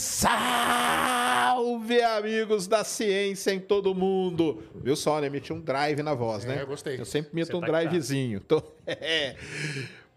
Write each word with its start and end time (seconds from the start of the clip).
Salve, 0.00 2.00
amigos 2.00 2.66
da 2.66 2.82
ciência 2.82 3.52
em 3.52 3.60
todo 3.60 3.94
mundo. 3.94 4.62
Viu 4.76 4.96
só, 4.96 5.20
né? 5.20 5.28
Meti 5.28 5.52
um 5.52 5.60
drive 5.60 6.02
na 6.02 6.14
voz, 6.14 6.46
né? 6.46 6.56
É, 6.56 6.62
eu 6.62 6.66
gostei. 6.66 6.98
Eu 6.98 7.04
sempre 7.04 7.34
meto 7.34 7.48
Você 7.48 7.56
um 7.56 7.60
tá 7.60 7.66
drivezinho. 7.66 8.40
Então, 8.42 8.62
é. 8.86 9.36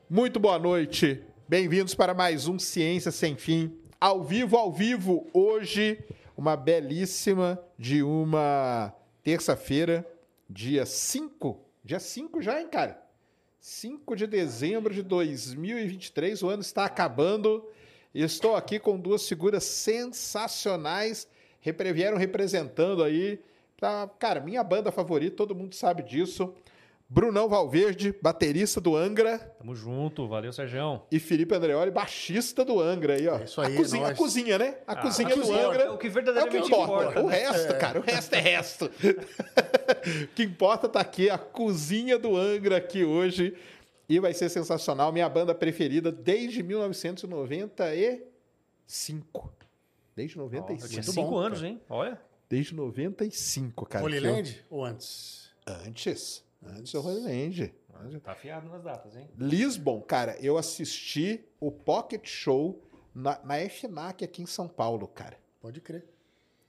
Muito 0.09 0.39
boa 0.39 0.58
noite. 0.58 1.22
Bem-vindos 1.49 1.94
para 1.94 2.13
mais 2.13 2.48
um 2.48 2.58
Ciência 2.58 3.11
Sem 3.11 3.35
Fim. 3.35 3.77
Ao 3.99 4.23
vivo, 4.23 4.55
ao 4.55 4.72
vivo, 4.72 5.27
hoje, 5.34 6.00
uma 6.38 6.55
belíssima 6.55 7.59
de 7.77 8.02
uma 8.02 8.94
terça-feira, 9.22 10.08
dia 10.50 10.86
5. 10.86 11.59
Dia 11.84 12.00
5 12.00 12.41
já, 12.41 12.61
hein, 12.61 12.70
cara? 12.70 13.03
5 13.59 14.16
de 14.16 14.27
dezembro 14.27 14.94
de 14.94 15.03
2023, 15.03 16.41
o 16.41 16.47
ano 16.47 16.61
está 16.61 16.86
acabando. 16.86 17.67
Estou 18.13 18.55
aqui 18.55 18.77
com 18.80 18.99
duas 18.99 19.27
figuras 19.27 19.63
sensacionais, 19.63 21.27
vieram 21.94 22.17
representando 22.17 23.03
aí, 23.03 23.39
pra, 23.77 24.08
cara, 24.20 24.39
minha 24.39 24.63
banda 24.63 24.91
favorita, 24.91 25.36
todo 25.38 25.55
mundo 25.55 25.73
sabe 25.76 26.03
disso. 26.03 26.53
Brunão 27.09 27.48
Valverde, 27.48 28.16
baterista 28.23 28.81
do 28.81 28.95
Angra, 28.95 29.38
Tamo 29.59 29.76
junto, 29.76 30.27
valeu, 30.27 30.52
Sérgio. 30.52 31.02
e 31.12 31.20
Felipe 31.20 31.53
Andreoli, 31.53 31.91
baixista 31.91 32.66
do 32.66 32.80
Angra 32.80 33.14
aí, 33.16 33.28
ó. 33.28 33.38
É 33.38 33.44
isso 33.44 33.61
aí, 33.61 33.73
a, 33.73 33.78
cozinha, 33.78 34.06
a 34.06 34.09
nós. 34.09 34.17
cozinha, 34.17 34.58
né? 34.58 34.78
A 34.88 34.94
Ah, 34.94 34.95
cozinha 34.95 35.28
a 35.28 35.31
do 35.36 35.41
cozinha, 35.41 35.67
Angra. 35.67 35.84
é 35.84 35.86
o 35.86 35.86
que 35.86 35.89
É 35.89 35.94
o 35.94 35.97
que 35.97 36.09
verdadeiramente 36.09 36.67
importa. 36.67 36.94
importa, 37.03 37.22
o 37.22 37.28
né? 37.30 37.38
resto, 37.38 37.78
cara, 37.78 38.00
o 38.00 38.02
resto 38.02 38.34
é 38.34 38.39
resto. 38.39 38.86
o 40.23 40.28
que 40.34 40.44
importa 40.44 40.89
tá 40.89 41.02
aqui, 41.02 41.30
a 41.30 41.38
cozinha 41.38 42.17
do 42.17 42.36
Angra 42.36 42.78
aqui 42.78 43.03
hoje. 43.03 43.53
E 44.08 44.20
vai 44.20 44.34
ser 44.34 44.50
sensacional. 44.50 45.12
Minha 45.12 45.28
banda 45.30 45.54
preferida 45.56 46.12
desde 46.12 46.62
1995. 46.64 49.54
Desde 50.16 50.40
Ó, 50.40 50.44
eu 50.44 50.50
tinha 50.50 50.62
95. 50.62 51.04
cinco 51.04 51.30
bom, 51.32 51.38
anos, 51.38 51.64
hein? 51.64 51.82
Olha. 51.90 52.22
Desde 52.50 52.76
95, 52.76 53.86
cara. 53.86 54.06
Holy 54.06 54.20
que 54.20 54.26
eu- 54.28 54.31
Land 54.31 54.66
ou 54.70 54.86
antes? 54.86 55.52
Antes. 55.66 56.44
Antes 56.62 56.92
do 56.94 57.02
Holy 57.02 57.22
Land. 57.22 57.74
Tá 58.24 58.34
afiado 58.34 58.70
nas 58.70 58.84
datas, 58.84 59.16
hein? 59.16 59.30
Lisbon, 59.38 60.02
cara, 60.02 60.38
eu 60.42 60.58
assisti 60.58 61.44
o 61.59 61.72
Pocket 61.72 62.28
Show 62.28 62.81
na, 63.14 63.40
na 63.44 63.58
FNAC 63.70 64.24
aqui 64.24 64.42
em 64.42 64.46
São 64.46 64.68
Paulo, 64.68 65.08
cara. 65.08 65.38
Pode 65.62 65.80
crer. 65.80 66.06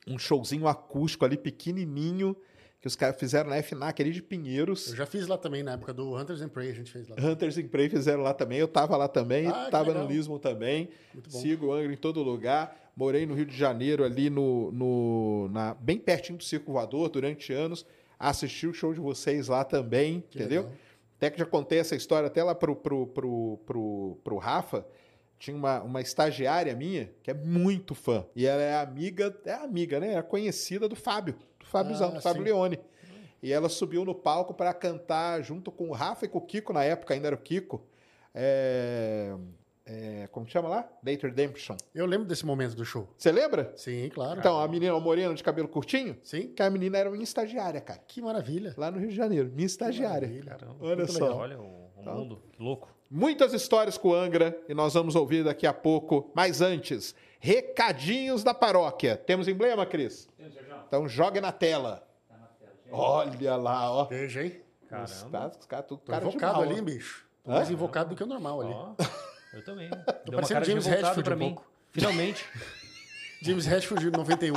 Um 0.06 0.18
showzinho 0.18 0.68
acústico 0.68 1.24
ali, 1.24 1.36
pequenininho, 1.36 2.36
que 2.84 2.88
os 2.88 2.94
caras 2.96 3.16
fizeram 3.18 3.48
na 3.48 3.62
FNAC 3.62 4.02
ali 4.02 4.10
de 4.10 4.20
Pinheiros. 4.22 4.88
Eu 4.90 4.96
já 4.96 5.06
fiz 5.06 5.26
lá 5.26 5.38
também, 5.38 5.62
na 5.62 5.72
época 5.72 5.94
do 5.94 6.14
Hunters 6.14 6.42
and 6.42 6.50
Prey, 6.50 6.68
a 6.70 6.74
gente 6.74 6.92
fez 6.92 7.08
lá. 7.08 7.16
Hunters 7.18 7.56
in 7.56 7.66
Prey 7.66 7.88
fizeram 7.88 8.22
lá 8.22 8.34
também. 8.34 8.58
Eu 8.58 8.68
tava 8.68 8.94
lá 8.94 9.08
também, 9.08 9.46
Ah, 9.46 9.68
tava 9.70 9.94
no. 9.94 10.06
Lisbon 10.06 10.38
também. 10.38 10.90
Muito 11.14 11.30
bom. 11.30 11.38
Sigo 11.38 11.68
o 11.68 11.72
Angra 11.72 11.90
em 11.90 11.96
todo 11.96 12.22
lugar. 12.22 12.76
Morei 12.94 13.24
no 13.24 13.32
Rio 13.32 13.46
de 13.46 13.56
Janeiro, 13.56 14.04
ali 14.04 14.28
no, 14.28 14.70
no 14.70 15.48
na, 15.50 15.72
bem 15.72 15.96
pertinho 15.96 16.36
do 16.36 16.44
Circo 16.44 16.72
Voador 16.72 17.08
durante 17.08 17.54
anos. 17.54 17.86
Assisti 18.18 18.66
o 18.66 18.74
show 18.74 18.92
de 18.92 19.00
vocês 19.00 19.48
lá 19.48 19.64
também, 19.64 20.22
Que 20.28 20.40
entendeu? 20.40 20.64
legal. 20.64 20.76
Até 21.16 21.30
que 21.30 21.38
já 21.38 21.46
contei 21.46 21.78
essa 21.78 21.96
história 21.96 22.26
até 22.26 22.44
lá 22.44 22.54
pro, 22.54 22.76
pro, 22.76 23.06
pro, 23.06 23.58
pro, 23.64 24.18
pro 24.22 24.36
Rafa. 24.36 24.86
Tinha 25.38 25.56
uma, 25.56 25.80
uma 25.82 26.02
estagiária 26.02 26.76
minha 26.76 27.10
que 27.22 27.30
é 27.30 27.34
muito 27.34 27.94
fã. 27.94 28.26
E 28.36 28.44
ela 28.44 28.60
é 28.60 28.76
amiga, 28.76 29.34
é 29.46 29.54
amiga, 29.54 29.98
né? 29.98 30.16
É 30.16 30.20
conhecida 30.22 30.86
do 30.86 30.94
Fábio, 30.94 31.34
Fábiozão, 31.78 32.08
Ah, 32.08 32.12
do 32.12 32.20
Fábio 32.22 32.42
sim. 32.42 32.48
Leone. 32.48 32.78
E 33.42 33.52
ela 33.52 33.68
subiu 33.68 34.04
no 34.04 34.14
palco 34.14 34.54
para 34.54 34.72
cantar 34.72 35.42
junto 35.42 35.70
com 35.72 35.88
o 35.88 35.92
Rafa 35.92 36.24
e 36.24 36.28
com 36.28 36.38
o 36.38 36.40
Kiko, 36.40 36.72
na 36.72 36.82
época 36.84 37.12
ainda 37.14 37.26
era 37.26 37.36
o 37.36 37.38
Kiko. 37.38 37.82
É, 38.34 39.34
é, 39.86 40.28
como 40.32 40.46
que 40.46 40.52
chama 40.52 40.68
lá? 40.68 40.88
Date 41.02 41.26
Redemption. 41.26 41.76
Eu 41.94 42.06
lembro 42.06 42.26
desse 42.26 42.46
momento 42.46 42.74
do 42.74 42.84
show. 42.84 43.06
Você 43.18 43.30
lembra? 43.30 43.72
Sim, 43.76 44.08
claro. 44.14 44.38
Então, 44.40 44.58
a 44.58 44.66
menina 44.66 44.98
morena 44.98 45.34
de 45.34 45.42
cabelo 45.42 45.68
curtinho, 45.68 46.16
Sim. 46.22 46.48
que 46.48 46.62
a 46.62 46.70
menina 46.70 46.96
era 46.98 47.10
minha 47.10 47.22
estagiária, 47.22 47.80
cara. 47.80 48.00
Que 48.06 48.22
maravilha. 48.22 48.72
Lá 48.76 48.90
no 48.90 48.98
Rio 48.98 49.08
de 49.10 49.14
Janeiro, 49.16 49.50
minha 49.52 49.66
estagiária. 49.66 50.26
Maravilha. 50.26 50.50
Caramba. 50.50 50.76
Olha 50.80 51.06
só. 51.06 51.24
legal. 51.24 51.38
Olha 51.38 51.58
o, 51.60 51.62
o 51.64 51.90
Então. 52.00 52.14
mundo, 52.16 52.42
que 52.52 52.62
louco. 52.62 52.88
Muitas 53.10 53.52
histórias 53.52 53.98
com 53.98 54.08
o 54.08 54.14
Angra 54.14 54.58
e 54.68 54.74
nós 54.74 54.94
vamos 54.94 55.14
ouvir 55.14 55.44
daqui 55.44 55.66
a 55.66 55.72
pouco. 55.74 56.32
Mas 56.34 56.60
antes, 56.62 57.14
recadinhos 57.44 58.42
da 58.42 58.54
paróquia. 58.54 59.18
Temos 59.18 59.46
emblema, 59.46 59.84
Cris? 59.84 60.26
Então 60.88 61.06
jogue 61.06 61.42
na 61.42 61.52
tela. 61.52 62.02
Olha 62.90 63.54
lá, 63.56 63.92
ó. 63.92 64.04
Veja, 64.06 64.44
hein? 64.44 64.62
Caramba. 64.88 65.04
Os 65.12 65.22
caras, 65.30 65.56
os 65.60 65.66
caras 65.66 65.86
tudo 65.86 66.00
Tô 66.00 66.12
cara 66.12 66.24
invocado 66.26 66.54
mal, 66.54 66.62
ali, 66.62 66.80
ó. 66.80 66.82
bicho. 66.82 67.26
Tô 67.44 67.50
Hã? 67.50 67.54
mais 67.56 67.70
invocado 67.70 68.10
do 68.10 68.16
que 68.16 68.22
o 68.22 68.26
normal 68.26 68.62
ali. 68.62 68.72
Ó, 68.72 68.94
eu 69.52 69.62
também. 69.62 69.90
Deu 69.90 69.98
uma 70.38 70.40
parecendo 70.40 70.64
James 70.64 70.86
revoltado 70.86 71.20
Hetfield 71.20 71.24
pra 71.24 71.34
um 71.34 71.38
mim. 71.38 71.54
pouco. 71.54 71.70
Finalmente. 71.92 72.46
James 73.42 73.66
Hetfield 73.66 74.04
de 74.04 74.10
91. 74.10 74.54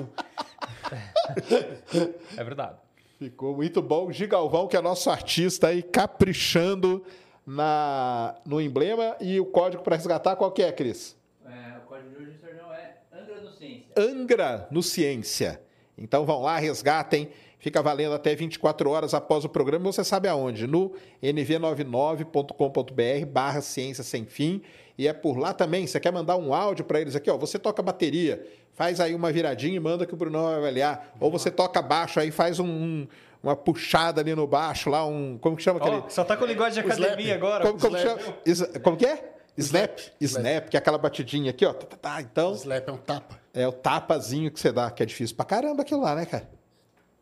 É 2.38 2.44
verdade. 2.44 2.78
Ficou 3.20 3.54
muito 3.54 3.82
bom. 3.82 4.10
Gigalvão, 4.14 4.66
que 4.68 4.78
é 4.78 4.82
nosso 4.82 5.10
artista 5.10 5.68
aí, 5.68 5.84
caprichando 5.84 7.04
na, 7.46 8.36
no 8.46 8.62
emblema. 8.62 9.18
E 9.20 9.40
o 9.42 9.46
código 9.46 9.84
para 9.84 9.98
resgatar, 9.98 10.38
qual 10.38 10.52
que 10.52 10.62
é, 10.62 10.72
Cris? 10.72 11.18
É, 11.46 11.78
o 11.78 11.82
código 11.88 12.10
de 12.12 12.16
hoje, 12.24 12.38
Sérgio, 12.40 12.72
é 12.72 12.98
Angra 13.12 13.40
do 13.42 13.52
Ciência. 13.52 13.87
Angra 13.98 14.68
no 14.72 14.82
Ciência. 14.84 15.60
Então 15.98 16.26
vão 16.26 16.42
lá, 16.44 16.58
resgatem. 16.58 17.30
Fica 17.60 17.82
valendo 17.82 18.14
até 18.14 18.36
24 18.36 18.88
horas 18.90 19.14
após 19.16 19.44
o 19.44 19.50
programa. 19.50 19.92
Você 19.92 20.04
sabe 20.04 20.28
aonde? 20.28 20.68
No 20.68 20.94
nv99.com.br 21.24 23.26
barra 23.28 23.62
ciência 23.62 24.04
sem 24.04 24.26
fim. 24.26 24.62
E 24.98 25.08
é 25.08 25.14
por 25.14 25.38
lá 25.38 25.54
também. 25.54 25.86
Você 25.88 26.00
quer 26.00 26.12
mandar 26.12 26.38
um 26.38 26.54
áudio 26.54 26.86
para 26.86 27.00
eles 27.02 27.16
aqui? 27.16 27.30
Ó, 27.30 27.38
você 27.38 27.58
toca 27.60 27.82
bateria, 27.82 28.46
faz 28.74 29.00
aí 29.00 29.14
uma 29.16 29.32
viradinha 29.32 29.76
e 29.76 29.80
manda 29.80 30.06
que 30.06 30.14
o 30.14 30.18
Brunão 30.18 30.46
vai 30.46 30.56
avaliar. 30.56 31.14
Ou 31.20 31.32
você 31.32 31.50
toca 31.52 31.82
baixo 31.82 32.20
aí, 32.20 32.32
faz 32.32 32.60
um- 32.60 32.66
um- 32.68 33.08
uma 33.44 33.56
puxada 33.56 34.22
ali 34.22 34.34
no 34.36 34.48
baixo, 34.48 34.90
lá 34.90 35.06
um... 35.06 35.38
Como 35.40 35.56
que 35.56 35.64
chama 35.64 35.80
aquele... 35.80 35.98
Ó, 35.98 36.10
só 36.10 36.24
tá 36.24 36.36
com 36.36 36.44
o 36.44 36.48
linguagem 36.48 36.84
de 36.84 36.92
academia 36.92 37.36
slap. 37.36 37.38
agora. 37.38 37.66
Como, 37.66 37.80
como 37.80 37.98
slap. 37.98 38.20
chama? 38.20 38.38
Is- 38.46 38.80
como 38.84 38.98
que 38.98 39.06
é? 39.06 39.34
Snap. 39.58 39.98
Slap. 40.20 40.22
Snap, 40.22 40.70
que 40.70 40.78
é 40.78 40.80
aquela 40.80 40.98
batidinha 40.98 41.52
aqui, 41.52 41.66
ó. 41.66 41.74
Tá, 41.74 41.86
tá, 41.86 41.98
tá. 41.98 42.22
Então, 42.22 42.54
Slap 42.54 42.88
é 42.88 42.92
um 42.92 42.98
tapa. 42.98 43.40
É 43.62 43.68
o 43.68 43.72
tapazinho 43.72 44.52
que 44.52 44.60
você 44.60 44.72
dá, 44.72 44.90
que 44.92 45.02
é 45.04 45.06
difícil 45.06 45.36
pra 45.36 45.46
caramba 45.46 45.82
aquilo 45.82 46.02
lá, 46.02 46.16
né, 46.16 46.26
cara? 46.26 46.50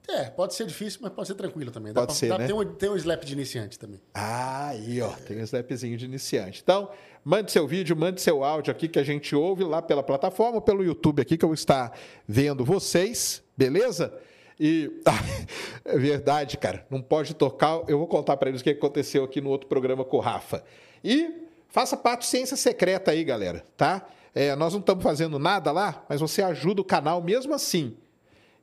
É, 0.08 0.26
pode 0.26 0.54
ser 0.54 0.68
difícil, 0.68 1.00
mas 1.02 1.12
pode 1.14 1.28
ser 1.28 1.34
tranquilo 1.34 1.72
também. 1.72 1.92
Dá 1.92 2.02
Pode 2.02 2.08
pra- 2.12 2.16
ser, 2.16 2.30
dá- 2.30 2.38
né? 2.38 2.46
Tem 2.46 2.56
um, 2.56 2.64
tem 2.64 2.90
um 2.92 2.96
slap 2.96 3.24
de 3.26 3.34
iniciante 3.34 3.80
também. 3.80 4.00
Ah, 4.14 4.68
aí, 4.68 5.02
ó, 5.02 5.10
tem 5.10 5.38
um 5.40 5.44
snapzinho 5.44 5.98
de 5.98 6.06
iniciante. 6.06 6.62
Então, 6.64 6.92
mande 7.24 7.52
seu 7.52 7.66
vídeo, 7.68 7.96
mande 7.98 8.22
seu 8.22 8.44
áudio 8.44 8.70
aqui 8.72 8.88
que 8.88 9.00
a 9.00 9.04
gente 9.04 9.36
ouve 9.36 9.64
lá 9.64 9.82
pela 9.82 10.04
plataforma, 10.04 10.62
pelo 10.62 10.84
YouTube 10.84 11.22
aqui 11.24 11.36
que 11.38 11.44
eu 11.44 11.50
vou 11.50 11.56
estar 11.56 11.92
vendo 12.28 12.64
vocês, 12.64 13.42
beleza? 13.58 14.14
E 14.60 14.92
é 15.84 15.98
verdade, 15.98 16.56
cara, 16.58 16.86
não 16.90 17.02
pode 17.02 17.34
tocar. 17.34 17.82
Eu 17.88 17.98
vou 17.98 18.08
contar 18.08 18.38
para 18.38 18.50
eles 18.50 18.62
o 18.62 18.64
que 18.64 18.70
aconteceu 18.70 19.24
aqui 19.24 19.42
no 19.42 19.50
outro 19.50 19.68
programa 19.68 20.06
com 20.06 20.18
o 20.18 20.20
Rafa. 20.22 20.64
E 21.04 21.48
faça 21.68 21.98
parte 21.98 22.28
Ciência 22.28 22.56
Secreta 22.56 23.10
aí, 23.10 23.24
galera, 23.24 23.64
tá? 23.76 24.06
É, 24.36 24.54
nós 24.54 24.74
não 24.74 24.82
estamos 24.82 25.02
fazendo 25.02 25.40
nada 25.40 25.72
lá, 25.72 26.06
mas 26.10 26.20
você 26.20 26.42
ajuda 26.42 26.82
o 26.82 26.86
canal 26.86 27.22
mesmo 27.22 27.54
assim. 27.54 27.96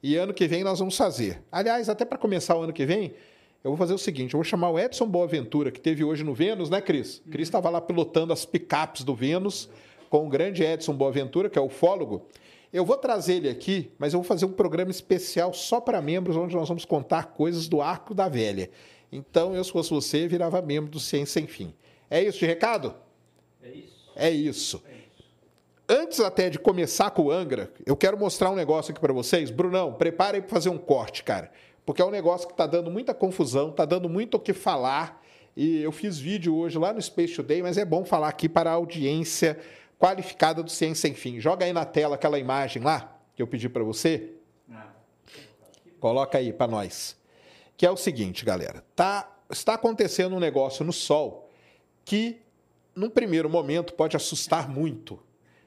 E 0.02 0.16
ano 0.16 0.34
que 0.34 0.46
vem 0.46 0.62
nós 0.62 0.78
vamos 0.78 0.96
fazer. 0.98 1.42
Aliás, 1.50 1.88
até 1.88 2.04
para 2.04 2.18
começar 2.18 2.54
o 2.54 2.60
ano 2.60 2.74
que 2.74 2.84
vem, 2.84 3.14
eu 3.64 3.70
vou 3.70 3.76
fazer 3.78 3.94
o 3.94 3.98
seguinte: 3.98 4.34
eu 4.34 4.38
vou 4.38 4.44
chamar 4.44 4.68
o 4.68 4.78
Edson 4.78 5.06
Boaventura, 5.06 5.70
que 5.70 5.80
teve 5.80 6.04
hoje 6.04 6.22
no 6.22 6.34
Vênus, 6.34 6.68
né, 6.68 6.82
Cris? 6.82 7.22
Cris 7.30 7.48
estava 7.48 7.70
lá 7.70 7.80
pilotando 7.80 8.34
as 8.34 8.44
picapes 8.44 9.02
do 9.02 9.14
Vênus 9.14 9.70
com 10.10 10.26
o 10.26 10.28
grande 10.28 10.62
Edson 10.62 10.92
Boaventura, 10.92 11.48
que 11.48 11.58
é 11.58 11.62
ufólogo. 11.62 12.26
Eu 12.70 12.84
vou 12.84 12.98
trazer 12.98 13.36
ele 13.36 13.48
aqui, 13.48 13.90
mas 13.98 14.12
eu 14.12 14.20
vou 14.20 14.28
fazer 14.28 14.44
um 14.44 14.52
programa 14.52 14.90
especial 14.90 15.54
só 15.54 15.80
para 15.80 16.02
membros, 16.02 16.36
onde 16.36 16.54
nós 16.54 16.68
vamos 16.68 16.84
contar 16.84 17.28
coisas 17.28 17.66
do 17.66 17.80
Arco 17.80 18.14
da 18.14 18.28
Velha. 18.28 18.70
Então, 19.10 19.54
eu, 19.54 19.64
se 19.64 19.72
fosse 19.72 19.90
você, 19.90 20.28
virava 20.28 20.60
membro 20.60 20.90
do 20.90 21.00
Ciência 21.00 21.40
Sem 21.40 21.46
Fim. 21.46 21.74
É 22.10 22.22
isso 22.22 22.38
de 22.38 22.46
recado? 22.46 22.94
É 23.62 23.70
isso? 23.70 24.12
É 24.16 24.30
isso. 24.30 24.82
Antes 25.94 26.20
até 26.20 26.48
de 26.48 26.58
começar 26.58 27.10
com 27.10 27.24
o 27.24 27.30
Angra, 27.30 27.70
eu 27.84 27.94
quero 27.94 28.16
mostrar 28.16 28.50
um 28.50 28.54
negócio 28.54 28.92
aqui 28.92 28.98
para 28.98 29.12
vocês. 29.12 29.50
Brunão, 29.50 29.92
prepara 29.92 30.38
aí 30.38 30.40
para 30.40 30.48
fazer 30.48 30.70
um 30.70 30.78
corte, 30.78 31.22
cara. 31.22 31.52
Porque 31.84 32.00
é 32.00 32.04
um 32.04 32.10
negócio 32.10 32.46
que 32.46 32.54
está 32.54 32.66
dando 32.66 32.90
muita 32.90 33.12
confusão, 33.12 33.68
está 33.68 33.84
dando 33.84 34.08
muito 34.08 34.38
o 34.38 34.40
que 34.40 34.54
falar. 34.54 35.22
E 35.54 35.82
eu 35.82 35.92
fiz 35.92 36.18
vídeo 36.18 36.56
hoje 36.56 36.78
lá 36.78 36.94
no 36.94 37.02
Space 37.02 37.34
Today, 37.34 37.60
mas 37.60 37.76
é 37.76 37.84
bom 37.84 38.06
falar 38.06 38.28
aqui 38.28 38.48
para 38.48 38.70
a 38.70 38.72
audiência 38.72 39.60
qualificada 39.98 40.62
do 40.62 40.70
Ciência 40.70 41.10
Sem 41.10 41.14
Fim. 41.14 41.38
Joga 41.38 41.66
aí 41.66 41.74
na 41.74 41.84
tela 41.84 42.14
aquela 42.14 42.38
imagem 42.38 42.82
lá 42.82 43.14
que 43.36 43.42
eu 43.42 43.46
pedi 43.46 43.68
para 43.68 43.84
você. 43.84 44.30
Coloca 46.00 46.38
aí 46.38 46.54
para 46.54 46.72
nós. 46.72 47.18
Que 47.76 47.84
é 47.84 47.90
o 47.90 47.98
seguinte, 47.98 48.46
galera. 48.46 48.82
Tá, 48.96 49.30
está 49.50 49.74
acontecendo 49.74 50.34
um 50.34 50.40
negócio 50.40 50.86
no 50.86 50.92
Sol 50.92 51.50
que, 52.02 52.40
num 52.96 53.10
primeiro 53.10 53.50
momento, 53.50 53.92
pode 53.92 54.16
assustar 54.16 54.70
muito. 54.70 55.20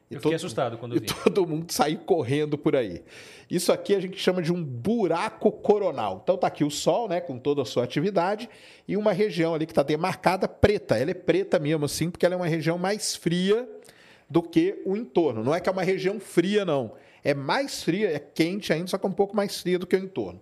E 0.10 0.14
Eu 0.16 0.20
fiquei 0.20 0.32
todo- 0.32 0.36
assustado 0.36 0.78
quando 0.78 0.94
e 0.94 0.98
eu 0.98 1.02
vi. 1.02 1.08
todo 1.24 1.48
mundo 1.48 1.72
sair 1.72 1.98
correndo 1.98 2.58
por 2.58 2.76
aí. 2.76 3.04
Isso 3.50 3.72
aqui 3.72 3.96
a 3.96 4.00
gente 4.00 4.18
chama 4.18 4.42
de 4.42 4.54
um 4.54 4.64
buraco 4.64 5.52
coronal. 5.52 6.20
Então 6.24 6.38
tá 6.38 6.48
aqui 6.48 6.64
o 6.64 6.70
Sol, 6.70 7.08
né, 7.10 7.20
com 7.22 7.40
toda 7.40 7.62
a 7.64 7.66
sua 7.66 7.84
atividade, 7.84 8.48
e 8.88 8.96
uma 8.96 9.12
região 9.12 9.54
ali 9.56 9.66
que 9.66 9.72
está 9.72 9.84
demarcada 9.84 10.48
preta. 10.48 10.98
Ela 10.98 11.12
é 11.12 11.16
preta 11.16 11.58
mesmo 11.60 11.86
assim, 11.86 12.10
porque 12.12 12.26
ela 12.26 12.36
é 12.36 12.38
uma 12.38 12.48
região 12.48 12.78
mais 12.78 13.16
fria 13.16 13.68
do 14.30 14.42
que 14.44 14.82
o 14.86 14.96
entorno. 14.96 15.44
Não 15.44 15.54
é 15.56 15.60
que 15.60 15.70
é 15.70 15.72
uma 15.72 15.84
região 15.84 16.20
fria, 16.20 16.64
não. 16.66 16.94
É 17.24 17.34
mais 17.34 17.82
fria, 17.84 18.12
é 18.12 18.20
quente 18.20 18.72
ainda, 18.72 18.88
só 18.88 18.98
que 19.00 19.06
é 19.06 19.10
um 19.10 19.14
pouco 19.14 19.36
mais 19.36 19.60
fria 19.60 19.80
do 19.80 19.88
que 19.88 19.96
o 19.96 20.00
entorno. 20.00 20.40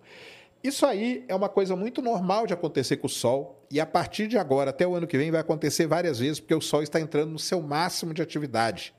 Isso 0.61 0.85
aí 0.85 1.23
é 1.27 1.35
uma 1.35 1.49
coisa 1.49 1.75
muito 1.75 2.01
normal 2.01 2.45
de 2.47 2.53
acontecer 2.53 2.97
com 2.97 3.07
o 3.07 3.09
Sol, 3.09 3.61
e 3.71 3.79
a 3.81 3.85
partir 3.85 4.27
de 4.27 4.37
agora 4.37 4.69
até 4.69 4.85
o 4.87 4.93
ano 4.95 5.07
que 5.07 5.17
vem 5.17 5.31
vai 5.31 5.41
acontecer 5.41 5.87
várias 5.87 6.19
vezes, 6.19 6.39
porque 6.39 6.55
o 6.55 6.61
Sol 6.61 6.81
está 6.83 6.99
entrando 6.99 7.31
no 7.31 7.39
seu 7.39 7.61
máximo 7.61 8.13
de 8.13 8.21
atividade. 8.21 8.93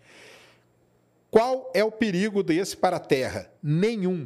Qual 1.34 1.68
é 1.74 1.82
o 1.82 1.90
perigo 1.90 2.44
desse 2.44 2.76
para 2.76 2.94
a 2.94 3.00
Terra? 3.00 3.50
Nenhum. 3.60 4.24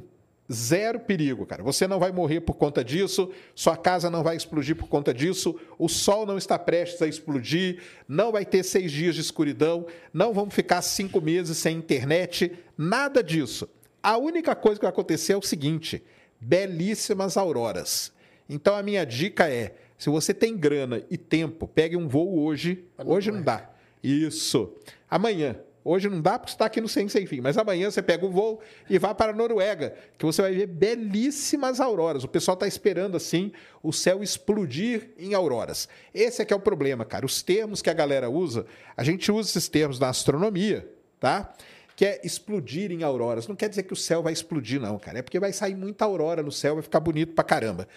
Zero 0.52 1.00
perigo, 1.00 1.46
cara. 1.46 1.62
Você 1.62 1.87
não 1.87 1.99
vai 1.99 2.12
morrer 2.12 2.43
por 2.43 2.56
conta 2.56 2.84
disso, 2.84 3.32
sua 3.55 3.78
casa 3.78 4.10
não 4.10 4.22
vai 4.22 4.37
explodir 4.37 4.76
por 4.76 4.88
conta 4.88 5.14
disso, 5.14 5.58
o 5.78 5.88
sol 5.88 6.26
não 6.26 6.37
está 6.37 6.58
prestes 6.58 7.00
a 7.00 7.06
explodir, 7.06 7.81
não 8.06 8.31
vai 8.31 8.44
ter 8.44 8.62
seis 8.62 8.93
dias 8.93 9.14
de 9.14 9.22
escuridão, 9.22 9.87
não 10.12 10.34
vamos 10.34 10.55
ficar 10.55 10.82
cinco 10.82 11.19
meses 11.19 11.56
sem 11.56 11.78
internet, 11.78 12.52
nada 12.76 13.22
disso. 13.22 13.66
A 14.02 14.19
única 14.19 14.55
coisa 14.55 14.78
que 14.78 14.84
vai 14.84 14.93
acontecer 14.93 15.32
é 15.32 15.37
o 15.38 15.40
seguinte: 15.40 16.05
belíssimas 16.38 17.38
auroras. 17.38 18.12
Então 18.50 18.76
a 18.76 18.82
minha 18.82 19.06
dica 19.06 19.49
é: 19.49 19.75
se 19.96 20.10
você 20.10 20.34
tem 20.34 20.55
grana 20.55 21.02
e 21.08 21.16
tempo, 21.16 21.66
pegue 21.66 21.96
um 21.96 22.06
voo 22.06 22.38
hoje. 22.38 22.84
Hoje 23.02 23.31
não 23.31 23.40
dá. 23.40 23.70
Isso. 24.02 24.75
Amanhã. 25.08 25.56
Hoje 25.90 26.06
não 26.06 26.20
dá 26.20 26.38
porque 26.38 26.50
você 26.50 26.55
está 26.55 26.67
aqui 26.67 26.82
no 26.82 26.88
Sem 26.88 27.08
Sem 27.08 27.25
Fim, 27.25 27.40
mas 27.40 27.56
amanhã 27.56 27.90
você 27.90 28.02
pega 28.02 28.26
o 28.26 28.31
voo 28.31 28.61
e 28.90 28.99
vai 28.99 29.14
para 29.14 29.32
a 29.32 29.35
Noruega, 29.35 29.94
que 30.19 30.26
você 30.26 30.43
vai 30.43 30.52
ver 30.52 30.67
belíssimas 30.67 31.81
auroras. 31.81 32.23
O 32.25 32.29
pessoal 32.29 32.56
está 32.56 32.67
esperando 32.67 33.17
assim 33.17 33.52
o 33.82 33.90
céu 33.90 34.23
explodir 34.23 35.12
em 35.19 35.32
auroras. 35.32 35.88
Esse 36.12 36.43
é 36.43 36.44
que 36.44 36.52
é 36.52 36.56
o 36.56 36.61
problema, 36.61 37.06
cara. 37.06 37.25
Os 37.25 37.40
termos 37.40 37.81
que 37.81 37.88
a 37.88 37.94
galera 37.94 38.29
usa, 38.29 38.67
a 38.94 39.02
gente 39.02 39.32
usa 39.32 39.49
esses 39.49 39.67
termos 39.67 39.99
na 39.99 40.11
astronomia, 40.11 40.87
tá? 41.19 41.55
Que 41.96 42.05
é 42.05 42.20
explodir 42.23 42.93
em 42.93 43.02
auroras. 43.02 43.49
Não 43.49 43.56
quer 43.56 43.70
dizer 43.70 43.84
que 43.84 43.94
o 43.94 43.96
céu 43.96 44.23
vai 44.23 44.34
explodir, 44.34 44.79
não, 44.79 44.99
cara. 44.99 45.20
É 45.20 45.23
porque 45.23 45.41
vai 45.41 45.55
sair 45.55 45.75
muita 45.75 46.05
aurora 46.05 46.43
no 46.43 46.52
céu, 46.52 46.75
vai 46.75 46.82
ficar 46.82 47.00
bonito 47.00 47.32
pra 47.32 47.43
caramba. 47.43 47.88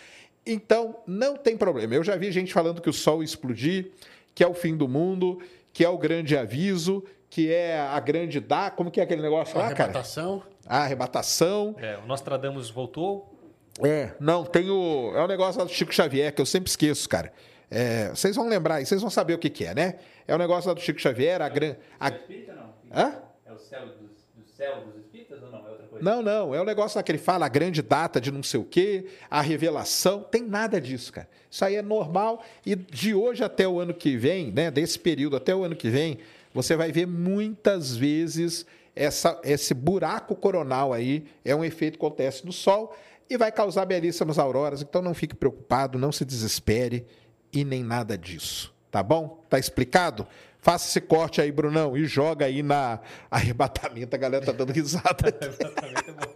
Então, 0.45 0.95
não 1.05 1.35
tem 1.35 1.57
problema. 1.57 1.93
Eu 1.93 2.05
já 2.05 2.15
vi 2.15 2.31
gente 2.31 2.53
falando 2.53 2.81
que 2.81 2.89
o 2.89 2.93
sol 2.93 3.21
explodir, 3.21 3.91
que 4.33 4.45
é 4.45 4.47
o 4.47 4.53
fim 4.53 4.77
do 4.77 4.87
mundo, 4.87 5.41
que 5.73 5.83
é 5.83 5.89
o 5.89 5.97
grande 5.97 6.37
aviso, 6.37 7.03
que 7.31 7.49
é 7.49 7.79
a 7.79 7.99
grande 8.01 8.41
dá, 8.41 8.69
como 8.69 8.91
que 8.91 8.99
é 8.99 9.03
aquele 9.03 9.21
negócio 9.21 9.57
lá, 9.57 9.69
cara? 9.69 9.83
Arrebatação. 9.83 10.43
A 10.67 10.77
arrebatação. 10.79 11.75
É, 11.79 11.97
o 11.97 12.05
Nostradamus 12.05 12.69
voltou. 12.69 13.33
É, 13.81 14.11
não, 14.19 14.43
tem 14.43 14.69
o. 14.69 15.13
É 15.15 15.23
o 15.23 15.27
negócio 15.27 15.57
lá 15.57 15.65
do 15.65 15.71
Chico 15.71 15.93
Xavier, 15.93 16.35
que 16.35 16.41
eu 16.41 16.45
sempre 16.45 16.69
esqueço, 16.69 17.07
cara. 17.07 17.31
É, 17.69 18.09
vocês 18.09 18.35
vão 18.35 18.49
lembrar 18.49 18.75
aí, 18.75 18.85
vocês 18.85 18.99
vão 18.99 19.09
saber 19.09 19.33
o 19.33 19.39
que, 19.39 19.49
que 19.49 19.65
é, 19.65 19.73
né? 19.73 19.95
É 20.27 20.35
o 20.35 20.37
negócio 20.37 20.67
lá 20.67 20.73
do 20.73 20.81
Chico 20.81 20.99
Xavier, 20.99 21.41
a 21.41 21.47
grande. 21.47 21.77
É 22.01 22.03
o 22.03 22.07
espírita 22.09 22.51
ou 22.51 22.57
não? 22.57 22.73
Hã? 22.93 23.15
É 23.45 23.53
o 23.53 23.57
céu 23.57 23.85
dos, 23.87 23.95
do 24.35 24.45
céu 24.53 24.81
dos 24.81 24.97
espíritas 24.97 25.41
ou 25.41 25.49
não? 25.49 25.59
É 25.65 25.71
outra 25.71 25.87
coisa? 25.87 26.03
Não, 26.03 26.21
não, 26.21 26.53
é 26.53 26.59
o 26.59 26.65
negócio 26.65 26.97
lá 26.97 27.03
que 27.03 27.13
ele 27.13 27.17
fala, 27.17 27.45
a 27.45 27.49
grande 27.49 27.81
data 27.81 28.19
de 28.19 28.29
não 28.29 28.43
sei 28.43 28.59
o 28.59 28.65
quê, 28.65 29.05
a 29.29 29.39
revelação, 29.39 30.21
tem 30.21 30.43
nada 30.43 30.81
disso, 30.81 31.13
cara. 31.13 31.29
Isso 31.49 31.63
aí 31.63 31.75
é 31.75 31.81
normal 31.81 32.43
e 32.65 32.75
de 32.75 33.15
hoje 33.15 33.41
até 33.41 33.65
o 33.65 33.79
ano 33.79 33.93
que 33.93 34.17
vem, 34.17 34.51
né, 34.51 34.69
desse 34.69 34.99
período 34.99 35.37
até 35.37 35.55
o 35.55 35.63
ano 35.63 35.77
que 35.77 35.89
vem, 35.89 36.19
você 36.53 36.75
vai 36.75 36.91
ver 36.91 37.05
muitas 37.05 37.95
vezes 37.95 38.65
essa, 38.95 39.39
esse 39.43 39.73
buraco 39.73 40.35
coronal 40.35 40.93
aí, 40.93 41.25
é 41.45 41.55
um 41.55 41.63
efeito 41.63 41.97
que 41.97 42.05
acontece 42.05 42.45
no 42.45 42.51
Sol 42.51 42.95
e 43.29 43.37
vai 43.37 43.51
causar 43.51 43.85
belíssimas 43.85 44.37
auroras, 44.37 44.81
então 44.81 45.01
não 45.01 45.13
fique 45.13 45.35
preocupado, 45.35 45.97
não 45.97 46.11
se 46.11 46.25
desespere 46.25 47.05
e 47.53 47.63
nem 47.63 47.83
nada 47.83 48.17
disso, 48.17 48.73
tá 48.89 49.01
bom? 49.01 49.43
Tá 49.49 49.57
explicado? 49.57 50.27
Faça 50.59 50.87
esse 50.87 51.01
corte 51.01 51.41
aí, 51.41 51.51
Brunão, 51.51 51.97
e 51.97 52.05
joga 52.05 52.45
aí 52.45 52.61
na 52.61 52.99
arrebatamento, 53.31 54.15
a 54.15 54.19
galera 54.19 54.45
tá 54.45 54.51
dando 54.51 54.71
risada. 54.71 55.33
Exatamente, 55.41 56.09
é 56.09 56.13
bom. 56.13 56.33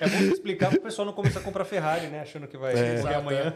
É 0.00 0.08
bom 0.08 0.32
explicar 0.32 0.70
para 0.70 0.78
o 0.78 0.82
pessoal 0.82 1.04
não 1.04 1.12
começar 1.12 1.40
a 1.40 1.42
comprar 1.42 1.64
Ferrari, 1.66 2.06
né? 2.06 2.20
Achando 2.20 2.48
que 2.48 2.56
vai 2.56 2.72
Exato, 2.72 3.18
amanhã. 3.18 3.54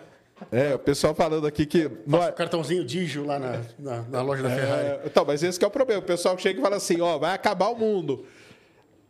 É, 0.53 0.75
o 0.75 0.79
pessoal 0.79 1.15
falando 1.15 1.47
aqui 1.47 1.67
que. 1.67 1.91
não 2.07 2.19
Passa 2.19 2.31
é- 2.31 2.33
o 2.33 2.37
cartãozinho 2.37 2.85
Digio 2.85 3.25
lá 3.27 3.39
na, 3.39 3.61
na, 3.79 4.03
na 4.03 4.23
loja 4.23 4.43
da 4.43 4.51
Ferrari. 4.51 4.87
É, 4.87 5.01
então, 5.07 5.25
mas 5.25 5.43
esse 5.43 5.59
que 5.59 5.65
é 5.65 5.69
o 5.69 5.71
problema. 5.71 6.01
O 6.01 6.05
pessoal 6.05 6.37
chega 6.39 6.59
e 6.59 6.63
fala 6.63 6.77
assim: 6.77 7.01
ó, 7.01 7.19
vai 7.19 7.35
acabar 7.35 7.69
o 7.69 7.77
mundo. 7.77 8.25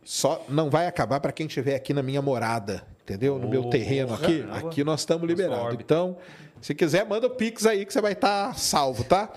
Só 0.03 0.43
não 0.47 0.69
vai 0.69 0.85
acabar 0.87 1.19
para 1.19 1.31
quem 1.31 1.47
estiver 1.47 1.75
aqui 1.75 1.93
na 1.93 2.03
minha 2.03 2.21
morada, 2.21 2.83
entendeu? 3.03 3.39
No 3.39 3.49
meu 3.49 3.63
Oh, 3.65 3.69
terreno 3.69 4.13
aqui. 4.13 4.43
caramba. 4.43 4.67
Aqui 4.67 4.83
nós 4.83 4.99
estamos 4.99 5.27
liberados. 5.27 5.77
Então, 5.79 6.17
se 6.61 6.75
quiser, 6.75 7.05
manda 7.05 7.25
o 7.27 7.31
Pix 7.31 7.65
aí 7.65 7.85
que 7.85 7.91
você 7.91 8.01
vai 8.01 8.11
estar 8.13 8.55
salvo, 8.57 9.03
tá? 9.03 9.31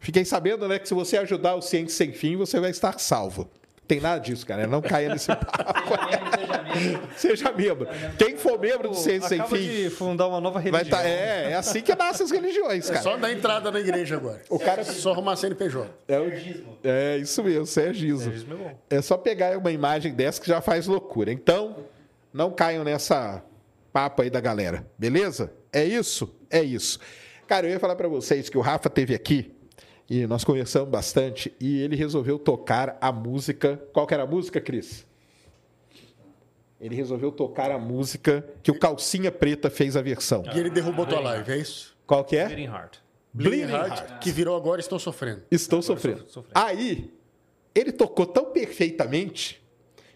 Fiquei 0.00 0.24
sabendo, 0.24 0.66
né, 0.68 0.78
que 0.78 0.86
se 0.88 0.94
você 0.94 1.18
ajudar 1.18 1.56
o 1.56 1.60
Ciência 1.60 1.96
Sem 1.96 2.12
Fim, 2.12 2.36
você 2.36 2.58
vai 2.60 2.70
estar 2.70 2.98
salvo. 2.98 3.50
Tem 3.88 4.00
nada 4.00 4.20
disso, 4.20 4.46
cara. 4.46 4.66
Não 4.66 4.82
caia 4.82 5.08
nesse 5.08 5.28
papo. 5.34 5.48
Seja 5.98 6.12
membro, 6.12 6.36
seja 6.36 6.62
membro. 6.62 7.08
Seja 7.16 7.52
membro. 7.52 7.88
Quem 8.18 8.36
for 8.36 8.58
membro 8.60 8.88
do 8.90 8.94
Ciência 8.94 9.28
Sem 9.28 9.42
Fim, 9.46 9.56
de 9.84 9.90
fundar 9.90 10.28
uma 10.28 10.40
nova 10.40 10.60
vai 10.60 10.64
religião. 10.82 10.98
estar. 11.00 11.08
é, 11.08 11.52
é 11.52 11.54
assim 11.54 11.80
que 11.80 11.94
nascem 11.94 12.24
as 12.24 12.30
religiões, 12.30 12.88
É 12.90 12.92
cara. 12.92 13.02
só 13.02 13.16
dar 13.16 13.32
entrada 13.32 13.70
na 13.70 13.80
igreja 13.80 14.16
agora. 14.16 14.42
O 14.50 14.58
cara 14.58 14.84
só 14.84 15.12
arrumar 15.12 15.36
CNPJ. 15.36 15.88
É, 16.06 16.20
o- 16.20 16.30
é 16.84 17.16
isso 17.16 17.42
mesmo, 17.42 17.64
Sergismo. 17.66 18.20
Sergismo 18.20 18.54
é 18.54 18.56
bom. 18.58 18.78
É 18.90 19.00
só 19.00 19.16
pegar 19.16 19.56
uma 19.56 19.72
imagem 19.72 20.12
dessa 20.12 20.38
que 20.40 20.46
já 20.46 20.60
faz 20.60 20.86
loucura. 20.86 21.32
Então, 21.32 21.76
não 22.32 22.50
caiam 22.50 22.84
nessa 22.84 23.42
papo 23.90 24.20
aí 24.20 24.28
da 24.28 24.40
galera, 24.40 24.86
beleza? 24.98 25.50
É 25.72 25.82
isso? 25.82 26.32
É 26.50 26.60
isso. 26.62 27.00
Cara, 27.46 27.66
eu 27.66 27.70
ia 27.70 27.80
falar 27.80 27.96
pra 27.96 28.06
vocês 28.08 28.50
que 28.50 28.58
o 28.58 28.60
Rafa 28.60 28.90
teve 28.90 29.14
aqui 29.14 29.56
e 30.08 30.26
nós 30.26 30.42
conversamos 30.42 30.88
bastante 30.88 31.52
e 31.60 31.80
ele 31.82 31.94
resolveu 31.94 32.38
tocar 32.38 32.96
a 33.00 33.12
música. 33.12 33.82
Qual 33.92 34.06
que 34.06 34.14
era 34.14 34.22
a 34.22 34.26
música, 34.26 34.60
Cris? 34.60 35.06
Ele 36.80 36.94
resolveu 36.94 37.32
tocar 37.32 37.70
a 37.70 37.78
música 37.78 38.44
que 38.62 38.70
o 38.70 38.78
Calcinha 38.78 39.32
Preta 39.32 39.68
fez 39.68 39.96
a 39.96 40.02
versão. 40.02 40.44
E 40.54 40.58
ele 40.58 40.70
derrubou 40.70 41.04
tua 41.04 41.20
live, 41.20 41.52
é 41.52 41.56
isso? 41.56 41.96
Qual 42.06 42.24
que 42.24 42.36
é? 42.36 42.46
Bleeding 42.46 42.66
Heart. 42.66 42.98
Bleeding 43.34 43.66
Bleeding 43.66 43.72
Heart, 43.72 44.18
que 44.20 44.30
virou 44.30 44.56
agora 44.56 44.80
Estou 44.80 44.98
Sofrendo. 44.98 45.42
Estou 45.50 45.82
sofrendo. 45.82 46.24
sofrendo. 46.28 46.52
Aí, 46.54 47.12
ele 47.74 47.92
tocou 47.92 48.24
tão 48.24 48.46
perfeitamente 48.46 49.62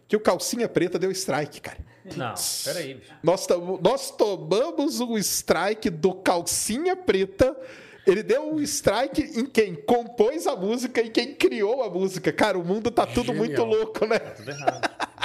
que 0.08 0.16
o 0.16 0.20
Calcinha 0.20 0.68
Preta 0.68 0.98
deu 0.98 1.10
strike, 1.10 1.60
cara. 1.60 1.78
Não, 2.16 2.34
peraí, 2.64 2.94
bicho. 2.94 3.12
Nós, 3.22 3.46
nós 3.82 4.10
tomamos 4.10 5.00
um 5.00 5.16
strike 5.18 5.90
do 5.90 6.14
Calcinha 6.14 6.96
Preta. 6.96 7.56
Ele 8.06 8.22
deu 8.22 8.52
um 8.54 8.60
strike 8.60 9.22
em 9.38 9.46
quem 9.46 9.74
compôs 9.74 10.46
a 10.46 10.56
música 10.56 11.00
e 11.00 11.08
quem 11.10 11.34
criou 11.34 11.82
a 11.82 11.90
música. 11.90 12.32
Cara, 12.32 12.58
o 12.58 12.64
mundo 12.64 12.90
tá 12.90 13.06
tudo 13.06 13.26
Genial. 13.26 13.44
muito 13.44 13.64
louco, 13.64 14.06
né? 14.06 14.18
Tudo 14.18 14.50
errado. 14.50 14.90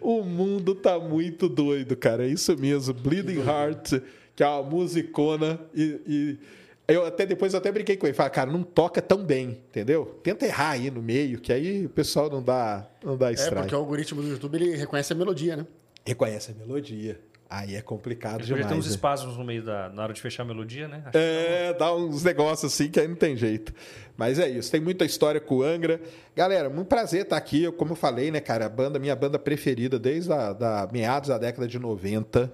O 0.00 0.22
mundo 0.22 0.72
tá 0.74 0.98
muito 1.00 1.48
doido, 1.48 1.96
cara. 1.96 2.24
É 2.24 2.28
isso 2.28 2.56
mesmo. 2.56 2.94
Bleeding 2.94 3.40
Heart, 3.40 4.00
que 4.36 4.42
é 4.42 4.46
uma 4.46 4.62
musicona. 4.62 5.58
E, 5.74 6.00
e 6.06 6.38
eu 6.86 7.04
até 7.04 7.26
depois 7.26 7.52
eu 7.54 7.58
até 7.58 7.72
brinquei 7.72 7.96
com 7.96 8.06
ele. 8.06 8.14
Falei, 8.14 8.30
cara, 8.32 8.50
não 8.52 8.62
toca 8.62 9.02
tão 9.02 9.18
bem, 9.24 9.60
entendeu? 9.68 10.18
Tenta 10.22 10.46
errar 10.46 10.70
aí 10.70 10.90
no 10.92 11.02
meio, 11.02 11.40
que 11.40 11.52
aí 11.52 11.86
o 11.86 11.88
pessoal 11.88 12.30
não 12.30 12.40
dá, 12.40 12.88
não 13.04 13.16
dá 13.16 13.30
É, 13.30 13.34
strike. 13.34 13.56
porque 13.62 13.74
o 13.74 13.78
algoritmo 13.78 14.22
do 14.22 14.28
YouTube 14.28 14.54
ele 14.54 14.76
reconhece 14.76 15.12
a 15.12 15.16
melodia, 15.16 15.56
né? 15.56 15.66
Reconhece 16.06 16.52
a 16.52 16.54
melodia. 16.54 17.20
Aí 17.50 17.76
é 17.76 17.80
complicado 17.80 18.40
Já 18.44 18.54
demais. 18.54 18.66
tem 18.66 18.78
uns 18.78 18.84
né? 18.86 18.90
espasmos 18.90 19.36
no 19.38 19.42
meio 19.44 19.62
da. 19.64 19.88
Na 19.88 20.02
hora 20.02 20.12
de 20.12 20.20
fechar 20.20 20.42
a 20.42 20.46
melodia, 20.46 20.86
né? 20.86 21.02
Acho 21.06 21.16
É, 21.16 21.72
dá 21.72 21.94
uns 21.94 22.22
negócios 22.22 22.70
assim 22.72 22.90
que 22.90 23.00
aí 23.00 23.08
não 23.08 23.14
tem 23.16 23.36
jeito. 23.38 23.72
Mas 24.18 24.38
é 24.38 24.46
isso, 24.48 24.70
tem 24.70 24.80
muita 24.80 25.04
história 25.06 25.40
com 25.40 25.56
o 25.58 25.62
Angra. 25.62 25.98
Galera, 26.36 26.68
muito 26.68 26.88
prazer 26.88 27.22
estar 27.22 27.36
aqui. 27.38 27.62
Eu, 27.62 27.72
Como 27.72 27.92
eu 27.92 27.96
falei, 27.96 28.30
né, 28.30 28.38
cara, 28.40 28.66
a 28.66 28.68
banda, 28.68 28.98
minha 28.98 29.16
banda 29.16 29.38
preferida 29.38 29.98
desde 29.98 30.30
a 30.30 30.52
da 30.52 30.88
meados 30.92 31.30
da 31.30 31.38
década 31.38 31.66
de 31.66 31.78
90. 31.78 32.52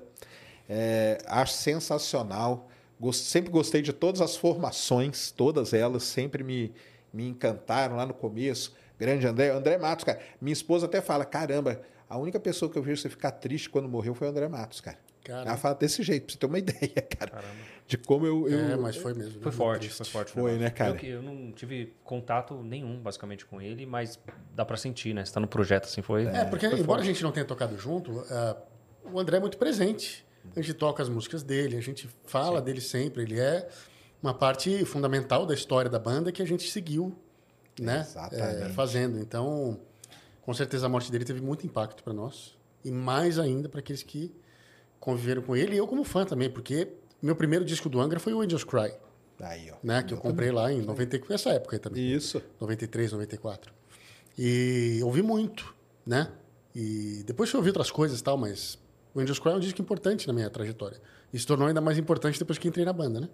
É, 0.69 1.19
acho 1.27 1.55
sensacional. 1.55 2.69
Gos- 3.01 3.19
sempre 3.19 3.51
gostei 3.51 3.83
de 3.83 3.93
todas 3.93 4.21
as 4.21 4.37
formações, 4.37 5.31
todas 5.31 5.73
elas 5.73 6.05
sempre 6.05 6.45
me, 6.45 6.73
me 7.13 7.27
encantaram 7.29 7.97
lá 7.97 8.07
no 8.07 8.15
começo. 8.15 8.73
Grande 8.99 9.27
André, 9.27 9.51
André 9.51 9.77
Matos, 9.77 10.05
cara. 10.05 10.21
Minha 10.41 10.53
esposa 10.53 10.87
até 10.87 11.01
fala: 11.01 11.25
caramba, 11.25 11.81
a 12.09 12.19
única 12.19 12.39
pessoa 12.41 12.71
que 12.71 12.79
eu 12.79 12.83
vi 12.83 12.97
você 12.97 13.09
ficar 13.09 13.33
triste 13.33 13.69
quando 13.71 13.89
morreu 13.89 14.15
foi 14.15 14.27
o 14.27 14.31
André 14.31 14.49
Matos, 14.49 14.81
cara. 14.81 14.99
Caramba. 15.25 15.49
Ela 15.51 15.57
fala 15.57 15.75
desse 15.75 16.03
jeito, 16.03 16.25
pra 16.27 16.33
você 16.35 16.39
ter 16.39 16.47
uma 16.47 16.59
ideia, 16.61 17.03
cara. 17.19 17.43
De 17.87 17.97
como 17.97 18.27
eu. 18.27 18.47
eu 18.49 18.59
É, 18.73 18.77
mas 18.77 18.97
foi 18.97 19.15
mesmo. 19.15 19.41
Foi 19.41 19.51
né? 19.51 19.57
forte, 19.57 19.89
foi 19.89 20.07
forte. 20.07 20.33
Foi, 20.33 20.43
negócio. 20.53 20.61
né, 20.65 20.71
cara? 20.71 20.91
Eu, 20.91 20.97
que- 20.97 21.07
eu 21.09 21.23
não 21.23 21.51
tive 21.53 21.95
contato 22.05 22.63
nenhum, 22.63 22.99
basicamente, 23.01 23.47
com 23.47 23.61
ele, 23.61 23.87
mas 23.87 24.19
dá 24.55 24.65
pra 24.67 24.77
sentir, 24.77 25.15
né? 25.15 25.25
Você 25.25 25.33
tá 25.33 25.41
no 25.41 25.49
projeto, 25.49 25.85
assim, 25.85 26.03
foi... 26.03 26.27
É, 26.27 26.45
porque 26.45 26.69
foi 26.69 26.79
embora 26.79 26.99
forte. 26.99 27.11
a 27.11 27.13
gente 27.13 27.23
não 27.23 27.33
tenha 27.33 27.47
tocado 27.47 27.77
junto, 27.79 28.23
ah, 28.31 28.57
o 29.11 29.19
André 29.19 29.39
é 29.39 29.41
muito 29.41 29.57
presente. 29.57 30.25
A 30.55 30.61
gente 30.61 30.75
toca 30.75 31.03
as 31.03 31.09
músicas 31.09 31.43
dele, 31.43 31.77
a 31.79 31.81
gente 31.81 32.07
fala 32.27 32.61
dele 32.61 32.81
sempre. 32.83 33.23
Ele 33.23 33.41
é 33.41 33.67
uma 34.23 34.35
parte 34.35 34.85
fundamental 34.85 35.47
da 35.47 35.55
história 35.55 35.91
da 35.91 35.99
banda 35.99 36.31
que 36.31 36.43
a 36.43 36.47
gente 36.47 36.71
seguiu, 36.71 37.17
né? 37.81 38.01
Exatamente. 38.01 38.63
é, 38.63 38.69
fazendo. 38.69 39.19
Então, 39.19 39.81
com 40.45 40.53
certeza 40.53 40.87
a 40.87 40.89
morte 40.89 41.11
dele 41.11 41.25
teve 41.25 41.41
muito 41.41 41.67
impacto 41.67 42.03
para 42.03 42.13
nós 42.13 42.57
e 42.85 42.91
mais 42.91 43.39
ainda 43.39 43.69
para 43.69 43.81
aqueles 43.81 44.03
que 44.03 44.31
conviveram 45.01 45.43
com 45.43 45.57
ele 45.57 45.75
e 45.75 45.79
eu 45.79 45.87
como 45.87 46.05
fã 46.05 46.25
também, 46.25 46.51
porque 46.51 46.89
meu 47.21 47.35
primeiro 47.35 47.65
disco 47.65 47.89
do 47.89 48.01
Angra 48.01 48.21
foi 48.21 48.35
o 48.35 48.41
Angels 48.41 48.65
Cry. 48.65 48.93
Aí, 49.41 49.71
ó. 49.71 49.77
né? 49.83 50.03
Que 50.03 50.15
eu 50.15 50.19
comprei 50.19 50.51
lá 50.53 50.71
em 50.71 50.83
94, 50.83 51.31
nessa 51.31 51.51
época 51.51 51.77
aí 51.77 51.81
também. 51.81 52.13
Isso. 52.13 52.43
93, 52.61 53.13
94. 53.13 53.73
E 54.39 55.01
ouvi 55.03 55.23
muito, 55.23 55.75
né? 56.07 56.31
E 56.75 57.23
depois 57.27 57.53
eu 57.53 57.59
ouvi 57.59 57.71
outras 57.71 57.91
coisas 57.91 58.21
e 58.21 58.23
tal, 58.23 58.37
mas 58.37 58.79
o 59.15 59.21
Angels 59.21 59.39
Cry 59.39 59.53
é 59.53 59.55
um 59.57 59.61
disco 59.61 59.81
importante 59.81 60.27
na 60.27 60.33
minha 60.33 60.51
trajetória. 60.51 61.01
E 61.33 61.39
se 61.39 61.47
tornou 61.47 61.67
ainda 61.67 61.81
mais 61.81 61.99
importante 61.99 62.39
depois 62.39 62.59
que 62.59 62.69
entrei 62.69 62.85
na 62.85 62.93
banda, 62.93 63.21
né? 63.21 63.29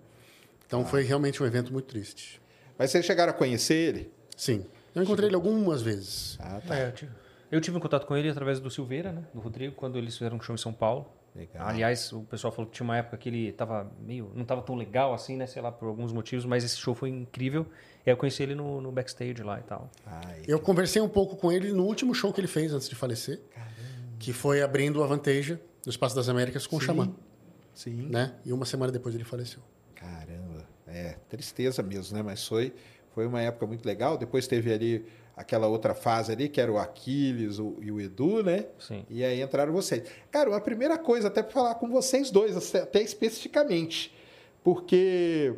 Então 0.67 0.87
foi 0.87 1.02
realmente 1.02 1.43
um 1.43 1.47
evento 1.47 1.73
muito 1.73 1.87
triste. 1.87 2.40
Mas 2.79 2.90
vocês 2.90 3.05
chegaram 3.05 3.31
a 3.31 3.35
conhecer 3.35 3.75
ele? 3.75 4.12
Sim. 4.37 4.64
Eu 4.94 5.02
encontrei 5.02 5.28
ele 5.28 5.35
algumas 5.35 5.82
vezes. 5.82 6.37
Ah, 6.40 6.61
tá. 6.66 6.76
É, 6.76 6.88
eu, 6.88 6.92
tive, 6.92 7.12
eu 7.50 7.61
tive 7.61 7.76
um 7.76 7.80
contato 7.80 8.06
com 8.06 8.16
ele 8.16 8.28
através 8.28 8.59
do 8.61 8.70
Silveira, 8.70 9.12
né? 9.12 9.25
Do 9.32 9.40
Rodrigo, 9.40 9.75
quando 9.75 9.97
eles 9.99 10.14
fizeram 10.16 10.37
um 10.37 10.40
show 10.40 10.54
em 10.54 10.59
São 10.59 10.73
Paulo. 10.73 11.06
Legal. 11.35 11.64
Aliás, 11.68 12.12
o 12.12 12.23
pessoal 12.23 12.52
falou 12.52 12.68
que 12.68 12.76
tinha 12.76 12.85
uma 12.85 12.97
época 12.97 13.16
que 13.16 13.28
ele 13.28 13.52
tava 13.52 13.88
meio. 14.00 14.32
não 14.35 14.44
tava 14.44 14.62
tão 14.62 14.75
legal 14.75 15.14
assim, 15.14 15.37
né? 15.37 15.47
Sei 15.47 15.62
lá, 15.62 15.70
por 15.70 15.87
alguns 15.87 16.12
motivos, 16.12 16.44
mas 16.44 16.64
esse 16.64 16.76
show 16.76 16.92
foi 16.94 17.09
incrível. 17.09 17.66
E 18.04 18.11
aí 18.11 18.12
eu 18.12 18.16
conheci 18.16 18.42
ele 18.42 18.54
no, 18.54 18.80
no 18.80 18.90
backstage 18.90 19.40
lá 19.42 19.61
e 19.61 19.62
tal. 19.62 19.88
Ai, 20.04 20.42
Eu 20.49 20.59
conversei 20.59 21.00
um 21.00 21.09
pouco 21.09 21.37
com 21.37 21.52
ele 21.52 21.73
no 21.73 21.85
último 21.85 22.14
show 22.14 22.32
que 22.32 22.40
ele 22.40 22.49
fez 22.49 22.73
antes 22.73 22.88
de 22.88 22.97
falecer, 22.97 23.40
que 24.18 24.32
foi 24.32 24.61
abrindo 24.61 25.02
a 25.04 25.06
Vanteja 25.06 25.61
do 25.85 25.90
Espaço 25.90 26.16
das 26.16 26.28
Américas 26.28 26.66
com 26.66 26.76
o 26.76 26.80
Xamã, 26.80 27.12
Sim. 27.75 28.09
né? 28.11 28.35
E 28.44 28.52
uma 28.52 28.64
semana 28.66 28.90
depois 28.90 29.14
ele 29.14 29.25
faleceu. 29.25 29.61
Caramba. 29.94 30.66
É, 30.87 31.16
tristeza 31.28 31.82
mesmo, 31.82 32.16
né? 32.16 32.23
Mas 32.23 32.44
foi, 32.44 32.75
foi 33.14 33.26
uma 33.26 33.40
época 33.43 33.67
muito 33.67 33.85
legal. 33.87 34.17
Depois 34.17 34.47
teve 34.47 34.73
ali 34.73 35.07
aquela 35.37 35.67
outra 35.67 35.95
fase 35.95 36.31
ali, 36.33 36.49
que 36.49 36.61
era 36.61 36.71
o 36.71 36.76
Aquiles 36.79 37.59
o- 37.59 37.76
e 37.81 37.90
o 37.90 38.00
Edu, 38.00 38.43
né? 38.43 38.67
Sim. 38.79 39.05
E 39.09 39.25
aí 39.25 39.40
entraram 39.40 39.73
vocês. 39.73 40.02
Cara, 40.31 40.55
a 40.55 40.61
primeira 40.61 40.99
coisa, 40.99 41.29
até 41.29 41.43
para 41.43 41.52
falar 41.52 41.75
com 41.76 41.88
vocês 41.88 42.31
dois, 42.31 42.75
até 42.75 43.00
especificamente, 43.02 44.12
porque, 44.62 45.55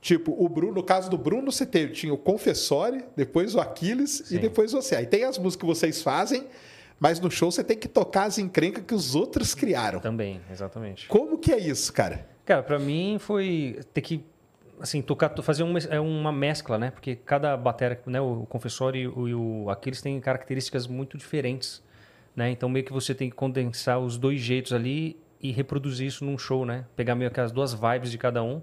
tipo, 0.00 0.34
o 0.42 0.48
Bruno, 0.48 0.72
no 0.74 0.82
caso 0.82 1.10
do 1.10 1.18
Bruno, 1.18 1.52
você 1.52 1.66
teve, 1.66 1.92
tinha 1.92 2.12
o 2.12 2.18
Confessore, 2.18 3.04
depois 3.16 3.54
o 3.54 3.60
Aquiles 3.60 4.20
e 4.20 4.26
Sim. 4.26 4.38
depois 4.38 4.72
você. 4.72 4.96
Aí 4.96 5.06
tem 5.06 5.24
as 5.24 5.38
músicas 5.38 5.60
que 5.60 5.66
vocês 5.66 6.02
fazem, 6.02 6.46
mas 6.98 7.20
no 7.20 7.30
show 7.30 7.50
você 7.50 7.62
tem 7.62 7.76
que 7.76 7.88
tocar 7.88 8.24
as 8.24 8.38
encrencas 8.38 8.84
que 8.86 8.94
os 8.94 9.14
outros 9.14 9.54
criaram. 9.54 10.00
Também, 10.00 10.40
exatamente. 10.50 11.06
Como 11.08 11.38
que 11.38 11.52
é 11.52 11.58
isso, 11.58 11.92
cara? 11.92 12.26
Cara, 12.44 12.62
pra 12.62 12.78
mim 12.78 13.16
foi 13.20 13.80
ter 13.92 14.00
que 14.00 14.24
assim 14.80 15.02
tocar, 15.02 15.30
fazer 15.42 15.62
uma, 15.62 15.78
é 15.78 16.00
uma 16.00 16.32
mescla, 16.32 16.78
né? 16.78 16.90
Porque 16.90 17.14
cada 17.14 17.56
bateria, 17.56 18.00
né, 18.06 18.20
o 18.20 18.46
confessor 18.48 18.96
e 18.96 19.06
o, 19.06 19.28
e 19.28 19.34
o 19.34 19.70
Aquiles 19.70 20.00
têm 20.00 20.18
características 20.20 20.86
muito 20.86 21.16
diferentes, 21.18 21.82
né? 22.34 22.50
Então 22.50 22.68
meio 22.68 22.84
que 22.84 22.92
você 22.92 23.14
tem 23.14 23.28
que 23.28 23.36
condensar 23.36 23.98
os 23.98 24.16
dois 24.16 24.40
jeitos 24.40 24.72
ali 24.72 25.20
e 25.40 25.52
reproduzir 25.52 26.06
isso 26.06 26.24
num 26.24 26.36
show, 26.36 26.64
né? 26.64 26.84
Pegar 26.96 27.14
meio 27.14 27.30
que 27.30 27.40
as 27.40 27.52
duas 27.52 27.72
vibes 27.72 28.10
de 28.10 28.18
cada 28.18 28.42
um. 28.42 28.62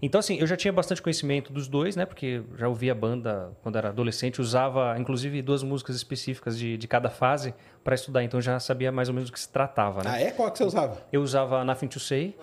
Então 0.00 0.18
assim, 0.18 0.36
eu 0.38 0.46
já 0.48 0.56
tinha 0.56 0.72
bastante 0.72 1.00
conhecimento 1.00 1.52
dos 1.52 1.68
dois, 1.68 1.94
né? 1.94 2.04
Porque 2.04 2.42
já 2.58 2.68
ouvia 2.68 2.90
a 2.90 2.94
banda 2.94 3.52
quando 3.62 3.76
era 3.76 3.90
adolescente, 3.90 4.40
usava 4.40 4.96
inclusive 4.98 5.40
duas 5.42 5.62
músicas 5.62 5.94
específicas 5.94 6.58
de, 6.58 6.76
de 6.76 6.88
cada 6.88 7.08
fase 7.08 7.54
para 7.84 7.94
estudar, 7.94 8.24
então 8.24 8.38
eu 8.38 8.42
já 8.42 8.58
sabia 8.58 8.90
mais 8.90 9.08
ou 9.08 9.14
menos 9.14 9.30
do 9.30 9.32
que 9.32 9.38
se 9.38 9.48
tratava, 9.48 10.02
né? 10.02 10.10
Ah, 10.12 10.20
é? 10.20 10.30
Qual 10.32 10.50
que 10.50 10.58
você 10.58 10.64
usava? 10.64 11.00
Eu 11.12 11.22
usava 11.22 11.64
Nothing 11.64 11.88
to 11.88 12.00
Say 12.00 12.36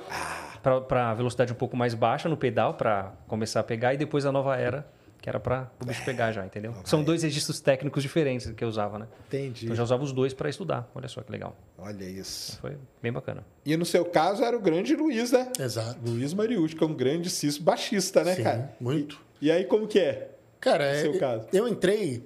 para 0.61 1.13
velocidade 1.13 1.51
um 1.51 1.55
pouco 1.55 1.75
mais 1.77 1.93
baixa 1.93 2.27
no 2.29 2.37
pedal 2.37 2.73
para 2.73 3.13
começar 3.27 3.59
a 3.59 3.63
pegar 3.63 3.93
e 3.93 3.97
depois 3.97 4.25
a 4.25 4.31
nova 4.31 4.55
era 4.57 4.85
que 5.21 5.27
era 5.27 5.37
para 5.39 5.69
o 5.81 5.85
bicho 5.85 6.03
pegar 6.05 6.31
já, 6.31 6.45
entendeu? 6.45 6.73
São 6.85 7.03
dois 7.03 7.23
registros 7.23 7.59
técnicos 7.59 8.01
diferentes 8.01 8.49
que 8.51 8.63
eu 8.63 8.69
usava, 8.69 8.97
né? 8.99 9.07
Entendi. 9.27 9.65
Então 9.65 9.73
eu 9.73 9.75
já 9.75 9.83
usava 9.83 10.01
os 10.01 10.13
dois 10.13 10.33
para 10.33 10.49
estudar. 10.49 10.89
Olha 10.95 11.09
só 11.09 11.21
que 11.21 11.29
legal. 11.29 11.57
Olha 11.77 12.05
isso. 12.05 12.57
Foi 12.59 12.77
bem 13.01 13.11
bacana. 13.11 13.45
E 13.65 13.75
no 13.75 13.85
seu 13.85 14.05
caso 14.05 14.43
era 14.45 14.55
o 14.55 14.61
grande 14.61 14.95
Luiz, 14.95 15.33
né? 15.33 15.51
Exato. 15.59 15.99
Luiz 16.05 16.33
Mariucci, 16.33 16.73
que 16.73 16.81
é 16.83 16.87
um 16.87 16.93
grande 16.93 17.29
ciso 17.29 17.61
baixista, 17.61 18.23
né, 18.23 18.35
Sim, 18.35 18.43
cara? 18.43 18.73
muito. 18.79 19.19
E 19.41 19.51
aí, 19.51 19.65
como 19.65 19.87
que 19.87 19.99
é? 19.99 20.31
Cara, 20.59 20.85
No 20.85 20.91
é, 20.91 21.01
seu 21.01 21.19
caso. 21.19 21.47
eu 21.51 21.67
entrei, 21.67 22.25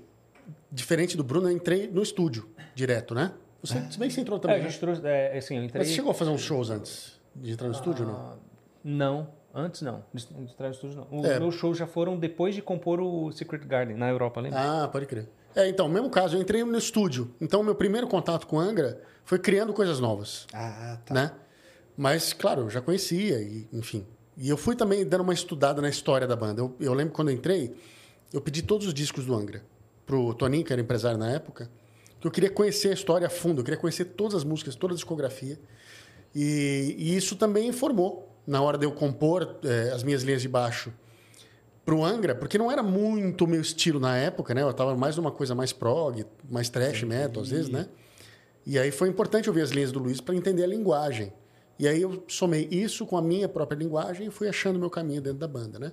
diferente 0.71 1.17
do 1.17 1.23
Bruno, 1.23 1.47
eu 1.49 1.51
entrei 1.55 1.87
no 1.87 2.01
estúdio 2.03 2.47
direto, 2.75 3.15
né? 3.15 3.33
Você, 3.63 3.79
se 3.89 3.97
bem 3.97 4.07
que 4.09 4.13
você 4.13 4.21
entrou 4.21 4.37
É, 4.37 4.41
também. 4.41 4.57
a 4.57 4.63
né? 4.63 4.69
gente 4.69 4.79
trouxe, 4.79 5.01
é, 5.05 5.35
assim, 5.37 5.57
eu 5.57 5.63
entrei... 5.63 5.79
Mas 5.79 5.87
você 5.89 5.95
chegou 5.95 6.11
a 6.11 6.13
fazer 6.13 6.29
uns 6.31 6.41
shows 6.41 6.69
antes 6.69 7.19
de 7.35 7.51
entrar 7.51 7.67
no 7.67 7.73
estúdio 7.73 8.05
ou 8.05 8.11
não? 8.11 8.19
Ah, 8.19 8.35
Não, 8.83 9.29
antes 9.53 9.81
não. 9.81 10.03
Entrar 10.13 10.67
no 10.67 10.73
estúdio 10.73 10.97
não. 11.09 11.19
Os 11.19 11.25
É. 11.25 11.39
meus 11.39 11.55
shows 11.55 11.77
já 11.77 11.87
foram 11.87 12.17
depois 12.17 12.53
de 12.53 12.61
compor 12.61 12.99
o 12.99 13.31
Secret 13.31 13.65
Garden 13.65 13.95
na 13.95 14.09
Europa, 14.09 14.41
lembra? 14.41 14.83
Ah, 14.83 14.87
pode 14.87 15.05
crer. 15.05 15.29
É, 15.55 15.69
então, 15.69 15.87
mesmo 15.87 16.09
caso, 16.09 16.35
eu 16.35 16.41
entrei 16.41 16.63
no 16.63 16.77
estúdio. 16.77 17.31
Então, 17.39 17.61
meu 17.63 17.75
primeiro 17.75 18.07
contato 18.07 18.47
com 18.47 18.59
Angra 18.59 18.99
foi 19.23 19.37
criando 19.39 19.71
coisas 19.73 19.99
novas, 19.99 20.47
Ah, 20.53 20.97
tá. 21.05 21.13
né? 21.13 21.31
Mas, 21.95 22.33
claro, 22.33 22.63
eu 22.63 22.69
já 22.69 22.81
conhecia, 22.81 23.39
e, 23.39 23.67
enfim. 23.71 24.05
E 24.35 24.49
eu 24.49 24.57
fui 24.57 24.75
também 24.75 25.05
dando 25.05 25.21
uma 25.21 25.33
estudada 25.33 25.79
na 25.81 25.87
história 25.89 26.25
da 26.27 26.35
banda. 26.35 26.59
Eu, 26.59 26.75
eu 26.79 26.93
lembro 26.93 27.13
quando 27.13 27.29
eu 27.29 27.35
entrei, 27.35 27.75
eu 28.33 28.41
pedi 28.41 28.63
todos 28.63 28.87
os 28.87 28.93
discos 28.93 29.25
do 29.27 29.35
Angra 29.35 29.63
pro 30.07 30.33
Toninho, 30.33 30.65
que 30.65 30.73
era 30.73 30.81
empresário 30.81 31.19
na 31.19 31.29
época, 31.29 31.69
que 32.19 32.25
eu 32.27 32.31
queria 32.31 32.49
conhecer 32.49 32.89
a 32.89 32.93
história 32.93 33.27
a 33.27 33.29
fundo, 33.29 33.61
eu 33.61 33.63
queria 33.63 33.79
conhecer 33.79 34.05
todas 34.05 34.33
as 34.33 34.43
músicas, 34.43 34.75
toda 34.75 34.93
a 34.93 34.95
discografia. 34.95 35.59
E, 36.35 36.95
e 36.97 37.15
isso 37.15 37.35
também 37.35 37.67
informou 37.67 38.29
na 38.45 38.61
hora 38.61 38.77
de 38.77 38.85
eu 38.85 38.91
compor 38.91 39.59
eh, 39.63 39.91
as 39.93 40.03
minhas 40.03 40.23
linhas 40.23 40.41
de 40.41 40.47
baixo 40.47 40.91
pro 41.85 42.03
Angra, 42.03 42.33
porque 42.33 42.57
não 42.57 42.71
era 42.71 42.81
muito 42.81 43.45
o 43.45 43.47
meu 43.47 43.61
estilo 43.61 43.99
na 43.99 44.17
época, 44.17 44.53
né? 44.53 44.61
Eu 44.61 44.73
tava 44.73 44.95
mais 44.95 45.17
numa 45.17 45.31
coisa 45.31 45.53
mais 45.53 45.73
prog, 45.73 46.25
mais 46.49 46.69
trash 46.69 47.03
metal, 47.03 47.43
às 47.43 47.49
vezes, 47.49 47.69
né? 47.69 47.87
E 48.65 48.79
aí 48.79 48.91
foi 48.91 49.09
importante 49.09 49.49
ouvir 49.49 49.61
as 49.61 49.71
linhas 49.71 49.91
do 49.91 49.99
Luiz 49.99 50.21
para 50.21 50.35
entender 50.35 50.63
a 50.63 50.67
linguagem. 50.67 51.33
E 51.77 51.87
aí 51.87 52.01
eu 52.01 52.23
somei 52.27 52.67
isso 52.71 53.05
com 53.05 53.17
a 53.17 53.21
minha 53.21 53.49
própria 53.49 53.75
linguagem 53.75 54.27
e 54.27 54.31
fui 54.31 54.47
achando 54.47 54.79
meu 54.79 54.89
caminho 54.89 55.21
dentro 55.21 55.39
da 55.39 55.47
banda, 55.47 55.77
né? 55.79 55.91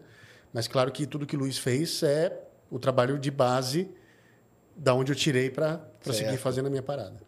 Mas 0.52 0.68
claro 0.68 0.92
que 0.92 1.06
tudo 1.06 1.26
que 1.26 1.36
o 1.36 1.38
Luiz 1.38 1.58
fez 1.58 2.02
é 2.02 2.40
o 2.70 2.78
trabalho 2.78 3.18
de 3.18 3.30
base 3.30 3.90
da 4.76 4.94
onde 4.94 5.10
eu 5.10 5.16
tirei 5.16 5.50
para 5.50 5.80
seguir 6.02 6.36
fazendo 6.36 6.66
a 6.66 6.70
minha 6.70 6.82
parada. 6.82 7.20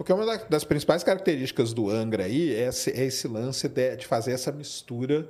Porque 0.00 0.14
uma 0.14 0.24
da- 0.24 0.42
das 0.48 0.64
principais 0.64 1.04
características 1.04 1.74
do 1.74 1.90
Angra 1.90 2.24
aí 2.24 2.54
é 2.54 2.68
esse, 2.68 2.90
é 2.90 3.04
esse 3.04 3.28
lance 3.28 3.68
de, 3.68 3.96
de 3.96 4.06
fazer 4.06 4.32
essa 4.32 4.50
mistura 4.50 5.28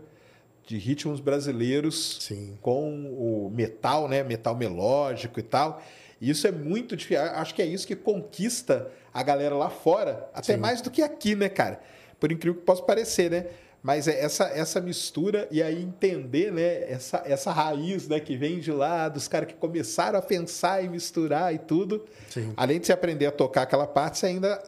de 0.65 0.79
ritmos 0.79 1.19
brasileiros 1.19 2.19
Sim. 2.21 2.57
com 2.63 2.89
o 3.13 3.51
metal, 3.53 4.07
né? 4.07 4.23
Metal 4.23 4.55
melódico 4.55 5.41
e 5.41 5.43
tal. 5.43 5.83
E 6.21 6.31
isso 6.31 6.47
é 6.47 6.53
muito 6.53 6.97
difícil. 6.97 7.21
Acho 7.21 7.53
que 7.53 7.61
é 7.63 7.67
isso 7.67 7.85
que 7.85 7.97
conquista 7.97 8.89
a 9.13 9.25
galera 9.25 9.57
lá 9.57 9.71
fora, 9.71 10.31
até 10.33 10.55
Sim. 10.55 10.61
mais 10.61 10.81
do 10.81 10.89
que 10.89 11.03
aqui, 11.03 11.35
né, 11.35 11.49
cara? 11.49 11.81
Por 12.21 12.31
incrível 12.31 12.61
que 12.61 12.65
possa 12.65 12.83
parecer, 12.85 13.29
né? 13.29 13.47
Mas 13.83 14.07
é 14.07 14.23
essa, 14.23 14.45
essa 14.45 14.81
mistura 14.81 15.49
e 15.51 15.63
aí 15.63 15.83
entender, 15.83 16.53
né, 16.53 16.91
essa, 16.91 17.23
essa 17.25 17.51
raiz 17.51 18.07
né, 18.09 18.21
que 18.21 18.37
vem 18.37 18.59
de 18.59 18.71
lá, 18.71 19.09
dos 19.09 19.27
caras 19.27 19.49
que 19.49 19.55
começaram 19.55 20.19
a 20.19 20.23
pensar 20.23 20.85
e 20.85 20.89
misturar 20.89 21.55
e 21.55 21.59
tudo. 21.59 22.05
Sim. 22.29 22.53
Além 22.57 22.79
de 22.79 22.87
você 22.87 22.93
aprender 22.93 23.27
a 23.27 23.33
tocar 23.33 23.63
aquela 23.63 23.87
parte, 23.87 24.19
você 24.19 24.27
ainda 24.27 24.63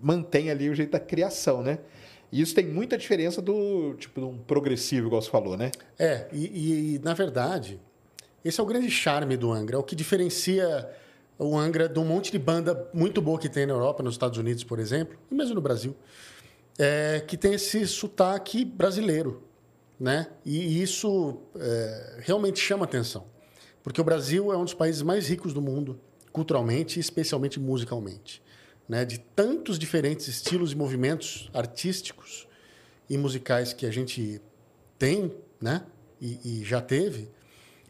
mantém 0.00 0.50
ali 0.50 0.70
o 0.70 0.74
jeito 0.74 0.92
da 0.92 1.00
criação, 1.00 1.62
né? 1.62 1.78
E 2.32 2.40
isso 2.40 2.54
tem 2.54 2.66
muita 2.66 2.96
diferença 2.96 3.40
do 3.40 3.94
tipo 3.94 4.20
de 4.20 4.26
um 4.26 4.38
progressivo, 4.38 5.06
igual 5.06 5.20
você 5.20 5.30
falou, 5.30 5.56
né? 5.56 5.70
É, 5.98 6.26
e, 6.32 6.94
e, 6.94 6.98
na 7.00 7.12
verdade, 7.12 7.78
esse 8.44 8.58
é 8.58 8.62
o 8.62 8.66
grande 8.66 8.90
charme 8.90 9.36
do 9.36 9.52
Angra, 9.52 9.76
é 9.76 9.78
o 9.78 9.82
que 9.82 9.94
diferencia 9.94 10.88
o 11.38 11.56
Angra 11.56 11.88
de 11.88 11.98
um 11.98 12.04
monte 12.04 12.32
de 12.32 12.38
banda 12.38 12.88
muito 12.92 13.20
boa 13.20 13.38
que 13.38 13.48
tem 13.48 13.66
na 13.66 13.74
Europa, 13.74 14.02
nos 14.02 14.14
Estados 14.14 14.38
Unidos, 14.38 14.64
por 14.64 14.78
exemplo, 14.78 15.16
e 15.30 15.34
mesmo 15.34 15.54
no 15.54 15.60
Brasil, 15.60 15.94
é, 16.78 17.22
que 17.26 17.36
tem 17.36 17.54
esse 17.54 17.86
sotaque 17.86 18.64
brasileiro, 18.64 19.42
né? 19.98 20.28
E 20.44 20.82
isso 20.82 21.38
é, 21.56 22.20
realmente 22.20 22.58
chama 22.58 22.84
atenção, 22.84 23.26
porque 23.82 24.00
o 24.00 24.04
Brasil 24.04 24.52
é 24.52 24.56
um 24.56 24.64
dos 24.64 24.74
países 24.74 25.02
mais 25.02 25.28
ricos 25.28 25.52
do 25.52 25.62
mundo, 25.62 26.00
culturalmente 26.32 26.98
e 26.98 27.00
especialmente 27.00 27.60
musicalmente, 27.60 28.42
né? 28.88 29.04
De 29.04 29.18
tantos 29.18 29.78
diferentes 29.78 30.26
estilos 30.26 30.72
e 30.72 30.76
movimentos 30.76 31.48
artísticos 31.54 32.46
e 33.08 33.16
musicais 33.16 33.72
que 33.72 33.86
a 33.86 33.90
gente 33.90 34.40
tem, 34.98 35.32
né? 35.60 35.84
E, 36.20 36.60
e 36.60 36.64
já 36.64 36.80
teve. 36.80 37.30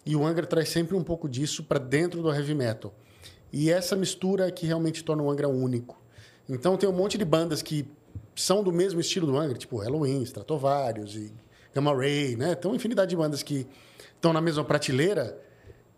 E 0.05 0.15
o 0.15 0.27
Angra 0.27 0.47
traz 0.47 0.69
sempre 0.69 0.95
um 0.95 1.03
pouco 1.03 1.29
disso 1.29 1.65
para 1.65 1.79
dentro 1.79 2.21
do 2.21 2.33
heavy 2.33 2.55
metal. 2.55 2.95
E 3.51 3.71
essa 3.71 3.97
mistura 3.97 4.49
é 4.49 4.51
que 4.51 4.67
realmente 4.67 5.03
torna 5.03 5.23
o 5.23 5.31
Angra 5.31 5.49
único. 5.49 6.03
Então 6.49 6.77
tem 6.77 6.89
um 6.89 6.93
monte 6.93 7.17
de 7.17 7.25
bandas 7.25 7.63
que 7.63 7.89
são 8.35 8.63
do 8.63 8.73
mesmo 8.73 9.01
estilo 9.01 9.27
do 9.27 9.37
Angra, 9.39 9.57
tipo 9.57 9.77
Halloween, 9.77 10.23
Stratovarius 10.23 11.15
e 11.17 11.33
Gamma 11.75 11.95
Ray, 11.95 12.37
né? 12.37 12.55
Tem 12.55 12.71
uma 12.71 12.77
infinidade 12.77 13.11
de 13.11 13.17
bandas 13.17 13.43
que 13.43 13.67
estão 14.15 14.33
na 14.33 14.41
mesma 14.41 14.65
prateleira, 14.65 15.39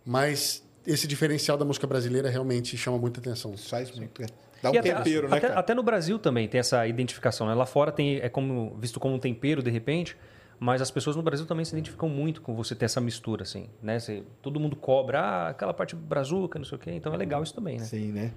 mas 0.04 0.62
esse 0.86 1.06
diferencial 1.06 1.56
da 1.56 1.64
música 1.64 1.86
brasileira 1.86 2.28
realmente 2.30 2.76
chama 2.76 2.98
muita 2.98 3.20
atenção. 3.20 3.56
Faz 3.56 3.90
muito. 3.96 4.20
né? 4.22 4.28
Dá 4.62 4.70
um 4.70 4.74
E 4.74 4.78
até- 4.78 4.94
tempero, 4.94 5.28
né, 5.28 5.36
até, 5.36 5.48
cara? 5.48 5.60
até 5.60 5.74
no 5.74 5.82
Brasil 5.82 6.18
também 6.18 6.48
tem 6.48 6.58
essa 6.60 6.86
identificação. 6.86 7.46
Né? 7.46 7.54
Lá 7.54 7.66
fora 7.66 7.92
tem, 7.92 8.16
é 8.20 8.28
como, 8.28 8.76
visto 8.80 8.98
como 8.98 9.14
um 9.14 9.18
tempero, 9.18 9.62
de 9.62 9.70
repente, 9.70 10.16
mas 10.58 10.80
as 10.80 10.90
pessoas 10.90 11.14
no 11.16 11.22
Brasil 11.22 11.44
também 11.44 11.64
se 11.64 11.72
identificam 11.72 12.08
muito 12.08 12.40
com 12.40 12.54
você 12.54 12.74
ter 12.74 12.86
essa 12.86 13.00
mistura, 13.00 13.42
assim. 13.42 13.68
Né? 13.82 13.98
Você- 13.98 14.22
todo 14.40 14.58
mundo 14.58 14.74
cobra 14.76 15.20
ah, 15.20 15.48
aquela 15.50 15.74
parte 15.74 15.94
brazuca, 15.94 16.58
não 16.58 16.64
sei 16.64 16.76
o 16.76 16.80
quê. 16.80 16.92
Então 16.92 17.12
é 17.12 17.16
legal 17.16 17.42
isso 17.42 17.54
também, 17.54 17.78
né? 17.78 17.84
Sim, 17.84 18.12
né? 18.12 18.32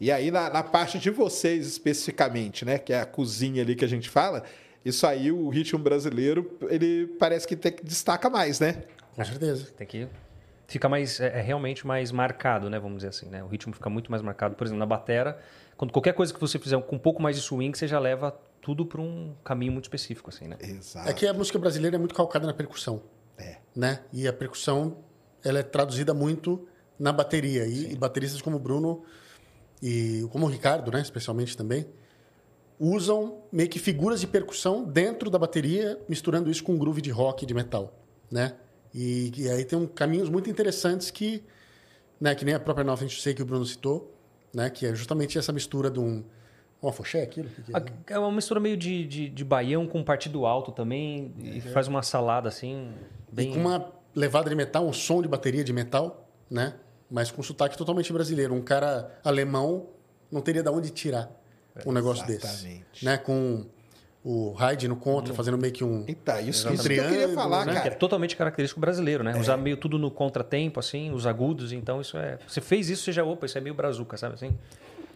E 0.00 0.12
aí, 0.12 0.30
na, 0.30 0.50
na 0.50 0.62
parte 0.62 0.98
de 0.98 1.10
vocês 1.10 1.66
especificamente, 1.66 2.64
né? 2.64 2.78
Que 2.78 2.92
é 2.92 3.00
a 3.00 3.06
cozinha 3.06 3.62
ali 3.62 3.74
que 3.74 3.84
a 3.84 3.88
gente 3.88 4.08
fala, 4.10 4.44
isso 4.84 5.06
aí, 5.06 5.32
o 5.32 5.48
ritmo 5.48 5.78
brasileiro, 5.78 6.58
ele 6.68 7.06
parece 7.18 7.46
que 7.46 7.56
tem 7.56 7.72
que 7.72 7.84
destaca 7.84 8.28
mais, 8.28 8.60
né? 8.60 8.84
Com 9.14 9.24
certeza. 9.24 9.72
Tem 9.76 9.86
que 9.86 10.08
fica 10.66 10.88
mais 10.88 11.20
é, 11.20 11.38
é 11.38 11.40
realmente 11.40 11.86
mais 11.86 12.12
marcado, 12.12 12.68
né? 12.68 12.78
Vamos 12.78 12.98
dizer 12.98 13.08
assim, 13.08 13.28
né? 13.28 13.42
O 13.42 13.46
ritmo 13.46 13.72
fica 13.72 13.88
muito 13.88 14.10
mais 14.10 14.22
marcado. 14.22 14.54
Por 14.54 14.64
exemplo, 14.64 14.78
na 14.78 14.86
batera, 14.86 15.38
quando 15.76 15.92
qualquer 15.92 16.12
coisa 16.12 16.32
que 16.32 16.40
você 16.40 16.58
fizer 16.58 16.80
com 16.82 16.96
um 16.96 16.98
pouco 16.98 17.22
mais 17.22 17.36
de 17.36 17.42
swing, 17.42 17.76
você 17.76 17.86
já 17.86 17.98
leva 17.98 18.38
tudo 18.60 18.84
para 18.84 19.00
um 19.00 19.34
caminho 19.44 19.72
muito 19.72 19.84
específico, 19.84 20.28
assim, 20.28 20.48
né? 20.48 20.56
Exato. 20.60 21.08
É 21.08 21.12
que 21.12 21.26
a 21.26 21.32
música 21.32 21.58
brasileira 21.58 21.96
é 21.96 21.98
muito 21.98 22.14
calcada 22.14 22.46
na 22.46 22.54
percussão. 22.54 23.02
É. 23.38 23.56
Né? 23.74 24.00
E 24.12 24.26
a 24.26 24.32
percussão 24.32 24.98
ela 25.44 25.60
é 25.60 25.62
traduzida 25.62 26.12
muito 26.12 26.66
na 26.98 27.12
bateria. 27.12 27.66
E, 27.66 27.92
e 27.92 27.96
bateristas 27.96 28.42
como 28.42 28.56
o 28.56 28.58
Bruno 28.58 29.04
e 29.82 30.26
como 30.30 30.46
o 30.46 30.48
Ricardo, 30.48 30.90
né, 30.90 31.00
especialmente 31.00 31.56
também, 31.56 31.86
usam 32.78 33.42
meio 33.50 33.68
que 33.68 33.78
figuras 33.78 34.20
de 34.20 34.26
percussão 34.26 34.84
dentro 34.84 35.30
da 35.30 35.38
bateria, 35.38 35.98
misturando 36.08 36.50
isso 36.50 36.62
com 36.62 36.76
groove 36.76 37.00
de 37.00 37.10
rock 37.10 37.46
de 37.46 37.54
metal, 37.54 37.92
né? 38.30 38.54
E, 38.94 39.32
e 39.36 39.48
aí 39.48 39.64
tem 39.64 39.78
um, 39.78 39.86
caminhos 39.86 40.28
muito 40.28 40.48
interessantes 40.48 41.10
que, 41.10 41.42
né, 42.20 42.34
que 42.34 42.44
nem 42.44 42.54
a 42.54 42.60
própria 42.60 42.84
Nova 42.84 43.06
sei 43.08 43.34
que 43.34 43.42
o 43.42 43.46
Bruno 43.46 43.64
citou, 43.64 44.14
né, 44.52 44.70
que 44.70 44.86
é 44.86 44.94
justamente 44.94 45.38
essa 45.38 45.52
mistura 45.52 45.90
de 45.90 46.00
um 46.00 46.24
um 46.82 46.88
afoxé 46.88 47.22
aquilo? 47.22 47.48
Que 47.48 47.62
que 47.62 47.72
é? 47.74 48.16
É 48.16 48.18
uma 48.18 48.30
mistura 48.30 48.60
meio 48.60 48.76
de, 48.76 49.06
de, 49.06 49.28
de 49.28 49.44
baião 49.44 49.86
com 49.86 50.02
partido 50.04 50.46
alto 50.46 50.72
também, 50.72 51.34
e 51.42 51.60
faz 51.60 51.88
uma 51.88 52.02
salada 52.02 52.48
assim, 52.48 52.92
bem... 53.32 53.50
E 53.50 53.54
com 53.54 53.60
uma 53.60 53.92
levada 54.14 54.48
de 54.48 54.56
metal, 54.56 54.86
um 54.86 54.92
som 54.92 55.22
de 55.22 55.28
bateria 55.28 55.64
de 55.64 55.72
metal, 55.72 56.28
né? 56.50 56.74
Mas 57.10 57.30
com 57.30 57.42
sotaque 57.42 57.76
totalmente 57.76 58.12
brasileiro. 58.12 58.54
Um 58.54 58.62
cara 58.62 59.10
alemão 59.24 59.86
não 60.30 60.40
teria 60.40 60.62
de 60.62 60.70
onde 60.70 60.90
tirar 60.90 61.30
um 61.84 61.92
negócio 61.92 62.26
desse. 62.26 62.46
Exatamente. 62.46 63.04
Né? 63.04 63.16
Com 63.18 63.66
o 64.24 64.50
Hyde 64.54 64.88
no 64.88 64.96
contra, 64.96 65.32
fazendo 65.32 65.56
meio 65.56 65.72
que 65.72 65.84
um... 65.84 66.04
Então, 66.08 66.40
isso, 66.40 66.68
Um 66.68 66.72
isso 66.72 66.82
que 66.88 66.94
eu 66.94 67.08
queria 67.08 67.28
falar, 67.28 67.64
né? 67.64 67.72
Que 67.74 67.78
é 67.78 67.82
cara. 67.82 67.94
totalmente 67.94 68.36
característico 68.36 68.80
brasileiro, 68.80 69.22
né? 69.22 69.38
Usar 69.38 69.56
meio 69.56 69.76
tudo 69.76 70.00
no 70.00 70.10
contratempo, 70.10 70.80
assim, 70.80 71.12
os 71.12 71.28
agudos, 71.28 71.72
então 71.72 72.00
isso 72.00 72.18
é... 72.18 72.36
Você 72.44 72.60
fez 72.60 72.90
isso, 72.90 73.04
você 73.04 73.12
já, 73.12 73.22
opa, 73.22 73.46
isso 73.46 73.56
é 73.56 73.60
meio 73.60 73.74
brazuca, 73.74 74.16
sabe 74.16 74.34
assim? 74.34 74.58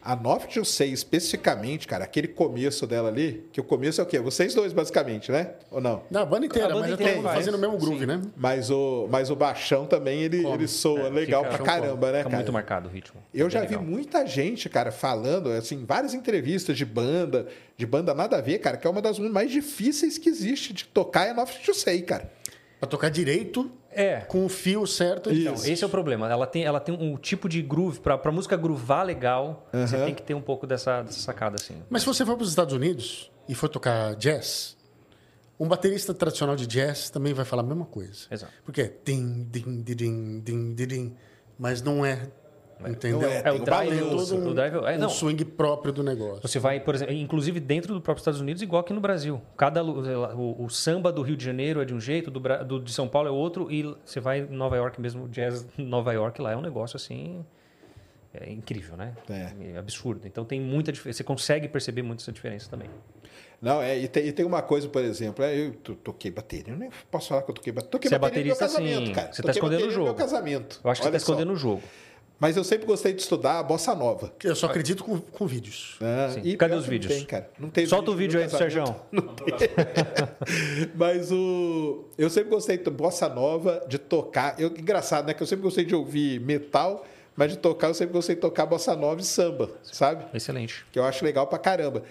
A 0.02 0.16
926, 0.16 0.92
especificamente, 1.00 1.86
cara, 1.86 2.04
aquele 2.04 2.26
começo 2.28 2.86
dela 2.86 3.08
ali, 3.08 3.44
que 3.52 3.60
o 3.60 3.64
começo 3.64 4.00
é 4.00 4.04
o 4.04 4.06
quê? 4.06 4.18
Vocês 4.18 4.54
dois, 4.54 4.72
basicamente, 4.72 5.30
né? 5.30 5.52
Ou 5.70 5.78
não? 5.80 6.02
Não, 6.10 6.22
a 6.22 6.24
banda 6.24 6.46
inteira, 6.46 6.68
A 6.68 6.70
banda 6.70 6.80
mas 6.82 6.92
inteira 6.92 7.12
eu 7.12 7.16
tô 7.18 7.22
faz, 7.24 7.34
fazendo 7.36 7.54
o 7.56 7.58
mesmo 7.58 7.76
groove, 7.76 8.00
sim. 8.00 8.06
né? 8.06 8.22
Mas 8.34 8.70
o, 8.70 9.06
mas 9.10 9.28
o 9.30 9.36
baixão 9.36 9.84
também, 9.84 10.22
ele, 10.22 10.46
ele 10.46 10.66
soa 10.66 11.08
É, 11.08 11.10
legal 11.10 11.44
pra 11.44 11.58
caramba, 11.58 12.10
né, 12.12 12.18
Fica 12.18 12.30
cara? 12.30 12.36
muito 12.36 12.52
marcado 12.52 12.88
o 12.88 12.90
ritmo. 12.90 13.20
Eu 13.34 13.46
Bem 13.46 13.50
já 13.52 13.60
vi 13.60 13.66
legal. 13.76 13.82
muita 13.84 14.26
gente, 14.26 14.70
cara, 14.70 14.90
falando, 14.90 15.50
assim, 15.50 15.84
várias 15.84 16.14
entrevistas 16.14 16.78
de 16.78 16.84
banda, 16.86 17.46
de 17.76 17.84
banda 17.84 18.14
nada 18.14 18.38
a 18.38 18.40
ver, 18.40 18.58
cara, 18.58 18.78
que 18.78 18.86
é 18.86 18.90
uma 18.90 19.02
das 19.02 19.18
mais 19.18 19.50
difíceis 19.50 20.16
que 20.16 20.30
existe 20.30 20.72
de 20.72 20.86
tocar 20.86 21.26
é 21.26 21.30
a 21.32 21.34
926, 21.34 22.02
cara. 22.06 22.32
Pra 22.78 22.88
tocar 22.88 23.10
direito, 23.10 23.70
É, 23.92 24.20
com 24.20 24.44
o 24.44 24.48
fio 24.48 24.86
certo. 24.86 25.30
Então, 25.32 25.54
Isso. 25.54 25.68
esse 25.68 25.82
é 25.82 25.86
o 25.86 25.90
problema. 25.90 26.30
Ela 26.30 26.46
tem, 26.46 26.64
ela 26.64 26.78
tem 26.78 26.94
um 26.94 27.16
tipo 27.16 27.48
de 27.48 27.60
groove, 27.60 28.00
pra, 28.00 28.16
pra 28.16 28.30
música 28.30 28.56
groovar 28.56 29.04
legal, 29.04 29.66
você 29.72 29.96
tem 30.04 30.14
que 30.14 30.22
ter 30.22 30.34
um 30.34 30.40
pouco 30.40 30.66
dessa, 30.66 31.02
dessa 31.02 31.20
sacada, 31.20 31.56
assim. 31.56 31.82
Mas 31.88 32.02
se 32.02 32.06
você 32.06 32.24
for 32.24 32.36
para 32.36 32.44
os 32.44 32.50
Estados 32.50 32.72
Unidos 32.72 33.30
e 33.48 33.54
for 33.54 33.68
tocar 33.68 34.14
jazz, 34.14 34.76
um 35.58 35.68
baterista 35.68 36.14
tradicional 36.14 36.56
de 36.56 36.66
jazz 36.66 37.10
também 37.10 37.34
vai 37.34 37.44
falar 37.44 37.62
a 37.62 37.66
mesma 37.66 37.84
coisa. 37.84 38.26
Exato. 38.30 38.52
Porque 38.64 38.80
é 38.80 38.92
din, 39.04 39.46
din, 39.50 39.82
din, 39.82 39.94
din, 39.94 40.40
din, 40.40 40.74
din, 40.74 40.86
din, 40.86 41.16
mas 41.58 41.82
não 41.82 42.06
é. 42.06 42.28
Entendeu? 42.88 43.20
não 43.20 43.28
é, 43.28 43.42
É, 43.44 43.52
o 43.52 43.58
drive, 43.58 44.00
balanço, 44.00 44.34
todo 44.36 44.46
um, 44.46 44.50
o 44.50 44.54
drive, 44.54 44.74
é, 44.76 44.96
um 44.96 44.98
não. 45.00 45.08
swing 45.08 45.44
próprio 45.44 45.92
do 45.92 46.02
negócio. 46.02 46.40
Você 46.46 46.58
vai, 46.58 46.80
por 46.80 46.94
exemplo, 46.94 47.12
inclusive 47.14 47.60
dentro 47.60 47.92
do 47.94 48.00
próprio 48.00 48.20
Estados 48.20 48.40
Unidos, 48.40 48.62
igual 48.62 48.80
aqui 48.80 48.92
no 48.92 49.00
Brasil. 49.00 49.40
Cada 49.56 49.82
o, 49.84 50.64
o 50.64 50.68
samba 50.70 51.12
do 51.12 51.22
Rio 51.22 51.36
de 51.36 51.44
Janeiro 51.44 51.80
é 51.80 51.84
de 51.84 51.92
um 51.94 52.00
jeito, 52.00 52.30
do, 52.30 52.40
do 52.64 52.80
de 52.80 52.92
São 52.92 53.06
Paulo 53.08 53.28
é 53.28 53.30
outro, 53.30 53.70
e 53.70 53.82
você 54.04 54.20
vai 54.20 54.40
em 54.40 54.46
Nova 54.46 54.76
York 54.76 55.00
mesmo, 55.00 55.24
o 55.24 55.28
jazz 55.28 55.66
Nova 55.76 56.12
York 56.12 56.40
lá 56.40 56.52
é 56.52 56.56
um 56.56 56.62
negócio 56.62 56.96
assim 56.96 57.44
é 58.32 58.48
incrível, 58.52 58.96
né? 58.96 59.12
É. 59.28 59.76
absurdo. 59.76 60.24
Então 60.26 60.44
tem 60.44 60.60
muita 60.60 60.92
diferença. 60.92 61.16
Você 61.18 61.24
consegue 61.24 61.66
perceber 61.68 62.02
muito 62.02 62.20
essa 62.20 62.30
diferença 62.30 62.70
também. 62.70 62.88
Não, 63.60 63.82
é, 63.82 63.98
e 63.98 64.08
tem, 64.08 64.24
e 64.26 64.32
tem 64.32 64.46
uma 64.46 64.62
coisa, 64.62 64.88
por 64.88 65.02
exemplo, 65.02 65.44
é, 65.44 65.54
eu 65.54 65.74
to- 65.74 65.94
toquei 65.96 66.30
bateria, 66.30 66.72
eu 66.72 66.78
nem 66.78 66.90
posso 67.10 67.28
falar 67.28 67.42
que 67.42 67.50
eu 67.50 67.54
toquei 67.56 67.72
bateria. 67.72 67.90
Toquei 67.90 68.08
Você 68.08 68.14
é 68.14 68.18
bateria 68.18 68.54
no 68.54 68.58
meu 68.58 68.68
baterista, 68.68 68.80
casamento, 68.80 69.06
sim. 69.08 69.12
cara. 69.12 69.32
Você 69.32 69.42
tá 69.42 69.48
Toquei 69.48 69.50
escondendo 69.58 69.80
bateria 69.80 69.86
o 69.86 69.90
no 69.90 69.96
meu 69.98 70.06
jogo. 70.06 70.18
casamento. 70.18 70.80
Eu 70.82 70.90
acho 70.90 71.00
que 71.02 71.06
Olha 71.08 71.10
você 71.12 71.16
está 71.22 71.32
escondendo 71.32 71.52
o 71.52 71.56
jogo. 71.56 71.82
Mas 72.40 72.56
eu 72.56 72.64
sempre 72.64 72.86
gostei 72.86 73.12
de 73.12 73.20
estudar 73.20 73.58
a 73.58 73.62
bossa 73.62 73.94
nova. 73.94 74.32
Eu 74.42 74.56
só 74.56 74.66
acredito 74.66 75.04
com, 75.04 75.20
com 75.20 75.46
vídeos. 75.46 75.98
Ah, 76.00 76.30
Sim. 76.32 76.40
e 76.42 76.56
Cadê 76.56 76.74
os 76.74 76.86
vídeos? 76.86 77.14
Tem, 77.14 77.24
cara. 77.26 77.50
Não 77.58 77.68
tem 77.68 77.84
Solta 77.84 78.10
o 78.10 78.16
vídeo 78.16 78.40
aí. 78.40 78.48
Sérgio. 78.48 78.82
Mas 80.96 81.30
o. 81.30 82.06
Eu 82.16 82.30
sempre 82.30 82.48
gostei 82.48 82.78
de 82.78 82.90
bossa 82.90 83.28
nova, 83.28 83.84
de 83.86 83.98
tocar. 83.98 84.58
Eu, 84.58 84.68
engraçado, 84.68 85.26
né? 85.26 85.34
Que 85.34 85.42
eu 85.42 85.46
sempre 85.46 85.64
gostei 85.64 85.84
de 85.84 85.94
ouvir 85.94 86.40
metal, 86.40 87.04
mas 87.36 87.52
de 87.52 87.58
tocar, 87.58 87.88
eu 87.88 87.94
sempre 87.94 88.14
gostei 88.14 88.34
de 88.34 88.40
tocar 88.40 88.64
bossa 88.64 88.96
nova 88.96 89.20
e 89.20 89.24
samba, 89.24 89.70
sabe? 89.82 90.24
Excelente. 90.34 90.86
Que 90.90 90.98
eu 90.98 91.04
acho 91.04 91.22
legal 91.24 91.46
pra 91.46 91.58
caramba. 91.58 92.02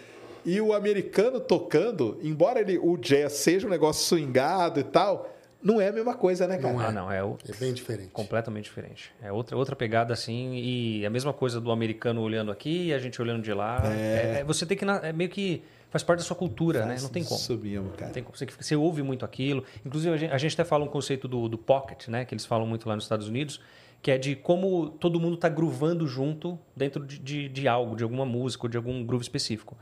E 0.45 0.61
o 0.61 0.73
americano 0.73 1.39
tocando, 1.39 2.19
embora 2.21 2.61
ele, 2.61 2.77
o 2.77 2.97
jazz 2.97 3.33
seja 3.33 3.65
um 3.67 3.69
negócio 3.69 4.05
swingado 4.05 4.79
e 4.79 4.83
tal, 4.83 5.29
não 5.61 5.79
é 5.81 5.87
a 5.89 5.91
mesma 5.91 6.13
coisa, 6.15 6.47
né, 6.47 6.57
cara? 6.57 6.87
Ah, 6.87 6.91
não, 6.91 7.11
é 7.11 7.23
o- 7.23 7.37
É 7.47 7.53
bem 7.53 7.73
diferente. 7.73 8.09
completamente 8.11 8.65
diferente. 8.65 9.11
É 9.21 9.31
outra, 9.31 9.55
outra 9.57 9.75
pegada 9.75 10.13
assim, 10.13 10.55
e 10.55 11.05
a 11.05 11.09
mesma 11.09 11.33
coisa 11.33 11.59
do 11.59 11.71
americano 11.71 12.21
olhando 12.21 12.51
aqui 12.51 12.87
e 12.87 12.93
a 12.93 12.99
gente 12.99 13.21
olhando 13.21 13.41
de 13.43 13.53
lá. 13.53 13.81
É, 13.85 14.39
é, 14.39 14.43
você 14.43 14.65
tem 14.65 14.77
que. 14.77 14.85
na- 14.85 14.99
É 15.05 15.11
meio 15.13 15.29
que. 15.29 15.63
Faz 15.91 16.03
parte 16.03 16.19
da 16.19 16.25
sua 16.25 16.35
cultura, 16.35 16.85
né? 16.85 16.97
Não 17.01 17.09
tem 17.09 17.23
como. 17.23 17.39
Mesmo, 17.63 17.89
cara. 17.89 18.05
Não 18.05 18.11
tem 18.13 18.21
como. 18.23 18.37
Você, 18.37 18.45
você 18.45 18.75
ouve 18.75 19.01
muito 19.01 19.25
aquilo. 19.25 19.63
Inclusive, 19.83 20.13
a 20.13 20.17
gente, 20.17 20.31
a 20.31 20.37
gente 20.37 20.53
até 20.53 20.63
fala 20.63 20.85
um 20.85 20.87
conceito 20.87 21.27
do, 21.27 21.49
do 21.49 21.57
pocket, 21.57 22.07
né? 22.09 22.25
Que 22.25 22.33
eles 22.35 22.45
falam 22.45 22.67
muito 22.67 22.87
lá 22.87 22.93
nos 22.95 23.05
Estados 23.05 23.27
Unidos, 23.27 23.59
que 23.99 24.11
é 24.11 24.17
de 24.19 24.35
como 24.35 24.91
todo 24.91 25.19
mundo 25.19 25.33
está 25.33 25.49
groovando 25.49 26.05
junto 26.05 26.59
dentro 26.75 27.03
de, 27.03 27.17
de, 27.17 27.49
de 27.49 27.67
algo, 27.67 27.95
de 27.95 28.03
alguma 28.03 28.23
música 28.23 28.65
ou 28.67 28.69
de 28.69 28.77
algum 28.77 29.03
groove 29.03 29.23
específico. 29.23 29.75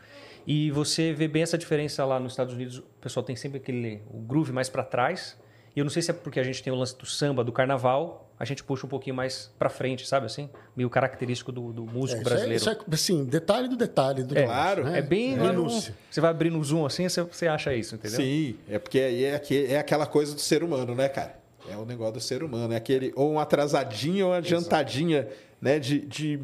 E 0.45 0.71
você 0.71 1.11
vê 1.11 1.27
bem 1.27 1.43
essa 1.43 1.57
diferença 1.57 2.05
lá 2.05 2.21
nos 2.21 2.31
Estados 2.31 2.53
Unidos. 2.53 2.77
O 2.77 2.83
pessoal 3.01 3.21
tem 3.21 3.35
sempre 3.35 3.57
aquele 3.57 4.01
o 4.09 4.17
groove 4.21 4.53
mais 4.53 4.69
para 4.69 4.85
trás. 4.85 5.37
E 5.77 5.79
eu 5.79 5.83
não 5.83 5.91
sei 5.91 6.01
se 6.01 6.09
é 6.09 6.13
porque 6.15 6.39
a 6.39 6.43
gente 6.43 6.63
tem 6.63 6.73
o 6.73 6.75
lance 6.75 6.97
do 6.97 7.05
samba, 7.05 7.43
do 7.43 7.51
carnaval, 7.51 8.27
a 8.39 8.43
gente 8.45 8.63
puxa 8.63 8.87
um 8.87 8.89
pouquinho 8.89 9.15
mais 9.15 9.51
para 9.59 9.69
frente, 9.69 10.07
sabe 10.07 10.25
assim? 10.25 10.49
Meio 10.75 10.89
característico 10.89 11.51
do, 11.51 11.71
do 11.71 11.83
É, 11.83 11.85
músico 11.85 12.03
isso, 12.03 12.15
é, 12.15 12.23
brasileiro. 12.23 12.55
isso 12.55 12.69
é, 12.71 12.77
assim, 12.91 13.23
detalhe 13.23 13.67
do 13.67 13.77
detalhe 13.77 14.23
do 14.23 14.33
negócio, 14.33 14.55
claro. 14.55 14.83
né? 14.85 14.97
É 14.97 15.01
bem. 15.03 15.37
minúcia. 15.37 15.93
Você 16.09 16.19
vai 16.19 16.31
abrir 16.31 16.49
no 16.49 16.63
zoom 16.63 16.83
assim, 16.83 17.07
você, 17.07 17.21
você 17.21 17.47
acha 17.47 17.75
isso, 17.75 17.93
entendeu? 17.93 18.19
Sim, 18.19 18.55
é 18.67 18.79
porque 18.79 18.99
aí 18.99 19.23
é, 19.23 19.39
é 19.71 19.77
aquela 19.77 20.07
coisa 20.07 20.33
do 20.33 20.41
ser 20.41 20.63
humano, 20.63 20.95
né, 20.95 21.09
cara? 21.09 21.37
É 21.69 21.77
o 21.77 21.85
negócio 21.85 22.13
do 22.15 22.21
ser 22.21 22.41
humano. 22.41 22.73
É 22.73 22.77
aquele, 22.77 23.13
ou 23.15 23.33
uma 23.33 23.43
atrasadinha 23.43 24.25
ou 24.25 24.31
uma 24.31 24.37
adiantadinha, 24.39 25.27
né? 25.61 25.77
De, 25.77 25.99
de, 25.99 26.39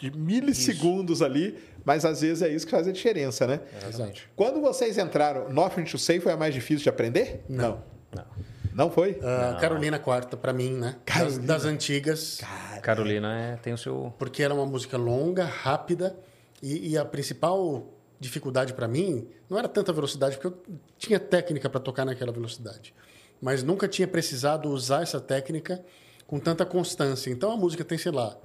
de 0.00 0.16
milissegundos 0.16 1.22
ali, 1.22 1.58
mas 1.84 2.04
às 2.04 2.20
vezes 2.20 2.40
é 2.40 2.48
isso 2.50 2.64
que 2.64 2.70
faz 2.70 2.86
a 2.86 2.92
diferença, 2.92 3.48
né? 3.48 3.58
Exato. 3.88 4.20
Quando 4.36 4.60
vocês 4.60 4.96
entraram, 4.96 5.52
Nothing 5.52 5.82
to 5.82 5.98
Say 5.98 6.20
foi 6.20 6.30
a 6.30 6.36
mais 6.36 6.54
difícil 6.54 6.84
de 6.84 6.88
aprender? 6.88 7.42
Não. 7.48 7.82
Não. 8.14 8.24
Não 8.24 8.55
foi? 8.90 9.18
Ah, 9.22 9.56
Carolina 9.58 9.98
Quarta, 9.98 10.36
pra 10.36 10.52
mim, 10.52 10.74
né? 10.74 10.96
Das, 11.06 11.16
Carolina. 11.16 11.46
das 11.46 11.64
antigas. 11.64 12.40
Carolina 12.82 13.34
é, 13.34 13.56
tem 13.56 13.72
o 13.72 13.78
seu. 13.78 14.12
porque 14.18 14.42
era 14.42 14.52
uma 14.52 14.66
música 14.66 14.98
longa, 14.98 15.44
rápida 15.46 16.14
e, 16.62 16.90
e 16.90 16.98
a 16.98 17.04
principal 17.04 17.90
dificuldade 18.20 18.74
para 18.74 18.86
mim 18.86 19.26
não 19.48 19.58
era 19.58 19.66
tanta 19.68 19.92
velocidade, 19.92 20.36
porque 20.36 20.48
eu 20.48 20.78
tinha 20.98 21.18
técnica 21.18 21.70
para 21.70 21.80
tocar 21.80 22.04
naquela 22.04 22.32
velocidade, 22.32 22.94
mas 23.40 23.62
nunca 23.62 23.88
tinha 23.88 24.06
precisado 24.06 24.68
usar 24.68 25.02
essa 25.02 25.20
técnica 25.20 25.82
com 26.26 26.38
tanta 26.38 26.66
constância. 26.66 27.30
Então 27.30 27.50
a 27.52 27.56
música 27.56 27.84
tem, 27.84 27.96
sei 27.96 28.12
lá, 28.12 28.36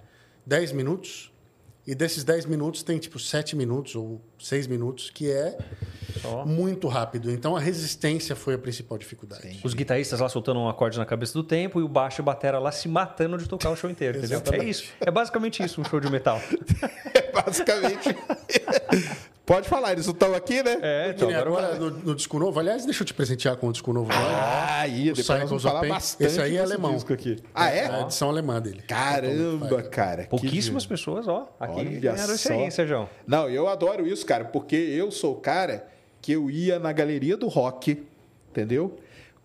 10 0.46 0.72
minutos 0.72 1.32
e 1.86 1.94
desses 1.94 2.24
10 2.24 2.46
minutos 2.46 2.84
tem 2.84 2.98
tipo 3.00 3.20
7 3.20 3.56
minutos 3.56 3.96
ou 3.96 4.22
6 4.42 4.68
minutos, 4.68 5.10
que 5.10 5.30
é 5.32 5.58
Só. 6.22 6.46
muito 6.46 6.88
rápido. 6.88 7.32
Então 7.32 7.56
a 7.56 7.60
resistência 7.60 8.36
foi 8.36 8.54
a 8.56 8.58
principal 8.58 8.98
dificuldade. 8.98 9.60
Os 9.64 9.74
guitarristas 9.74 10.20
lá 10.20 10.28
soltando 10.30 10.60
um 10.60 10.68
acorde 10.70 10.98
na 10.98 11.06
cabeça 11.06 11.34
do 11.34 11.44
tempo 11.44 11.80
e 11.80 11.84
o 11.84 11.88
baixo 11.88 12.20
e 12.20 12.24
o 12.24 12.26
batera 12.26 12.60
lá 12.60 12.72
se 12.72 12.88
matando 12.88 13.38
de 13.38 13.48
tocar 13.48 13.70
o 13.70 13.76
show 13.76 13.90
inteiro, 13.90 14.18
entendeu? 14.18 14.42
É 14.54 14.64
isso. 14.66 14.86
É 15.00 15.10
basicamente 15.12 15.64
isso 15.64 15.80
um 15.82 15.86
show 15.86 16.00
de 16.00 16.10
metal. 16.10 16.40
Basicamente. 17.34 18.16
Pode 19.46 19.68
falar, 19.68 19.94
eles 19.94 20.06
não 20.06 20.14
estão 20.14 20.34
aqui, 20.36 20.62
né? 20.64 20.78
É, 20.82 21.14
Que 21.14 21.26
nem 21.26 21.36
agora 21.36 21.76
no, 21.76 21.90
no 21.90 22.16
disco 22.16 22.38
novo, 22.40 22.58
aliás, 22.60 22.86
deixa 22.86 23.02
eu 23.02 23.06
te 23.08 23.14
presentear 23.14 23.58
com 23.58 23.68
o 23.68 23.72
disco 23.72 23.92
novo 23.92 24.10
agora. 24.12 24.34
Ah, 24.34 24.80
aí, 24.82 25.06
depois 25.06 25.18
nós 25.18 25.26
Cycles 25.26 25.50
vamos 25.50 25.64
falar 25.64 25.80
Pain. 25.82 25.90
bastante 25.90 26.28
Esse 26.28 26.42
aí 26.42 26.56
é 26.56 26.62
alemão. 26.62 26.94
disco 26.94 27.12
aqui. 27.12 27.38
Ah, 27.54 27.70
É 27.70 27.80
é? 27.80 27.86
a 27.88 28.02
edição 28.02 28.30
alemã 28.30 28.62
dele. 28.62 28.82
Caramba, 28.88 29.82
cara. 29.84 30.24
que 30.24 30.30
Pouquíssimas 30.30 30.86
pessoas, 30.86 31.28
ó, 31.28 31.54
aqui 31.60 31.80
Olha 31.80 32.00
ganharam 32.00 32.36
isso 32.36 32.50
aí, 32.52 32.58
só. 32.58 32.64
hein, 32.64 32.72
Sérgio? 32.72 33.10
Não, 33.28 33.50
eu 33.50 33.68
adoro 33.68 34.08
isso, 34.08 34.26
cara, 34.26 34.31
porque 34.52 34.76
eu 34.76 35.12
sou 35.12 35.34
o 35.34 35.40
cara 35.40 35.88
que 36.22 36.32
eu 36.32 36.50
ia 36.50 36.80
na 36.80 36.92
galeria 36.92 37.36
do 37.36 37.48
rock, 37.48 38.04
entendeu? 38.50 38.98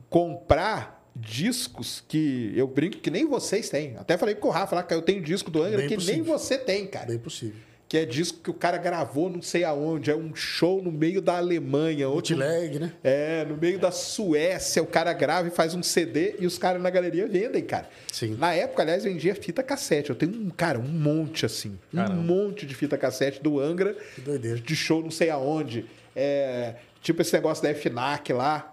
Comprar 0.08 0.96
discos 1.14 2.04
que 2.06 2.52
eu 2.54 2.66
brinco 2.66 2.98
que 2.98 3.10
nem 3.10 3.24
vocês 3.26 3.70
têm. 3.70 3.96
Até 3.96 4.18
falei 4.18 4.34
com 4.34 4.48
o 4.48 4.50
Rafa 4.50 4.76
lá, 4.76 4.82
que 4.82 4.92
eu 4.92 5.02
tenho 5.02 5.22
disco 5.22 5.50
do 5.50 5.62
Angra 5.62 5.78
Bem 5.78 5.88
que 5.88 5.96
nem 5.96 6.06
possível. 6.06 6.38
você 6.38 6.58
tem, 6.58 6.86
cara. 6.86 7.06
Bem 7.06 7.18
possível. 7.18 7.56
Que 7.88 7.96
é 7.96 8.04
disco 8.04 8.40
que 8.42 8.50
o 8.50 8.54
cara 8.54 8.76
gravou 8.78 9.30
não 9.30 9.40
sei 9.40 9.62
aonde, 9.62 10.10
é 10.10 10.16
um 10.16 10.34
show 10.34 10.82
no 10.82 10.90
meio 10.90 11.20
da 11.20 11.36
Alemanha, 11.36 12.08
outro 12.08 12.36
né? 12.36 12.92
é, 13.04 13.44
no 13.44 13.56
meio 13.56 13.78
da 13.78 13.92
Suécia, 13.92 14.82
o 14.82 14.86
cara 14.86 15.12
grava 15.12 15.46
e 15.46 15.50
faz 15.50 15.74
um 15.74 15.82
CD 15.82 16.34
e 16.40 16.46
os 16.46 16.58
caras 16.58 16.82
na 16.82 16.90
galeria 16.90 17.28
vendem, 17.28 17.62
cara. 17.62 17.88
Sim. 18.10 18.36
Na 18.38 18.52
época, 18.52 18.82
aliás, 18.82 19.04
vendia 19.04 19.34
fita 19.34 19.62
cassete. 19.62 20.10
Eu 20.10 20.16
tenho 20.16 20.32
um, 20.32 20.50
cara, 20.50 20.78
um 20.78 20.88
monte 20.88 21.46
assim. 21.46 21.78
Um 21.92 22.14
monte 22.14 22.66
de 22.66 22.74
fita 22.74 22.98
cassete 22.98 23.40
do 23.40 23.60
Angra. 23.60 23.94
Que 24.14 24.20
doideira. 24.20 24.58
De 24.58 24.74
show 24.74 25.00
não 25.00 25.10
sei 25.10 25.30
aonde. 25.30 25.86
É, 26.14 26.74
tipo 27.00 27.22
esse 27.22 27.32
negócio 27.32 27.62
da 27.62 27.72
FNAC 27.72 28.32
lá. 28.32 28.72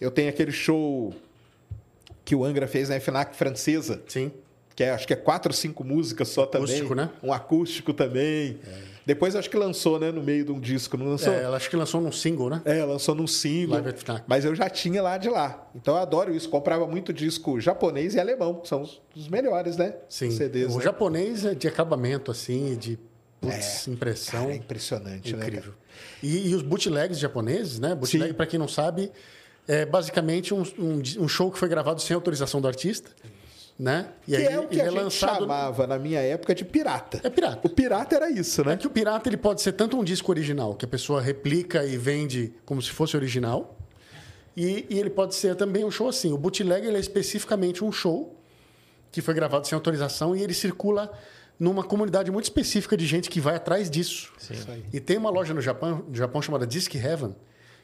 Eu 0.00 0.10
tenho 0.10 0.28
aquele 0.28 0.52
show 0.52 1.12
que 2.24 2.34
o 2.34 2.44
Angra 2.44 2.68
fez 2.68 2.88
na 2.88 3.00
FNAC 3.00 3.34
francesa 3.34 4.02
Sim. 4.06 4.30
Que 4.74 4.84
é, 4.84 4.90
acho 4.90 5.06
que 5.06 5.12
é 5.12 5.16
quatro 5.16 5.50
ou 5.50 5.56
cinco 5.56 5.84
músicas 5.84 6.28
só 6.28 6.46
também. 6.46 6.68
Acústico, 6.68 6.94
né? 6.94 7.10
Um 7.22 7.32
acústico 7.32 7.92
também. 7.92 8.58
Depois 9.04 9.34
acho 9.34 9.50
que 9.50 9.56
lançou, 9.56 9.98
né, 9.98 10.12
no 10.12 10.22
meio 10.22 10.44
de 10.44 10.52
um 10.52 10.60
disco, 10.60 10.96
não 10.96 11.06
lançou? 11.06 11.32
É, 11.32 11.42
ela 11.42 11.56
acho 11.56 11.68
que 11.68 11.76
lançou 11.76 12.00
num 12.00 12.12
single, 12.12 12.48
né? 12.48 12.62
É, 12.64 12.84
lançou 12.84 13.14
num 13.14 13.26
single. 13.26 13.74
Live 13.74 13.88
at. 13.88 14.22
Mas 14.26 14.44
eu 14.44 14.54
já 14.54 14.70
tinha 14.70 15.02
lá 15.02 15.18
de 15.18 15.28
lá. 15.28 15.68
Então 15.74 15.94
eu 15.94 16.00
adoro 16.00 16.34
isso. 16.34 16.48
Comprava 16.48 16.86
muito 16.86 17.12
disco 17.12 17.60
japonês 17.60 18.14
e 18.14 18.20
alemão, 18.20 18.54
que 18.54 18.68
são 18.68 18.82
os, 18.82 19.00
os 19.16 19.28
melhores, 19.28 19.76
né? 19.76 19.94
Sim. 20.08 20.30
CDs. 20.30 20.72
o 20.72 20.78
né? 20.78 20.84
japonês 20.84 21.44
é 21.44 21.54
de 21.54 21.66
acabamento, 21.66 22.30
assim, 22.30 22.76
de 22.76 22.98
putz, 23.40 23.88
impressão. 23.88 24.42
Cara, 24.42 24.52
é 24.52 24.56
impressionante, 24.56 25.36
né? 25.36 25.46
Incrível. 25.46 25.74
E, 26.22 26.50
e 26.50 26.54
os 26.54 26.62
bootlegs 26.62 27.18
japoneses, 27.18 27.80
né? 27.80 27.94
Bootleg, 27.94 28.28
Sim. 28.28 28.34
para 28.34 28.46
quem 28.46 28.58
não 28.58 28.68
sabe, 28.68 29.10
é 29.66 29.84
basicamente 29.84 30.54
um, 30.54 30.62
um, 30.78 31.02
um 31.18 31.28
show 31.28 31.50
que 31.50 31.58
foi 31.58 31.68
gravado 31.68 32.00
sem 32.00 32.14
autorização 32.14 32.60
do 32.60 32.68
artista, 32.68 33.10
né? 33.82 34.06
E 34.28 34.30
Que 34.30 34.36
aí 34.36 34.44
é 34.44 34.60
o 34.60 34.68
que 34.68 34.78
ele 34.78 34.96
a 34.96 35.00
é 35.00 35.04
gente 35.04 35.10
chamava 35.10 35.88
na 35.88 35.98
minha 35.98 36.20
época 36.20 36.54
de 36.54 36.64
pirata. 36.64 37.20
É 37.24 37.28
pirata. 37.28 37.66
O 37.66 37.68
pirata 37.68 38.14
era 38.14 38.30
isso, 38.30 38.64
né? 38.64 38.74
É 38.74 38.76
que 38.76 38.86
o 38.86 38.90
pirata 38.90 39.28
ele 39.28 39.36
pode 39.36 39.60
ser 39.60 39.72
tanto 39.72 39.98
um 39.98 40.04
disco 40.04 40.30
original, 40.30 40.76
que 40.76 40.84
a 40.84 40.88
pessoa 40.88 41.20
replica 41.20 41.84
e 41.84 41.96
vende 41.96 42.54
como 42.64 42.80
se 42.80 42.90
fosse 42.90 43.16
original, 43.16 43.76
e, 44.56 44.86
e 44.88 45.00
ele 45.00 45.10
pode 45.10 45.34
ser 45.34 45.56
também 45.56 45.84
um 45.84 45.90
show 45.90 46.08
assim. 46.08 46.32
O 46.32 46.38
bootleg 46.38 46.86
ele 46.86 46.96
é 46.96 47.00
especificamente 47.00 47.82
um 47.82 47.90
show 47.90 48.38
que 49.10 49.20
foi 49.20 49.34
gravado 49.34 49.66
sem 49.66 49.74
autorização 49.74 50.36
e 50.36 50.42
ele 50.44 50.54
circula 50.54 51.10
numa 51.58 51.82
comunidade 51.82 52.30
muito 52.30 52.44
específica 52.44 52.96
de 52.96 53.04
gente 53.04 53.28
que 53.28 53.40
vai 53.40 53.56
atrás 53.56 53.90
disso. 53.90 54.32
Isso 54.38 54.70
aí. 54.70 54.84
E 54.92 55.00
tem 55.00 55.18
uma 55.18 55.28
loja 55.28 55.52
no 55.52 55.60
Japão, 55.60 56.04
no 56.08 56.14
Japão 56.14 56.40
chamada 56.40 56.64
Disc 56.64 56.94
Heaven, 56.94 57.34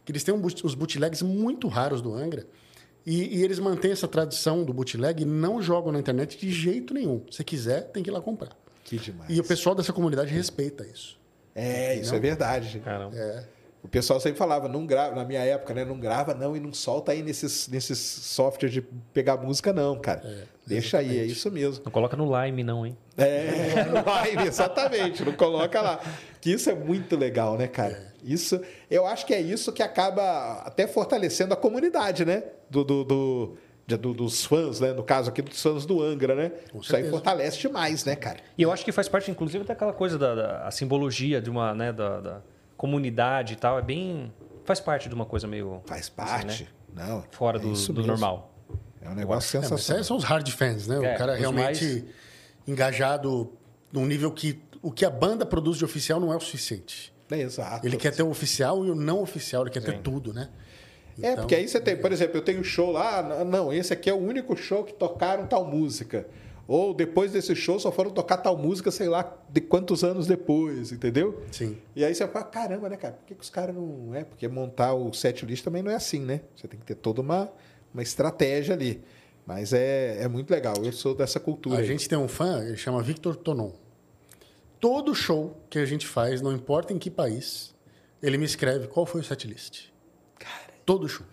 que 0.04 0.12
eles 0.12 0.22
têm 0.22 0.32
um 0.32 0.40
os 0.44 0.74
bootlegs 0.76 1.22
muito 1.22 1.66
raros 1.66 2.00
do 2.00 2.14
Angra. 2.14 2.46
E, 3.08 3.38
e 3.38 3.42
eles 3.42 3.58
mantêm 3.58 3.90
essa 3.90 4.06
tradição 4.06 4.64
do 4.64 4.74
bootleg 4.74 5.22
e 5.22 5.24
não 5.24 5.62
jogam 5.62 5.90
na 5.90 5.98
internet 5.98 6.36
de 6.38 6.52
jeito 6.52 6.92
nenhum. 6.92 7.22
Se 7.30 7.42
quiser, 7.42 7.84
tem 7.84 8.02
que 8.02 8.10
ir 8.10 8.12
lá 8.12 8.20
comprar. 8.20 8.50
Que 8.84 8.98
demais. 8.98 9.30
E 9.30 9.40
o 9.40 9.44
pessoal 9.44 9.74
dessa 9.74 9.94
comunidade 9.94 10.30
respeita 10.30 10.86
isso. 10.86 11.18
É, 11.54 11.94
isso 11.94 12.14
é 12.14 12.18
verdade. 12.18 12.80
Caramba. 12.80 13.16
O 13.82 13.88
pessoal 13.88 14.20
sempre 14.20 14.36
falava, 14.38 14.68
não 14.68 14.84
grava, 14.84 15.14
na 15.14 15.24
minha 15.24 15.40
época, 15.40 15.72
né? 15.72 15.86
Não 15.86 15.98
grava 15.98 16.34
não 16.34 16.54
e 16.54 16.60
não 16.60 16.70
solta 16.74 17.12
aí 17.12 17.22
nesses, 17.22 17.66
nesses 17.68 17.98
softwares 17.98 18.74
de 18.74 18.82
pegar 19.14 19.38
música, 19.38 19.72
não, 19.72 19.98
cara. 19.98 20.46
Deixa 20.66 20.98
aí, 20.98 21.18
é 21.18 21.24
isso 21.24 21.50
mesmo. 21.50 21.84
Não 21.86 21.92
coloca 21.92 22.14
no 22.14 22.26
Lime, 22.26 22.62
não, 22.62 22.84
hein? 22.84 22.94
É, 23.16 23.84
no 23.88 24.04
Live, 24.04 24.46
exatamente, 24.46 25.24
não 25.24 25.32
coloca 25.32 25.80
lá. 25.80 26.00
Que 26.42 26.50
isso 26.50 26.68
é 26.68 26.74
muito 26.74 27.16
legal, 27.16 27.56
né, 27.56 27.68
cara? 27.68 28.12
Isso, 28.22 28.60
eu 28.90 29.06
acho 29.06 29.24
que 29.24 29.32
é 29.32 29.40
isso 29.40 29.72
que 29.72 29.82
acaba 29.82 30.60
até 30.66 30.86
fortalecendo 30.86 31.54
a 31.54 31.56
comunidade, 31.56 32.26
né? 32.26 32.42
Do, 32.70 32.84
do, 32.84 33.04
do- 33.04 33.56
de- 33.86 33.96
do- 33.96 34.12
dos 34.14 34.44
fãs, 34.44 34.80
né? 34.80 34.92
No 34.92 35.02
caso 35.02 35.30
aqui 35.30 35.40
dos 35.42 35.60
fãs 35.62 35.86
do 35.86 36.02
Angra, 36.02 36.34
né? 36.34 36.50
Com 36.70 36.80
Isso 36.80 36.94
aí 36.94 37.02
certeza. 37.02 37.10
fortalece 37.10 37.58
demais, 37.58 38.04
né, 38.04 38.14
cara? 38.14 38.38
E 38.56 38.62
eu 38.62 38.70
acho 38.70 38.84
que 38.84 38.92
faz 38.92 39.08
parte, 39.08 39.30
inclusive, 39.30 39.64
daquela 39.64 39.92
coisa 39.92 40.18
da, 40.18 40.34
da- 40.34 40.66
a 40.66 40.70
simbologia 40.70 41.40
de 41.40 41.48
uma, 41.48 41.74
né, 41.74 41.92
da, 41.92 42.20
da 42.20 42.42
comunidade 42.76 43.54
e 43.54 43.56
tal. 43.56 43.78
É 43.78 43.82
bem. 43.82 44.32
Faz 44.64 44.80
parte 44.80 45.08
de 45.08 45.14
uma 45.14 45.24
coisa 45.24 45.46
meio. 45.46 45.80
Faz 45.86 46.08
parte. 46.10 46.64
Assim, 46.64 46.66
Não. 46.94 47.24
Fora 47.30 47.56
é 47.56 47.60
do, 47.60 47.72
isso 47.72 47.92
do 47.92 48.06
normal. 48.06 48.54
É 49.00 49.08
um 49.08 49.14
negócio 49.14 49.56
É, 49.56 49.62
sensacional. 49.62 49.98
esses 50.00 50.06
são 50.06 50.16
os 50.18 50.24
hard 50.24 50.46
fans, 50.50 50.86
né? 50.86 50.96
É, 50.96 51.14
o 51.14 51.18
cara 51.18 51.34
realmente 51.34 51.84
mais- 51.84 52.04
engajado 52.66 53.52
num 53.92 54.04
nível 54.06 54.30
que 54.30 54.60
o 54.82 54.92
que 54.92 55.04
a 55.04 55.10
banda 55.10 55.44
produz 55.46 55.78
de 55.78 55.84
oficial 55.84 56.20
não 56.20 56.32
é 56.32 56.36
o 56.36 56.40
suficiente. 56.40 57.12
É, 57.30 57.40
exato. 57.40 57.86
Ele 57.86 57.96
quer 57.96 58.14
ter 58.14 58.22
o 58.22 58.30
oficial 58.30 58.84
e 58.86 58.90
o 58.90 58.94
não 58.94 59.20
oficial, 59.22 59.62
ele 59.62 59.70
quer 59.70 59.82
ter 59.82 59.98
tudo, 60.00 60.32
né? 60.32 60.48
É, 61.22 61.32
Então, 61.32 61.42
porque 61.42 61.54
aí 61.54 61.68
você 61.68 61.80
tem, 61.80 61.96
por 61.96 62.12
exemplo, 62.12 62.36
eu 62.36 62.42
tenho 62.42 62.60
um 62.60 62.64
show 62.64 62.90
lá, 62.92 63.44
não, 63.44 63.72
esse 63.72 63.92
aqui 63.92 64.08
é 64.08 64.14
o 64.14 64.18
único 64.18 64.56
show 64.56 64.84
que 64.84 64.92
tocaram 64.92 65.46
tal 65.46 65.64
música. 65.64 66.26
Ou 66.68 66.92
depois 66.92 67.32
desse 67.32 67.56
show 67.56 67.80
só 67.80 67.90
foram 67.90 68.10
tocar 68.10 68.36
tal 68.36 68.54
música, 68.54 68.90
sei 68.90 69.08
lá, 69.08 69.34
de 69.48 69.58
quantos 69.58 70.04
anos 70.04 70.26
depois, 70.26 70.92
entendeu? 70.92 71.42
Sim. 71.50 71.78
E 71.96 72.04
aí 72.04 72.14
você 72.14 72.28
fala, 72.28 72.44
caramba, 72.44 72.90
né, 72.90 72.96
cara? 72.98 73.14
Por 73.14 73.24
que, 73.24 73.34
que 73.34 73.42
os 73.42 73.48
caras 73.48 73.74
não. 73.74 74.14
É, 74.14 74.22
porque 74.22 74.46
montar 74.46 74.92
o 74.92 75.10
set 75.14 75.46
list 75.46 75.64
também 75.64 75.82
não 75.82 75.90
é 75.90 75.94
assim, 75.94 76.20
né? 76.20 76.42
Você 76.54 76.68
tem 76.68 76.78
que 76.78 76.84
ter 76.84 76.94
toda 76.94 77.22
uma, 77.22 77.50
uma 77.92 78.02
estratégia 78.02 78.74
ali. 78.74 79.02
Mas 79.46 79.72
é, 79.72 80.22
é 80.22 80.28
muito 80.28 80.50
legal. 80.50 80.74
Eu 80.84 80.92
sou 80.92 81.14
dessa 81.14 81.40
cultura. 81.40 81.76
A 81.76 81.78
aí. 81.78 81.86
gente 81.86 82.06
tem 82.06 82.18
um 82.18 82.28
fã, 82.28 82.62
ele 82.62 82.76
chama 82.76 83.02
Victor 83.02 83.34
Tonon. 83.34 83.72
Todo 84.78 85.14
show 85.14 85.56
que 85.70 85.78
a 85.78 85.86
gente 85.86 86.06
faz, 86.06 86.42
não 86.42 86.52
importa 86.52 86.92
em 86.92 86.98
que 86.98 87.10
país, 87.10 87.74
ele 88.22 88.36
me 88.36 88.44
escreve 88.44 88.88
qual 88.88 89.06
foi 89.06 89.22
o 89.22 89.24
setlist. 89.24 89.86
Cara, 89.86 89.97
Todo 90.88 91.06
show. 91.06 91.26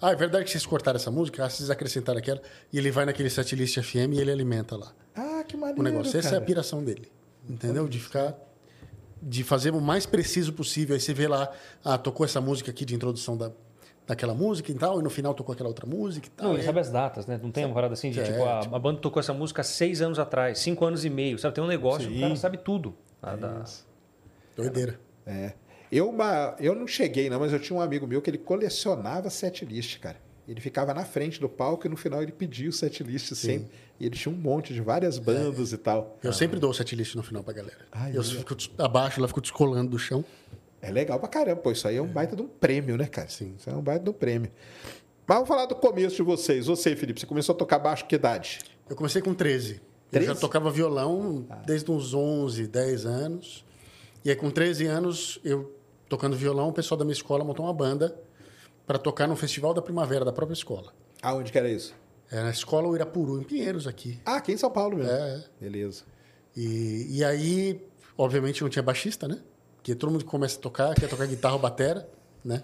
Ah, 0.00 0.12
é 0.12 0.14
verdade 0.14 0.44
que 0.44 0.50
vocês 0.52 0.64
cortaram 0.64 0.94
essa 0.96 1.10
música? 1.10 1.44
Ah, 1.44 1.50
vocês 1.50 1.68
acrescentaram 1.70 2.20
aquela. 2.20 2.40
E 2.72 2.78
ele 2.78 2.92
vai 2.92 3.04
naquele 3.04 3.28
setlist 3.28 3.76
FM 3.82 4.12
e 4.14 4.20
ele 4.20 4.30
alimenta 4.30 4.76
lá. 4.76 4.92
ah, 5.16 5.42
que 5.42 5.56
maneiro. 5.56 5.80
o 5.80 5.82
negócio. 5.82 6.16
Essa 6.16 6.28
é 6.28 6.30
a 6.30 6.32
cara. 6.34 6.44
piração 6.44 6.84
dele. 6.84 7.10
Entendeu? 7.50 7.88
De 7.88 7.98
ficar. 7.98 8.32
De 9.20 9.42
fazer 9.42 9.74
o 9.74 9.80
mais 9.80 10.06
preciso 10.06 10.52
possível. 10.52 10.94
Aí 10.94 11.00
você 11.00 11.12
vê 11.12 11.26
lá, 11.26 11.50
ah, 11.84 11.98
tocou 11.98 12.24
essa 12.24 12.40
música 12.40 12.70
aqui 12.70 12.84
de 12.84 12.94
introdução 12.94 13.36
da, 13.36 13.50
daquela 14.06 14.34
música 14.34 14.70
e 14.70 14.74
tal, 14.76 15.00
e 15.00 15.02
no 15.02 15.10
final 15.10 15.34
tocou 15.34 15.52
aquela 15.52 15.68
outra 15.68 15.84
música 15.84 16.28
e 16.28 16.30
tal. 16.30 16.46
Não, 16.46 16.52
ele 16.54 16.62
É- 16.62 16.66
sabe 16.66 16.78
as 16.78 16.88
datas, 16.90 17.26
né? 17.26 17.40
Não 17.42 17.50
tem 17.50 17.64
uma 17.64 17.74
parada 17.74 17.94
assim 17.94 18.12
de 18.12 18.20
É, 18.20 18.22
tipo, 18.22 18.44
a, 18.44 18.60
a 18.60 18.78
banda 18.78 19.00
tocou 19.00 19.18
essa 19.18 19.34
música 19.34 19.62
há 19.62 19.64
seis 19.64 20.00
anos 20.00 20.20
atrás, 20.20 20.60
cinco 20.60 20.84
anos 20.84 21.04
e 21.04 21.10
meio, 21.10 21.40
sabe? 21.40 21.56
Tem 21.56 21.64
um 21.64 21.66
negócio, 21.66 22.08
Sim. 22.08 22.18
o 22.18 22.20
cara 22.20 22.36
sabe 22.36 22.56
tudo. 22.58 22.94
Ah, 23.20 23.34
da- 23.34 23.64
Doideira. 24.56 25.00
É. 25.26 25.54
Eu, 25.92 26.08
uma- 26.08 26.56
eu 26.58 26.74
não 26.74 26.86
cheguei, 26.86 27.28
não, 27.28 27.38
mas 27.38 27.52
eu 27.52 27.60
tinha 27.60 27.76
um 27.78 27.80
amigo 27.82 28.06
meu 28.06 28.22
que 28.22 28.30
ele 28.30 28.38
colecionava 28.38 29.28
setlist, 29.28 29.98
cara. 30.00 30.16
Ele 30.48 30.60
ficava 30.60 30.92
na 30.94 31.04
frente 31.04 31.38
do 31.38 31.48
palco 31.48 31.86
e 31.86 31.90
no 31.90 31.96
final 31.96 32.22
ele 32.22 32.32
pedia 32.32 32.68
o 32.68 32.72
setlist 32.72 33.32
sempre. 33.34 33.68
E 34.00 34.06
ele 34.06 34.16
tinha 34.16 34.34
um 34.34 34.36
monte 34.36 34.72
de 34.74 34.80
várias 34.80 35.18
bandas 35.18 35.70
e 35.72 35.76
tal. 35.76 36.18
Eu 36.22 36.32
sempre 36.32 36.58
dou 36.58 36.70
o 36.70 36.74
setlist 36.74 37.14
no 37.14 37.22
final 37.22 37.44
pra 37.44 37.52
galera. 37.52 37.86
Ai, 37.92 38.12
eu 38.16 38.20
olha. 38.20 38.24
fico 38.24 38.56
abaixo, 38.78 39.20
ela 39.20 39.28
fico 39.28 39.40
descolando 39.40 39.90
do 39.90 39.98
chão. 39.98 40.24
É 40.80 40.90
legal 40.90 41.20
pra 41.20 41.28
caramba, 41.28 41.60
pô. 41.60 41.70
Isso 41.70 41.86
aí 41.86 41.96
é 41.96 42.02
um 42.02 42.08
baita 42.08 42.34
de 42.34 42.42
um 42.42 42.48
prêmio, 42.48 42.96
né, 42.96 43.06
cara? 43.06 43.28
Sim. 43.28 43.54
Isso 43.56 43.70
é 43.70 43.72
um 43.74 43.80
baita 43.82 44.02
de 44.02 44.10
um 44.10 44.14
prêmio. 44.14 44.50
Mas 45.26 45.36
vamos 45.36 45.48
falar 45.48 45.66
do 45.66 45.76
começo 45.76 46.16
de 46.16 46.22
vocês. 46.22 46.66
Você, 46.66 46.96
Felipe, 46.96 47.20
você 47.20 47.26
começou 47.26 47.54
a 47.54 47.58
tocar 47.58 47.78
baixo 47.78 48.06
que 48.06 48.16
idade? 48.16 48.58
Eu 48.90 48.96
comecei 48.96 49.22
com 49.22 49.32
13. 49.34 49.74
Eu 49.74 49.80
13? 50.10 50.26
já 50.26 50.34
tocava 50.34 50.70
violão 50.70 51.46
desde 51.64 51.88
uns 51.90 52.12
11, 52.14 52.66
10 52.66 53.06
anos. 53.06 53.64
E 54.24 54.30
aí, 54.30 54.36
com 54.36 54.50
13 54.50 54.86
anos, 54.86 55.38
eu 55.44 55.72
tocando 56.12 56.36
violão, 56.36 56.68
o 56.68 56.72
pessoal 56.74 56.98
da 56.98 57.04
minha 57.06 57.14
escola 57.14 57.42
montou 57.42 57.64
uma 57.64 57.72
banda 57.72 58.14
para 58.86 58.98
tocar 58.98 59.26
no 59.26 59.34
Festival 59.34 59.72
da 59.72 59.80
Primavera 59.80 60.26
da 60.26 60.32
própria 60.32 60.52
escola. 60.54 60.92
Aonde 61.22 61.50
que 61.50 61.56
era 61.58 61.70
isso? 61.70 61.94
É 62.30 62.42
na 62.42 62.50
escola 62.50 62.86
Uirapuru, 62.86 63.40
em 63.40 63.44
Pinheiros, 63.44 63.86
aqui. 63.86 64.20
Ah, 64.26 64.36
aqui 64.36 64.52
em 64.52 64.56
São 64.58 64.70
Paulo 64.70 64.98
mesmo. 64.98 65.10
É. 65.10 65.42
Beleza. 65.58 66.04
E, 66.54 67.06
e 67.18 67.24
aí, 67.24 67.80
obviamente, 68.18 68.60
não 68.62 68.68
tinha 68.68 68.82
baixista, 68.82 69.26
né? 69.26 69.38
Porque 69.76 69.94
todo 69.94 70.10
mundo 70.10 70.22
que 70.24 70.30
começa 70.30 70.58
a 70.58 70.60
tocar 70.60 70.94
quer 70.94 71.08
tocar 71.08 71.26
guitarra 71.26 71.54
ou 71.54 71.60
batera, 71.60 72.06
né? 72.44 72.62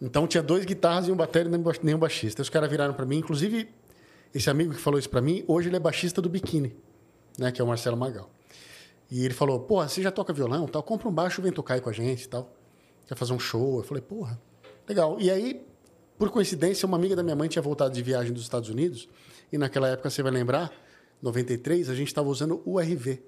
Então 0.00 0.26
tinha 0.26 0.42
dois 0.42 0.64
guitarras 0.64 1.08
e 1.08 1.12
um 1.12 1.16
batera 1.16 1.46
e 1.48 1.52
nem 1.52 1.60
ba- 1.60 1.72
nem 1.82 1.94
um 1.94 1.98
baixista. 1.98 2.40
Os 2.40 2.48
caras 2.48 2.70
viraram 2.70 2.94
para 2.94 3.04
mim, 3.04 3.18
inclusive 3.18 3.68
esse 4.34 4.48
amigo 4.48 4.72
que 4.72 4.80
falou 4.80 4.98
isso 4.98 5.10
para 5.10 5.20
mim, 5.20 5.44
hoje 5.46 5.68
ele 5.68 5.76
é 5.76 5.80
baixista 5.80 6.22
do 6.22 6.28
Biquíni, 6.30 6.74
né? 7.38 7.52
Que 7.52 7.60
é 7.60 7.64
o 7.64 7.66
Marcelo 7.68 7.96
Magal. 7.98 8.30
E 9.10 9.24
ele 9.24 9.34
falou: 9.34 9.60
"Porra, 9.60 9.88
você 9.88 10.00
já 10.02 10.10
toca 10.10 10.32
violão, 10.32 10.66
tal, 10.66 10.82
compra 10.82 11.06
um 11.08 11.12
baixo, 11.12 11.42
vem 11.42 11.52
tocar 11.52 11.74
aí 11.74 11.80
com 11.82 11.90
a 11.90 11.92
gente, 11.92 12.24
e 12.24 12.28
tal. 12.28 12.50
Quer 13.06 13.14
fazer 13.16 13.32
um 13.32 13.38
show?" 13.38 13.78
Eu 13.78 13.82
falei: 13.84 14.02
"Porra, 14.02 14.40
legal". 14.88 15.16
E 15.20 15.30
aí, 15.30 15.64
por 16.18 16.30
coincidência, 16.30 16.86
uma 16.86 16.96
amiga 16.96 17.16
da 17.16 17.22
minha 17.22 17.36
mãe 17.36 17.48
tinha 17.48 17.62
voltado 17.62 17.92
de 17.94 18.02
viagem 18.02 18.32
dos 18.32 18.42
Estados 18.42 18.68
Unidos, 18.68 19.08
e 19.52 19.58
naquela 19.58 19.88
época 19.88 20.08
você 20.10 20.22
vai 20.22 20.32
lembrar, 20.32 20.70
93, 21.20 21.88
a 21.90 21.94
gente 21.94 22.08
estava 22.08 22.28
usando 22.28 22.62
o 22.64 22.78
RV 22.80 23.22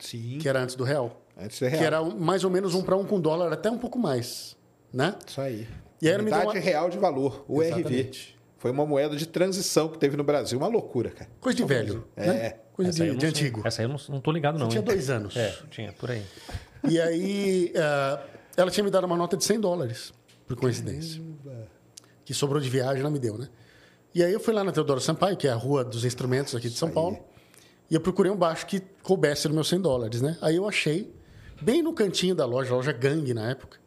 Sim. 0.00 0.38
que 0.40 0.48
era 0.48 0.60
antes 0.62 0.74
do 0.74 0.84
real. 0.84 1.22
Antes 1.36 1.58
do 1.60 1.64
Que 1.66 1.70
real. 1.72 1.84
era 1.84 2.02
um- 2.02 2.18
mais 2.18 2.44
ou 2.44 2.50
menos 2.50 2.74
um 2.74 2.82
para 2.82 2.96
um 2.96 3.04
com 3.04 3.20
dólar, 3.20 3.52
até 3.52 3.70
um 3.70 3.78
pouco 3.78 3.98
mais, 3.98 4.56
né? 4.92 5.14
Isso 5.26 5.40
aí. 5.40 5.66
E 6.02 6.08
aí 6.08 6.16
Unidade 6.16 6.46
uma- 6.46 6.52
real 6.54 6.88
de 6.90 6.98
valor, 6.98 7.44
o 7.48 7.60
RV. 7.62 8.10
Foi 8.58 8.70
uma 8.72 8.84
moeda 8.84 9.16
de 9.16 9.24
transição 9.26 9.88
que 9.88 9.98
teve 9.98 10.16
no 10.16 10.24
Brasil. 10.24 10.58
Uma 10.58 10.66
loucura, 10.66 11.10
cara. 11.10 11.30
Coisa 11.40 11.56
de 11.56 11.64
velho, 11.64 12.04
É. 12.16 12.26
né? 12.26 12.50
Coisa 12.72 12.90
Essa 12.90 13.04
aí 13.04 13.10
de, 13.12 13.16
de 13.16 13.26
antigo. 13.26 13.62
Essa 13.64 13.82
aí 13.82 13.86
eu 13.86 13.88
não, 13.88 13.98
não 14.08 14.20
tô 14.20 14.30
ligado, 14.32 14.58
não. 14.58 14.68
Tinha 14.68 14.80
hein? 14.80 14.84
dois 14.86 15.10
anos. 15.10 15.36
É, 15.36 15.56
tinha, 15.70 15.92
por 15.92 16.10
aí. 16.10 16.22
E 16.88 17.00
aí 17.00 17.72
ah, 17.76 18.20
ela 18.60 18.70
tinha 18.70 18.82
me 18.82 18.90
dado 18.90 19.04
uma 19.04 19.16
nota 19.16 19.36
de 19.36 19.44
100 19.44 19.60
dólares, 19.60 20.12
por 20.46 20.56
coincidência. 20.56 21.22
Que 22.24 22.34
sobrou 22.34 22.60
de 22.60 22.68
viagem, 22.68 23.00
ela 23.00 23.10
me 23.10 23.18
deu, 23.18 23.38
né? 23.38 23.48
E 24.14 24.22
aí 24.22 24.32
eu 24.32 24.40
fui 24.40 24.52
lá 24.52 24.64
na 24.64 24.72
Teodoro 24.72 25.00
Sampaio, 25.00 25.36
que 25.36 25.46
é 25.46 25.50
a 25.50 25.54
rua 25.54 25.84
dos 25.84 26.04
instrumentos 26.04 26.54
aqui 26.54 26.68
de 26.68 26.76
São 26.76 26.90
Paulo, 26.90 27.18
e 27.88 27.94
eu 27.94 28.00
procurei 28.00 28.32
um 28.32 28.36
baixo 28.36 28.66
que 28.66 28.80
coubesse 29.02 29.46
nos 29.46 29.54
meus 29.54 29.68
100 29.68 29.80
dólares, 29.80 30.20
né? 30.20 30.36
Aí 30.40 30.56
eu 30.56 30.68
achei, 30.68 31.14
bem 31.62 31.82
no 31.82 31.92
cantinho 31.92 32.34
da 32.34 32.44
loja, 32.44 32.72
a 32.72 32.76
loja 32.76 32.92
Gang 32.92 33.32
na 33.32 33.50
época. 33.50 33.78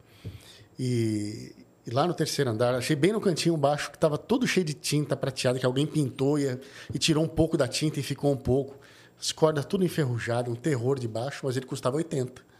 E, 0.78 1.54
e 1.86 1.90
lá 1.90 2.06
no 2.06 2.14
terceiro 2.14 2.50
andar, 2.50 2.74
achei 2.74 2.96
bem 2.96 3.12
no 3.12 3.20
cantinho 3.20 3.54
um 3.54 3.58
baixo 3.58 3.90
que 3.90 3.96
estava 3.98 4.16
todo 4.16 4.46
cheio 4.46 4.64
de 4.64 4.72
tinta 4.72 5.14
prateada, 5.14 5.58
que 5.58 5.66
alguém 5.66 5.86
pintou 5.86 6.38
e, 6.38 6.58
e 6.94 6.98
tirou 6.98 7.22
um 7.22 7.28
pouco 7.28 7.58
da 7.58 7.68
tinta 7.68 8.00
e 8.00 8.02
ficou 8.02 8.32
um 8.32 8.36
pouco. 8.38 8.78
As 9.20 9.32
cordas 9.32 9.66
tudo 9.66 9.84
enferrujadas, 9.84 10.50
um 10.50 10.56
terror 10.56 10.98
de 10.98 11.06
baixo, 11.06 11.40
mas 11.44 11.58
ele 11.58 11.66
custava 11.66 11.96
80. 11.96 12.51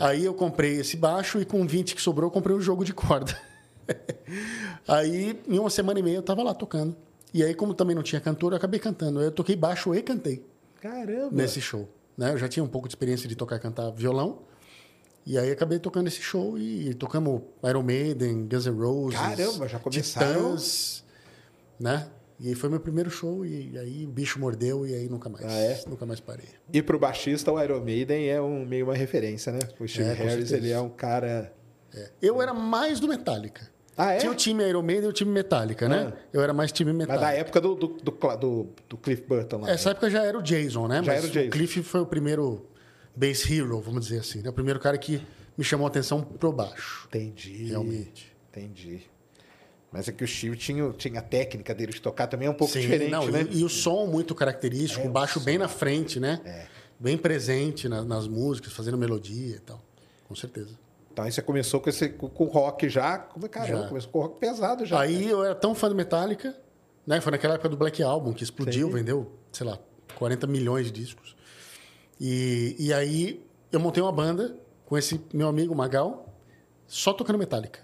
Aí 0.00 0.24
eu 0.24 0.34
comprei 0.34 0.80
esse 0.80 0.96
baixo 0.96 1.40
e 1.40 1.44
com 1.44 1.66
20 1.66 1.94
que 1.94 2.02
sobrou, 2.02 2.26
eu 2.28 2.32
comprei 2.32 2.54
um 2.56 2.60
jogo 2.60 2.84
de 2.84 2.92
corda. 2.92 3.36
aí, 4.86 5.40
em 5.46 5.58
uma 5.58 5.70
semana 5.70 5.98
e 6.00 6.02
meia, 6.02 6.16
eu 6.16 6.22
tava 6.22 6.42
lá 6.42 6.52
tocando. 6.54 6.96
E 7.32 7.42
aí, 7.42 7.54
como 7.54 7.74
também 7.74 7.94
não 7.94 8.02
tinha 8.02 8.20
cantor, 8.20 8.52
eu 8.52 8.56
acabei 8.56 8.80
cantando. 8.80 9.20
Eu 9.20 9.30
toquei 9.30 9.54
baixo 9.56 9.94
e 9.94 10.02
cantei 10.02 10.44
Caramba. 10.80 11.30
nesse 11.32 11.60
show. 11.60 11.88
Né? 12.16 12.32
Eu 12.32 12.38
já 12.38 12.48
tinha 12.48 12.64
um 12.64 12.68
pouco 12.68 12.88
de 12.88 12.92
experiência 12.92 13.28
de 13.28 13.36
tocar 13.36 13.56
e 13.56 13.60
cantar 13.60 13.90
violão. 13.90 14.42
E 15.24 15.36
aí 15.36 15.50
acabei 15.50 15.78
tocando 15.78 16.06
esse 16.06 16.22
show 16.22 16.56
e 16.56 16.94
tocamos 16.94 17.42
Iron 17.64 17.82
Maiden, 17.82 18.46
Guns 18.46 18.66
N' 18.66 18.78
Roses. 18.80 19.18
Caramba, 19.18 19.68
já 19.68 19.78
começaram- 19.78 20.34
Titãs, 20.56 21.04
né? 21.80 22.08
E 22.38 22.48
aí 22.48 22.54
foi 22.54 22.68
meu 22.68 22.78
primeiro 22.80 23.08
show 23.10 23.46
e 23.46 23.78
aí 23.78 24.04
o 24.04 24.08
bicho 24.08 24.38
mordeu 24.38 24.86
e 24.86 24.94
aí 24.94 25.08
nunca 25.08 25.28
mais. 25.28 25.44
Ah, 25.46 25.52
é? 25.58 25.82
Nunca 25.88 26.04
mais 26.04 26.20
parei. 26.20 26.48
E 26.72 26.82
pro 26.82 26.98
baixista, 26.98 27.50
o 27.50 27.62
Iron 27.62 27.80
Maiden 27.80 28.28
é 28.28 28.40
um, 28.40 28.64
meio 28.66 28.84
uma 28.86 28.94
referência, 28.94 29.52
né? 29.52 29.58
O 29.80 29.88
Steve 29.88 30.10
É, 30.10 30.12
Harris, 30.12 30.52
ele 30.52 30.70
é 30.70 30.78
um 30.80 30.90
cara... 30.90 31.52
É. 31.94 32.10
Eu 32.20 32.42
era 32.42 32.52
mais 32.52 33.00
do 33.00 33.08
Metallica. 33.08 33.70
Ah, 33.96 34.12
é? 34.12 34.18
Tinha 34.18 34.30
o 34.30 34.34
time 34.34 34.62
Iron 34.68 34.82
Maiden 34.82 35.06
e 35.06 35.08
o 35.08 35.12
time 35.12 35.30
Metallica, 35.32 35.88
né? 35.88 36.12
Ah. 36.14 36.18
Eu 36.30 36.42
era 36.42 36.52
mais 36.52 36.70
time 36.70 36.92
Mas 36.92 36.98
Metallica. 37.08 37.26
da 37.26 37.32
época 37.32 37.60
do, 37.62 37.74
do, 37.74 37.86
do, 37.88 38.66
do- 38.86 38.96
Cliff 38.98 39.22
Burton 39.22 39.62
lá. 39.62 39.70
Essa 39.70 39.90
época 39.92 40.10
já 40.10 40.22
era 40.22 40.38
o 40.38 40.42
Jason, 40.42 40.86
né? 40.86 40.96
Já 40.96 41.12
Mas 41.12 41.18
era 41.24 41.26
o 41.26 41.30
Jason. 41.30 41.50
Cliff 41.50 41.82
foi 41.82 42.00
o 42.02 42.06
primeiro 42.06 42.66
bass 43.14 43.50
hero, 43.50 43.80
vamos 43.80 44.08
dizer 44.08 44.20
assim. 44.20 44.42
Né? 44.42 44.50
O 44.50 44.52
primeiro 44.52 44.78
cara 44.78 44.98
que 44.98 45.22
me 45.56 45.64
chamou 45.64 45.86
a 45.86 45.88
atenção 45.88 46.20
pro 46.20 46.52
baixo. 46.52 47.06
Entendi. 47.08 47.64
Realmente. 47.68 48.36
Entendi. 48.50 49.00
Mas 49.92 50.08
é 50.08 50.12
que 50.12 50.24
o 50.24 50.28
Steve 50.28 50.56
tinha, 50.56 50.90
tinha 50.92 51.20
a 51.20 51.22
técnica 51.22 51.74
dele 51.74 51.92
de 51.92 52.00
tocar 52.00 52.26
também 52.26 52.48
é 52.48 52.50
um 52.50 52.54
pouco 52.54 52.72
Sim, 52.72 52.80
diferente, 52.80 53.10
não, 53.10 53.26
né? 53.28 53.46
e, 53.50 53.60
e 53.60 53.64
o 53.64 53.68
som 53.68 54.06
muito 54.06 54.34
característico, 54.34 55.02
É, 55.02 55.06
o 55.06 55.10
o 55.10 55.12
baixo 55.12 55.40
bem 55.40 55.56
na 55.58 55.68
frente, 55.68 56.18
né? 56.20 56.40
É. 56.44 56.66
Bem 56.98 57.16
presente 57.16 57.88
na- 57.88 58.04
nas 58.04 58.26
músicas, 58.26 58.72
fazendo 58.72 58.98
melodia 58.98 59.56
e 59.56 59.60
tal. 59.60 59.80
Com 60.28 60.34
certeza. 60.34 60.70
Então 61.12 61.24
aí 61.24 61.32
você 61.32 61.40
começou 61.40 61.80
com, 61.80 61.88
esse, 61.88 62.08
com, 62.10 62.28
com 62.28 62.44
rock 62.44 62.88
já. 62.88 63.28
É, 63.42 63.48
Caramba, 63.48 63.82
Já. 63.82 63.88
começou 63.88 64.10
com 64.10 64.20
rock 64.20 64.38
pesado 64.40 64.84
já. 64.84 65.00
Aí 65.00 65.28
eu 65.30 65.42
era 65.44 65.54
tão 65.54 65.74
fã 65.74 65.88
do 65.88 65.94
Metallica, 65.94 66.54
né? 67.06 67.20
Foi 67.20 67.30
naquela 67.32 67.54
época 67.54 67.68
do 67.70 67.76
Black 67.76 68.02
Album, 68.02 68.32
que 68.34 68.42
explodiu, 68.44 68.88
Sim. 68.88 68.94
vendeu, 68.94 69.32
sei 69.52 69.66
lá, 69.66 69.78
40 70.18 70.46
milhões 70.46 70.86
de 70.86 70.92
discos. 70.92 71.34
E, 72.20 72.76
e 72.78 72.92
aí 72.92 73.42
eu 73.72 73.78
montei 73.80 74.02
uma 74.02 74.12
banda 74.12 74.56
com 74.84 74.96
esse 74.98 75.20
meu 75.32 75.48
amigo 75.48 75.74
Magal, 75.74 76.34
só 76.86 77.12
tocando 77.12 77.38
Metallica. 77.38 77.80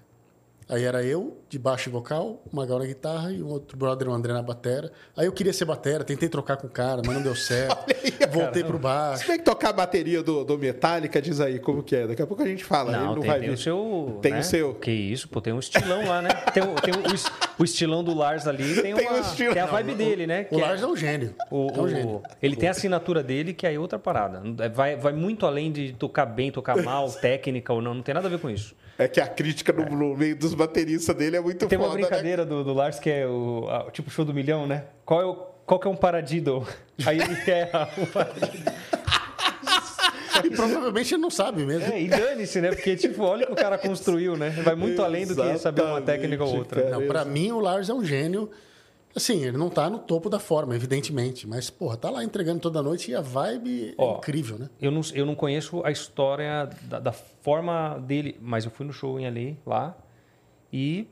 Aí 0.72 0.84
era 0.84 1.02
eu, 1.04 1.36
de 1.50 1.58
baixo 1.58 1.90
e 1.90 1.92
vocal, 1.92 2.42
o 2.50 2.56
Magal 2.56 2.78
na 2.78 2.86
guitarra 2.86 3.30
e 3.30 3.42
um 3.42 3.48
outro 3.48 3.76
brother, 3.76 4.08
o 4.08 4.12
André, 4.14 4.32
na 4.32 4.40
batera. 4.40 4.90
Aí 5.14 5.26
eu 5.26 5.32
queria 5.32 5.52
ser 5.52 5.66
batera, 5.66 6.02
tentei 6.02 6.26
trocar 6.30 6.56
com 6.56 6.66
o 6.66 6.70
cara, 6.70 7.02
mas 7.04 7.14
não 7.14 7.20
deu 7.22 7.36
certo. 7.36 7.76
Voltei 8.32 8.64
pro 8.64 8.78
Se 8.78 8.82
baixo. 8.82 9.26
bem 9.28 9.36
que 9.36 9.44
tocar 9.44 9.68
a 9.68 9.72
bateria 9.74 10.22
do, 10.22 10.42
do 10.44 10.56
Metallica, 10.56 11.20
diz 11.20 11.40
aí 11.42 11.58
como 11.58 11.82
que 11.82 11.94
é. 11.94 12.06
Daqui 12.06 12.22
a 12.22 12.26
pouco 12.26 12.42
a 12.42 12.46
gente 12.46 12.64
fala. 12.64 12.90
ele 12.92 13.00
Não, 13.00 13.14
não 13.16 13.20
tem, 13.20 13.30
vai 13.30 13.40
tem 13.40 13.48
vir. 13.50 13.54
o 13.54 13.58
seu. 13.58 14.18
Tem 14.22 14.32
né? 14.32 14.38
o 14.40 14.42
seu. 14.42 14.74
Que 14.76 14.90
isso, 14.90 15.28
pô, 15.28 15.42
tem 15.42 15.52
um 15.52 15.58
estilão 15.58 16.06
lá, 16.06 16.22
né? 16.22 16.30
Tem, 16.54 16.62
o, 16.62 16.74
tem 16.74 16.94
o, 16.94 17.60
o 17.60 17.64
estilão 17.64 18.02
do 18.02 18.14
Lars 18.14 18.46
ali, 18.46 18.74
tem, 18.80 18.94
Tem 18.94 19.06
uma, 19.08 19.20
o 19.20 19.36
tem 19.36 19.48
a 19.48 19.66
Não, 19.66 19.72
vibe 19.72 19.94
dele, 19.94 20.26
né? 20.26 20.46
O 20.50 20.54
que 20.54 20.60
é- 20.60 20.64
Lars 20.64 20.82
é 20.82 20.86
um 20.86 20.96
gênio. 20.96 21.34
o- 21.50 21.68
é 21.74 21.78
um 21.80 21.82
o- 21.84 21.88
gênio. 21.88 22.22
ele 22.42 22.56
tem 22.56 22.68
a 22.68 22.72
assinatura 22.72 23.22
dele, 23.22 23.52
que 23.52 23.66
aí 23.66 23.74
é 23.74 23.78
outra 23.78 23.98
parada. 23.98 24.42
Vai, 24.74 24.96
vai 24.96 25.12
muito 25.12 25.44
além 25.44 25.70
de 25.70 25.92
tocar 25.92 26.24
bem, 26.24 26.50
tocar 26.50 26.76
mal, 26.82 27.10
técnica 27.12 27.74
ou 27.74 27.82
não, 27.82 27.92
não 27.92 28.02
tem 28.02 28.14
nada 28.14 28.26
a 28.26 28.30
ver 28.30 28.38
com 28.38 28.48
isso. 28.48 28.74
É 28.98 29.08
que 29.08 29.20
a 29.20 29.26
crítica 29.26 29.72
no, 29.72 29.84
no 29.86 30.16
meio 30.16 30.36
dos 30.36 30.54
bateristas 30.54 31.14
dele 31.16 31.36
é 31.36 31.40
muito 31.40 31.66
Tem 31.66 31.78
uma 31.78 31.88
foda, 31.88 32.00
né? 32.00 32.06
brincadeira 32.06 32.44
do, 32.44 32.62
do 32.62 32.72
Lars 32.72 32.98
que 32.98 33.10
é 33.10 33.26
o 33.26 33.66
a- 33.68 33.90
tipo 33.90 34.10
show 34.10 34.24
do 34.24 34.34
milhão, 34.34 34.66
né? 34.66 34.84
Qual 35.04 35.20
é 35.20 35.24
o, 35.24 35.34
qual 35.66 35.80
que 35.80 35.88
é 35.88 35.90
um 35.90 35.96
paradiddle? 35.96 36.66
Aí 37.06 37.18
ele 37.18 37.50
erra 37.50 37.88
o 37.96 38.06
paradiddle. 38.06 38.72
E 40.44 40.50
provavelmente 40.50 41.14
ele 41.14 41.22
não 41.22 41.30
sabe 41.30 41.64
mesmo. 41.64 41.92
É, 41.92 42.00
e 42.00 42.08
dane-se, 42.08 42.60
né? 42.60 42.70
Porque, 42.70 42.96
tipo, 42.96 43.22
olha 43.22 43.44
o 43.44 43.46
que 43.48 43.52
o 43.52 43.56
cara 43.56 43.78
construiu, 43.78 44.36
né? 44.36 44.50
Vai 44.50 44.74
muito 44.74 45.02
além 45.02 45.26
do 45.26 45.34
que 45.36 45.58
saber 45.58 45.82
uma 45.82 46.00
técnica 46.02 46.42
ou 46.44 46.56
outra. 46.56 46.90
Não, 46.90 47.06
pra 47.06 47.24
mim 47.24 47.52
o 47.52 47.60
Lars 47.60 47.88
é 47.88 47.94
um 47.94 48.04
gênio. 48.04 48.50
Assim, 49.14 49.44
ele 49.44 49.56
não 49.58 49.68
tá 49.68 49.90
no 49.90 49.98
topo 49.98 50.30
da 50.30 50.38
forma, 50.38 50.74
evidentemente. 50.74 51.46
Mas, 51.46 51.68
porra, 51.68 51.96
tá 51.96 52.08
lá 52.10 52.24
entregando 52.24 52.60
toda 52.60 52.82
noite 52.82 53.10
e 53.10 53.14
a 53.14 53.20
vibe 53.20 53.94
Ó, 53.98 54.14
é 54.14 54.18
incrível, 54.18 54.58
né? 54.58 54.70
Eu 54.80 54.90
não, 54.90 55.02
eu 55.14 55.26
não 55.26 55.34
conheço 55.34 55.84
a 55.84 55.90
história 55.90 56.68
da, 56.82 56.98
da 56.98 57.12
forma 57.12 57.98
dele, 58.06 58.38
mas 58.40 58.64
eu 58.64 58.70
fui 58.70 58.86
no 58.86 58.92
show 58.92 59.20
em 59.20 59.24
LA 59.28 59.56
lá 59.66 59.96
e 60.72 61.06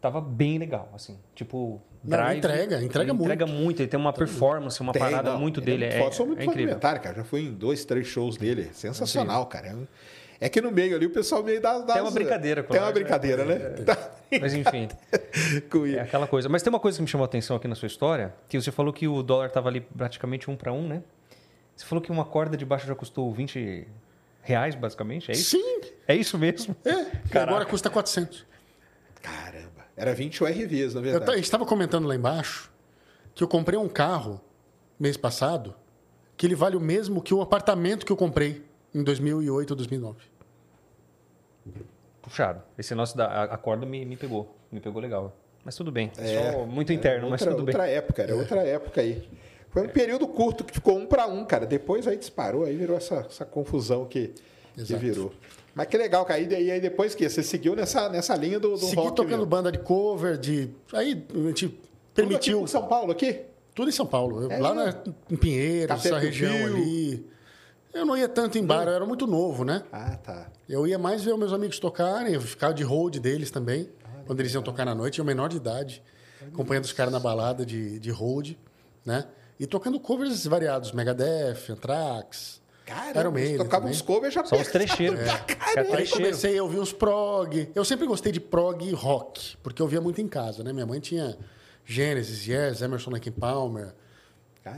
tava 0.00 0.20
bem 0.20 0.58
legal, 0.58 0.90
assim. 0.94 1.18
Tipo, 1.34 1.80
Não, 2.04 2.10
drive. 2.18 2.38
entrega, 2.38 2.62
entrega 2.82 3.12
ele 3.12 3.22
Entrega 3.22 3.46
muito. 3.46 3.60
muito, 3.62 3.80
ele 3.80 3.88
tem 3.88 3.98
uma 3.98 4.12
performance, 4.12 4.80
uma 4.80 4.92
Tem, 4.92 5.00
parada 5.00 5.32
não, 5.32 5.38
muito 5.40 5.60
ele 5.60 5.66
dele. 5.66 5.84
muito 5.86 5.94
É, 5.94 6.26
muito 6.26 6.40
é 6.40 6.44
do 6.44 6.50
incrível. 6.50 6.78
Cara. 6.78 7.14
Já 7.14 7.24
fui 7.24 7.40
em 7.46 7.52
dois, 7.52 7.84
três 7.84 8.06
shows 8.06 8.36
dele. 8.36 8.68
Sensacional, 8.72 9.46
cara. 9.46 9.68
É 9.68 9.74
um- 9.74 9.86
É 10.40 10.48
que 10.48 10.60
no 10.60 10.70
meio 10.72 10.96
ali 10.96 11.04
o 11.06 11.10
pessoal 11.10 11.42
meio 11.42 11.60
dá. 11.60 11.78
dá 11.80 11.92
Tem 11.94 12.02
uma 12.02 12.10
brincadeira 12.10 12.62
com 12.62 12.70
Tem 12.72 12.80
o 12.80 12.84
uma 12.84 12.88
né? 12.88 12.94
brincadeira, 12.94 13.44
né? 13.44 13.58
Tá. 13.84 14.10
Mas 14.40 14.54
enfim, 14.54 14.88
é 15.96 16.00
aquela 16.00 16.26
coisa. 16.26 16.48
Mas 16.48 16.62
tem 16.62 16.70
uma 16.72 16.80
coisa 16.80 16.96
que 16.96 17.02
me 17.02 17.08
chamou 17.08 17.24
a 17.24 17.26
atenção 17.26 17.56
aqui 17.56 17.68
na 17.68 17.74
sua 17.74 17.86
história, 17.86 18.32
que 18.48 18.58
você 18.60 18.72
falou 18.72 18.92
que 18.92 19.06
o 19.06 19.22
dólar 19.22 19.50
tava 19.50 19.68
ali 19.68 19.80
praticamente 19.82 20.50
um 20.50 20.56
para 20.56 20.72
um, 20.72 20.86
né? 20.88 21.02
Você 21.76 21.84
falou 21.84 22.00
que 22.02 22.10
uma 22.10 22.24
corda 22.24 22.56
de 22.56 22.64
baixo 22.64 22.86
já 22.86 22.94
custou 22.94 23.30
20 23.32 23.86
reais, 24.42 24.74
basicamente, 24.74 25.30
é 25.30 25.34
isso? 25.34 25.50
Sim, 25.50 25.80
É 26.08 26.14
isso 26.14 26.38
mesmo? 26.38 26.74
é. 26.84 27.04
Caraca. 27.28 27.42
agora 27.52 27.66
custa 27.66 27.90
400. 27.90 28.46
Caramba. 29.22 29.84
Era 29.96 30.14
20 30.14 30.42
URVs, 30.42 30.94
na 30.94 31.00
Eu 31.00 31.04
verdade. 31.04 31.32
ta- 31.32 31.36
estava 31.38 31.66
comentando 31.66 32.06
lá 32.06 32.14
embaixo 32.14 32.70
que 33.34 33.44
eu 33.44 33.48
comprei 33.48 33.78
um 33.78 33.88
carro 33.88 34.40
mês 34.98 35.16
passado 35.16 35.74
que 36.36 36.46
ele 36.46 36.54
vale 36.54 36.76
o 36.76 36.80
mesmo 36.80 37.20
que 37.20 37.34
o 37.34 37.42
apartamento 37.42 38.06
que 38.06 38.12
eu 38.12 38.16
comprei 38.16 38.64
em 38.94 39.02
2008 39.02 39.70
ou 39.70 39.76
2009. 39.76 40.18
Puxado. 42.22 42.62
Esse 42.78 42.94
nosso 42.94 43.16
da 43.16 43.44
a- 43.44 43.56
corda 43.56 43.86
me, 43.86 44.04
me 44.04 44.16
pegou. 44.16 44.54
Me 44.70 44.80
pegou 44.80 45.00
legal. 45.00 45.34
Mas 45.64 45.74
tudo 45.74 45.90
bem. 45.90 46.10
É, 46.18 46.52
Só 46.52 46.64
muito 46.66 46.92
interno, 46.92 47.22
Era 47.22 47.30
mas 47.30 47.40
outra, 47.42 47.54
tudo 47.54 47.64
bem. 47.66 47.74
outra 47.74 47.88
época, 47.90 48.22
era 48.22 48.34
outra 48.36 48.62
época 48.62 49.00
aí. 49.00 49.28
Foi 49.70 49.82
um 49.82 49.88
período 49.88 50.26
curto 50.26 50.64
que 50.64 50.72
ficou 50.74 50.96
um 50.98 51.06
para 51.06 51.26
um, 51.26 51.44
cara. 51.44 51.66
Depois 51.66 52.06
aí 52.08 52.16
disparou, 52.16 52.64
aí 52.64 52.76
virou 52.76 52.96
essa, 52.96 53.26
essa 53.28 53.44
confusão 53.44 54.04
que, 54.06 54.32
que 54.74 54.94
virou. 54.96 55.32
Mas 55.74 55.86
que 55.86 55.96
legal, 55.96 56.24
cara. 56.24 56.40
E 56.40 56.70
aí 56.70 56.80
depois 56.80 57.14
que 57.14 57.28
você 57.28 57.42
seguiu 57.42 57.76
nessa, 57.76 58.08
nessa 58.08 58.34
linha 58.36 58.58
do, 58.58 58.70
do 58.70 58.78
Segui 58.78 58.96
rock 58.96 59.16
tocando 59.16 59.30
mesmo. 59.32 59.46
banda 59.46 59.70
de 59.70 59.78
cover, 59.78 60.36
de. 60.36 60.70
Aí 60.92 61.24
a 61.32 61.48
gente 61.48 61.68
Tudo 61.68 61.78
aqui 61.78 62.14
permitiu. 62.14 62.60
em 62.62 62.66
São 62.66 62.86
Paulo 62.88 63.12
aqui? 63.12 63.40
Tudo 63.74 63.88
em 63.88 63.92
São 63.92 64.06
Paulo. 64.06 64.50
É? 64.50 64.58
lá 64.58 64.74
na, 64.74 64.94
em 65.30 65.36
Pinheiros, 65.36 65.88
Café 65.88 66.08
essa 66.08 66.18
região 66.18 66.52
Rio. 66.52 66.66
ali. 66.76 67.26
Eu 67.92 68.06
não 68.06 68.16
ia 68.16 68.28
tanto 68.28 68.56
em 68.56 68.64
bar, 68.64 68.84
eu 68.86 68.94
era 68.94 69.04
muito 69.06 69.26
novo, 69.26 69.64
né? 69.64 69.82
Ah, 69.92 70.16
tá. 70.16 70.46
Eu 70.68 70.86
ia 70.86 70.98
mais 70.98 71.24
ver 71.24 71.32
os 71.32 71.38
meus 71.38 71.52
amigos 71.52 71.78
tocarem, 71.78 72.34
eu 72.34 72.40
ficava 72.40 72.72
de 72.72 72.82
hold 72.84 73.16
deles 73.18 73.50
também. 73.50 73.90
quando 74.26 74.40
eles 74.40 74.54
iam 74.54 74.62
tocar 74.62 74.84
na 74.84 74.94
noite, 74.94 75.18
eu 75.18 75.24
menor 75.24 75.48
de 75.48 75.56
idade, 75.56 76.02
acompanhando 76.52 76.84
os 76.84 76.92
caras 76.92 77.12
na 77.12 77.18
balada 77.18 77.66
de, 77.66 77.98
de 77.98 78.10
hold, 78.10 78.52
né? 79.04 79.26
E 79.58 79.66
tocando 79.66 79.98
covers 80.00 80.46
variados, 80.46 80.92
Megadeth, 80.92 81.70
Anthrax, 81.70 82.60
Caramba, 82.86 83.20
Iron 83.20 83.30
Maiden 83.32 83.52
você 83.52 83.58
tocava 83.58 83.82
também. 83.82 83.96
uns 83.96 84.02
covers 84.02 84.34
já 84.34 84.44
Só 84.44 84.56
os 84.56 84.68
trecheiros. 84.68 85.20
É. 85.20 85.38
caramba. 85.54 85.96
Aí 85.96 86.08
comecei 86.08 86.58
a 86.58 86.62
ouvir 86.62 86.78
uns 86.78 86.92
prog. 86.92 87.70
Eu 87.74 87.84
sempre 87.84 88.06
gostei 88.06 88.32
de 88.32 88.40
prog 88.40 88.90
rock, 88.92 89.56
porque 89.58 89.80
eu 89.82 89.86
via 89.86 90.00
muito 90.00 90.20
em 90.20 90.26
casa, 90.28 90.64
né? 90.64 90.72
Minha 90.72 90.86
mãe 90.86 90.98
tinha 90.98 91.36
Genesis, 91.84 92.46
Yes, 92.46 92.82
Emerson 92.82 93.10
Lake 93.10 93.30
Palmer, 93.30 93.94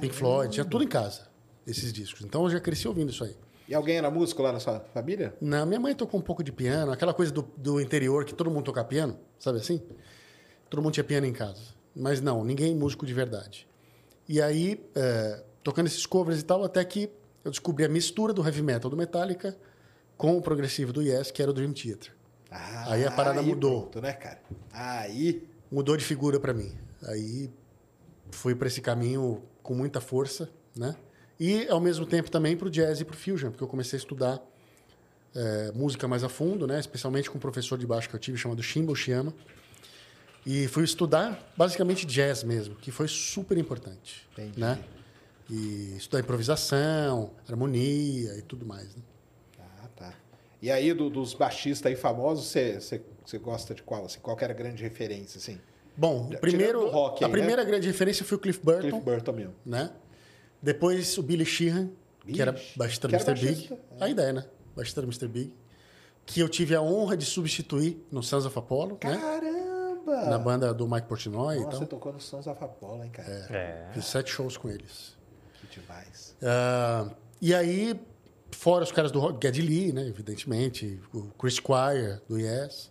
Pink 0.01 0.15
Floyd, 0.15 0.53
tinha 0.53 0.65
tudo 0.65 0.83
em 0.85 0.89
casa, 0.89 1.23
esses 1.67 1.93
discos. 1.93 2.23
Então 2.25 2.45
eu 2.45 2.51
já 2.51 2.61
cresci 2.61 2.89
ouvindo 2.89 3.11
isso 3.11 3.25
aí. 3.25 3.37
E 3.69 3.75
alguém 3.75 3.97
era 3.97 4.11
músico 4.11 4.43
lá 4.43 4.53
na 4.53 4.61
sua 4.61 4.81
família? 4.93 5.35
Não, 5.41 5.65
minha 5.65 5.81
mãe 5.81 5.95
tocou 5.95 6.19
um 6.19 6.23
pouco 6.23 6.43
de 6.43 6.53
piano, 6.53 6.93
aquela 6.93 7.15
coisa 7.15 7.33
do, 7.33 7.43
do 7.57 7.81
interior 7.81 8.25
que 8.25 8.35
todo 8.35 8.51
mundo 8.51 8.65
toca 8.65 8.85
piano, 8.85 9.19
sabe 9.39 9.59
assim? 9.59 9.81
Todo 10.69 10.83
mundo 10.83 10.95
tinha 10.95 11.05
piano 11.05 11.27
em 11.27 11.33
casa. 11.33 11.63
Mas 11.95 12.21
não, 12.21 12.45
ninguém 12.45 12.75
músico 12.75 13.07
de 13.07 13.15
verdade. 13.15 13.67
E 14.29 14.41
aí, 14.41 14.85
é, 14.95 15.43
tocando 15.63 15.87
esses 15.87 16.07
covers 16.07 16.41
e 16.41 16.45
tal, 16.45 16.65
até 16.65 16.85
que 16.85 17.11
eu 17.45 17.51
descobri 17.51 17.85
a 17.85 17.89
mistura 17.89 18.33
do 18.33 18.45
heavy 18.45 18.63
metal 18.63 18.91
do 18.91 18.97
Metallica 18.97 19.57
com 20.17 20.37
o 20.37 20.43
progressivo 20.43 20.93
do 20.93 21.03
Yes, 21.03 21.31
que 21.31 21.43
era 21.43 21.51
o 21.51 21.55
Dream 21.55 21.73
Theater. 21.73 22.13
Ah, 22.51 22.93
Aí 22.93 23.05
a 23.05 23.11
parada 23.11 23.43
mudou. 23.43 23.83
Pronto, 23.83 24.01
né, 24.01 24.13
cara? 24.13 24.41
Aí. 24.73 25.49
Mudou 25.71 25.97
de 25.97 26.05
figura 26.05 26.39
para 26.39 26.53
mim. 26.53 26.73
Aí 27.03 27.51
fui 28.31 28.55
para 28.55 28.69
esse 28.69 28.81
caminho 28.81 29.43
com 29.63 29.75
muita 29.75 30.01
força, 30.01 30.51
né? 30.77 30.95
E 31.45 31.67
ao 31.69 31.81
mesmo 31.81 32.07
tempo 32.07 32.31
também 32.31 32.57
para 32.57 32.69
o 32.69 32.71
jazz 32.71 33.01
e 33.01 33.05
para 33.05 33.15
o 33.15 33.17
fusion, 33.19 33.51
porque 33.51 33.65
eu 33.65 33.69
comecei 33.69 33.97
a 33.97 34.01
estudar 34.01 34.41
é, 35.35 35.73
música 35.75 36.07
mais 36.07 36.23
a 36.23 36.29
fundo, 36.29 36.69
né? 36.69 36.79
Especialmente 36.79 37.29
com 37.29 37.37
um 37.37 37.41
professor 37.41 37.77
de 37.77 37.85
baixo 37.85 38.09
que 38.09 38.15
eu 38.15 38.21
tive 38.21 38.39
chamado 38.39 38.63
Shimbo 38.63 38.95
Shiama. 38.95 39.35
E 40.47 40.69
fui 40.69 40.85
estudar 40.85 41.53
basicamente 41.57 42.07
jazz 42.07 42.45
mesmo, 42.45 42.77
que 42.77 42.93
foi 42.93 43.09
super 43.09 43.59
importante, 43.59 44.29
Entendi. 44.33 44.61
né? 44.61 44.79
E 45.51 45.97
estudar 45.97 46.21
improvisação, 46.21 47.33
harmonia 47.49 48.37
e 48.39 48.43
tudo 48.43 48.65
mais. 48.65 48.95
Né? 48.95 49.03
Ah, 50.01 50.13
E 50.63 50.71
aí, 50.71 50.95
do- 50.95 51.11
dos 51.11 51.35
baixistas 51.35 51.91
aí 51.91 51.97
famosos, 51.97 52.45
você, 52.47 53.03
gosta 53.39 53.75
de 53.75 53.83
qual? 53.83 54.05
Assim, 54.05 54.21
qual 54.21 54.37
que 54.37 54.45
era 54.45 54.53
a 54.53 54.57
grande 54.57 54.81
referência, 54.81 55.39
assim? 55.39 55.59
Bom, 55.97 56.29
primeiro, 56.41 56.89
rock 56.89 57.25
a 57.25 57.27
aí, 57.27 57.33
primeira 57.33 57.65
grande 57.65 57.89
referência 57.89 58.25
foi 58.25 58.37
o 58.39 58.41
Cliff 58.41 58.61
Burton, 58.65 58.81
Cliff 58.91 59.01
Burton 59.05 59.33
mesmo. 59.33 59.55
né? 59.67 59.91
Depois 60.63 61.19
o 61.19 61.23
Billy 61.23 61.45
Sheehan, 61.45 61.91
que 62.27 62.41
era 62.41 62.53
Ixi, 62.53 62.79
baixista 62.79 63.09
do 63.09 63.15
Mr. 63.15 63.35
Big. 63.35 63.47
baixista, 63.47 63.79
Ainda 64.01 64.23
é, 64.23 64.33
né? 64.33 64.45
Baixista 64.77 65.01
do 65.01 65.07
Mr. 65.09 65.27
Big. 65.29 65.53
Que 66.25 66.41
eu 66.41 66.49
tive 66.49 66.75
a 66.75 66.81
honra 66.81 67.17
de 67.17 67.25
substituir 67.25 68.07
no 68.11 68.23
Sons 68.23 68.47
of 68.47 68.57
Apollo, 68.57 68.99
né? 69.03 69.17
Caramba! 69.19 70.27
Na 70.31 70.39
banda 70.39 70.73
do 70.73 70.89
Mike 70.89 71.09
Portnoy 71.09 71.57
e 71.57 71.61
Nossa, 71.61 71.71
você 71.73 71.79
tal. 71.81 71.89
tocou 71.89 72.13
no 72.13 72.21
Sons 72.21 72.47
of 72.47 72.63
Apollo, 72.63 73.03
hein, 73.05 73.11
cara? 73.11 73.29
É. 73.51 73.89
Fiz 73.93 74.05
sete 74.05 74.31
shows 74.31 74.57
com 74.57 74.69
eles. 74.69 75.17
Que 75.61 75.81
demais. 75.81 76.37
Ah, 76.43 77.09
e 77.41 77.53
aí, 77.55 78.01
fora 78.53 78.85
os 78.85 78.93
caras 78.93 79.11
do 79.11 79.19
rock, 79.19 79.45
Geddy 79.45 79.63
Lee, 79.63 79.93
né? 79.93 80.07
Evidentemente, 80.07 81.01
o 81.13 81.23
Chris 81.39 81.55
Squire, 81.55 82.21
do 82.29 82.39
Yes. 82.39 82.91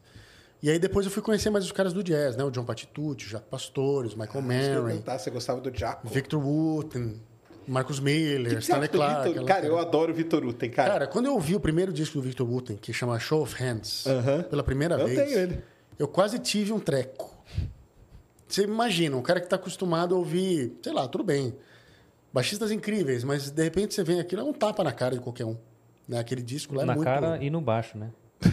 E 0.61 0.69
aí 0.69 0.77
depois 0.77 1.05
eu 1.05 1.11
fui 1.11 1.23
conhecer 1.23 1.49
mais 1.49 1.65
os 1.65 1.71
caras 1.71 1.91
do 1.93 2.03
jazz, 2.03 2.35
né? 2.35 2.43
O 2.43 2.51
John 2.51 2.63
Patitucci, 2.65 3.25
o 3.25 3.29
Jaco 3.29 3.47
Pastores, 3.49 4.13
o 4.13 4.19
Michael 4.19 4.39
Ah, 4.39 4.41
Mary, 4.41 5.03
você 5.19 5.31
gostava 5.31 5.59
do 5.59 5.75
Jaco? 5.75 6.07
Victor 6.07 6.39
Wooten, 6.45 7.19
Marcus 7.71 7.99
Miller, 8.01 8.57
Stanley 8.59 8.89
Clark. 8.89 9.13
Victor- 9.23 9.31
aquela 9.31 9.47
Cara, 9.47 9.65
eu 9.65 9.77
adoro 9.77 10.11
o 10.11 10.15
Vitor 10.15 10.43
Uten, 10.45 10.69
cara. 10.69 10.91
Cara, 10.91 11.07
quando 11.07 11.27
eu 11.27 11.33
ouvi 11.33 11.55
o 11.55 11.59
primeiro 11.59 11.93
disco 11.93 12.15
do 12.17 12.21
Victor 12.21 12.45
Wooten, 12.49 12.75
que 12.75 12.91
chama 12.91 13.17
Show 13.17 13.41
of 13.41 13.55
Hands, 13.63 14.05
Aham. 14.07 14.43
pela 14.43 14.61
primeira 14.63 14.95
Eu 14.95 15.07
vez, 15.07 15.17
tenho 15.19 15.39
ele. 15.39 15.63
eu 15.97 16.07
quase 16.07 16.37
tive 16.39 16.73
um 16.73 16.79
treco. 16.79 17.31
Você 18.47 18.63
imagina, 18.63 19.15
um 19.15 19.21
cara 19.21 19.39
que 19.39 19.45
está 19.45 19.55
acostumado 19.55 20.13
a 20.13 20.17
ouvir, 20.17 20.77
sei 20.83 20.91
lá, 20.91 21.07
tudo 21.07 21.23
bem, 21.23 21.55
baixistas 22.33 22.71
incríveis, 22.71 23.23
mas 23.23 23.49
de 23.49 23.63
repente 23.63 23.93
você 23.93 24.03
vem 24.03 24.19
aquilo, 24.19 24.41
é 24.41 24.43
um 24.43 24.51
tapa 24.51 24.83
na 24.83 24.91
cara 24.91 25.15
de 25.15 25.21
qualquer 25.21 25.45
um. 25.45 25.55
Né? 26.05 26.19
Aquele 26.19 26.41
disco 26.41 26.75
lá 26.75 26.83
é 26.83 26.85
Na 26.85 26.93
muito... 26.95 27.05
cara 27.07 27.41
e 27.41 27.49
no 27.49 27.61
baixo, 27.61 27.97
né? 27.97 28.09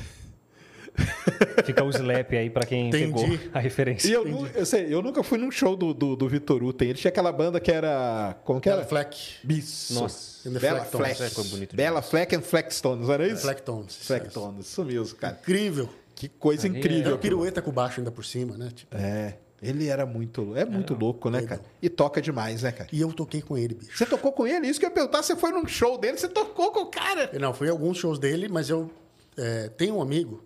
Fica 1.64 1.84
o 1.84 1.90
slap 1.90 2.32
aí 2.32 2.50
pra 2.50 2.64
quem 2.64 2.88
Entendi. 2.88 3.12
pegou 3.12 3.38
a 3.52 3.58
referência. 3.58 4.08
E 4.08 4.12
eu, 4.12 4.46
eu, 4.54 4.66
sei, 4.66 4.92
eu 4.92 5.02
nunca 5.02 5.22
fui 5.22 5.38
num 5.38 5.50
show 5.50 5.76
do, 5.76 5.92
do, 5.94 6.16
do 6.16 6.28
Vitor 6.28 6.62
Uten. 6.62 6.90
Ele 6.90 6.98
tinha 6.98 7.10
aquela 7.10 7.32
banda 7.32 7.60
que 7.60 7.70
era. 7.70 8.36
Como 8.44 8.60
que 8.60 8.68
Bela 8.68 8.82
era? 8.82 8.88
Fleck. 8.88 9.18
Isso. 9.48 9.94
Nossa. 9.94 10.50
Bela. 10.50 10.84
Fleck. 10.84 11.22
É, 11.22 11.76
Bela 11.76 12.02
Fleck 12.02 12.34
and 12.36 12.42
Fleckstones, 12.42 13.08
era 13.08 13.26
isso? 13.26 13.42
Flecktones. 13.42 13.96
Flecktones, 13.96 14.66
isso 14.66 14.84
mesmo, 14.84 15.16
cara. 15.16 15.38
Incrível. 15.40 15.88
Que 16.14 16.28
coisa 16.28 16.66
Ali 16.66 16.78
incrível. 16.78 16.98
Era 16.98 17.14
aquilo. 17.14 17.36
pirueta 17.36 17.62
com 17.62 17.70
baixo 17.70 18.00
ainda 18.00 18.10
por 18.10 18.24
cima, 18.24 18.56
né? 18.56 18.70
Tipo, 18.74 18.96
É. 18.96 19.36
Ele 19.60 19.88
era 19.88 20.06
muito. 20.06 20.56
É 20.56 20.64
muito 20.64 20.94
louco, 20.94 21.28
né, 21.30 21.42
cara? 21.42 21.60
E 21.82 21.88
toca 21.88 22.22
demais, 22.22 22.62
né, 22.62 22.70
cara? 22.70 22.88
E 22.92 23.00
eu 23.00 23.12
toquei 23.12 23.42
com 23.42 23.58
ele, 23.58 23.74
bicho. 23.74 23.96
Você 23.98 24.06
tocou 24.06 24.30
com 24.30 24.46
ele? 24.46 24.68
Isso 24.68 24.78
que 24.78 24.86
eu 24.86 24.88
ia 24.88 24.94
perguntar. 24.94 25.20
Você 25.20 25.34
foi 25.34 25.50
num 25.50 25.66
show 25.66 25.98
dele, 25.98 26.16
você 26.16 26.28
tocou 26.28 26.70
com 26.70 26.82
o 26.82 26.86
cara. 26.86 27.28
Não, 27.40 27.52
fui 27.52 27.66
em 27.66 27.70
alguns 27.70 27.98
shows 27.98 28.20
dele, 28.20 28.48
mas 28.48 28.70
eu 28.70 28.88
é, 29.36 29.68
tenho 29.68 29.96
um 29.96 30.02
amigo 30.02 30.44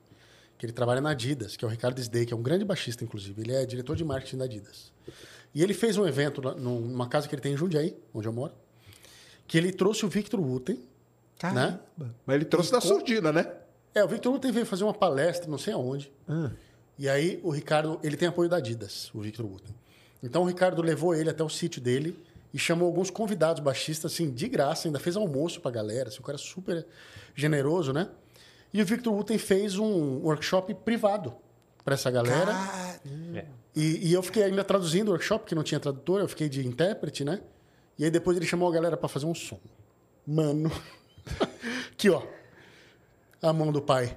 que 0.62 0.66
ele 0.66 0.72
trabalha 0.72 1.00
na 1.00 1.10
Adidas, 1.10 1.56
que 1.56 1.64
é 1.64 1.66
o 1.66 1.70
Ricardo 1.72 2.00
Sdey, 2.00 2.24
que 2.24 2.32
é 2.32 2.36
um 2.36 2.40
grande 2.42 2.64
baixista, 2.64 3.02
inclusive. 3.02 3.42
Ele 3.42 3.52
é 3.52 3.66
diretor 3.66 3.96
de 3.96 4.04
marketing 4.04 4.36
da 4.36 4.44
Adidas. 4.44 4.92
E 5.52 5.60
ele 5.60 5.74
fez 5.74 5.98
um 5.98 6.06
evento 6.06 6.40
numa 6.56 7.08
casa 7.08 7.26
que 7.26 7.34
ele 7.34 7.42
tem 7.42 7.54
em 7.54 7.56
Jundiaí, 7.56 7.96
onde 8.14 8.28
eu 8.28 8.32
moro, 8.32 8.52
que 9.48 9.58
ele 9.58 9.72
trouxe 9.72 10.06
o 10.06 10.08
Victor 10.08 10.38
Wooten. 10.38 10.78
Né? 11.42 11.80
Mas 12.24 12.36
ele 12.36 12.44
trouxe 12.44 12.68
E 12.68 12.72
da 12.74 12.80
com- 12.80 12.86
surdina, 12.86 13.32
né? 13.32 13.52
É, 13.92 14.04
o 14.04 14.06
Victor 14.08 14.30
Wooten 14.30 14.52
veio 14.52 14.64
fazer 14.64 14.84
uma 14.84 14.94
palestra, 14.94 15.50
não 15.50 15.58
sei 15.58 15.72
aonde. 15.72 16.12
Ah. 16.28 16.52
E 16.96 17.08
aí 17.08 17.40
o 17.42 17.50
Ricardo, 17.50 17.98
ele 18.00 18.16
tem 18.16 18.28
apoio 18.28 18.48
da 18.48 18.58
Adidas, 18.58 19.10
o 19.12 19.20
Victor 19.20 19.44
Wooten. 19.44 19.74
Então 20.22 20.42
o 20.42 20.44
Ricardo 20.46 20.80
levou 20.80 21.12
ele 21.12 21.28
até 21.28 21.42
o 21.42 21.48
sítio 21.48 21.82
dele 21.82 22.16
e 22.54 22.58
chamou 22.58 22.86
alguns 22.86 23.10
convidados 23.10 23.60
baixistas, 23.60 24.12
assim, 24.12 24.30
de 24.30 24.46
graça, 24.48 24.86
ainda 24.86 25.00
fez 25.00 25.16
almoço 25.16 25.60
pra 25.60 25.72
galera, 25.72 26.08
assim, 26.08 26.20
o 26.20 26.22
cara 26.22 26.38
super 26.38 26.86
generoso, 27.34 27.92
né? 27.92 28.08
E 28.72 28.80
o 28.80 28.86
Victor 28.86 29.12
Wooten 29.12 29.38
fez 29.38 29.78
um 29.78 30.18
workshop 30.22 30.72
privado 30.74 31.34
pra 31.84 31.94
essa 31.94 32.10
galera. 32.10 32.52
Cara, 32.52 33.00
É. 33.34 33.44
E, 33.74 34.08
e 34.08 34.12
eu 34.12 34.22
fiquei 34.22 34.42
ainda 34.44 34.62
traduzindo 34.62 35.08
o 35.08 35.10
workshop, 35.12 35.46
que 35.46 35.54
não 35.54 35.62
tinha 35.62 35.80
tradutor, 35.80 36.20
eu 36.20 36.28
fiquei 36.28 36.48
de 36.48 36.66
intérprete, 36.66 37.24
né? 37.24 37.40
E 37.98 38.04
aí 38.04 38.10
depois 38.10 38.36
ele 38.36 38.46
chamou 38.46 38.68
a 38.68 38.72
galera 38.72 38.96
pra 38.96 39.08
fazer 39.08 39.26
um 39.26 39.34
som. 39.34 39.58
Mano. 40.26 40.70
Aqui, 41.92 42.10
ó. 42.10 42.22
A 43.40 43.52
mão 43.52 43.72
do 43.72 43.80
pai. 43.82 44.16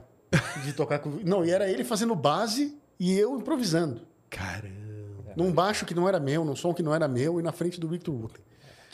De 0.63 0.73
tocar 0.73 0.99
com. 0.99 1.09
Não, 1.09 1.45
e 1.45 1.51
era 1.51 1.69
ele 1.69 1.83
fazendo 1.83 2.15
base 2.15 2.77
e 2.99 3.17
eu 3.17 3.37
improvisando. 3.37 4.01
Caramba, 4.29 5.33
Num 5.35 5.51
baixo 5.51 5.85
que 5.85 5.93
não 5.93 6.07
era 6.07 6.19
meu, 6.19 6.43
num 6.43 6.55
som 6.55 6.73
que 6.73 6.83
não 6.83 6.93
era 6.93 7.07
meu 7.07 7.39
e 7.39 7.43
na 7.43 7.51
frente 7.51 7.79
do 7.79 7.87
Victor 7.87 8.13
Wooten. 8.13 8.43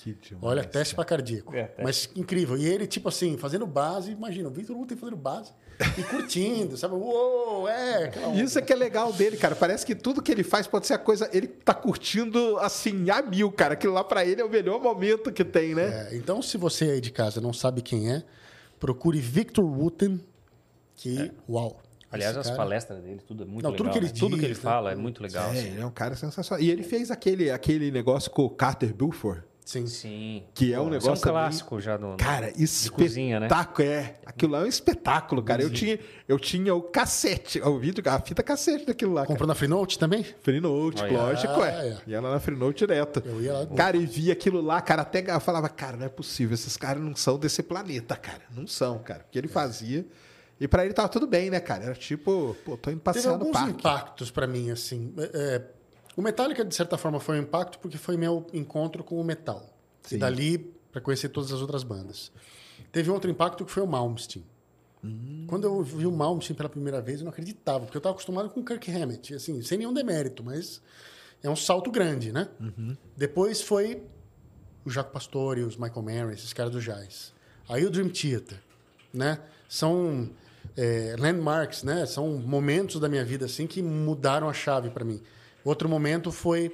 Que 0.04 0.14
demais. 0.14 0.44
Olha, 0.44 0.64
teste 0.64 0.96
pra 0.96 1.06
cardíaco. 1.06 1.56
É, 1.56 1.64
teste. 1.64 1.84
Mas 1.84 2.10
incrível. 2.16 2.58
E 2.58 2.66
ele, 2.66 2.88
tipo 2.88 3.08
assim, 3.10 3.38
fazendo 3.38 3.66
base, 3.68 4.12
imagina, 4.12 4.50
o 4.50 4.52
Victor 4.52 4.76
Wooten 4.76 4.98
fazendo 4.98 5.18
base 5.18 5.52
e 5.98 6.04
curtindo, 6.04 6.76
sabe? 6.78 6.96
Uou, 6.96 7.68
é. 7.68 8.12
Isso 8.44 8.58
é 8.58 8.62
que 8.62 8.74
é 8.74 8.76
legal 8.76 9.14
dele, 9.14 9.38
cara. 9.38 9.56
Parece 9.56 9.86
que 9.86 9.94
tudo 9.96 10.22
que 10.22 10.32
ele 10.32 10.44
faz 10.44 10.68
pode 10.68 10.88
ser 10.88 10.94
a 10.96 10.98
coisa. 10.98 11.30
Ele 11.32 11.48
tá 11.48 11.74
curtindo 11.74 12.58
assim 12.60 13.10
a 13.10 13.22
mil, 13.22 13.52
cara. 13.52 13.74
Aquilo 13.74 13.94
lá 13.94 14.04
pra 14.04 14.26
ele 14.26 14.42
é 14.42 14.46
o 14.46 14.50
melhor 14.50 14.82
momento 14.82 15.32
que 15.32 15.44
tem, 15.46 15.76
né? 15.76 16.10
É, 16.12 16.16
então, 16.18 16.42
se 16.42 16.58
você 16.58 16.86
aí 16.86 17.02
de 17.02 17.12
casa 17.12 17.40
não 17.40 17.54
sabe 17.54 17.82
quem 17.82 18.12
é, 18.12 18.24
procure 18.80 19.20
Victor 19.20 19.64
Wooten, 19.66 20.20
que, 20.96 21.32
uau. 21.50 21.80
Aliás, 22.12 22.32
esse 22.32 22.40
as 22.42 22.46
cara- 22.48 22.58
palestras 22.58 23.02
dele, 23.02 23.22
tudo 23.26 23.44
é 23.44 23.46
muito 23.46 23.64
Não, 23.64 23.72
legal. 23.72 23.78
tudo 23.86 23.94
que 23.94 23.98
ele 24.00 24.08
né? 24.08 24.14
tudo 24.20 24.38
que 24.38 24.44
ele 24.46 24.54
diz, 24.54 24.64
né? 24.64 24.70
fala 24.70 24.92
é 24.92 24.96
muito 24.96 25.24
legal. 25.24 25.48
É, 25.48 25.52
assim. 25.52 25.68
ele 25.68 25.80
é 25.82 25.86
um 25.86 25.92
cara 25.92 26.14
sensacional. 26.16 26.62
E 26.62 26.70
ele 26.70 26.84
fez 26.84 27.10
aquele, 27.10 27.50
aquele 27.50 27.90
negócio 27.90 28.30
com 28.30 28.44
o 28.44 28.50
Carter 28.50 28.94
Buford, 28.94 29.42
Sim. 29.64 29.88
Sim. 29.88 30.44
que 30.54 30.74
é 30.74 30.80
um 30.80 30.86
Pô, 30.86 30.90
negócio. 30.90 31.14
Isso 31.14 31.28
é 31.28 31.32
um 31.32 31.34
clássico 31.34 31.80
já 31.80 31.98
no. 31.98 32.18
Cara, 32.18 32.52
de 32.52 32.92
cozinha, 32.92 33.40
né? 33.40 33.46
espetáculo, 33.48 33.88
é. 33.88 34.16
Aquilo 34.26 34.52
lá 34.52 34.60
é 34.60 34.64
um 34.64 34.68
espetáculo, 34.68 35.44
cara. 35.44 35.62
Eu 35.62 35.70
tinha, 35.70 36.00
eu 36.28 36.38
tinha 36.40 36.74
o 36.76 36.82
cassete, 36.82 37.62
o 37.62 37.80
vídeo, 37.80 38.04
a 38.06 38.20
fita 38.20 38.44
cassete 38.44 38.86
daquilo 38.86 39.14
lá. 39.14 39.22
Cara. 39.22 39.28
Comprou 39.28 39.48
na 39.48 39.56
Freenote 39.56 39.98
também? 39.98 40.24
Free-Note, 40.24 41.04
Olha. 41.04 41.12
lógico, 41.14 41.54
Ah, 41.62 41.68
é. 41.68 41.88
é. 41.90 41.98
Ia 42.08 42.22
lá 42.22 42.32
na 42.32 42.40
Free-Note 42.40 42.80
direto. 42.80 43.22
Eu 43.26 43.42
ia 43.42 43.54
lá. 43.54 43.66
Cara, 43.68 43.96
e 43.98 44.06
via 44.06 44.34
aquilo 44.34 44.62
lá, 44.62 44.82
cara, 44.82 45.04
até 45.04 45.24
eu 45.26 45.40
falava, 45.40 45.70
cara, 45.70 45.96
não 45.96 46.06
é 46.06 46.10
possível, 46.10 46.54
esses 46.54 46.76
caras 46.76 47.02
não 47.02 47.16
são 47.16 47.38
desse 47.38 47.64
planeta, 47.64 48.16
cara. 48.16 48.42
Não 48.54 48.68
são, 48.68 49.00
cara. 49.00 49.26
O 49.28 49.32
que 49.32 49.38
ele 49.38 49.48
fazia. 49.48 50.06
E 50.60 50.68
pra 50.68 50.84
ele 50.86 50.94
tava 50.94 51.10
tudo 51.10 51.26
bem, 51.26 51.50
né, 51.50 51.60
cara? 51.60 51.86
Era 51.86 51.96
tipo, 51.96 52.56
pô, 52.66 52.78
tô 52.78 52.92
indo 52.92 53.00
Teve 53.00 53.16
passear 53.16 53.28
no 53.32 53.34
alguns 53.40 53.52
parque. 53.54 53.70
impactos 53.72 54.30
pra 54.30 54.46
mim, 54.46 54.70
assim. 54.70 55.12
É, 55.18 55.32
é, 55.34 55.62
o 56.16 56.22
Metallica, 56.22 56.64
de 56.66 56.76
certa 56.76 56.98
forma, 56.98 57.20
foi 57.20 57.40
um 57.40 57.44
impacto 57.44 57.80
porque 57.80 57.98
foi 57.98 58.18
meu 58.18 58.46
encontro 58.54 59.04
com 59.04 59.20
o 59.20 59.24
metal. 59.24 59.70
Sim. 60.04 60.16
E 60.16 60.20
dali, 60.20 60.58
pra 60.92 61.00
conhecer 61.00 61.30
todas 61.30 61.52
as 61.52 61.62
outras 61.62 61.84
bandas. 61.84 62.32
Teve 62.92 63.10
outro 63.10 63.30
impacto 63.30 63.64
que 63.64 63.72
foi 63.72 63.84
o 63.84 63.88
Malmsteen. 63.88 64.46
Hum. 65.04 65.46
Quando 65.48 65.66
eu 65.66 65.82
vi 65.82 66.06
o 66.06 66.12
Malmsteen 66.12 66.56
pela 66.56 66.70
primeira 66.70 67.02
vez, 67.02 67.20
eu 67.20 67.26
não 67.26 67.32
acreditava, 67.32 67.86
porque 67.86 67.98
eu 67.98 68.00
estava 68.00 68.14
acostumado 68.14 68.50
com 68.50 68.60
o 68.60 68.66
Kirk 68.66 68.92
Hammett, 68.92 69.34
assim, 69.34 69.62
sem 69.62 69.78
nenhum 69.78 69.94
demérito, 69.94 70.44
mas 70.44 70.82
é 71.42 71.50
um 71.50 71.56
salto 71.56 71.90
grande, 71.90 72.32
né? 72.32 72.50
Uhum. 72.60 72.96
Depois 73.16 73.62
foi 73.62 74.04
o 74.86 74.90
Jaco 74.90 75.12
Pastore, 75.12 75.62
os 75.62 75.78
Michael 75.78 76.02
Mary, 76.02 76.34
esses 76.34 76.54
caras 76.54 76.72
do 76.72 76.82
jazz. 76.82 77.34
Aí 77.70 77.86
o 77.86 77.90
Dream 77.90 78.10
Theater, 78.10 78.60
né? 79.14 79.40
São 79.68 80.30
é, 80.76 81.16
landmarks, 81.18 81.84
né? 81.84 82.06
São 82.06 82.38
momentos 82.38 83.00
da 83.00 83.08
minha 83.08 83.24
vida 83.24 83.46
assim 83.46 83.66
que 83.68 83.82
mudaram 83.82 84.50
a 84.50 84.54
chave 84.54 84.90
para 84.90 85.06
mim. 85.06 85.22
Outro 85.64 85.88
momento 85.88 86.32
foi 86.32 86.72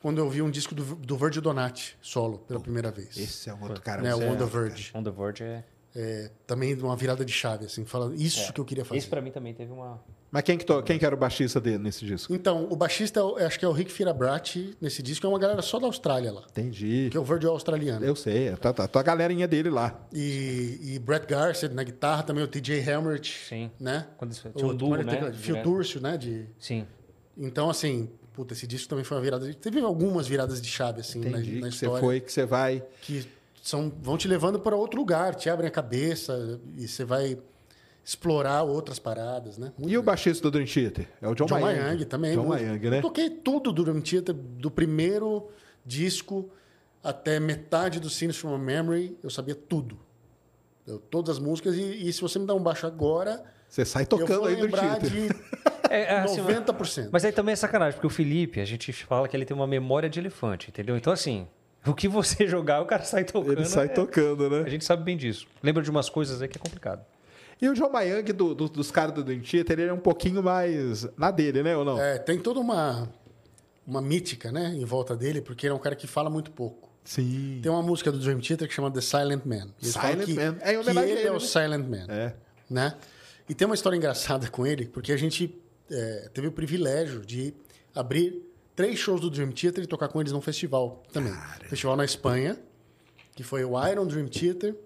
quando 0.00 0.18
eu 0.18 0.28
vi 0.30 0.40
um 0.42 0.50
disco 0.50 0.74
do, 0.74 0.96
do 0.96 1.16
Virgil 1.16 1.42
Donati 1.42 1.96
solo 2.00 2.38
pela 2.38 2.60
primeira 2.60 2.90
vez. 2.90 3.16
Esse 3.16 3.50
é 3.50 3.54
um 3.54 3.62
outro 3.62 3.82
cara. 3.82 4.02
né? 4.02 4.14
O 4.14 4.22
é 4.22 4.24
On 4.26 4.36
the 4.36 4.44
outro, 4.44 4.46
Verge. 4.46 4.90
On 4.94 5.02
the 5.02 5.10
Verge 5.10 5.44
é. 5.44 5.64
É, 5.94 6.30
também 6.46 6.72
uma 6.74 6.94
virada 6.94 7.24
de 7.24 7.32
chave, 7.32 7.66
assim, 7.66 7.84
falando 7.84 8.14
isso 8.14 8.48
é. 8.48 8.52
que 8.52 8.60
eu 8.60 8.64
queria 8.64 8.84
fazer. 8.84 8.98
Esse 8.98 9.08
pra 9.08 9.20
mim 9.20 9.32
também 9.32 9.52
teve 9.52 9.72
uma. 9.72 10.00
Mas 10.30 10.44
quem 10.44 10.56
que, 10.56 10.64
to... 10.64 10.80
quem 10.84 10.96
que 10.96 11.04
era 11.04 11.12
o 11.12 11.18
baixista 11.18 11.60
dele 11.60 11.78
nesse 11.78 12.04
disco? 12.04 12.32
Então, 12.32 12.68
o 12.70 12.76
baixista, 12.76 13.18
eu 13.18 13.36
acho 13.38 13.58
que 13.58 13.64
é 13.64 13.68
o 13.68 13.72
Rick 13.72 13.90
Firabrati 13.90 14.76
nesse 14.80 15.02
disco, 15.02 15.26
é 15.26 15.28
uma 15.28 15.38
galera 15.38 15.60
só 15.62 15.80
da 15.80 15.86
Austrália 15.86 16.30
lá, 16.32 16.44
Entendi. 16.48 17.08
que 17.10 17.16
é 17.16 17.20
o 17.20 17.24
Virgil 17.24 17.50
australiano. 17.50 18.04
Eu 18.04 18.14
sei, 18.14 18.54
tá, 18.56 18.72
tá, 18.72 18.86
tá 18.86 19.00
a 19.00 19.02
galerinha 19.02 19.48
dele 19.48 19.68
lá. 19.68 20.00
E, 20.12 20.78
e 20.80 20.98
Brett 21.00 21.26
Garcia 21.26 21.68
na 21.68 21.82
guitarra, 21.82 22.22
também 22.22 22.44
o 22.44 22.46
TJ 22.46 22.88
Helmert, 22.88 23.28
Sim. 23.48 23.68
né? 23.80 24.06
Quando 24.16 24.30
isso- 24.30 24.48
tinha 24.54 24.66
um 24.68 24.70
O 24.70 24.74
duo, 24.74 24.96
né? 24.96 25.32
Direto. 25.32 25.64
Turcio, 25.64 26.00
né? 26.00 26.16
De... 26.16 26.46
Sim. 26.56 26.86
Então, 27.36 27.68
assim, 27.68 28.08
puta, 28.40 28.54
esse 28.54 28.66
disco 28.66 28.88
também 28.88 29.04
foi 29.04 29.16
uma 29.18 29.22
virada. 29.22 29.52
Teve 29.54 29.80
algumas 29.80 30.26
viradas 30.26 30.60
de 30.62 30.68
chave, 30.68 31.00
assim, 31.00 31.20
na, 31.20 31.28
Entendi 31.38 31.60
na 31.60 31.68
que 31.68 31.74
você 31.74 31.84
história. 31.84 32.00
foi, 32.00 32.20
que 32.20 32.32
você 32.32 32.46
vai. 32.46 32.82
Que 33.02 33.26
são, 33.62 33.92
vão 34.00 34.16
te 34.16 34.26
levando 34.26 34.58
para 34.58 34.74
outro 34.74 34.98
lugar, 34.98 35.34
te 35.34 35.50
abrem 35.50 35.68
a 35.68 35.70
cabeça 35.70 36.58
e 36.76 36.88
você 36.88 37.04
vai 37.04 37.36
explorar 38.02 38.62
outras 38.62 38.98
paradas, 38.98 39.58
né? 39.58 39.66
Muito 39.76 39.82
E 39.82 39.96
o 39.96 40.00
legal. 40.00 40.02
baixista 40.04 40.42
do 40.42 40.50
Dream 40.50 40.66
Theater? 40.66 41.06
É 41.20 41.28
o 41.28 41.34
John, 41.34 41.44
John 41.44 41.60
Mayang. 41.60 41.80
Mayang 41.82 42.04
também. 42.06 42.34
John. 42.34 42.46
Mayang, 42.46 42.90
né? 42.90 42.98
Eu 42.98 43.02
toquei 43.02 43.28
tudo 43.28 43.72
do 43.72 43.84
Dream 43.84 44.00
Theater, 44.00 44.34
do 44.34 44.70
primeiro 44.70 45.48
disco 45.84 46.48
até 47.04 47.38
metade 47.38 48.00
do 48.00 48.08
Scenes 48.08 48.36
from 48.36 48.54
a 48.54 48.58
Memory, 48.58 49.16
eu 49.22 49.28
sabia 49.30 49.54
tudo. 49.54 49.98
Eu- 50.86 50.98
todas 50.98 51.36
as 51.36 51.38
músicas, 51.38 51.74
e, 51.76 52.08
e 52.08 52.12
se 52.12 52.20
você 52.22 52.38
me 52.38 52.46
dá 52.46 52.54
um 52.54 52.62
baixo 52.62 52.86
agora, 52.86 53.42
Você 53.68 53.84
sai 53.84 54.02
eu 54.02 54.06
tocando 54.06 54.40
vou 54.40 54.46
aí 54.46 54.56
do 54.56 54.68
Theater. 54.68 55.10
de 55.10 55.28
É, 55.90 56.02
é, 56.14 56.18
assim, 56.20 56.40
90%. 56.40 57.08
Mas 57.12 57.24
aí 57.24 57.32
também 57.32 57.52
é 57.52 57.56
sacanagem, 57.56 57.94
porque 57.94 58.06
o 58.06 58.10
Felipe, 58.10 58.60
a 58.60 58.64
gente 58.64 58.92
fala 58.92 59.26
que 59.28 59.36
ele 59.36 59.44
tem 59.44 59.56
uma 59.56 59.66
memória 59.66 60.08
de 60.08 60.18
elefante, 60.20 60.68
entendeu? 60.70 60.96
Então, 60.96 61.12
assim, 61.12 61.46
o 61.86 61.92
que 61.92 62.06
você 62.08 62.46
jogar, 62.48 62.80
o 62.80 62.86
cara 62.86 63.02
sai 63.04 63.24
tocando. 63.24 63.52
Ele 63.52 63.64
sai 63.64 63.86
é- 63.86 63.88
tocando, 63.88 64.46
A 64.46 64.62
né? 64.62 64.70
gente 64.70 64.84
sabe 64.84 65.02
bem 65.02 65.16
disso. 65.16 65.46
Lembra 65.62 65.82
de 65.82 65.90
umas 65.90 66.08
coisas 66.08 66.40
aí 66.40 66.48
que 66.48 66.56
é 66.56 66.60
complicado. 66.60 67.04
E 67.60 67.68
o 67.68 67.74
John 67.74 67.90
Mayang 67.90 68.32
do, 68.32 68.54
do- 68.54 68.68
dos 68.68 68.90
caras 68.90 69.12
do 69.14 69.22
Dream 69.22 69.40
Theater, 69.40 69.78
ele 69.80 69.90
é 69.90 69.92
um 69.92 69.98
pouquinho 69.98 70.42
mais 70.42 71.06
na 71.18 71.30
dele, 71.30 71.62
né? 71.62 71.76
Ou 71.76 71.84
não? 71.84 72.00
É, 72.00 72.18
tem 72.18 72.38
toda 72.38 72.58
uma, 72.60 73.06
uma 73.86 74.00
mítica, 74.00 74.50
né, 74.52 74.72
em 74.74 74.84
volta 74.84 75.14
dele, 75.16 75.40
porque 75.42 75.66
ele 75.66 75.72
é 75.72 75.76
um 75.76 75.80
cara 75.80 75.94
que 75.96 76.06
fala 76.06 76.30
muito 76.30 76.50
pouco. 76.52 76.88
Sim. 77.04 77.58
Tem 77.62 77.70
uma 77.72 77.82
música 77.82 78.12
do 78.12 78.18
Dream 78.18 78.38
Theater 78.40 78.68
que 78.68 78.72
chama 78.74 78.90
The 78.90 79.00
Silent 79.00 79.44
Man. 79.44 79.68
Eles 79.82 79.92
Silent 79.92 80.24
que, 80.24 80.34
Man. 80.34 80.56
É 80.60 80.70
em 80.72 80.74
que 80.74 80.80
homenagem 80.82 81.00
a 81.00 81.12
ele 81.12 81.20
ele, 81.20 81.28
é 81.28 81.30
o 81.30 81.34
né? 81.34 81.40
Silent 81.40 81.86
Man. 81.86 82.06
É. 82.08 82.34
Né? 82.70 82.94
E 83.48 83.54
tem 83.54 83.66
uma 83.66 83.74
história 83.74 83.96
engraçada 83.96 84.48
com 84.48 84.66
ele, 84.66 84.86
porque 84.86 85.10
a 85.12 85.16
gente 85.16 85.58
é, 85.90 86.30
teve 86.32 86.48
o 86.48 86.52
privilégio 86.52 87.20
de 87.20 87.54
abrir 87.94 88.42
três 88.74 88.98
shows 88.98 89.20
do 89.20 89.30
Dream 89.30 89.52
Theater 89.52 89.84
e 89.84 89.86
tocar 89.86 90.08
com 90.08 90.20
eles 90.20 90.32
num 90.32 90.40
festival 90.40 91.02
também. 91.12 91.32
Festival 91.68 91.96
na 91.96 92.04
Espanha, 92.04 92.58
que 93.34 93.42
foi 93.42 93.64
o 93.64 93.88
Iron 93.88 94.06
Dream 94.06 94.28
Theater, 94.28 94.76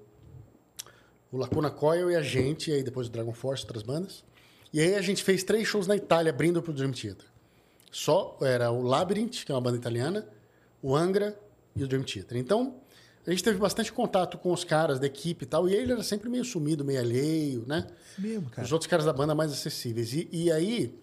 o 1.31 1.37
Lacuna 1.37 1.71
Coil 1.71 2.11
e 2.11 2.17
a 2.17 2.23
gente, 2.23 2.71
e 2.71 2.75
aí 2.75 2.83
depois 2.83 3.09
o 3.09 3.11
Dragon 3.11 3.33
Force, 3.33 3.63
outras 3.65 3.83
bandas. 3.83 4.25
E 4.73 4.81
aí 4.81 4.95
a 4.95 5.03
gente 5.03 5.23
fez 5.23 5.45
três 5.45 5.67
shows 5.69 5.87
na 5.87 5.97
Itália 5.97 6.31
abrindo 6.31 6.63
pro 6.63 6.73
Dream 6.73 6.93
Theater. 6.93 7.27
Só 7.91 8.37
era 8.41 8.71
o 8.71 8.83
Labyrinth, 8.83 9.45
que 9.45 9.53
é 9.53 9.55
uma 9.55 9.61
banda 9.61 9.77
italiana, 9.77 10.27
o 10.83 10.97
Angra 10.97 11.39
e 11.77 11.85
o 11.85 11.89
Dream 11.89 12.03
Theater. 12.03 12.37
Então, 12.37 12.81
a 13.27 13.31
gente 13.31 13.43
teve 13.43 13.59
bastante 13.59 13.93
contato 13.93 14.37
com 14.39 14.53
os 14.53 14.65
caras 14.65 14.99
da 14.99 15.07
equipe 15.07 15.45
e 15.45 15.47
tal, 15.47 15.69
e 15.69 15.75
ele 15.75 15.93
era 15.93 16.03
sempre 16.03 16.29
meio 16.29 16.45
sumido, 16.45 16.85
meio 16.85 17.01
alheio, 17.01 17.65
né? 17.67 17.87
Mesmo, 18.19 18.51
cara. 18.51 18.65
Os 18.65 18.73
outros 18.73 18.87
caras 18.87 19.05
da 19.07 19.13
banda 19.13 19.35
mais 19.35 19.51
acessíveis. 19.53 20.13
E, 20.13 20.29
e 20.31 20.53
aí, 20.53 20.95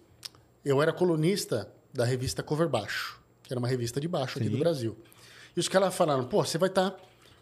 eu 0.64 0.80
era 0.80 0.92
colunista 0.92 1.68
da 1.92 2.04
revista 2.04 2.42
Cover 2.42 2.68
Baixo, 2.68 3.20
que 3.42 3.52
era 3.52 3.58
uma 3.58 3.68
revista 3.68 4.00
de 4.00 4.06
baixo 4.08 4.38
aqui 4.38 4.46
Sim. 4.48 4.52
do 4.54 4.58
Brasil. 4.58 4.96
E 5.56 5.60
os 5.60 5.68
caras 5.68 5.94
falaram, 5.94 6.24
pô, 6.24 6.44
você 6.44 6.56
vai 6.58 6.68
estar 6.68 6.96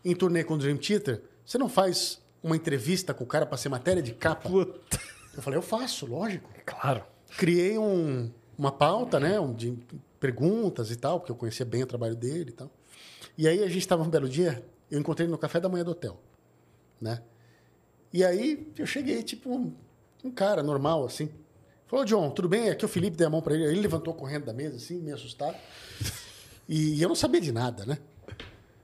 em 0.05 0.15
turnê 0.15 0.43
com 0.43 0.55
o 0.55 0.59
Dream 0.59 0.77
Theater, 0.79 1.23
você 1.45 1.59
não 1.59 1.69
faz 1.69 2.21
uma 2.43 2.57
entrevista 2.57 3.13
com 3.13 3.23
o 3.25 3.27
cara 3.27 3.45
para 3.45 3.59
ser 3.59 3.69
matéria 3.69 4.03
de 4.03 4.13
capa? 4.15 4.49
Puta. 4.49 4.99
Eu 5.37 5.43
falei, 5.43 5.59
eu 5.59 5.63
faço, 5.63 6.07
lógico. 6.07 6.49
Claro. 6.65 7.05
Criei 7.37 7.79
um- 7.79 8.31
uma 8.59 8.73
pauta, 8.73 9.21
né, 9.21 9.39
um- 9.39 9.53
de 9.55 9.79
perguntas 10.19 10.91
e 10.91 10.97
tal, 10.97 11.21
porque 11.21 11.31
eu 11.33 11.37
conhecia 11.37 11.65
bem 11.65 11.83
o 11.83 11.87
trabalho 11.87 12.17
dele 12.17 12.51
e 12.51 12.53
tal. 12.53 12.71
E 13.39 13.47
aí 13.47 13.63
a 13.63 13.69
gente 13.69 13.79
estava 13.79 14.03
um 14.03 14.09
belo 14.11 14.29
dia, 14.29 14.63
eu 14.91 14.99
encontrei 14.99 15.27
ele 15.27 15.33
no 15.33 15.39
café 15.39 15.61
da 15.61 15.69
manhã 15.69 15.85
do 15.85 15.93
hotel, 15.93 16.21
né? 17.01 17.23
E 18.13 18.25
aí 18.25 18.73
eu 18.77 18.87
cheguei, 18.87 19.23
tipo, 19.23 19.51
um, 19.51 19.73
um 20.25 20.31
cara 20.31 20.63
normal, 20.63 21.05
assim. 21.05 21.31
Falou, 21.87 22.05
John, 22.05 22.31
tudo 22.31 22.49
bem? 22.49 22.71
Aqui 22.71 22.85
é 22.85 22.87
o 22.87 22.89
Felipe, 22.89 23.17
dei 23.17 23.27
a 23.27 23.31
mão 23.31 23.43
para 23.43 23.55
ele. 23.55 23.65
Ele 23.65 23.81
levantou 23.81 24.15
correndo 24.15 24.45
da 24.45 24.53
mesa, 24.53 24.77
assim, 24.77 25.01
meio 25.01 25.17
assustado. 25.17 25.57
E 26.69 27.01
eu 27.03 27.09
não 27.09 27.17
sabia 27.17 27.41
de 27.41 27.51
nada, 27.51 27.85
né? 27.85 27.99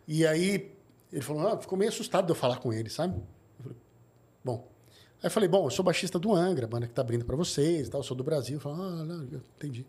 E 0.08 0.26
aí 0.26 0.72
ele 1.12 1.22
falou, 1.22 1.46
ah, 1.46 1.56
ficou 1.56 1.78
meio 1.78 1.90
assustado 1.90 2.26
de 2.26 2.32
eu 2.32 2.36
falar 2.36 2.58
com 2.58 2.72
ele, 2.72 2.90
sabe? 2.90 3.20
Falei, 3.58 3.76
bom. 4.44 4.68
Aí 5.22 5.26
eu 5.26 5.30
falei, 5.30 5.48
bom, 5.48 5.66
eu 5.66 5.70
sou 5.70 5.84
baixista 5.84 6.18
do 6.18 6.34
Angra, 6.34 6.66
banda 6.66 6.86
que 6.86 6.92
tá 6.92 7.02
abrindo 7.02 7.24
para 7.24 7.36
vocês, 7.36 7.86
e 7.86 7.90
tal, 7.90 8.00
eu 8.00 8.04
sou 8.04 8.16
do 8.16 8.24
Brasil. 8.24 8.58
Falei, 8.60 8.78
ah, 8.80 9.04
não, 9.04 9.24
entendi. 9.56 9.86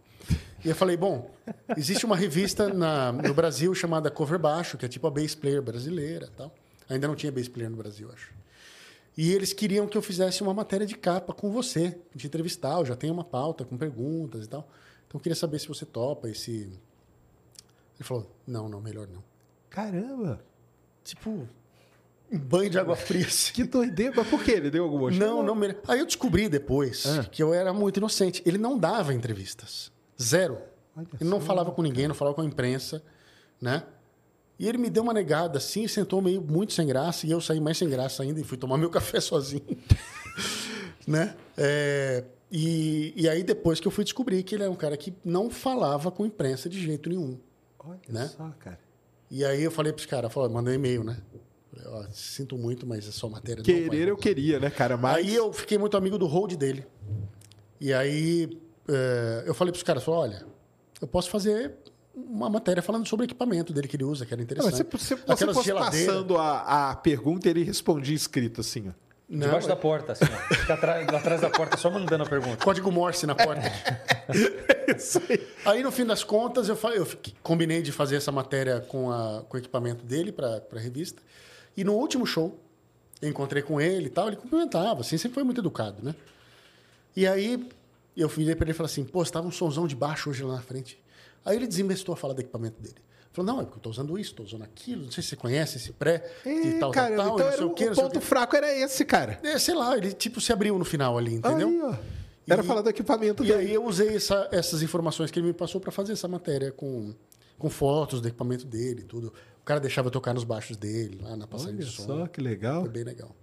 E 0.66 0.70
eu 0.70 0.76
falei, 0.76 0.98
bom, 0.98 1.32
existe 1.78 2.06
uma 2.06 2.16
revista 2.16 2.74
na, 2.74 3.12
no 3.12 3.34
Brasil 3.34 3.74
chamada 3.76 4.10
Cover 4.12 4.40
Baixo, 4.40 4.78
que 4.78 4.86
é 4.86 4.90
tipo 4.90 5.08
a 5.08 5.12
bass 5.12 5.34
player 5.36 5.62
brasileira, 5.62 6.30
tal. 6.36 6.54
Ainda 6.90 7.08
não 7.08 7.16
tinha 7.16 7.32
bass 7.32 7.48
player 7.48 7.70
no 7.70 7.78
Brasil, 7.78 8.10
acho. 8.12 8.34
E 9.16 9.32
eles 9.34 9.54
queriam 9.54 9.88
que 9.88 9.98
eu 9.98 10.02
fizesse 10.02 10.42
uma 10.44 10.54
matéria 10.54 10.86
de 10.86 10.96
capa 10.96 11.34
com 11.34 11.52
você, 11.52 11.98
de 12.14 12.28
entrevistar. 12.28 12.80
Eu 12.80 12.86
já 12.86 12.96
tenho 12.96 13.14
uma 13.14 13.24
pauta 13.24 13.64
com 13.66 13.78
perguntas 13.78 14.46
e 14.46 14.48
tal. 14.50 14.68
Então 15.08 15.18
eu 15.18 15.20
queria 15.22 15.36
saber 15.36 15.60
se 15.60 15.68
você 15.68 15.86
topa 15.86 16.30
e 16.30 16.36
se. 16.36 16.52
Ele 18.00 18.04
falou: 18.04 18.30
não, 18.46 18.68
não, 18.70 18.80
melhor 18.82 19.08
não. 19.08 19.24
Caramba. 19.70 20.40
Tipo, 21.04 21.48
um 22.32 22.38
banho 22.38 22.70
de 22.70 22.78
água 22.78 22.96
fria. 22.96 23.26
assim. 23.26 23.54
Que 23.56 23.64
doideira. 23.64 24.14
Mas 24.18 24.28
por 24.28 24.44
quê? 24.44 24.52
Ele 24.52 24.70
deu 24.70 24.84
algum 24.84 25.00
motivo? 25.00 25.24
Não, 25.26 25.42
não 25.42 25.56
mere- 25.56 25.78
Aí 25.88 26.00
eu 26.00 26.06
descobri 26.06 26.48
depois 26.50 27.06
Ah. 27.06 27.24
que 27.24 27.42
eu 27.42 27.54
era 27.54 27.74
muito 27.74 27.98
inocente. 27.98 28.44
Ele 28.46 28.58
não 28.58 28.78
dava 28.78 29.14
entrevistas. 29.14 29.92
Zero. 30.22 30.58
Ele 31.20 31.30
não 31.30 31.40
falava 31.40 31.72
com 31.72 31.82
ninguém, 31.82 32.08
não 32.08 32.16
falava 32.16 32.36
com 32.36 32.42
a 32.42 32.46
imprensa, 32.46 33.04
né? 33.62 33.84
E 34.60 34.68
ele 34.68 34.78
me 34.80 34.90
deu 34.90 35.04
uma 35.04 35.14
negada 35.14 35.60
assim, 35.60 35.88
sentou 35.88 36.22
meio 36.22 36.42
muito 36.42 36.74
sem 36.74 36.88
graça, 36.88 37.28
e 37.28 37.32
eu 37.32 37.40
saí 37.40 37.60
mais 37.60 37.78
sem 37.78 37.88
graça 37.88 38.24
ainda 38.24 38.40
e 38.40 38.44
fui 38.44 38.58
tomar 38.58 38.78
meu 38.80 38.90
café 38.90 39.20
sozinho. 39.20 39.78
né? 41.06 41.36
É, 41.56 42.24
e, 42.52 43.14
e 43.16 43.30
aí 43.30 43.44
depois 43.44 43.80
que 43.80 43.88
eu 43.88 43.92
fui 43.92 44.04
descobrir 44.04 44.42
que 44.44 44.56
ele 44.56 44.64
é 44.64 44.70
um 44.70 44.76
cara 44.76 44.98
que 44.98 45.14
não 45.24 45.50
falava 45.50 46.10
com 46.10 46.26
imprensa 46.26 46.68
de 46.68 46.82
jeito 46.82 47.10
nenhum. 47.10 47.38
Olha 47.80 48.00
né? 48.10 48.28
só, 48.36 48.50
cara. 48.60 48.80
E 49.30 49.46
aí 49.46 49.62
eu 49.62 49.72
falei 49.72 49.94
para 49.94 50.00
os 50.00 50.06
caras, 50.06 50.34
falei, 50.34 50.50
mandei 50.50 50.74
um 50.74 50.76
e-mail, 50.76 51.04
né? 51.04 51.18
Falei, 51.72 51.88
ó, 51.88 52.12
sinto 52.12 52.58
muito, 52.58 52.88
mas 52.88 53.08
é 53.08 53.12
só 53.12 53.30
matéria. 53.30 53.58
não 53.58 53.64
Querer 53.64 54.04
eu 54.04 54.16
rolar." 54.16 54.22
queria, 54.22 54.60
né, 54.60 54.70
cara? 54.70 54.98
Mas... 54.98 55.18
Aí 55.18 55.36
eu 55.36 55.54
fiquei 55.54 55.78
muito 55.78 55.96
amigo 55.96 56.18
do 56.18 56.26
hold 56.26 56.56
dele. 56.56 56.86
E 57.80 57.94
aí 57.94 58.58
eh, 58.88 59.44
eu 59.46 59.54
falei 59.54 59.72
para 59.72 59.78
os 59.78 59.84
caras, 59.84 60.04
falei, 60.04 60.20
olha, 60.22 60.46
eu 61.02 61.08
posso 61.08 61.30
fazer 61.30 61.74
uma 62.16 62.50
matéria 62.50 62.82
falando 62.82 63.08
sobre 63.08 63.26
o 63.26 63.28
equipamento 63.28 63.72
dele 63.74 63.88
que 63.88 63.96
ele 63.96 64.04
usa, 64.04 64.26
que 64.26 64.34
era 64.34 64.40
Não, 64.40 64.44
interessante. 64.46 64.88
mas 64.92 65.02
se 65.04 65.16
você, 65.16 65.24
você 65.24 65.32
Aquelas 65.44 65.68
passando 65.68 66.38
a, 66.38 66.92
a 66.92 66.96
pergunta, 66.96 67.50
ele 67.50 67.64
respondia 67.64 68.16
escrito 68.16 68.62
assim, 68.62 68.90
ó. 68.90 69.08
Não, 69.30 69.46
Debaixo 69.48 69.68
da 69.68 69.76
porta, 69.76 70.14
assim, 70.14 70.24
ó. 70.24 70.56
Fica 70.56 70.74
atrás, 70.74 71.06
atrás 71.10 71.42
da 71.42 71.50
porta 71.50 71.76
só 71.76 71.92
mandando 71.92 72.24
a 72.24 72.28
pergunta. 72.28 72.64
Código 72.64 72.90
Morse 72.92 73.28
na 73.28 73.36
porta. 73.36 73.62
aí, 75.66 75.84
no 75.84 75.92
fim 75.92 76.06
das 76.06 76.24
contas, 76.24 76.70
eu, 76.70 76.76
fa- 76.76 76.92
eu 76.96 77.06
fiquei- 77.06 77.34
combinei 77.44 77.82
de 77.82 77.92
fazer 77.92 78.16
essa 78.16 78.32
matéria 78.32 78.80
com, 78.82 79.12
a- 79.12 79.44
com 79.48 79.58
o 79.58 79.60
equipamento 79.60 80.04
dele 80.06 80.32
para 80.32 80.62
a 80.74 80.80
revista. 80.80 81.22
E 81.76 81.84
no 81.84 81.94
último 81.94 82.26
show, 82.26 82.58
eu 83.22 83.30
encontrei 83.30 83.62
com 83.62 83.80
ele 83.82 84.08
e 84.08 84.10
tal, 84.10 84.28
ele 84.28 84.38
cumprimentava, 84.38 85.02
assim, 85.02 85.18
sempre 85.18 85.36
foi 85.36 85.44
muito 85.44 85.60
educado, 85.62 85.98
né? 86.02 86.16
E 87.16 87.28
aí, 87.28 87.68
eu 88.22 88.28
virei 88.30 88.56
para 88.56 88.66
ele 88.66 88.72
e 88.72 88.74
falei 88.74 88.92
assim, 88.92 89.04
pô, 89.04 89.22
estava 89.24 89.48
um 89.48 89.52
somzão 89.52 89.88
de 89.88 89.96
baixo 89.96 90.30
hoje 90.30 90.44
lá 90.44 90.56
na 90.56 90.62
frente. 90.62 91.00
Aí 91.46 91.56
ele 91.56 91.68
desinvestou 91.68 92.14
a 92.14 92.18
falar 92.18 92.34
do 92.34 92.42
equipamento 92.42 92.82
dele. 92.82 92.96
Falou, 93.32 93.54
não, 93.54 93.62
é 93.62 93.64
porque 93.66 93.76
eu 93.76 93.80
estou 93.80 93.92
usando 93.92 94.18
isso, 94.18 94.32
estou 94.32 94.46
usando 94.46 94.64
aquilo, 94.64 95.04
não 95.04 95.12
sei 95.12 95.22
se 95.22 95.30
você 95.30 95.36
conhece 95.36 95.78
esse 95.78 95.94
pré, 95.94 96.24
É, 96.46 96.80
tal, 96.80 96.92
cara, 96.92 97.16
tal, 97.16 97.26
tal, 97.28 97.36
então 97.36 97.48
e 97.48 97.52
não 97.52 97.58
sei 97.58 97.66
o, 97.66 97.70
quê, 97.74 97.90
o 97.90 97.96
ponto 97.96 98.20
fraco 98.22 98.56
era 98.56 98.74
esse, 98.76 99.06
cara. 99.06 99.40
É, 99.44 99.60
sei 99.60 99.76
lá, 99.76 99.96
ele 99.96 100.12
tipo 100.12 100.42
se 100.42 100.52
abriu 100.52 100.78
no 100.80 100.84
final 100.86 101.18
ali, 101.18 101.36
entendeu? 101.36 101.68
Aí, 101.70 101.82
ó. 101.82 101.96
Era 102.50 102.64
E- 102.64 102.66
falar 102.66 102.82
do 102.82 102.90
equipamento 102.90 103.44
E 103.44 103.48
dele. 103.48 103.60
aí 103.60 103.74
eu 103.74 103.86
usei 103.86 104.16
essa- 104.16 104.48
essas 104.52 104.82
informações 104.82 105.30
que 105.30 105.38
ele 105.38 105.48
me 105.48 105.54
passou 105.54 105.80
para 105.80 105.92
fazer 105.92 106.14
essa 106.14 106.28
matéria 106.28 106.72
com, 106.72 107.14
com 107.60 107.70
fotos 107.70 108.22
do 108.22 108.28
equipamento 108.28 108.66
dele 108.66 109.02
e 109.02 109.04
tudo. 109.04 109.28
O 109.62 109.64
cara 109.66 109.80
deixava 109.80 110.08
eu 110.08 110.12
tocar 110.12 110.34
nos 110.34 110.44
baixos 110.46 110.76
dele, 110.78 111.20
lá 111.22 111.36
na 111.36 111.46
passagem 111.46 111.76
Olha 111.76 111.86
de 111.86 111.92
som. 111.92 112.06
só, 112.06 112.28
que 112.28 112.42
legal. 112.42 112.82
Foi 112.82 112.90
bem 112.90 113.04
legal. 113.04 113.36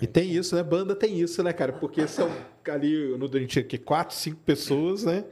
E 0.00 0.06
tem 0.06 0.30
isso, 0.30 0.54
né? 0.54 0.62
Banda 0.62 0.94
tem 0.94 1.18
isso, 1.18 1.42
né, 1.42 1.52
cara? 1.52 1.72
Porque 1.72 2.06
são 2.06 2.30
ali 2.68 3.16
no 3.16 3.28
Dream 3.28 3.46
Theater 3.46 3.66
que 3.66 3.78
quatro, 3.78 4.14
cinco 4.14 4.40
pessoas, 4.44 5.04
né? 5.04 5.24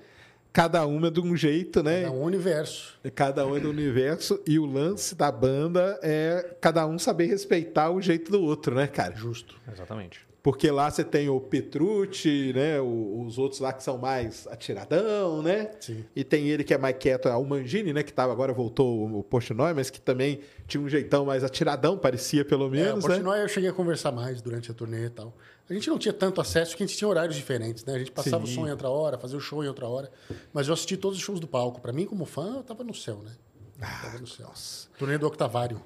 Cada 0.53 0.87
uma 0.87 1.09
é 1.09 1.11
de 1.11 1.21
um 1.21 1.37
jeito, 1.37 1.83
né? 1.83 2.03
É 2.03 2.11
um 2.11 2.23
universo. 2.23 2.99
Cada 3.15 3.45
um 3.45 3.57
é 3.57 3.61
do 3.61 3.69
universo 3.69 4.41
e 4.47 4.57
o 4.57 4.65
lance 4.65 5.15
da 5.17 5.31
banda 5.31 5.99
é 6.01 6.57
cada 6.61 6.87
um 6.87 6.97
saber 6.97 7.27
respeitar 7.27 7.91
o 7.91 8.01
jeito 8.01 8.31
do 8.31 8.41
outro, 8.41 8.75
né, 8.75 8.87
cara? 8.87 9.17
Justo. 9.17 9.57
Exatamente. 9.71 10.24
Porque 10.45 10.71
lá 10.71 10.91
você 10.91 11.03
tem 11.03 11.27
o 11.31 11.41
Petrucci, 11.41 12.53
né? 12.55 12.79
o- 12.79 13.25
Os 13.25 13.39
outros 13.39 13.61
lá 13.61 13.73
que 13.73 13.83
são 13.83 13.97
mais 13.97 14.47
atiradão, 14.47 15.41
né? 15.43 15.71
Sim. 15.81 16.05
E 16.15 16.23
tem 16.23 16.49
ele 16.51 16.63
que 16.63 16.75
é 16.75 16.79
mais 16.79 16.95
quieto, 16.99 17.27
é 17.29 17.35
o 17.35 17.43
Mangini, 17.47 17.95
né? 17.95 18.03
Que 18.03 18.13
tava, 18.13 18.31
agora 18.31 18.53
voltou 18.53 19.09
o 19.19 19.23
Portnoy, 19.23 19.73
mas 19.73 19.89
que 19.89 19.99
também 19.99 20.41
tinha 20.67 20.83
um 20.83 20.89
jeitão 20.89 21.25
mais 21.25 21.43
atiradão, 21.43 21.97
parecia 21.97 22.45
pelo 22.45 22.65
É, 22.65 22.67
o 22.67 22.71
menos, 22.71 23.05
né? 23.05 23.15
Portnoy 23.15 23.41
eu 23.41 23.49
cheguei 23.49 23.71
a 23.71 23.73
conversar 23.73 24.13
mais 24.13 24.43
durante 24.43 24.71
a 24.71 24.75
turnê 24.75 25.07
e 25.07 25.11
tal. 25.11 25.35
A 25.69 25.73
gente 25.73 25.89
não 25.89 25.99
tinha 25.99 26.13
tanto 26.13 26.43
acesso 26.43 26.73
porque 26.73 26.85
a 26.85 26.87
gente 26.87 26.99
tinha 26.99 27.09
horários 27.09 27.35
diferentes, 27.37 27.83
né? 27.87 27.95
A 27.95 27.99
gente 27.99 28.13
passava 28.13 28.45
Sim. 28.45 28.53
o 28.53 28.55
som 28.55 28.67
em 28.69 28.71
outra 28.71 28.91
hora, 28.91 29.17
fazia 29.17 29.39
o 29.39 29.41
show 29.41 29.65
em 29.65 29.69
outra 29.69 29.87
hora. 29.89 30.11
Mas 30.53 30.69
eu 30.69 30.75
assisti 30.75 30.95
todos 30.99 31.17
os 31.17 31.25
shows 31.25 31.41
do 31.41 31.49
palco. 31.49 31.81
Para 31.81 31.91
mim, 31.91 32.05
como 32.05 32.27
fã, 32.27 32.57
eu 32.57 32.63
tava 32.63 32.85
no 32.85 32.93
céu, 32.93 33.23
né? 33.25 33.33
Ah, 33.81 34.01
tava 34.03 34.19
no 34.19 34.27
céu. 34.27 34.53
Turnê 34.99 35.17
do 35.17 35.27
Octavário. 35.27 35.81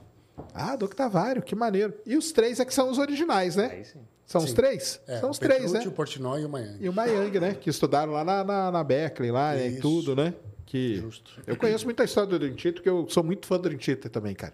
Ah, 0.52 0.74
do 0.74 0.84
Octavário, 0.84 1.42
que 1.42 1.54
maneiro. 1.54 1.94
E 2.04 2.16
os 2.16 2.32
três 2.32 2.58
é 2.58 2.64
que 2.64 2.74
são 2.74 2.90
os 2.90 2.98
originais, 2.98 3.54
né? 3.54 3.70
Aí 3.72 3.84
sim. 3.84 4.00
São 4.28 4.42
os 4.42 4.50
Sim. 4.50 4.56
três? 4.56 5.00
É, 5.08 5.18
são 5.20 5.30
os 5.30 5.38
três, 5.38 5.62
Petrucci, 5.62 5.84
né? 5.86 5.88
o 5.90 5.92
Portnoy 5.92 6.42
e 6.42 6.44
o 6.44 6.48
Miami. 6.50 6.76
E 6.80 6.88
o 6.88 6.92
Mayang, 6.92 7.40
né? 7.40 7.54
Que 7.54 7.68
estudaram 7.70 8.12
lá 8.12 8.22
na, 8.22 8.44
na, 8.44 8.70
na 8.70 8.84
Berkeley, 8.84 9.30
lá, 9.32 9.54
né? 9.54 9.66
E 9.68 9.72
Isso. 9.72 9.80
tudo, 9.80 10.14
né? 10.14 10.34
Que 10.66 10.96
Justo. 10.96 11.40
Eu 11.46 11.56
conheço 11.56 11.86
muita 11.86 12.04
história 12.04 12.28
do 12.28 12.38
Theater, 12.38 12.74
porque 12.74 12.88
eu 12.90 13.08
sou 13.08 13.24
muito 13.24 13.46
fã 13.46 13.58
do 13.58 13.70
Theater 13.76 14.10
também, 14.10 14.34
cara. 14.34 14.52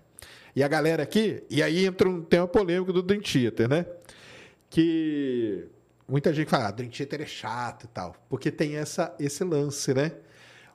E 0.55 0.63
a 0.63 0.69
galera 0.69 1.03
aqui, 1.03 1.43
e 1.51 1.61
aí 1.61 1.85
entra 1.85 2.09
um 2.09 2.23
tema 2.23 2.47
polêmico 2.47 2.93
do 2.93 3.03
Dream 3.03 3.21
Theater, 3.21 3.69
né? 3.69 3.85
Que 4.71 5.67
muita 6.09 6.33
gente 6.33 6.49
fala, 6.49 6.69
ah, 6.69 6.71
Dream 6.71 6.91
Theater 6.91 7.23
é 7.23 7.27
chato 7.27 7.85
e 7.85 7.89
tal, 7.89 8.15
porque 8.29 8.51
tem 8.51 8.77
essa, 8.77 9.15
esse 9.19 9.43
lance, 9.45 9.93
né? 9.93 10.13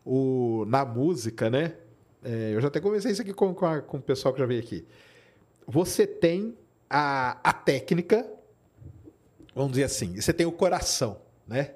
O, 0.06 0.66
na 0.68 0.84
música, 0.84 1.50
né? 1.50 1.74
É, 2.24 2.52
eu 2.54 2.60
já 2.62 2.68
até 2.68 2.80
conversei 2.82 3.12
isso 3.12 3.22
aqui 3.22 3.34
com, 3.34 3.54
com, 3.54 3.66
a- 3.66 3.82
com 3.82 3.97
o 3.97 4.02
pessoal 4.02 4.34
que 4.34 4.39
já 4.41 4.45
veio 4.45 4.60
aqui. 4.60 4.86
Você 5.66 6.06
tem 6.06 6.58
a, 6.89 7.38
a 7.43 7.54
técnica, 7.54 8.30
vamos 9.60 9.74
dizer 9.74 9.84
assim, 9.84 10.16
você 10.16 10.32
tem 10.32 10.45
o 10.45 10.53
coração, 10.53 11.20
né? 11.45 11.72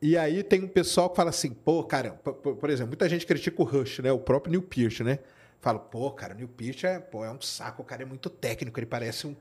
E 0.00 0.14
aí 0.14 0.42
tem 0.42 0.62
um 0.62 0.68
pessoal 0.68 1.08
que 1.08 1.16
fala 1.16 1.30
assim, 1.30 1.50
pô, 1.50 1.82
cara, 1.82 2.10
por, 2.10 2.68
exemplo, 2.68 2.88
muita 2.88 3.08
gente 3.08 3.24
critica 3.24 3.62
o 3.62 3.64
Rush, 3.64 4.00
né? 4.00 4.12
O 4.12 4.18
próprio 4.18 4.50
Neil 4.50 4.62
Pearce, 4.62 5.02
né? 5.02 5.20
Falo, 5.58 5.78
pô, 5.78 6.10
cara, 6.10 6.34
o 6.34 6.36
Neil 6.36 6.48
Peart 6.48 6.84
é, 6.84 6.98
pô, 6.98 7.24
é 7.24 7.30
um 7.30 7.40
saco, 7.40 7.80
o 7.80 7.84
cara 7.84 8.02
é 8.02 8.04
muito 8.04 8.28
técnico, 8.28 8.78
ele 8.78 8.84
parece 8.84 9.26
um, 9.26 9.34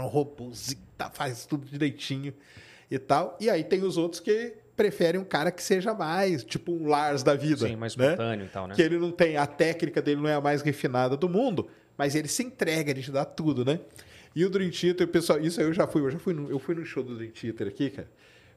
um 0.00 0.06
robôzinho, 0.06 0.78
faz 1.12 1.44
tudo 1.44 1.66
direitinho 1.66 2.32
e 2.88 2.98
tal. 3.00 3.36
E 3.40 3.50
aí 3.50 3.64
tem 3.64 3.82
os 3.82 3.96
outros 3.96 4.20
que 4.20 4.54
preferem 4.76 5.20
um 5.20 5.24
cara 5.24 5.50
que 5.50 5.62
seja 5.62 5.92
mais, 5.92 6.44
tipo 6.44 6.70
um 6.70 6.86
Lars 6.86 7.24
da 7.24 7.34
vida. 7.34 7.66
Sim, 7.66 7.74
mais 7.74 7.94
espontâneo 7.94 8.46
e 8.46 8.48
tal, 8.48 8.68
né? 8.68 8.76
Que 8.76 8.82
ele 8.82 8.98
não 8.98 9.10
tem, 9.10 9.36
a 9.36 9.46
técnica 9.46 10.00
dele 10.00 10.20
não 10.20 10.28
é 10.28 10.34
a 10.34 10.40
mais 10.40 10.62
refinada 10.62 11.16
do 11.16 11.28
mundo, 11.28 11.68
mas 11.98 12.14
ele 12.14 12.28
se 12.28 12.44
entrega, 12.44 12.92
ele 12.92 13.02
te 13.02 13.10
dá 13.10 13.24
tudo, 13.24 13.64
né? 13.64 13.80
E 14.34 14.44
o 14.44 14.50
Dream 14.50 14.70
Theater, 14.70 15.06
pessoal, 15.08 15.40
isso 15.40 15.60
aí 15.60 15.66
eu 15.66 15.72
já 15.72 15.86
fui, 15.86 16.02
eu 16.02 16.10
já 16.10 16.18
fui 16.18 16.32
no, 16.32 16.50
eu 16.50 16.58
fui 16.58 16.74
no 16.74 16.84
show 16.84 17.02
do 17.02 17.16
Dream 17.16 17.30
Theater 17.32 17.68
aqui, 17.68 17.90
cara. 17.90 18.10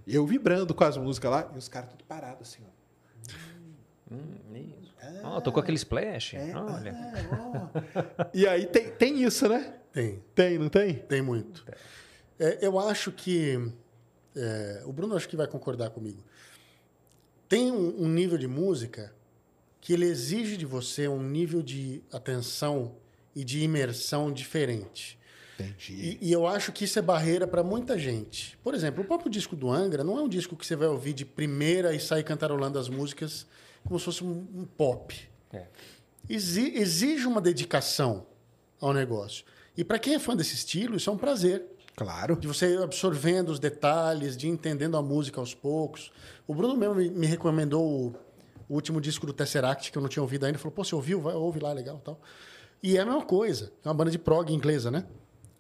E 0.08 0.16
eu 0.16 0.26
vibrando 0.26 0.74
com 0.74 0.84
as 0.84 0.98
músicas 0.98 1.32
lá, 1.32 1.52
e 1.54 1.58
os 1.58 1.68
caras 1.68 1.90
tudo 1.90 2.04
parados 2.04 2.50
assim, 2.50 2.64
ó. 2.64 4.14
Hum, 4.14 4.38
isso. 4.54 4.94
Ó, 5.24 5.42
tocou 5.42 5.62
aquele 5.62 5.78
splash. 5.78 6.36
É, 6.36 6.56
Olha. 6.56 6.94
ah, 6.96 7.70
ó. 7.74 8.26
e 8.34 8.48
aí 8.48 8.66
tem, 8.68 8.92
tem 8.92 9.24
isso, 9.24 9.48
né? 9.48 9.74
Tem, 9.92 10.24
Tem, 10.34 10.58
não 10.60 10.70
tem? 10.70 10.96
tem 10.96 11.22
muito. 11.22 11.66
É, 12.40 12.60
eu 12.66 12.78
acho 12.80 13.12
que. 13.12 13.72
é, 14.36 14.84
o 14.86 14.92
Bruno 14.94 15.16
acho 15.16 15.28
que 15.28 15.36
vai 15.38 15.48
concordar 15.48 15.90
comigo. 15.90 16.24
Tem 17.48 17.72
um, 17.72 18.04
um 18.04 18.08
nível 18.08 18.38
de 18.38 18.48
música 18.48 19.14
que 19.80 19.94
ele 19.94 20.06
exige 20.06 20.58
de 20.58 20.66
você 20.66 21.08
um 21.08 21.22
nível 21.22 21.62
de 21.62 22.02
atenção 22.12 22.96
e 23.36 23.44
de 23.44 23.62
imersão 23.64 24.32
diferente. 24.32 25.18
Entendi. 25.60 26.18
E, 26.22 26.30
e 26.30 26.32
eu 26.32 26.46
acho 26.46 26.72
que 26.72 26.84
isso 26.84 27.00
é 27.00 27.02
barreira 27.02 27.48
para 27.48 27.64
muita 27.64 27.98
gente. 27.98 28.58
Por 28.64 28.74
exemplo, 28.74 29.04
o 29.04 29.08
próprio 29.08 29.30
disco 29.32 29.56
do 29.56 29.72
Angra 29.72 30.04
não 30.04 30.18
é 30.18 30.22
um 30.22 30.28
disco 30.28 30.56
que 30.56 30.66
você 30.66 30.76
vai 30.76 30.88
ouvir 30.88 31.14
de 31.14 31.26
primeira 31.26 31.94
e 31.96 32.00
sair 32.00 32.24
cantarolando 32.24 32.78
as 32.78 32.90
músicas 32.90 33.48
como 33.84 33.98
se 34.00 34.06
fosse 34.06 34.24
um, 34.24 34.46
um 34.54 34.66
pop. 34.66 35.16
É. 35.54 35.66
Exi- 36.30 36.74
exige 36.76 37.26
uma 37.28 37.40
dedicação 37.40 38.26
ao 38.82 38.94
negócio. 38.94 39.46
E 39.78 39.84
para 39.84 40.00
quem 40.00 40.16
é 40.16 40.20
fã 40.20 40.36
desse 40.36 40.56
estilo, 40.56 40.96
isso 40.98 41.10
é 41.10 41.14
um 41.14 41.18
prazer. 41.18 41.64
Claro. 41.96 42.36
De 42.36 42.48
você 42.48 42.74
ir 42.74 42.82
absorvendo 42.82 43.50
os 43.50 43.60
detalhes, 43.60 44.36
de 44.36 44.50
entendendo 44.50 44.98
a 44.98 45.02
música 45.02 45.40
aos 45.40 45.54
poucos. 45.54 46.12
O 46.46 46.54
Bruno 46.54 46.76
mesmo 46.76 46.96
me, 46.96 47.10
me 47.10 47.26
recomendou 47.28 47.82
o, 47.86 48.08
o 48.68 48.74
último 48.74 49.00
disco 49.00 49.26
do 49.26 49.32
Tesseract, 49.32 49.92
que 49.92 49.98
eu 49.98 50.02
não 50.02 50.10
tinha 50.10 50.22
ouvido 50.24 50.46
ainda. 50.46 50.58
Falou, 50.58 50.74
pô, 50.74 50.84
você 50.84 50.94
ouviu? 50.96 51.22
Vai, 51.22 51.34
ouve 51.36 51.60
lá, 51.60 51.72
legal 51.72 52.02
tal. 52.04 52.20
E 52.84 52.98
é 52.98 53.02
a 53.02 53.06
mesma 53.06 53.24
coisa. 53.24 53.72
É 53.84 53.88
uma 53.88 53.94
banda 53.94 54.12
de 54.12 54.20
prog 54.20 54.52
inglesa, 54.52 54.92
né? 54.92 55.06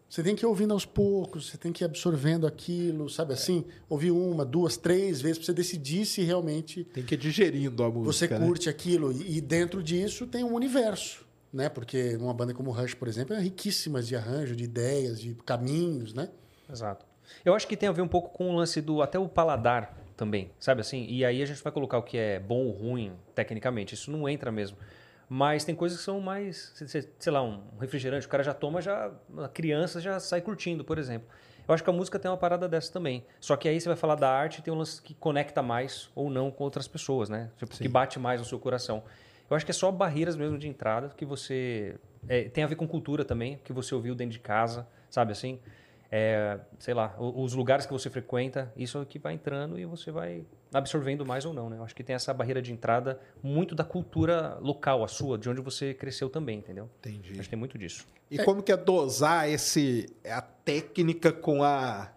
Você 0.10 0.22
tem 0.24 0.36
que 0.36 0.45
ir 0.45 0.47
ouvindo 0.47 0.72
aos 0.74 0.86
poucos, 0.86 1.49
você 1.49 1.58
tem 1.58 1.74
que 1.74 1.84
ir 1.84 1.86
absorvendo 1.86 2.45
aquilo, 2.47 3.10
sabe 3.10 3.34
assim? 3.34 3.66
Ouvir 3.89 4.12
uma, 4.12 4.45
duas, 4.45 4.78
três 4.78 5.22
vezes 5.22 5.38
para 5.39 5.45
você 5.47 5.53
decidir 5.53 6.06
se 6.06 6.22
realmente 6.22 6.84
Tem 6.86 7.03
que 7.03 7.16
ir 7.16 7.18
digerindo 7.18 7.84
a 7.84 7.89
você 7.89 7.99
música. 8.26 8.39
né? 8.39 8.45
curte 8.45 8.70
aquilo. 8.70 9.12
E, 9.12 9.38
e 9.38 9.41
dentro 9.41 9.84
disso 9.84 10.28
tem 10.28 10.43
um 10.43 10.53
universo, 10.53 11.26
né? 11.51 11.70
Porque 11.70 12.16
uma 12.18 12.34
banda 12.34 12.53
como 12.53 12.72
Rush, 12.72 12.93
por 12.93 13.08
exemplo, 13.08 13.36
é 13.36 13.39
riquíssima 13.39 14.01
de 14.01 14.16
arranjo, 14.16 14.56
de 14.56 14.64
ideias, 14.64 15.20
de 15.20 15.34
caminhos, 15.45 16.14
né? 16.14 16.30
Exato. 16.72 17.06
Eu 17.43 17.53
acho 17.56 17.68
que 17.68 17.76
tem 17.76 17.89
a 17.89 17.91
ver 17.91 18.01
um 18.03 18.08
pouco 18.08 18.30
com 18.30 18.51
o 18.51 18.56
lance 18.56 18.80
do 18.82 19.01
até 19.01 19.18
o 19.18 19.28
paladar 19.28 19.97
também, 20.16 20.51
sabe 20.60 20.82
assim? 20.82 21.06
E 21.10 21.26
aí 21.26 21.41
a 21.41 21.45
gente 21.45 21.62
vai 21.62 21.74
colocar 21.74 21.97
o 21.97 22.03
que 22.03 22.18
é 22.18 22.39
bom 22.39 22.68
ou 22.68 22.72
ruim 22.72 23.12
tecnicamente. 23.34 23.95
Isso 23.95 24.12
não 24.12 24.30
entra 24.30 24.51
mesmo. 24.51 24.78
Mas 25.28 25.63
tem 25.65 25.73
coisas 25.73 25.97
que 25.97 26.03
são 26.03 26.19
mais, 26.21 26.71
se- 26.76 26.88
se- 26.88 27.09
sei 27.19 27.32
lá, 27.34 27.41
um 27.41 27.61
refrigerante, 27.80 28.28
o 28.28 28.30
cara 28.30 28.43
já 28.43 28.53
toma, 28.53 28.82
já 28.82 29.11
a 29.39 29.47
criança 29.47 29.99
já 29.99 30.19
sai 30.19 30.41
curtindo, 30.41 30.84
por 30.86 30.97
exemplo. 30.99 31.28
Eu 31.67 31.73
acho 31.73 31.84
que 31.84 31.89
a 31.89 31.93
música 31.93 32.19
tem 32.19 32.30
uma 32.30 32.38
parada 32.38 32.67
dessa 32.69 32.93
também. 32.93 33.26
Só 33.39 33.55
que 33.57 33.67
aí 33.67 33.82
você 33.82 33.88
vai 33.89 33.95
falar 33.97 34.15
da 34.15 34.30
arte 34.30 34.59
e 34.59 34.61
tem 34.61 34.71
um 34.71 34.78
lance 34.78 35.01
que 35.01 35.15
conecta 35.15 35.63
mais 35.63 36.11
ou 36.13 36.30
não 36.30 36.51
com 36.51 36.63
outras 36.63 36.88
pessoas, 36.88 37.28
né? 37.28 37.49
Tipo, 37.57 37.76
que 37.76 37.88
bate 37.89 38.19
mais 38.19 38.39
no 38.39 38.45
seu 38.45 38.59
coração. 38.59 39.03
Eu 39.49 39.55
acho 39.55 39.65
que 39.65 39.71
é 39.71 39.73
só 39.73 39.91
barreiras 39.91 40.36
mesmo 40.36 40.57
de 40.59 40.67
entrada 40.67 41.09
que 41.17 41.26
você. 41.26 41.95
é, 42.30 42.43
tem 42.49 42.63
a 42.63 42.67
ver 42.67 42.76
com 42.76 42.88
cultura 42.88 43.26
também, 43.26 43.59
que 43.63 43.73
você 43.73 43.95
ouviu 43.95 44.13
dentro 44.13 44.34
de 44.34 44.39
casa, 44.39 44.88
sabe 45.09 45.32
assim? 45.32 45.59
É, 46.12 46.60
sei 46.80 46.93
lá, 46.93 47.16
os 47.20 47.53
lugares 47.53 47.86
que 47.86 47.91
você 47.91 48.10
frequenta, 48.10 48.72
isso 48.78 49.01
é 49.01 49.06
que 49.06 49.18
vai 49.18 49.34
entrando 49.34 49.80
e 49.80 49.86
você 49.86 50.12
vai 50.12 50.45
absorvendo 50.74 51.26
mais 51.26 51.45
ou 51.45 51.53
não, 51.53 51.70
né? 51.70 51.78
Eu 51.78 51.84
acho 51.84 51.95
que 51.95 52.03
tem 52.03 52.16
essa 52.16 52.34
barreira 52.34 52.62
de 52.62 52.72
entrada 52.72 53.20
muito 53.41 53.74
da 53.74 53.84
cultura 53.84 54.58
local, 54.62 55.03
a 55.03 55.08
sua, 55.08 55.38
de 55.38 55.49
onde 55.49 55.62
você 55.62 55.93
cresceu 55.93 56.30
também, 56.30 56.60
entendeu? 56.60 56.89
Entendi. 56.99 57.32
Acho 57.32 57.43
que 57.43 57.49
tem 57.49 57.60
muito 57.60 57.78
disso. 57.78 58.06
E 58.30 58.38
como 58.38 58.62
que 58.62 58.72
é 58.72 58.78
dosar 58.78 59.49
esse 59.49 60.08
a 60.26 60.41
técnica 60.41 61.32
com 61.32 61.64
a 61.64 62.12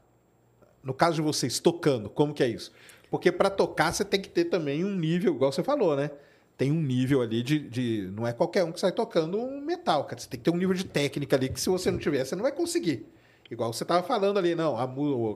no 0.82 0.95
caso 0.95 1.16
de 1.16 1.22
vocês 1.22 1.59
tocando, 1.59 2.09
como 2.09 2.32
que 2.32 2.43
é 2.43 2.49
isso? 2.49 2.72
Porque 3.11 3.32
para 3.32 3.51
tocar 3.51 3.93
você 3.93 4.05
tem 4.05 4.20
que 4.20 4.28
ter 4.28 4.47
também 4.47 4.84
um 4.84 4.95
nível, 4.95 5.34
igual 5.34 5.53
você 5.53 5.62
falou, 5.62 5.97
né? 5.97 6.11
Tem 6.57 6.72
um 6.72 6.82
nível 6.82 7.22
ali 7.22 7.43
de, 7.43 7.59
de 7.59 8.11
não 8.12 8.26
é 8.26 8.32
qualquer 8.32 8.64
um 8.64 8.72
que 8.72 8.80
sai 8.80 8.91
tocando 8.93 9.39
um 9.39 9.61
metal, 9.61 10.05
cara. 10.05 10.20
Você 10.20 10.28
tem 10.28 10.39
que 10.39 10.45
ter 10.45 10.51
um 10.51 10.57
nível 10.57 10.74
de 10.74 10.84
técnica 10.84 11.36
ali 11.36 11.49
que 11.49 11.61
se 11.61 11.68
você 11.68 11.91
não 11.91 11.99
tiver, 11.99 12.24
você 12.24 12.34
não 12.34 12.43
vai 12.43 12.53
conseguir. 12.53 13.07
Igual 13.51 13.72
você 13.72 13.84
tava 13.84 14.03
falando 14.03 14.38
ali, 14.38 14.55
não, 14.55 14.76
a 14.78 14.88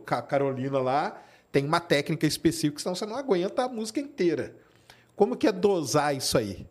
Ca- 0.05 0.23
Carolina 0.23 0.79
lá 0.79 1.23
tem 1.51 1.65
uma 1.65 1.81
técnica 1.81 2.27
específica, 2.27 2.81
senão 2.81 2.95
você 2.95 3.07
não 3.07 3.17
aguenta 3.17 3.65
a 3.65 3.69
música 3.69 4.01
inteira. 4.01 4.55
Como 5.17 5.37
que 5.37 5.47
é 5.47 5.53
dosar 5.53 6.15
isso 6.15 6.37
aí? 6.37 6.67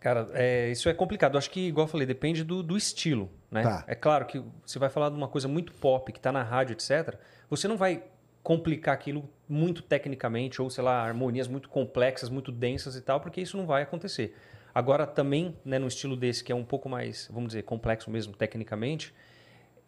Cara, 0.00 0.28
é, 0.32 0.70
isso 0.70 0.88
é 0.88 0.94
complicado. 0.94 1.34
Eu 1.34 1.38
acho 1.38 1.50
que, 1.50 1.68
igual 1.68 1.86
eu 1.86 1.90
falei, 1.90 2.06
depende 2.06 2.42
do, 2.42 2.60
do 2.62 2.76
estilo, 2.76 3.30
né? 3.50 3.62
Tá. 3.62 3.84
É 3.86 3.94
claro 3.94 4.26
que 4.26 4.42
você 4.66 4.78
vai 4.78 4.88
falar 4.88 5.10
de 5.10 5.16
uma 5.16 5.28
coisa 5.28 5.46
muito 5.46 5.72
pop, 5.74 6.10
que 6.12 6.18
está 6.18 6.32
na 6.32 6.42
rádio, 6.42 6.72
etc. 6.72 7.16
Você 7.48 7.68
não 7.68 7.76
vai 7.76 8.02
complicar 8.42 8.94
aquilo 8.94 9.28
muito 9.48 9.80
tecnicamente, 9.82 10.60
ou, 10.60 10.68
sei 10.68 10.82
lá, 10.82 11.00
harmonias 11.04 11.46
muito 11.46 11.68
complexas, 11.68 12.28
muito 12.28 12.50
densas 12.50 12.96
e 12.96 13.00
tal, 13.00 13.20
porque 13.20 13.40
isso 13.40 13.56
não 13.56 13.64
vai 13.64 13.82
acontecer. 13.82 14.36
Agora, 14.74 15.06
também, 15.06 15.56
né, 15.64 15.78
no 15.78 15.86
estilo 15.86 16.16
desse, 16.16 16.42
que 16.42 16.50
é 16.50 16.54
um 16.54 16.64
pouco 16.64 16.88
mais, 16.88 17.28
vamos 17.32 17.48
dizer, 17.48 17.62
complexo 17.62 18.10
mesmo 18.10 18.32
tecnicamente, 18.34 19.14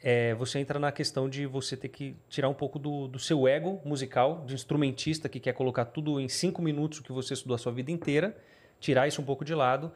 é, 0.06 0.34
você 0.34 0.58
entra 0.58 0.78
na 0.78 0.92
questão 0.92 1.30
de 1.30 1.46
você 1.46 1.78
ter 1.78 1.88
que 1.88 2.14
tirar 2.28 2.50
um 2.50 2.54
pouco 2.54 2.78
do, 2.78 3.08
do 3.08 3.18
seu 3.18 3.48
ego 3.48 3.80
musical, 3.86 4.44
de 4.46 4.52
instrumentista 4.52 5.30
que 5.30 5.40
quer 5.40 5.54
colocar 5.54 5.86
tudo 5.86 6.20
em 6.20 6.28
cinco 6.28 6.60
minutos 6.60 6.98
o 6.98 7.02
que 7.02 7.10
você 7.10 7.32
estudou 7.32 7.54
a 7.54 7.58
sua 7.58 7.72
vida 7.72 7.90
inteira, 7.90 8.36
tirar 8.78 9.08
isso 9.08 9.22
um 9.22 9.24
pouco 9.24 9.46
de 9.46 9.54
lado 9.54 9.90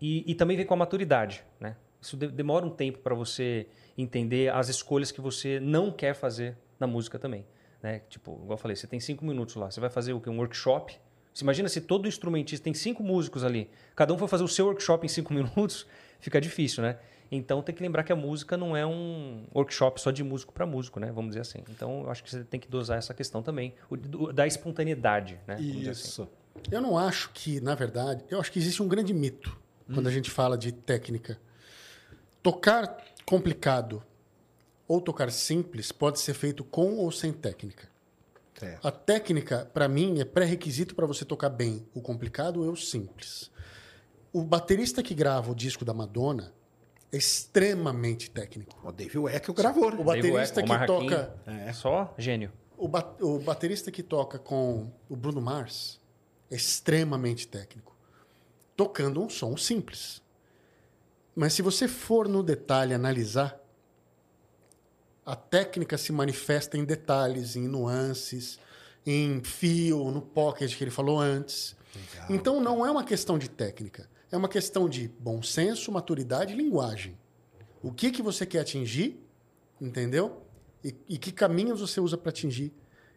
e, 0.00 0.24
e 0.28 0.34
também 0.34 0.56
vem 0.56 0.66
com 0.66 0.74
a 0.74 0.76
maturidade, 0.76 1.44
né? 1.60 1.76
Isso 2.00 2.16
de- 2.16 2.26
demora 2.26 2.66
um 2.66 2.70
tempo 2.70 2.98
para 2.98 3.14
você 3.14 3.68
entender 3.96 4.52
as 4.52 4.68
escolhas 4.68 5.12
que 5.12 5.20
você 5.20 5.60
não 5.60 5.92
quer 5.92 6.14
fazer 6.14 6.58
na 6.80 6.88
música 6.88 7.16
também, 7.16 7.46
né? 7.80 8.00
Tipo, 8.08 8.32
igual 8.32 8.54
eu 8.54 8.56
falei, 8.56 8.74
você 8.74 8.88
tem 8.88 8.98
cinco 8.98 9.24
minutos 9.24 9.54
lá, 9.54 9.70
você 9.70 9.78
vai 9.78 9.90
fazer 9.90 10.12
o 10.12 10.20
quê? 10.20 10.28
Um 10.28 10.38
workshop? 10.38 10.98
Você 11.32 11.44
imagina 11.44 11.68
se 11.68 11.80
todo 11.80 12.08
instrumentista 12.08 12.64
tem 12.64 12.74
cinco 12.74 13.00
músicos 13.04 13.44
ali, 13.44 13.70
cada 13.94 14.12
um 14.12 14.18
for 14.18 14.26
fazer 14.26 14.42
o 14.42 14.48
seu 14.48 14.66
workshop 14.66 15.06
em 15.06 15.08
cinco 15.08 15.32
minutos, 15.32 15.86
fica 16.18 16.40
difícil, 16.40 16.82
né? 16.82 16.98
Então 17.34 17.62
tem 17.62 17.74
que 17.74 17.82
lembrar 17.82 18.02
que 18.04 18.12
a 18.12 18.16
música 18.16 18.56
não 18.58 18.76
é 18.76 18.84
um 18.86 19.44
workshop 19.54 19.98
só 20.00 20.10
de 20.10 20.22
músico 20.22 20.52
para 20.52 20.66
músico, 20.66 21.00
né? 21.00 21.10
Vamos 21.10 21.30
dizer 21.30 21.40
assim. 21.40 21.64
Então 21.70 22.02
eu 22.02 22.10
acho 22.10 22.22
que 22.22 22.30
você 22.30 22.44
tem 22.44 22.60
que 22.60 22.68
dosar 22.68 22.98
essa 22.98 23.14
questão 23.14 23.42
também, 23.42 23.74
o- 23.88 23.96
do- 23.96 24.32
da 24.32 24.46
espontaneidade, 24.46 25.40
né? 25.46 25.56
Vamos 25.56 25.72
dizer 25.78 25.90
assim. 25.90 26.08
Isso. 26.08 26.28
Eu 26.70 26.82
não 26.82 26.98
acho 26.98 27.30
que, 27.32 27.58
na 27.62 27.74
verdade, 27.74 28.22
eu 28.30 28.38
acho 28.38 28.52
que 28.52 28.58
existe 28.58 28.82
um 28.82 28.88
grande 28.88 29.14
mito 29.14 29.58
quando 29.94 30.06
a 30.06 30.10
gente 30.10 30.30
fala 30.30 30.58
de 30.58 30.70
técnica. 30.72 31.38
Tocar 32.42 32.98
complicado 33.24 34.02
ou 34.86 35.00
tocar 35.00 35.30
simples 35.30 35.90
pode 35.92 36.20
ser 36.20 36.34
feito 36.34 36.62
com 36.64 36.96
ou 36.98 37.10
sem 37.10 37.32
técnica. 37.32 37.88
Certo. 38.58 38.86
A 38.86 38.90
técnica, 38.90 39.68
para 39.72 39.88
mim, 39.88 40.20
é 40.20 40.24
pré-requisito 40.24 40.94
para 40.94 41.06
você 41.06 41.24
tocar 41.24 41.48
bem 41.48 41.86
o 41.94 42.00
complicado 42.02 42.62
ou 42.62 42.72
o 42.72 42.76
simples. 42.76 43.50
O 44.32 44.42
baterista 44.42 45.02
que 45.02 45.14
grava 45.14 45.50
o 45.50 45.54
disco 45.54 45.84
da 45.84 45.94
Madonna 45.94 46.52
extremamente 47.18 48.30
técnico. 48.30 48.76
O 48.82 48.90
Dave 48.92 49.18
Weckl 49.18 49.52
gravou, 49.52 49.90
né? 49.90 49.98
O 50.00 50.04
baterista 50.04 50.54
Dave 50.62 50.66
que 50.68 50.72
Omar 50.74 50.86
toca 50.86 51.34
Hakim, 51.46 51.72
Só 51.74 52.14
gênio. 52.16 52.52
o, 52.76 52.88
ba- 52.88 53.14
o 53.20 53.38
baterista 53.38 53.90
que 53.90 54.02
toca 54.02 54.38
com 54.38 54.90
o 55.08 55.14
Bruno 55.16 55.40
Mars 55.40 56.00
é 56.50 56.56
extremamente 56.56 57.46
técnico, 57.48 57.94
tocando 58.76 59.22
um 59.22 59.28
som 59.28 59.56
simples. 59.56 60.22
Mas 61.34 61.52
se 61.54 61.62
você 61.62 61.88
for 61.88 62.28
no 62.28 62.42
detalhe 62.42 62.92
analisar, 62.94 63.58
a 65.24 65.36
técnica 65.36 65.96
se 65.96 66.12
manifesta 66.12 66.76
em 66.76 66.84
detalhes, 66.84 67.56
em 67.56 67.68
nuances, 67.68 68.58
em 69.06 69.42
fio, 69.42 70.10
no 70.10 70.20
pocket 70.20 70.76
que 70.76 70.82
ele 70.84 70.90
falou 70.90 71.18
antes. 71.20 71.76
então 72.28 72.60
não 72.60 72.84
é 72.84 72.90
uma 72.90 73.04
questão 73.04 73.38
de 73.38 73.48
técnica, 73.48 74.08
é 74.32 74.36
uma 74.36 74.48
questão 74.48 74.88
de 74.88 75.08
bom 75.20 75.42
senso, 75.42 75.92
maturidade 75.92 76.54
e 76.54 76.56
linguagem. 76.56 77.16
O 77.82 77.92
que, 77.92 78.10
que 78.10 78.22
você 78.22 78.46
quer 78.46 78.60
atingir, 78.60 79.20
entendeu? 79.78 80.42
E, 80.82 80.96
e 81.06 81.18
que 81.18 81.30
caminhos 81.30 81.80
você 81.80 82.00
usa 82.00 82.16
para 82.16 82.30
atingir 82.30 82.72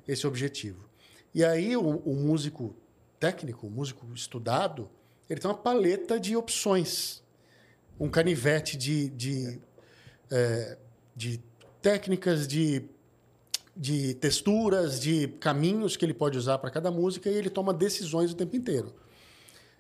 esse 0.06 0.28
objetivo. 0.28 0.90
E 1.34 1.44
aí 1.44 1.76
o, 1.78 1.98
o 2.00 2.14
músico 2.14 2.76
técnico, 3.18 3.66
o 3.66 3.72
músico 3.72 4.06
estudado, 4.14 4.90
ele 5.30 5.40
tem 5.40 5.50
uma 5.50 5.58
paleta 5.58 6.20
de 6.20 6.36
opções, 6.36 7.24
um 7.98 8.10
canivete 8.10 8.76
de, 8.76 9.10
de, 9.10 9.62
é, 10.30 10.78
de 11.16 11.42
técnicas, 11.82 12.46
de, 12.46 12.84
de 13.76 14.16
texturas, 14.16 15.00
de 15.00 15.30
caminhos 15.40 15.96
que 15.96 16.04
ele 16.04 16.14
pode 16.14 16.38
usar 16.38 16.58
para 16.58 16.70
cada 16.70 16.92
música 16.92 17.30
e 17.30 17.36
ele 17.36 17.50
toma 17.50 17.74
decisões 17.74 18.32
o 18.32 18.36
tempo 18.36 18.56
inteiro. 18.56 18.94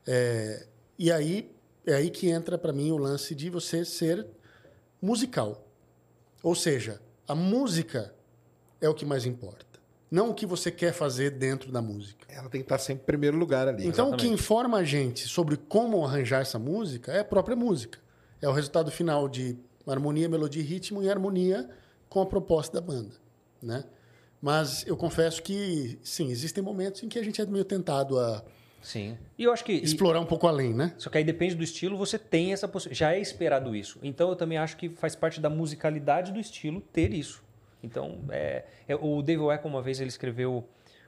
É, 0.07 0.67
e 0.98 1.12
aí 1.12 1.52
é 1.86 1.93
aí 1.93 2.10
que 2.10 2.30
entra 2.30 2.58
para 2.58 2.74
mim 2.74 2.91
o 2.91 2.98
lance 2.98 3.36
de 3.36 3.50
você 3.50 3.86
ser 3.86 4.26
musical. 5.02 5.68
Ou 6.41 6.56
seja, 6.56 7.02
a 7.28 7.36
música 7.36 8.14
é 8.82 8.89
o 8.89 8.93
que 8.93 9.06
mais 9.06 9.26
importa, 9.26 9.80
não 10.10 10.30
o 10.30 10.34
que 10.34 10.46
você 10.46 10.72
quer 10.72 10.93
fazer 10.93 11.32
dentro 11.32 11.72
da 11.72 11.82
música. 11.82 12.26
Ela 12.30 12.50
tem 12.50 12.62
que 12.62 12.66
estar 12.66 12.78
sempre 12.78 13.04
em 13.04 13.06
primeiro 13.06 13.38
lugar 13.38 13.68
ali. 13.68 13.88
Então, 13.88 14.08
o 14.08 14.12
que 14.12 14.18
Exatamente. 14.26 14.41
informa 14.41 14.78
a 14.78 14.84
gente 14.84 15.28
sobre 15.28 15.58
como 15.58 16.06
arranjar 16.06 16.41
essa 16.41 16.60
música 16.60 17.12
é 17.12 17.20
a 17.20 17.26
própria 17.26 17.56
música. 17.56 18.00
É 18.41 18.50
o 18.50 18.52
resultado 18.52 18.91
final 18.91 19.28
de 19.28 19.58
harmonia, 19.88 20.28
melodia 20.28 20.62
e 20.62 20.66
ritmo 20.66 21.02
em 21.02 21.10
harmonia 21.10 21.70
com 22.10 22.22
a 22.22 22.26
proposta 22.26 22.80
da 22.80 22.86
banda, 22.86 23.16
né? 23.62 23.84
Mas 24.41 24.86
eu 24.86 24.96
confesso 24.96 25.41
que, 25.41 25.98
sim, 26.04 26.30
existem 26.30 26.64
momentos 26.64 27.02
em 27.02 27.10
que 27.10 27.18
a 27.18 27.24
gente 27.24 27.41
é 27.41 27.46
meio 27.46 27.66
tentado 27.66 28.20
a 28.20 28.43
Sim. 28.86 29.17
E 29.36 29.43
eu 29.43 29.51
acho 29.51 29.65
que. 29.65 29.71
e- 29.73 29.83
explorar 29.83 30.19
um 30.19 30.27
pouco 30.27 30.45
além, 30.45 30.71
né? 30.71 30.93
Só 30.99 31.09
que 31.09 31.17
aí 31.17 31.23
depende 31.23 31.55
do 31.55 31.63
estilo, 31.63 31.97
você 31.97 32.19
tem 32.19 32.53
essa 32.53 32.67
possibilidade. 32.67 32.99
Já 32.99 33.13
é 33.15 33.19
esperado 33.19 33.75
isso. 33.75 33.99
Então 34.03 34.29
eu 34.29 34.36
também 34.36 34.59
acho 34.59 34.77
que 34.77 34.89
faz 34.89 35.15
parte 35.15 35.41
da 35.41 35.49
musicalidade 35.49 36.31
do 36.31 36.39
estilo 36.39 36.79
ter 36.79 37.11
isso. 37.11 37.43
Então, 37.81 38.19
é, 38.29 38.63
é- 38.88 38.95
o 38.95 39.23
Dave 39.23 39.41
Weckl, 39.41 39.67
uma 39.67 39.81
vez, 39.81 39.99
ele 39.99 40.09
escreveu 40.09 40.63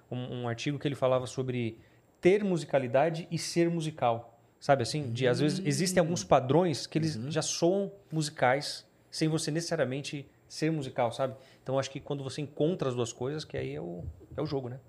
um, 0.09 0.41
um 0.41 0.47
artigo 0.47 0.80
que 0.80 0.88
ele 0.88 0.95
falava 0.95 1.28
sobre 1.28 1.78
ter 2.19 2.43
musicalidade 2.43 3.28
e 3.30 3.38
ser 3.38 3.69
musical. 3.69 4.39
Sabe 4.59 4.82
assim? 4.82 5.11
De, 5.11 5.28
às 5.28 5.39
vezes 5.39 5.63
existem 5.63 6.01
alguns 6.01 6.23
padrões 6.23 6.88
que 6.88 6.97
eles 6.97 7.13
já 7.30 7.43
soam 7.43 7.91
musicais 8.11 8.88
sem 9.11 9.28
você 9.28 9.51
necessariamente 9.51 10.28
ser 10.49 10.71
musical, 10.71 11.11
sabe? 11.11 11.36
Então 11.61 11.78
acho 11.78 11.91
que 11.91 11.99
quando 11.99 12.23
você 12.23 12.41
encontra 12.41 12.89
as 12.89 12.95
duas 12.95 13.13
coisas, 13.13 13.45
que 13.45 13.55
aí 13.55 13.75
é 13.75 13.82
o, 13.82 14.03
é 14.36 14.41
o 14.41 14.47
jogo, 14.47 14.67
né? 14.67 14.80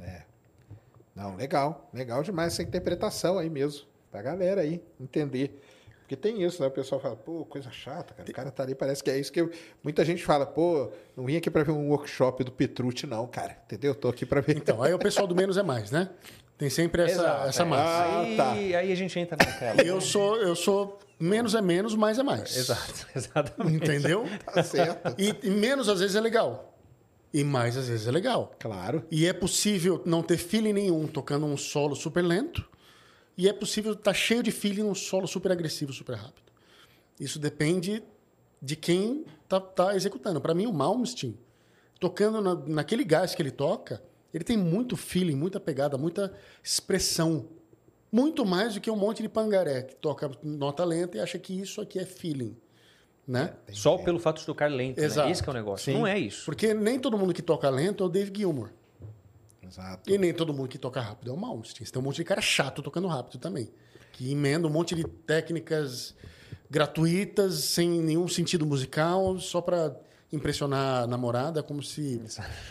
É. 0.00 0.27
Não, 1.18 1.34
legal. 1.36 1.90
Legal 1.92 2.22
demais 2.22 2.52
essa 2.54 2.62
interpretação 2.62 3.38
aí 3.38 3.50
mesmo. 3.50 3.82
Pra 4.10 4.22
galera 4.22 4.60
aí 4.62 4.80
entender. 5.00 5.60
Porque 6.00 6.16
tem 6.16 6.42
isso, 6.42 6.62
né? 6.62 6.68
O 6.68 6.70
pessoal 6.70 6.98
fala, 7.00 7.16
pô, 7.16 7.44
coisa 7.44 7.70
chata, 7.70 8.14
cara. 8.14 8.30
O 8.30 8.32
cara 8.32 8.50
tá 8.50 8.62
ali, 8.62 8.74
parece 8.74 9.04
que 9.04 9.10
é 9.10 9.18
isso 9.18 9.30
que 9.30 9.40
eu- 9.42 9.50
muita 9.84 10.02
gente 10.06 10.24
fala, 10.24 10.46
pô, 10.46 10.90
não 11.14 11.24
vim 11.26 11.36
aqui 11.36 11.50
pra 11.50 11.62
ver 11.62 11.72
um 11.72 11.90
workshop 11.90 12.42
do 12.44 12.50
Petrucci, 12.52 13.06
não, 13.06 13.26
cara. 13.26 13.58
Entendeu? 13.66 13.94
Tô 13.94 14.08
aqui 14.08 14.24
pra 14.24 14.40
ver. 14.40 14.56
Então, 14.56 14.82
aí 14.82 14.94
o 14.94 14.98
pessoal 14.98 15.26
do 15.26 15.34
menos 15.34 15.58
é 15.58 15.62
mais, 15.62 15.90
né? 15.90 16.08
Tem 16.56 16.70
sempre 16.70 17.02
essa, 17.02 17.12
Exato, 17.20 17.48
essa 17.48 17.62
é. 17.62 17.66
massa. 17.66 17.82
Ah, 17.84 18.20
aí, 18.20 18.36
tá. 18.36 18.52
aí 18.52 18.92
a 18.92 18.94
gente 18.94 19.18
entra 19.18 19.36
naquela. 19.36 19.82
Eu 19.82 20.00
sou, 20.00 20.36
eu 20.38 20.56
sou 20.56 20.98
menos 21.20 21.54
é 21.54 21.60
menos, 21.60 21.94
mais 21.94 22.18
é 22.18 22.22
mais. 22.22 22.56
Exato, 22.56 23.06
exatamente. 23.14 23.76
Entendeu? 23.76 24.24
Tá 24.54 24.62
certo. 24.62 25.14
E, 25.18 25.36
e 25.42 25.50
menos 25.50 25.88
às 25.90 26.00
vezes 26.00 26.16
é 26.16 26.20
legal. 26.20 26.77
E 27.32 27.44
mais 27.44 27.76
às 27.76 27.88
vezes 27.88 28.06
é 28.06 28.10
legal. 28.10 28.54
Claro. 28.58 29.04
E 29.10 29.26
é 29.26 29.32
possível 29.32 30.02
não 30.04 30.22
ter 30.22 30.38
feeling 30.38 30.72
nenhum 30.72 31.06
tocando 31.06 31.46
um 31.46 31.56
solo 31.56 31.94
super 31.94 32.24
lento. 32.24 32.68
E 33.36 33.48
é 33.48 33.52
possível 33.52 33.92
estar 33.92 34.14
cheio 34.14 34.42
de 34.42 34.50
feeling 34.50 34.82
num 34.82 34.94
solo 34.94 35.28
super 35.28 35.52
agressivo, 35.52 35.92
super 35.92 36.16
rápido. 36.16 36.50
Isso 37.20 37.38
depende 37.38 38.02
de 38.60 38.74
quem 38.74 39.24
tá, 39.48 39.60
tá 39.60 39.94
executando. 39.94 40.40
Para 40.40 40.54
mim, 40.54 40.66
o 40.66 40.72
Malmsteen, 40.72 41.38
tocando 42.00 42.40
na, 42.40 42.54
naquele 42.54 43.04
gás 43.04 43.34
que 43.34 43.42
ele 43.42 43.50
toca, 43.50 44.02
ele 44.32 44.44
tem 44.44 44.56
muito 44.56 44.96
feeling, 44.96 45.36
muita 45.36 45.60
pegada, 45.60 45.96
muita 45.96 46.32
expressão. 46.62 47.48
Muito 48.10 48.44
mais 48.44 48.74
do 48.74 48.80
que 48.80 48.90
um 48.90 48.96
monte 48.96 49.22
de 49.22 49.28
pangaré 49.28 49.82
que 49.82 49.94
toca 49.94 50.30
nota 50.42 50.84
lenta 50.84 51.18
e 51.18 51.20
acha 51.20 51.38
que 51.38 51.58
isso 51.58 51.80
aqui 51.80 51.98
é 51.98 52.04
feeling. 52.04 52.56
Né? 53.28 53.52
Só 53.70 53.98
pelo 53.98 54.18
fato 54.18 54.40
de 54.40 54.46
tocar 54.46 54.70
lento, 54.70 54.98
Exato. 54.98 55.26
né? 55.26 55.32
Esse 55.32 55.42
que 55.42 55.50
é 55.50 55.52
o 55.52 55.54
negócio. 55.54 55.84
Sim. 55.92 55.98
Não 55.98 56.06
é 56.06 56.18
isso. 56.18 56.46
Porque 56.46 56.72
nem 56.72 56.98
todo 56.98 57.18
mundo 57.18 57.34
que 57.34 57.42
toca 57.42 57.68
lento 57.68 58.02
é 58.02 58.06
o 58.06 58.08
Dave 58.08 58.32
Gilmour. 58.34 58.70
Exato. 59.62 60.10
E 60.10 60.16
nem 60.16 60.32
todo 60.32 60.54
mundo 60.54 60.66
que 60.66 60.78
toca 60.78 60.98
rápido 60.98 61.30
é 61.30 61.34
o 61.34 61.36
Malmsteen. 61.36 61.86
Tem 61.86 62.00
um 62.00 62.04
monte 62.04 62.16
de 62.16 62.24
cara 62.24 62.40
chato 62.40 62.82
tocando 62.82 63.06
rápido 63.06 63.38
também. 63.38 63.70
Que 64.12 64.32
emenda 64.32 64.66
um 64.66 64.70
monte 64.70 64.94
de 64.94 65.04
técnicas 65.04 66.16
gratuitas, 66.70 67.56
sem 67.56 68.00
nenhum 68.00 68.26
sentido 68.26 68.64
musical, 68.64 69.38
só 69.38 69.60
pra 69.60 69.94
impressionar 70.32 71.04
a 71.04 71.06
namorada, 71.06 71.62
como 71.62 71.82
se 71.82 72.20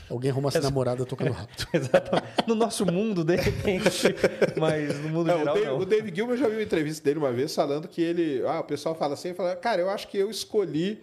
alguém 0.10 0.30
arrumasse 0.32 0.60
namorada 0.62 1.06
tocando 1.06 1.32
rápido. 1.32 1.68
Exatamente. 1.74 2.28
No 2.48 2.56
nosso 2.56 2.86
mundo, 2.86 3.24
de 3.24 3.36
repente. 3.36 4.16
Mas 4.60 5.00
no 5.00 5.10
mundo 5.10 5.32
É, 5.32 5.36
o, 5.36 5.38
geral, 5.40 5.58
não. 5.58 5.80
o 5.80 5.86
Dave 5.86 6.14
Gilman 6.14 6.36
eu 6.36 6.38
já 6.38 6.48
vi 6.48 6.56
uma 6.56 6.64
entrevista 6.64 7.04
dele 7.04 7.20
uma 7.20 7.32
vez 7.32 7.54
falando 7.54 7.88
que 7.88 8.02
ele. 8.02 8.44
Ah, 8.46 8.60
o 8.60 8.64
pessoal 8.64 8.94
fala 8.96 9.16
assim, 9.16 9.34
fala, 9.34 9.56
cara, 9.56 9.82
eu 9.82 9.90
acho 9.90 10.08
que 10.08 10.18
eu 10.18 10.30
escolhi 10.30 11.02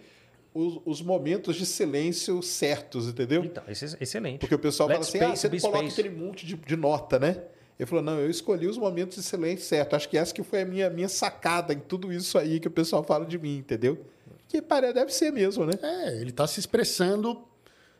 os, 0.53 0.79
os 0.85 1.01
momentos 1.01 1.57
de 1.57 1.65
silêncio 1.65 2.41
certos, 2.41 3.07
entendeu? 3.07 3.43
Então, 3.43 3.63
esse 3.67 3.85
é 3.85 3.97
excelente. 3.99 4.39
Porque 4.39 4.55
o 4.55 4.59
pessoal 4.59 4.87
Let 4.87 4.95
fala 4.97 5.07
assim, 5.07 5.17
space 5.17 5.31
ah, 5.33 5.35
você 5.35 5.49
não 5.49 5.59
coloca 5.59 5.89
space. 5.89 5.99
aquele 6.01 6.15
monte 6.15 6.45
de, 6.45 6.55
de 6.55 6.75
nota, 6.77 7.19
né? 7.19 7.43
Ele 7.77 7.85
falou, 7.85 8.01
não, 8.01 8.17
eu 8.17 8.29
escolhi 8.29 8.67
os 8.67 8.77
momentos 8.77 9.17
de 9.17 9.23
silêncio 9.23 9.65
certo. 9.65 9.97
Acho 9.97 10.07
que 10.07 10.17
essa 10.17 10.33
que 10.33 10.41
foi 10.41 10.61
a 10.61 10.65
minha, 10.65 10.89
minha 10.89 11.09
sacada 11.09 11.73
em 11.73 11.79
tudo 11.79 12.13
isso 12.13 12.37
aí 12.37 12.57
que 12.61 12.69
o 12.69 12.71
pessoal 12.71 13.03
fala 13.03 13.25
de 13.25 13.37
mim, 13.37 13.57
entendeu? 13.57 13.99
Que 14.55 14.61
parece, 14.61 14.93
deve 14.93 15.13
ser 15.13 15.31
mesmo, 15.31 15.65
né? 15.65 15.73
É, 15.81 16.15
ele 16.15 16.29
está 16.29 16.47
se 16.47 16.61
expressando 16.61 17.45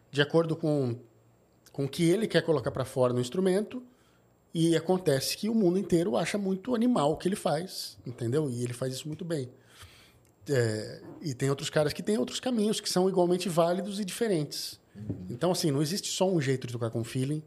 de 0.10 0.22
acordo 0.22 0.56
com, 0.56 0.98
com 1.74 1.84
o 1.84 1.90
que 1.90 2.10
ele 2.10 2.28
quer 2.28 2.42
colocar 2.44 2.72
para 2.72 2.86
fora 2.86 3.12
no 3.12 3.20
instrumento. 3.20 3.84
E 4.54 4.74
acontece 4.74 5.36
que 5.36 5.50
o 5.50 5.54
mundo 5.54 5.78
inteiro 5.78 6.16
acha 6.16 6.38
muito 6.38 6.74
animal 6.74 7.12
o 7.12 7.18
que 7.18 7.28
ele 7.28 7.36
faz, 7.36 7.98
entendeu? 8.08 8.50
E 8.50 8.64
ele 8.64 8.72
faz 8.72 8.94
isso 8.94 9.06
muito 9.06 9.26
bem. 9.26 9.50
É, 10.50 11.02
e 11.22 11.34
tem 11.34 11.50
outros 11.50 11.70
caras 11.70 11.92
que 11.92 12.02
têm 12.02 12.18
outros 12.18 12.40
caminhos 12.40 12.80
que 12.80 12.90
são 12.90 13.10
igualmente 13.10 13.50
válidos 13.50 14.00
e 14.00 14.06
diferentes. 14.06 14.80
Então, 15.30 15.52
assim, 15.52 15.72
não 15.72 15.82
existe 15.82 16.08
só 16.08 16.26
um 16.32 16.40
jeito 16.40 16.68
de 16.68 16.72
tocar 16.72 16.90
com 16.90 17.04
feeling, 17.04 17.44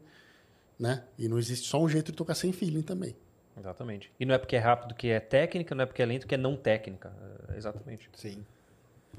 né? 0.77 1.03
E 1.17 1.27
não 1.27 1.39
existe 1.39 1.67
só 1.67 1.81
um 1.81 1.89
jeito 1.89 2.11
de 2.11 2.15
tocar 2.15 2.35
sem 2.35 2.51
feeling 2.51 2.83
também. 2.83 3.15
Exatamente. 3.57 4.11
E 4.19 4.25
não 4.25 4.35
é 4.35 4.37
porque 4.37 4.55
é 4.55 4.59
rápido 4.59 4.93
que 4.93 5.07
é 5.07 5.19
técnica, 5.19 5.73
não 5.73 5.81
é 5.81 5.87
porque 5.87 6.03
é 6.03 6.05
lento 6.05 6.27
que 6.27 6.35
é 6.35 6.37
não 6.37 6.55
técnica. 6.55 7.11
É, 7.49 7.57
Exatamente. 7.57 8.07
Sim. 8.13 8.45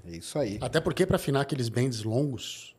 É 0.04 0.16
isso 0.16 0.38
aí. 0.38 0.58
Até 0.60 0.80
porque 0.80 1.06
para 1.06 1.16
afinar 1.16 1.42
aqueles 1.42 1.68
bends 1.68 2.02
longos, 2.02 2.74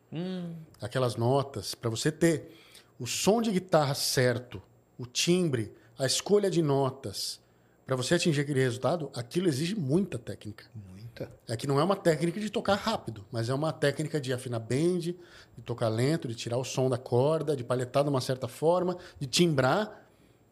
aquelas 0.80 1.16
notas, 1.16 1.74
para 1.74 1.88
você 1.88 2.12
ter 2.12 2.52
o 2.98 3.06
som 3.06 3.40
de 3.40 3.50
guitarra 3.50 3.94
certo, 3.94 4.62
o 4.98 5.06
timbre, 5.06 5.72
a 5.98 6.06
escolha 6.06 6.50
de 6.50 6.62
notas, 6.62 7.40
para 7.86 7.96
você 7.96 8.14
atingir 8.14 8.42
aquele 8.42 8.60
resultado, 8.60 9.10
aquilo 9.14 9.48
exige 9.48 9.74
muita 9.74 10.18
técnica. 10.18 10.64
Muita. 10.90 11.30
É 11.48 11.56
que 11.56 11.66
não 11.66 11.80
é 11.80 11.84
uma 11.84 11.96
técnica 11.96 12.40
de 12.40 12.48
tocar 12.50 12.74
rápido, 12.74 13.24
mas 13.30 13.48
é 13.48 13.54
uma 13.54 13.72
técnica 13.72 14.20
de 14.20 14.32
afinar 14.32 14.60
bend, 14.60 15.16
de 15.56 15.62
tocar 15.64 15.88
lento, 15.88 16.28
de 16.28 16.34
tirar 16.34 16.58
o 16.58 16.64
som 16.64 16.88
da 16.88 16.98
corda, 16.98 17.56
de 17.56 17.64
palhetar 17.64 18.02
de 18.04 18.10
uma 18.10 18.20
certa 18.20 18.48
forma, 18.48 18.96
de 19.18 19.26
timbrar 19.26 20.06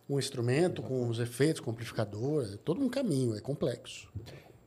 um 0.08 0.18
instrumento 0.18 0.82
com 0.82 1.08
os 1.08 1.20
efeitos, 1.20 1.61
com 1.61 1.70
o 1.70 1.72
amplificador, 1.72 2.44
é 2.52 2.56
todo 2.56 2.82
um 2.82 2.88
caminho, 2.88 3.36
é 3.36 3.40
complexo. 3.40 4.11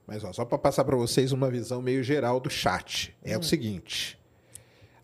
Mas 0.05 0.23
ó, 0.23 0.33
só 0.33 0.43
para 0.45 0.57
passar 0.57 0.83
para 0.83 0.95
vocês 0.95 1.31
uma 1.31 1.49
visão 1.49 1.81
meio 1.81 2.03
geral 2.03 2.39
do 2.39 2.49
chat. 2.49 3.15
É 3.23 3.37
o 3.37 3.43
seguinte. 3.43 4.19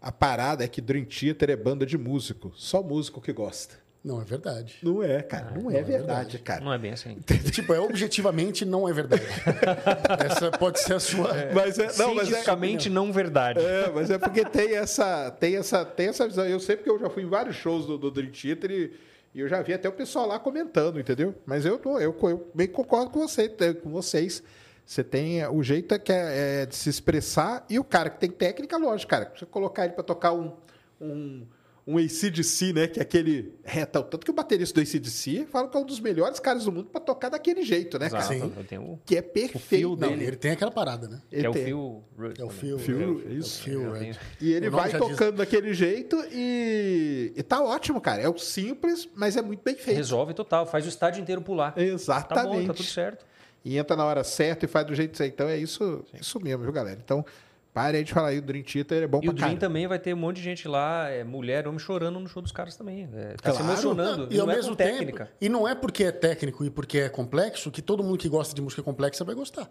A 0.02 0.12
parada 0.12 0.64
é 0.64 0.68
que 0.68 0.82
Dream 0.82 1.06
Theater 1.06 1.50
é 1.50 1.56
banda 1.56 1.86
de 1.86 1.98
músico. 1.98 2.52
Só 2.56 2.82
músico 2.82 3.22
que 3.22 3.34
gosta. 3.34 3.76
Não 4.02 4.22
é 4.22 4.24
verdade. 4.24 4.78
Não 4.82 5.04
é, 5.04 5.22
cara. 5.22 5.52
não, 5.52 5.70
é, 5.70 5.84
verdade, 5.84 6.40
cara. 6.40 6.64
Não 6.64 6.72
é 6.72 6.78
bem 6.78 6.94
assim. 6.94 7.18
tipo, 7.52 7.74
é 7.74 7.80
objetivamente 7.82 8.64
não 8.64 8.88
é 8.88 8.94
verdade. 8.94 9.24
Essa 10.26 10.50
pode 10.52 10.80
ser 10.80 10.94
a 10.94 11.00
sua. 11.02 11.34
Mas 11.54 11.78
é, 11.78 11.92
não, 11.98 12.16
mas 12.16 12.32
é, 12.32 12.90
não 12.90 13.12
verdade. 13.12 13.60
é, 13.60 13.92
mas 13.94 14.10
é 14.10 14.18
porque 14.18 14.46
tem 14.46 14.78
essa, 14.78 15.30
tem 15.32 15.58
essa, 15.58 15.84
tem 15.84 16.08
essa 16.08 16.26
visão. 16.26 16.46
Eu 16.46 16.62
sei 16.62 16.78
porque 16.78 16.90
eu 16.90 16.98
já 16.98 17.10
fui 17.10 17.24
em 17.24 17.30
vários 17.30 17.58
shows 17.58 17.86
do, 17.86 17.98
do 17.98 18.10
Dream 18.10 18.32
Theater 18.32 18.72
e, 18.72 18.94
e 19.36 19.42
eu 19.42 19.50
já 19.50 19.62
vi 19.62 19.74
até 19.74 19.90
o 19.90 19.94
pessoal 19.94 20.26
lá 20.26 20.40
comentando, 20.40 20.98
entendeu? 20.98 21.36
Mas 21.46 21.66
eu 21.66 21.78
tô, 21.78 22.00
eu, 22.00 22.16
eu 22.24 22.50
bem 22.56 22.68
concordo 22.68 23.12
com 23.12 23.20
você, 23.20 23.50
com 23.50 23.90
vocês. 23.92 24.42
Você 24.90 25.04
tem 25.04 25.46
o 25.46 25.62
jeito 25.62 25.94
é 25.94 26.00
que 26.00 26.12
é, 26.12 26.62
é 26.62 26.66
de 26.66 26.76
se 26.76 26.90
expressar 26.90 27.64
e 27.70 27.78
o 27.78 27.84
cara 27.84 28.10
que 28.10 28.20
tem 28.20 28.32
técnica, 28.32 28.76
lógico, 28.76 29.12
cara. 29.12 29.32
Você 29.38 29.46
colocar 29.46 29.86
ele 29.86 29.94
para 29.94 30.04
tocar 30.04 30.34
um, 30.34 30.52
um, 31.00 31.46
um 31.86 31.98
ACDC, 32.00 32.74
né? 32.74 32.88
Que 32.88 32.98
é 33.00 33.04
aquele 33.04 33.54
reta. 33.64 34.02
Tanto 34.02 34.26
que 34.26 34.32
o 34.32 34.34
baterista 34.34 34.82
do 34.82 34.84
ACDC 34.84 35.46
fala 35.52 35.68
que 35.68 35.78
é 35.78 35.80
um 35.80 35.86
dos 35.86 36.00
melhores 36.00 36.40
caras 36.40 36.66
do 36.66 36.72
mundo 36.72 36.88
para 36.90 37.00
tocar 37.02 37.30
daquele 37.30 37.62
jeito, 37.62 38.00
né, 38.00 38.08
Exato. 38.08 38.24
cara? 38.30 38.40
Sim. 38.40 38.54
Eu 38.58 38.64
tenho 38.64 39.00
Que 39.06 39.18
é 39.18 39.22
perfeito. 39.22 39.90
Não, 39.90 40.10
dele. 40.10 40.26
ele 40.26 40.36
tem 40.38 40.50
aquela 40.54 40.72
parada, 40.72 41.08
né? 41.08 41.22
que 41.30 41.36
é 41.36 41.48
o 41.48 41.54
tem. 41.54 41.66
Phil 41.66 42.04
Rudd 42.18 42.40
É 42.40 42.44
o 42.44 42.48
também. 42.48 42.50
Phil. 42.60 42.80
Phil, 42.80 43.00
é 43.00 43.06
o- 43.06 43.32
isso. 43.38 43.70
é 43.70 43.76
o 43.78 43.96
é. 43.96 44.00
tenho- 44.00 44.16
E 44.42 44.54
ele 44.54 44.72
vai 44.72 44.90
já 44.90 44.98
diz. 44.98 45.08
tocando 45.10 45.36
daquele 45.38 45.72
jeito 45.72 46.18
e, 46.32 47.32
e 47.38 47.44
tá 47.44 47.62
ótimo, 47.64 48.02
cara. 48.02 48.24
É 48.24 48.28
o 48.28 48.40
simples, 48.40 49.08
mas 49.14 49.38
é 49.38 49.42
muito 49.44 49.62
bem 49.64 49.76
feito. 49.76 49.98
Resolve 49.98 50.34
total, 50.34 50.66
faz 50.66 50.84
o 50.84 50.90
estádio 50.90 51.22
inteiro 51.22 51.44
pular. 51.44 51.74
Tá 51.76 51.82
Exatamente. 51.84 52.62
bom, 52.62 52.66
tá 52.66 52.74
tudo 52.74 52.88
certo. 52.88 53.30
E 53.64 53.78
entra 53.78 53.96
na 53.96 54.06
hora 54.06 54.24
certa 54.24 54.66
e 54.66 54.68
faz 54.68 54.86
do 54.88 54.96
jeito 54.96 55.18
certo. 55.18 55.34
Então 55.34 55.48
é 55.50 55.58
isso, 55.58 56.04
isso 56.20 56.40
mesmo, 56.40 56.64
viu, 56.64 56.72
galera? 56.72 57.00
Então, 57.04 57.26
pare 57.74 57.98
aí 57.98 58.04
de 58.04 58.14
falar 58.14 58.30
aí, 58.30 58.38
o 58.40 58.42
Dream 58.42 58.64
Theater 58.64 59.04
é 59.04 59.08
bom 59.08 59.18
E 59.20 59.22
pra 59.22 59.30
o 59.30 59.34
Dream 59.34 59.48
caramba. 59.48 59.60
também 59.60 59.86
vai 59.88 60.00
ter 60.00 60.14
um 60.14 60.18
monte 60.18 60.38
de 60.38 60.44
gente 60.44 60.68
lá, 60.68 61.10
é, 61.10 61.24
mulher, 61.24 61.68
homem 61.68 61.78
chorando 61.80 62.20
no 62.20 62.28
show 62.28 62.42
dos 62.42 62.52
caras 62.52 62.76
também. 62.78 63.08
É, 63.14 63.36
tá 63.42 63.52
se 63.52 63.58
Claro. 63.58 63.72
emocionando. 63.74 64.28
E 64.34 64.40
ao 64.40 64.46
não 64.48 64.54
é 64.54 64.56
mesmo 64.56 64.72
com 64.72 64.76
tempo. 64.78 64.92
técnica. 64.98 65.32
E 65.42 65.50
não 65.50 65.68
é 65.68 65.76
porque 65.76 66.06
é 66.06 66.12
técnico 66.12 66.64
e 66.64 66.70
porque 66.70 67.00
é 67.00 67.10
complexo 67.10 67.70
que 67.70 67.82
todo 67.82 68.02
mundo 68.04 68.18
que 68.18 68.30
gosta 68.30 68.56
de 68.56 68.62
música 68.62 68.82
complexa 68.82 69.24
vai 69.26 69.36
gostar. 69.36 69.66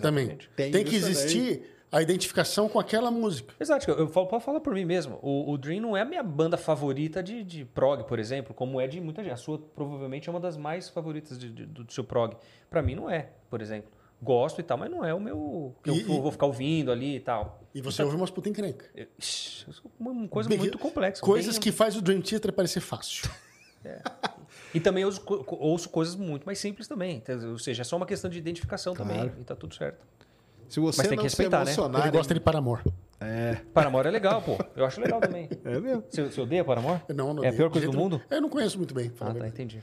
Também. 0.00 0.24
Exatamente. 0.24 0.50
Tem 0.56 0.72
Tem, 0.72 0.84
que 0.84 0.94
existir 0.96 1.62
a 1.96 2.02
identificação 2.02 2.68
com 2.68 2.78
aquela 2.78 3.10
música. 3.10 3.54
Exato, 3.60 3.90
eu 3.90 4.08
falo, 4.08 4.26
posso 4.26 4.44
falar 4.44 4.60
por 4.60 4.74
mim 4.74 4.84
mesmo. 4.84 5.18
O, 5.22 5.52
o 5.52 5.56
Dream 5.58 5.80
não 5.80 5.96
é 5.96 6.00
a 6.02 6.04
minha 6.04 6.22
banda 6.22 6.56
favorita 6.56 7.22
de, 7.22 7.44
de 7.44 7.64
prog, 7.64 8.04
por 8.04 8.18
exemplo, 8.18 8.52
como 8.52 8.80
é 8.80 8.86
de 8.86 9.00
muita 9.00 9.22
gente. 9.22 9.32
A 9.32 9.36
sua 9.36 9.58
provavelmente 9.58 10.28
é 10.28 10.32
uma 10.32 10.40
das 10.40 10.56
mais 10.56 10.88
favoritas 10.88 11.38
de- 11.38 11.50
de- 11.50 11.66
do 11.66 11.92
seu 11.92 12.02
prog. 12.04 12.36
Pra 12.68 12.82
mim 12.82 12.94
não 12.94 13.08
é, 13.08 13.30
por 13.48 13.60
exemplo. 13.62 13.90
Gosto 14.22 14.60
e 14.60 14.62
tal, 14.64 14.78
mas 14.78 14.90
não 14.90 15.04
é 15.04 15.12
o 15.14 15.20
meu. 15.20 15.74
que 15.82 15.90
eu 15.90 15.94
E- 15.96 16.02
vou, 16.02 16.22
vou 16.22 16.32
ficar 16.32 16.46
ouvindo 16.46 16.90
ali 16.90 17.16
e 17.16 17.20
tal. 17.20 17.60
E 17.74 17.80
você 17.82 18.02
ouve 18.02 18.16
umas 18.16 18.30
puta 18.30 18.48
encrenca. 18.48 18.86
Eu- 18.94 19.06
Ixi, 19.18 19.66
uma 20.00 20.26
coisa 20.28 20.48
Bem, 20.48 20.58
muito 20.58 20.78
complexa. 20.78 21.20
Coisas 21.22 21.54
bem- 21.54 21.62
que 21.62 21.70
faz 21.72 21.96
o 21.96 22.00
Dream 22.02 22.20
Theater 22.22 22.52
parecer 22.52 22.80
fácil. 22.80 23.28
E 24.72 24.80
também 24.80 25.04
ouço, 25.04 25.22
ouço 25.46 25.88
coisas 25.88 26.16
muito 26.16 26.44
mais 26.44 26.58
simples 26.58 26.88
também. 26.88 27.16
Então, 27.18 27.50
Ou 27.52 27.58
seja, 27.58 27.82
é 27.82 27.84
só 27.84 27.96
uma 27.96 28.06
questão 28.06 28.28
de 28.30 28.38
identificação 28.38 28.92
também. 28.94 29.16
Claro. 29.16 29.34
E 29.40 29.44
tá 29.44 29.54
tudo 29.54 29.74
certo. 29.74 30.04
Se 30.68 30.80
você 30.80 30.98
Mas 30.98 31.08
tem 31.08 31.16
não 31.16 31.22
que 31.22 31.28
respeitar, 31.28 31.60
né? 31.60 31.66
se 31.66 31.72
emocionar... 31.72 32.02
Ele 32.02 32.16
gosta 32.16 32.34
de 32.34 32.40
Paramore. 32.40 32.82
É, 33.20 33.56
Paramore 33.72 34.08
é 34.08 34.10
legal, 34.10 34.42
pô. 34.42 34.58
Eu 34.76 34.84
acho 34.84 35.00
legal 35.00 35.20
também. 35.20 35.48
é 35.64 35.80
mesmo. 35.80 36.04
Você, 36.08 36.24
você 36.24 36.40
odeia 36.40 36.64
Paramore? 36.64 37.00
Não, 37.14 37.32
não 37.32 37.44
é 37.44 37.48
a 37.48 37.52
pior 37.52 37.68
De 37.68 37.72
coisa 37.72 37.88
do 37.88 37.96
mundo? 37.96 38.20
Eu 38.30 38.40
não 38.40 38.48
conheço 38.48 38.76
muito 38.76 38.92
bem. 38.92 39.12
Ah, 39.20 39.30
a 39.30 39.34
tá, 39.34 39.48
entendi. 39.48 39.82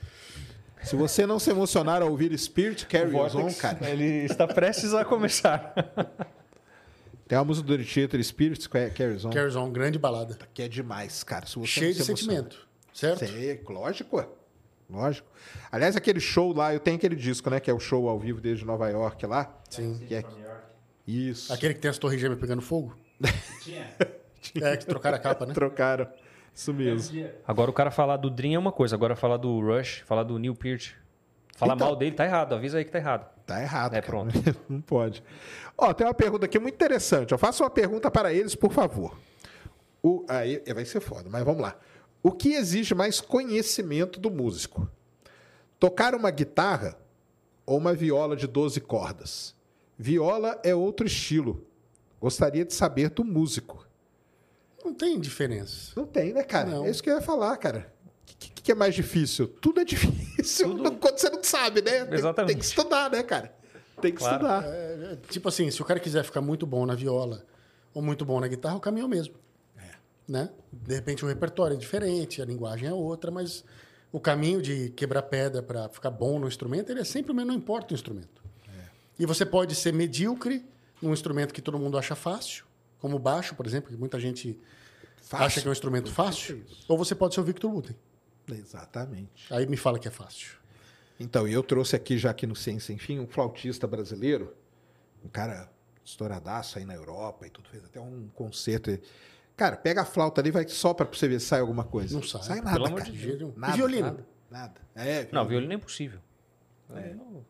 Se 0.84 0.96
você 0.96 1.26
não 1.26 1.40
se 1.40 1.50
emocionar 1.50 2.02
ao 2.02 2.10
ouvir 2.10 2.38
Spirit 2.38 2.86
Carry 2.88 3.16
On, 3.16 3.54
cara... 3.54 3.90
Ele 3.90 4.26
está 4.26 4.48
prestes 4.48 4.94
a 4.94 5.06
começar. 5.06 5.74
Tem 7.28 7.38
uma 7.38 7.46
música 7.46 7.66
do 7.66 7.84
Theater, 7.86 8.22
Spirit 8.24 8.68
Carry 8.68 9.26
On, 9.26 9.30
Carries 9.30 9.56
On, 9.56 9.72
grande 9.72 9.98
balada. 9.98 10.38
que 10.54 10.64
é 10.64 10.68
demais, 10.68 11.24
cara. 11.24 11.46
Se 11.46 11.58
você 11.58 11.68
Cheio 11.68 11.94
de 11.94 12.04
se 12.04 12.12
emocionar- 12.12 12.44
sentimento. 12.44 12.68
Certo? 12.94 13.20
Sei, 13.26 13.62
lógico, 13.70 14.26
lógico. 14.90 15.28
Aliás, 15.72 15.96
aquele 15.96 16.20
show 16.20 16.52
lá, 16.54 16.74
eu 16.74 16.80
tenho 16.80 16.98
aquele 16.98 17.16
disco, 17.16 17.50
né? 17.50 17.60
Que 17.62 17.72
é 17.72 17.74
o 17.74 17.80
show 17.80 18.10
ao 18.10 18.20
vivo 18.20 18.42
desde 18.42 18.66
Nova 18.66 18.90
York 18.90 19.26
lá. 19.26 19.50
Sim. 19.70 19.98
Que 20.06 20.16
é... 20.16 20.26
Isso. 21.08 21.52
Aquele 21.54 21.74
que 21.74 21.80
tem 21.80 21.90
as 21.90 21.98
torres 21.98 22.20
gêmeas 22.20 22.40
pegando 22.40 22.62
fogo? 22.62 22.96
Tinha. 23.64 23.88
É, 24.60 24.76
que 24.76 24.88
trocaram 24.88 25.18
a 25.18 25.20
capa, 25.20 25.46
né? 25.46 25.54
Trocaram. 25.54 26.08
Isso 26.52 26.74
mesmo. 26.74 27.30
Agora 27.48 27.70
o 27.70 27.74
cara 27.74 27.92
falar 27.92 28.18
do 28.18 28.28
Dream 28.28 28.56
é 28.56 28.58
uma 28.58 28.72
coisa, 28.72 28.96
agora 28.96 29.16
falar 29.16 29.38
do 29.38 29.60
Rush, 29.62 30.00
falar 30.04 30.24
do 30.24 30.40
Neil 30.40 30.56
Peart, 30.56 30.94
falar 31.56 31.76
Então- 31.76 31.86
mal 31.90 31.96
dele 31.96 32.16
tá 32.16 32.26
errado, 32.26 32.56
avisa 32.56 32.80
aí 32.80 32.84
que 32.84 32.90
tá 32.90 32.98
errado. 32.98 33.30
Tá 33.46 33.62
errado. 33.62 33.94
É, 33.94 34.02
cara. 34.02 34.08
pronto. 34.08 34.34
Não 34.68 34.82
pode. 34.82 35.24
Ó, 35.78 35.94
tem 35.94 36.08
uma 36.08 36.14
pergunta 36.16 36.46
aqui 36.46 36.58
muito 36.58 36.74
interessante. 36.74 37.32
Eu 37.32 37.38
faço 37.38 37.62
uma 37.64 37.70
pergunta 37.70 38.10
para 38.10 38.34
eles, 38.34 38.56
por 38.56 38.72
favor. 38.72 39.16
O, 40.02 40.26
aí 40.28 40.60
vai 40.74 40.86
ser 40.86 41.02
foda, 41.02 41.30
mas 41.30 41.44
vamos 41.46 41.62
lá. 41.62 41.76
O 42.24 42.32
que 42.32 42.54
exige 42.54 42.96
mais 42.96 43.22
conhecimento 43.22 44.20
do 44.20 44.32
músico? 44.32 44.90
Tocar 45.80 46.16
uma 46.16 46.32
guitarra 46.32 46.98
ou 47.64 47.78
uma 47.78 47.94
viola 47.94 48.36
de 48.36 48.48
12 48.48 48.82
cordas? 48.82 49.56
Viola 50.02 50.60
é 50.64 50.74
outro 50.74 51.06
estilo. 51.06 51.64
Gostaria 52.20 52.66
de 52.66 52.74
saber 52.74 53.12
do 53.12 53.24
músico. 53.24 53.86
Não 54.84 54.96
tem 54.96 55.20
diferença. 55.20 55.92
Não 55.96 56.08
tem, 56.08 56.34
né, 56.34 56.44
cara? 56.44 56.72
Não. 56.72 56.86
É 56.86 56.90
isso 56.90 57.04
que 57.04 57.10
eu 57.10 57.14
ia 57.16 57.22
falar, 57.22 57.56
cara. 57.58 57.94
O 58.24 58.26
que, 58.26 58.50
que- 58.50 58.62
que 58.64 58.72
é 58.72 58.76
mais 58.76 58.96
difícil? 58.96 59.48
Tudo 59.48 59.80
é 59.80 59.86
difícil 59.86 60.76
quando 61.00 61.20
você 61.20 61.30
não 61.30 61.44
sabe, 61.44 61.84
né? 61.84 62.04
Tem, 62.06 62.14
Exatamente. 62.18 62.48
tem 62.54 62.58
que 62.58 62.66
estudar, 62.66 63.12
né, 63.12 63.22
cara? 63.22 63.54
Tem 64.02 64.12
que 64.12 64.18
Claro. 64.18 64.36
estudar. 64.38 64.64
É, 64.68 65.18
tipo 65.30 65.48
assim, 65.48 65.70
se 65.70 65.80
o 65.82 65.86
cara 65.86 66.00
quiser 66.00 66.24
ficar 66.24 66.42
muito 66.42 66.66
bom 66.66 66.84
na 66.88 66.96
viola 66.96 67.46
ou 67.94 68.02
muito 68.02 68.26
bom 68.26 68.40
na 68.40 68.48
guitarra, 68.48 68.78
o 68.78 68.80
caminho 68.80 69.04
é 69.04 69.06
o 69.06 69.10
mesmo. 69.10 69.36
Né? 70.28 70.50
De 70.72 70.96
repente 70.96 71.24
o 71.24 71.28
repertório 71.28 71.76
é 71.76 71.78
diferente, 71.78 72.42
a 72.42 72.46
linguagem 72.46 72.88
é 72.88 72.94
outra, 72.94 73.30
mas 73.30 73.64
o 74.12 74.20
caminho 74.20 74.62
de 74.64 74.90
quebrar 74.92 75.24
pedra 75.24 75.62
para 75.62 75.90
ficar 75.90 76.10
bom 76.10 76.40
no 76.40 76.48
instrumento, 76.48 76.90
ele 76.90 77.02
é 77.02 77.04
sempre 77.04 77.32
o 77.32 77.36
mesmo, 77.36 77.52
não 77.52 77.58
importa 77.58 77.94
o 77.94 77.96
instrumento. 77.96 78.41
E 79.20 79.26
você 79.26 79.46
pode 79.46 79.76
ser 79.76 79.94
medíocre 79.94 80.66
num 81.02 81.14
instrumento 81.14 81.54
que 81.54 81.62
todo 81.62 81.78
mundo 81.78 81.98
acha 81.98 82.16
fácil, 82.16 82.66
como 83.00 83.16
o 83.16 83.20
baixo, 83.20 83.56
por 83.56 83.66
exemplo, 83.66 83.92
que 83.92 83.98
muita 83.98 84.20
gente 84.20 84.60
Fácil. 85.22 85.46
acha 85.46 85.62
que 85.62 85.68
é 85.68 85.70
um 85.70 85.74
instrumento 85.74 86.12
fácil, 86.12 86.64
é 86.70 86.76
ou 86.88 86.98
você 86.98 87.16
pode 87.16 87.34
ser 87.34 87.42
o 87.42 87.44
Victor 87.44 87.72
Wooten. 87.72 87.96
Exatamente. 88.50 89.52
Aí 89.54 89.66
me 89.66 89.78
fala 89.78 89.98
que 90.00 90.08
é 90.08 90.12
fácil. 90.12 90.58
Então, 91.20 91.48
eu 91.48 91.62
trouxe 91.62 91.96
aqui, 91.96 92.18
já 92.18 92.32
aqui 92.32 92.48
no 92.48 92.56
Ciência 92.56 92.92
Enfim, 92.94 93.20
um 93.20 93.28
flautista 93.28 93.86
brasileiro, 93.86 94.56
um 95.24 95.30
cara 95.30 95.72
estouradaço 96.04 96.80
aí 96.80 96.86
na 96.86 96.96
Europa 96.96 97.46
e 97.46 97.50
tudo, 97.50 97.70
fez 97.70 97.86
até 97.86 98.00
um 98.00 98.28
concerto. 98.34 98.98
Cara, 99.56 99.78
pega 99.78 100.02
a 100.02 100.06
flauta 100.06 100.42
ali 100.42 100.50
e 100.50 100.52
vai 100.52 100.68
sopra 100.68 101.06
pra 101.06 101.18
você 101.18 101.28
ver 101.28 101.40
se 101.40 101.48
sai 101.48 101.60
alguma 101.60 101.84
coisa. 101.84 102.16
Não 102.16 102.24
sai. 102.24 102.42
Sai 102.42 102.62
nada, 102.62 102.92
cara. 102.92 103.04
de. 103.12 103.54
Nada, 103.56 103.74
e 103.74 103.78
violino? 103.78 104.08
Nada. 104.08 104.26
nada. 104.50 104.82
É, 104.96 105.28
Não, 105.32 105.48
violino 105.48 105.72
é 105.72 105.76
impossível. 105.76 106.20
Não 106.90 107.46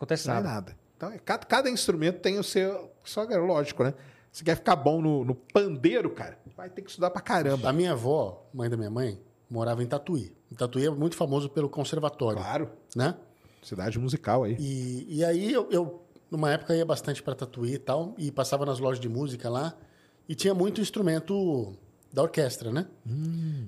acontece 0.00 0.24
sai 0.24 0.36
nada. 0.36 0.48
nada. 0.48 0.76
Então, 0.96 1.10
é, 1.12 1.18
cada, 1.18 1.46
cada 1.46 1.70
instrumento 1.70 2.20
tem 2.20 2.38
o 2.38 2.42
seu. 2.44 2.90
Só 3.04 3.24
é 3.24 3.36
lógico, 3.36 3.84
né? 3.84 3.94
Se 4.32 4.44
quer 4.44 4.56
ficar 4.56 4.76
bom 4.76 5.00
no, 5.02 5.24
no 5.24 5.34
pandeiro, 5.34 6.10
cara, 6.10 6.38
vai 6.56 6.68
ter 6.70 6.82
que 6.82 6.88
estudar 6.90 7.10
pra 7.10 7.20
caramba. 7.20 7.68
A 7.68 7.72
minha 7.72 7.92
avó, 7.92 8.48
mãe 8.54 8.68
da 8.70 8.76
minha 8.76 8.90
mãe, 8.90 9.20
morava 9.50 9.82
em 9.82 9.86
Tatuí. 9.86 10.32
Em 10.50 10.54
Tatuí 10.54 10.86
é 10.86 10.90
muito 10.90 11.16
famoso 11.16 11.48
pelo 11.50 11.68
conservatório, 11.68 12.38
Claro. 12.38 12.70
né? 12.94 13.16
Cidade 13.62 13.98
musical 13.98 14.44
aí. 14.44 14.56
E, 14.58 15.16
e 15.18 15.24
aí 15.24 15.52
eu, 15.52 15.68
eu, 15.70 16.02
numa 16.30 16.50
época, 16.52 16.74
ia 16.76 16.84
bastante 16.84 17.22
para 17.22 17.34
Tatuí 17.34 17.74
e 17.74 17.78
tal, 17.78 18.14
e 18.16 18.30
passava 18.30 18.64
nas 18.64 18.78
lojas 18.78 19.00
de 19.00 19.08
música 19.08 19.50
lá, 19.50 19.74
e 20.28 20.34
tinha 20.34 20.54
muito 20.54 20.80
instrumento 20.80 21.74
da 22.12 22.22
orquestra, 22.22 22.70
né? 22.70 22.86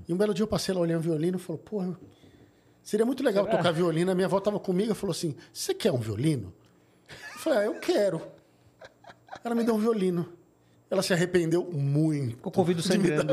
E 0.07 0.13
um 0.13 0.17
belo 0.17 0.33
dia 0.33 0.45
eu 0.45 0.49
passei 0.49 0.73
lá 0.75 0.81
olhando 0.81 1.01
o 1.01 1.03
violino 1.03 1.39
e 1.39 1.41
falou, 1.41 1.59
porra, 1.61 1.97
seria 2.83 3.07
muito 3.07 3.23
legal 3.23 3.45
Será? 3.45 3.57
tocar 3.59 3.73
violino. 3.73 4.11
A 4.11 4.15
minha 4.15 4.27
avó 4.27 4.39
estava 4.39 4.59
comigo 4.61 4.93
e 4.93 4.95
falou 4.95 5.13
assim, 5.13 5.35
você 5.53 5.73
quer 5.75 5.93
um 5.93 5.99
violino? 5.99 6.53
Eu 7.35 7.39
falei, 7.41 7.59
ah, 7.61 7.65
eu 7.65 7.75
quero. 7.81 8.21
Ela 9.45 9.55
me 9.55 9.65
deu 9.65 9.75
um 9.75 9.79
violino. 9.79 10.29
Ela 10.91 11.03
se 11.03 11.11
arrependeu 11.15 11.65
muito. 11.73 12.37
Ficou 12.37 12.53
com 12.53 12.61
o 12.61 12.63
ouvido 12.63 12.83
sangrando. 12.83 13.33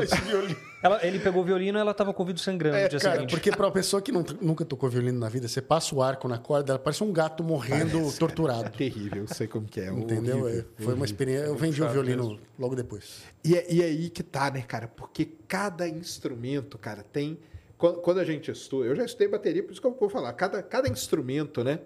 Ela- 0.82 1.04
ele 1.06 1.18
pegou 1.18 1.42
o 1.42 1.44
violino 1.44 1.76
e 1.78 1.80
ela 1.80 1.92
tava 1.92 2.10
com 2.14 2.22
o 2.22 2.24
ouvido 2.24 2.40
sangrando 2.40 2.74
É, 2.74 2.84
no 2.84 2.88
dia 2.88 2.98
cara, 2.98 3.14
seguinte. 3.16 3.30
porque 3.32 3.50
para 3.50 3.66
uma 3.66 3.70
pessoa 3.72 4.00
que 4.00 4.10
não- 4.10 4.24
nunca 4.40 4.64
tocou 4.64 4.88
violino 4.88 5.18
na 5.18 5.28
vida, 5.28 5.46
você 5.46 5.60
passa 5.60 5.94
o 5.94 6.02
arco 6.02 6.26
na 6.26 6.38
corda, 6.38 6.72
ela 6.72 6.78
parece 6.78 7.04
um 7.04 7.12
gato 7.12 7.44
morrendo 7.44 7.98
Parece, 7.98 8.18
torturado. 8.18 8.64
É 8.64 8.70
terrível, 8.70 9.24
eu 9.24 9.34
sei 9.34 9.46
como 9.46 9.66
que 9.66 9.78
é. 9.78 9.92
Entendeu? 9.92 10.38
horrível, 10.44 10.64
É, 10.78 10.82
Foi 10.82 10.94
uma 10.94 11.04
experiência. 11.04 11.44
Eu 11.44 11.54
vendi 11.54 11.82
o 11.82 11.88
violino 11.90 12.40
logo 12.58 12.74
depois. 12.74 13.24
E, 13.44 13.54
é- 13.54 13.66
e 13.70 13.82
é 13.82 13.84
aí 13.84 14.08
que 14.08 14.22
tá, 14.22 14.50
né, 14.50 14.62
cara? 14.62 14.88
Porque 14.88 15.26
cada 15.46 15.86
instrumento, 15.86 16.78
cara, 16.78 17.02
tem. 17.12 17.38
Quando, 17.80 18.20
a 18.20 18.24
gente 18.24 18.50
estuda, 18.50 18.86
eu 18.86 18.94
já 18.94 19.06
estudei 19.06 19.26
bateria, 19.26 19.62
por 19.62 19.72
isso 19.72 19.80
que 19.80 19.86
eu 19.86 19.94
vou 19.94 20.10
falar. 20.10 20.34
Cada, 20.34 20.62
cada 20.62 20.86
instrumento, 20.86 21.64
né? 21.64 21.80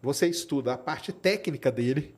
Você 0.00 0.28
estuda 0.28 0.74
a 0.74 0.78
parte 0.78 1.12
técnica 1.12 1.72
dele, 1.72 2.14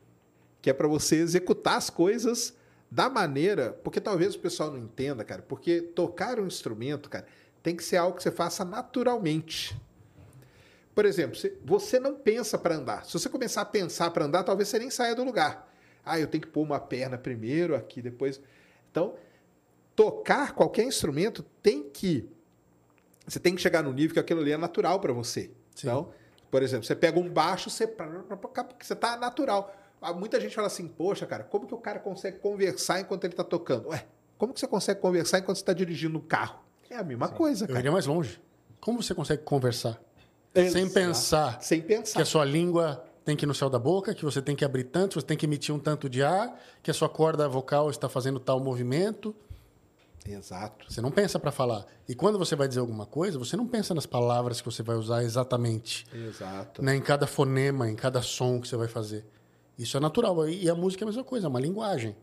que 0.61 0.69
é 0.69 0.73
para 0.75 0.87
você 0.87 1.17
executar 1.17 1.79
as 1.79 1.89
coisas 1.89 2.55
da 2.91 3.09
maneira. 3.09 3.73
Porque 3.83 4.03
talvez 4.03 4.35
o 4.35 4.39
pessoal 4.39 4.71
não 4.71 4.79
entenda, 4.79 5.25
cara. 5.25 5.41
Porque 5.41 5.81
tocar 5.81 6.39
um 6.39 6.47
instrumento, 6.47 7.09
cara, 7.09 7.27
tem 7.63 7.75
que 7.75 7.83
ser 7.83 7.97
algo 7.97 8.19
que 8.19 8.23
você 8.23 8.31
faça 8.31 8.67
naturalmente. 8.67 9.75
Por 10.95 11.07
exemplo, 11.07 11.39
você 11.65 11.99
não 11.99 12.17
pensa 12.17 12.59
para 12.59 12.75
andar. 12.75 13.07
Se 13.07 13.15
você 13.15 13.31
começar 13.31 13.63
a 13.63 13.67
pensar 13.67 14.11
para 14.11 14.27
andar, 14.27 14.45
talvez 14.45 14.69
você 14.69 14.79
nem 14.79 14.91
saia 14.91 15.15
do 15.15 15.25
lugar. 15.25 15.73
Ah, 16.05 16.21
eu 16.21 16.27
tenho 16.27 16.43
que 16.43 16.49
pôr 16.49 16.63
uma 16.63 16.79
perna 16.79 17.17
primeiro, 17.17 17.75
aqui 17.75 18.03
depois. 18.03 18.41
Então, 18.91 19.15
tocar 19.95 20.53
qualquer 20.53 20.85
instrumento 20.85 21.43
tem 21.63 21.83
que. 21.89 22.29
Você 23.27 23.41
tem 23.41 23.55
que 23.55 23.61
chegar 23.61 23.83
no 23.83 23.93
nível 23.93 24.15
que 24.15 24.21
aquilo 24.21 24.41
ali 24.41 24.53
é 24.53 24.57
natural 24.57 25.01
para 25.01 25.13
você. 25.13 25.51
Sim. 25.75 25.89
Então, 25.89 26.09
por 26.51 26.63
exemplo, 26.63 26.87
você 26.87 26.95
pega 26.95 27.19
um 27.19 27.29
baixo, 27.29 27.69
você 27.69 27.87
você 28.81 28.95
tá 28.95 29.17
natural. 29.17 29.75
Ah, 30.01 30.13
Muita 30.13 30.41
gente 30.41 30.55
fala 30.55 30.69
assim, 30.69 30.87
poxa, 30.87 31.27
cara, 31.27 31.43
como 31.45 31.67
que 31.67 31.75
o 31.75 31.79
cara 31.79 31.99
consegue 31.99 32.39
conversar 32.39 33.01
enquanto 33.01 33.25
ele 33.25 33.33
está 33.33 33.43
tocando? 33.43 33.89
Ué, 33.89 34.07
como 34.39 34.53
que 34.55 34.61
você 34.61 34.67
consegue 34.67 35.01
conversar 35.01 35.39
enquanto 35.39 35.57
você 35.57 35.63
está 35.63 35.73
dirigindo 35.73 36.19
o 36.19 36.21
carro? 36.23 36.61
É 36.89 36.97
a 36.97 37.03
mesma 37.03 37.29
coisa, 37.29 37.65
Eu 37.65 37.69
cara. 37.69 37.81
iria 37.81 37.91
mais 37.93 38.07
longe. 38.07 38.41
Como 38.81 39.03
você 39.03 39.15
consegue 39.15 39.43
conversar 39.43 40.01
Exato. 40.55 40.73
sem 40.73 40.89
pensar 40.89 41.63
Sem 41.63 41.81
que 41.81 41.89
pensar. 41.89 42.23
a 42.23 42.25
sua 42.25 42.45
língua 42.45 43.05
tem 43.25 43.35
que 43.37 43.45
ir 43.45 43.49
no 43.49 43.55
céu 43.55 43.69
da 43.69 43.79
boca, 43.79 44.15
que 44.15 44.25
você 44.25 44.41
tem 44.41 44.55
que 44.55 44.65
abrir 44.65 44.85
tanto, 44.85 45.21
você 45.21 45.27
tem 45.27 45.37
que 45.37 45.45
emitir 45.47 45.75
um 45.75 45.79
tanto 45.81 46.09
de 46.09 46.23
ar, 46.23 46.57
que 46.83 46.91
a 46.91 46.95
sua 46.95 47.09
corda 47.09 47.49
vocal 47.49 47.91
está 47.91 48.09
fazendo 48.09 48.39
tal 48.39 48.61
movimento? 48.61 49.35
Exato. 50.29 50.91
Você 50.91 51.01
não 51.01 51.11
pensa 51.11 51.39
para 51.39 51.51
falar. 51.51 51.87
E 52.09 52.15
quando 52.15 52.39
você 52.39 52.55
vai 52.57 52.69
dizer 52.69 52.81
alguma 52.81 53.07
coisa, 53.07 53.39
você 53.39 53.57
não 53.57 53.67
pensa 53.67 53.95
nas 53.95 54.07
palavras 54.07 54.61
que 54.61 54.67
você 54.67 54.83
vai 54.83 54.97
usar 54.97 55.23
exatamente, 55.23 56.07
Exato. 56.13 56.83
né? 56.83 56.97
em 56.97 57.01
cada 57.01 57.27
fonema, 57.27 57.89
em 57.89 57.97
cada 57.97 58.23
som 58.23 58.61
que 58.61 58.69
você 58.69 58.77
vai 58.77 58.89
fazer. 58.89 59.25
Isso 59.79 59.97
é 59.97 60.01
natural. 60.01 60.49
E 60.49 60.69
a 60.71 60.75
música 60.75 61.03
é 61.03 61.05
a 61.05 61.09
mesma 61.09 61.25
coisa, 61.25 61.47
é 61.47 61.49
uma 61.49 61.61
linguagem, 61.61 62.17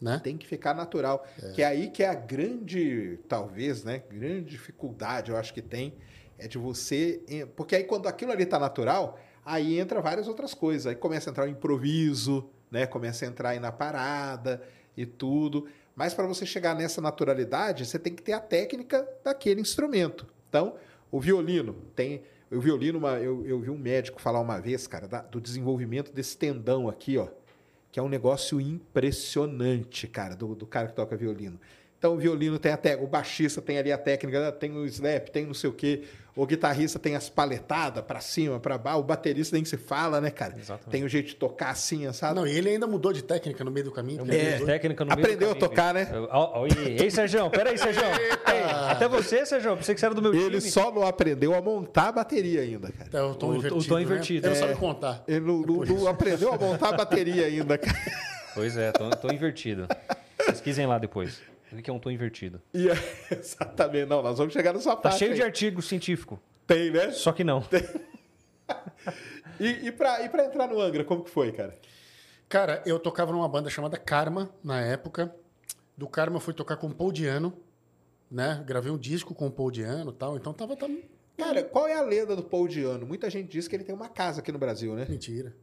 né? 0.00 0.20
Tem 0.22 0.36
que 0.36 0.46
ficar 0.46 0.74
natural. 0.74 1.24
Que 1.54 1.62
é 1.62 1.66
aí 1.66 1.88
que 1.90 2.02
é 2.02 2.08
a 2.08 2.14
grande, 2.14 3.18
talvez, 3.28 3.84
né? 3.84 4.02
Grande 4.10 4.50
dificuldade, 4.50 5.30
eu 5.30 5.36
acho 5.36 5.54
que 5.54 5.62
tem, 5.62 5.94
é 6.38 6.48
de 6.48 6.58
você. 6.58 7.22
Porque 7.54 7.76
aí 7.76 7.84
quando 7.84 8.08
aquilo 8.08 8.32
ali 8.32 8.44
tá 8.44 8.58
natural, 8.58 9.18
aí 9.44 9.78
entra 9.78 10.00
várias 10.00 10.26
outras 10.26 10.52
coisas. 10.52 10.86
Aí 10.86 10.96
começa 10.96 11.30
a 11.30 11.32
entrar 11.32 11.44
o 11.44 11.48
improviso, 11.48 12.50
né? 12.70 12.86
Começa 12.86 13.24
a 13.24 13.28
entrar 13.28 13.50
aí 13.50 13.60
na 13.60 13.70
parada 13.70 14.60
e 14.96 15.06
tudo. 15.06 15.68
Mas 15.96 16.12
para 16.12 16.26
você 16.26 16.44
chegar 16.44 16.74
nessa 16.76 17.00
naturalidade, 17.00 17.86
você 17.86 17.98
tem 17.98 18.14
que 18.14 18.22
ter 18.22 18.34
a 18.34 18.40
técnica 18.40 19.08
daquele 19.24 19.62
instrumento. 19.62 20.26
Então, 20.48 20.74
o 21.10 21.18
violino 21.18 21.74
tem. 21.96 22.22
O 22.52 22.60
violino, 22.60 22.98
uma- 22.98 23.18
eu, 23.18 23.44
eu 23.46 23.58
vi 23.58 23.70
um 23.70 23.78
médico 23.78 24.20
falar 24.20 24.38
uma 24.40 24.60
vez, 24.60 24.86
cara, 24.86 25.08
da- 25.08 25.22
do 25.22 25.40
desenvolvimento 25.40 26.12
desse 26.12 26.36
tendão 26.36 26.88
aqui, 26.88 27.16
ó. 27.18 27.28
que 27.90 27.98
é 27.98 28.02
um 28.02 28.10
negócio 28.10 28.60
impressionante, 28.60 30.06
cara, 30.06 30.36
do, 30.36 30.54
do 30.54 30.66
cara 30.66 30.88
que 30.88 30.94
toca 30.94 31.16
violino. 31.16 31.58
Então 31.98 32.14
o 32.14 32.18
violino 32.18 32.58
tem 32.58 32.72
até, 32.72 32.94
o 32.94 33.06
baixista 33.06 33.62
tem 33.62 33.78
ali 33.78 33.90
a 33.90 33.96
técnica, 33.98 34.52
tem 34.52 34.70
o 34.76 34.84
slap, 34.84 35.28
tem 35.30 35.46
não 35.46 35.54
sei 35.54 35.70
o 35.70 35.72
quê. 35.72 36.02
O 36.36 36.44
guitarrista 36.44 36.98
tem 36.98 37.16
as 37.16 37.30
paletadas 37.30 38.04
pra 38.04 38.20
cima, 38.20 38.60
pra 38.60 38.76
baixo. 38.76 38.98
O 38.98 39.02
baterista 39.02 39.56
nem 39.56 39.64
se 39.64 39.78
fala, 39.78 40.20
né, 40.20 40.30
cara? 40.30 40.54
Exatamente. 40.58 40.90
Tem 40.90 41.02
o 41.02 41.08
jeito 41.08 41.28
de 41.28 41.36
tocar 41.36 41.70
assim, 41.70 42.12
sabe? 42.12 42.34
Não, 42.34 42.46
e 42.46 42.54
ele 42.54 42.68
ainda 42.68 42.86
mudou 42.86 43.10
de 43.10 43.22
técnica 43.24 43.64
no 43.64 43.70
meio 43.70 43.86
do 43.86 43.90
caminho. 43.92 44.22
É. 44.30 44.56
ele 44.56 44.66
Técnica 44.66 45.02
no 45.06 45.08
meio 45.16 45.16
do 45.16 45.24
Aprendeu 45.24 45.48
a 45.48 45.54
caminho, 45.54 45.68
tocar, 45.70 45.94
né? 45.94 46.08
Ó, 46.30 46.60
ó, 46.60 46.66
e- 46.66 47.02
Ei, 47.02 47.10
Sérgio, 47.10 47.48
peraí, 47.48 47.78
Sérgio. 47.78 48.02
Até 48.90 49.08
você, 49.08 49.46
Sérgio, 49.46 49.74
pensei 49.78 49.94
que 49.94 50.00
você 50.00 50.04
era 50.06 50.14
do 50.14 50.20
meu 50.20 50.34
Ele 50.34 50.58
time. 50.58 50.70
só 50.70 50.90
não 50.92 51.06
aprendeu 51.06 51.54
a 51.54 51.62
montar 51.62 52.08
a 52.08 52.12
bateria 52.12 52.60
ainda, 52.60 52.92
cara. 52.92 53.08
É 53.14 53.22
o 53.22 53.34
tom 53.34 53.46
O- 53.46 53.50
o 53.52 53.56
invertido. 53.56 53.84
tom 53.88 53.94
né? 53.96 54.02
invertido, 54.02 54.46
Ele 54.46 54.54
não 54.54 54.62
é. 54.62 54.66
sabe 54.68 54.78
contar. 54.78 55.24
Ele 55.26 55.40
não, 55.40 55.62
não- 55.62 55.84
não 55.86 56.06
aprendeu 56.06 56.52
a 56.52 56.58
montar 56.58 56.90
a 56.90 56.92
bateria 56.92 57.46
ainda, 57.46 57.78
cara. 57.78 57.96
Pois 58.54 58.76
é, 58.76 58.92
tô, 58.92 59.08
tô 59.08 59.32
invertido. 59.32 59.88
Pesquisem 60.36 60.86
lá 60.86 60.98
depois. 60.98 61.40
O 61.72 61.82
que 61.82 61.90
é 61.90 61.92
um 61.92 61.98
tom 61.98 62.10
invertido? 62.10 62.60
E, 62.72 62.88
é- 62.88 62.94
exatamente, 63.30 64.06
não, 64.08 64.22
nós 64.22 64.38
vamos 64.38 64.52
chegar 64.52 64.72
nessa 64.72 64.90
Tá 64.90 64.96
parte. 64.96 65.18
cheio 65.18 65.32
aí. 65.32 65.36
de 65.36 65.42
artigo 65.42 65.82
científico. 65.82 66.40
Tem, 66.66 66.90
né? 66.90 67.10
Só 67.12 67.32
que 67.32 67.44
não. 67.44 67.64
E, 69.58 69.86
e, 69.86 69.92
pra, 69.92 70.22
e 70.22 70.28
pra 70.28 70.44
entrar 70.44 70.68
no 70.68 70.78
Angra, 70.80 71.02
como 71.04 71.24
que 71.24 71.30
foi, 71.30 71.50
cara? 71.50 71.78
Cara, 72.48 72.82
eu 72.84 72.98
tocava 72.98 73.32
numa 73.32 73.48
banda 73.48 73.70
chamada 73.70 73.96
Karma, 73.96 74.50
na 74.62 74.80
época. 74.80 75.34
Do 75.96 76.06
Karma 76.06 76.36
eu 76.36 76.40
fui 76.40 76.52
tocar 76.52 76.76
com 76.76 76.88
o 76.88 76.94
Paul 76.94 77.10
Diano, 77.10 77.56
né? 78.30 78.62
Gravei 78.66 78.92
um 78.92 78.98
disco 78.98 79.34
com 79.34 79.46
o 79.46 79.50
Paul 79.50 79.70
Diano 79.70 80.10
e 80.10 80.14
tal. 80.14 80.36
Então 80.36 80.52
tava... 80.52 80.76
tava... 80.76 80.92
Cara, 81.38 81.62
qual 81.62 81.88
é 81.88 81.94
a 81.94 82.02
lenda 82.02 82.36
do 82.36 82.42
Paul 82.42 82.68
Diano? 82.68 83.06
Muita 83.06 83.30
gente 83.30 83.48
diz 83.48 83.66
que 83.66 83.74
ele 83.76 83.84
tem 83.84 83.94
uma 83.94 84.08
casa 84.08 84.40
aqui 84.40 84.52
no 84.52 84.58
Brasil, 84.58 84.94
né? 84.94 85.06
Mentira. 85.08 85.54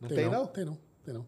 Não 0.00 0.08
tem, 0.08 0.28
não? 0.30 0.46
Tem 0.46 0.64
não, 0.64 0.78
tem 1.04 1.14
não. 1.14 1.26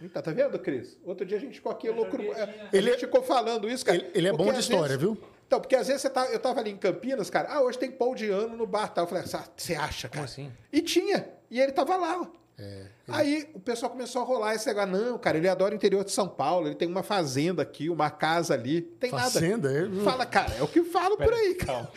Então, 0.00 0.22
tá 0.22 0.30
vendo, 0.30 0.58
Cris? 0.58 0.96
Outro 1.04 1.26
dia 1.26 1.36
a 1.36 1.40
gente 1.40 1.54
ficou 1.56 1.72
aqui 1.72 1.90
louco. 1.90 2.16
tinha. 2.16 2.68
ele 2.72 2.96
ficou 2.98 3.22
falando 3.22 3.68
isso, 3.68 3.84
cara. 3.84 3.98
Ele, 3.98 4.10
ele 4.14 4.28
é 4.28 4.32
bom 4.32 4.52
de 4.52 4.60
história, 4.60 4.96
vezes- 4.96 5.00
viu? 5.00 5.18
Então, 5.46 5.60
porque 5.60 5.74
às 5.74 5.86
vezes 5.86 6.02
você 6.02 6.10
tá, 6.10 6.26
eu 6.26 6.38
tava 6.38 6.60
ali 6.60 6.70
em 6.70 6.76
Campinas, 6.76 7.30
cara. 7.30 7.48
Ah, 7.50 7.62
hoje 7.62 7.78
tem 7.78 7.90
Paul 7.90 8.14
Diano 8.14 8.54
no 8.56 8.66
bar 8.66 8.88
tal. 8.88 9.04
Eu 9.04 9.08
falei, 9.08 9.24
"Ah, 9.32 9.44
você 9.56 9.74
acha, 9.74 10.06
cara? 10.08 10.20
Como 10.20 10.24
assim? 10.26 10.52
E 10.72 10.82
tinha. 10.82 11.26
E 11.50 11.58
ele 11.58 11.72
tava 11.72 11.96
lá. 11.96 12.20
ó. 12.20 12.26
É, 12.60 12.86
Aí 13.06 13.48
o 13.54 13.60
pessoal 13.60 13.90
começou 13.90 14.20
a 14.20 14.24
rolar 14.24 14.54
esse 14.54 14.66
negócio. 14.66 14.90
Não, 14.90 15.16
cara, 15.16 15.38
ele 15.38 15.48
adora 15.48 15.72
o 15.72 15.76
interior 15.76 16.04
de 16.04 16.10
São 16.12 16.28
Paulo. 16.28 16.66
Ele 16.68 16.74
tem 16.74 16.86
uma 16.88 17.02
fazenda 17.02 17.62
aqui, 17.62 17.88
uma 17.88 18.10
casa 18.10 18.52
ali. 18.52 18.82
Tem 18.82 19.10
Fazenda, 19.10 19.72
é- 19.72 19.88
nada. 19.88 20.02
Fala, 20.04 20.26
cara, 20.26 20.52
é 20.58 20.62
o 20.62 20.68
que 20.68 20.82
falo 20.84 21.16
por 21.16 21.32
aí, 21.32 21.54
cara. 21.54 21.86
Calma. 21.86 21.90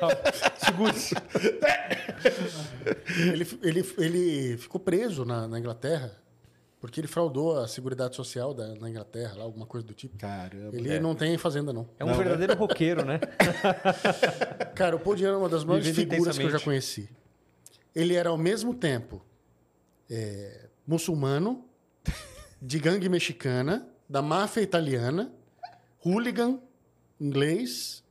Calma. 0.00 0.16
Segure-se. 0.64 1.14
ele, 3.32 3.46
ele, 3.62 3.94
ele 3.98 4.58
ficou 4.58 4.80
preso 4.80 5.24
na, 5.24 5.46
na 5.46 5.58
Inglaterra 5.58 6.12
porque 6.80 6.98
ele 6.98 7.06
fraudou 7.06 7.58
a 7.58 7.68
Seguridade 7.68 8.16
Social 8.16 8.54
da, 8.54 8.74
na 8.74 8.88
Inglaterra, 8.88 9.36
lá, 9.36 9.44
alguma 9.44 9.66
coisa 9.66 9.86
do 9.86 9.92
tipo. 9.92 10.16
Caramba. 10.16 10.74
Ele 10.74 10.98
não 10.98 11.14
tem 11.14 11.36
fazenda, 11.36 11.72
não. 11.72 11.86
É 11.98 12.04
um 12.04 12.14
verdadeiro 12.14 12.54
roqueiro, 12.54 13.04
né? 13.04 13.20
Cara, 14.74 14.96
o 14.96 15.00
Paul 15.00 15.14
Diano 15.14 15.34
é 15.34 15.38
uma 15.38 15.48
das 15.48 15.62
maiores 15.62 15.86
Vivendo 15.86 16.10
figuras 16.10 16.38
que 16.38 16.44
eu 16.44 16.50
já 16.50 16.58
conheci. 16.58 17.08
Ele 17.94 18.14
era 18.14 18.30
ao 18.30 18.38
mesmo 18.38 18.72
tempo 18.72 19.22
é, 20.08 20.68
muçulmano, 20.86 21.64
de 22.60 22.78
gangue 22.78 23.08
mexicana, 23.08 23.86
da 24.08 24.22
máfia 24.22 24.62
italiana, 24.62 25.32
hooligan, 26.04 26.58
inglês 27.20 28.02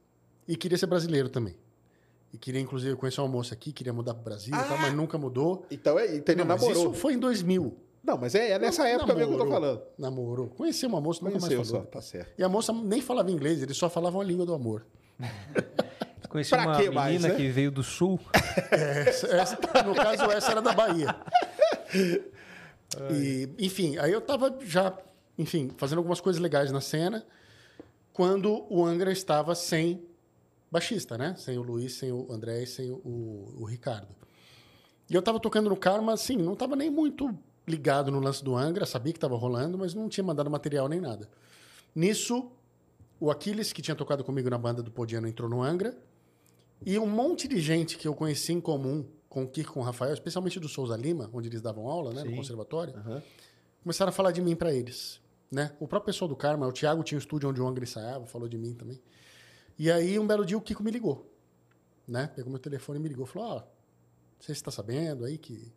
e 0.48 0.56
queria 0.56 0.78
ser 0.78 0.86
brasileiro 0.86 1.28
também. 1.28 1.56
E 2.32 2.38
queria, 2.38 2.62
inclusive, 2.62 2.96
conhecer 2.96 3.20
uma 3.22 3.28
moça 3.28 3.56
aqui, 3.56 3.72
queria 3.72 3.92
mudar 3.92 4.14
para 4.14 4.22
o 4.22 4.24
Brasil, 4.24 4.54
e 4.54 4.64
tal, 4.64 4.78
mas 4.78 4.94
nunca 4.94 5.18
mudou. 5.18 5.66
Então, 5.72 5.98
é, 5.98 6.16
então 6.16 6.34
ele 6.34 6.42
Não, 6.42 6.48
mas 6.48 6.62
namorou. 6.62 6.92
isso 6.92 7.02
foi 7.02 7.14
em 7.14 7.20
2000. 7.20 7.89
Não, 8.04 8.18
mas 8.18 8.34
é, 8.36 8.52
é 8.52 8.60
nessa 8.60 8.88
época 8.88 9.14
mesmo 9.14 9.36
que 9.36 9.42
eu 9.42 9.46
tô 9.46 9.52
falando. 9.52 9.82
Namorou. 9.98 10.48
Conheci 10.50 10.86
uma 10.86 11.02
moça, 11.02 11.20
nunca 11.24 11.38
Conheceu 11.38 11.58
mais 11.58 11.68
só, 11.68 11.76
falou. 11.76 11.88
tá 11.92 12.02
certo. 12.02 12.32
E 12.38 12.44
a 12.44 12.50
moça 12.50 12.72
nem 12.74 13.02
falava 13.02 13.30
inglês, 13.30 13.62
eles 13.62 13.76
só 13.78 13.90
falavam 13.90 14.22
a 14.22 14.24
língua 14.24 14.46
do 14.46 14.54
amor. 14.54 14.86
Conheci 16.30 16.52
Pra 16.52 16.62
uma 16.62 16.74
quê 16.76 16.84
menina 16.84 17.02
mais, 17.02 17.22
né? 17.24 17.36
que 17.36 17.50
veio 17.50 17.72
do 17.72 17.82
sul. 17.84 18.20
Essa- 18.72 19.28
essa- 19.36 19.58
no 19.84 19.96
caso, 19.96 20.26
essa 20.32 20.52
era 20.52 20.62
da 20.62 20.74
Bahia. 20.74 21.16
E, 23.12 23.50
enfim, 23.60 23.98
aí 23.98 24.12
eu 24.12 24.22
tava 24.22 24.56
já, 24.62 24.96
enfim, 25.38 25.72
fazendo 25.78 25.98
algumas 26.00 26.20
coisas 26.22 26.42
legais 26.42 26.72
na 26.72 26.82
cena, 26.82 27.26
quando 28.14 28.66
o 28.70 28.86
Angra 28.86 29.12
estava 29.12 29.54
sem 29.56 30.04
baixista, 30.72 31.18
né? 31.18 31.36
Sem 31.38 31.58
o 31.58 31.62
Luiz, 31.62 31.94
sem 31.96 32.12
o 32.12 32.32
André 32.32 32.64
e 32.64 32.68
sem 32.68 32.92
o, 32.92 33.02
o 33.60 33.66
Ricardo. 33.66 34.08
E 35.10 35.16
eu 35.16 35.22
tava 35.22 35.40
tocando 35.40 35.70
no 35.70 35.76
Karma, 35.78 36.14
assim, 36.14 36.38
não 36.38 36.56
tava 36.56 36.76
nem 36.76 36.90
muito 36.90 37.36
ligado 37.70 38.12
no 38.12 38.20
lance 38.20 38.44
do 38.44 38.56
Angra, 38.56 38.86
sabia 38.86 39.14
que 39.14 39.20
tava 39.20 39.38
rolando, 39.38 39.78
mas 39.78 39.94
não 39.94 40.10
tinha 40.10 40.24
mandado 40.24 40.50
material 40.50 40.90
nem 40.90 41.00
nada. 41.00 41.30
Nisso, 41.96 42.52
o 43.20 43.32
Aquiles, 43.32 43.72
que 43.72 43.82
tinha 43.82 43.96
tocado 43.96 44.24
comigo 44.24 44.50
na 44.50 44.58
banda 44.58 44.84
do 44.84 44.92
Podiano, 44.92 45.28
entrou 45.28 45.50
no 45.50 45.62
Angra. 45.62 45.98
E 46.86 46.98
um 46.98 47.06
monte 47.08 47.48
de 47.48 47.60
gente 47.60 47.98
que 47.98 48.08
eu 48.08 48.14
conheci 48.16 48.54
em 48.54 48.62
comum 48.62 49.06
com 49.28 49.44
o 49.44 49.48
Kiko 49.48 49.74
com 49.74 49.80
o 49.82 49.84
Rafael, 49.84 50.14
especialmente 50.14 50.60
do 50.60 50.68
Souza 50.68 50.98
Lima, 50.98 51.30
onde 51.32 51.48
eles 51.48 51.62
davam 51.62 51.88
aula, 51.88 52.14
né, 52.14 52.24
no 52.24 52.32
Sim. 52.32 52.36
conservatório, 52.36 52.96
Aham. 52.98 53.22
começaram 53.84 54.10
a 54.10 54.14
falar 54.14 54.32
de 54.32 54.42
mim 54.42 54.56
para 54.56 54.74
eles. 54.74 55.22
Né? 55.52 55.72
O 55.80 55.88
próprio 55.88 56.14
pessoal 56.14 56.28
do 56.28 56.36
Karma, 56.36 56.68
o 56.68 56.72
Thiago 56.72 57.04
tinha 57.04 57.18
um 57.18 57.20
estúdio 57.20 57.50
onde 57.50 57.62
o 57.62 57.68
Angra 57.68 57.84
ensaiava, 57.84 58.26
falou 58.26 58.48
de 58.48 58.58
mim 58.58 58.74
também. 58.74 59.00
E 59.78 59.92
aí, 59.92 60.18
um 60.20 60.26
belo 60.28 60.46
dia, 60.46 60.58
o 60.58 60.62
Kiko 60.62 60.84
me 60.84 60.92
ligou. 60.92 61.32
Né? 62.08 62.28
Pegou 62.36 62.52
meu 62.52 62.60
telefone 62.60 63.00
e 63.00 63.02
me 63.02 63.10
ligou. 63.10 63.26
Falou, 63.26 63.50
ó, 63.50 63.60
se 64.40 64.48
você 64.48 64.52
está 64.54 64.72
sabendo 64.72 65.26
aí 65.26 65.38
que, 65.38 65.72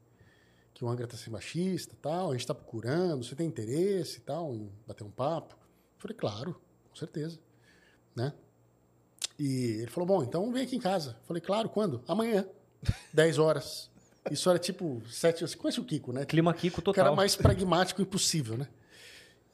que 0.83 0.87
o 0.87 0.89
Angra 0.89 1.05
está 1.05 1.17
sem 1.17 1.33
baixista 1.33 1.95
tal, 2.03 2.31
a 2.31 2.33
gente 2.33 2.41
está 2.41 2.55
procurando, 2.55 3.23
você 3.23 3.37
tem 3.37 3.47
interesse 3.47 4.19
e 4.19 4.21
tal, 4.23 4.53
em 4.53 4.69
bater 4.85 5.05
um 5.05 5.11
papo? 5.13 5.55
Eu 5.55 6.01
falei, 6.01 6.17
claro, 6.17 6.61
com 6.91 6.97
certeza. 6.97 7.39
Né? 8.17 8.33
E 9.39 9.79
ele 9.81 9.91
falou, 9.91 10.09
bom, 10.09 10.25
então 10.25 10.53
vem 10.53 10.65
aqui 10.65 10.75
em 10.75 10.81
casa. 10.81 11.17
Eu 11.21 11.27
falei, 11.27 11.41
claro, 11.41 11.69
quando? 11.69 12.03
Amanhã, 12.09 12.49
10 13.15 13.39
horas. 13.39 13.89
Isso 14.29 14.51
era 14.51 14.59
tipo 14.59 15.01
7 15.09 15.47
Você 15.47 15.57
conhece 15.57 15.79
o 15.79 15.85
Kiko, 15.85 16.13
né? 16.13 16.25
Clima 16.25 16.53
Kiko 16.53 16.81
O 16.81 16.85
cara 16.85 16.95
total. 16.95 17.17
mais 17.17 17.37
pragmático 17.37 18.03
impossível, 18.03 18.57
né? 18.57 18.69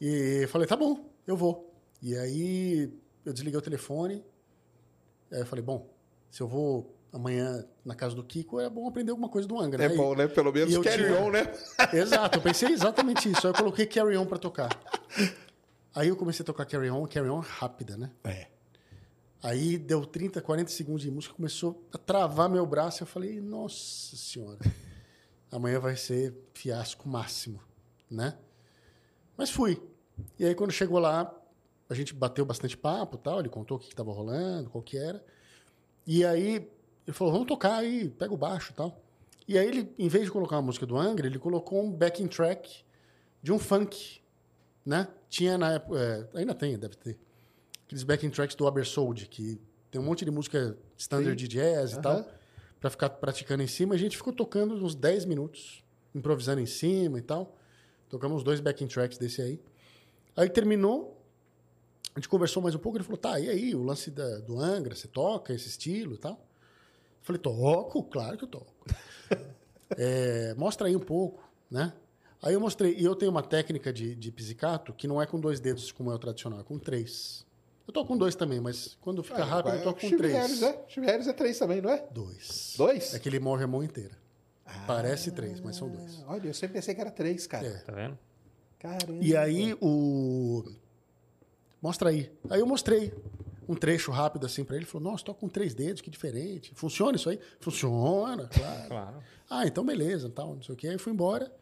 E 0.00 0.40
eu 0.44 0.48
falei, 0.48 0.66
tá 0.66 0.76
bom, 0.76 1.10
eu 1.26 1.36
vou. 1.36 1.74
E 2.00 2.16
aí 2.16 2.90
eu 3.24 3.32
desliguei 3.34 3.58
o 3.58 3.62
telefone. 3.62 4.24
Aí 5.30 5.40
eu 5.40 5.46
falei, 5.46 5.62
bom, 5.62 5.90
se 6.30 6.40
eu 6.40 6.48
vou 6.48 6.97
amanhã 7.12 7.64
na 7.84 7.94
casa 7.94 8.14
do 8.14 8.22
Kiko, 8.22 8.60
é 8.60 8.68
bom 8.68 8.86
aprender 8.88 9.10
alguma 9.10 9.28
coisa 9.28 9.48
do 9.48 9.58
Angra. 9.58 9.84
É 9.84 9.88
né? 9.88 9.94
bom, 9.96 10.14
né? 10.14 10.28
Pelo 10.28 10.52
menos 10.52 10.76
carry 10.78 11.04
tinha- 11.04 11.20
on, 11.20 11.30
né? 11.30 11.52
Exato, 11.92 12.38
eu 12.38 12.42
pensei 12.42 12.70
exatamente 12.72 13.30
isso. 13.30 13.46
Aí 13.46 13.52
eu 13.52 13.56
coloquei 13.56 13.86
Carry 13.86 14.16
On 14.16 14.26
pra 14.26 14.38
tocar. 14.38 14.68
Aí 15.94 16.08
eu 16.08 16.16
comecei 16.16 16.42
a 16.42 16.46
tocar 16.46 16.64
Carry 16.66 16.90
On, 16.90 17.06
Carry 17.06 17.28
On 17.28 17.40
rápida, 17.40 17.96
né? 17.96 18.10
É. 18.24 18.46
Aí 19.42 19.78
deu 19.78 20.04
30, 20.04 20.40
40 20.42 20.70
segundos 20.70 21.02
de 21.02 21.10
música, 21.10 21.34
começou 21.34 21.86
a 21.92 21.98
travar 21.98 22.48
meu 22.48 22.66
braço. 22.66 23.02
Eu 23.02 23.06
falei, 23.06 23.40
nossa 23.40 24.16
senhora, 24.16 24.58
amanhã 25.50 25.78
vai 25.78 25.96
ser 25.96 26.34
fiasco 26.52 27.08
máximo, 27.08 27.60
né? 28.10 28.36
Mas 29.36 29.50
fui. 29.50 29.80
E 30.38 30.44
aí 30.44 30.54
quando 30.54 30.72
chegou 30.72 30.98
lá, 30.98 31.32
a 31.88 31.94
gente 31.94 32.12
bateu 32.12 32.44
bastante 32.44 32.76
papo 32.76 33.16
e 33.16 33.20
tal. 33.20 33.38
Ele 33.38 33.48
contou 33.48 33.76
o 33.76 33.80
que 33.80 33.86
estava 33.86 34.12
rolando, 34.12 34.68
qual 34.70 34.82
que 34.82 34.98
era. 34.98 35.24
E 36.04 36.24
aí 36.24 36.68
ele 37.08 37.14
falou, 37.16 37.32
vamos 37.32 37.48
tocar 37.48 37.76
aí, 37.78 38.10
pega 38.10 38.32
o 38.32 38.36
baixo 38.36 38.70
e 38.72 38.74
tal. 38.74 39.02
E 39.48 39.56
aí 39.56 39.66
ele, 39.66 39.92
em 39.98 40.08
vez 40.08 40.26
de 40.26 40.30
colocar 40.30 40.56
uma 40.56 40.62
música 40.62 40.84
do 40.84 40.96
Angra, 40.96 41.26
ele 41.26 41.38
colocou 41.38 41.82
um 41.82 41.90
backing 41.90 42.26
track 42.28 42.84
de 43.42 43.50
um 43.50 43.58
funk, 43.58 44.20
né? 44.84 45.08
Tinha 45.28 45.56
na 45.56 45.72
época, 45.72 45.98
é, 46.34 46.38
ainda 46.38 46.54
tem, 46.54 46.78
deve 46.78 46.96
ter 46.96 47.18
aqueles 47.86 48.02
backing 48.04 48.28
tracks 48.28 48.54
do 48.54 48.66
Abersold, 48.66 49.26
que 49.26 49.58
tem 49.90 49.98
um 50.00 50.04
monte 50.04 50.22
de 50.24 50.30
música 50.30 50.76
standard 50.98 51.34
de 51.34 51.48
jazz 51.48 51.92
e 51.92 52.00
tal, 52.00 52.16
pra 52.78 52.90
ficar 52.90 53.08
praticando 53.08 53.62
em 53.62 53.66
cima. 53.66 53.94
A 53.94 53.98
gente 53.98 54.16
ficou 54.16 54.32
tocando 54.32 54.74
uns 54.74 54.94
10 54.94 55.24
minutos, 55.24 55.82
improvisando 56.14 56.60
em 56.60 56.66
cima 56.66 57.18
e 57.18 57.22
tal. 57.22 57.56
Tocamos 58.10 58.42
dois 58.42 58.60
backing 58.60 58.86
tracks 58.86 59.16
desse 59.16 59.40
aí. 59.40 59.58
Aí 60.36 60.50
terminou, 60.50 61.18
a 62.14 62.18
gente 62.20 62.28
conversou 62.28 62.62
mais 62.62 62.74
um 62.74 62.78
pouco, 62.78 62.98
ele 62.98 63.04
falou, 63.04 63.16
tá, 63.18 63.40
e 63.40 63.48
aí, 63.48 63.74
o 63.74 63.82
lance 63.82 64.10
da- 64.10 64.38
do 64.40 64.58
Angra, 64.60 64.94
você 64.94 65.08
toca 65.08 65.52
esse 65.54 65.68
estilo 65.68 66.14
e 66.14 66.18
tal? 66.18 66.46
Eu 67.28 67.38
falei, 67.38 67.40
toco, 67.42 68.02
claro 68.04 68.38
que 68.38 68.44
eu 68.44 68.48
toco. 68.48 68.72
É, 69.96 70.54
mostra 70.54 70.86
aí 70.86 70.94
um 70.94 71.00
pouco, 71.00 71.42
né? 71.70 71.94
Aí 72.42 72.52
eu 72.52 72.60
mostrei, 72.60 72.94
e 72.94 73.02
eu 73.02 73.16
tenho 73.16 73.30
uma 73.30 73.42
técnica 73.42 73.90
de, 73.90 74.14
de 74.14 74.30
pizzicato 74.30 74.92
que 74.92 75.08
não 75.08 75.20
é 75.20 75.24
com 75.24 75.40
dois 75.40 75.60
dedos 75.60 75.90
como 75.90 76.12
é 76.12 76.14
o 76.14 76.18
tradicional, 76.18 76.60
é 76.60 76.62
com 76.62 76.78
três. 76.78 77.46
Eu 77.86 77.92
toco 77.94 78.08
com 78.08 78.18
dois 78.18 78.36
também, 78.36 78.60
mas 78.60 78.98
quando 79.00 79.22
fica 79.22 79.42
rápido 79.42 79.76
eu 79.76 79.82
toco 79.82 79.98
com 79.98 80.06
Chiveres, 80.06 80.44
três. 80.44 80.60
né? 80.60 80.78
Chiveres 80.88 81.26
é 81.26 81.32
três 81.32 81.58
também, 81.58 81.80
não 81.80 81.88
é? 81.88 82.06
Dois. 82.10 82.74
Dois? 82.76 83.14
É 83.14 83.18
que 83.18 83.30
ele 83.30 83.40
move 83.40 83.64
a 83.64 83.66
mão 83.66 83.82
inteira. 83.82 84.14
Parece 84.86 85.32
três, 85.32 85.58
mas 85.58 85.76
são 85.76 85.88
dois. 85.88 86.22
Olha, 86.28 86.48
eu 86.48 86.54
sempre 86.54 86.74
pensei 86.74 86.94
que 86.94 87.00
era 87.00 87.10
três, 87.10 87.46
cara. 87.46 87.66
É. 87.66 87.78
Tá 87.78 87.92
vendo? 87.92 88.18
Caramba. 88.78 89.24
E 89.24 89.34
aí 89.34 89.74
o. 89.80 90.70
Mostra 91.80 92.10
aí. 92.10 92.30
Aí 92.50 92.60
eu 92.60 92.66
mostrei 92.66 93.14
um 93.68 93.74
trecho 93.74 94.10
rápido 94.10 94.46
assim 94.46 94.64
pra 94.64 94.76
ele. 94.76 94.84
Ele 94.84 94.90
falou: 94.90 95.10
Nossa, 95.12 95.24
toca 95.24 95.40
com 95.40 95.48
três 95.48 95.74
dedos, 95.74 96.00
que 96.00 96.10
diferente. 96.10 96.72
Funciona 96.74 97.16
isso 97.16 97.28
aí? 97.28 97.38
Funciona, 97.60 98.48
claro. 98.48 98.88
Claro. 98.88 99.16
Ah, 99.50 99.66
então 99.66 99.84
beleza, 99.84 100.28
tal, 100.30 100.54
não 100.54 100.62
sei 100.62 100.74
o 100.74 100.78
quê. 100.78 100.88
Aí 100.88 100.98
fui 100.98 101.12
embora. 101.12 101.52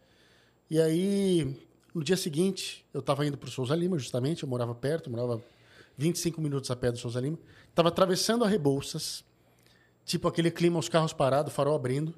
E 0.70 0.80
aí, 0.80 1.56
No 1.94 2.04
dia 2.04 2.16
seguinte, 2.16 2.84
eu 2.92 3.00
estava 3.00 3.24
indo 3.26 3.38
para 3.38 3.48
o 3.48 3.50
Souza 3.50 3.74
Lima, 3.74 3.98
justamente, 3.98 4.42
eu 4.42 4.48
morava 4.48 4.74
perto, 4.74 5.08
eu 5.08 5.16
morava 5.16 5.42
25 5.96 6.40
minutos 6.42 6.70
a 6.70 6.76
pé 6.76 6.92
do 6.92 6.98
Souza 6.98 7.18
Lima. 7.20 7.38
Estava 7.70 7.88
atravessando 7.88 8.44
a 8.44 8.48
Rebouças, 8.48 9.24
tipo 10.04 10.28
aquele 10.28 10.50
clima, 10.50 10.78
os 10.78 10.88
carros 10.90 11.12
parados, 11.14 11.54
farol 11.54 11.74
abrindo. 11.74 12.14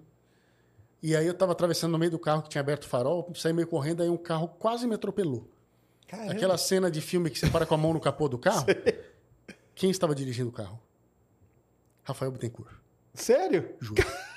E 1.01 1.15
aí 1.15 1.27
eu 1.27 1.33
estava 1.33 1.53
atravessando 1.53 1.93
no 1.93 1.99
meio 1.99 2.11
do 2.11 2.19
carro 2.19 2.43
que 2.43 2.49
tinha 2.49 2.61
aberto 2.61 2.85
o 2.85 2.89
farol, 2.89 3.31
saí 3.37 3.53
meio 3.53 3.69
correndo, 3.69 4.03
aí 4.03 4.09
um 4.09 4.17
carro 4.17 4.49
quase 4.49 4.85
me 4.85 4.95
atropelou. 4.97 5.49
Caramba. 6.09 6.33
Aquela 6.33 6.59
cena 6.59 6.91
de 6.91 7.01
filme 7.01 7.31
que 7.31 7.39
você 7.39 7.49
para 7.49 7.65
com 7.65 7.75
a 7.75 7.79
mão 7.79 7.93
no 7.93 8.01
capô 8.01 8.29
do 8.29 8.39
carro. 8.39 8.67
Quem 9.79 9.91
estava 9.91 10.13
dirigindo 10.13 10.49
o 10.49 10.53
carro? 10.53 10.83
Rafael 12.03 12.33
Bittencourt. 12.33 12.75
Sério? 13.15 13.77
Juro. 13.81 14.03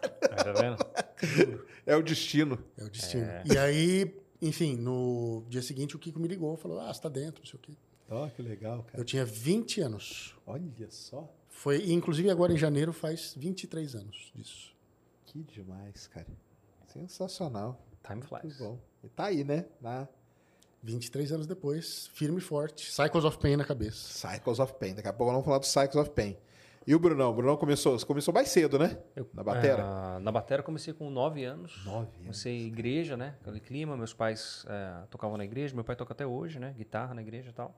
Tá 0.00 0.52
vendo? 0.52 1.66
É 1.84 1.94
o 1.96 2.02
destino. 2.02 2.58
É 2.78 2.84
o 2.84 2.88
destino. 2.88 3.26
E 3.44 3.58
aí, 3.58 4.14
enfim, 4.40 4.76
no 4.76 5.44
dia 5.48 5.60
seguinte 5.60 5.94
o 5.94 5.98
Kiko 5.98 6.18
me 6.18 6.28
ligou, 6.28 6.56
falou: 6.56 6.80
Ah, 6.80 6.92
você 6.92 7.00
tá 7.02 7.08
dentro, 7.08 7.42
não 7.42 7.50
sei 7.50 7.58
o 7.58 7.62
quê. 7.62 7.72
Ó, 8.08 8.28
que 8.28 8.40
legal, 8.40 8.82
cara. 8.84 8.98
Eu 8.98 9.04
tinha 9.04 9.24
20 9.24 9.80
anos. 9.82 10.34
Olha 10.46 10.90
só. 10.90 11.28
Foi, 11.48 11.90
inclusive 11.90 12.30
agora 12.30 12.52
em 12.52 12.56
janeiro 12.56 12.92
faz 12.92 13.34
23 13.36 13.94
anos 13.96 14.32
disso. 14.34 14.74
Que 15.26 15.42
demais, 15.42 16.06
cara. 16.06 16.26
Sensacional. 16.86 17.84
Time 18.02 18.16
Muito 18.20 18.28
flies. 18.28 18.58
bom. 18.58 18.78
E 19.04 19.08
tá 19.08 19.26
aí, 19.26 19.44
né? 19.44 19.66
Na 19.80 20.08
23 20.82 21.32
anos 21.32 21.46
depois, 21.46 22.10
firme 22.14 22.38
e 22.38 22.40
forte. 22.40 22.90
Cycles 22.90 23.24
of 23.24 23.38
Pain 23.38 23.56
na 23.56 23.64
cabeça. 23.64 24.28
Cycles 24.28 24.58
of 24.58 24.74
Pain. 24.74 24.94
Daqui 24.94 25.08
a 25.08 25.12
pouco 25.12 25.30
vamos 25.32 25.44
falar 25.44 25.58
do 25.58 25.66
Cycles 25.66 25.96
of 25.96 26.10
Pain. 26.10 26.36
E 26.86 26.94
o 26.94 26.98
Brunão? 26.98 27.30
O 27.30 27.34
Brunão 27.34 27.56
começou, 27.56 27.98
você 27.98 28.06
começou 28.06 28.32
mais 28.32 28.48
cedo, 28.48 28.78
né? 28.78 28.98
Na 29.34 29.44
batera? 29.44 29.82
Ah, 29.84 30.18
na 30.20 30.32
batera 30.32 30.60
eu 30.60 30.64
comecei 30.64 30.94
com 30.94 31.10
9 31.10 31.44
anos. 31.44 31.84
Nove 31.84 31.98
anos. 31.98 32.16
Comecei 32.16 32.66
igreja, 32.66 33.16
né? 33.16 33.34
Aquele 33.42 33.60
clima. 33.60 33.96
Meus 33.96 34.14
pais 34.14 34.64
eh, 34.68 35.02
tocavam 35.10 35.36
na 35.36 35.44
igreja. 35.44 35.74
Meu 35.74 35.84
pai 35.84 35.94
toca 35.94 36.14
até 36.14 36.26
hoje, 36.26 36.58
né? 36.58 36.74
Guitarra 36.76 37.12
na 37.14 37.20
igreja 37.20 37.50
e 37.50 37.52
tal. 37.52 37.74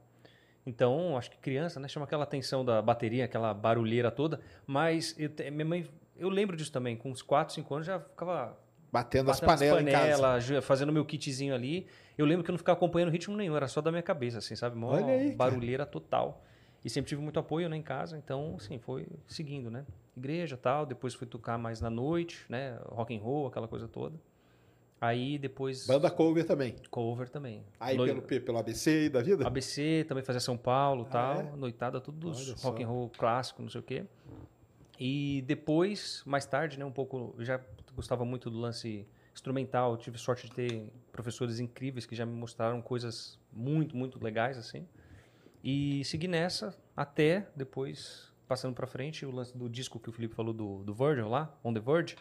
Então, 0.65 1.19
acho 1.19 1.31
que 1.33 1.39
criança, 1.39 1.81
né? 1.81 1.89
Chama 1.89 2.05
aquela 2.07 2.23
atenção 2.23 2.65
da 2.65 2.81
bateria, 2.81 3.25
aquela 3.25 3.53
barulheira 3.53 4.11
toda. 4.13 4.41
Mas 4.67 5.17
eu 5.19 5.29
minha 5.51 5.65
mãe... 5.65 5.91
Eu 6.17 6.29
lembro 6.29 6.57
disso 6.57 6.71
também. 6.71 6.97
Com 6.97 7.11
uns 7.11 7.23
4, 7.23 7.53
5 7.55 7.75
anos 7.75 7.87
já 7.87 7.99
ficava 7.99 8.57
Batendo 8.93 9.31
as 9.31 9.41
batendo 9.41 9.53
as 9.53 9.59
panelas 9.59 9.83
em 9.83 9.87
casa. 9.87 10.23
panelas, 10.23 10.65
fazendo 10.65 10.93
meu 10.93 11.05
kitzinho 11.05 11.55
ali. 11.55 11.87
Eu 12.17 12.27
lembro 12.27 12.45
que 12.45 12.51
eu 12.51 12.53
não 12.53 12.59
ficava 12.59 12.77
acompanhando 12.77 13.11
ritmo 13.11 13.37
nenhum, 13.37 13.57
era 13.57 13.67
só 13.69 13.81
da 13.81 13.91
minha 13.91 14.03
cabeça, 14.03 14.39
assim, 14.39 14.55
sabe? 14.55 14.77
Mó 14.77 14.89
Olha 14.93 15.07
aí, 15.07 15.25
cara. 15.27 15.37
barulheira 15.37 15.87
total. 15.87 16.45
E 16.85 16.91
sempre 16.91 17.09
tive 17.09 17.23
muito 17.23 17.39
apoio 17.39 17.69
né, 17.69 17.77
em 17.77 17.83
casa, 17.83 18.19
então, 18.19 18.57
assim, 18.57 18.79
foi 18.79 19.07
seguindo, 19.27 19.71
né? 19.71 19.87
Igreja 20.17 20.57
tal, 20.57 20.85
depois 20.85 21.15
fui 21.15 21.27
tocar 21.27 21.57
mais 21.57 21.81
na 21.81 21.89
noite, 21.89 22.45
né? 22.49 22.79
Rock 22.87 23.17
and 23.17 23.21
roll, 23.21 23.47
aquela 23.47 23.69
coisa 23.69 23.87
toda. 23.89 24.17
Aí 25.01 25.37
depois 25.39 25.87
Banda 25.87 26.09
cover 26.11 26.45
também. 26.45 26.77
cover 26.91 27.29
também. 27.29 27.65
Aí 27.81 27.97
Noi- 27.97 28.09
pelo, 28.09 28.23
pelo 28.45 28.59
ABC 28.59 29.09
da 29.09 29.21
vida? 29.23 29.45
ABC, 29.47 30.05
também 30.07 30.23
fazia 30.23 30.39
São 30.41 30.57
Paulo 30.57 31.05
Ah, 31.09 31.13
tal, 31.13 31.41
é? 31.41 31.57
noitada, 31.57 32.01
tudo 32.01 32.19
dos 32.19 32.49
Olha 32.49 32.57
só. 32.57 32.69
rock 32.71 32.83
and 32.85 32.87
roll 32.89 33.11
clássico, 33.11 33.63
não 33.63 33.69
sei 33.69 33.81
o 33.81 33.85
quê. 33.85 34.05
E 34.99 35.43
depois, 35.47 36.23
mais 36.25 36.47
tarde, 36.47 36.79
né, 36.79 36.85
um 36.85 36.93
pouco, 36.93 37.35
eu 37.39 37.45
já 37.45 37.61
gostava 37.97 38.25
muito 38.25 38.49
do 38.51 38.59
lance 38.59 39.07
instrumental, 39.35 39.97
tive 39.97 40.19
sorte 40.19 40.47
de 40.49 40.53
ter 40.55 40.93
professores 41.13 41.61
incríveis 41.61 42.07
que 42.07 42.17
já 42.17 42.27
me 42.27 42.35
mostraram 42.35 42.81
coisas 42.83 43.39
muito, 43.53 43.97
muito 43.97 44.23
legais 44.23 44.59
assim. 44.59 44.89
E 45.63 46.05
segui 46.05 46.27
nessa 46.27 46.77
até 46.97 47.47
depois 47.55 48.33
passando 48.49 48.75
para 48.75 48.87
frente 48.87 49.25
o 49.25 49.31
lance 49.31 49.57
do 49.57 49.69
disco 49.69 49.99
que 50.01 50.09
o 50.09 50.13
Felipe 50.13 50.35
falou 50.35 50.53
do, 50.53 50.83
do 50.83 50.93
Virgil 50.93 51.29
lá, 51.29 51.55
On 51.63 51.73
the 51.73 51.81
Verge. 51.81 52.17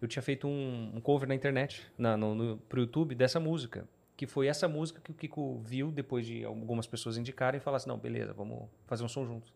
Eu 0.00 0.08
tinha 0.08 0.22
feito 0.22 0.48
um, 0.48 0.92
um 0.94 1.00
cover 1.00 1.28
na 1.28 1.34
internet, 1.34 1.86
na, 1.96 2.16
no, 2.16 2.34
no, 2.34 2.58
pro 2.58 2.80
YouTube 2.80 3.14
dessa 3.14 3.38
música. 3.38 3.88
Que 4.16 4.26
foi 4.26 4.46
essa 4.46 4.68
música 4.68 5.00
que 5.00 5.10
o 5.10 5.14
Kiko 5.14 5.58
viu 5.58 5.90
depois 5.90 6.24
de 6.26 6.44
algumas 6.44 6.86
pessoas 6.86 7.16
indicarem 7.16 7.58
e 7.58 7.60
falaram 7.60 7.76
assim: 7.76 7.88
não, 7.88 7.98
beleza, 7.98 8.32
vamos 8.32 8.68
fazer 8.86 9.02
um 9.02 9.08
som 9.08 9.26
juntos. 9.26 9.52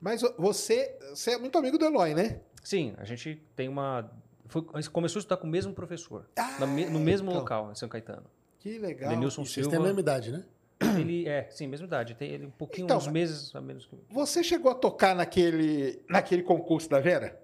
Mas 0.00 0.20
você, 0.36 0.98
você 1.10 1.32
é 1.32 1.38
muito 1.38 1.56
amigo 1.58 1.78
do 1.78 1.84
Eloy, 1.84 2.12
né? 2.12 2.40
Sim, 2.62 2.94
a 2.98 3.04
gente 3.04 3.40
tem 3.54 3.68
uma. 3.68 4.10
Foi, 4.52 4.62
começou 4.90 5.18
a 5.18 5.20
estudar 5.20 5.38
com 5.38 5.46
o 5.46 5.50
mesmo 5.50 5.72
professor, 5.72 6.26
Ah, 6.36 6.66
me- 6.66 6.86
no 6.86 7.00
mesmo 7.00 7.28
então. 7.30 7.40
local, 7.40 7.72
em 7.72 7.74
São 7.74 7.88
Caetano. 7.88 8.24
Que 8.58 8.78
legal. 8.78 9.08
Denilson 9.10 9.42
E 9.42 9.46
vocês 9.46 9.54
Silva. 9.66 9.70
têm 9.70 9.78
a 9.78 9.82
mesma 9.82 10.00
idade, 10.00 10.30
né? 10.30 10.44
Ele 11.00 11.26
é, 11.28 11.48
sim, 11.50 11.66
mesma 11.66 11.86
idade. 11.86 12.14
Tem 12.14 12.30
ele 12.32 12.46
um 12.46 12.50
pouquinho, 12.50 12.84
Então, 12.84 12.98
uns 12.98 13.06
meses 13.08 13.54
a 13.56 13.60
menos 13.60 13.86
que. 13.86 13.96
Você 14.10 14.42
chegou 14.44 14.70
a 14.70 14.74
tocar 14.74 15.14
naquele, 15.14 16.02
naquele 16.08 16.42
concurso 16.42 16.88
da 16.90 17.00
Vera? 17.00 17.40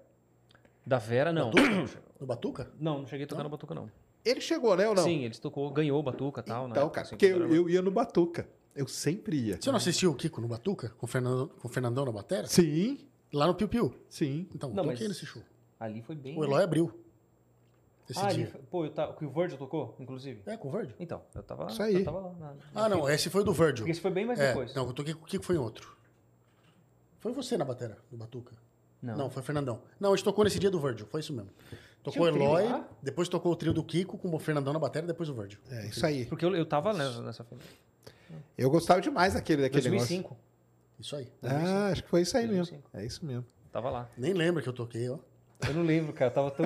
Da 0.85 0.97
Vera, 0.97 1.31
não. 1.33 1.51
No 2.19 2.27
Batuca? 2.27 2.69
Não, 2.77 2.99
não 2.99 3.07
cheguei 3.07 3.23
a 3.23 3.27
tocar 3.29 3.43
no 3.43 3.49
Batuca, 3.49 3.73
não. 3.73 3.89
Ele 4.25 4.41
chegou, 4.41 4.75
né 4.75 4.87
ou 4.89 4.93
não? 4.93 5.03
Sim, 5.05 5.23
eles 5.23 5.39
tocou, 5.39 5.71
ganhou 5.71 5.97
o 5.97 6.03
Batuca 6.03 6.41
e 6.41 6.43
tal, 6.43 6.67
né? 6.67 6.71
Então, 6.71 6.89
cara, 6.89 7.07
Assim, 7.07 7.11
porque 7.15 7.25
eu, 7.27 7.47
eu 7.55 7.69
ia 7.69 7.81
no 7.81 7.89
Batuca. 7.91 8.45
Eu 8.75 8.87
sempre 8.87 9.37
ia. 9.37 9.57
Você 9.59 9.69
não 9.69 9.77
assistiu 9.77 10.11
o 10.11 10.15
Kiko 10.15 10.41
no 10.41 10.47
Batuca? 10.49 10.89
Com 10.97 11.05
o 11.05 11.09
Fernando, 11.09 11.47
com 11.61 11.67
o 11.69 11.71
Fernandão 11.71 12.03
na 12.05 12.11
bateria? 12.11 12.45
Sim, 12.47 12.99
Lá 13.31 13.47
no 13.47 13.55
Piu 13.55 13.69
Piu. 13.69 13.95
sim. 14.09 14.47
Então, 14.53 14.69
Não, 14.71 14.83
toquei 14.83 14.99
mas- 14.99 15.07
nesse 15.07 15.25
show. 15.25 15.41
Ali 15.79 16.01
foi 16.01 16.15
bem. 16.15 16.37
O 16.37 16.43
Eloy 16.43 16.63
abriu. 16.63 16.91
Esse 18.09 18.19
ah, 18.19 18.25
ali, 18.25 18.37
dia. 18.37 18.47
foi- 18.47 18.61
pô, 18.61 18.85
eu 18.85 18.91
tava, 18.91 19.13
que 19.13 19.23
o 19.23 19.29
Virgil 19.29 19.57
tocou, 19.57 19.95
inclusive. 19.99 20.41
É, 20.47 20.57
com 20.57 20.67
o 20.67 20.71
Virgil. 20.71 20.95
Então, 20.99 21.21
eu 21.35 21.43
tava, 21.43 21.67
Isso 21.67 21.81
aí. 21.81 21.95
eu 21.95 22.03
tava 22.03 22.19
lá. 22.19 22.33
Na, 22.33 22.53
na 22.53 22.55
Ah, 22.73 22.89
não, 22.89 23.07
esse 23.07 23.29
foi 23.29 23.43
do 23.43 23.53
Virgil. 23.53 23.77
Porque 23.77 23.91
esse 23.91 24.01
foi 24.01 24.09
bem 24.09 24.25
mais 24.25 24.39
É, 24.39 24.47
depois. 24.47 24.73
não, 24.73 24.87
eu 24.87 24.93
toquei 24.93 25.13
com 25.13 25.21
o 25.23 25.25
Kiko 25.25 25.45
foi 25.45 25.55
em 25.55 25.59
outro. 25.59 25.95
Foi 27.19 27.31
você 27.31 27.55
na 27.55 27.65
bateria 27.65 27.97
do 28.09 28.17
Batuca? 28.17 28.55
Não. 29.01 29.29
foi 29.29 29.41
o 29.41 29.45
Fernandão. 29.45 29.81
Não, 29.99 30.11
a 30.11 30.15
gente 30.15 30.25
tocou 30.25 30.43
nesse 30.43 30.59
dia 30.59 30.71
do 30.71 30.79
Virgil, 30.79 31.05
foi 31.05 31.19
isso 31.21 31.31
mesmo. 31.31 31.51
Tocou 32.03 32.23
o 32.23 32.27
Eloy, 32.27 32.63
lá? 32.63 32.87
depois 33.01 33.29
tocou 33.29 33.51
o 33.51 33.55
trio 33.55 33.73
do 33.73 33.83
Kiko 33.83 34.17
com 34.17 34.33
o 34.33 34.39
Fernandão 34.39 34.73
na 34.73 34.79
bateria, 34.79 35.07
depois 35.07 35.29
o 35.29 35.33
Virgil. 35.33 35.59
É 35.69 35.87
isso 35.87 36.05
aí. 36.05 36.25
Porque 36.25 36.43
eu, 36.43 36.55
eu 36.55 36.65
tava 36.65 36.93
nessa, 36.93 37.21
nessa 37.21 37.43
fila. 37.43 37.61
Eu 38.57 38.69
gostava 38.69 39.01
demais 39.01 39.33
daquele, 39.33 39.61
daquele 39.63 39.89
2005. 39.89 40.35
Isso 40.99 41.15
aí. 41.15 41.31
negócio. 41.41 41.67
Ah, 41.67 41.87
acho 41.87 42.03
que 42.03 42.09
foi 42.09 42.21
isso 42.21 42.35
aí 42.37 42.43
mesmo. 42.47 42.57
2005. 42.57 42.89
É 42.93 43.05
isso 43.05 43.25
mesmo. 43.25 43.45
Tava 43.71 43.89
lá. 43.89 44.09
Nem 44.17 44.33
lembra 44.33 44.61
que 44.63 44.69
eu 44.69 44.73
toquei, 44.73 45.09
ó. 45.09 45.19
Eu 45.67 45.73
não 45.73 45.83
lembro, 45.83 46.13
cara. 46.13 46.31
Eu 46.31 46.33
tava 46.33 46.51
tão 46.51 46.65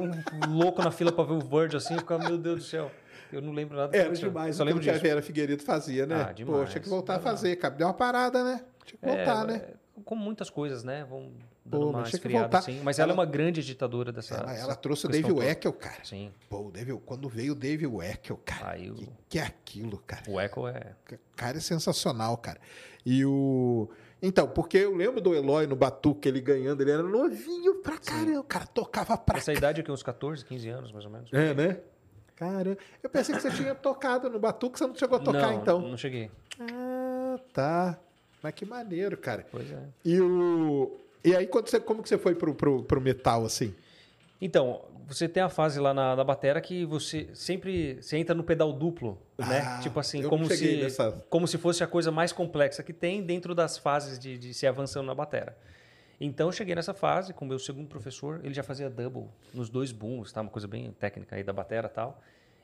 louco 0.49 0.81
na 0.81 0.91
fila 0.91 1.11
pra 1.11 1.23
ver 1.23 1.33
o 1.33 1.39
Virgil 1.39 1.77
assim, 1.77 1.93
eu 1.95 1.99
ficava, 1.99 2.23
meu 2.25 2.37
Deus 2.37 2.59
do 2.59 2.63
céu. 2.65 2.91
Eu 3.31 3.41
não 3.41 3.51
lembro 3.51 3.75
nada. 3.75 3.95
Era 3.97 4.13
demais 4.13 4.55
Só 4.55 4.61
o 4.63 4.65
lembro 4.65 4.81
que 4.83 4.89
a. 4.89 4.97
Vera 4.97 5.21
Figueiredo 5.21 5.63
fazia, 5.63 6.05
né? 6.05 6.27
Ah, 6.29 6.31
demais. 6.31 6.59
Pô, 6.59 6.65
tinha 6.71 6.81
que 6.81 6.89
voltar 6.89 7.13
a 7.13 7.17
lá. 7.17 7.21
fazer, 7.23 7.55
cara. 7.55 7.73
Deu 7.73 7.87
uma 7.87 7.93
parada, 7.93 8.43
né? 8.43 8.63
Tinha 8.85 8.99
que 8.99 9.05
voltar, 9.07 9.43
É, 9.43 9.47
né? 9.47 9.55
é, 9.55 9.73
Como 10.05 10.21
muitas 10.23 10.51
coisas, 10.51 10.83
né? 10.83 11.03
Vão 11.09 11.31
dando 11.65 11.81
Pô, 11.81 11.89
uma 11.89 12.03
esfriada 12.03 12.59
assim. 12.59 12.79
Mas 12.83 12.99
Ela- 12.99 13.11
ela, 13.11 13.13
é 13.13 13.19
uma 13.19 13.25
grande 13.25 13.63
ditadora 13.63 14.11
dessa. 14.11 14.35
Ela, 14.35 14.45
dessa 14.51 14.61
ela 14.65 14.75
trouxe 14.75 15.07
o 15.07 15.09
toda. 15.09 15.33
Weckel, 15.33 15.73
cara. 15.73 16.03
Sim. 16.03 16.31
Pô, 16.47 16.67
o 16.67 16.71
Dave, 16.71 16.93
quando 17.05 17.27
veio 17.27 17.53
o 17.53 17.55
Dave 17.55 17.87
Weckel, 17.87 18.39
cara. 18.45 18.73
Aí 18.73 18.91
o- 18.91 18.95
que, 18.95 19.09
que 19.29 19.39
é 19.39 19.43
aquilo, 19.43 19.97
cara? 20.05 20.21
O 20.29 20.39
Echo 20.39 20.67
é. 20.67 20.93
cara 21.35 21.57
é 21.57 21.61
sensacional, 21.61 22.37
cara. 22.37 22.59
E 23.03 23.25
o. 23.25 23.89
Então, 24.25 24.47
porque 24.47 24.77
eu 24.77 24.95
lembro 24.95 25.19
do 25.19 25.35
Eloy 25.35 25.67
no 25.67 25.75
Batuque, 25.75 26.29
ele 26.29 26.39
ganhando, 26.39 26.79
ele 26.79 26.91
era 26.91 27.03
novinho 27.03 27.75
pra 27.81 27.97
caramba. 27.97 28.39
O 28.39 28.43
cara 28.45 28.65
tocava 28.65 29.17
pra 29.17 29.37
Essa 29.37 29.51
idade 29.51 29.81
aqui, 29.81 29.91
uns 29.91 30.01
14, 30.01 30.45
15 30.45 30.69
anos, 30.69 30.91
mais 30.93 31.03
ou 31.03 31.11
menos. 31.11 31.33
É, 31.33 31.53
né? 31.53 31.81
Caramba. 32.37 32.77
Eu 33.03 33.09
pensei 33.09 33.35
que 33.35 33.41
você 33.41 33.51
tinha 33.51 33.75
tocado 33.75 34.29
no 34.29 34.39
Batuque, 34.39 34.79
você 34.79 34.87
não 34.87 34.95
chegou 34.95 35.17
a 35.17 35.19
tocar, 35.19 35.51
não, 35.51 35.61
então. 35.61 35.81
Não 35.81 35.97
cheguei. 35.97 36.31
Ah, 36.57 37.37
tá. 37.51 37.99
Mas 38.41 38.53
que 38.53 38.65
maneiro, 38.65 39.17
cara. 39.17 39.45
Pois 39.51 39.69
é. 39.69 39.83
E 40.05 40.21
o. 40.21 40.97
E 41.21 41.35
aí, 41.35 41.45
quando 41.45 41.67
você, 41.67 41.81
como 41.81 42.01
que 42.01 42.07
você 42.07 42.17
foi 42.17 42.33
pro, 42.33 42.55
pro, 42.55 42.81
pro 42.81 43.01
metal, 43.01 43.43
assim? 43.43 43.75
Então, 44.39 44.85
você 45.07 45.27
tem 45.27 45.41
a 45.43 45.49
fase 45.49 45.79
lá 45.79 45.93
na, 45.93 46.15
na 46.15 46.23
batera 46.23 46.59
que 46.61 46.85
você 46.85 47.29
sempre 47.33 48.01
você 48.01 48.17
entra 48.17 48.33
no 48.35 48.43
pedal 48.43 48.71
duplo, 48.73 49.21
né? 49.37 49.59
Ah, 49.65 49.79
Tipo 49.81 49.99
assim, 49.99 50.21
como 50.29 50.45
se, 50.45 50.51
nessa- 50.83 51.11
como 51.29 51.47
se 51.47 51.57
fosse 51.57 51.83
a 51.83 51.87
coisa 51.87 52.11
mais 52.11 52.31
complexa 52.31 52.81
que 52.83 52.93
tem 52.93 53.21
dentro 53.23 53.53
das 53.55 53.77
fases 53.77 54.17
de, 54.19 54.37
de 54.37 54.53
se 54.53 54.65
avançando 54.67 55.05
na 55.07 55.15
batera. 55.15 55.57
Então, 56.21 56.47
eu 56.47 56.51
cheguei 56.51 56.73
nessa 56.75 56.93
fase 56.93 57.33
com 57.33 57.43
o 57.43 57.47
meu 57.47 57.59
segundo 57.59 57.87
professor, 57.87 58.39
ele 58.43 58.53
já 58.53 58.63
fazia 58.63 58.89
double 58.89 59.25
nos 59.53 59.69
dois 59.69 59.91
booms, 59.91 60.31
tá? 60.31 60.41
Uma 60.41 60.49
coisa 60.51 60.67
bem 60.67 60.91
técnica 60.91 61.35
aí 61.35 61.43
da 61.43 61.51
batera 61.51 61.87
e 61.87 61.91
tal. 61.93 62.21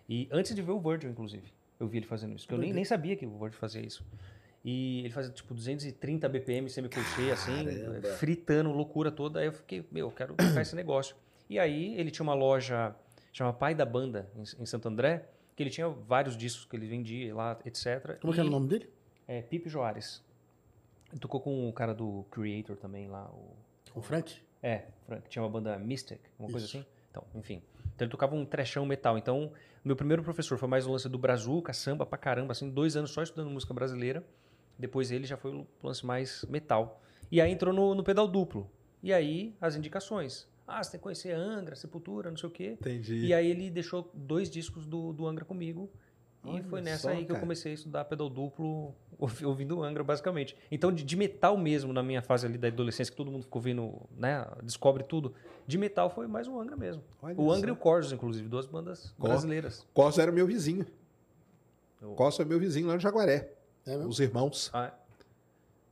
E 0.08 0.28
antes 0.32 0.56
de 0.56 0.62
ver 0.62 0.72
o 0.72 0.80
Virgil, 0.80 1.10
inclusive, 1.10 1.52
eu 1.80 1.88
vi 1.88 1.98
ele 1.98 2.06
fazendo 2.06 2.36
isso. 2.36 2.48
que 2.48 2.54
Eu 2.54 2.58
nem, 2.58 2.72
nem 2.72 2.86
sabia 2.86 3.16
que 3.16 3.26
o 3.26 3.32
Virgil 3.38 3.60
fazia 3.60 3.82
isso. 3.82 4.04
E 4.64 5.00
ele 5.00 5.10
fazia 5.10 5.32
tipo 5.32 5.54
230 5.54 6.28
BPM 6.30 6.70
semi-crochet, 6.70 7.32
assim, 7.32 7.66
fritando, 8.18 8.72
loucura 8.72 9.12
toda. 9.12 9.40
Aí 9.40 9.48
eu 9.48 9.54
fiquei, 9.54 9.86
meu, 9.92 10.08
eu 10.08 10.12
quero 10.12 10.36
tocar 10.36 10.62
esse 10.62 10.76
negócio. 10.76 11.16
E 11.50 11.58
aí 11.58 11.96
ele 12.00 12.12
tinha 12.12 12.24
uma 12.24 12.34
loja, 12.34 12.96
chama 13.34 13.52
Pai 13.52 13.74
da 13.74 13.86
Banda, 13.86 14.30
em, 14.36 14.42
em 14.62 14.66
Santo 14.66 14.88
André, 14.88 15.28
que 15.56 15.64
ele 15.64 15.70
tinha 15.70 15.90
vários 15.90 16.38
discos 16.38 16.66
que 16.66 16.76
ele 16.76 16.88
vendia 16.88 17.34
lá, 17.36 17.58
etc. 17.66 18.18
Como 18.22 18.34
que 18.34 18.40
era 18.40 18.48
o 18.48 18.52
E- 18.52 18.54
nome 18.54 18.68
dele? 18.68 18.90
É, 19.28 19.42
Pipe 19.42 19.68
Joares. 19.70 20.24
Ele 21.12 21.20
tocou 21.20 21.40
com 21.42 21.68
o 21.68 21.74
cara 21.74 21.94
do 21.94 22.26
Creator 22.32 22.78
também 22.78 23.08
lá, 23.08 23.26
o... 23.32 23.56
O 23.96 24.02
Frank? 24.02 24.36
É, 24.62 24.84
Frank, 25.08 25.28
tinha 25.30 25.42
uma 25.42 25.50
banda 25.50 25.78
Mystic, 25.80 26.20
uma 26.38 26.50
coisa 26.50 26.66
Isso. 26.68 26.78
assim. 26.78 26.86
Então, 27.10 27.24
enfim. 27.34 27.62
Então 27.96 28.06
ele 28.06 28.12
tocava 28.12 28.36
um 28.36 28.46
trechão 28.46 28.86
metal. 28.86 29.18
Então, 29.18 29.52
meu 29.84 29.96
primeiro 29.96 30.22
professor 30.22 30.58
foi 30.58 30.70
mais 30.70 30.86
o 30.86 30.92
lance 30.92 31.10
do 31.10 31.18
brazuca, 31.18 31.74
samba 31.74 32.06
pra 32.06 32.18
caramba, 32.18 32.52
assim, 32.52 32.70
dois 32.70 32.96
anos 32.96 33.10
só 33.12 33.24
estudando 33.24 33.50
música 33.50 33.74
brasileira. 33.74 34.24
Depois 34.78 35.12
ele 35.12 35.26
já 35.26 35.36
foi 35.36 35.52
o 35.54 35.68
lance 35.82 36.06
mais 36.06 36.46
metal. 36.48 37.02
E 37.32 37.42
aí 37.42 37.52
entrou 37.52 37.74
no, 37.74 37.96
no 37.96 38.04
pedal 38.04 38.28
duplo. 38.28 38.70
E 39.02 39.12
aí, 39.12 39.56
as 39.60 39.76
indicações. 39.76 40.48
Ah, 40.70 40.84
você 40.84 40.92
tem 40.92 41.00
que 41.00 41.04
conhecer 41.04 41.32
Angra, 41.34 41.76
Sepultura, 41.76 42.30
não 42.30 42.38
sei 42.38 42.48
o 42.48 42.52
quê. 42.52 42.78
Entendi. 42.80 43.26
E 43.26 43.34
aí 43.34 43.50
ele 43.50 43.70
deixou 43.70 44.10
dois 44.14 44.50
discos 44.50 44.86
do, 44.86 45.12
do 45.14 45.26
Angra 45.28 45.44
comigo. 45.46 45.90
E 46.46 46.50
Olha 46.52 46.64
foi 46.64 46.80
nessa 46.82 47.02
só, 47.02 47.10
aí 47.10 47.18
que 47.18 47.24
eu 47.24 47.28
cara. 47.36 47.40
comecei 47.42 47.72
a 47.74 47.76
estudar 47.76 48.06
pedal 48.06 48.30
duplo 48.30 48.96
ouvi- 49.20 49.46
ouvindo 49.46 49.84
Angra, 49.84 50.04
basicamente. 50.06 50.56
Então, 50.72 50.90
de, 50.90 51.04
de 51.04 51.18
metal 51.18 51.58
mesmo, 51.58 51.92
na 51.92 52.02
minha 52.02 52.22
fase 52.22 52.46
ali 52.46 52.58
da 52.58 52.70
adolescência, 52.70 53.12
que 53.12 53.18
todo 53.18 53.30
mundo 53.30 53.44
ficou 53.44 53.62
vendo, 53.62 53.94
né, 54.16 54.46
descobre 54.64 55.04
tudo, 55.04 55.34
de 55.68 55.78
metal 55.78 56.10
foi 56.10 56.28
mais 56.28 56.48
o 56.48 56.58
Angra 56.58 56.78
mesmo. 56.78 57.04
Olha 57.22 57.36
o 57.38 57.52
Angra 57.52 57.68
só. 57.68 57.68
e 57.68 57.72
o 57.72 57.76
Corsos, 57.76 58.14
inclusive, 58.14 58.48
duas 58.48 58.66
bandas 58.66 59.12
Cor- 59.20 59.30
brasileiras. 59.32 59.86
Costa 59.94 60.22
era 60.22 60.32
meu 60.32 60.48
vizinho. 60.48 60.86
O- 62.02 62.14
Costa 62.16 62.44
é 62.44 62.46
meu 62.46 62.58
vizinho 62.60 62.88
lá 62.88 62.94
no 62.94 63.00
Jaguaré. 63.02 63.52
É? 63.86 63.98
Os 63.98 64.20
irmãos. 64.22 64.70
Ah, 64.74 64.94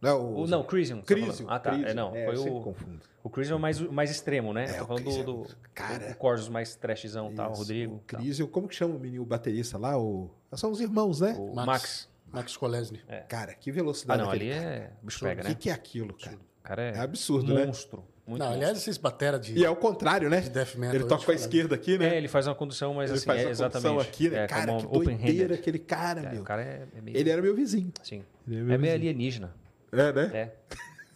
Não, 0.01 0.21
o, 0.21 0.41
os... 0.41 0.49
não, 0.49 0.63
Crisium. 0.63 0.99
tá 0.99 1.05
Crisium. 1.05 1.45
Ah, 1.49 1.59
tá. 1.59 1.71
Crisium. 1.71 1.89
É, 1.89 1.93
não. 1.93 2.15
É, 2.15 2.25
foi 2.25 2.37
o, 2.37 2.61
confundo. 2.61 2.99
o 3.23 3.29
Crisium 3.29 3.53
é 3.53 3.57
o 3.57 3.59
mais, 3.61 3.81
o 3.81 3.91
mais 3.91 4.11
extremo, 4.11 4.53
né? 4.53 4.65
É, 4.65 4.73
Tô 4.73 4.83
o 4.83 4.87
falando 4.87 5.03
do, 5.03 5.09
Crisium, 5.11 5.25
do, 5.25 5.47
cara. 5.73 6.11
o 6.11 6.15
Corsos 6.15 6.49
mais 6.49 6.75
trashzão, 6.75 7.33
tal, 7.33 7.51
Isso, 7.51 7.61
Rodrigo. 7.61 7.95
O 7.95 7.99
tal. 8.05 8.19
Crisium, 8.19 8.47
como 8.47 8.67
que 8.67 8.75
chama 8.75 8.95
o 8.95 8.99
menino 8.99 9.23
o 9.23 9.25
baterista 9.25 9.77
lá? 9.77 9.97
O... 9.97 10.29
São 10.53 10.71
os 10.71 10.79
irmãos, 10.79 11.21
né? 11.21 11.35
O 11.37 11.55
Max. 11.55 11.67
Max. 11.67 12.09
Max 12.31 12.57
Kolesny. 12.57 13.01
Cara, 13.29 13.53
que 13.53 13.69
Ah, 13.69 13.73
velocidade 13.73 14.21
não, 14.21 14.29
ali 14.29 14.49
cara. 14.49 14.61
é. 14.61 14.91
O 15.01 15.05
bicho 15.05 15.19
pega, 15.25 15.41
O 15.41 15.43
que, 15.45 15.49
né? 15.49 15.55
que 15.59 15.69
é 15.69 15.73
aquilo, 15.73 16.13
cara? 16.13 16.35
O 16.37 16.63
cara 16.63 16.81
é, 16.83 16.91
É 16.95 16.99
absurdo, 16.99 17.53
né? 17.53 17.65
monstro. 17.65 18.03
Muito 18.27 18.39
Não, 18.41 18.47
monstro. 18.47 18.63
aliás, 18.65 18.77
esses 18.77 18.97
batera 18.97 19.39
de, 19.39 19.57
E 19.57 19.63
é 19.63 19.69
o 19.69 19.75
contrário, 19.77 20.29
né? 20.29 20.41
de 20.41 20.49
death 20.49 20.75
metal. 20.75 20.95
Ele 20.95 21.05
toca 21.05 21.23
com 21.23 21.31
a 21.31 21.33
esquerda 21.33 21.75
aqui, 21.75 21.97
né? 21.97 22.15
É, 22.15 22.17
ele 22.17 22.27
faz 22.27 22.45
uma 22.45 22.53
condução, 22.55 22.93
mas 22.93 23.09
Ele 23.09 23.17
assim, 23.19 23.25
faz 23.25 23.39
é 23.39 23.43
a 23.43 23.45
condução 23.47 23.67
exatamente. 23.69 24.07
aqui, 24.09 24.29
né? 24.29 24.43
É, 24.43 24.47
cara, 24.47 24.75
que 24.77 24.87
doideira 24.87 25.55
aquele 25.55 25.79
cara, 25.79 26.19
É, 26.21 26.31
meu. 26.33 26.41
o 26.41 26.43
cara 26.43 26.61
é, 26.61 26.87
é 26.97 27.01
meio. 27.01 27.17
Ele 27.17 27.29
era 27.29 27.41
meu 27.41 27.55
vizinho. 27.55 27.89
Sim. 28.03 28.23
Ele 28.45 28.59
É 28.59 28.63
meu 28.63 28.79
meio 28.79 28.93
alienígena. 28.93 29.53
É, 29.91 30.11
né? 30.13 30.31
É. 30.33 30.51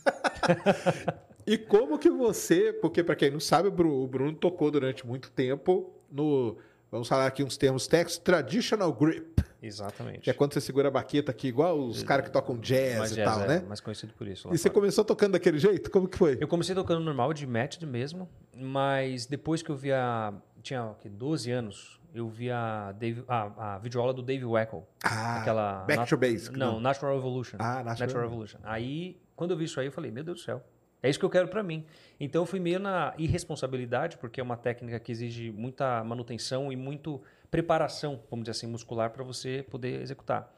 E 1.46 1.58
como 1.58 1.98
que 1.98 2.10
você, 2.10 2.72
porque 2.72 3.04
para 3.04 3.16
quem 3.16 3.32
não 3.32 3.40
sabe, 3.40 3.68
o 3.68 3.72
Bru- 3.72 4.04
o 4.04 4.08
Bruno 4.08 4.34
tocou 4.38 4.70
durante 4.70 5.06
muito 5.08 5.32
tempo 5.32 5.92
no, 6.10 6.56
vamos 6.92 7.08
falar 7.08 7.26
aqui 7.26 7.44
uns 7.44 7.58
termos 7.58 7.88
técnicos, 7.88 8.20
traditional 8.20 8.94
grip, 8.94 9.44
Exatamente. 9.62 10.20
que 10.20 10.30
é 10.30 10.34
quando 10.34 10.54
você 10.54 10.62
segura 10.62 10.90
a 10.90 10.92
baqueta 10.92 11.32
aqui, 11.32 11.48
igual 11.48 11.80
os 11.80 12.04
caras 12.04 12.26
que 12.28 12.32
tocam 12.32 12.56
jazz 12.60 13.00
mais 13.00 13.12
e 13.12 13.16
jazz, 13.16 13.26
tal, 13.28 13.42
é, 13.42 13.48
né? 13.48 13.64
mais 13.68 13.80
conhecido 13.82 14.14
por 14.14 14.28
isso. 14.28 14.48
E 14.54 14.58
você 14.58 14.70
fora. 14.70 14.74
começou 14.76 15.04
tocando 15.04 15.32
daquele 15.34 15.58
jeito? 15.58 15.90
Como 15.90 16.08
que 16.08 16.16
foi? 16.18 16.38
Eu 16.40 16.48
comecei 16.48 16.76
tocando 16.76 17.04
normal, 17.04 17.34
de 17.34 17.48
matched 17.48 17.84
mesmo, 17.88 18.30
mas 18.56 19.26
depois 19.26 19.64
que 19.64 19.72
eu 19.72 19.76
vi 19.76 19.92
a. 19.92 20.32
Tinha 20.62 20.86
o 20.86 20.94
quê? 20.96 21.10
12 21.10 21.50
anos, 21.50 22.00
eu 22.14 22.28
vi 22.30 22.52
a, 22.52 22.92
Dave, 22.94 23.24
a, 23.28 23.76
a 23.76 23.78
videoaula 23.80 24.14
do 24.14 24.22
Dave 24.22 24.46
Weckl. 24.46 24.80
Ah, 25.04 25.40
aquela. 25.42 25.86
Back 25.86 26.08
to 26.08 26.18
Basic. 26.18 26.58
Não, 26.58 26.80
Natural 26.80 27.16
Evolution. 27.18 27.58
Ah, 27.60 27.84
Natural 27.84 28.26
Evolution. 28.26 28.60
Aí, 28.64 29.20
quando 29.36 29.52
eu 29.52 29.58
vi 29.58 29.66
isso 29.66 29.80
aí, 29.80 29.86
eu 29.88 29.92
falei, 29.92 30.12
meu 30.12 30.24
Deus 30.24 30.40
do 30.40 30.44
céu. 30.44 30.64
É 31.04 31.10
isso 31.10 31.18
que 31.18 31.26
eu 31.26 31.30
quero 31.32 31.48
pra 31.48 31.64
mim. 31.64 31.84
Então 32.20 32.44
eu 32.44 32.46
fui 32.46 32.60
meio 32.60 32.80
na 32.80 33.14
irresponsabilidade, 33.18 34.18
porque 34.18 34.40
é 34.40 34.44
uma 34.44 34.56
técnica 34.56 35.00
que 35.00 35.12
exige 35.12 35.52
muita 35.52 36.04
manutenção 36.04 36.72
e 36.72 36.76
muito 36.76 37.20
preparação, 37.50 38.22
vamos 38.30 38.44
dizer 38.44 38.52
assim, 38.52 38.68
muscular 38.68 39.10
para 39.10 39.24
você 39.24 39.66
poder 39.70 40.00
executar. 40.02 40.54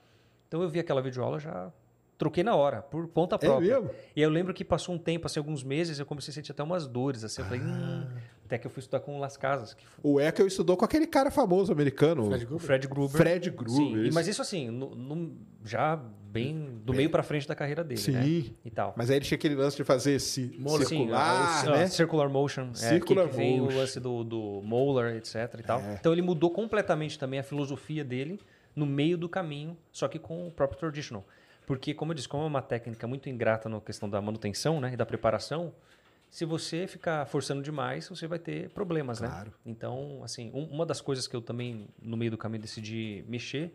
Então 0.48 0.62
eu 0.62 0.70
vi 0.70 0.80
aquela 0.80 1.02
videoaula 1.02 1.40
já 1.40 1.72
troquei 2.18 2.44
na 2.44 2.56
hora, 2.56 2.82
por 2.82 3.08
conta 3.08 3.36
É 3.36 3.40
própria. 3.40 3.80
mesmo? 3.80 3.90
E 4.16 4.20
aí 4.20 4.24
eu 4.24 4.30
lembro 4.30 4.54
que 4.54 4.64
passou 4.64 4.94
um 4.94 4.98
tempo, 4.98 5.26
assim, 5.26 5.40
alguns 5.40 5.64
meses, 5.64 5.98
eu 6.00 6.06
comecei 6.06 6.32
a 6.32 6.36
sentir 6.36 6.52
até 6.52 6.62
umas 6.62 6.88
dores, 6.88 7.24
assim, 7.24 7.42
eu 7.42 7.46
falei, 7.48 7.62
hum, 7.62 8.06
Ah. 8.06 8.18
Até 8.54 8.58
que 8.60 8.68
eu 8.68 8.72
fui 8.72 8.82
estudar 8.82 9.00
com 9.00 9.16
o 9.18 9.20
Las 9.20 9.36
Casas, 9.36 9.74
que 9.74 9.84
foi 9.86 10.00
O 10.04 10.20
Echo 10.20 10.46
estudou 10.46 10.78
com 10.78 10.86
aquele 10.86 11.08
cara 11.08 11.32
famoso 11.32 11.72
americano, 11.72 12.26
Fred 12.28 12.46
Gruber. 12.46 12.66
Fred 12.66 12.88
Gruber. 12.88 13.18
Fred 13.22 13.50
Gruber. 13.50 13.76
Sim, 13.76 14.04
isso. 14.04 14.14
mas 14.14 14.28
isso 14.28 14.42
assim, 14.42 14.70
no- 14.70 14.94
no- 14.96 15.36
já 15.66 15.96
bem 15.96 16.80
do 16.84 16.94
meio 16.94 17.10
pra 17.10 17.24
frente 17.24 17.48
da 17.48 17.56
carreira 17.56 17.84
dele, 17.84 18.00
Sim. 18.00 18.12
né? 18.12 18.26
E 18.66 18.70
tal. 18.72 18.94
Mas 18.96 19.10
aí 19.10 19.18
ele 19.18 19.26
tinha 19.26 19.36
aquele 19.38 19.56
lance 19.56 19.76
de 19.78 19.84
fazer 19.84 20.14
esse 20.14 20.50
Sim, 20.50 20.66
circular, 20.86 21.66
o- 21.66 21.70
né? 21.72 21.84
a 21.84 21.88
Circular 21.88 22.30
Motion. 22.30 22.70
é, 22.72 22.76
Circular 22.76 23.26
que, 23.26 23.32
que 23.32 23.38
vem 23.38 23.60
motion. 23.60 23.74
o 23.76 23.78
lance 23.80 24.00
do, 24.00 24.24
do 24.24 24.62
Molar, 24.64 25.16
etc 25.16 25.36
e 25.60 25.64
tal. 25.64 25.80
É. 25.80 25.96
Então 26.00 26.12
ele 26.12 26.22
mudou 26.22 26.50
completamente 26.52 27.18
também 27.18 27.40
a 27.40 27.44
filosofia 27.44 28.04
dele 28.04 28.40
no 28.76 28.86
meio 28.86 29.18
do 29.18 29.28
caminho, 29.30 29.76
só 29.92 30.08
que 30.08 30.18
com 30.20 30.48
o 30.48 30.52
próprio 30.52 30.80
Traditional. 30.80 31.26
Porque, 31.66 31.94
como 31.94 32.12
eu 32.12 32.16
disse, 32.16 32.28
como 32.28 32.44
é 32.44 32.48
uma 32.48 32.62
técnica 32.62 33.08
muito 33.08 33.30
ingrata 33.30 33.70
na 33.70 33.80
questão 33.80 34.10
da 34.10 34.22
manutenção 34.22 34.82
né, 34.82 34.92
e 34.94 34.98
da 34.98 35.06
preparação, 35.06 35.74
se 36.34 36.46
você 36.46 36.88
ficar 36.88 37.28
forçando 37.28 37.62
demais, 37.62 38.10
você 38.10 38.26
vai 38.26 38.40
ter 38.40 38.68
problemas, 38.72 39.20
Claro. 39.20 39.52
né? 39.52 39.56
Então, 39.68 40.22
assim, 40.24 40.50
um- 40.52 40.64
uma 40.66 40.84
das 40.84 41.00
coisas 41.00 41.28
que 41.28 41.36
eu 41.36 41.42
também, 41.44 41.88
no 42.02 42.18
meio 42.18 42.32
do 42.32 42.38
caminho, 42.40 42.60
decidi 42.60 43.24
mexer, 43.28 43.72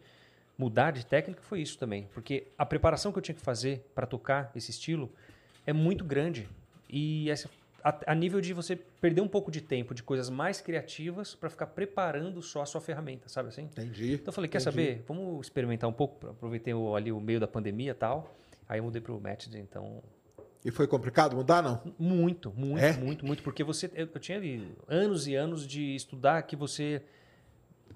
mudar 0.59 0.91
de 0.91 1.07
técnica, 1.07 1.41
foi 1.41 1.61
isso 1.63 1.79
também. 1.79 2.09
Porque 2.13 2.49
a 2.59 2.67
preparação 2.67 3.13
que 3.13 3.19
eu 3.19 3.23
tinha 3.23 3.35
que 3.37 3.41
fazer 3.41 3.89
para 3.95 4.09
tocar 4.09 4.51
esse 4.57 4.73
estilo 4.73 5.09
é 5.65 5.73
muito 5.73 6.05
grande. 6.05 6.49
E 6.91 7.31
essa, 7.31 7.49
a, 7.85 7.97
a 8.11 8.15
nível 8.17 8.41
de 8.41 8.53
você 8.53 8.75
perder 8.75 9.21
um 9.21 9.29
pouco 9.29 9.53
de 9.53 9.61
tempo 9.61 9.95
de 9.95 10.03
coisas 10.03 10.29
mais 10.29 10.61
criativas 10.61 11.37
para 11.37 11.49
ficar 11.49 11.69
preparando 11.69 12.43
só 12.43 12.63
a 12.63 12.67
sua 12.67 12.81
ferramenta, 12.81 13.29
sabe 13.29 13.51
assim? 13.51 13.63
Entendi. 13.67 14.15
Então 14.15 14.27
eu 14.27 14.33
falei, 14.33 14.49
quer 14.51 14.59
Entendi. 14.61 14.65
saber? 14.77 15.05
Vamos 15.07 15.47
experimentar 15.47 15.89
um 15.89 15.93
pouco, 15.93 16.27
aproveitei 16.31 16.75
o- 16.75 16.97
ali 16.97 17.13
o 17.13 17.21
meio 17.21 17.39
da 17.39 17.47
pandemia 17.47 17.93
e 17.93 17.95
tal. 17.95 18.35
Aí 18.69 18.81
eu 18.81 18.83
mudei 18.85 19.01
pro 19.01 19.21
Matched, 19.21 19.57
então 19.57 20.03
E 20.65 20.71
foi 20.71 20.87
complicado 20.87 21.37
mudar, 21.37 21.63
não? 21.63 21.81
muito, 21.99 22.53
muito, 22.57 22.79
É? 22.79 22.93
muito, 22.95 23.25
muito, 23.25 23.43
porque 23.43 23.63
você 23.63 23.87
eu, 23.95 24.09
eu 24.13 24.21
tinha 24.21 24.37
ali 24.39 24.75
anos 24.89 25.27
e 25.29 25.35
anos 25.35 25.67
de 25.67 25.95
estudar 25.95 26.43
que 26.43 26.57
você 26.57 27.01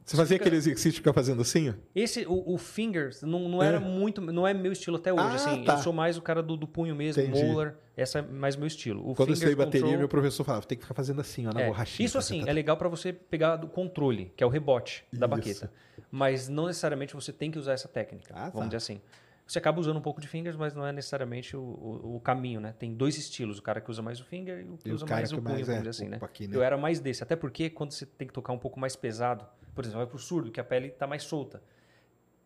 Você 0.05 0.17
fazia 0.17 0.37
Fica- 0.37 0.45
aquele 0.45 0.57
exercício 0.57 0.91
de 0.93 0.97
ficar 0.99 1.13
fazendo 1.13 1.43
assim? 1.43 1.71
ó? 1.71 1.75
esse 1.95 2.25
o, 2.27 2.55
o 2.55 2.59
fingers 2.59 3.23
não, 3.23 3.49
não 3.49 3.63
É. 3.63 3.67
era 3.67 3.81
muito, 3.81 4.21
não 4.21 4.47
é 4.47 4.55
meu 4.55 4.73
estilo 4.73 4.97
até 4.97 5.13
hoje, 5.13 5.23
Ah, 5.25 5.35
assim. 5.35 5.65
tá. 5.65 5.75
Eu 5.75 5.79
sou 5.79 5.93
mais 5.93 6.17
o 6.17 6.23
cara 6.23 6.43
do, 6.43 6.57
do 6.57 6.67
punho 6.67 6.95
mesmo, 6.97 7.23
Entendi. 7.23 7.45
molar, 7.45 7.75
essa 7.97 8.21
é 8.21 8.23
mais 8.23 8.57
meu 8.57 8.67
estilo. 8.67 9.01
O 9.09 9.15
Quando 9.15 9.31
eu 9.31 9.35
estudei 9.35 9.55
bateria, 9.55 9.81
control- 9.83 9.99
meu 9.99 10.09
professor 10.09 10.45
falava, 10.45 10.65
tem 10.67 10.79
que 10.79 10.83
ficar 10.85 10.95
fazendo 10.95 11.21
assim, 11.21 11.47
ó, 11.47 11.53
na 11.53 11.61
É, 11.61 11.67
borrachinha. 11.67 12.05
Isso 12.07 12.17
assim, 12.17 12.43
é 12.47 12.53
legal 12.53 12.77
para 12.77 12.89
você 12.89 13.13
pegar 13.13 13.57
do 13.57 13.67
controle, 13.69 14.33
que 14.37 14.43
é 14.43 14.47
o 14.47 14.51
rebote 14.51 15.05
da 15.13 15.27
Isso. 15.27 15.29
baqueta. 15.29 15.73
Mas 16.11 16.49
não 16.49 16.67
necessariamente 16.67 17.15
você 17.15 17.33
tem 17.33 17.51
que 17.51 17.59
usar 17.59 17.73
essa 17.73 17.89
técnica, 17.89 18.33
Ah, 18.35 18.45
tá. 18.47 18.51
vamos 18.51 18.69
dizer 18.69 18.77
assim. 18.79 19.01
Você 19.47 19.59
acaba 19.59 19.79
usando 19.81 19.97
um 19.99 20.03
pouco 20.03 20.21
de 20.21 20.29
fingers, 20.29 20.57
mas 20.57 20.73
não 20.75 20.87
é 20.87 20.93
necessariamente 20.93 21.57
o, 21.57 21.61
o- 21.61 22.17
o 22.17 22.21
caminho, 22.21 22.61
né? 22.61 22.75
Tem 22.79 22.95
dois 22.95 23.19
estilos, 23.19 23.59
o 23.59 23.63
cara 23.63 23.81
que 23.81 23.91
usa 23.91 24.01
mais 24.01 24.21
o 24.21 24.25
finger 24.25 24.61
e 24.65 24.69
o 24.71 24.77
que 24.79 24.89
E 24.89 24.93
o 24.93 24.95
usa 24.95 25.05
cara 25.05 25.21
mais 25.21 25.33
o 25.33 25.37
punho, 25.37 25.49
mais 25.49 25.67
vamos 25.67 25.75
é, 25.75 25.79
dizer 25.79 25.91
assim, 25.91 26.09
né? 26.09 26.19
aqui, 26.23 26.47
né? 26.47 26.57
Eu 26.57 26.63
era 26.63 26.77
mais 26.79 27.01
desse, 27.01 27.23
até 27.23 27.37
porque 27.37 27.69
quando 27.69 27.93
você 27.93 28.07
tem 28.07 28.27
que 28.27 28.33
tocar 28.33 28.53
um 28.53 28.59
pouco 28.59 28.79
mais 28.81 28.97
pesado, 28.97 29.47
por 29.75 29.85
exemplo, 29.85 29.99
vai 30.01 30.07
pro 30.07 30.19
surdo, 30.19 30.51
que 30.51 30.61
a 30.61 30.65
pele 30.65 30.91
tá 30.91 31.07
mais 31.07 31.25
solta, 31.25 31.63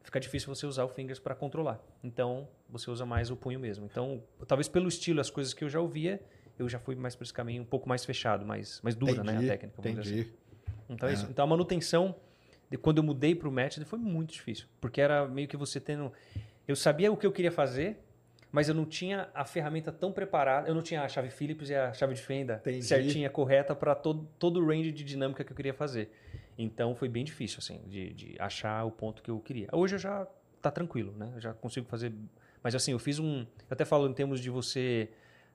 fica 0.03 0.19
difícil 0.19 0.53
você 0.55 0.67
usar 0.67 0.85
o 0.85 0.89
fingers 0.89 1.19
para 1.19 1.35
controlar. 1.35 1.81
Então, 2.03 2.49
você 2.69 2.91
usa 2.91 3.05
mais 3.05 3.31
o 3.31 3.37
punho 3.37 3.61
mesmo. 3.61 3.85
Então, 3.85 4.23
talvez 4.47 4.67
pelo 4.69 4.89
estilo, 4.89 5.21
as 5.21 5.31
coisas 5.31 5.53
que 5.53 5.63
eu 5.65 5.69
já 5.69 5.81
ouvia, 5.81 6.21
eu 6.59 6.69
já 6.69 6.79
fui 6.79 6.95
mais 6.95 7.15
por 7.15 7.25
esse 7.25 7.33
caminho 7.33 7.63
um 7.63 7.67
pouco 7.67 7.89
mais 7.89 8.05
fechado, 8.05 8.45
mais, 8.47 8.81
mais 8.83 8.95
dura, 8.97 9.23
né? 9.23 9.33
A 9.33 9.35
Entendi, 9.35 9.47
técnica, 9.49 9.83
vamos 9.83 9.99
assim. 9.99 10.11
Entendi. 10.21 10.33
Então 10.89 11.09
é 11.09 11.13
isso. 11.13 11.27
Então 11.31 11.45
a 11.45 11.49
manutenção, 11.49 12.15
de 12.71 12.79
quando 12.79 12.99
eu 12.99 13.05
mudei 13.05 13.35
para 13.35 13.49
o 13.49 13.53
Match, 13.53 13.79
foi 13.85 13.99
muito 13.99 14.33
difícil. 14.33 14.67
Porque 14.81 15.01
era 15.01 15.27
meio 15.29 15.47
que 15.49 15.57
você 15.57 15.79
tendo. 15.81 16.13
Eu 16.67 16.75
sabia 16.77 17.11
o 17.13 17.17
que 17.17 17.27
eu 17.27 17.33
queria 17.33 17.53
fazer, 17.53 17.99
mas 18.51 18.69
eu 18.69 18.75
não 18.75 18.85
tinha 18.85 19.29
a 19.35 19.45
ferramenta 19.45 19.93
tão 19.93 20.13
preparada. 20.13 20.69
Eu 20.69 20.75
não 20.75 20.83
tinha 20.83 21.03
a 21.03 21.09
chave 21.09 21.31
Phillips 21.31 21.69
e 21.69 21.75
a 21.75 21.93
chave 21.93 22.15
de 22.15 22.23
fenda 22.23 22.57
Entendi. 22.65 22.85
certinha, 22.85 23.31
correta 23.31 23.75
para 23.75 23.95
todo, 23.95 24.29
todo 24.39 24.61
o 24.61 24.67
range 24.67 24.93
de 24.93 25.05
dinâmica 25.05 25.45
que 25.45 25.53
eu 25.53 25.57
queria 25.57 25.75
fazer. 25.75 26.11
Então 26.59 26.95
foi 26.95 27.09
bem 27.09 27.25
difícil, 27.25 27.59
assim, 27.59 27.81
de, 27.87 28.13
de 28.15 28.37
achar 28.39 28.85
o 28.85 28.91
ponto 28.91 29.23
que 29.23 29.31
eu 29.31 29.39
queria. 29.41 29.69
Hoje 29.73 29.97
eu 29.97 29.99
já 29.99 30.27
tá 30.63 30.71
tranquilo, 30.71 31.13
né? 31.17 31.31
Eu 31.35 31.41
já 31.41 31.53
consigo 31.53 31.87
fazer. 31.87 32.13
Mas 32.63 32.75
assim, 32.75 32.93
eu 32.93 32.99
fiz 32.99 33.19
um. 33.19 33.41
Eu 33.41 33.47
até 33.71 33.85
falo 33.85 34.09
em 34.09 34.15
termos 34.15 34.41
de 34.41 34.51
você 34.51 35.11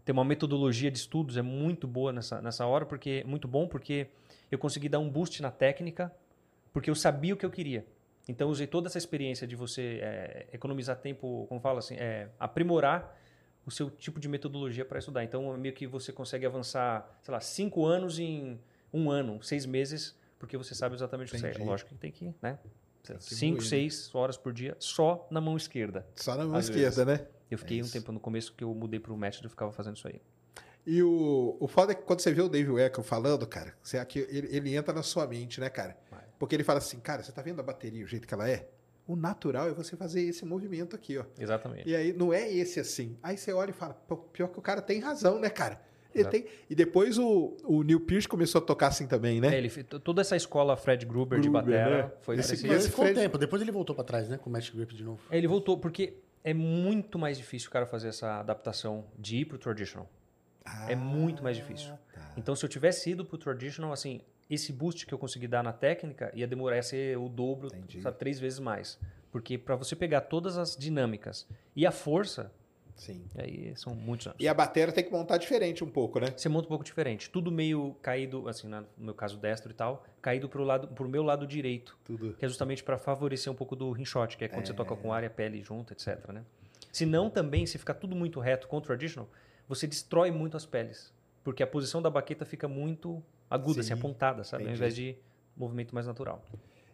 ter 0.05 0.11
uma 0.11 0.23
metodologia 0.23 0.89
de 0.89 0.97
estudos, 0.97 1.37
é 1.37 1.41
muito 1.41 1.87
boa 1.87 2.11
nessa, 2.11 2.41
nessa 2.41 2.65
hora, 2.65 2.85
porque 2.85 3.23
muito 3.25 3.47
bom, 3.47 3.67
porque 3.67 4.07
eu 4.51 4.57
consegui 4.57 4.89
dar 4.89 4.99
um 4.99 5.09
boost 5.09 5.41
na 5.41 5.51
técnica, 5.51 6.11
porque 6.73 6.89
eu 6.89 6.95
sabia 6.95 7.33
o 7.33 7.37
que 7.37 7.45
eu 7.45 7.51
queria. 7.51 7.85
Então 8.27 8.49
usei 8.49 8.67
toda 8.67 8.87
essa 8.87 8.97
experiência 8.97 9.47
de 9.47 9.55
você 9.55 9.99
é, 10.01 10.47
economizar 10.53 10.95
tempo, 10.97 11.45
como 11.49 11.59
fala 11.59 11.79
assim, 11.79 11.95
é, 11.95 12.29
aprimorar 12.39 13.17
o 13.65 13.71
seu 13.71 13.89
tipo 13.89 14.19
de 14.19 14.27
metodologia 14.27 14.85
para 14.85 14.99
estudar. 14.99 15.23
Então 15.23 15.55
meio 15.57 15.73
que 15.73 15.87
você 15.87 16.11
consegue 16.11 16.45
avançar, 16.45 17.19
sei 17.21 17.31
lá, 17.31 17.39
cinco 17.39 17.85
anos 17.85 18.19
em 18.19 18.59
um 18.93 19.09
ano, 19.09 19.41
seis 19.41 19.65
meses, 19.65 20.15
porque 20.37 20.57
você 20.57 20.73
sabe 20.75 20.95
exatamente 20.95 21.29
o 21.29 21.31
que 21.31 21.39
você 21.39 21.47
Entendi. 21.49 21.63
é. 21.63 21.65
Lógico 21.65 21.89
que 21.89 21.95
tem 21.95 22.11
que, 22.11 22.33
né? 22.41 22.59
que 23.03 23.15
Cinco, 23.19 23.57
moer, 23.57 23.63
né? 23.63 23.69
seis 23.69 24.13
horas 24.13 24.37
por 24.37 24.53
dia 24.53 24.75
só 24.79 25.27
na 25.31 25.41
mão 25.41 25.57
esquerda. 25.57 26.05
Só 26.15 26.35
na 26.35 26.45
mão 26.45 26.55
Às 26.55 26.69
esquerda, 26.69 27.03
né? 27.03 27.27
Eu 27.49 27.57
fiquei 27.57 27.81
um 27.81 27.85
isso. 27.85 27.93
tempo 27.93 28.11
no 28.11 28.19
começo 28.19 28.53
que 28.53 28.63
eu 28.63 28.73
mudei 28.73 28.99
para 28.99 29.11
o 29.11 29.17
Match, 29.17 29.41
eu 29.43 29.49
ficava 29.49 29.71
fazendo 29.71 29.97
isso 29.97 30.07
aí. 30.07 30.21
E 30.85 31.03
o, 31.03 31.57
o 31.59 31.67
foda 31.67 31.91
é 31.91 31.95
que 31.95 32.03
quando 32.03 32.21
você 32.21 32.31
vê 32.31 32.41
o 32.41 32.49
Dave 32.49 32.69
Weckl 32.71 33.03
falando, 33.03 33.45
cara, 33.45 33.75
você, 33.83 33.97
aqui, 33.97 34.19
ele, 34.29 34.47
ele 34.55 34.75
entra 34.75 34.93
na 34.93 35.03
sua 35.03 35.27
mente, 35.27 35.59
né, 35.59 35.69
cara? 35.69 35.97
Porque 36.41 36.55
ele 36.55 36.63
fala 36.63 36.79
assim, 36.79 36.99
cara, 36.99 37.21
você 37.21 37.31
tá 37.31 37.39
vendo 37.43 37.59
a 37.59 37.63
bateria, 37.63 38.03
o 38.03 38.07
jeito 38.07 38.27
que 38.27 38.33
ela 38.33 38.49
é? 38.49 38.67
O 39.07 39.15
natural 39.15 39.67
é 39.69 39.73
você 39.73 39.95
fazer 39.95 40.21
esse 40.23 40.43
movimento 40.43 40.95
aqui, 40.95 41.15
ó. 41.19 41.23
Exatamente. 41.39 41.87
E 41.87 41.95
aí 41.95 42.11
não 42.13 42.33
é 42.33 42.51
esse 42.51 42.79
assim. 42.79 43.15
Aí 43.21 43.37
você 43.37 43.53
olha 43.53 43.69
e 43.69 43.73
fala, 43.73 43.93
pô, 43.93 44.17
pior 44.17 44.47
que 44.47 44.57
o 44.57 44.61
cara 44.61 44.81
tem 44.81 44.99
razão, 44.99 45.39
né, 45.39 45.51
cara? 45.51 45.79
Tem... 46.31 46.47
E 46.67 46.73
depois 46.73 47.19
o, 47.19 47.55
o 47.63 47.83
Neil 47.83 47.99
Pearce 47.99 48.27
começou 48.27 48.59
a 48.59 48.65
tocar 48.65 48.87
assim 48.87 49.05
também, 49.05 49.39
né? 49.39 49.53
É, 49.53 49.57
ele, 49.59 49.69
toda 50.03 50.21
essa 50.21 50.35
escola 50.35 50.75
Fred 50.75 51.05
Gruber, 51.05 51.39
de 51.39 51.47
Gruber, 51.47 51.63
batera 51.63 52.03
né? 52.07 52.11
foi 52.21 52.37
Esse- 52.39 52.55
esse 52.55 52.67
ele 52.67 52.79
ficou 52.79 53.05
um 53.05 53.07
Fred- 53.09 53.19
tempo, 53.21 53.37
depois 53.37 53.61
ele 53.61 53.71
voltou 53.71 53.95
pra 53.95 54.03
trás, 54.03 54.27
né? 54.27 54.39
Com 54.39 54.49
o 54.49 54.53
Match 54.53 54.71
Grip 54.73 54.95
de 54.95 55.03
novo. 55.03 55.21
É, 55.29 55.37
Ele 55.37 55.47
voltou, 55.47 55.77
porque 55.77 56.15
é 56.43 56.55
muito 56.55 57.19
mais 57.19 57.37
difícil 57.37 57.69
o 57.69 57.71
cara 57.71 57.85
fazer 57.85 58.07
essa 58.07 58.39
adaptação 58.39 59.05
de 59.15 59.37
ir 59.37 59.45
pro 59.45 59.59
traditional. 59.59 60.09
Ah, 60.65 60.91
é 60.91 60.95
muito 60.95 61.43
mais 61.43 61.55
difícil. 61.55 61.91
tá. 62.13 62.33
Então, 62.35 62.55
se 62.55 62.65
eu 62.65 62.69
tivesse 62.69 63.11
ido 63.11 63.23
pro 63.23 63.37
traditional, 63.37 63.93
assim, 63.93 64.21
esse 64.51 64.73
boost 64.73 65.05
que 65.05 65.13
eu 65.13 65.17
consegui 65.17 65.47
dar 65.47 65.63
na 65.63 65.71
técnica 65.71 66.29
ia 66.35 66.45
demorar 66.45 66.77
a 66.77 66.83
ser 66.83 67.17
o 67.17 67.29
dobro, 67.29 67.69
sabe, 68.03 68.17
três 68.17 68.37
vezes 68.37 68.59
mais. 68.59 68.99
Porque 69.31 69.57
para 69.57 69.77
você 69.77 69.95
pegar 69.95 70.21
todas 70.21 70.57
as 70.57 70.75
dinâmicas 70.75 71.47
e 71.73 71.85
a 71.85 71.91
força, 71.91 72.51
Sim. 72.97 73.23
aí 73.37 73.73
são 73.77 73.95
muitos 73.95 74.27
anos. 74.27 74.37
E 74.37 74.49
a 74.49 74.53
bateria 74.53 74.93
tem 74.93 75.05
que 75.05 75.11
montar 75.11 75.37
diferente 75.37 75.85
um 75.85 75.89
pouco, 75.89 76.19
né? 76.19 76.33
Você 76.35 76.49
monta 76.49 76.65
um 76.65 76.69
pouco 76.69 76.83
diferente. 76.83 77.29
Tudo 77.29 77.49
meio 77.49 77.95
caído, 78.01 78.45
assim, 78.49 78.67
no 78.67 78.85
meu 78.97 79.13
caso 79.13 79.37
destro 79.37 79.71
e 79.71 79.73
tal, 79.73 80.03
caído 80.21 80.49
pro, 80.49 80.65
lado, 80.65 80.89
pro 80.89 81.07
meu 81.07 81.23
lado 81.23 81.47
direito. 81.47 81.97
Tudo. 82.03 82.33
Que 82.33 82.43
é 82.43 82.47
justamente 82.49 82.83
para 82.83 82.97
favorecer 82.97 83.51
um 83.51 83.55
pouco 83.55 83.73
do 83.73 83.89
rim 83.93 84.03
shot, 84.03 84.35
que 84.35 84.43
é 84.43 84.49
quando 84.49 84.67
você 84.67 84.73
toca 84.73 84.97
com 84.97 85.13
ar 85.13 85.23
e 85.23 85.27
a 85.27 85.29
pele 85.29 85.63
junto, 85.63 85.93
etc. 85.93 86.27
Né? 86.27 86.43
Se 86.91 87.05
não, 87.05 87.29
também, 87.29 87.65
se 87.65 87.77
ficar 87.77 87.93
tudo 87.93 88.17
muito 88.17 88.41
reto 88.41 88.67
com 88.67 88.77
o 88.77 88.81
traditional, 88.81 89.29
você 89.65 89.87
destrói 89.87 90.29
muito 90.29 90.57
as 90.57 90.65
peles. 90.65 91.13
Porque 91.41 91.63
a 91.63 91.67
posição 91.67 92.01
da 92.01 92.09
baqueta 92.09 92.45
fica 92.45 92.67
muito 92.67 93.23
aguda, 93.51 93.83
Sim, 93.83 93.91
assim, 93.91 93.93
apontada, 93.93 94.43
sabe? 94.43 94.63
entendi. 94.63 94.73
Ao 94.73 94.77
invés 94.77 94.95
de 94.95 95.15
movimento 95.55 95.93
mais 95.93 96.07
natural. 96.07 96.41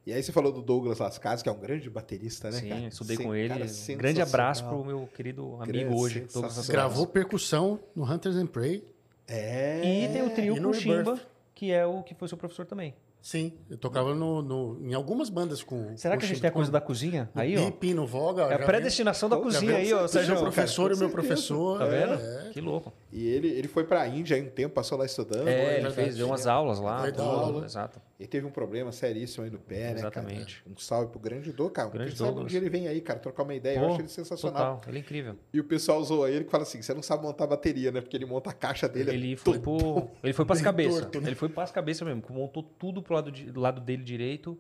E 0.05 0.11
aí 0.13 0.23
você 0.23 0.31
falou 0.31 0.51
do 0.51 0.61
Douglas 0.61 0.99
Lascas, 0.99 1.41
que 1.43 1.49
é 1.49 1.51
um 1.51 1.59
grande 1.59 1.89
baterista, 1.89 2.49
né, 2.49 2.59
Sim, 2.59 2.69
cara? 2.69 2.81
estudei 2.87 3.17
Sim, 3.17 3.23
com 3.23 3.35
ele. 3.35 3.49
cara, 3.49 3.65
Um 3.65 3.97
grande 3.97 4.21
abraço 4.21 4.65
pro 4.65 4.83
meu 4.83 5.07
querido 5.13 5.55
amigo 5.55 5.65
Grande, 5.65 5.93
hoje, 5.93 6.19
Douglas 6.21 6.23
sensacional. 6.23 6.47
Lascars. 6.55 6.67
Gravou 6.69 7.07
percussão 7.07 7.79
no 7.95 8.03
Hunters 8.11 8.35
and 8.37 8.47
Prey. 8.47 8.83
É. 9.27 9.81
E 10.05 10.07
tem 10.13 10.21
o 10.23 10.29
trio 10.29 10.55
no 10.61 10.69
com 10.69 10.73
Chimba, 10.73 11.19
que 11.53 11.71
é 11.71 11.85
o 11.85 12.01
que 12.03 12.15
foi 12.15 12.27
seu 12.29 12.37
professor 12.37 12.65
também. 12.65 12.93
Sim, 13.21 13.51
eu 13.69 13.77
tocava 13.77 14.13
no, 14.15 14.41
no- 14.41 14.79
em 14.87 14.93
algumas 14.93 15.29
bandas 15.29 15.61
com. 15.61 15.97
Será 15.97 16.15
com 16.15 16.19
que 16.19 16.25
a 16.25 16.29
gente 16.29 16.39
tem 16.39 16.49
a 16.49 16.53
coisa 16.53 16.71
da 16.71 16.79
cozinha? 16.79 17.29
no 17.35 17.41
Aí, 17.41 17.57
ó. 17.57 17.65
Pipe, 17.65 17.93
no 17.93 18.07
Voga. 18.07 18.43
É 18.43 18.53
a 18.53 18.59
predestinação 18.59 19.27
da 19.27 19.35
cozinha 19.35 19.75
aí, 19.75 19.91
ó, 19.91 20.07
Seja 20.07 20.27
Sérgio. 20.27 20.35
o 20.35 20.39
professor 20.43 20.83
cara, 20.83 20.93
e 20.93 20.95
o 20.95 20.99
meu 20.99 21.09
professor. 21.09 21.79
Tá 21.79 21.85
vendo? 21.85 22.13
É. 22.13 22.49
Que 22.53 22.61
louco. 22.61 22.93
E 23.09 23.25
ele, 23.25 23.47
ele 23.47 23.69
foi 23.69 23.85
pra 23.85 24.05
Índia 24.05 24.35
aí 24.35 24.41
um 24.43 24.49
tempo, 24.49 24.75
passou 24.75 24.97
lá 24.97 25.05
estudando. 25.05 25.47
É, 25.47 25.55
né? 25.55 25.79
ele 25.79 25.91
fez, 25.91 26.17
deu 26.17 26.27
umas 26.27 26.45
aulas 26.45 26.77
lá. 26.77 27.05
Tudo, 27.05 27.15
dar 27.17 27.23
aula. 27.23 27.65
Exato. 27.65 28.01
Ele 28.19 28.27
teve 28.27 28.45
um 28.45 28.49
problema 28.51 28.91
seríssimo 28.91 29.45
aí 29.45 29.49
no 29.49 29.59
pé, 29.59 29.93
né, 29.93 29.99
Exatamente. 29.99 30.57
cara? 30.61 30.75
Um 30.75 30.77
salve 30.77 31.09
pro 31.11 31.19
grande 31.19 31.53
Dô, 31.53 31.69
cara. 31.69 31.89
Grande 31.89 32.11
Quem 32.11 32.17
sabe 32.25 32.37
um 32.39 32.45
dia 32.45 32.59
ele 32.59 32.69
vem 32.69 32.87
aí, 32.87 32.99
cara, 32.99 33.17
trocar 33.19 33.43
uma 33.43 33.55
ideia. 33.55 33.77
eu 33.77 33.81
Pô, 33.85 33.91
acho 33.93 34.01
ele 34.01 34.07
sensacional. 34.09 34.75
Total, 34.75 34.89
ele 34.89 34.97
é 34.97 35.01
incrível. 35.01 35.35
E 35.53 35.59
o 35.59 35.63
pessoal 35.63 36.03
zoa 36.03 36.29
ele 36.29 36.43
que 36.43 36.51
fala 36.51 36.63
assim: 36.63 36.81
você 36.81 36.93
não 36.93 37.01
sabe 37.01 37.23
montar 37.23 37.47
bateria, 37.47 37.91
né? 37.93 38.01
Porque 38.01 38.17
ele 38.17 38.25
monta 38.25 38.49
a 38.49 38.53
caixa 38.53 38.89
dele. 38.89 39.11
Ele 39.11 39.33
é 39.33 39.37
foi, 39.37 39.57
pro, 39.57 40.09
ele 40.21 40.33
foi 40.33 40.45
pras 40.45 40.61
cabeças. 40.61 40.99
torto, 41.01 41.21
né? 41.21 41.29
Ele 41.29 41.35
foi 41.35 41.47
pras 41.47 41.71
cabeças 41.71 42.05
mesmo. 42.05 42.21
Montou 42.29 42.61
tudo 42.61 43.01
pro 43.01 43.13
lado, 43.15 43.31
de- 43.31 43.49
do 43.51 43.61
lado 43.61 43.79
dele 43.79 44.03
direito 44.03 44.59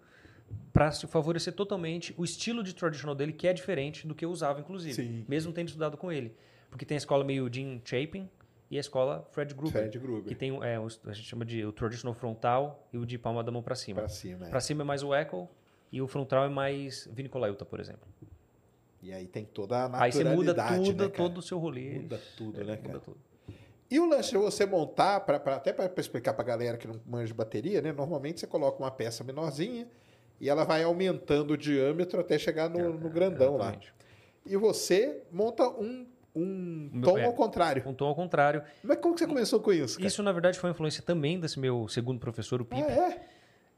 pra 0.71 0.89
se 0.91 1.05
favorecer 1.05 1.51
totalmente 1.53 2.13
o 2.17 2.23
estilo 2.23 2.63
de 2.63 2.73
traditional 2.73 3.13
dele, 3.13 3.33
que 3.33 3.45
é 3.45 3.51
diferente 3.51 4.07
do 4.07 4.15
que 4.15 4.23
eu 4.23 4.31
usava, 4.31 4.61
inclusive. 4.61 4.93
Sim. 4.93 5.25
Mesmo 5.27 5.51
tendo 5.51 5.67
estudado 5.67 5.97
com 5.97 6.09
ele. 6.09 6.33
Porque 6.69 6.85
tem 6.85 6.95
a 6.95 6.99
escola 6.99 7.23
meio 7.25 7.51
Jim 7.51 7.81
Chapin 7.83 8.29
e 8.69 8.77
a 8.77 8.79
escola 8.79 9.27
Fred 9.31 9.53
Gruber. 9.53 9.71
Fred 9.81 9.99
Gruber. 9.99 10.25
Que 10.27 10.35
tem 10.35 10.51
é, 10.63 10.79
o- 10.79 10.87
a 11.05 11.13
gente 11.13 11.27
chama 11.27 11.45
de 11.45 11.65
o 11.65 11.71
traditional 11.71 12.13
frontal 12.13 12.87
e 12.91 12.97
o 12.97 13.05
de 13.05 13.17
palma 13.17 13.43
da 13.43 13.51
mão 13.51 13.61
pra 13.61 13.75
cima. 13.75 14.01
Pra 14.01 14.09
cima. 14.09 14.47
é. 14.47 14.49
Pra 14.49 14.59
cima 14.59 14.83
é 14.83 14.85
mais 14.85 15.03
o 15.03 15.13
echo 15.15 15.47
e 15.91 16.01
o 16.01 16.07
frontal 16.07 16.43
é 16.45 16.49
mais 16.49 17.07
Vinicolailta, 17.13 17.63
por 17.65 17.79
exemplo. 17.79 18.07
E 19.01 19.13
aí 19.13 19.27
tem 19.27 19.45
toda 19.45 19.85
a 19.85 20.03
Aí 20.03 20.11
você 20.11 20.23
muda 20.23 20.53
naturalidade, 20.53 20.83
tudo, 20.91 21.03
né, 21.03 21.09
todo 21.09 21.37
o 21.37 21.41
seu 21.41 21.57
rolê. 21.59 21.99
Muda 21.99 22.19
tudo, 22.35 22.59
É, 22.59 22.63
né, 22.63 22.75
muda 22.75 22.87
cara? 22.87 22.99
tudo. 22.99 23.17
E 23.89 23.99
o 24.01 24.05
lance 24.09 24.31
de 24.31 24.37
você 24.37 24.65
montar, 24.65 25.21
pra, 25.21 25.39
pra- 25.39 25.55
até 25.55 25.71
para 25.71 25.89
explicar 25.97 26.33
pra 26.33 26.43
galera 26.43 26.77
que 26.77 26.87
não 26.87 26.99
manja 27.05 27.33
bateria, 27.33 27.81
né? 27.81 27.93
Normalmente 27.93 28.39
você 28.41 28.47
coloca 28.47 28.77
uma 28.83 28.91
peça 28.91 29.23
menorzinha 29.23 29.87
e 30.41 30.49
ela 30.49 30.65
vai 30.65 30.83
aumentando 30.83 31.51
o 31.53 31.57
diâmetro 31.57 32.19
até 32.19 32.37
chegar 32.37 32.69
no, 32.69 32.93
no 32.97 33.09
grandão 33.09 33.55
lá. 33.55 33.71
É. 33.71 33.79
E 34.45 34.57
você 34.57 35.23
monta 35.31 35.69
um, 35.69 36.05
um 36.37 36.89
Meu- 36.93 37.01
tom 37.09 37.17
é. 37.17 37.25
ao 37.25 37.33
contrário. 37.33 37.83
Um 37.85 37.93
tom 37.93 38.05
ao 38.07 38.15
contrário. 38.15 38.61
Mas 38.83 38.97
como 38.99 39.13
que 39.13 39.19
você 39.21 39.27
começou 39.27 39.59
com 39.59 39.71
isso, 39.73 39.97
cara? 39.97 40.07
Isso, 40.07 40.21
na 40.23 40.31
verdade, 40.31 40.59
foi 40.59 40.69
uma 40.69 40.73
influência 40.73 41.01
também 41.03 41.39
desse 41.39 41.59
meu 41.59 41.87
segundo 41.87 42.19
professor, 42.19 42.61
o 42.61 42.67
Ah, 42.71 42.75
Pipe. 42.75 42.91
é? 42.91 43.21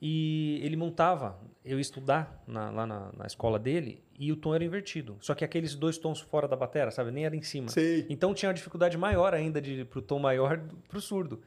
E 0.02 0.62
ele 0.64 0.78
montava, 0.78 1.38
eu 1.66 1.76
ia 1.78 1.82
estudar 1.82 2.42
na- 2.48 2.70
lá 2.70 2.88
na, 2.88 3.12
na 3.18 3.26
escola 3.26 3.60
dele, 3.60 4.02
e 4.18 4.32
o 4.32 4.36
tom 4.38 4.56
era 4.56 4.64
invertido. 4.64 5.18
Só 5.20 5.36
que 5.36 5.44
aqueles 5.44 5.76
dois 5.76 5.98
tons 5.98 6.22
fora 6.22 6.48
da 6.48 6.56
bateria, 6.56 6.90
sabe? 6.92 7.12
Nem 7.12 7.26
era 7.26 7.36
em 7.36 7.42
cima. 7.42 7.68
Sei. 7.70 8.06
Então 8.10 8.34
tinha 8.34 8.48
uma 8.48 8.54
dificuldade 8.54 8.98
maior 8.98 9.34
ainda 9.34 9.62
de 9.62 9.84
pro 9.86 10.02
tom 10.02 10.20
maior 10.20 10.62
pro 10.88 11.02
surdo. 11.02 11.42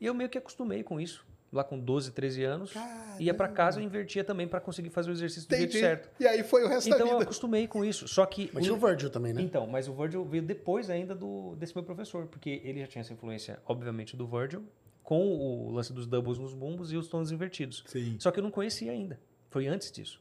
E 0.00 0.04
eu 0.06 0.12
meio 0.12 0.28
que 0.28 0.36
acostumei 0.36 0.82
com 0.82 1.00
isso. 1.00 1.24
Lá 1.54 1.62
com 1.62 1.78
12, 1.78 2.10
13 2.10 2.42
anos. 2.42 2.74
Ia 3.20 3.32
pra 3.32 3.46
casa 3.46 3.80
e 3.80 3.84
invertia 3.84 4.24
também 4.24 4.48
pra 4.48 4.60
conseguir 4.60 4.90
fazer 4.90 5.10
o 5.10 5.12
exercício 5.12 5.48
do 5.48 5.54
Entendi. 5.54 5.72
jeito 5.72 5.84
certo. 5.86 6.10
E 6.20 6.26
aí 6.26 6.42
foi 6.42 6.64
o 6.64 6.68
resto 6.68 6.88
Então 6.88 6.98
da 6.98 7.04
eu 7.04 7.10
vida. 7.12 7.22
acostumei 7.22 7.68
com 7.68 7.84
isso. 7.84 8.08
Só 8.08 8.26
que. 8.26 8.50
Mas 8.52 8.64
tinha 8.64 8.74
o 8.74 8.78
Virgil 8.78 9.08
também, 9.08 9.32
né? 9.32 9.40
Então, 9.40 9.64
mas 9.68 9.86
o 9.86 9.94
Virgil 9.94 10.24
veio 10.24 10.42
depois 10.42 10.90
ainda 10.90 11.14
do, 11.14 11.54
desse 11.54 11.72
meu 11.74 11.84
professor, 11.84 12.26
porque 12.26 12.60
ele 12.64 12.80
já 12.80 12.88
tinha 12.88 13.00
essa 13.02 13.12
influência, 13.12 13.60
obviamente, 13.66 14.16
do 14.16 14.26
Virgil, 14.26 14.64
com 15.04 15.24
o 15.28 15.70
lance 15.70 15.92
dos 15.92 16.08
doubles 16.08 16.38
nos 16.38 16.52
bumbos 16.52 16.90
e 16.90 16.96
os 16.96 17.06
tons 17.06 17.30
invertidos. 17.30 17.84
Sim. 17.86 18.16
Só 18.18 18.32
que 18.32 18.40
eu 18.40 18.42
não 18.42 18.50
conhecia 18.50 18.90
ainda. 18.90 19.20
Foi 19.48 19.68
antes 19.68 19.92
disso. 19.92 20.20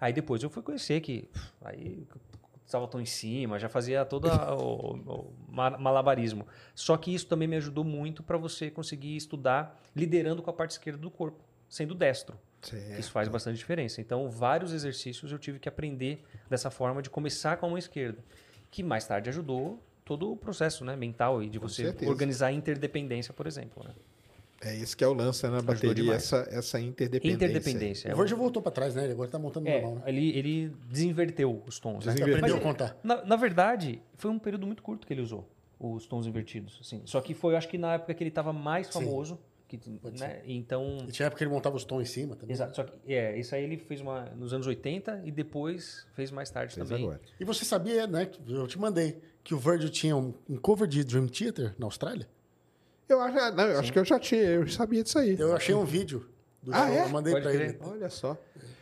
Aí 0.00 0.14
depois 0.14 0.42
eu 0.42 0.48
fui 0.48 0.62
conhecer 0.62 0.98
que 1.02 1.28
aí 1.60 2.06
estava 2.70 2.86
tom 2.88 3.00
em 3.00 3.06
cima, 3.06 3.58
já 3.58 3.68
fazia 3.68 4.04
todo 4.04 4.26
o, 4.28 4.94
o 4.96 5.32
ma- 5.48 5.76
malabarismo. 5.78 6.46
Só 6.74 6.96
que 6.96 7.14
isso 7.14 7.26
também 7.26 7.46
me 7.48 7.56
ajudou 7.56 7.84
muito 7.84 8.22
para 8.22 8.38
você 8.38 8.70
conseguir 8.70 9.16
estudar 9.16 9.80
liderando 9.94 10.42
com 10.42 10.50
a 10.50 10.52
parte 10.52 10.72
esquerda 10.72 10.98
do 10.98 11.10
corpo, 11.10 11.42
sendo 11.68 11.94
destro. 11.94 12.38
Certo. 12.62 13.00
Isso 13.00 13.10
faz 13.10 13.28
bastante 13.28 13.56
diferença. 13.56 14.00
Então, 14.00 14.28
vários 14.28 14.72
exercícios 14.72 15.32
eu 15.32 15.38
tive 15.38 15.58
que 15.58 15.68
aprender 15.68 16.24
dessa 16.48 16.70
forma 16.70 17.00
de 17.02 17.08
começar 17.10 17.56
com 17.56 17.66
a 17.66 17.68
mão 17.70 17.78
esquerda, 17.78 18.22
que 18.70 18.82
mais 18.82 19.06
tarde 19.06 19.28
ajudou 19.30 19.82
todo 20.04 20.30
o 20.32 20.36
processo 20.36 20.84
né, 20.84 20.94
mental 20.96 21.42
e 21.42 21.48
de 21.48 21.58
Com 21.58 21.68
você 21.68 21.84
certeza. 21.84 22.10
organizar 22.10 22.48
a 22.48 22.52
interdependência, 22.52 23.32
por 23.32 23.46
exemplo. 23.46 23.82
Né? 23.84 23.94
É 24.62 24.74
isso 24.74 24.94
que 24.96 25.02
é 25.02 25.08
o 25.08 25.14
lance 25.14 25.42
né, 25.44 25.50
na 25.50 25.62
bateria, 25.62 26.12
essa, 26.12 26.46
essa 26.50 26.78
interdependência. 26.78 27.34
Interdependência. 27.46 28.12
O 28.14 28.16
Virgil 28.18 28.36
voltou 28.36 28.60
pra 28.60 28.70
trás, 28.70 28.94
né? 28.94 29.04
Ele 29.04 29.12
agora 29.14 29.30
tá 29.30 29.38
montando 29.38 29.66
É, 29.66 29.80
normal, 29.80 29.94
né? 29.96 30.02
ele, 30.06 30.38
ele 30.38 30.72
desinverteu 30.90 31.62
os 31.66 31.78
tons. 31.78 32.04
né? 32.04 32.12
Desinverteu. 32.12 32.56
A 32.56 32.60
contar. 32.60 32.98
Na, 33.02 33.24
na 33.24 33.36
verdade, 33.36 34.02
foi 34.16 34.30
um 34.30 34.38
período 34.38 34.66
muito 34.66 34.82
curto 34.82 35.06
que 35.06 35.12
ele 35.14 35.22
usou 35.22 35.48
os 35.78 36.06
tons 36.06 36.26
invertidos. 36.26 36.78
Assim. 36.82 37.00
Só 37.06 37.22
que 37.22 37.32
foi, 37.32 37.56
acho 37.56 37.68
que 37.68 37.78
na 37.78 37.94
época 37.94 38.12
que 38.12 38.22
ele 38.22 38.28
estava 38.28 38.52
mais 38.52 38.86
Sim. 38.88 38.92
famoso. 38.92 39.38
Que, 39.66 39.78
né? 40.18 40.42
Então. 40.46 40.98
E 41.08 41.12
tinha 41.12 41.26
época 41.26 41.38
que 41.38 41.44
ele 41.44 41.52
montava 41.52 41.76
os 41.76 41.84
tons 41.84 42.02
em 42.02 42.04
cima 42.04 42.34
também. 42.34 42.52
Exato. 42.52 42.74
Só 42.74 42.82
que, 42.82 43.14
é, 43.14 43.38
isso 43.38 43.54
aí 43.54 43.62
ele 43.62 43.78
fez 43.78 44.00
uma, 44.00 44.24
nos 44.36 44.52
anos 44.52 44.66
80 44.66 45.22
e 45.24 45.30
depois 45.30 46.06
fez 46.12 46.30
mais 46.32 46.50
tarde 46.50 46.74
Fez 46.74 46.86
também. 46.88 47.04
agora. 47.04 47.20
E 47.38 47.44
você 47.44 47.64
sabia, 47.64 48.06
né? 48.06 48.28
Eu 48.48 48.66
te 48.66 48.76
mandei 48.78 49.20
que 49.44 49.54
o 49.54 49.58
Virgil 49.58 49.88
tinha 49.88 50.16
um, 50.16 50.34
um 50.48 50.56
cover 50.56 50.88
de 50.88 51.04
Dream 51.04 51.28
Theater 51.28 51.72
na 51.78 51.86
Austrália? 51.86 52.28
Eu, 53.12 53.20
acho, 53.20 53.38
ah, 53.38 53.50
não, 53.50 53.64
eu 53.64 53.78
acho 53.80 53.92
que 53.92 53.98
eu 53.98 54.04
já 54.04 54.18
tinha, 54.18 54.42
eu 54.42 54.68
sabia 54.68 55.02
disso 55.02 55.18
aí. 55.18 55.36
Eu 55.38 55.54
achei 55.54 55.74
um 55.74 55.84
vídeo 55.84 56.26
do 56.62 56.72
Ah, 56.74 56.86
show, 56.86 56.94
é? 56.96 57.04
eu 57.04 57.08
mandei 57.08 57.32
Pode 57.32 57.42
pra 57.44 57.52
crer. 57.52 57.68
ele. 57.70 57.78
Olha 57.82 58.10
só. 58.10 58.36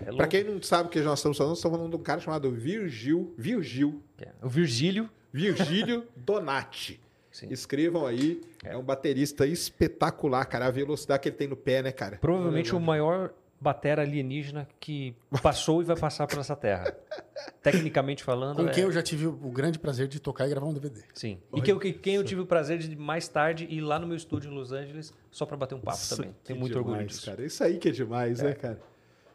É 0.04 0.12
Pra 0.12 0.26
quem 0.26 0.44
não 0.44 0.60
sabe 0.62 0.88
o 0.88 0.90
que 0.90 1.00
nós 1.00 1.18
estamos 1.18 1.36
falando, 1.36 1.50
nós 1.50 1.58
estamos 1.58 1.76
falando 1.76 1.90
de 1.90 1.96
um 1.96 2.02
cara 2.02 2.20
chamado 2.20 2.50
Virgil, 2.50 3.32
Virgil, 3.36 4.02
É. 4.20 4.28
O 4.42 4.48
Virgílio. 4.48 5.08
Virgílio 5.32 6.04
Donati. 6.16 7.00
Sim. 7.30 7.48
Escrevam 7.50 8.06
aí. 8.06 8.40
É. 8.64 8.76
um 8.76 8.82
baterista 8.82 9.46
espetacular, 9.46 10.44
cara. 10.46 10.66
A 10.66 10.70
velocidade 10.70 11.22
que 11.22 11.28
ele 11.28 11.36
tem 11.36 11.46
no 11.48 11.56
pé, 11.56 11.82
né, 11.82 11.92
cara? 11.92 12.16
Provavelmente 12.20 12.74
o 12.74 12.80
maior 12.80 13.32
batera 13.60 14.02
alienígena 14.02 14.68
que 14.78 15.14
passou 15.42 15.82
e 15.82 15.84
vai 15.84 15.96
passar 15.96 16.26
por 16.26 16.38
essa 16.38 16.54
terra. 16.54 16.94
Tecnicamente 17.62 18.22
falando. 18.22 18.56
Com 18.56 18.68
é- 18.68 18.72
quem 18.72 18.84
eu 18.84 18.92
já 18.92 19.02
tive 19.02 19.26
o 19.26 19.32
grande 19.50 19.78
prazer 19.78 20.06
de 20.08 20.20
tocar 20.20 20.46
e 20.46 20.50
gravar 20.50 20.66
um 20.66 20.72
DVD. 20.74 21.02
Sim. 21.14 21.38
E 21.54 21.60
que 21.60 21.74
que- 21.78 21.92
quem 21.92 22.14
eu 22.16 22.24
tive 22.24 22.40
o 22.40 22.46
prazer 22.46 22.78
de 22.78 22.94
mais 22.96 23.26
tarde 23.28 23.66
ir 23.70 23.80
lá 23.80 23.98
no 23.98 24.06
meu 24.06 24.16
estúdio 24.16 24.50
em 24.50 24.54
Los 24.54 24.72
Angeles 24.72 25.12
só 25.30 25.44
pra 25.46 25.56
bater 25.56 25.74
um 25.74 25.80
papo 25.80 25.96
Nossa, 25.96 26.16
também. 26.16 26.34
Tenho 26.44 26.58
muito 26.58 26.76
orgulho 26.76 26.96
demais, 26.98 27.12
disso. 27.12 27.26
cara. 27.26 27.44
Isso 27.44 27.62
aí 27.64 27.78
que 27.78 27.88
é 27.88 27.92
demais, 27.92 28.40
né, 28.40 28.52
cara? 28.54 28.80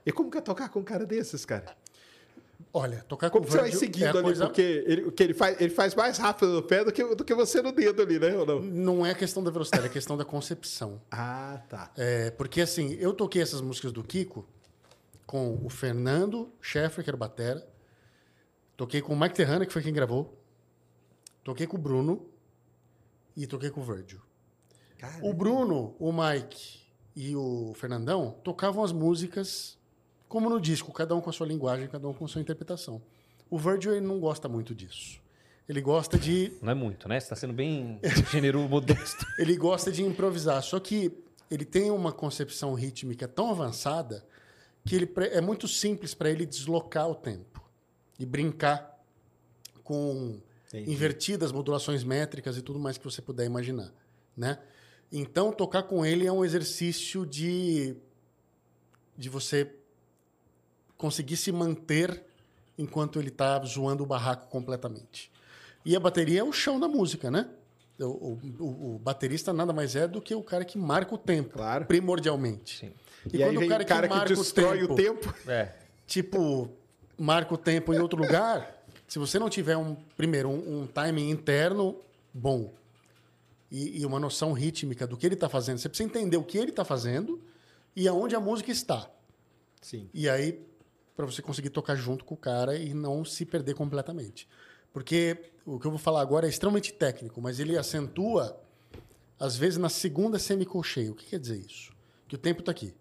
E 0.05 0.11
como 0.11 0.29
que 0.29 0.37
é 0.37 0.41
tocar 0.41 0.69
com 0.69 0.79
um 0.79 0.83
cara 0.83 1.05
desses, 1.05 1.45
cara? 1.45 1.65
Olha, 2.75 3.03
tocar 3.07 3.29
com 3.29 3.37
Como 3.37 3.47
o 3.47 3.51
você 3.51 3.59
vai 3.59 3.71
seguindo 3.71 4.05
é 4.05 4.09
ali? 4.09 4.21
coisa... 4.23 4.45
Porque 4.47 4.83
ele, 4.87 5.03
o 5.03 5.11
que 5.11 5.21
ele, 5.21 5.33
faz, 5.35 5.61
ele 5.61 5.69
faz 5.69 5.93
mais 5.93 6.17
rápido 6.17 6.53
no 6.53 6.63
pé 6.63 6.83
do 6.83 6.91
que, 6.91 7.03
do 7.15 7.23
que 7.23 7.35
você 7.35 7.61
no 7.61 7.71
dedo 7.71 8.01
ali, 8.01 8.17
né? 8.17 8.35
Ou 8.35 8.45
não? 8.47 8.59
Não 8.61 9.05
é 9.05 9.13
questão 9.13 9.43
da 9.43 9.51
velocidade, 9.51 9.85
é 9.85 9.89
questão 9.89 10.17
da 10.17 10.25
concepção. 10.25 10.99
Ah, 11.11 11.61
tá. 11.69 11.91
É, 11.95 12.31
porque 12.31 12.61
assim, 12.61 12.93
eu 12.99 13.13
toquei 13.13 13.43
essas 13.43 13.61
músicas 13.61 13.91
do 13.91 14.03
Kiko 14.03 14.43
com 15.27 15.59
o 15.63 15.69
Fernando 15.69 16.51
Scheffer, 16.59 17.03
que 17.03 17.09
era 17.11 17.15
o 17.15 17.19
batera. 17.19 17.65
Toquei 18.75 19.01
com 19.03 19.13
o 19.13 19.19
Mike 19.19 19.35
Terrana, 19.35 19.65
que 19.67 19.71
foi 19.71 19.83
quem 19.83 19.93
gravou. 19.93 20.35
Toquei 21.43 21.67
com 21.67 21.77
o 21.77 21.79
Bruno. 21.79 22.27
E 23.37 23.45
toquei 23.45 23.69
com 23.69 23.81
o 23.81 23.83
Virgil. 23.83 24.19
Cara, 24.97 25.19
O 25.21 25.31
Bruno, 25.33 25.95
o 25.99 26.11
Mike 26.11 26.81
e 27.15 27.35
o 27.35 27.73
Fernandão 27.75 28.31
tocavam 28.43 28.83
as 28.83 28.91
músicas 28.91 29.77
como 30.33 30.49
no 30.49 30.59
disco, 30.59 30.91
cada 30.91 31.15
um 31.15 31.21
com 31.21 31.29
a 31.29 31.33
sua 31.33 31.45
linguagem, 31.45 31.87
cada 31.87 32.07
um 32.07 32.13
com 32.13 32.25
a 32.25 32.27
sua 32.27 32.41
interpretação. 32.41 32.99
O 33.51 33.55
Virgil 33.59 33.91
ele 33.95 34.03
não 34.07 34.19
gosta 34.19 34.49
muito 34.49 34.73
disso. 34.73 35.21
Ele 35.69 35.79
gosta 35.79 36.17
de 36.17 36.51
Não 36.59 36.71
é 36.71 36.73
muito, 36.73 37.07
né? 37.07 37.19
Você 37.19 37.29
tá 37.29 37.35
sendo 37.35 37.53
bem 37.53 37.99
generoso, 38.31 38.67
modesto. 38.67 39.23
ele 39.37 39.55
gosta 39.55 39.91
de 39.91 40.01
improvisar, 40.01 40.63
só 40.63 40.79
que 40.79 41.15
ele 41.51 41.63
tem 41.63 41.91
uma 41.91 42.11
concepção 42.11 42.73
rítmica 42.73 43.27
tão 43.27 43.51
avançada 43.51 44.25
que 44.83 44.95
ele 44.95 45.05
pre- 45.05 45.27
é 45.27 45.39
muito 45.39 45.67
simples 45.67 46.15
para 46.15 46.31
ele 46.31 46.47
deslocar 46.47 47.07
o 47.07 47.13
tempo 47.13 47.63
e 48.17 48.25
brincar 48.25 48.99
com 49.83 50.39
Entendi. 50.69 50.91
invertidas, 50.91 51.51
modulações 51.51 52.03
métricas 52.03 52.57
e 52.57 52.63
tudo 52.63 52.79
mais 52.79 52.97
que 52.97 53.03
você 53.03 53.21
puder 53.21 53.45
imaginar, 53.45 53.93
né? 54.35 54.57
Então 55.11 55.51
tocar 55.51 55.83
com 55.83 56.03
ele 56.03 56.25
é 56.25 56.31
um 56.31 56.43
exercício 56.43 57.23
de 57.23 57.95
de 59.15 59.29
você 59.29 59.71
conseguir 61.03 61.35
se 61.35 61.51
manter 61.51 62.23
enquanto 62.77 63.19
ele 63.19 63.29
tá 63.29 63.59
zoando 63.65 64.03
o 64.03 64.05
barraco 64.05 64.47
completamente. 64.47 65.29
E 65.85 65.97
a 65.97 65.99
bateria 65.99 66.39
é 66.39 66.43
o 66.43 66.53
chão 66.53 66.79
da 66.79 66.87
música, 66.87 67.29
né? 67.29 67.49
O, 67.99 68.05
o- 68.05 68.39
o- 68.59 68.95
o 68.95 68.99
baterista 68.99 69.51
nada 69.51 69.73
mais 69.73 69.97
é 69.97 70.07
do 70.07 70.21
que 70.21 70.33
o 70.33 70.41
cara 70.41 70.63
que 70.63 70.77
marca 70.77 71.13
o 71.13 71.17
tempo, 71.17 71.55
Claro. 71.55 71.85
primordialmente. 71.85 72.79
Sim. 72.79 72.93
E, 73.33 73.43
aí 73.43 73.55
vem 73.57 73.65
o 73.65 73.85
cara 73.85 74.07
que, 74.07 74.33
destrói 74.33 74.81
o 74.83 74.95
tempo. 74.95 75.33
É. 75.45 75.73
tipo, 76.07 76.69
marca 77.17 77.53
o 77.53 77.57
tempo 77.57 77.93
em 77.93 77.99
outro 77.99 78.17
lugar, 78.21 78.81
se 79.07 79.19
você 79.19 79.37
não 79.37 79.49
tiver 79.49 79.75
um 79.75 79.95
primeiro 80.15 80.47
um, 80.49 80.83
um 80.83 80.87
timing 80.87 81.29
interno 81.29 81.97
bom 82.33 82.71
e, 83.69 83.99
e 84.01 84.05
uma 84.05 84.19
noção 84.21 84.53
rítmica 84.53 85.05
do 85.05 85.17
que 85.17 85.25
ele 85.25 85.35
está 85.35 85.49
fazendo, 85.49 85.79
você 85.79 85.89
precisa 85.89 86.07
entender 86.09 86.37
o 86.37 86.43
que 86.43 86.57
ele 86.57 86.69
está 86.71 86.85
fazendo 86.85 87.41
e 87.93 88.07
aonde 88.07 88.35
a 88.35 88.39
música 88.39 88.71
está. 88.71 89.09
Sim. 89.81 90.09
E 90.13 90.29
aí 90.29 90.59
para 91.15 91.25
você 91.25 91.41
conseguir 91.41 91.69
tocar 91.69 91.95
junto 91.95 92.25
com 92.25 92.33
o 92.33 92.37
cara 92.37 92.75
e 92.77 92.93
não 92.93 93.23
se 93.23 93.45
perder 93.45 93.75
completamente. 93.75 94.47
Porque 94.91 95.51
o 95.65 95.79
que 95.79 95.87
eu 95.87 95.91
vou 95.91 95.99
falar 95.99 96.21
agora 96.21 96.45
é 96.45 96.49
extremamente 96.49 96.93
técnico, 96.93 97.41
mas 97.41 97.59
ele 97.59 97.77
acentua 97.77 98.59
às 99.39 99.55
vezes 99.55 99.77
na 99.77 99.89
segunda 99.89 100.37
semicolcheia. 100.39 101.11
O 101.11 101.15
que 101.15 101.25
quer 101.25 101.39
dizer 101.39 101.57
isso? 101.57 101.91
Que 102.27 102.35
o 102.35 102.37
tempo 102.37 102.59
está 102.61 102.71
aqui 102.71 102.93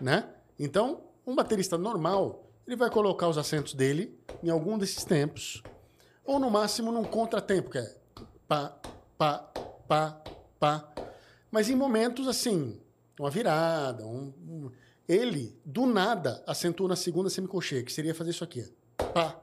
né? 0.00 0.28
Então, 0.58 1.02
um 1.26 1.34
baterista 1.34 1.76
normal, 1.76 2.44
ele 2.66 2.76
vai 2.76 2.90
colocar 2.90 3.28
os 3.28 3.38
acentos 3.38 3.74
dele 3.74 4.18
em 4.42 4.50
algum 4.50 4.78
desses 4.78 5.04
tempos, 5.04 5.62
ou 6.24 6.38
no 6.38 6.50
máximo 6.50 6.92
num 6.92 7.04
contratempo, 7.04 7.70
que 7.70 7.78
é 7.78 7.96
pá, 8.46 8.76
pá, 9.16 9.38
pá, 9.86 10.22
pá. 10.58 10.88
Mas 11.50 11.68
em 11.68 11.74
momentos 11.74 12.28
assim, 12.28 12.80
uma 13.18 13.30
virada, 13.30 14.04
um, 14.04 14.32
um- 14.46 14.70
ele 15.08 15.56
do 15.64 15.86
nada 15.86 16.42
acentua 16.46 16.88
na 16.88 16.96
segunda 16.96 17.30
semicolcheia, 17.30 17.82
que 17.82 17.92
seria 17.92 18.14
fazer 18.14 18.30
isso 18.30 18.44
aqui, 18.44 18.64
pá. 19.14 19.40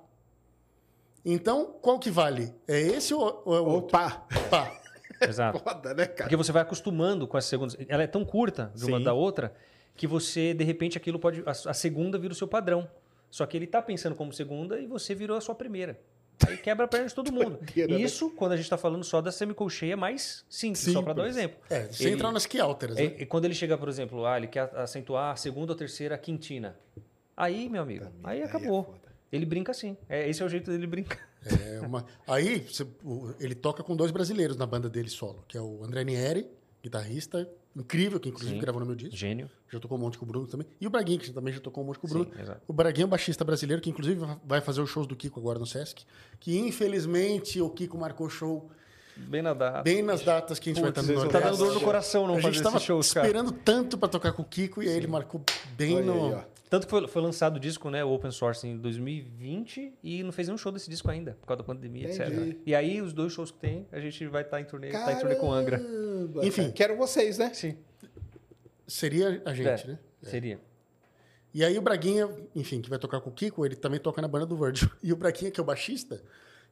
Então, 1.26 1.76
qual 1.82 1.98
que 1.98 2.12
vale? 2.12 2.54
É 2.68 2.80
esse 2.80 3.14
ou, 3.14 3.42
ou 3.44 3.56
é 3.56 3.60
o 3.60 3.66
outro? 3.66 3.98
Opa! 3.98 4.28
Pá. 4.50 4.80
Exato. 5.28 5.60
Foda, 5.60 5.94
né, 5.94 6.06
cara? 6.06 6.26
Porque 6.26 6.36
você 6.36 6.52
vai 6.52 6.62
acostumando 6.62 7.28
com 7.28 7.38
as 7.38 7.46
segundas. 7.46 7.76
Ela 7.88 8.04
é 8.04 8.08
tão 8.08 8.24
curta 8.24 8.72
de 8.76 8.86
uma 8.86 9.00
Sim. 9.00 9.04
da 9.04 9.14
outra 9.14 9.56
que 9.96 10.06
você, 10.06 10.54
de 10.54 10.64
repente, 10.64 10.98
aquilo 10.98 11.18
pode. 11.18 11.42
A, 11.46 11.52
a 11.52 11.74
segunda 11.74 12.18
vira 12.20 12.34
o 12.34 12.36
seu 12.36 12.48
padrão. 12.48 12.88
Só 13.32 13.46
que 13.46 13.58
ele 13.58 13.66
tá 13.66 13.82
pensando 13.82 14.16
como 14.16 14.32
segunda 14.32 14.80
e 14.80 14.86
você 14.86 15.16
virou 15.16 15.36
a 15.36 15.42
sua 15.42 15.56
primeira. 15.56 16.00
Aí 16.48 16.58
quebra 16.58 16.86
a 16.86 16.88
perna 16.88 17.08
de 17.08 17.16
todo 17.16 17.32
mundo. 17.32 17.58
Doideira, 17.58 17.94
né? 17.98 18.02
Isso 18.02 18.30
quando 18.32 18.52
a 18.54 18.58
gente 18.58 18.70
tá 18.70 18.78
falando 18.78 19.04
só 19.04 19.22
da 19.22 19.32
semicolcheia 19.32 19.96
mais 19.96 20.46
simples, 20.50 20.80
só 20.92 21.02
para 21.02 21.14
dar 21.14 21.22
um 21.24 21.26
Simples. 21.26 21.38
exemplo. 21.38 21.58
É, 21.70 21.88
você 21.92 22.04
Ele- 22.06 22.14
entra 22.14 22.32
nas 22.32 22.46
que 22.46 22.60
alteras, 22.60 22.96
né? 22.98 23.04
é, 23.06 23.22
e 23.22 23.26
quando 23.26 23.46
ele 23.46 23.54
chega, 23.54 23.78
por 23.78 23.88
exemplo, 23.90 24.26
ah, 24.26 24.38
ele 24.38 24.48
quer 24.48 24.70
acentuar 24.76 25.32
a 25.34 25.36
segunda 25.36 25.72
ou 25.74 25.78
terceira 25.78 26.18
quintina. 26.18 26.78
Aí, 27.38 27.70
meu 27.70 27.82
amigo, 27.82 28.06
Também, 28.06 28.20
aí 28.24 28.38
aí 28.38 28.42
é 28.42 28.46
acabou. 28.46 28.84
foda. 28.86 29.06
ele 29.32 29.46
brinca 29.46 29.72
assim. 29.72 29.98
É, 30.08 30.30
esse 30.30 30.42
é 30.42 30.46
o 30.46 30.50
jeito 30.50 30.72
dele 30.72 30.88
brincar. 30.88 31.20
É 31.46 31.82
uma- 31.82 32.06
Aí 32.28 32.60
você- 32.62 32.88
ele 33.40 33.54
toca 33.54 33.84
com 33.84 33.96
dois 33.96 34.10
brasileiros 34.12 34.56
na 34.58 34.66
banda 34.66 34.90
dele 34.90 35.10
solo, 35.10 35.44
que 35.48 35.58
é 35.58 35.62
o 35.62 35.84
André 35.84 36.04
Nieri, 36.04 36.48
guitarrista 36.82 37.50
incrível, 37.76 38.20
que 38.20 38.30
inclusive 38.30 38.56
Sim. 38.56 38.62
gravou 38.62 38.80
no 38.80 38.86
meu 38.86 38.96
disco. 38.96 39.16
Gênio. 39.16 39.50
Já 39.72 39.80
tocou 39.80 39.98
um 39.98 40.02
monte 40.02 40.18
com 40.18 40.26
o 40.26 40.28
Bruno 40.28 40.48
também. 40.48 40.66
E 40.80 40.88
o 40.88 40.90
Braguinho, 40.90 41.20
que 41.20 41.32
também 41.32 41.54
já 41.54 41.60
tocou 41.60 41.84
um 41.84 41.88
monte 41.88 42.00
com 42.00 42.08
o 42.08 42.10
Bruno. 42.10 42.26
Sim, 42.34 42.42
exato. 42.42 42.62
o 42.68 42.74
Braguinho 42.74 43.04
é 43.04 43.08
um 43.08 43.10
baixista 43.10 43.44
brasileiro, 43.44 43.82
que 43.82 43.90
inclusive 43.90 44.20
vai 44.46 44.62
fazer 44.62 44.82
os 44.82 44.90
shows 44.90 45.06
do 45.08 45.16
Kiko 45.16 45.40
agora 45.40 45.60
no 45.60 45.66
Sesc. 45.66 46.04
Que 46.40 46.58
infelizmente 46.58 47.60
o 47.62 47.70
Kiko 47.70 47.98
marcou 47.98 48.30
show 48.30 48.70
Bem 49.18 49.42
nadado. 49.42 49.84
bem 49.84 50.02
nas 50.04 50.22
datas 50.22 50.60
que 50.60 50.70
a 50.70 50.74
gente 50.74 50.82
vai 50.82 50.90
estar 50.90 51.02
no 51.02 51.08
Tá 51.08 51.14
Nordeste. 51.14 51.44
dando 51.46 51.58
dor 51.58 51.74
no 51.74 51.80
coração 51.82 52.28
não 52.28 52.36
a 52.36 52.42
gente 52.42 52.62
fazer 52.62 52.76
esses 52.76 52.84
shows, 52.86 53.14
cara. 53.14 53.26
esperando 53.28 53.52
tanto 53.54 53.98
pra 53.98 54.10
tocar 54.10 54.34
com 54.34 54.42
o 54.42 54.46
Kiko 54.46 54.84
e 54.84 54.90
aí 54.90 54.96
ele 54.98 55.08
marcou 55.08 55.42
bem 55.78 55.96
Olha 55.98 56.06
no. 56.06 56.36
aí. 56.36 56.44
Tanto 56.70 56.88
que 56.88 56.90
foi, 56.90 57.08
foi 57.08 57.22
lançado 57.22 57.58
o 57.58 57.60
disco, 57.60 57.90
né, 57.90 58.04
o 58.04 58.10
Open 58.12 58.32
Source, 58.32 58.68
em 58.68 58.76
2020 58.78 59.94
e 60.04 60.24
não 60.24 60.32
fez 60.32 60.48
nenhum 60.48 60.58
show 60.58 60.72
desse 60.72 60.90
disco 60.90 61.10
ainda, 61.12 61.38
por 61.40 61.46
causa 61.48 61.60
da 61.60 61.64
pandemia, 61.64 62.10
Entendi. 62.12 62.22
etc. 62.50 62.58
E 62.66 62.74
aí, 62.76 63.02
os 63.02 63.14
dois 63.14 63.32
shows 63.34 63.52
que 63.52 63.60
tem, 63.60 63.88
a 63.92 64.00
gente 64.00 64.26
vai 64.28 64.42
estar 64.42 64.60
em 64.60 64.66
turnê, 64.66 64.90
tá 64.92 65.14
em 65.14 65.20
turnê 65.20 65.36
com 65.36 65.52
Angra. 65.52 65.78
Caramba, 65.80 66.46
Enfim. 66.46 66.64
cara. 66.64 66.74
Quero 66.74 66.98
vocês, 66.98 67.38
né? 67.38 67.52
Sim. 67.54 67.78
Seria 68.88 69.42
a 69.46 69.54
gente, 69.54 69.68
É, 69.84 69.88
né? 69.88 70.00
Seria. 70.22 70.60
E 71.54 71.64
aí 71.64 71.78
o 71.78 71.82
Braguinha, 71.82 72.30
enfim, 72.56 72.82
que 72.82 72.90
vai 72.90 73.00
tocar 73.00 73.22
com 73.22 73.30
o 73.30 73.34
Kiko, 73.34 73.66
ele 73.66 73.76
também 73.76 74.00
toca 74.00 74.22
na 74.22 74.28
banda 74.28 74.46
do 74.46 74.58
Virgil. 74.58 74.90
E 75.02 75.14
o 75.14 75.16
Braguinha, 75.16 75.50
que 75.52 75.60
é 75.60 75.64
o 75.64 75.66
baixista, 75.66 76.22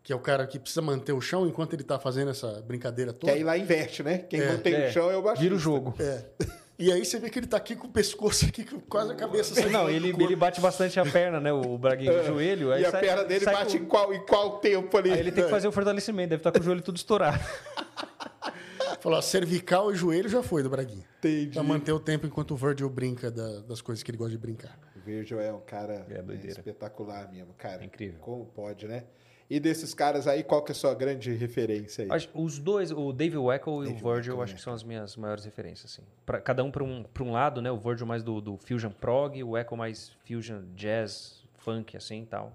que 0.04 0.12
é 0.12 0.16
o 0.16 0.20
cara 0.20 0.46
que 0.46 0.60
precisa 0.60 0.82
manter 0.82 1.14
o 1.14 1.22
chão 1.22 1.48
enquanto 1.48 1.74
ele 1.74 1.84
tá 1.84 1.98
fazendo 2.00 2.32
essa 2.32 2.62
brincadeira 2.62 3.14
Que 3.14 3.20
toda. 3.20 3.34
aí 3.34 3.44
lá 3.44 3.58
inverte, 3.58 4.04
né? 4.04 4.18
Quem 4.20 4.42
É. 4.42 4.52
mantém 4.52 4.74
É, 4.74 4.90
o 4.90 4.92
chão 4.92 5.10
é 5.10 5.16
o 5.16 5.22
baixista. 5.22 5.44
Vira 5.44 5.56
o 5.56 5.60
jogo. 5.60 5.96
É. 6.00 6.26
E 6.78 6.92
aí 6.92 7.06
você 7.06 7.20
vê 7.20 7.30
que 7.30 7.38
ele 7.38 7.46
tá 7.48 7.58
aqui 7.58 7.76
com 7.76 7.88
o 7.88 7.92
pescoço 7.92 8.46
aqui, 8.46 8.64
com 8.66 8.80
quase 8.82 9.12
a 9.12 9.16
cabeça. 9.16 9.54
saindo 9.54 9.72
Não, 9.72 9.90
ele, 9.90 10.10
ele 10.10 10.36
bate 10.36 10.60
bastante 10.60 11.00
a 11.00 11.06
perna, 11.06 11.40
né, 11.40 11.54
o 11.54 11.78
Braguinho, 11.78 12.20
o 12.20 12.24
joelho. 12.26 12.72
Aí 12.74 12.82
É. 12.82 12.84
E 12.84 12.88
a 12.88 12.92
sai- 12.92 13.02
perna 13.02 13.24
dele 13.24 13.46
sai 13.46 13.54
bate 13.54 13.78
com- 13.78 13.84
em 13.84 13.88
qual, 13.88 14.14
em 14.14 14.26
qual 14.26 14.60
tempo 14.60 14.98
ali? 14.98 15.12
Aí 15.12 15.20
ele 15.20 15.32
tem 15.32 15.44
que 15.44 15.50
fazer 15.52 15.68
o 15.68 15.72
fortalecimento, 15.72 16.30
deve 16.32 16.40
estar 16.40 16.52
com 16.52 16.60
o 16.60 16.64
joelho 16.64 16.82
tudo 16.82 16.98
estourado. 16.98 17.40
Falou, 19.00 19.18
ó, 19.20 19.22
cervical 19.22 19.92
e 19.92 19.96
joelho 19.96 20.30
já 20.30 20.42
foi 20.42 20.64
do 20.64 20.70
Braguinha. 20.70 21.06
Entendi. 21.20 21.52
Pra 21.54 21.64
manter 21.64 21.92
o 21.92 22.00
tempo 22.00 22.26
enquanto 22.26 22.52
o 22.52 22.56
Virgil 22.56 22.90
brinca 22.90 23.30
da- 23.30 23.60
das 23.62 23.82
coisas 23.82 24.02
que 24.02 24.10
ele 24.10 24.18
gosta 24.18 24.32
de 24.32 24.38
brincar. 24.38 24.80
O 24.96 25.00
Virgil 25.06 25.40
é 25.42 25.52
um 25.54 25.60
cara 25.60 26.06
É 26.10 26.22
né, 26.22 26.40
espetacular 26.48 27.30
mesmo, 27.32 27.54
cara. 27.58 27.82
É 27.82 27.86
incrível. 27.86 28.20
Como 28.22 28.46
pode, 28.46 28.88
né? 28.88 29.04
E 29.50 29.60
desses 29.60 29.94
caras 29.94 30.26
aí, 30.28 30.44
qual 30.44 30.64
que 30.64 30.72
é 30.72 30.74
a 30.74 30.76
sua 30.76 30.94
grande 30.96 31.32
referência 31.34 32.06
aí? 32.06 32.12
Acho- 32.12 32.30
Os 32.34 32.58
dois, 32.60 32.92
o 32.92 33.12
David 33.14 33.38
Weckl 33.38 33.84
e 33.84 33.88
Dave 33.88 34.04
o 34.04 34.14
Virgil, 34.14 34.34
Weckl, 34.34 34.44
acho 34.44 34.54
né, 34.54 34.58
que 34.58 34.64
são 34.64 34.74
as 34.74 34.84
minhas 34.84 35.16
maiores 35.18 35.46
referências. 35.46 35.92
Assim. 35.94 36.02
Pra, 36.26 36.40
cada 36.42 36.64
um 36.64 36.72
para 36.72 36.84
um, 36.84 37.04
pra 37.04 37.24
um 37.24 37.32
lado, 37.32 37.62
né? 37.62 37.70
O 37.72 37.78
Virgil 37.78 38.08
mais 38.08 38.24
do, 38.24 38.40
do 38.42 38.58
fusion 38.58 38.90
prog, 38.92 39.44
o 39.44 39.52
Weckl 39.52 39.76
mais 39.76 40.10
fusion 40.26 40.62
jazz, 40.76 41.44
funk, 41.60 41.96
assim 41.98 42.24
e 42.24 42.26
tal. 42.26 42.54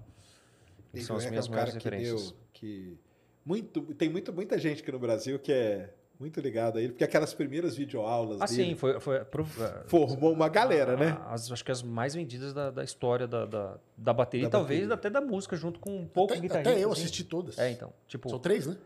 Dave 0.93 1.07
são 1.07 1.17
as 1.17 1.23
Weckl 1.25 1.31
minhas 1.33 1.47
é 1.47 1.49
um 1.49 1.53
maiores 1.53 1.75
cara 1.75 1.83
que 1.83 1.89
referências. 1.91 2.31
deu- 2.31 2.39
que 2.55 2.99
muito, 3.45 3.81
tem 3.95 4.09
muito, 4.09 4.33
muita 4.33 4.59
gente 4.59 4.83
aqui 4.83 4.91
no 4.91 4.99
Brasil 4.99 5.39
que 5.39 5.53
é 5.53 5.91
muito 6.19 6.41
ligado 6.41 6.79
a 6.79 6.81
ele, 6.81 6.91
porque 6.93 7.05
aquelas 7.05 7.33
primeiras 7.33 7.77
videoaulas 7.77 8.41
Ah, 8.41 8.47
dele 8.47 8.71
sim, 8.71 8.75
foi. 8.75 8.99
foi 8.99 9.25
prov- 9.25 9.57
formou 9.87 10.33
uma 10.33 10.49
galera, 10.49 10.97
né? 10.97 11.17
As, 11.27 11.51
acho 11.53 11.65
que 11.65 11.71
as 11.71 11.83
mais 11.83 12.15
vendidas 12.15 12.53
da, 12.53 12.71
da 12.71 12.83
história 12.83 13.27
da, 13.27 13.47
da, 13.47 13.79
da 13.97 14.13
bateria 14.13 14.47
Da 14.47 14.49
e 14.49 14.51
talvez 14.51 14.81
bateria. 14.89 14.95
até 14.95 15.11
da 15.11 15.21
música, 15.21 15.57
junto 15.57 15.79
com 15.79 16.07
poucos 16.09 16.37
Até, 16.37 16.43
guitarristas. 16.43 16.73
até 16.75 16.85
eu 16.85 16.91
assim. 16.93 17.03
assisti 17.03 17.25
todas. 17.25 17.59
É, 17.59 17.71
então. 17.71 17.93
Tipo, 18.09 18.29
São 18.31 18.39
três, 18.39 18.67
né? 18.67 18.77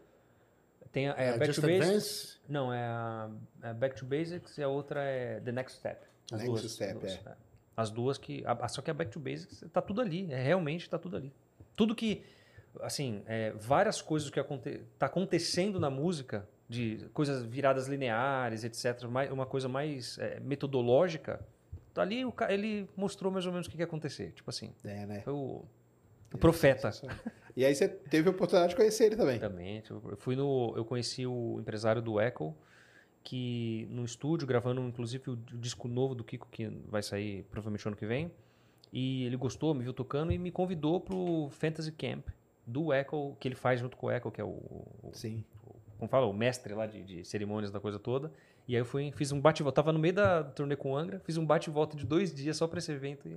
tem 0.92 1.08
a, 1.08 1.14
é, 1.16 1.28
É, 1.30 1.38
Back 1.38 1.54
to 1.54 1.62
Basics. 1.62 2.38
Não, 2.48 2.70
é 2.72 2.82
a, 2.84 3.30
é 3.62 3.72
Back 3.72 3.96
to 3.96 4.04
Basics 4.04 4.58
e 4.58 4.62
a 4.62 4.68
outra 4.68 5.02
é 5.02 5.40
The 5.40 5.52
Next 5.52 5.78
Step. 5.78 6.02
As 6.30 6.38
Next 6.40 6.46
duas, 6.60 6.70
Step, 6.72 6.92
duas, 7.00 7.12
é. 7.14 7.20
As 7.74 7.90
duas 7.90 8.18
que. 8.18 8.42
a- 8.46 8.68
só 8.68 8.82
que 8.82 8.90
a 8.90 8.94
Back 8.94 9.10
to 9.10 9.18
Basics 9.18 9.64
tá 9.72 9.80
tudo 9.80 10.02
ali. 10.02 10.30
É, 10.30 10.42
realmente 10.42 10.88
tá 10.90 10.98
tudo 10.98 11.16
ali. 11.16 11.32
Tudo 11.74 11.94
que. 11.94 12.22
Assim, 12.80 13.22
é, 13.26 13.52
várias 13.52 14.00
coisas 14.02 14.28
que 14.30 14.38
aconte, 14.40 14.80
tá 14.98 15.06
acontecendo 15.06 15.78
na 15.80 15.88
música, 15.90 16.46
de 16.72 17.08
coisas 17.12 17.44
viradas 17.44 17.86
lineares, 17.86 18.64
etc., 18.64 19.04
uma 19.30 19.46
coisa 19.46 19.68
mais 19.68 20.18
é, 20.18 20.40
metodológica, 20.40 21.40
ali 21.94 22.24
o, 22.24 22.32
ele 22.48 22.88
mostrou 22.96 23.30
mais 23.30 23.44
ou 23.46 23.52
menos 23.52 23.66
o 23.66 23.70
que, 23.70 23.76
ia 23.78 23.84
acontecer. 23.84 24.32
Tipo 24.32 24.48
assim, 24.50 24.72
É, 24.84 25.04
né? 25.06 25.20
foi 25.20 25.32
o, 25.34 25.62
o 26.32 26.38
profeta. 26.38 26.90
E 27.54 27.64
aí 27.66 27.74
você 27.74 27.86
teve 27.86 28.28
a 28.28 28.30
oportunidade 28.32 28.70
de 28.70 28.76
conhecer 28.76 29.04
ele 29.04 29.16
também. 29.16 29.38
Também. 29.38 29.80
tipo, 29.82 30.00
Eu 30.10 30.16
fui 30.16 30.34
no. 30.34 30.72
Eu 30.74 30.84
conheci 30.86 31.26
o 31.26 31.58
empresário 31.60 32.00
do 32.00 32.18
Echo, 32.18 32.54
que 33.22 33.86
no 33.90 34.04
estúdio, 34.04 34.46
gravando 34.46 34.80
inclusive 34.80 35.30
o, 35.30 35.32
o 35.34 35.36
disco 35.36 35.86
novo 35.86 36.14
do 36.14 36.24
Kiko, 36.24 36.48
que 36.50 36.66
vai 36.88 37.02
sair 37.02 37.42
provavelmente 37.50 37.86
ano 37.86 37.96
que 37.96 38.06
vem. 38.06 38.32
E 38.90 39.24
ele 39.24 39.36
gostou, 39.36 39.74
me 39.74 39.82
viu 39.82 39.92
tocando 39.92 40.32
e 40.32 40.38
me 40.38 40.50
convidou 40.50 41.00
pro 41.00 41.48
Fantasy 41.50 41.92
Camp 41.92 42.26
do 42.66 42.92
Echo, 42.92 43.36
que 43.40 43.48
ele 43.48 43.54
faz 43.54 43.80
junto 43.80 43.96
com 43.96 44.06
o 44.06 44.10
Echo, 44.10 44.30
que 44.30 44.40
é 44.40 44.44
o. 44.44 44.48
o- 45.02 45.10
Sim. 45.12 45.44
Como 46.02 46.10
fala, 46.10 46.26
o 46.26 46.32
mestre 46.32 46.74
lá 46.74 46.84
de, 46.84 47.00
de 47.04 47.24
cerimônias 47.24 47.70
da 47.70 47.78
coisa 47.78 47.96
toda. 47.96 48.32
E 48.66 48.74
aí 48.74 48.80
eu 48.80 48.84
fui, 48.84 49.12
fiz 49.12 49.30
um 49.30 49.40
bate 49.40 49.62
e 49.62 49.62
volta. 49.62 49.76
Tava 49.76 49.92
no 49.92 50.00
meio 50.00 50.14
da 50.14 50.42
turnê 50.42 50.74
com 50.74 50.92
o 50.92 50.96
Angra, 50.96 51.20
fiz 51.20 51.36
um 51.36 51.46
bate 51.46 51.70
e 51.70 51.72
volta 51.72 51.96
de 51.96 52.04
dois 52.04 52.34
dias 52.34 52.56
só 52.56 52.66
pra 52.66 52.80
esse 52.80 52.90
evento 52.90 53.28
e 53.28 53.36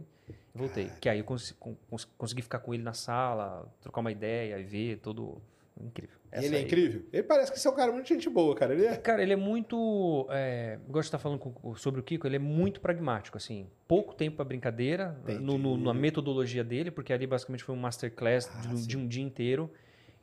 voltei. 0.54 0.90
Que 1.00 1.08
aí 1.08 1.20
eu 1.20 1.24
cons- 1.26 1.52
con- 1.60 1.76
cons- 1.88 2.06
consegui 2.18 2.42
ficar 2.42 2.58
com 2.60 2.74
ele 2.74 2.82
na 2.82 2.94
sala, 2.94 3.72
trocar 3.82 4.02
uma 4.02 4.12
ideia 4.12 4.58
e 4.58 4.64
ver 4.64 4.98
todo. 4.98 5.40
Incrível. 5.80 6.16
Essa 6.32 6.46
ele 6.46 6.56
é 6.56 6.60
aí- 6.60 6.66
incrível. 6.66 7.04
Ele 7.12 7.24
parece 7.24 7.52
que 7.52 7.60
você 7.60 7.68
é 7.68 7.72
um 7.72 7.76
cara 7.76 7.92
muito 7.92 8.08
gente 8.08 8.30
boa, 8.30 8.56
cara. 8.56 8.74
Ele 8.74 8.86
é. 8.86 8.96
Cara, 8.98 9.22
ele 9.22 9.34
é 9.34 9.36
muito. 9.36 10.26
É, 10.32 10.80
gosto 10.88 11.04
de 11.04 11.08
estar 11.10 11.20
falando 11.20 11.38
com- 11.40 11.76
sobre 11.76 12.00
o 12.00 12.04
Kiko, 12.04 12.26
ele 12.26 12.38
é 12.38 12.40
muito 12.40 12.80
pragmático, 12.82 13.38
assim. 13.38 13.68
Pouco 13.88 14.16
tempo 14.16 14.38
para 14.38 14.46
brincadeira, 14.46 15.16
no, 15.42 15.58
no- 15.58 15.78
na 15.78 15.94
metodologia 15.94 16.64
dele, 16.64 16.90
porque 16.92 17.12
ali 17.14 17.28
basicamente 17.28 17.64
foi 17.64 17.76
um 17.76 17.78
masterclass 17.78 18.50
Ah, 18.52 18.74
de, 18.74 18.88
de 18.88 18.98
um 18.98 19.06
dia 19.08 19.24
inteiro. 19.24 19.70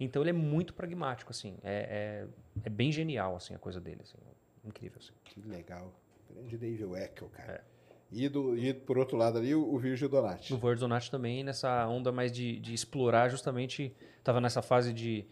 Então 0.04 0.22
ele 0.22 0.30
é 0.30 0.34
muito 0.34 0.74
pragmático, 0.74 1.30
assim. 1.30 1.56
É, 1.62 2.26
é, 2.26 2.64
é 2.64 2.70
bem 2.70 2.90
genial, 2.92 3.36
assim, 3.36 3.54
a 3.54 3.58
coisa 3.58 3.80
dele. 3.80 4.00
Assim. 4.02 4.18
Incrível, 4.64 4.98
assim. 5.00 5.12
Que 5.24 5.40
legal. 5.40 5.92
Grande 6.30 6.56
Dave 6.56 6.84
Weckl, 6.84 7.26
cara. 7.26 7.52
É. 7.54 7.60
E, 8.10 8.28
do, 8.28 8.56
e 8.56 8.74
por 8.74 8.98
outro 8.98 9.16
lado 9.16 9.38
ali, 9.38 9.54
o, 9.54 9.74
o 9.74 9.78
Virgil 9.78 10.08
Donati. 10.08 10.52
No 10.52 10.60
Words 10.62 10.80
Donati 10.80 11.10
também, 11.10 11.42
nessa 11.42 11.86
onda 11.86 12.12
mais 12.12 12.30
de, 12.30 12.60
de 12.60 12.74
explorar, 12.74 13.30
justamente, 13.30 13.94
estava 14.18 14.40
nessa 14.40 14.60
fase 14.60 14.92
de 14.92 15.26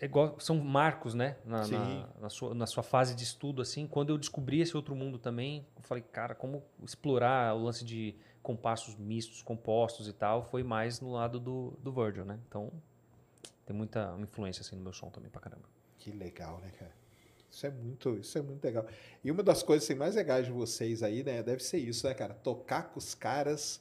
é 0.00 0.06
igual- 0.06 0.38
são 0.40 0.56
marcos, 0.56 1.14
né? 1.14 1.36
Na, 1.44 1.66
na, 1.66 2.08
na 2.22 2.28
sua, 2.30 2.54
na 2.54 2.66
sua 2.66 2.82
fase 2.82 3.14
de 3.14 3.22
estudo, 3.22 3.60
assim. 3.60 3.86
Quando 3.86 4.10
eu 4.10 4.18
descobri 4.18 4.60
esse 4.60 4.74
outro 4.76 4.94
mundo 4.94 5.18
também, 5.18 5.66
eu 5.76 5.82
falei, 5.82 6.02
cara, 6.02 6.34
como 6.34 6.62
explorar 6.82 7.54
o 7.54 7.64
lance 7.64 7.84
de 7.84 8.14
compassos 8.42 8.96
mistos, 8.96 9.42
compostos 9.42 10.08
e 10.08 10.12
tal, 10.12 10.42
foi 10.44 10.62
mais 10.62 11.00
no 11.00 11.12
lado 11.12 11.38
do, 11.38 11.74
do 11.82 11.92
Virgil, 11.92 12.24
né? 12.24 12.38
Então, 12.48 12.72
tem 13.66 13.74
muita 13.76 14.14
influência, 14.18 14.60
assim, 14.62 14.76
no 14.76 14.82
meu 14.82 14.92
som 14.92 15.08
também, 15.10 15.30
pra 15.30 15.40
caramba. 15.40 15.64
Que 15.98 16.10
legal, 16.10 16.60
né, 16.60 16.70
cara? 16.78 16.92
Isso 17.50 17.66
é 17.66 17.70
muito, 17.70 18.16
isso 18.18 18.36
é 18.36 18.42
muito 18.42 18.64
legal. 18.64 18.84
E 19.22 19.30
uma 19.30 19.42
das 19.42 19.62
coisas 19.62 19.84
assim, 19.88 19.94
mais 19.98 20.16
legais 20.16 20.46
de 20.46 20.52
vocês 20.52 21.02
aí, 21.02 21.22
né, 21.22 21.42
deve 21.42 21.62
ser 21.62 21.78
isso, 21.78 22.06
né, 22.06 22.12
cara? 22.14 22.34
Tocar 22.34 22.90
com 22.90 22.98
os 22.98 23.14
caras 23.14 23.80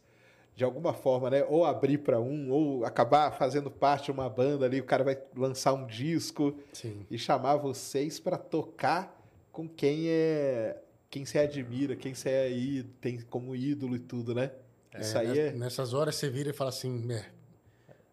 de 0.55 0.63
alguma 0.63 0.93
forma, 0.93 1.31
né? 1.31 1.43
Ou 1.45 1.65
abrir 1.65 1.97
para 1.97 2.19
um, 2.21 2.51
ou 2.51 2.85
acabar 2.85 3.31
fazendo 3.31 3.71
parte 3.71 4.05
de 4.05 4.11
uma 4.11 4.29
banda 4.29 4.65
ali, 4.67 4.79
o 4.79 4.83
cara 4.83 5.03
vai 5.03 5.17
lançar 5.35 5.73
um 5.73 5.87
disco 5.87 6.55
Sim. 6.71 7.05
e 7.09 7.17
chamar 7.17 7.55
vocês 7.55 8.19
para 8.19 8.37
tocar 8.37 9.19
com 9.51 9.67
quem 9.67 10.07
é 10.07 10.79
quem 11.09 11.25
você 11.25 11.39
admira, 11.39 11.95
quem 11.95 12.13
você 12.13 12.29
é 12.29 12.41
aí, 12.43 12.83
tem 13.01 13.21
como 13.21 13.55
ídolo 13.55 13.95
e 13.95 13.99
tudo, 13.99 14.33
né? 14.35 14.51
Isso 14.99 15.15
É, 15.17 15.21
aí 15.21 15.27
ness- 15.27 15.37
é 15.37 15.51
Nessas 15.53 15.93
horas 15.93 16.15
você 16.15 16.29
vira 16.29 16.49
e 16.51 16.53
fala 16.53 16.69
assim, 16.69 17.11
é, 17.11 17.25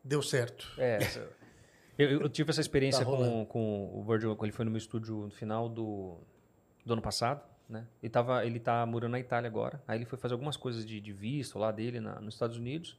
deu 0.03 0.23
certo. 0.23 0.67
É, 0.79 0.99
eu, 2.05 2.20
eu 2.22 2.28
tive 2.28 2.51
essa 2.51 2.60
experiência 2.60 3.05
Tá 3.05 3.10
com, 3.10 3.44
com 3.47 3.90
o 3.94 4.02
Virgil, 4.02 4.35
quando 4.36 4.44
ele 4.48 4.52
foi 4.56 4.64
no 4.64 4.70
meu 4.70 4.78
estúdio 4.78 5.14
no 5.16 5.31
final 5.31 5.68
do, 5.68 6.16
do 6.85 6.93
ano 6.93 7.02
passado, 7.02 7.43
né? 7.68 7.86
Ele, 8.02 8.10
tava, 8.10 8.44
ele 8.44 8.59
tá 8.60 8.85
morando 8.86 9.12
na 9.12 9.20
Itália 9.20 9.48
agora, 9.48 9.82
aí 9.86 9.98
ele 9.98 10.05
foi 10.05 10.18
fazer 10.18 10.35
algumas 10.35 10.56
coisas 10.56 10.85
de, 10.85 11.01
de 11.01 11.12
visto 11.12 11.59
lá 11.59 11.70
dele 11.70 12.01
na- 12.01 12.20
nos 12.20 12.35
Estados 12.35 12.56
Unidos, 12.56 12.97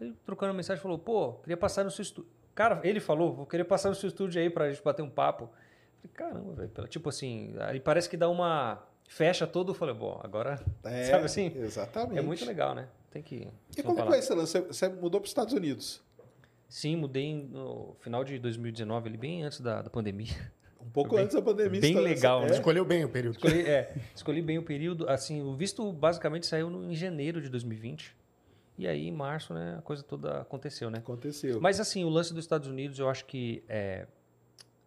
aí 0.00 0.12
trocando 0.24 0.52
mensagem, 0.54 0.82
falou, 0.82 0.98
pô, 0.98 1.34
queria 1.34 1.56
passar 1.56 1.84
no 1.84 1.90
seu 1.90 2.02
estúdio. 2.02 2.30
Cara, 2.54 2.80
ele 2.82 3.00
falou, 3.00 3.34
vou 3.34 3.46
querer 3.46 3.64
passar 3.64 3.90
no 3.90 3.94
seu 3.94 4.08
estúdio 4.08 4.40
aí 4.40 4.48
pra 4.48 4.70
gente 4.70 4.82
bater 4.82 5.02
um 5.02 5.10
papo. 5.10 5.44
Eu 6.02 6.10
Falei, 6.10 6.32
caramba, 6.32 6.52
velho, 6.54 6.88
tipo 6.88 7.08
assim, 7.10 7.54
aí 7.60 7.78
parece 7.80 8.08
que 8.08 8.16
dá 8.16 8.28
uma... 8.28 8.82
Fecha 9.08 9.46
todo, 9.46 9.70
eu 9.70 9.74
falei, 9.74 9.94
bom, 9.94 10.18
agora... 10.24 10.58
É, 10.82 11.04
Sabe 11.12 11.26
assim? 11.26 11.52
Exatamente. 11.56 12.18
É 12.18 12.22
muito 12.22 12.44
legal, 12.44 12.74
né? 12.74 12.88
Tem 13.10 13.22
que... 13.22 13.46
E 13.76 13.82
como 13.82 13.96
que 13.96 14.02
foi 14.06 14.18
esse 14.18 14.34
lance? 14.34 14.58
Você- 14.58 14.66
Você 14.66 14.88
mudou 14.88 15.20
para 15.20 15.26
os 15.26 15.30
Estados 15.30 15.52
Unidos? 15.54 16.02
Sim, 16.68 16.96
mudei 16.96 17.34
no 17.34 17.96
final 18.00 18.24
de 18.24 18.38
2019, 18.38 19.08
ali 19.08 19.16
bem 19.16 19.42
antes 19.44 19.60
da, 19.60 19.82
da 19.82 19.90
pandemia. 19.90 20.34
Um 20.80 20.90
pouco 20.90 21.16
Bem- 21.16 21.24
antes 21.24 21.34
da 21.34 21.42
pandemia. 21.42 21.80
bem 21.80 21.90
então, 21.90 22.02
legal, 22.02 22.42
né? 22.42 22.52
Escolheu 22.52 22.84
bem 22.84 23.04
o 23.04 23.08
período. 23.08 23.34
Escolhi, 23.34 23.60
é, 23.62 23.94
escolhi 24.14 24.40
bem 24.40 24.58
o 24.58 24.62
período. 24.62 25.08
Assim, 25.08 25.42
o 25.42 25.54
visto 25.54 25.92
basicamente 25.92 26.46
saiu 26.46 26.70
no, 26.70 26.90
em 26.90 26.94
janeiro 26.94 27.40
de 27.40 27.48
2020. 27.48 28.14
E 28.78 28.86
aí, 28.86 29.08
em 29.08 29.12
março, 29.12 29.52
né, 29.54 29.76
a 29.78 29.82
coisa 29.82 30.02
toda 30.02 30.42
aconteceu, 30.42 30.90
né? 30.90 30.98
Aconteceu. 30.98 31.60
Mas 31.60 31.80
assim, 31.80 32.04
o 32.04 32.08
lance 32.08 32.32
dos 32.32 32.44
Estados 32.44 32.68
Unidos, 32.68 32.98
eu 32.98 33.08
acho 33.08 33.24
que 33.24 33.64
é, 33.68 34.06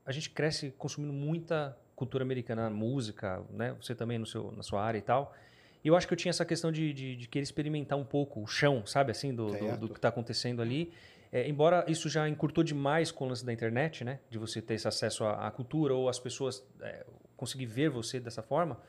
a 0.05 0.11
gente 0.11 0.29
cresce 0.29 0.71
consumindo 0.77 1.11
muita 1.11 1.77
cultura 1.95 2.23
americana, 2.23 2.69
música, 2.69 3.43
né? 3.49 3.75
Você 3.81 3.93
também 3.93 4.17
no 4.17 4.25
seu, 4.25 4.51
na 4.51 4.63
sua 4.63 4.81
área 4.81 4.97
e 4.97 5.01
tal. 5.01 5.35
E 5.83 5.87
eu 5.87 5.95
acho 5.95 6.07
que 6.07 6.13
eu 6.13 6.17
tinha 6.17 6.29
essa 6.29 6.45
questão 6.45 6.71
de, 6.71 6.93
de, 6.93 7.15
de 7.15 7.27
querer 7.27 7.43
experimentar 7.43 7.97
um 7.97 8.05
pouco 8.05 8.41
o 8.41 8.47
chão, 8.47 8.85
sabe, 8.85 9.11
assim, 9.11 9.33
do, 9.33 9.47
do, 9.47 9.77
do 9.77 9.89
que 9.89 9.97
está 9.97 10.09
acontecendo 10.09 10.61
ali. 10.61 10.93
É, 11.31 11.47
embora 11.47 11.85
isso 11.87 12.09
já 12.09 12.27
encurtou 12.27 12.63
demais 12.63 13.11
com 13.11 13.25
o 13.25 13.27
lance 13.27 13.45
da 13.45 13.53
internet, 13.53 14.03
né? 14.03 14.19
De 14.29 14.37
você 14.37 14.61
ter 14.61 14.73
esse 14.73 14.87
acesso 14.87 15.23
à, 15.23 15.47
à 15.47 15.51
cultura 15.51 15.93
ou 15.93 16.09
as 16.09 16.19
pessoas 16.19 16.63
é, 16.81 17.05
conseguir 17.37 17.67
ver 17.67 17.89
você 17.89 18.19
dessa 18.19 18.41
forma. 18.41 18.79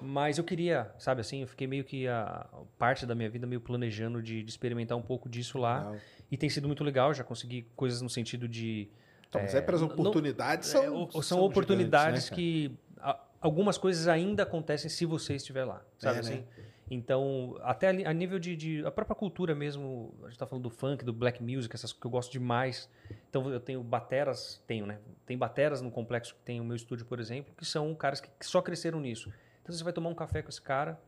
Mas 0.00 0.38
eu 0.38 0.44
queria, 0.44 0.90
sabe 0.98 1.20
assim, 1.20 1.42
eu 1.42 1.46
fiquei 1.46 1.66
meio 1.66 1.84
que 1.84 2.08
a 2.08 2.46
parte 2.78 3.04
da 3.04 3.14
minha 3.14 3.28
vida 3.28 3.46
meio 3.46 3.60
planejando 3.60 4.22
de, 4.22 4.42
de 4.42 4.50
experimentar 4.50 4.96
um 4.96 5.02
pouco 5.02 5.28
disso 5.28 5.58
lá. 5.58 5.78
Legal. 5.80 5.96
E 6.30 6.36
tem 6.36 6.48
sido 6.48 6.66
muito 6.66 6.82
legal, 6.84 7.12
já 7.12 7.24
consegui 7.24 7.66
coisas 7.76 8.00
no 8.00 8.08
sentido 8.08 8.48
de. 8.48 8.88
Então, 9.28 9.42
mas 9.42 9.54
é 9.54 9.60
para 9.60 9.74
as 9.74 9.80
não- 9.82 9.88
oportunidades 9.88 10.68
é, 10.68 10.72
são, 10.72 11.22
são, 11.22 11.40
oportunidades 11.42 12.24
gigantes, 12.24 12.30
né, 12.30 12.36
que. 12.36 12.78
a- 12.98 13.20
algumas 13.40 13.76
coisas 13.78 14.08
ainda 14.08 14.42
acontecem 14.42 14.88
se 14.90 15.04
você 15.04 15.34
estiver 15.34 15.64
lá, 15.64 15.82
sabe 15.98 16.16
É, 16.16 16.20
assim? 16.20 16.34
né? 16.36 16.44
Então, 16.90 17.56
até 17.62 17.88
a 18.04 18.12
nível 18.12 18.38
de, 18.40 18.56
de- 18.56 18.84
A 18.84 18.90
própria 18.90 19.14
cultura 19.14 19.54
mesmo, 19.54 20.12
a 20.24 20.28
gente 20.28 20.38
tá 20.38 20.44
falando 20.46 20.64
do 20.64 20.70
funk, 20.70 21.04
do 21.04 21.12
black 21.12 21.40
music, 21.42 21.72
essas 21.74 21.92
que 21.92 22.04
eu 22.04 22.10
gosto 22.10 22.32
demais. 22.32 22.90
Então, 23.28 23.48
eu 23.48 23.60
tenho 23.60 23.80
bateras, 23.82 24.60
tenho, 24.66 24.84
né? 24.86 24.98
Tem 25.24 25.38
bateras 25.38 25.80
no 25.80 25.90
complexo 25.90 26.34
que 26.34 26.40
tem 26.40 26.60
o 26.60 26.64
meu 26.64 26.74
estúdio, 26.74 27.06
por 27.06 27.20
exemplo, 27.20 27.54
que 27.56 27.64
são 27.64 27.94
caras 27.94 28.20
que, 28.20 28.28
que 28.38 28.44
só 28.44 28.60
cresceram 28.60 28.98
nisso. 29.00 29.32
Então, 29.62 29.72
você 29.74 29.84
vai 29.84 29.92
tomar 29.92 30.10
um 30.10 30.14
café 30.16 30.42
com 30.42 30.48
esse 30.48 30.60
cara, 30.60 31.00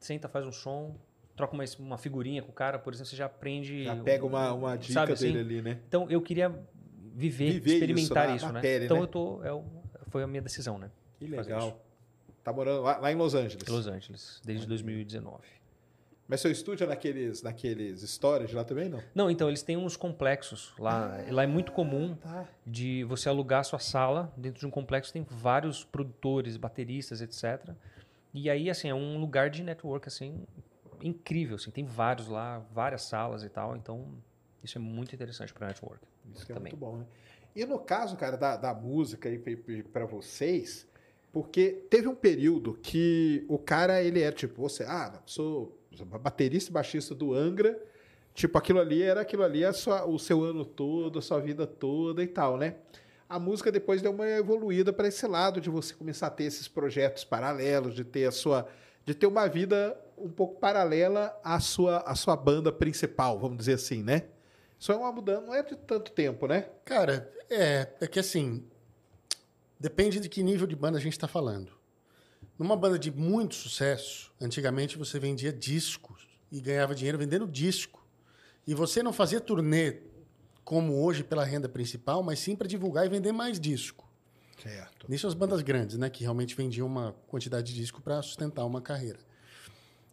senta, 0.00 0.28
faz 0.28 0.44
um 0.44 0.50
som, 0.50 0.96
troca 1.36 1.54
uma, 1.54 1.62
uma 1.78 1.98
figurinha 1.98 2.42
com 2.42 2.50
o 2.50 2.54
cara, 2.54 2.76
por 2.76 2.92
exemplo, 2.92 3.08
você 3.10 3.14
já 3.16 3.26
aprende. 3.26 3.84
Já 3.84 3.94
pega 3.94 4.26
uma, 4.26 4.52
uma 4.52 4.76
dica 4.76 4.92
Sabe 4.94 5.14
dele 5.14 5.38
assim? 5.38 5.38
ali, 5.38 5.62
né? 5.62 5.78
Então 5.86 6.10
eu 6.10 6.20
queria 6.20 6.48
viver, 7.14 7.52
Viver 7.52 7.74
experimentar 7.74 8.26
isso 8.28 8.36
isso, 8.38 8.46
na- 8.46 8.52
na 8.54 8.54
né? 8.54 8.60
pele, 8.62 8.84
então 8.86 8.96
né? 8.96 9.02
eu 9.04 9.06
tô, 9.06 9.44
é 9.44 9.62
foi 10.08 10.22
a 10.24 10.26
minha 10.26 10.42
decisão, 10.42 10.78
né? 10.78 10.90
Que 11.18 11.26
legal. 11.28 11.80
Tá 12.48 12.52
morando 12.52 12.80
lá, 12.82 12.96
lá 12.96 13.12
em 13.12 13.14
Los 13.14 13.34
Angeles. 13.34 13.68
Los 13.68 13.86
Angeles, 13.86 14.40
desde 14.42 14.66
2019. 14.66 15.42
Mas 16.26 16.40
seu 16.40 16.50
estúdio 16.50 16.84
é 16.84 16.86
naqueles, 16.86 17.42
naqueles 17.42 18.02
storage 18.02 18.54
lá 18.54 18.64
também, 18.64 18.88
não? 18.88 19.02
Não, 19.14 19.30
então 19.30 19.48
eles 19.48 19.62
têm 19.62 19.76
uns 19.76 19.96
complexos 19.96 20.72
lá. 20.78 21.18
lá 21.30 21.42
é 21.42 21.46
muito 21.46 21.72
comum 21.72 22.14
Tá. 22.16 22.46
de 22.66 23.04
você 23.04 23.28
alugar 23.28 23.64
sua 23.64 23.78
sala 23.78 24.32
dentro 24.36 24.60
de 24.60 24.66
um 24.66 24.70
complexo 24.70 25.12
tem 25.12 25.22
vários 25.28 25.84
produtores, 25.84 26.56
bateristas, 26.56 27.20
etc. 27.20 27.70
E 28.32 28.48
aí 28.48 28.70
assim 28.70 28.88
é 28.88 28.94
um 28.94 29.18
lugar 29.18 29.50
de 29.50 29.62
network 29.62 30.08
assim 30.08 30.46
incrível, 31.02 31.56
assim, 31.56 31.70
tem 31.70 31.84
vários 31.84 32.28
lá, 32.28 32.58
várias 32.72 33.02
salas 33.02 33.42
e 33.44 33.48
tal. 33.50 33.76
Então 33.76 34.06
isso 34.64 34.78
é 34.78 34.80
muito 34.80 35.14
interessante 35.14 35.52
para 35.52 35.66
network. 35.66 36.02
Isso 36.34 36.46
que 36.46 36.52
é 36.52 36.54
também. 36.54 36.72
muito 36.72 36.80
bom, 36.80 36.96
né? 36.96 37.06
E 37.54 37.64
no 37.66 37.78
caso, 37.78 38.16
cara, 38.16 38.36
da, 38.36 38.56
da 38.56 38.72
música 38.74 39.28
aí 39.28 39.38
para 39.92 40.06
vocês, 40.06 40.87
porque 41.38 41.86
teve 41.88 42.08
um 42.08 42.16
período 42.16 42.76
que 42.82 43.44
o 43.46 43.56
cara, 43.60 44.02
ele 44.02 44.20
era 44.20 44.34
tipo, 44.34 44.60
você, 44.60 44.82
ah, 44.82 45.22
sou 45.24 45.78
baterista 46.20 46.68
e 46.68 46.72
baixista 46.72 47.14
do 47.14 47.32
Angra, 47.32 47.80
tipo, 48.34 48.58
aquilo 48.58 48.80
ali 48.80 49.04
era 49.04 49.20
aquilo 49.20 49.44
ali, 49.44 49.64
a 49.64 49.72
sua, 49.72 50.04
o 50.04 50.18
seu 50.18 50.42
ano 50.42 50.64
todo, 50.64 51.20
a 51.20 51.22
sua 51.22 51.38
vida 51.38 51.64
toda 51.64 52.24
e 52.24 52.26
tal, 52.26 52.56
né? 52.56 52.74
A 53.28 53.38
música 53.38 53.70
depois 53.70 54.02
deu 54.02 54.10
uma 54.10 54.28
evoluída 54.28 54.92
para 54.92 55.06
esse 55.06 55.24
lado 55.28 55.60
de 55.60 55.70
você 55.70 55.94
começar 55.94 56.26
a 56.26 56.30
ter 56.30 56.42
esses 56.42 56.66
projetos 56.66 57.22
paralelos, 57.22 57.94
de 57.94 58.02
ter 58.02 58.24
a 58.24 58.32
sua 58.32 58.66
de 59.04 59.14
ter 59.14 59.28
uma 59.28 59.46
vida 59.46 59.96
um 60.16 60.28
pouco 60.28 60.58
paralela 60.58 61.38
à 61.44 61.60
sua, 61.60 61.98
à 61.98 62.16
sua 62.16 62.34
banda 62.34 62.72
principal, 62.72 63.38
vamos 63.38 63.58
dizer 63.58 63.74
assim, 63.74 64.02
né? 64.02 64.24
Isso 64.76 64.90
é 64.90 64.96
uma 64.96 65.12
mudança, 65.12 65.40
não 65.42 65.54
é 65.54 65.62
de 65.62 65.76
tanto 65.76 66.10
tempo, 66.10 66.48
né? 66.48 66.68
Cara, 66.84 67.32
é, 67.48 67.86
é 68.00 68.06
que 68.08 68.18
assim, 68.18 68.66
depende 69.78 70.20
de 70.20 70.28
que 70.28 70.42
nível 70.42 70.66
de 70.66 70.76
banda 70.76 70.98
a 70.98 71.00
gente 71.00 71.12
está 71.12 71.28
falando. 71.28 71.72
Numa 72.58 72.76
banda 72.76 72.98
de 72.98 73.10
muito 73.10 73.54
sucesso, 73.54 74.32
antigamente 74.40 74.98
você 74.98 75.18
vendia 75.18 75.52
discos 75.52 76.26
e 76.50 76.60
ganhava 76.60 76.94
dinheiro 76.94 77.18
vendendo 77.18 77.46
disco. 77.46 78.04
E 78.66 78.74
você 78.74 79.02
não 79.02 79.12
fazia 79.12 79.40
turnê 79.40 80.02
como 80.64 81.02
hoje 81.02 81.22
pela 81.24 81.44
renda 81.44 81.68
principal, 81.68 82.22
mas 82.22 82.40
sim 82.40 82.54
para 82.54 82.68
divulgar 82.68 83.06
e 83.06 83.08
vender 83.08 83.32
mais 83.32 83.58
disco. 83.58 84.06
Certo. 84.62 85.06
Nisso 85.08 85.26
as 85.26 85.34
bandas 85.34 85.62
grandes, 85.62 85.96
né, 85.96 86.10
que 86.10 86.22
realmente 86.22 86.54
vendiam 86.54 86.86
uma 86.86 87.14
quantidade 87.28 87.72
de 87.72 87.80
disco 87.80 88.02
para 88.02 88.20
sustentar 88.22 88.64
uma 88.64 88.82
carreira. 88.82 89.18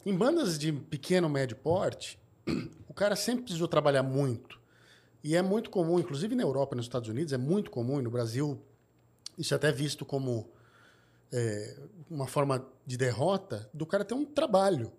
Em 0.06 0.16
bandas 0.16 0.60
de 0.60 0.72
pequeno 0.72 1.28
médio 1.28 1.58
porte, 1.58 2.20
o 2.88 2.94
cara 2.94 3.16
sempre 3.16 3.46
precisou 3.46 3.68
trabalhar 3.68 4.04
muito. 4.04 4.60
E 5.24 5.36
é 5.36 5.42
muito 5.42 5.72
comum, 5.72 6.00
inclusive 6.00 6.36
na 6.36 6.44
Europa 6.44 6.76
e 6.76 6.78
nos 6.78 6.86
Estados 6.86 7.10
Unidos, 7.10 7.34
é 7.34 7.38
muito 7.38 7.72
comum, 7.72 8.00
e 8.00 8.04
no 8.04 8.12
Brasil 8.12 8.62
isso 9.38 9.54
é 9.54 9.58
até 9.58 9.72
visto 9.72 10.06
como 10.06 10.50
é, 11.32 11.78
uma 12.10 12.28
forma 12.28 12.66
de 12.86 12.98
derrota 12.98 13.70
do 13.74 13.86
cara 13.86 14.06
ter 14.06 14.14
um 14.14 14.26
trabalho. 14.26 14.92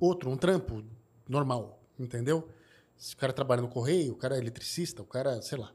Outro, 0.00 0.30
um 0.30 0.36
trampo 0.36 0.84
normal, 1.28 1.82
entendeu? 1.98 2.48
Se 2.96 3.14
o 3.14 3.16
cara 3.16 3.32
trabalha 3.32 3.60
no 3.60 3.68
correio, 3.68 4.12
o 4.12 4.16
cara 4.16 4.36
é 4.36 4.38
eletricista, 4.38 5.02
o 5.02 5.04
cara, 5.06 5.42
sei 5.42 5.58
lá, 5.58 5.72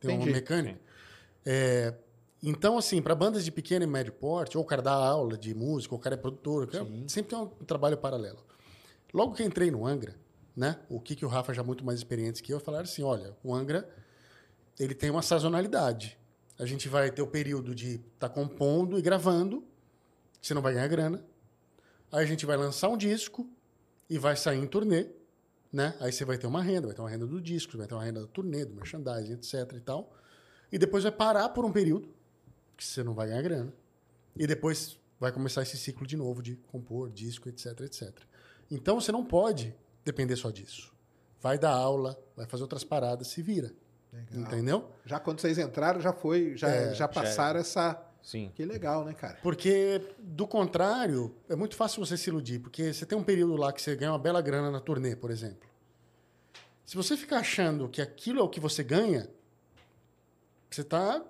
tem 0.00 0.14
Entendi. 0.14 0.30
um 0.30 0.32
mecânico. 0.32 0.80
É, 1.44 1.94
então, 2.42 2.76
assim, 2.78 3.00
para 3.00 3.14
bandas 3.14 3.44
de 3.44 3.52
pequeno 3.52 3.84
e 3.84 3.86
médio 3.86 4.12
porte, 4.12 4.56
ou 4.56 4.64
o 4.64 4.66
cara 4.66 4.82
dá 4.82 4.92
aula 4.92 5.36
de 5.36 5.54
música, 5.54 5.94
ou 5.94 5.98
o 5.98 6.02
cara 6.02 6.14
é 6.14 6.18
produtor, 6.18 6.66
cara 6.66 6.86
sempre 7.06 7.30
tem 7.30 7.38
um 7.38 7.46
trabalho 7.64 7.96
paralelo. 7.96 8.44
Logo 9.12 9.34
que 9.34 9.42
entrei 9.42 9.70
no 9.70 9.86
Angra, 9.86 10.16
né, 10.56 10.78
o 10.88 11.00
que, 11.00 11.14
que 11.14 11.24
o 11.24 11.28
Rafa, 11.28 11.52
já 11.52 11.62
muito 11.62 11.84
mais 11.84 11.98
experiente 11.98 12.42
que 12.42 12.52
eu, 12.52 12.60
falaram 12.60 12.84
assim, 12.84 13.02
olha, 13.02 13.36
o 13.42 13.54
Angra, 13.54 13.88
ele 14.78 14.94
tem 14.94 15.10
uma 15.10 15.22
sazonalidade. 15.22 16.18
A 16.60 16.66
gente 16.66 16.90
vai 16.90 17.10
ter 17.10 17.22
o 17.22 17.26
período 17.26 17.74
de 17.74 17.94
estar 18.12 18.28
compondo 18.28 18.98
e 18.98 19.02
gravando, 19.02 19.64
você 20.42 20.52
não 20.52 20.60
vai 20.60 20.74
ganhar 20.74 20.88
grana. 20.88 21.24
Aí 22.12 22.22
a 22.22 22.26
gente 22.26 22.44
vai 22.44 22.54
lançar 22.54 22.90
um 22.90 22.98
disco 22.98 23.48
e 24.10 24.18
vai 24.18 24.36
sair 24.36 24.58
em 24.58 24.66
turnê, 24.66 25.06
né? 25.72 25.96
Aí 26.00 26.12
você 26.12 26.22
vai 26.22 26.36
ter 26.36 26.46
uma 26.46 26.62
renda, 26.62 26.88
vai 26.88 26.94
ter 26.94 27.00
uma 27.00 27.08
renda 27.08 27.26
do 27.26 27.40
disco, 27.40 27.78
vai 27.78 27.86
ter 27.86 27.94
uma 27.94 28.04
renda 28.04 28.20
da 28.20 28.26
turnê, 28.26 28.66
do 28.66 28.74
merchandising, 28.74 29.32
etc 29.32 29.72
e 29.74 29.80
tal. 29.80 30.12
E 30.70 30.76
depois 30.76 31.02
vai 31.02 31.12
parar 31.12 31.48
por 31.48 31.64
um 31.64 31.72
período 31.72 32.14
que 32.76 32.84
você 32.84 33.02
não 33.02 33.14
vai 33.14 33.28
ganhar 33.28 33.40
grana. 33.40 33.72
E 34.36 34.46
depois 34.46 34.98
vai 35.18 35.32
começar 35.32 35.62
esse 35.62 35.78
ciclo 35.78 36.06
de 36.06 36.14
novo 36.14 36.42
de 36.42 36.56
compor 36.70 37.08
disco, 37.08 37.48
etc, 37.48 37.80
etc. 37.80 38.12
Então 38.70 39.00
você 39.00 39.10
não 39.10 39.24
pode 39.24 39.74
depender 40.04 40.36
só 40.36 40.50
disso. 40.50 40.92
Vai 41.40 41.58
dar 41.58 41.72
aula, 41.72 42.22
vai 42.36 42.44
fazer 42.44 42.64
outras 42.64 42.84
paradas, 42.84 43.28
se 43.28 43.40
vira. 43.40 43.72
Legal. 44.12 44.42
Entendeu? 44.42 44.90
Já 45.04 45.20
quando 45.20 45.40
vocês 45.40 45.58
entraram, 45.58 46.00
já 46.00 46.12
foi, 46.12 46.56
já, 46.56 46.68
É, 46.68 46.94
já 46.94 47.06
passaram 47.06 47.60
essa. 47.60 48.00
Sim. 48.22 48.50
Que 48.54 48.64
legal, 48.64 49.04
né, 49.04 49.14
cara? 49.14 49.38
Porque, 49.42 50.02
do 50.18 50.46
contrário, 50.46 51.34
é 51.48 51.56
muito 51.56 51.74
fácil 51.74 52.04
você 52.04 52.16
se 52.16 52.28
iludir. 52.28 52.58
Porque 52.58 52.92
você 52.92 53.06
tem 53.06 53.16
um 53.16 53.24
período 53.24 53.56
lá 53.56 53.72
que 53.72 53.80
você 53.80 53.96
ganha 53.96 54.12
uma 54.12 54.18
bela 54.18 54.42
grana 54.42 54.70
na 54.70 54.80
turnê, 54.80 55.16
por 55.16 55.30
exemplo. 55.30 55.68
Se 56.84 56.96
você 56.96 57.16
ficar 57.16 57.38
achando 57.38 57.88
que 57.88 58.02
aquilo 58.02 58.40
é 58.40 58.42
o 58.42 58.48
que 58.48 58.60
você 58.60 58.82
ganha, 58.82 59.28
você 60.68 60.82
está, 60.82 61.22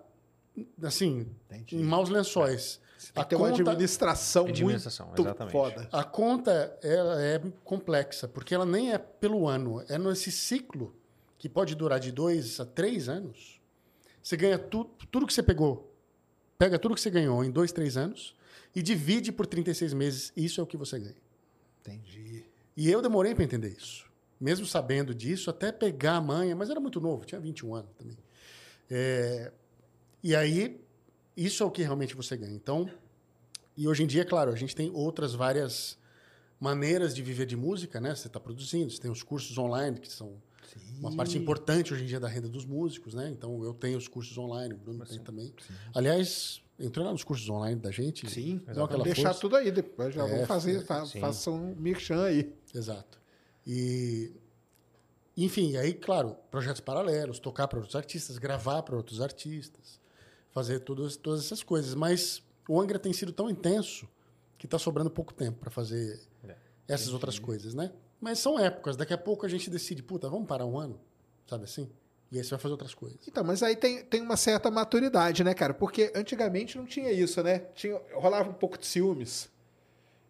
assim, 0.82 1.28
Entendi. 1.46 1.76
em 1.76 1.84
maus 1.84 2.08
lençóis. 2.08 2.80
Tem 3.14 3.22
que 3.22 3.30
ter 3.30 3.36
uma 3.36 3.48
administração 3.48 4.46
Administração, 4.46 5.06
muito 5.06 5.22
exatamente. 5.22 5.52
foda. 5.52 5.88
A 5.90 6.04
conta 6.04 6.78
ela 6.82 7.22
é 7.22 7.40
complexa, 7.64 8.28
porque 8.28 8.54
ela 8.54 8.66
nem 8.66 8.92
é 8.92 8.98
pelo 8.98 9.48
ano, 9.48 9.82
é 9.88 9.96
nesse 9.98 10.30
ciclo 10.30 10.94
que 11.40 11.48
pode 11.48 11.74
durar 11.74 11.98
de 11.98 12.12
dois 12.12 12.60
a 12.60 12.66
três 12.66 13.08
anos. 13.08 13.58
Você 14.22 14.36
ganha 14.36 14.58
tu, 14.58 14.84
tudo 15.10 15.26
que 15.26 15.32
você 15.32 15.42
pegou, 15.42 15.90
pega 16.58 16.78
tudo 16.78 16.94
que 16.94 17.00
você 17.00 17.08
ganhou 17.08 17.42
em 17.42 17.50
dois, 17.50 17.72
três 17.72 17.96
anos 17.96 18.36
e 18.76 18.82
divide 18.82 19.32
por 19.32 19.46
36 19.46 19.94
meses. 19.94 20.32
Isso 20.36 20.60
é 20.60 20.62
o 20.62 20.66
que 20.66 20.76
você 20.76 20.98
ganha. 20.98 21.16
Entendi. 21.80 22.44
E 22.76 22.90
eu 22.90 23.00
demorei 23.00 23.34
para 23.34 23.42
entender 23.42 23.70
isso. 23.70 24.04
Mesmo 24.38 24.66
sabendo 24.66 25.14
disso, 25.14 25.48
até 25.48 25.72
pegar 25.72 26.16
a 26.16 26.20
manha, 26.20 26.54
mas 26.54 26.68
era 26.68 26.78
muito 26.78 27.00
novo, 27.00 27.24
tinha 27.24 27.40
21 27.40 27.74
anos 27.74 27.90
também. 27.96 28.18
É, 28.90 29.50
e 30.22 30.36
aí, 30.36 30.78
isso 31.34 31.62
é 31.62 31.66
o 31.66 31.70
que 31.70 31.82
realmente 31.82 32.14
você 32.14 32.36
ganha. 32.36 32.54
Então, 32.54 32.90
e 33.74 33.88
hoje 33.88 34.02
em 34.02 34.06
dia, 34.06 34.26
claro, 34.26 34.52
a 34.52 34.56
gente 34.56 34.76
tem 34.76 34.90
outras 34.90 35.34
várias 35.34 35.98
maneiras 36.60 37.14
de 37.14 37.22
viver 37.22 37.46
de 37.46 37.56
música, 37.56 37.98
né? 37.98 38.14
Você 38.14 38.26
está 38.26 38.38
produzindo, 38.38 38.90
você 38.90 39.00
tem 39.00 39.10
os 39.10 39.22
cursos 39.22 39.56
online, 39.56 39.98
que 39.98 40.12
são 40.12 40.36
uma 40.98 41.14
parte 41.16 41.36
importante 41.38 41.92
hoje 41.92 42.04
em 42.04 42.06
dia 42.06 42.20
da 42.20 42.28
renda 42.28 42.48
dos 42.48 42.64
músicos, 42.64 43.14
né? 43.14 43.30
Então, 43.30 43.62
eu 43.64 43.74
tenho 43.74 43.96
os 43.98 44.08
cursos 44.08 44.36
online, 44.38 44.74
o 44.74 44.76
Bruno 44.76 45.04
tem 45.04 45.18
também. 45.18 45.52
Aliás, 45.94 46.62
entrou 46.78 47.04
lá 47.04 47.12
nos 47.12 47.24
cursos 47.24 47.48
online 47.48 47.80
da 47.80 47.90
gente. 47.90 48.28
Sim, 48.30 48.60
dá 48.66 48.84
aquela 48.84 49.04
deixar 49.04 49.28
força. 49.28 49.40
tudo 49.40 49.56
aí 49.56 49.70
depois. 49.70 50.14
Já 50.14 50.26
É, 50.26 50.30
vamos 50.30 50.46
fazer, 50.46 50.84
fa 50.84 51.04
sim. 51.06 51.20
faça 51.20 51.50
um 51.50 51.74
merchan 51.76 52.22
aí. 52.24 52.54
Exato. 52.74 53.18
E 53.66 54.32
enfim, 55.36 55.76
aí, 55.76 55.94
claro, 55.94 56.36
projetos 56.50 56.80
paralelos, 56.80 57.38
tocar 57.38 57.66
para 57.68 57.78
outros 57.78 57.96
artistas, 57.96 58.36
gravar 58.36 58.82
para 58.82 58.96
outros 58.96 59.20
artistas, 59.20 59.98
fazer 60.50 60.80
todas, 60.80 61.16
todas 61.16 61.44
essas 61.44 61.62
coisas. 61.62 61.94
Mas 61.94 62.42
o 62.68 62.80
Angra 62.80 62.98
tem 62.98 63.12
sido 63.12 63.32
tão 63.32 63.48
intenso 63.48 64.08
que 64.58 64.66
está 64.66 64.78
sobrando 64.78 65.10
pouco 65.10 65.32
tempo 65.32 65.58
para 65.58 65.70
fazer 65.70 66.20
É, 66.44 66.54
essas 66.88 67.12
outras 67.12 67.38
coisas, 67.38 67.72
né? 67.74 67.90
Mas 68.20 68.38
são 68.38 68.58
épocas. 68.58 68.96
Daqui 68.96 69.14
a 69.14 69.18
pouco 69.18 69.46
a 69.46 69.48
gente 69.48 69.70
decide, 69.70 70.02
puta, 70.02 70.28
vamos 70.28 70.46
parar 70.46 70.66
um 70.66 70.78
ano, 70.78 71.00
sabe 71.46 71.64
assim? 71.64 71.90
E 72.30 72.38
aí 72.38 72.44
você 72.44 72.50
vai 72.50 72.58
fazer 72.60 72.72
outras 72.72 72.94
coisas. 72.94 73.18
Então, 73.26 73.42
mas 73.42 73.62
aí 73.62 73.74
tem, 73.74 74.04
tem 74.04 74.20
uma 74.20 74.36
certa 74.36 74.70
maturidade, 74.70 75.42
né, 75.42 75.52
cara? 75.52 75.74
Porque 75.74 76.12
antigamente 76.14 76.78
não 76.78 76.86
tinha 76.86 77.10
isso, 77.10 77.42
né? 77.42 77.60
Tinha, 77.74 78.00
rolava 78.14 78.50
um 78.50 78.54
pouco 78.54 78.78
de 78.78 78.86
ciúmes. 78.86 79.50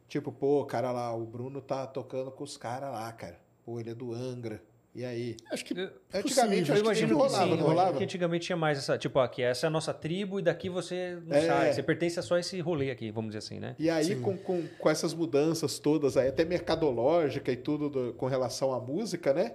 Tipo, 0.08 0.32
pô, 0.32 0.64
cara 0.64 0.92
lá, 0.92 1.14
o 1.14 1.26
Bruno 1.26 1.60
tá 1.60 1.86
tocando 1.86 2.30
com 2.30 2.42
os 2.42 2.56
caras 2.56 2.90
lá, 2.90 3.12
cara. 3.12 3.38
Pô, 3.64 3.78
ele 3.78 3.90
é 3.90 3.94
do 3.94 4.14
Angra. 4.14 4.62
E 4.92 5.04
aí? 5.04 5.36
Acho 5.52 5.64
que 5.64 5.72
Eu- 5.78 5.88
Antigamente, 6.12 6.22
possível, 6.22 6.50
acho 6.60 6.72
que 6.72 6.80
imagino 6.80 7.08
que 7.08 7.14
rolava, 7.14 7.32
sim, 7.34 7.38
não 7.38 7.44
eu 7.44 7.54
imagino 7.54 7.68
rolava? 7.68 7.98
que 7.98 8.04
antigamente 8.04 8.46
tinha 8.46 8.56
mais 8.56 8.76
essa, 8.78 8.98
tipo, 8.98 9.18
aqui, 9.20 9.40
essa 9.40 9.66
é 9.66 9.68
a 9.68 9.70
nossa 9.70 9.94
tribo 9.94 10.40
e 10.40 10.42
daqui 10.42 10.68
você 10.68 11.16
não 11.26 11.36
É. 11.36 11.46
sai, 11.46 11.72
você 11.72 11.82
pertence 11.82 12.18
a 12.18 12.22
só 12.22 12.36
esse 12.36 12.58
rolê 12.60 12.90
aqui, 12.90 13.10
vamos 13.12 13.30
dizer 13.30 13.38
assim, 13.38 13.60
né? 13.60 13.76
E 13.78 13.88
aí, 13.88 14.04
Sim. 14.04 14.20
com, 14.20 14.36
com, 14.36 14.66
com 14.66 14.90
essas 14.90 15.14
mudanças 15.14 15.78
todas 15.78 16.16
aí, 16.16 16.26
até 16.28 16.44
mercadológica 16.44 17.52
e 17.52 17.56
tudo 17.56 17.88
do- 17.88 18.14
com 18.14 18.26
relação 18.26 18.72
à 18.72 18.80
música, 18.80 19.32
né? 19.32 19.54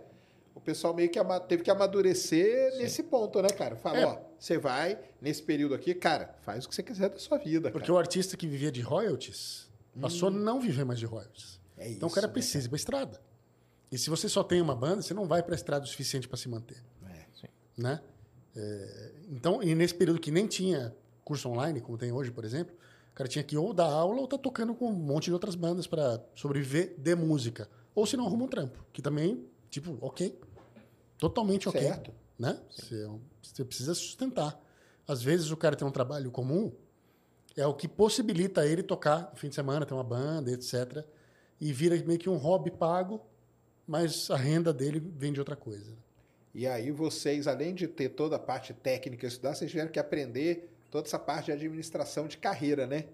O 0.55 0.61
pessoal 0.61 0.93
meio 0.93 1.09
que 1.09 1.19
ama- 1.19 1.39
teve 1.41 1.63
que 1.63 1.69
amadurecer 1.69 2.77
nesse 2.77 3.03
ponto, 3.03 3.41
né, 3.41 3.49
cara? 3.49 3.75
Fala, 3.75 3.97
É. 3.99 4.05
ó, 4.05 4.17
você 4.39 4.57
vai, 4.57 4.97
nesse 5.21 5.43
período 5.43 5.75
aqui, 5.75 5.93
cara, 5.93 6.33
faz 6.43 6.63
o 6.65 6.69
que 6.69 6.75
você 6.75 6.81
quiser 6.81 7.09
da 7.09 7.19
sua 7.19 7.37
vida, 7.37 7.71
porque 7.71 7.87
cara. 7.87 7.93
o 7.95 7.97
artista 7.97 8.37
que 8.37 8.47
vivia 8.47 8.71
de 8.71 8.79
royalties 8.79 9.69
passou 9.99 10.29
a 10.29 10.31
não 10.31 10.61
viver 10.61 10.85
mais 10.85 10.97
de 10.97 11.05
royalties. 11.05 11.59
É 11.77 11.89
então 11.91 12.07
o 12.07 12.07
isso, 12.07 12.15
cara 12.15 12.27
né, 12.27 12.33
precisa 12.33 12.65
ir 12.65 12.69
para 12.69 12.77
estrada. 12.77 13.21
E 13.91 13.97
se 13.97 14.09
você 14.09 14.27
só 14.27 14.43
tem 14.43 14.61
uma 14.61 14.75
banda, 14.75 15.01
você 15.01 15.13
não 15.13 15.25
vai 15.25 15.41
para 15.43 15.53
a 15.53 15.57
estrada 15.57 15.85
o 15.85 15.87
suficiente 15.87 16.27
para 16.27 16.37
se 16.37 16.49
manter. 16.49 16.83
É. 17.43 17.49
né? 17.77 18.01
É, 18.55 19.11
então, 19.29 19.61
e 19.61 19.75
nesse 19.75 19.93
período 19.93 20.19
que 20.19 20.31
nem 20.31 20.47
tinha 20.47 20.95
curso 21.23 21.49
online, 21.49 21.81
como 21.81 21.97
tem 21.97 22.11
hoje, 22.11 22.31
por 22.31 22.45
exemplo, 22.45 22.75
o 23.11 23.15
cara 23.15 23.27
tinha 23.27 23.43
que 23.43 23.57
ou 23.57 23.73
dar 23.73 23.85
aula 23.85 24.19
ou 24.21 24.27
tá 24.27 24.37
tocando 24.37 24.73
com 24.73 24.89
um 24.89 24.93
monte 24.93 25.25
de 25.25 25.33
outras 25.33 25.55
bandas 25.55 25.87
para 25.87 26.23
sobreviver 26.35 26.95
de 26.97 27.15
música. 27.15 27.69
Ou 27.93 28.05
se 28.05 28.17
não, 28.17 28.25
arruma 28.25 28.45
um 28.45 28.47
trampo, 28.47 28.85
que 28.91 29.01
também, 29.01 29.45
tipo, 29.69 29.97
ok. 30.01 30.37
Totalmente 31.17 31.69
ok. 31.69 31.81
Certo. 31.81 32.13
Né? 32.37 32.59
Você, 32.69 33.09
você 33.41 33.63
precisa 33.63 33.93
sustentar. 33.93 34.59
Às 35.07 35.21
vezes 35.21 35.51
o 35.51 35.57
cara 35.57 35.75
tem 35.75 35.87
um 35.87 35.91
trabalho 35.91 36.29
comum, 36.31 36.73
é 37.55 37.65
o 37.65 37.73
que 37.73 37.87
possibilita 37.87 38.67
ele 38.67 38.83
tocar 38.83 39.29
no 39.31 39.37
fim 39.37 39.47
de 39.47 39.55
semana, 39.55 39.85
ter 39.85 39.93
uma 39.93 40.03
banda, 40.03 40.51
etc. 40.51 41.05
E 41.59 41.71
vira 41.71 41.95
meio 42.05 42.19
que 42.19 42.29
um 42.29 42.35
hobby 42.35 42.69
pago, 42.69 43.21
mas 43.87 44.29
a 44.29 44.37
renda 44.37 44.73
dele 44.73 44.99
vem 44.99 45.31
de 45.31 45.39
outra 45.39 45.55
coisa. 45.55 45.93
E 46.53 46.65
aí 46.65 46.89
vocês, 46.89 47.47
além 47.47 47.73
de 47.73 47.87
ter 47.87 48.09
toda 48.09 48.37
a 48.37 48.39
parte 48.39 48.73
técnica 48.73 49.25
e 49.25 49.27
estudar, 49.27 49.55
vocês 49.55 49.69
tiveram 49.69 49.91
que 49.91 49.99
aprender 49.99 50.69
toda 50.89 51.07
essa 51.07 51.19
parte 51.19 51.47
de 51.47 51.51
administração 51.51 52.27
de 52.27 52.37
carreira, 52.37 52.87
né? 52.87 53.05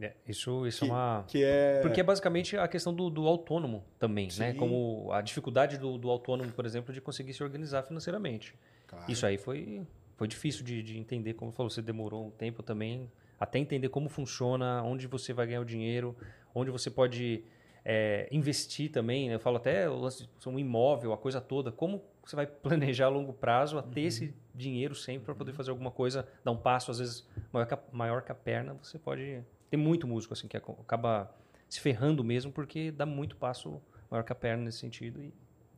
É, 0.00 0.12
isso 0.26 0.66
isso 0.66 0.84
Que, 0.84 0.90
é 0.90 0.92
uma... 0.92 1.24
que 1.26 1.44
é... 1.44 1.80
Porque 1.80 2.00
é 2.00 2.04
basicamente 2.04 2.56
a 2.56 2.68
questão 2.68 2.94
do, 2.94 3.10
do 3.10 3.26
autônomo 3.26 3.84
também, 3.98 4.28
né? 4.38 4.52
Sim. 4.52 4.58
Como 4.58 5.10
a 5.12 5.20
dificuldade 5.20 5.76
do, 5.76 5.98
do 5.98 6.08
autônomo, 6.08 6.52
por 6.52 6.64
exemplo, 6.64 6.92
de 6.92 7.00
conseguir 7.00 7.34
se 7.34 7.42
organizar 7.42 7.82
financeiramente. 7.82 8.54
Claro. 8.86 9.10
Isso 9.10 9.26
aí 9.26 9.36
foi, 9.36 9.86
foi 10.16 10.28
difícil 10.28 10.64
de, 10.64 10.82
de 10.82 10.98
entender, 10.98 11.34
como 11.34 11.50
falou, 11.50 11.68
você 11.70 11.82
demorou 11.82 12.26
um 12.26 12.30
tempo 12.30 12.62
também, 12.62 13.10
até 13.38 13.58
entender 13.58 13.88
como 13.88 14.08
funciona, 14.08 14.82
onde 14.82 15.06
você 15.06 15.32
vai 15.32 15.46
ganhar 15.46 15.60
o 15.60 15.64
dinheiro, 15.64 16.16
onde 16.54 16.70
você 16.70 16.90
pode 16.90 17.44
é, 17.90 18.28
investir 18.30 18.90
também. 18.92 19.28
né? 19.30 19.36
Eu 19.36 19.40
falo 19.40 19.56
até 19.56 19.88
o 19.88 19.96
lance 19.96 20.28
de 20.38 20.48
um 20.48 20.58
imóvel, 20.58 21.14
a 21.14 21.16
coisa 21.16 21.40
toda, 21.40 21.72
como 21.72 22.02
você 22.22 22.36
vai 22.36 22.46
planejar 22.46 23.06
a 23.06 23.08
longo 23.08 23.32
prazo 23.32 23.78
a 23.78 23.82
ter 23.82 24.02
esse 24.02 24.34
dinheiro 24.54 24.94
sempre 24.94 25.24
para 25.24 25.34
poder 25.34 25.54
fazer 25.54 25.70
alguma 25.70 25.90
coisa, 25.90 26.28
dar 26.44 26.50
um 26.52 26.56
passo, 26.58 26.90
às 26.90 26.98
vezes, 26.98 27.26
maior 27.50 27.64
que 27.66 27.72
a, 27.72 27.78
maior 27.90 28.22
que 28.22 28.30
a 28.30 28.34
perna, 28.34 28.74
você 28.82 28.98
pode... 28.98 29.42
Tem 29.70 29.80
muito 29.80 30.06
músico 30.06 30.34
assim 30.34 30.46
que 30.46 30.56
acaba 30.56 31.34
se 31.66 31.80
ferrando 31.80 32.22
mesmo 32.22 32.52
porque 32.52 32.90
dá 32.90 33.06
muito 33.06 33.36
passo 33.36 33.80
maior 34.10 34.22
que 34.22 34.32
a 34.32 34.34
perna 34.34 34.64
nesse 34.64 34.78
sentido 34.78 35.22
e 35.22 35.32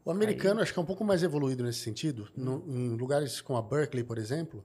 O 0.05 0.11
americano 0.11 0.61
acho 0.61 0.73
que 0.73 0.79
é 0.79 0.83
um 0.83 0.87
pouco 0.87 1.05
mais 1.05 1.23
evoluído 1.23 1.63
nesse 1.63 1.79
sentido. 1.81 2.29
No- 2.37 2.65
em 2.69 2.89
lugares 2.97 3.41
como 3.41 3.57
a 3.59 3.63
Berkeley, 3.63 4.03
por 4.03 4.19
exemplo, 4.19 4.65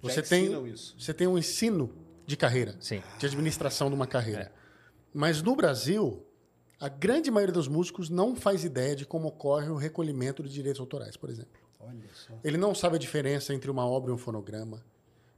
você 0.00 0.22
tem, 0.22 0.68
isso. 0.68 0.94
você 0.98 1.12
tem 1.14 1.26
um 1.26 1.36
ensino 1.38 1.92
de 2.26 2.36
carreira, 2.36 2.74
Sim. 2.80 3.02
de 3.18 3.26
administração 3.26 3.88
de 3.88 3.94
uma 3.94 4.06
carreira. 4.06 4.42
É. 4.42 4.52
Mas 5.14 5.40
no 5.42 5.54
Brasil, 5.56 6.24
a 6.82 6.88
grande 6.88 7.30
maioria 7.30 7.54
dos 7.54 7.68
músicos 7.68 8.10
não 8.10 8.34
faz 8.34 8.64
ideia 8.64 8.96
de 8.96 9.06
como 9.06 9.28
ocorre 9.28 9.68
o 9.68 9.76
recolhimento 9.76 10.42
de 10.42 10.48
direitos 10.48 10.80
autorais, 10.80 11.16
por 11.16 11.30
exemplo. 11.30 11.60
Olha 11.78 12.08
só. 12.12 12.34
Ele 12.42 12.56
não 12.56 12.74
sabe 12.74 12.96
a 12.96 12.98
diferença 12.98 13.54
entre 13.54 13.70
uma 13.70 13.86
obra 13.86 14.10
e 14.10 14.14
um 14.14 14.18
fonograma. 14.18 14.84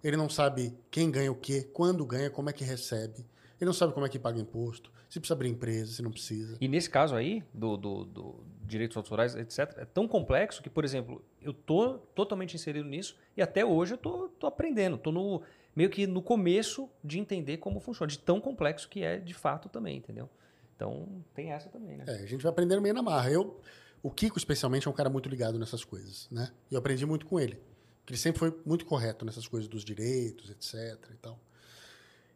Ele 0.03 0.17
não 0.17 0.31
sabe 0.31 0.75
quem 0.91 1.11
ganha 1.11 1.31
o 1.31 1.35
quê, 1.35 1.69
quando 1.71 2.03
ganha, 2.07 2.31
como 2.31 2.49
é 2.49 2.53
que 2.55 2.65
recebe. 2.65 3.27
Ele 3.61 3.67
não 3.67 3.75
sabe 3.75 3.93
como 3.93 4.07
é 4.07 4.09
que 4.09 4.19
paga 4.19 4.41
imposto, 4.41 4.91
se 5.07 5.21
precisa 5.21 5.35
abrir 5.35 5.51
empresa, 5.51 5.93
se 5.93 6.03
não 6.03 6.11
precisa. 6.11 6.57
E 6.63 6.67
nesse 6.67 6.89
caso 6.89 7.15
aí, 7.15 7.45
do, 7.53 7.77
do, 7.77 8.05
do 8.07 8.45
direitos 8.63 8.97
autorais, 8.97 9.35
etc., 9.35 9.75
é 9.77 9.85
tão 9.85 10.09
complexo 10.09 10.63
que, 10.63 10.71
por 10.71 10.83
exemplo, 10.83 11.23
eu 11.43 11.53
tô 11.53 11.99
totalmente 12.15 12.55
inserido 12.55 12.89
nisso 12.89 13.19
e 13.37 13.43
até 13.43 13.63
hoje 13.67 13.93
eu 13.93 13.99
tô, 13.99 14.29
tô 14.41 14.47
aprendendo. 14.47 14.97
Tô 14.97 15.13
no, 15.13 15.43
meio 15.77 15.91
que 15.91 16.07
no 16.07 16.23
começo 16.23 16.89
de 17.03 17.19
entender 17.19 17.59
como 17.59 17.81
funciona, 17.81 18.11
de 18.11 18.19
tão 18.19 18.41
complexo 18.41 18.89
que 18.89 19.03
é 19.03 19.19
de 19.19 19.35
fato 19.35 19.69
também, 19.69 19.99
entendeu? 19.99 20.31
Então 20.77 21.25
tem 21.35 21.53
essa 21.53 21.69
também, 21.69 21.97
né? 21.99 22.05
É, 22.07 22.13
a 22.17 22.27
gente 22.27 22.43
vai 22.43 22.51
aprendendo 22.51 22.81
meio 22.83 22.95
na 22.95 23.03
marra. 23.03 23.31
Eu, 23.31 23.61
o 24.03 24.11
Kiko, 24.11 24.37
especialmente, 24.39 24.87
é 24.89 24.91
um 24.91 24.95
cara 24.95 25.09
muito 25.09 25.29
ligado 25.29 25.59
nessas 25.59 25.85
coisas, 25.85 26.29
né? 26.31 26.51
E 26.71 26.75
eu 26.75 26.79
aprendi 26.79 27.07
muito 27.07 27.27
com 27.27 27.39
ele. 27.39 27.59
Porque 28.01 28.13
ele 28.13 28.19
sempre 28.21 28.39
foi 28.39 28.61
muito 28.67 28.85
correto 28.85 29.25
nessas 29.25 29.47
coisas 29.49 29.69
dos 29.69 29.85
direitos, 29.85 30.51
etc 30.51 30.99
e 31.11 31.17
tal. 31.17 31.39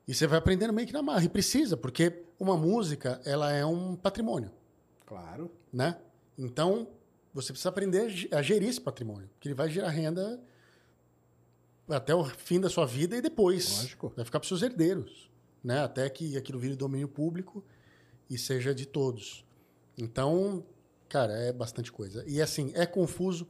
E 0.06 0.15
você 0.15 0.27
vai 0.27 0.39
aprendendo 0.39 0.73
meio 0.73 0.86
que 0.86 0.93
na 0.94 1.02
marra. 1.02 1.23
E 1.24 1.28
precisa, 1.28 1.77
porque 1.77 2.23
uma 2.40 2.56
música, 2.56 3.20
ela 3.27 3.52
é 3.52 3.66
um 3.66 3.94
patrimônio, 3.94 4.51
Claro. 5.05 5.51
né? 5.73 5.98
Então, 6.39 6.89
você 7.35 7.52
precisa 7.52 7.69
aprender 7.69 8.01
a 8.02 8.09
ge- 8.09 8.28
a 8.32 8.40
gerir 8.40 8.69
esse 8.69 8.81
patrimônio. 8.81 9.28
Porque 9.35 9.48
ele 9.48 9.55
vai 9.55 9.69
gerar 9.69 9.90
renda 9.90 10.40
até 11.89 12.15
o 12.15 12.24
fim 12.24 12.60
da 12.60 12.70
sua 12.70 12.86
vida 12.86 13.16
e 13.16 13.20
depois. 13.20 13.78
Lógico. 13.78 14.12
Vai 14.16 14.24
ficar 14.24 14.40
para 14.40 14.48
seus 14.48 14.62
herdeiros, 14.62 15.28
né? 15.62 15.81
Até 15.82 16.09
que 16.09 16.36
aquilo 16.36 16.59
vire 16.59 16.77
domínio 16.77 17.09
público 17.09 17.62
e 18.28 18.36
seja 18.38 18.74
de 18.74 18.86
todos. 18.86 19.44
Então, 19.96 20.64
cara, 21.09 21.32
é 21.32 21.52
bastante 21.52 21.90
coisa. 21.90 22.24
E 22.26 22.40
assim, 22.40 22.72
é 22.74 22.86
confuso. 22.86 23.48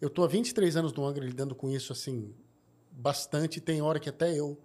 Eu 0.00 0.10
tô 0.10 0.24
há 0.24 0.28
23 0.28 0.76
anos 0.76 0.92
no 0.92 1.04
Angra 1.04 1.24
lidando 1.24 1.54
com 1.54 1.70
isso 1.70 1.92
assim 1.92 2.34
bastante, 2.90 3.60
tem 3.60 3.80
hora 3.80 3.98
que 3.98 4.08
até 4.08 4.38
eu 4.38 4.58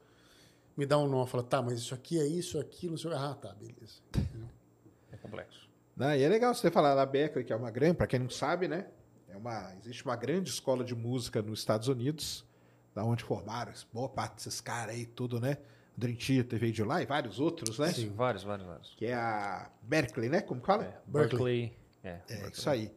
me 0.76 0.86
dá 0.86 0.98
um 0.98 1.08
nó, 1.08 1.26
fala, 1.26 1.44
tá, 1.44 1.62
mas 1.62 1.80
isso 1.80 1.96
aqui 1.96 2.20
é 2.20 2.28
isso, 2.28 2.60
aquilo, 2.60 2.96
isso, 2.96 3.10
ah, 3.10 3.34
tá, 3.34 3.54
beleza. 3.54 4.02
É 5.12 5.18
complexo. 5.18 5.68
Não, 5.96 6.14
e 6.14 6.22
é 6.22 6.30
legal 6.30 6.54
você 6.54 6.70
falar 6.70 6.94
da 6.94 7.06
Beckley, 7.06 7.44
que 7.44 7.52
é 7.52 7.56
uma 7.56 7.72
grande, 7.72 7.96
para 7.96 8.06
quem 8.06 8.20
não 8.20 8.30
sabe, 8.30 8.68
né? 8.68 8.86
É 9.28 9.36
uma, 9.36 9.74
existe 9.76 10.06
uma 10.06 10.16
grande 10.16 10.50
escola 10.52 10.84
de 10.84 10.94
música 10.94 11.42
nos 11.42 11.60
Estados 11.60 11.88
Unidos, 11.88 12.46
da 12.94 13.04
onde 13.04 13.24
formaram 13.24 13.74
boa 13.92 14.08
parte 14.08 14.36
desses 14.36 14.62
caras 14.62 14.94
aí, 14.94 15.06
tudo, 15.08 15.40
né? 15.40 15.58
Dream 15.98 16.16
Theater 16.16 16.60
veio 16.60 16.72
de 16.72 16.84
lá 16.84 17.02
e 17.02 17.08
vários 17.08 17.40
outros, 17.40 17.80
né? 17.80 17.92
Sim, 17.92 18.10
vários, 18.16 18.44
vários, 18.44 18.68
vários. 18.68 18.94
Que 18.96 19.08
é 19.08 19.16
a 19.16 19.68
Berkeley, 19.82 20.30
né? 20.30 20.42
Como 20.42 20.62
fala? 20.62 20.84
É, 20.84 21.02
Berkeley. 21.08 21.74
Berkeley. 21.74 21.74
É, 22.04 22.22
É, 22.30 22.50
isso 22.50 22.70
aí. 22.70 22.92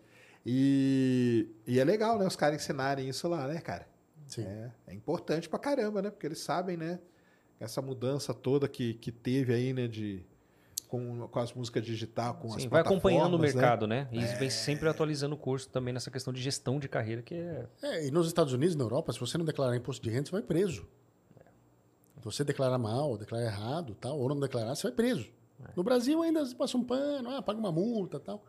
E, 0.45 1.49
e 1.67 1.79
é 1.81 1.85
legal, 1.85 2.19
né? 2.19 2.27
Os 2.27 2.37
caras 2.37 2.63
ensinarem 2.63 3.09
isso 3.09 3.27
lá, 3.27 3.47
né, 3.49 3.59
cara? 3.61 3.89
Sim. 4.27 4.45
É, 4.45 4.71
é 4.89 4.95
importante 4.95 5.49
pra 5.49 5.59
caramba, 5.59 6.03
né? 6.03 6.11
Porque 6.11 6.27
eles 6.27 6.41
sabem, 6.41 6.77
né? 6.77 7.01
Essa 7.59 7.81
mudança 7.81 8.35
toda 8.35 8.69
que, 8.69 8.95
que 8.95 9.11
teve 9.11 9.55
aí, 9.55 9.73
né? 9.73 9.89
De, 9.89 10.23
com, 10.87 11.27
com 11.29 11.39
as 11.39 11.55
músicas 11.55 11.85
digital, 11.85 12.35
com 12.35 12.49
as 12.49 12.63
Sim, 12.63 12.69
vai 12.69 12.83
acompanhando 12.83 13.35
o 13.35 13.39
né? 13.39 13.47
mercado, 13.47 13.87
né? 13.87 14.09
E 14.13 14.21
vem 14.39 14.51
sempre 14.51 14.89
atualizando 14.89 15.35
o 15.35 15.39
curso 15.39 15.71
também 15.71 15.95
nessa 15.95 16.11
questão 16.11 16.33
de 16.33 16.43
gestão 16.43 16.79
de 16.79 16.89
carreira, 16.89 17.23
que 17.23 17.35
é. 17.35 17.67
É, 17.83 18.07
e 18.07 18.11
nos 18.11 18.27
Estados 18.27 18.53
Unidos, 18.53 18.77
na 18.77 18.85
Europa, 18.85 19.13
se 19.13 19.21
você 19.21 19.39
não 19.39 19.45
declarar 19.45 19.77
imposto 19.77 20.03
de 20.03 20.11
renda, 20.11 20.27
você 20.27 20.33
vai 20.33 20.43
preso. 20.43 20.87
Se 22.21 22.25
você 22.25 22.45
declarar 22.45 22.79
mal, 22.79 23.17
declarar 23.17 23.45
errado, 23.45 23.97
tal, 24.01 24.19
ou 24.19 24.29
não 24.29 24.39
declarar, 24.39 24.75
você 24.75 24.85
vai 24.85 24.93
preso. 24.93 25.27
No 25.77 25.83
Brasil 25.83 26.23
ainda 26.23 26.45
você 26.45 26.55
passa 26.55 26.77
um 26.77 26.85
pano, 26.85 27.31
ah, 27.31 27.43
paga 27.43 27.59
uma 27.59 27.73
multa, 27.73 28.19
tal. 28.19 28.45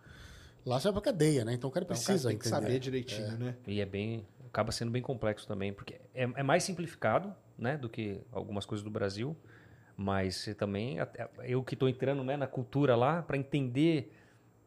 Lá 0.66 0.80
você 0.80 0.86
vai 0.86 0.94
pra 0.94 1.02
cadeia, 1.12 1.44
né? 1.44 1.54
Então 1.54 1.70
o 1.70 1.74
cara 1.74 1.84
Então, 1.84 1.96
o 1.96 2.00
cara 2.00 2.06
precisa 2.06 2.30
tem 2.30 2.38
que 2.38 2.48
entender. 2.48 2.62
saber 2.66 2.80
direitinho, 2.80 3.38
né? 3.38 3.56
E 3.68 3.82
é 3.82 3.86
bem. 3.86 4.26
acaba 4.48 4.72
sendo 4.72 4.92
bem 4.92 5.02
complexo 5.02 5.48
também, 5.48 5.74
porque 5.74 5.96
é, 6.14 6.24
é 6.24 6.44
mais 6.44 6.64
simplificado, 6.64 7.34
né, 7.58 7.78
do 7.78 7.88
que 7.90 8.22
algumas 8.32 8.66
coisas 8.66 8.84
do 8.84 8.90
Brasil. 8.92 9.36
Mas 9.98 10.36
você 10.36 10.54
também. 10.56 10.98
Eu 11.44 11.64
que 11.64 11.74
estou 11.76 11.88
entrando 11.90 12.24
né, 12.24 12.36
na 12.38 12.48
cultura 12.48 12.96
lá, 12.96 13.22
para 13.22 13.38
entender, 13.38 14.12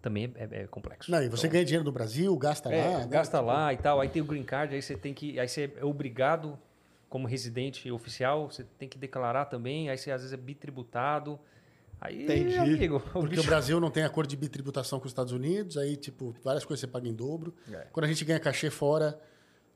também 0.03 0.33
é, 0.37 0.63
é 0.63 0.67
complexo. 0.67 1.11
Não, 1.11 1.23
e 1.23 1.29
você 1.29 1.49
ganha 1.49 1.65
dinheiro 1.65 1.85
do 1.85 1.91
Brasil, 1.93 2.37
gasta 2.37 2.71
É, 2.73 2.91
lá. 2.93 2.99
né? 3.01 3.07
gasta 3.09 3.41
lá 3.41 3.73
e 3.73 3.77
tal. 3.79 4.01
Aí 4.01 4.09
tem 4.09 4.21
o 4.23 4.25
green 4.25 4.45
card, 4.45 4.75
aí 4.75 4.83
você 4.83 4.97
tem 4.97 5.15
que. 5.15 5.39
Aí 5.41 5.49
você 5.49 5.73
é 5.77 5.85
obrigado, 5.85 6.59
como 7.15 7.29
residente 7.29 7.89
oficial, 7.93 8.51
você 8.51 8.65
tem 8.77 8.89
que 8.89 8.99
declarar 8.99 9.45
também. 9.45 9.89
Aí 9.89 9.97
você 9.97 10.11
às 10.11 10.23
vezes 10.23 10.33
é 10.35 10.37
bitributado. 10.37 11.39
Aí, 12.01 12.25
Entendi. 12.25 12.57
amigo, 12.57 12.97
o 12.97 13.01
Porque 13.01 13.19
o 13.19 13.29
bicho- 13.29 13.45
Brasil 13.47 13.79
não 13.79 13.89
tem 13.89 14.03
acordo 14.03 14.29
de 14.29 14.37
bitributação 14.37 14.99
com 14.99 15.07
os 15.07 15.13
Estados 15.13 15.33
Unidos, 15.33 15.77
aí, 15.79 15.97
tipo, 15.97 16.35
várias 16.43 16.65
coisas 16.65 16.81
você 16.81 16.89
paga 16.89 17.07
em 17.09 17.15
dobro. 17.15 17.55
É. 17.71 17.87
Quando 17.93 18.07
a 18.07 18.09
gente 18.09 18.25
ganha 18.25 18.41
cachê 18.41 18.69
fora, 18.69 19.17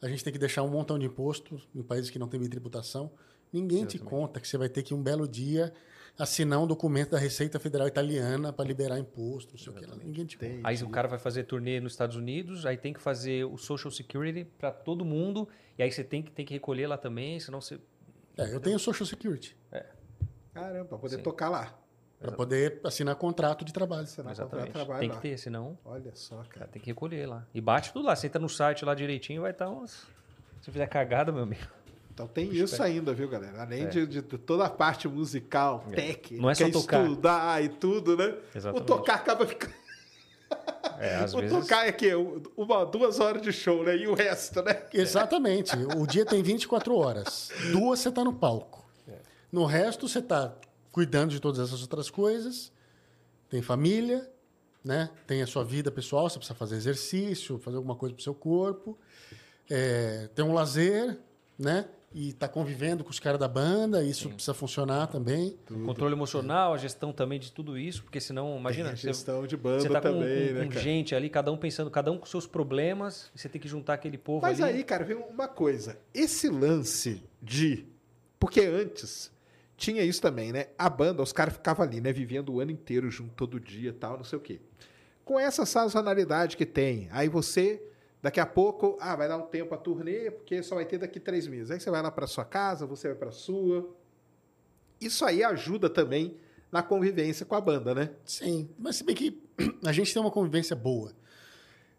a 0.03 0.09
gente 0.09 0.25
tem 0.25 0.33
que 0.33 0.39
deixar 0.39 0.65
um 0.65 0.69
montão 0.69 0.99
de 0.99 1.07
imposto 1.07 1.63
em 1.73 1.81
países 1.81 2.11
que 2.11 2.19
não 2.19 2.27
têm 2.27 2.41
bitributação. 2.41 3.09
Ninguém 3.53 3.85
te 3.87 4.01
conta 4.01 4.41
que 4.41 4.49
você 4.49 4.59
vai 4.59 4.69
ter 4.69 4.83
que, 4.83 4.93
um 4.93 5.01
belo 5.01 5.29
dia, 5.29 5.73
assinar 6.19 6.61
um 6.61 6.67
documento 6.67 7.11
da 7.11 7.19
Receita 7.19 7.61
Federal 7.61 7.87
Italiana 7.87 8.53
para 8.53 8.65
liberar 8.65 8.99
imposto, 8.99 9.53
não 9.53 9.59
sei 9.59 9.73
o 9.73 9.77
que. 9.77 10.05
Ninguém 10.05 10.27
te 10.27 10.37
conta. 10.37 10.61
Aí 10.65 10.83
o 10.83 10.89
cara 10.91 11.07
vai 11.07 11.19
fazer 11.19 11.45
turnê 11.45 11.81
nos 11.81 11.93
Estados 11.93 12.17
Unidos, 12.17 12.67
aí 12.67 12.77
tem 12.77 12.93
que 12.93 13.01
fazer 13.01 13.45
o 13.45 13.57
Social 13.57 13.91
Security 13.91 14.45
para 14.45 14.73
todo 14.73 15.05
mundo, 15.05 15.49
e 15.79 15.83
aí 15.83 15.91
você 15.93 16.03
tem 16.03 16.23
que, 16.23 16.31
tem 16.33 16.45
que 16.45 16.53
recolher 16.55 16.89
lá 16.89 16.99
também, 16.99 17.39
senão 17.39 17.61
você. 17.61 17.79
É, 18.37 18.53
eu 18.53 18.61
tenho 18.61 18.79
Social 18.79 19.07
Security 19.07 19.57
Caramba, 20.55 20.85
pra 20.87 20.99
poder 20.99 21.17
Sim. 21.17 21.23
tocar 21.23 21.49
lá. 21.49 21.79
para 22.19 22.33
poder 22.33 22.81
assinar 22.83 23.15
contrato 23.15 23.65
de 23.65 23.73
trabalho. 23.73 24.03
Assinar 24.03 24.33
Exatamente. 24.33 24.51
contrato 24.51 24.67
de 24.67 24.73
trabalho 24.73 25.01
Tem 25.01 25.09
lá. 25.09 25.15
que 25.17 25.23
ter, 25.23 25.39
senão 25.39 25.79
Olha 25.85 26.11
só, 26.17 26.37
cara, 26.39 26.49
cara. 26.49 26.67
tem 26.67 26.83
que 26.83 26.89
recolher 26.89 27.27
lá. 27.27 27.47
E 27.55 27.61
bate 27.61 27.93
tudo 27.93 28.07
lá. 28.07 28.17
Você 28.17 28.27
entra 28.27 28.41
no 28.41 28.49
site 28.49 28.85
lá 28.85 28.93
direitinho, 28.95 29.43
vai 29.43 29.53
estar 29.53 29.71
uns. 29.71 30.05
Se 30.61 30.73
fizer 30.73 30.89
cagada, 30.89 31.31
meu 31.31 31.45
amigo. 31.45 31.63
Então 32.19 32.27
tem 32.27 32.53
isso 32.53 32.83
ainda, 32.83 33.15
viu, 33.15 33.29
galera? 33.29 33.63
Além 33.63 33.85
É. 33.85 33.87
de, 33.87 34.05
de 34.05 34.23
toda 34.23 34.65
a 34.65 34.71
parte 34.71 35.07
musical, 35.07 35.85
É. 35.93 35.95
técnica, 35.95 36.43
Não 36.43 36.51
é 36.51 36.55
só 36.57 36.69
tocar. 36.69 37.03
estudar 37.05 37.63
e 37.63 37.69
tudo, 37.69 38.17
né? 38.17 38.35
Exatamente. 38.53 38.83
O 38.83 38.87
tocar 38.87 39.15
acaba 39.15 39.47
ficando. 39.47 39.73
É, 40.99 41.17
às 41.17 41.35
o 41.35 41.41
vezes. 41.41 41.57
tocar 41.57 41.87
é 41.87 41.93
que 41.93 42.13
uma, 42.57 42.85
duas 42.87 43.21
horas 43.21 43.41
de 43.43 43.53
show, 43.53 43.85
né? 43.85 43.97
E 43.97 44.09
o 44.09 44.15
resto, 44.15 44.63
né? 44.63 44.83
Exatamente. 44.93 45.77
O 45.97 46.07
dia 46.07 46.25
tem 46.25 46.43
24 46.43 46.93
horas. 46.97 47.51
Duas 47.71 48.01
você 48.01 48.09
está 48.09 48.25
no 48.25 48.33
palco. 48.33 48.85
No 49.53 49.65
resto, 49.65 50.09
você 50.09 50.19
está 50.19 50.55
cuidando 50.91 51.31
de 51.31 51.39
todas 51.41 51.61
essas 51.61 51.83
outras 51.83 52.11
coisas. 52.11 52.73
Tem 53.49 53.63
família, 53.63 54.29
né? 54.83 55.11
tem 55.27 55.41
a 55.43 55.47
sua 55.47 55.63
vida 55.65 55.91
pessoal, 55.91 56.29
você 56.29 56.39
precisa 56.39 56.59
fazer 56.59 56.77
exercício, 56.77 57.59
fazer 57.59 57.77
alguma 57.77 57.95
coisa 57.95 58.15
para 58.15 58.21
o 58.21 58.25
seu 58.25 58.35
corpo. 58.35 58.99
É, 59.71 60.29
tem 60.35 60.45
um 60.45 60.53
lazer, 60.55 61.19
né? 61.59 61.87
E 62.15 62.31
está 62.31 62.49
convivendo 62.49 63.05
com 63.05 63.11
os 63.11 63.21
caras 63.21 63.39
da 63.39 63.47
banda, 63.47 64.03
isso 64.03 64.31
precisa 64.31 64.55
funcionar 64.55 65.09
também. 65.09 65.59
O 65.71 65.85
controle 65.85 66.15
emocional, 66.15 66.73
a 66.73 66.79
gestão 66.79 67.13
também 67.13 67.39
de 67.39 67.53
tudo 67.53 67.77
isso, 67.77 68.03
porque 68.03 68.19
senão, 68.19 68.57
imagina, 68.59 68.87
Tem 68.87 68.95
a 68.95 68.97
você, 68.97 69.07
gestão 69.09 69.47
de 69.47 69.57
você 69.57 69.63
banda 69.89 69.89
tá 69.91 70.01
com, 70.01 70.19
também, 70.21 70.49
com- 70.49 70.55
né, 70.55 70.65
com 70.65 70.69
cara? 70.71 70.81
gente 70.81 71.15
ali, 71.15 71.29
cada 71.29 71.53
um 71.53 71.57
pensando, 71.59 71.91
cada 71.91 72.11
um 72.11 72.17
com 72.17 72.25
seus 72.25 72.47
problemas, 72.47 73.31
e 73.35 73.39
você 73.39 73.47
tem 73.49 73.61
que 73.61 73.69
juntar 73.69 73.93
aquele 73.95 74.17
povo 74.17 74.41
Mas 74.41 74.59
ali. 74.61 74.79
aí, 74.79 74.85
cara, 74.85 75.05
vem 75.05 75.17
uma 75.19 75.47
coisa. 75.49 75.99
Esse 76.15 76.49
lance 76.49 77.23
de. 77.43 77.85
Porque 78.41 78.63
antes 78.63 79.31
tinha 79.77 80.03
isso 80.03 80.23
também, 80.23 80.51
né? 80.51 80.69
A 80.79 80.89
banda, 80.89 81.23
os 81.23 81.33
caras 81.33 81.53
ficavam 81.55 81.85
ali, 81.85 82.01
né? 82.01 82.11
Vivendo 82.11 82.55
o 82.55 82.61
ano 82.61 82.71
inteiro 82.71 83.11
junto, 83.11 83.35
todo 83.35 83.61
dia 83.61 83.93
tal, 83.93 84.17
não 84.17 84.25
sei 84.25 84.39
o 84.39 84.41
quê. 84.43 84.61
Com 85.27 85.39
essa 85.39 85.67
sazonalidade 85.67 86.57
que 86.57 86.65
tem, 86.65 87.07
aí 87.13 87.29
você, 87.29 87.83
daqui 88.23 88.41
a 88.41 88.47
pouco, 88.47 88.97
ah, 89.01 89.15
vai 89.17 89.29
dar 89.29 89.37
um 89.37 89.47
tempo 89.47 89.75
a 89.75 89.79
turnê, 89.79 90.31
porque 90.31 90.63
só 90.63 90.75
vai 90.75 90.85
ter 90.85 90.99
daqui 90.99 91.21
três 91.21 91.47
meses. 91.47 91.71
Aí 91.71 91.81
você 91.81 91.91
vai 91.91 92.03
lá 92.03 92.11
para 92.11 92.27
sua 92.27 92.45
casa, 92.45 92.87
você 92.87 93.09
vai 93.09 93.17
para 93.17 93.31
sua. 93.31 93.89
Isso 95.01 95.25
aí 95.25 95.45
ajuda 95.45 95.89
também 95.89 96.37
na 96.71 96.83
convivência 96.83 97.47
com 97.47 97.55
a 97.55 97.61
banda, 97.61 97.95
né? 97.95 98.11
Sim, 98.25 98.69
mas 98.79 98.97
se 98.97 99.05
bem 99.05 99.15
que 99.15 99.43
a 99.85 99.93
gente 99.93 100.13
tem 100.13 100.21
uma 100.21 100.31
convivência 100.31 100.75
boa. 100.77 101.13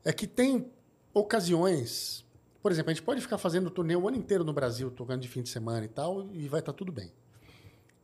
É 0.04 0.14
que 0.14 0.28
tem 0.28 0.72
ocasiões. 1.14 2.26
Por 2.62 2.72
exemplo, 2.72 2.92
a 2.92 2.94
gente 2.94 3.04
pode 3.04 3.22
ficar 3.22 3.38
fazendo 3.38 3.70
turnê 3.70 3.96
o 3.96 4.08
ano 4.08 4.18
inteiro 4.18 4.44
no 4.44 4.54
Brasil, 4.54 4.92
tocando 4.92 5.22
de 5.22 5.28
fim 5.28 5.42
de 5.42 5.50
semana 5.50 5.86
e 5.86 5.90
tal, 5.90 6.30
e 6.34 6.48
vai 6.48 6.60
estar 6.60 6.74
tudo 6.74 6.92
bem. 6.92 7.12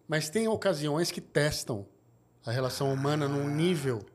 Mas 0.08 0.30
tem 0.30 0.48
ocasiões 0.48 1.12
que 1.12 1.20
testam 1.20 1.86
a 2.46 2.52
relação 2.52 2.94
humana 2.94 3.28
num 3.28 3.50
nível 3.50 4.06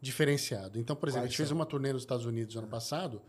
diferenciado. 0.00 0.78
Então, 0.78 0.96
por 0.96 1.08
exemplo, 1.08 1.20
a 1.20 1.22
Quais 1.24 1.32
gente 1.32 1.36
fez 1.36 1.48
são? 1.48 1.56
uma 1.56 1.66
turnê 1.66 1.92
nos 1.92 2.02
Estados 2.02 2.24
Unidos 2.24 2.56
ano 2.56 2.68
passado, 2.68 3.20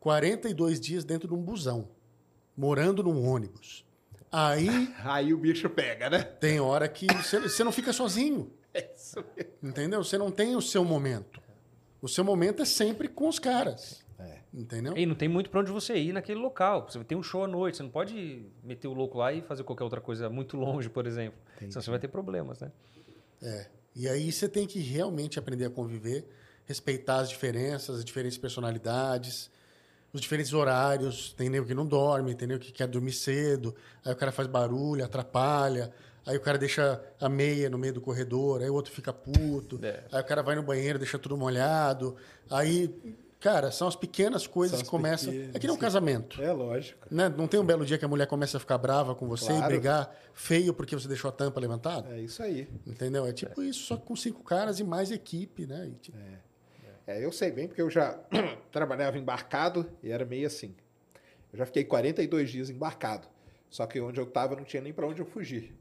42 0.00 0.80
dias 0.80 1.04
dentro 1.04 1.28
de 1.28 1.34
um 1.34 1.42
busão, 1.42 1.88
morando 2.56 3.02
num 3.02 3.24
ônibus. 3.28 3.84
Aí 4.32 4.68
Aí 5.04 5.34
o 5.34 5.38
bicho 5.38 5.68
pega, 5.68 6.08
né? 6.08 6.22
tem 6.22 6.58
hora 6.58 6.88
que 6.88 7.06
você, 7.06 7.62
não 7.62 7.72
fica 7.72 7.92
sozinho. 7.92 8.52
É 8.72 8.88
isso 8.94 9.16
mesmo. 9.36 9.52
Entendeu? 9.60 10.04
Você 10.04 10.16
não 10.16 10.30
tem 10.30 10.54
o 10.54 10.62
seu 10.62 10.84
momento. 10.84 11.42
O 12.00 12.08
seu 12.08 12.22
momento 12.22 12.62
é 12.62 12.64
sempre 12.64 13.08
com 13.08 13.28
os 13.28 13.40
caras. 13.40 14.04
É. 14.16 14.38
Entendeu? 14.54 14.96
E 14.96 15.04
não 15.04 15.16
tem 15.16 15.28
muito 15.28 15.50
pra 15.50 15.58
onde 15.58 15.72
você 15.72 15.96
ir 15.96 16.12
naquele 16.12 16.38
local. 16.38 16.86
Você 16.88 17.02
tem 17.02 17.18
um 17.18 17.22
show 17.22 17.42
à 17.42 17.48
noite, 17.48 17.78
você 17.78 17.82
não 17.82 17.90
pode 17.90 18.46
meter 18.62 18.86
o 18.86 18.92
louco 18.92 19.18
lá 19.18 19.32
e 19.32 19.42
fazer 19.42 19.64
qualquer 19.64 19.82
outra 19.82 20.00
coisa 20.00 20.30
muito 20.30 20.56
longe, 20.56 20.88
por 20.88 21.04
exemplo. 21.04 21.36
Senão 21.58 21.82
você 21.82 21.90
vai 21.90 21.98
ter 21.98 22.06
problemas, 22.06 22.60
né? 22.60 22.70
É. 23.42 23.66
E 23.96 24.08
aí 24.08 24.30
você 24.30 24.48
tem 24.48 24.68
que 24.68 24.78
realmente 24.78 25.36
aprender 25.36 25.64
a 25.64 25.70
conviver, 25.70 26.28
respeitar 26.64 27.16
as 27.16 27.28
diferenças, 27.28 27.96
as 27.98 28.04
diferentes 28.04 28.38
personalidades, 28.38 29.50
os 30.12 30.20
diferentes 30.20 30.52
horários. 30.52 31.32
Tem 31.36 31.48
nego 31.48 31.66
que 31.66 31.74
não 31.74 31.86
dorme, 31.86 32.34
tem 32.34 32.46
nego 32.48 32.60
que 32.60 32.72
quer 32.72 32.86
dormir 32.88 33.12
cedo, 33.12 33.74
aí 34.04 34.12
o 34.12 34.16
cara 34.16 34.32
faz 34.32 34.48
barulho, 34.48 35.04
atrapalha. 35.04 35.92
Aí 36.26 36.36
o 36.36 36.40
cara 36.40 36.58
deixa 36.58 37.02
a 37.18 37.28
meia 37.28 37.70
no 37.70 37.78
meio 37.78 37.94
do 37.94 38.00
corredor, 38.00 38.60
aí 38.62 38.68
o 38.68 38.74
outro 38.74 38.92
fica 38.92 39.12
puto. 39.12 39.78
É. 39.82 40.04
Aí 40.12 40.20
o 40.20 40.24
cara 40.24 40.42
vai 40.42 40.54
no 40.54 40.62
banheiro, 40.62 40.98
deixa 40.98 41.18
tudo 41.18 41.36
molhado. 41.36 42.14
Aí, 42.50 42.94
cara, 43.40 43.70
são 43.72 43.88
as 43.88 43.96
pequenas 43.96 44.46
coisas 44.46 44.76
as 44.76 44.82
que 44.82 44.88
começam. 44.90 45.32
pequenas, 45.32 45.54
É 45.56 45.58
que 45.58 45.66
nem 45.66 45.74
um 45.74 45.78
casamento. 45.78 46.40
É 46.42 46.52
lógico. 46.52 47.06
Né? 47.10 47.28
Não 47.30 47.48
tem 47.48 47.58
um 47.58 47.64
belo 47.64 47.86
dia 47.86 47.96
que 47.96 48.04
a 48.04 48.08
mulher 48.08 48.26
começa 48.26 48.58
a 48.58 48.60
ficar 48.60 48.76
brava 48.76 49.14
com 49.14 49.26
você 49.26 49.46
Claro. 49.46 49.64
e 49.64 49.68
brigar 49.68 50.14
feio 50.34 50.74
porque 50.74 50.94
você 50.94 51.08
deixou 51.08 51.30
a 51.30 51.32
tampa 51.32 51.58
levantada? 51.58 52.14
É 52.14 52.20
isso 52.20 52.42
aí. 52.42 52.68
Entendeu? 52.86 53.24
É 53.26 53.32
tipo 53.32 53.62
isso, 53.62 53.80
só 53.86 53.96
com 53.96 54.14
cinco 54.14 54.44
caras 54.44 54.78
e 54.78 54.84
mais 54.84 55.10
equipe, 55.10 55.66
né? 55.66 55.88
E, 55.88 55.94
tipo, 55.94 56.18
É, 56.18 56.38
eu 57.18 57.32
sei 57.32 57.50
bem, 57.50 57.66
porque 57.66 57.80
eu 57.80 57.88
já 57.90 58.12
trabalhava 58.70 59.18
embarcado 59.18 59.90
e 60.02 60.10
era 60.10 60.24
meio 60.24 60.46
assim. 60.46 60.74
Eu 61.52 61.58
já 61.58 61.66
fiquei 61.66 61.84
42 61.84 62.50
dias 62.50 62.70
embarcado. 62.70 63.26
Só 63.68 63.86
que 63.86 64.00
onde 64.00 64.20
eu 64.20 64.24
estava 64.24 64.54
não 64.56 64.64
tinha 64.64 64.82
nem 64.82 64.92
para 64.92 65.06
onde 65.06 65.20
eu 65.20 65.26
fugir. 65.26 65.74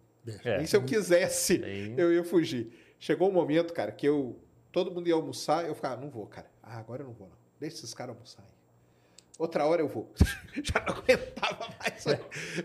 É. 0.43 0.57
Nem 0.57 0.65
se 0.67 0.75
eu 0.75 0.83
quisesse, 0.83 1.63
Aí- 1.63 1.93
eu 1.97 2.13
ia 2.13 2.23
fugir. 2.23 2.71
Chegou 2.99 3.29
um 3.29 3.31
momento, 3.33 3.73
cara, 3.73 3.91
que 3.91 4.07
eu. 4.07 4.39
Todo 4.71 4.91
mundo 4.91 5.07
ia 5.07 5.15
almoçar, 5.15 5.65
eu 5.65 5.73
ficava, 5.73 5.99
não 5.99 6.09
vou, 6.09 6.27
cara. 6.27 6.47
Ah, 6.61 6.77
agora 6.77 7.01
eu 7.01 7.07
não 7.07 7.13
vou, 7.13 7.27
não. 7.27 7.35
Deixa 7.59 7.77
esses 7.77 7.93
caras 7.93 8.13
almoçarem. 8.13 8.51
Outra 9.39 9.65
hora 9.65 9.81
eu 9.81 9.87
vou. 9.87 10.11
Já 10.61 10.83
não 10.85 10.95
aguentava 10.97 11.69
mais. 11.79 12.05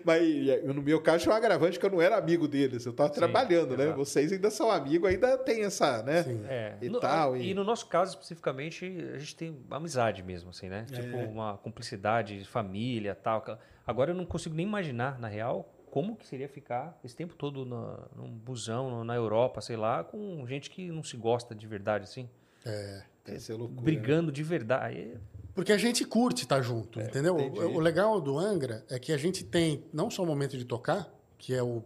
Mas 0.04 0.48
eu, 0.48 0.74
no 0.74 0.82
meu 0.82 1.00
caso, 1.00 1.22
tinha 1.22 1.32
um 1.32 1.36
agravante 1.36 1.78
que 1.78 1.86
eu 1.86 1.90
não 1.90 2.02
era 2.02 2.16
amigo 2.16 2.48
deles. 2.48 2.84
Eu 2.84 2.90
estava 2.90 3.08
Sim, 3.10 3.20
trabalhando, 3.20 3.76
né? 3.76 3.84
exato. 3.84 3.96
Vocês 3.98 4.32
ainda 4.32 4.50
são 4.50 4.70
amigos, 4.72 5.08
ainda 5.08 5.38
tem 5.38 5.62
essa, 5.62 6.02
né? 6.02 6.24
Sim. 6.24 6.44
É, 6.48 6.76
E 6.82 6.88
no, 6.88 6.98
tal, 6.98 7.36
e... 7.36 7.50
e- 7.50 7.54
no 7.54 7.62
nosso 7.62 7.86
caso, 7.86 8.10
especificamente, 8.14 8.84
a 9.14 9.18
gente 9.18 9.36
tem 9.36 9.56
amizade 9.70 10.20
mesmo, 10.24 10.50
assim, 10.50 10.68
né? 10.68 10.84
Tipo, 10.90 11.16
uma 11.18 11.56
cumplicidade 11.58 12.40
de 12.40 12.44
família 12.44 13.14
tal. 13.14 13.44
Agora 13.86 14.10
eu 14.10 14.14
não 14.16 14.26
consigo 14.26 14.54
nem 14.56 14.66
imaginar, 14.66 15.16
na 15.20 15.28
real, 15.28 15.72
como 15.92 16.16
que 16.16 16.26
seria 16.26 16.48
ficar 16.48 16.98
esse 17.04 17.14
tempo 17.14 17.36
todo 17.36 17.64
na, 17.64 18.00
num 18.16 18.30
busão, 18.32 19.04
na 19.04 19.14
Europa, 19.14 19.60
sei 19.60 19.76
lá, 19.76 20.02
com 20.02 20.44
gente 20.48 20.68
que 20.70 20.90
não 20.90 21.04
se 21.04 21.16
gosta 21.16 21.54
de 21.54 21.68
verdade, 21.68 22.02
assim. 22.02 22.28
é, 22.66 23.02
Deve 23.24 23.38
ser 23.38 23.52
loucura. 23.54 23.78
né? 23.80 23.84
brigando 23.84 24.32
de 24.32 24.42
verdade. 24.42 25.16
Porque 25.54 25.72
a 25.72 25.78
gente 25.78 26.04
curte 26.04 26.42
estar 26.42 26.60
junto, 26.62 27.00
entendeu? 27.00 27.38
entendi. 27.38 27.60
O, 27.60 27.76
o 27.76 27.80
legal 27.80 28.20
do 28.20 28.38
Angra 28.38 28.84
é 28.88 28.98
que 28.98 29.12
a 29.12 29.16
gente 29.16 29.44
tem 29.44 29.84
não 29.92 30.10
só 30.10 30.22
o 30.22 30.26
momento 30.26 30.58
de 30.58 30.64
tocar, 30.64 31.08
que 31.38 31.54
é 31.54 31.62
o, 31.62 31.84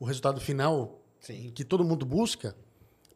o 0.00 0.04
resultado 0.04 0.40
final 0.40 1.00
Sim. 1.20 1.52
que 1.54 1.64
todo 1.64 1.84
mundo 1.84 2.06
busca, 2.06 2.56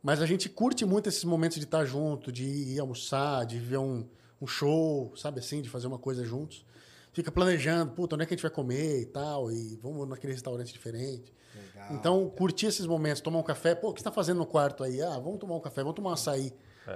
mas 0.02 0.20
a 0.20 0.26
gente 0.26 0.48
curte 0.48 0.84
muito 0.84 1.08
esses 1.08 1.24
momentos 1.24 1.58
de 1.58 1.64
estar 1.64 1.84
junto, 1.84 2.30
de 2.30 2.44
ir 2.44 2.78
almoçar, 2.78 3.46
de 3.46 3.58
ver 3.58 3.78
um, 3.78 4.06
um 4.40 4.46
show, 4.46 5.12
sabe 5.16 5.40
assim, 5.40 5.62
de 5.62 5.68
fazer 5.68 5.86
uma 5.86 5.98
coisa 5.98 6.24
juntos. 6.24 6.64
Fica 7.12 7.32
planejando, 7.32 7.92
puta, 7.92 8.14
onde 8.14 8.24
é 8.24 8.26
que 8.26 8.34
a 8.34 8.36
gente 8.36 8.42
vai 8.42 8.50
comer 8.50 9.00
e 9.00 9.06
tal, 9.06 9.50
e 9.50 9.76
vamos 9.82 10.06
naquele 10.06 10.34
restaurante 10.34 10.70
diferente. 10.70 11.32
Legal. 11.54 11.94
Então, 11.94 12.28
curtir 12.28 12.66
esses 12.66 12.86
momentos, 12.86 13.22
tomar 13.22 13.38
um 13.38 13.42
café, 13.42 13.74
pô, 13.74 13.88
o 13.88 13.94
que 13.94 14.00
você 14.00 14.02
está 14.02 14.12
fazendo 14.12 14.36
no 14.36 14.46
quarto 14.46 14.84
aí? 14.84 15.00
Ah, 15.00 15.18
vamos 15.18 15.38
tomar 15.38 15.56
um 15.56 15.60
café, 15.60 15.80
vamos 15.80 15.96
tomar 15.96 16.10
um 16.10 16.12
açaí 16.12 16.52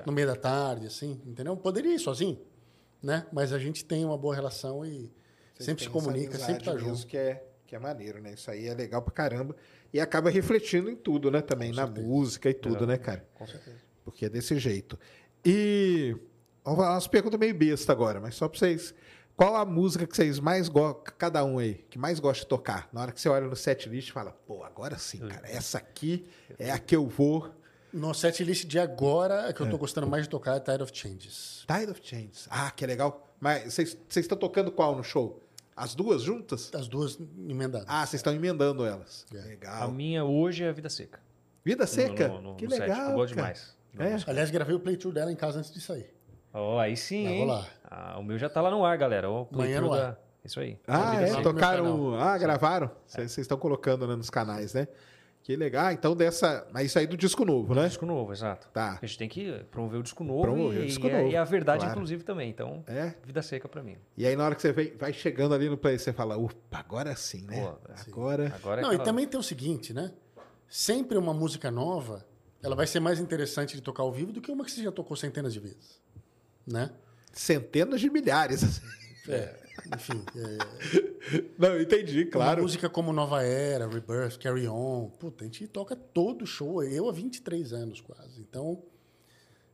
no 0.07 0.13
meio 0.13 0.27
da 0.27 0.37
tarde, 0.37 0.87
assim, 0.87 1.21
entendeu? 1.27 1.57
Poderia 1.57 1.95
ir 1.95 1.99
sozinho, 1.99 2.39
né? 3.03 3.27
Mas 3.33 3.53
a 3.53 3.59
gente 3.59 3.85
tem 3.85 4.05
uma 4.05 4.17
boa 4.17 4.35
relação 4.35 4.85
e 4.85 5.13
Vocês 5.55 5.67
sempre 5.67 5.85
se 5.85 5.91
comunica, 5.91 6.39
sempre 6.39 6.65
tá 6.65 6.77
junto. 6.77 7.07
Que 7.07 7.17
é, 7.17 7.45
que 7.67 7.75
é 7.75 7.79
maneiro, 7.79 8.21
né? 8.21 8.33
Isso 8.33 8.51
aí 8.51 8.67
é 8.67 8.75
legal 8.75 9.03
pra 9.03 9.13
caramba. 9.13 9.57
E 9.93 10.01
acaba 10.01 10.31
refletindo 10.31 10.91
em 10.91 10.97
tudo, 10.97 11.31
né? 11.31 11.41
Também, 11.41 11.73
na 11.73 11.87
música 11.87 12.49
e 12.49 12.55
tudo, 12.55 12.87
né, 12.87 12.97
cara? 12.97 13.27
Com 13.35 13.47
certeza. 13.47 13.79
Porque 14.05 14.27
é 14.27 14.29
desse 14.29 14.59
jeito. 14.59 14.99
E. 15.45 16.17
Vamos 16.63 16.79
falar 16.79 16.95
umas 16.95 17.07
perguntas 17.09 17.41
meio 17.41 17.55
besta 17.55 17.91
agora, 17.91 18.21
mas 18.21 18.35
só 18.35 18.49
pra 18.49 18.59
vocês. 18.59 18.95
Qual 19.35 19.57
a 19.57 19.65
música 19.65 20.07
que 20.07 20.15
vocês 20.15 20.39
mais 20.39 20.69
gostam, 20.69 21.15
cada 21.17 21.43
um 21.43 21.59
aí, 21.59 21.77
que 21.89 21.99
mais 21.99 22.21
gosta 22.21 22.43
de 22.43 22.47
tocar? 22.47 22.91
Na 22.93 23.01
hora 23.01 23.11
que 23.11 23.19
você 23.19 23.27
olha 23.27 23.47
no 23.47 23.57
set 23.57 23.89
list 23.89 24.11
e 24.11 24.13
fala, 24.13 24.33
pô, 24.33 24.63
agora 24.63 24.99
sim, 24.99 25.19
cara, 25.21 25.49
essa 25.51 25.79
aqui 25.79 26.27
é 26.59 26.71
a 26.71 26.79
que 26.79 26.95
eu 26.95 27.07
vou. 27.07 27.51
No 27.93 28.15
set 28.15 28.43
list 28.45 28.67
de 28.67 28.79
agora, 28.79 29.49
a 29.49 29.53
que 29.53 29.61
eu 29.61 29.69
tô 29.69 29.77
gostando 29.79 30.07
mais 30.07 30.25
de 30.25 30.29
tocar 30.29 30.57
é 30.57 30.61
Tide 30.61 30.83
of 30.83 30.93
Changes. 30.95 31.65
Tide 31.67 31.91
of 31.91 32.01
Changes. 32.03 32.47
Ah, 32.51 32.71
que 32.71 32.87
legal. 32.87 33.29
Mas 33.41 33.73
vocês 33.75 33.97
vocês 34.09 34.25
estão 34.25 34.39
tocando 34.39 34.71
qual 34.71 34.95
no 34.95 35.03
show? 35.03 35.43
As 35.77 35.95
duas 35.95 36.23
juntas? 36.23 36.71
As 36.75 36.87
duas 36.89 37.19
emendadas. 37.49 37.87
Ah, 37.89 38.05
vocês 38.07 38.21
estão 38.21 38.33
emendando 38.35 38.85
elas. 38.85 39.25
É. 39.35 39.39
A 39.39 39.45
Legal. 39.45 39.91
minha 39.91 40.25
hoje 40.25 40.63
é 40.63 40.69
a 40.69 40.73
Vida 40.73 40.91
Seca. 40.91 41.19
Vida 41.65 41.87
seca? 41.87 42.29
No- 42.29 42.35
no- 42.35 42.51
no 42.51 42.57
que 42.57 42.69
set. 42.69 42.81
legal. 42.81 43.11
Eu 43.11 43.17
gosto 43.17 43.35
cara. 43.35 43.53
demais. 43.55 43.77
É? 44.27 44.31
Aliás, 44.31 44.51
gravei 44.51 44.75
o 44.75 44.81
playthrough 44.81 45.13
dela 45.13 45.33
em 45.33 45.37
casa 45.37 45.59
antes 45.59 45.73
de 45.73 45.81
sair. 45.81 46.15
Ó, 46.53 46.79
aí 46.79 46.97
sim, 46.97 47.25
Vai 47.25 47.33
hein? 47.33 47.41
rolar. 47.41 47.69
Ah, 47.85 48.19
o 48.19 48.23
meu 48.23 48.39
já 48.39 48.49
tá 48.49 48.61
lá 48.61 48.71
no 48.71 48.85
ar, 48.85 48.97
galera. 48.97 49.29
O 49.31 49.49
Amanhã 49.53 49.81
playthrough 49.81 49.91
no 49.91 49.97
da-. 49.97 50.17
Isso 50.45 50.59
aí. 50.61 50.79
Ah, 50.87 51.11
A 51.11 51.23
é? 51.23 51.43
Tocaram. 51.43 52.15
Ah, 52.19 52.37
gravaram? 52.39 52.91
Vocês 53.07 53.37
estão 53.39 53.59
colocando 53.59 54.07
né, 54.07 54.17
nos 54.17 54.31
canais, 54.31 54.73
né? 54.75 54.87
Que 55.43 55.57
legal. 55.57 55.87
Ah, 55.87 55.93
Então 55.93 56.15
dessa. 56.15 56.67
Mas 56.73 56.87
isso 56.87 56.99
aí 56.99 57.07
do 57.07 57.17
disco 57.17 57.45
novo, 57.45 57.75
né? 57.75 57.89
Disco 57.89 58.05
novo, 58.07 58.33
exato. 58.33 58.69
Tá. 58.73 58.99
A 59.03 59.07
gente 59.07 59.19
tem 59.19 59.29
que 59.29 59.53
promover 59.71 59.99
o 60.01 60.03
disco 60.03 60.23
novo 60.23 60.43
Promover 60.43 60.81
e, 60.81 60.83
o 60.83 60.87
disco 60.87 61.07
e, 61.07 61.11
é- 61.11 61.19
novo, 61.19 61.31
e 61.33 61.37
a 61.37 61.45
verdade, 61.45 61.79
claro. 61.81 61.93
inclusive, 61.95 62.23
também. 62.23 62.51
Então, 62.51 62.85
É. 62.87 63.15
Vida 63.25 63.41
Seca 63.43 63.69
pra 63.69 63.83
mim. 63.83 63.97
E 64.17 64.27
aí 64.27 64.37
na 64.37 64.45
hora 64.45 64.55
que 64.55 64.63
você 64.63 64.71
vem- 64.73 64.95
vai 64.97 65.13
chegando 65.13 65.55
ali 65.55 65.69
no 65.69 65.77
play, 65.79 65.99
você 65.99 66.13
fala, 66.13 66.37
opa, 66.37 66.79
agora 66.79 67.17
sim, 67.17 67.43
né? 67.47 67.61
Pô, 67.63 67.79
agora. 68.07 68.53
Agora 68.55 68.81
é 68.81 68.83
Não, 68.83 68.91
e 68.91 68.95
aquela- 68.95 69.05
também 69.05 69.27
tem 69.27 69.41
o 69.41 69.43
seguinte, 69.43 69.93
né? 69.95 70.13
Sempre 70.69 71.17
uma 71.19 71.33
música 71.35 71.71
nova, 71.71 72.25
ela 72.63 72.77
vai 72.77 72.87
ser 72.87 73.01
mais 73.01 73.19
interessante 73.19 73.75
de 73.75 73.83
tocar 73.83 74.03
ao 74.03 74.13
vivo 74.13 74.33
do 74.33 74.41
que 74.41 74.53
uma 74.53 74.65
que 74.65 74.71
você 74.71 74.83
já 74.83 74.93
tocou 74.93 75.17
centenas 75.17 75.53
de 75.55 75.59
vezes. 75.61 76.01
Né? 76.67 76.91
Centenas 77.33 78.01
de 78.01 78.11
milhares. 78.11 78.63
assim. 78.63 78.83
É, 79.29 79.59
enfim. 79.95 80.23
é, 80.37 81.51
Não, 81.59 81.81
entendi, 81.81 82.23
Uma 82.25 82.31
claro. 82.31 82.63
música 82.63 82.89
como 82.89 83.13
Nova 83.13 83.43
Era, 83.43 83.87
Rebirth, 83.89 84.39
Carry 84.39 84.67
On. 84.69 85.09
Puta, 85.19 85.45
a 85.45 85.47
gente 85.47 85.67
toca 85.69 85.95
todo 85.97 86.47
show. 86.47 86.83
Eu 86.83 87.09
há 87.09 87.13
23 87.13 87.73
anos 87.73 88.01
quase. 88.01 88.41
Então, 88.41 88.83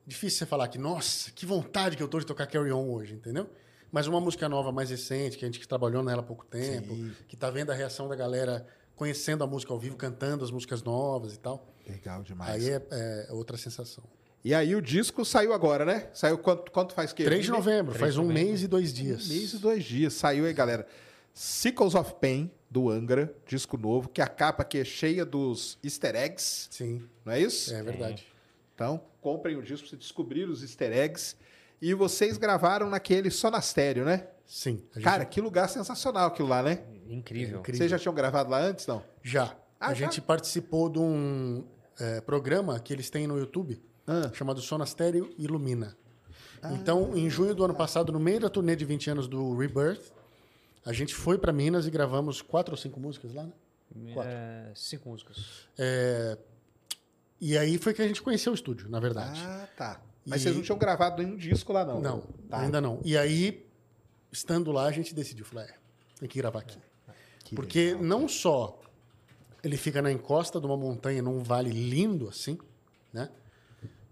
difícil 0.07 0.39
você 0.39 0.47
falar 0.47 0.69
que, 0.69 0.79
nossa, 0.79 1.31
que 1.31 1.47
vontade 1.47 1.97
que 1.97 2.03
eu 2.03 2.09
tô 2.09 2.19
de 2.19 2.27
tocar 2.27 2.47
Carry 2.47 2.73
On 2.73 2.89
hoje, 2.91 3.15
entendeu? 3.15 3.49
Mas 3.91 4.07
uma 4.07 4.21
música 4.21 4.49
nova 4.49 4.73
mais 4.73 4.91
recente, 4.91 5.39
que 5.39 5.45
a 5.45 5.49
gente 5.49 5.67
trabalhou 5.67 6.03
nela 6.03 6.21
há 6.21 6.25
pouco 6.25 6.45
tempo, 6.45 6.95
Sim. 6.95 7.13
que 7.29 7.37
tá 7.37 7.51
vendo 7.51 7.71
a 7.71 7.75
reação 7.75 8.09
da 8.09 8.17
galera 8.17 8.67
conhecendo 8.95 9.45
a 9.45 9.47
música 9.47 9.73
ao 9.73 9.79
vivo, 9.79 9.97
cantando 9.97 10.45
as 10.45 10.51
músicas 10.51 10.83
novas 10.83 11.35
e 11.35 11.39
tal. 11.39 11.73
Legal 11.87 12.23
demais. 12.23 12.51
Aí 12.65 12.71
é, 12.71 13.27
é 13.29 13.33
outra 13.33 13.57
sensação. 13.57 14.03
E 14.47 14.55
aí 14.55 14.77
o 14.77 14.81
disco 14.81 15.25
saiu 15.25 15.53
agora, 15.53 15.85
né? 15.85 16.09
Saiu 16.15 16.39
quanto, 16.39 16.71
quanto 16.71 16.95
faz 16.95 17.13
que? 17.13 17.25
3 17.25 17.47
de 17.47 17.51
novembro, 17.51 17.93
Três 17.93 18.01
faz 18.01 18.15
de 18.15 18.21
um 18.21 18.29
novembro. 18.29 18.45
mês 18.45 18.63
e 18.63 18.69
dois 18.69 18.95
dias. 18.95 19.29
Um 19.29 19.35
mês 19.35 19.53
e 19.55 19.59
dois 19.59 19.83
dias. 19.85 20.15
Saiu 20.15 20.45
aí, 20.45 20.53
galera. 20.53 20.87
Sickles 21.35 21.97
of 21.97 22.15
Pain, 22.21 22.49
do 22.71 22.89
Angra, 22.89 23.35
disco 23.45 23.77
novo, 23.77 24.09
que 24.09 24.23
a 24.23 24.29
capa 24.29 24.63
aqui 24.63 24.79
é 24.79 24.85
cheia 24.85 25.25
dos 25.25 25.77
easter 25.83 26.15
eggs, 26.15 26.69
Sim, 26.71 27.03
não 27.25 27.33
é 27.33 27.41
isso? 27.41 27.75
é 27.75 27.83
verdade. 27.83 28.25
Então, 28.73 29.03
comprem 29.21 29.57
o 29.57 29.63
disco 29.65 29.81
pra 29.81 29.91
você 29.91 29.97
descobrir 29.97 30.49
os 30.49 30.63
easter 30.63 30.97
eggs. 30.97 31.35
E 31.83 31.93
vocês 31.93 32.39
gravaram 32.39 32.89
naquele 32.89 33.33
Sonastério, 33.33 34.05
né? 34.05 34.29
Sim. 34.47 34.81
Cara, 35.03 35.25
que 35.25 35.41
lugar 35.41 35.69
sensacional 35.69 36.29
aquilo 36.29 36.47
lá, 36.47 36.63
né? 36.63 36.85
Incrível. 37.09 37.59
Incrível. 37.59 37.79
Vocês 37.79 37.91
já 37.91 37.99
tinham 37.99 38.15
gravado 38.15 38.49
lá 38.49 38.61
antes, 38.61 38.87
não? 38.87 39.03
Já. 39.25 39.57
Ah, 39.81 39.89
a 39.89 39.95
já? 39.95 40.07
gente 40.07 40.21
participou 40.21 40.89
de 40.89 41.01
um 41.01 41.65
é, 41.99 42.21
programa 42.21 42.79
que 42.79 42.93
eles 42.93 43.11
têm 43.11 43.27
no 43.27 43.37
YouTube 43.37 43.83
Ah. 44.07 44.31
chamado 44.33 44.61
Sonastério 44.61 45.35
Ilumina. 45.39 45.97
Então, 46.73 47.17
em 47.17 47.29
junho 47.31 47.55
do 47.55 47.65
ano 47.65 47.75
passado, 47.75 48.13
no 48.13 48.19
meio 48.19 48.41
da 48.41 48.49
turnê 48.51 48.75
de 48.75 48.85
20 48.85 49.11
anos 49.11 49.29
do 49.29 49.57
Rebirth, 49.57 50.11
a 50.85 50.93
gente 50.93 51.15
foi 51.15 51.39
para 51.39 51.53
Minas 51.53 51.87
e 51.87 51.91
gravamos 51.91 52.43
quatro 52.43 52.73
ou 52.75 52.77
cinco 52.79 52.99
músicas 52.99 53.33
lá, 53.35 53.45
né? 53.45 53.53
Quatro. 54.15 54.33
É, 54.33 54.73
cinco 54.75 55.09
músicas. 55.09 55.69
É, 55.79 56.37
E 57.41 57.57
aí 57.59 57.77
foi 57.79 57.93
que 57.95 58.01
a 58.03 58.07
gente 58.09 58.23
conheceu 58.23 58.51
o 58.51 58.55
estúdio, 58.55 58.89
na 58.89 58.99
verdade. 58.99 59.41
Ah, 59.45 59.69
tá. 59.77 60.01
Mas 60.25 60.41
E- 60.41 60.45
vocês 60.45 60.57
não 60.57 60.63
tinham 60.63 60.79
gravado 60.79 61.23
nenhum 61.23 61.37
disco 61.37 61.73
lá, 61.73 61.85
não? 61.85 62.01
não, 62.01 62.21
Tá. 62.49 62.61
ainda 62.61 62.81
não. 62.81 62.99
E 63.05 63.17
aí, 63.17 63.65
estando 64.33 64.73
lá, 64.73 64.87
a 64.87 64.91
gente 64.93 65.15
decidiu, 65.15 65.45
falou, 65.45 65.63
é, 65.65 65.75
tem 66.19 66.29
que 66.29 66.39
gravar 66.39 66.61
aqui. 66.61 66.79
Que 67.45 67.55
Porque 67.55 67.89
legal. 67.93 68.03
não 68.03 68.27
só 68.29 68.81
ele 69.63 69.77
fica 69.77 70.01
na 70.03 70.11
encosta 70.11 70.59
de 70.59 70.67
uma 70.67 70.77
montanha, 70.77 71.23
num 71.23 71.43
vale 71.43 71.71
lindo 71.71 72.29
assim, 72.29 72.59
né? 73.13 73.29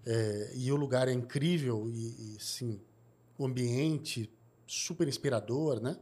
É, 0.07 0.53
e 0.55 0.71
o 0.71 0.77
lugar 0.77 1.09
é 1.09 1.13
incrível 1.13 1.89
e, 1.89 2.37
e 2.37 2.37
sim, 2.41 2.81
o 3.39 3.47
ambiente 3.47 4.31
super 4.67 5.09
inspirador, 5.09 5.81
né? 5.81 5.97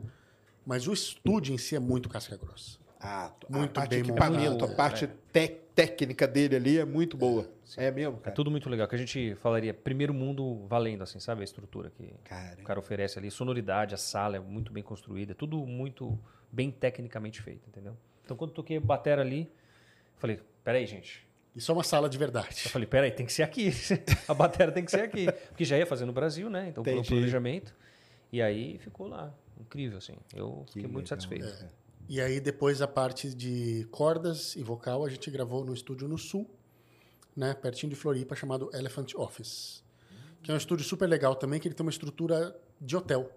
Mas 0.67 0.87
o 0.87 0.93
estúdio 0.93 1.55
em 1.55 1.59
si 1.59 1.75
é 1.77 1.79
muito 1.81 2.09
casca 2.09 2.37
grossa. 2.37 2.79
Ah, 3.01 3.33
a 3.49 3.59
Muito 3.59 3.73
parte 3.73 3.91
bem 3.91 4.03
de 4.03 4.11
equipamento, 4.11 4.51
montado, 4.51 4.73
a 4.73 4.75
parte 4.77 5.09
tec- 5.33 5.63
técnica 5.75 6.27
dele 6.27 6.55
ali 6.57 6.79
é 6.79 6.85
muito 6.85 7.17
boa. 7.17 7.49
É, 7.77 7.91
mesmo, 7.91 8.17
É 8.19 8.21
cara? 8.21 8.37
tudo 8.37 8.51
muito 8.51 8.69
legal. 8.69 8.87
Que 8.87 8.95
a 8.95 8.99
gente 8.99 9.35
falaria 9.37 9.73
primeiro 9.75 10.13
mundo 10.15 10.67
valendo, 10.69 11.03
assim, 11.03 11.19
sabe? 11.19 11.41
A 11.41 11.45
estrutura 11.45 11.91
que 11.91 12.13
Cara, 12.25 12.61
o 12.61 12.63
cara 12.65 12.79
oferece 12.79 13.19
ali. 13.19 13.31
Sonoridade, 13.31 13.95
a 13.95 13.99
sala 13.99 14.37
é 14.37 14.41
muito 14.41 14.73
bem 14.73 14.83
construída. 14.83 15.35
Tudo 15.35 15.67
muito 15.67 16.17
bem 16.53 16.71
tecnicamente 16.71 17.41
feito, 17.43 17.67
entendeu? 17.69 17.97
Então, 18.25 18.37
quando 18.37 18.51
eu 18.51 18.55
toquei 18.55 18.79
batera 18.79 19.23
ali, 19.23 19.51
falei, 20.19 20.39
peraí, 20.63 20.87
gente. 20.87 21.27
Isso 21.55 21.71
é 21.71 21.75
uma 21.75 21.85
sala 21.85 22.09
de 22.09 22.17
Eu 22.17 22.21
verdade. 22.21 22.69
falei, 22.69 22.87
peraí, 22.87 23.11
tem 23.11 23.27
que 23.27 23.33
ser 23.33 23.43
aqui. 23.43 23.71
a 24.27 24.35
batera 24.35 24.73
tem 24.73 24.85
que 24.85 24.91
ser 24.91 25.03
aqui. 25.03 25.31
Porque 25.49 25.65
já 25.65 25.77
ia 25.77 25.87
fazer 25.87 26.05
no 26.07 26.13
Brasil, 26.13 26.49
né? 26.49 26.69
Então, 26.69 26.83
um 26.83 26.87
Entendi. 26.87 27.09
planejamento. 27.09 27.75
E 28.33 28.41
aí 28.41 28.79
ficou 28.79 29.07
lá. 29.07 29.33
Incrível, 29.61 29.99
assim. 29.99 30.17
Eu 30.35 30.65
fiquei 30.69 30.83
muito 30.83 30.97
legal, 30.97 31.07
satisfeito. 31.09 31.67
E 32.09 32.21
aí 32.21 32.41
depois 32.41 32.83
a 32.83 32.89
parte 32.89 33.33
de 33.35 33.87
cordas 33.91 34.57
e 34.57 34.63
vocal 34.63 35.05
a 35.05 35.09
gente 35.09 35.31
gravou 35.31 35.65
no 35.65 35.73
estúdio 35.73 36.09
no 36.09 36.19
sul, 36.19 36.51
né, 37.35 37.55
pertinho 37.55 37.91
de 37.91 37.97
Floripa, 37.97 38.35
chamado 38.35 38.71
Elephant 38.75 39.15
Office. 39.15 39.83
Que 40.43 40.51
é 40.51 40.55
um 40.55 40.57
estúdio 40.57 40.85
super 40.85 41.09
legal 41.09 41.37
também, 41.37 41.61
que 41.61 41.69
ele 41.69 41.75
tem 41.75 41.87
uma 41.87 41.91
estrutura 41.91 42.55
de 42.81 42.97
hotel. 42.97 43.31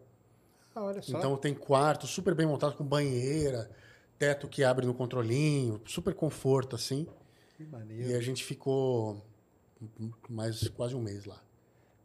Ah, 0.73 0.83
olha 0.83 1.01
só. 1.01 1.17
Então 1.17 1.37
tem 1.37 1.53
quarto 1.53 2.07
super 2.07 2.33
bem 2.33 2.47
montado 2.47 2.75
com 2.75 2.83
banheira, 2.83 3.69
teto 4.17 4.47
que 4.47 4.63
abre 4.63 4.85
no 4.85 4.93
controlinho, 4.93 5.79
super 5.85 6.13
conforto 6.13 6.75
assim. 6.75 7.07
Que 7.55 7.63
maneiro. 7.65 8.09
E 8.09 8.13
a 8.15 8.21
gente 8.21 8.43
ficou 8.43 9.23
mais 10.29 10.67
quase 10.69 10.95
um 10.95 11.01
mês 11.01 11.25
lá. 11.25 11.41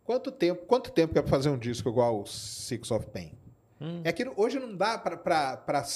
Quanto 0.05 0.31
tempo, 0.33 0.65
quanto 0.67 0.91
tempo 0.91 1.13
que 1.13 1.19
é 1.19 1.23
pra 1.23 1.31
fazer 1.31 1.49
um 1.51 1.59
disco 1.59 1.89
igual 1.89 2.21
o 2.23 2.27
Six 2.27 2.91
of 2.91 3.07
Pain? 3.09 3.33
Hum. 3.81 4.01
É 4.05 4.13
que 4.13 4.27
hoje 4.37 4.59
não 4.59 4.75
dá 4.77 4.99
pra, 4.99 5.17
pra, 5.17 5.57
pra- 5.57 5.87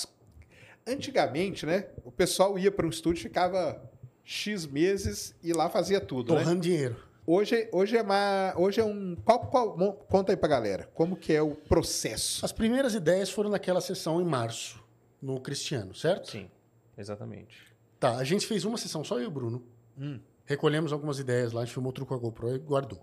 Antigamente, 0.86 1.64
né? 1.64 1.88
O 2.04 2.12
pessoal 2.12 2.58
ia 2.58 2.70
para 2.70 2.86
um 2.86 2.90
estúdio, 2.90 3.22
ficava 3.22 3.80
X 4.22 4.66
meses 4.66 5.34
e 5.42 5.52
lá 5.52 5.68
fazia 5.70 6.00
tudo, 6.00 6.34
né? 6.34 6.40
Torrando 6.42 6.60
dinheiro. 6.60 6.96
Hoje, 7.26 7.68
hoje 7.72 7.96
é 7.96 8.02
uma, 8.02 8.52
hoje 8.56 8.80
é 8.80 8.84
um 8.84 9.16
qual, 9.24 9.46
qual, 9.46 9.72
conta 10.08 10.32
aí 10.32 10.36
pra 10.36 10.46
galera, 10.48 10.90
como 10.92 11.16
que 11.16 11.32
é 11.32 11.40
o 11.40 11.54
processo? 11.54 12.44
As 12.44 12.52
primeiras 12.52 12.94
ideias 12.94 13.30
foram 13.30 13.48
naquela 13.48 13.80
sessão 13.80 14.20
em 14.20 14.24
março, 14.26 14.84
no 15.22 15.40
Cristiano, 15.40 15.94
certo? 15.94 16.30
Sim, 16.30 16.50
exatamente. 16.98 17.73
Tá, 18.12 18.16
a 18.18 18.24
gente 18.24 18.46
fez 18.46 18.64
uma 18.64 18.76
sessão, 18.76 19.02
só 19.04 19.16
eu 19.18 19.24
e 19.24 19.26
o 19.26 19.30
Bruno. 19.30 19.62
Hum. 19.98 20.18
Recolhemos 20.44 20.92
algumas 20.92 21.18
ideias 21.18 21.52
lá, 21.52 21.62
a 21.62 21.64
gente 21.64 21.72
filmou 21.72 21.92
tudo 21.92 22.04
com 22.06 22.14
a 22.14 22.18
GoPro 22.18 22.54
e 22.54 22.58
guardou. 22.58 23.00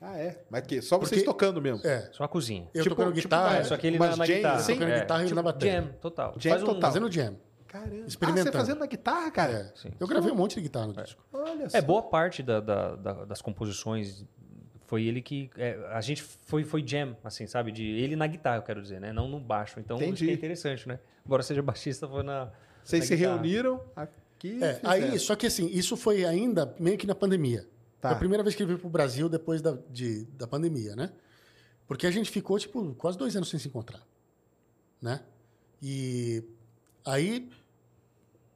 Ah, 0.00 0.16
é? 0.18 0.44
Mas 0.50 0.66
que 0.66 0.82
só 0.82 0.98
vocês 0.98 1.22
Porque- 1.22 1.24
tocando 1.24 1.60
mesmo. 1.62 1.80
É, 1.86 2.10
Só 2.12 2.24
a 2.24 2.28
cozinha. 2.28 2.68
eu 2.74 2.82
Tipo- 2.82 2.94
tocando 2.94 3.14
tipo 3.14 3.22
guitarra, 3.22 3.56
É, 3.58 3.64
só 3.64 3.76
que 3.78 3.86
ele 3.86 3.96
umas 3.96 4.10
na, 4.10 4.16
na 4.18 4.26
jam, 4.26 4.36
guitarra. 4.36 4.56
assim? 4.56 4.72
Tocando 4.74 4.90
é, 4.90 5.00
guitarra 5.00 5.22
e 5.22 5.26
ele 5.26 5.34
na 5.34 5.42
bateria. 5.42 5.80
Jam, 5.82 5.88
total. 6.00 6.34
Jam 6.38 6.50
Faz 6.52 6.62
um- 6.62 6.66
total. 6.66 6.80
fazendo 6.82 7.10
jam. 7.10 7.36
Caramba. 7.66 7.96
Ah, 8.02 8.06
Experimentando. 8.06 8.52
você 8.52 8.58
fazendo 8.58 8.78
na 8.80 8.86
guitarra, 8.86 9.30
cara? 9.30 9.52
É. 9.52 9.72
Sim. 9.74 9.90
Eu 9.98 10.06
gravei 10.06 10.30
um 10.30 10.34
monte 10.36 10.56
de 10.56 10.60
guitarra 10.60 10.86
no 10.88 10.92
disco. 10.92 11.24
Olha 11.32 11.66
É, 11.72 11.80
boa 11.80 12.02
parte 12.02 12.42
da- 12.42 12.60
da- 12.60 12.94
da- 12.96 13.24
das 13.24 13.40
composições 13.40 14.24
Foi 14.84 15.02
ele 15.04 15.20
que. 15.22 15.50
é, 15.56 15.76
a 15.90 16.00
gente 16.00 16.22
foi, 16.22 16.62
foi 16.62 16.86
jam, 16.86 17.16
assim, 17.24 17.46
sabe? 17.46 17.72
De 17.72 17.82
ele 17.84 18.14
na 18.14 18.26
guitarra, 18.26 18.58
eu 18.58 18.62
quero 18.62 18.80
dizer, 18.82 19.00
né? 19.00 19.12
Não 19.12 19.26
no 19.28 19.40
baixo. 19.40 19.80
Então 19.80 19.96
isso 19.96 20.04
Entendi. 20.06 20.30
é 20.30 20.32
interessante, 20.34 20.86
né? 20.86 21.00
Embora 21.24 21.42
seja 21.42 21.60
baixista, 21.62 22.06
foi 22.06 22.22
na. 22.22 22.50
Vocês 22.84 23.02
na 23.02 23.06
se 23.08 23.16
guitarra. 23.16 23.34
reuniram 23.34 23.80
aqui. 24.36 24.62
É, 24.62 24.80
aí, 24.84 25.18
só 25.18 25.34
que 25.34 25.46
assim, 25.46 25.66
isso 25.66 25.96
foi 25.96 26.24
ainda 26.24 26.74
meio 26.78 26.96
que 26.96 27.06
na 27.06 27.14
pandemia. 27.14 27.66
Tá. 28.00 28.10
Foi 28.10 28.16
a 28.16 28.18
primeira 28.18 28.42
vez 28.42 28.54
que 28.54 28.62
ele 28.62 28.68
veio 28.68 28.78
pro 28.78 28.88
Brasil 28.88 29.28
depois 29.28 29.60
da, 29.60 29.76
de, 29.90 30.24
da 30.26 30.46
pandemia, 30.46 30.94
né? 30.94 31.10
Porque 31.86 32.06
a 32.06 32.10
gente 32.10 32.30
ficou, 32.30 32.58
tipo, 32.58 32.94
quase 32.94 33.16
dois 33.16 33.34
anos 33.36 33.48
sem 33.48 33.58
se 33.58 33.68
encontrar, 33.68 34.06
né? 35.00 35.20
E 35.82 36.42
aí 37.04 37.48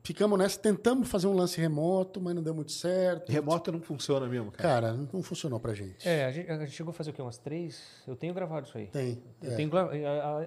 ficamos 0.02 0.38
nessa, 0.38 0.58
tentamos 0.58 1.08
fazer 1.08 1.26
um 1.26 1.34
lance 1.34 1.60
remoto, 1.60 2.20
mas 2.20 2.34
não 2.34 2.42
deu 2.42 2.54
muito 2.54 2.72
certo. 2.72 3.30
Remoto 3.30 3.70
não 3.70 3.80
funciona 3.80 4.26
mesmo, 4.26 4.50
cara. 4.50 4.62
Cara, 4.62 4.92
não 5.12 5.22
funcionou 5.22 5.60
pra 5.60 5.74
gente. 5.74 6.08
É, 6.08 6.24
a 6.24 6.32
gente, 6.32 6.50
a 6.50 6.58
gente 6.58 6.72
chegou 6.72 6.90
a 6.90 6.94
fazer 6.94 7.10
o 7.10 7.12
quê? 7.12 7.22
Umas 7.22 7.38
três? 7.38 7.82
Eu 8.06 8.16
tenho 8.16 8.32
gravado 8.34 8.66
isso 8.66 8.76
aí. 8.76 8.86
Tem. 8.86 9.22
Eu 9.42 9.52
é. 9.52 9.56
tenho 9.56 9.70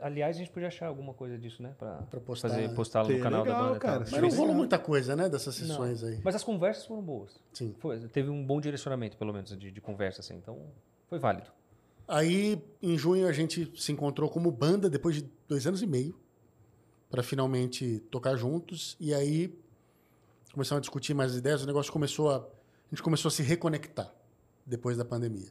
aliás, 0.02 0.36
a 0.36 0.40
gente 0.40 0.52
podia 0.52 0.68
achar 0.68 0.88
alguma 0.88 1.14
coisa 1.14 1.38
disso, 1.38 1.62
né? 1.62 1.74
Pra, 1.78 1.94
Pra 2.10 2.20
postar, 2.20 2.50
fazer, 2.50 2.68
né? 2.68 2.74
postá-lo 2.74 3.10
no 3.10 3.20
canal 3.20 3.44
legal, 3.44 3.62
da 3.62 3.68
banda. 3.70 3.80
cara. 3.80 4.00
Mas 4.02 4.12
não 4.12 4.22
legal. 4.22 4.38
rolou 4.38 4.56
muita 4.56 4.80
coisa, 4.80 5.16
né, 5.16 5.30
dessas 5.30 5.60
Não. 5.60 5.68
sessões 5.68 6.04
aí. 6.04 6.20
Mas 6.24 6.36
as 6.36 6.44
conversas 6.44 6.86
foram 6.86 7.02
boas. 7.02 7.40
Sim. 7.54 7.76
Foi, 7.80 8.00
teve 8.10 8.30
um 8.30 8.46
bom 8.46 8.60
direcionamento, 8.60 9.18
pelo 9.18 9.34
menos, 9.34 9.58
de, 9.58 9.72
de 9.72 9.82
conversa, 9.82 10.22
assim. 10.22 10.36
Então, 10.36 10.60
foi 11.08 11.20
válido. 11.20 11.50
Aí, 12.08 12.62
em 12.82 12.98
junho, 12.98 13.28
a 13.28 13.32
gente 13.32 13.72
se 13.82 13.92
encontrou 13.92 14.30
como 14.30 14.52
banda 14.52 14.90
depois 14.90 15.16
de 15.16 15.30
dois 15.48 15.66
anos 15.66 15.82
e 15.82 15.88
meio 15.88 16.20
para 17.14 17.22
finalmente 17.22 18.00
tocar 18.10 18.36
juntos. 18.36 18.98
E 19.00 19.14
aí 19.14 19.56
começamos 20.52 20.80
a 20.80 20.82
discutir 20.82 21.14
mais 21.14 21.36
ideias. 21.36 21.62
O 21.62 21.68
negócio 21.68 21.94
começou 21.94 22.32
a. 22.32 22.38
A 22.38 22.42
gente 22.90 23.04
começou 23.04 23.30
a 23.30 23.32
se 23.32 23.44
reconectar 23.44 24.12
depois 24.66 24.98
da 24.98 25.06
pandemia. 25.06 25.50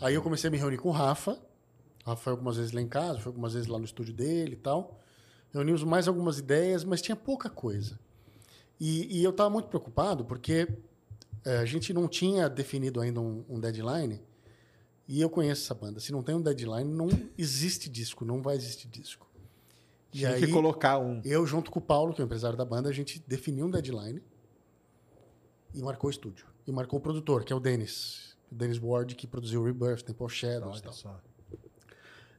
Aí 0.00 0.14
eu 0.14 0.22
comecei 0.22 0.48
a 0.48 0.50
me 0.50 0.58
reunir 0.58 0.78
com 0.78 0.88
o 0.88 0.92
Rafa. 0.92 1.38
O 2.04 2.10
Rafa 2.10 2.20
foi 2.20 2.32
algumas 2.32 2.56
vezes 2.56 2.72
lá 2.72 2.80
em 2.80 2.88
casa, 2.88 3.20
foi 3.20 3.30
algumas 3.30 3.52
vezes 3.52 3.68
lá 3.68 3.78
no 3.78 3.84
estúdio 3.84 4.12
dele 4.12 4.54
e 4.54 4.56
tal. 4.56 5.00
Reunimos 5.52 5.84
mais 5.84 6.08
algumas 6.08 6.40
ideias, 6.40 6.82
mas 6.82 7.00
tinha 7.00 7.14
pouca 7.14 7.48
coisa. 7.48 7.96
E, 8.80 9.20
e 9.20 9.22
eu 9.22 9.30
estava 9.30 9.48
muito 9.48 9.68
preocupado 9.68 10.24
porque 10.24 10.66
eh, 11.44 11.58
a 11.58 11.64
gente 11.64 11.92
não 11.92 12.08
tinha 12.08 12.48
definido 12.48 13.00
ainda 13.00 13.20
um, 13.20 13.44
um 13.48 13.60
deadline. 13.60 14.20
E 15.06 15.20
eu 15.20 15.30
conheço 15.30 15.62
essa 15.62 15.74
banda. 15.74 16.00
Se 16.00 16.10
não 16.10 16.24
tem 16.24 16.34
um 16.34 16.42
deadline, 16.42 16.92
não 16.92 17.08
existe 17.38 17.88
disco, 17.88 18.24
não 18.24 18.42
vai 18.42 18.56
existir 18.56 18.88
disco. 18.88 19.28
E 20.14 20.18
Tinha 20.18 20.30
aí, 20.30 20.46
que 20.46 20.52
colocar 20.52 20.96
um. 21.00 21.20
eu, 21.24 21.44
junto 21.44 21.72
com 21.72 21.80
o 21.80 21.82
Paulo, 21.82 22.14
que 22.14 22.20
é 22.20 22.24
o 22.24 22.26
empresário 22.26 22.56
da 22.56 22.64
banda, 22.64 22.88
a 22.88 22.92
gente 22.92 23.20
definiu 23.26 23.66
um 23.66 23.70
deadline 23.70 24.22
e 25.74 25.82
marcou 25.82 26.06
o 26.06 26.10
estúdio. 26.12 26.46
E 26.64 26.70
marcou 26.70 27.00
o 27.00 27.02
produtor, 27.02 27.42
que 27.42 27.52
é 27.52 27.56
o 27.56 27.58
Dennis. 27.58 28.36
O 28.48 28.54
Dennis 28.54 28.78
Ward, 28.80 29.12
que 29.16 29.26
produziu 29.26 29.60
o 29.60 29.64
Rebirth, 29.64 30.04
Temple 30.04 30.28
Shadows 30.28 30.78
e 30.78 30.82
tal. 30.84 30.92
só. 30.92 31.20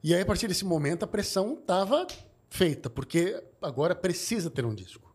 E 0.02 0.16
aí, 0.16 0.22
a 0.22 0.26
partir 0.26 0.48
desse 0.48 0.64
momento, 0.64 1.04
a 1.04 1.08
pressão 1.08 1.56
estava 1.56 2.08
feita, 2.50 2.90
porque 2.90 3.44
agora 3.62 3.94
precisa 3.94 4.50
ter 4.50 4.64
um 4.66 4.74
disco. 4.74 5.14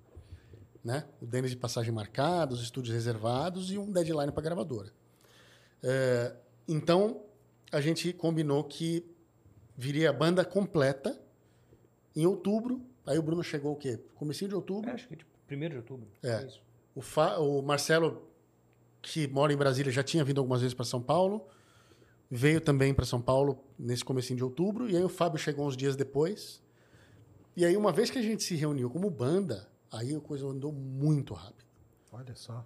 Né? 0.85 1.07
O 1.19 1.27
Dennis 1.27 1.53
de 1.53 1.57
passagem 1.57 1.91
marcada, 1.91 2.53
os 2.53 2.62
estúdios 2.62 2.95
reservados 2.95 3.73
e 3.73 3.78
um 3.78 3.91
deadline 3.91 4.32
para 4.32 4.43
a 4.43 4.45
gravadora. 4.45 4.93
É, 5.82 6.37
então, 6.69 7.23
a 7.73 7.81
gente 7.81 8.12
combinou 8.12 8.62
que 8.65 9.11
viria 9.78 10.11
a 10.11 10.12
banda 10.12 10.45
completa 10.45 11.19
em 12.15 12.27
outubro. 12.27 12.81
Aí 13.07 13.19
o 13.19 13.23
Bruno 13.23 13.43
chegou 13.43 13.73
o 13.73 13.77
quê? 13.77 13.99
Comecinho 14.15 14.49
de 14.49 14.55
outubro. 14.55 14.91
É, 14.91 14.95
acho 14.95 15.09
que 15.09 15.16
tipo, 15.16 15.31
1 15.51 15.69
de 15.69 15.77
outubro. 15.77 16.07
É. 16.23 16.45
isso. 16.47 16.62
O, 16.95 17.01
Fa- 17.01 17.39
o 17.39 17.62
Marcelo, 17.62 18.23
que 19.03 19.27
mora 19.28 19.53
em 19.53 19.57
Brasília, 19.57 19.91
já 19.93 20.03
tinha 20.03 20.23
vindo 20.24 20.39
algumas 20.39 20.61
vezes 20.61 20.74
para 20.74 20.85
São 20.85 21.01
Paulo. 21.03 21.47
Veio 22.31 22.61
também 22.61 22.95
para 22.95 23.05
São 23.05 23.20
Paulo 23.20 23.65
nesse 23.78 24.05
comecinho 24.05 24.37
de 24.37 24.45
outubro. 24.45 24.89
E 24.89 24.97
aí 24.97 25.03
o 25.03 25.09
Fábio 25.09 25.39
chegou 25.39 25.66
uns 25.66 25.77
dias 25.77 25.97
depois. 25.97 26.62
E 27.57 27.65
aí, 27.65 27.77
uma 27.77 27.91
vez 27.93 28.11
que 28.11 28.19
a 28.19 28.23
gente 28.23 28.45
se 28.45 28.55
reuniu 28.55 28.89
como 28.89 29.11
banda, 29.11 29.69
aí 29.91 30.15
a 30.15 30.20
coisa 30.20 30.47
andou 30.47 30.73
muito 30.73 31.35
rápido. 31.35 31.65
Olha 32.12 32.35
só. 32.37 32.65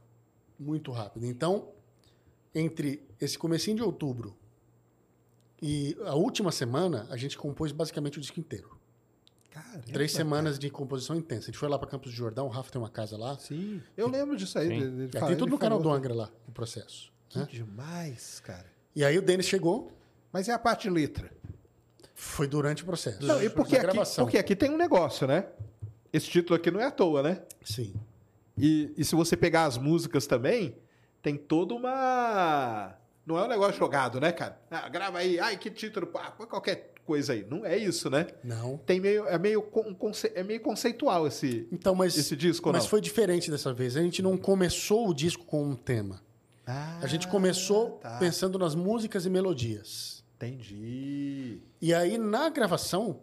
Muito 0.58 0.92
rápido. 0.92 1.24
Então, 1.24 1.72
entre 2.54 3.02
esse 3.20 3.38
comecinho 3.38 3.76
de 3.76 3.82
outubro 3.82 4.36
e 5.60 5.96
a 6.04 6.14
última 6.14 6.52
semana, 6.52 7.06
a 7.10 7.16
gente 7.16 7.38
compôs 7.38 7.72
basicamente 7.72 8.18
o 8.18 8.20
disco 8.20 8.38
inteiro. 8.38 8.73
Caramba, 9.54 9.84
Três 9.92 10.10
cara. 10.12 10.24
semanas 10.24 10.58
de 10.58 10.68
composição 10.68 11.14
intensa. 11.14 11.44
A 11.44 11.46
gente 11.46 11.58
foi 11.58 11.68
lá 11.68 11.78
para 11.78 11.88
Campos 11.88 12.10
do 12.10 12.16
Jordão, 12.16 12.46
o 12.46 12.48
Rafa 12.50 12.72
tem 12.72 12.80
uma 12.82 12.90
casa 12.90 13.16
lá. 13.16 13.38
Sim. 13.38 13.80
Eu 13.96 14.08
lembro 14.08 14.36
disso 14.36 14.58
aí. 14.58 14.68
De 14.68 15.16
É, 15.16 15.18
falar, 15.20 15.28
tem 15.28 15.36
tudo 15.36 15.44
ele 15.48 15.50
no 15.52 15.58
canal 15.58 15.78
do. 15.80 15.88
Angra 15.90 16.12
lá, 16.12 16.30
o 16.48 16.52
processo. 16.52 17.12
Que 17.28 17.38
né? 17.38 17.46
demais, 17.50 18.40
cara. 18.40 18.66
E 18.96 19.04
aí 19.04 19.16
o 19.16 19.22
Denis 19.22 19.46
chegou, 19.46 19.92
Mas 20.32 20.48
é 20.48 20.52
a 20.52 20.58
parte 20.58 20.82
de 20.82 20.90
letra. 20.90 21.30
foi 22.14 22.46
durante 22.48 22.82
o 22.82 22.86
processo. 22.86 23.24
Não, 23.24 23.40
e 23.42 23.48
porque 23.48 23.76
aqui, 23.76 23.86
gravação. 23.86 24.24
porque 24.24 24.38
aqui 24.38 24.56
tem 24.56 24.70
um 24.70 24.76
negócio, 24.76 25.26
né? 25.26 25.46
Esse 26.12 26.28
título 26.28 26.56
aqui 26.56 26.70
não 26.70 26.80
é 26.80 26.84
à 26.86 26.90
toa, 26.90 27.22
né? 27.22 27.42
Sim. 27.64 27.94
E, 28.58 28.92
e 28.96 29.04
se 29.04 29.14
você 29.16 29.36
pegar 29.36 29.64
as 29.64 29.76
músicas 29.78 30.26
também, 30.26 30.76
tem 31.22 31.36
toda 31.36 31.74
uma. 31.74 32.94
Não 33.26 33.38
é 33.38 33.44
um 33.44 33.48
negócio 33.48 33.78
jogado, 33.78 34.20
né, 34.20 34.30
cara? 34.32 34.60
Ah, 34.70 34.88
grava 34.88 35.18
aí, 35.18 35.38
ai, 35.40 35.56
que 35.56 35.70
título, 35.70 36.08
ah, 36.14 36.30
põe 36.30 36.46
qualquer 36.46 36.93
coisa 37.04 37.32
aí. 37.32 37.46
Não 37.48 37.64
é 37.64 37.76
isso, 37.76 38.08
né? 38.10 38.26
Não. 38.42 38.78
Tem 38.78 38.98
meio, 39.00 39.26
é, 39.26 39.38
meio, 39.38 39.64
é 40.34 40.42
meio 40.42 40.60
conceitual 40.60 41.26
esse, 41.26 41.68
Então, 41.70 41.94
mas, 41.94 42.16
esse 42.16 42.34
disco, 42.36 42.70
mas 42.72 42.84
não? 42.84 42.90
foi 42.90 43.00
diferente 43.00 43.50
dessa 43.50 43.72
vez. 43.72 43.96
A 43.96 44.02
gente 44.02 44.20
não 44.22 44.36
começou 44.36 45.08
o 45.08 45.14
disco 45.14 45.44
com 45.44 45.62
um 45.64 45.74
tema. 45.76 46.22
Ah, 46.66 46.98
A 47.02 47.06
gente 47.06 47.28
começou 47.28 47.92
tá. 47.98 48.16
pensando 48.18 48.58
nas 48.58 48.74
músicas 48.74 49.26
e 49.26 49.30
melodias. 49.30 50.24
Entendi. 50.36 51.58
E 51.80 51.92
aí, 51.92 52.16
na 52.18 52.48
gravação, 52.48 53.20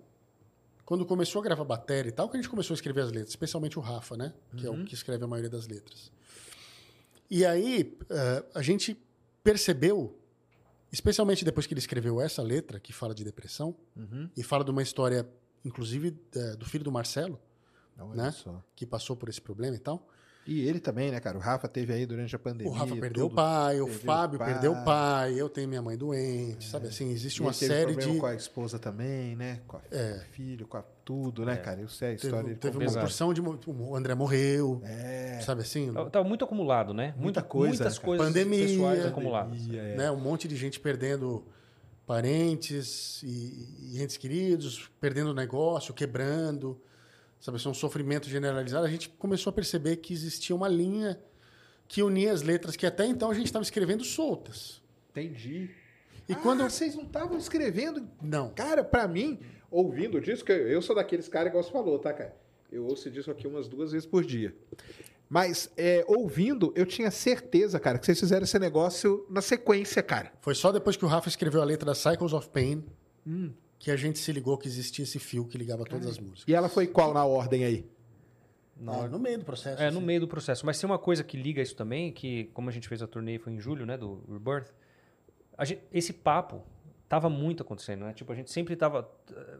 quando 0.86 1.06
começou 1.06 1.40
a 1.41 1.44
gravar 1.44 1.64
bateria 1.64 2.10
e 2.10 2.12
tal, 2.12 2.30
que 2.30 2.38
a 2.38 2.40
gente 2.41 2.49
começou 2.49 2.74
a 2.74 2.76
escrever 2.76 3.02
as 3.02 3.12
letras, 3.12 3.30
especialmente 3.30 3.78
o 3.80 3.82
Rafa, 3.82 4.16
né? 4.16 4.34
Que 4.56 4.68
Uhum. 4.68 4.80
é 4.82 4.84
o 4.84 4.86
que 4.86 4.94
escreve 4.94 5.24
a 5.24 5.28
maioria 5.28 5.49
das 5.49 5.68
letras. 5.68 6.12
E 7.30 7.45
aí, 7.45 7.98
eh, 8.10 8.44
a 8.53 8.62
gente 8.62 8.98
percebeu, 9.44 10.16
especialmente 10.91 11.45
depois 11.45 11.65
que 11.68 11.73
ele 11.73 11.80
escreveu 11.80 12.19
essa 12.22 12.41
letra, 12.41 12.80
que 12.80 12.91
fala 12.93 13.13
de 13.15 13.23
depressão, 13.23 13.76
Uhum. 13.95 14.30
e 14.35 14.43
fala 14.43 14.63
de 14.63 14.72
uma 14.72 14.81
história, 14.81 15.27
inclusive, 15.63 16.18
eh, 16.35 16.55
do 16.55 16.65
filho 16.65 16.84
do 16.84 16.91
Marcelo, 16.91 17.39
Olha 17.99 18.23
Né? 18.23 18.31
só. 18.31 18.63
que 18.76 18.85
passou 18.85 19.15
por 19.15 19.30
esse 19.30 19.39
problema 19.41 19.76
e 19.76 19.80
tal. 19.80 20.07
E 20.47 20.68
ele 20.68 20.80
também, 20.80 21.11
né, 21.11 21.19
cara? 21.19 21.38
O 21.38 21.39
Rafa 21.41 21.68
teve 21.68 21.93
aí 21.93 22.03
durante 22.03 22.35
a 22.35 22.39
pandemia. 22.39 22.72
O 22.72 22.76
Rafa 22.76 22.95
perdeu 22.95 23.26
tudo. 23.26 23.34
o 23.34 23.35
pai, 23.35 23.80
o 23.80 23.85
Perdeu 23.85 24.01
Fábio 24.03 24.35
o 24.38 24.39
pai. 24.39 24.49
É. 24.49 24.53
perdeu 24.53 24.72
o 24.72 24.84
pai, 24.84 25.34
eu 25.39 25.49
tenho 25.49 25.68
minha 25.69 25.81
mãe 25.84 25.95
doente, 25.95 26.68
sabe 26.68 26.88
assim? 26.88 27.11
Existe 27.11 27.38
E 27.38 27.41
uma 27.43 27.53
série 27.53 27.95
de. 27.95 28.18
com 28.18 28.26
a 28.26 28.34
esposa 28.34 28.80
também, 28.80 29.35
né? 29.35 29.61
Com 29.68 29.77
a 29.77 29.81
filho, 30.31 30.65
com 30.68 30.77
a 30.77 30.81
tudo, 31.11 31.45
né, 31.45 31.57
cara? 31.57 31.81
Eu 31.81 31.89
sei 31.89 32.09
a 32.09 32.13
história 32.13 32.55
Teve, 32.55 32.55
teve 32.55 32.77
uma 32.77 32.99
porção 33.01 33.33
de. 33.33 33.41
O 33.41 33.95
André 33.95 34.15
morreu, 34.15 34.81
É. 34.85 35.41
sabe 35.41 35.61
assim? 35.61 35.91
Tava 36.09 36.23
muito 36.23 36.45
acumulado, 36.45 36.93
né? 36.93 37.07
Muita 37.07 37.21
Muita, 37.21 37.43
coisa, 37.43 37.83
Muitas 37.83 37.97
cara? 37.99 38.05
coisas 38.05 38.27
Pandemia. 38.27 38.65
pessoais 38.65 39.05
acumuladas. 39.05 39.57
Pandemia, 39.59 39.81
é. 39.81 39.95
Né? 39.97 40.11
Um 40.11 40.19
monte 40.19 40.47
de 40.47 40.55
gente 40.55 40.79
perdendo 40.79 41.45
parentes 42.07 43.21
e, 43.23 43.91
e 43.93 44.01
entes 44.01 44.15
queridos, 44.15 44.89
perdendo 45.01 45.33
negócio, 45.33 45.93
quebrando. 45.93 46.79
Sabe, 47.41 47.57
assim, 47.57 47.67
um 47.67 47.73
sofrimento 47.73 48.29
generalizado. 48.29 48.85
A 48.85 48.89
gente 48.89 49.09
começou 49.09 49.49
a 49.51 49.53
perceber 49.53 49.97
que 49.97 50.13
existia 50.13 50.55
uma 50.55 50.69
linha 50.69 51.19
que 51.89 52.01
unia 52.01 52.31
as 52.31 52.41
letras 52.41 52.77
que 52.77 52.85
até 52.85 53.05
então 53.05 53.29
a 53.29 53.33
gente 53.33 53.47
estava 53.47 53.63
escrevendo 53.63 54.03
soltas. 54.05 54.81
Entendi. 55.09 55.71
E 56.29 56.33
ah, 56.33 56.35
quando. 56.38 56.63
vocês 56.63 56.95
não 56.95 57.03
estavam 57.03 57.38
escrevendo? 57.38 58.07
Não. 58.21 58.49
Cara, 58.51 58.81
pra 58.83 59.07
mim, 59.07 59.39
ouvindo 59.72 60.18
o 60.18 60.22
disco, 60.22 60.52
eu, 60.52 60.81
sou 60.81 60.95
daqueles 60.95 61.27
caras 61.27 61.48
igual 61.49 61.64
você 61.64 61.72
falou, 61.72 61.98
tá, 61.98 62.14
cara? 62.14 62.35
Eu 62.72 62.85
ouço 62.85 63.10
disco 63.10 63.31
aqui 63.31 63.48
umas 63.48 63.68
duas 63.68 63.91
vezes 63.91 64.06
por 64.06 64.23
dia. 64.23 64.53
Mas, 65.30 65.72
é, 65.77 66.03
ouvindo, 66.07 66.73
eu 66.76 66.85
tinha 66.85 67.10
certeza, 67.10 67.80
cara, 67.80 67.98
que 67.98 68.06
vocês 68.06 68.19
fizeram 68.19 68.43
esse 68.43 68.60
negócio 68.60 69.26
na 69.30 69.41
sequência, 69.41 70.03
cara. 70.03 70.31
Foi 70.41 70.53
só 70.53 70.72
depois 70.72 70.98
que 70.98 71.06
o 71.06 71.07
Rafa 71.07 71.30
escreveu 71.30 71.61
a 71.61 71.65
letra 71.65 71.85
da 71.85 71.95
Cycles 71.95 72.34
of 72.34 72.49
Pain 72.49 72.84
que 73.80 73.89
a 73.89 73.95
gente 73.95 74.19
se 74.19 74.31
ligou 74.31 74.57
que 74.57 74.68
existia 74.68 75.03
esse 75.03 75.18
fio 75.19 75.45
que 75.48 75.57
ligava 75.57 75.85
todas 75.85 76.06
as 76.07 76.19
músicas. 76.19 76.43
E 76.48 76.53
ela 76.53 76.69
foi 76.69 76.85
qual 76.85 77.14
na 77.14 77.26
ordem 77.26 77.64
aí? 77.65 77.89
No 79.10 79.19
meio 79.19 79.38
do 79.39 79.45
processo. 79.45 79.81
É, 79.81 79.88
assim. 79.88 79.95
no 79.95 80.02
meio 80.02 80.19
do 80.19 80.27
processo. 80.27 80.65
Mas 80.65 80.80
tem 80.80 80.89
uma 80.89 80.99
coisa 80.99 81.23
que 81.23 81.38
liga 81.38 81.61
isso 81.61 81.76
também, 81.76 82.11
que 82.11 82.45
como 82.53 82.69
a 82.69 82.72
gente 82.72 82.88
fez 82.88 83.02
a 83.02 83.07
turnê 83.07 83.38
foi 83.39 83.53
em 83.53 83.60
julho, 83.60 83.85
né, 83.85 83.95
do 83.98 84.22
Rebirth, 84.31 84.72
a 85.57 85.65
gente- 85.65 85.81
esse 85.93 86.14
papo 86.14 86.64
tava 87.11 87.29
muito 87.29 87.61
acontecendo, 87.61 88.05
né? 88.05 88.13
Tipo, 88.13 88.31
a 88.31 88.35
gente 88.35 88.49
sempre 88.49 88.73
tava 88.73 89.05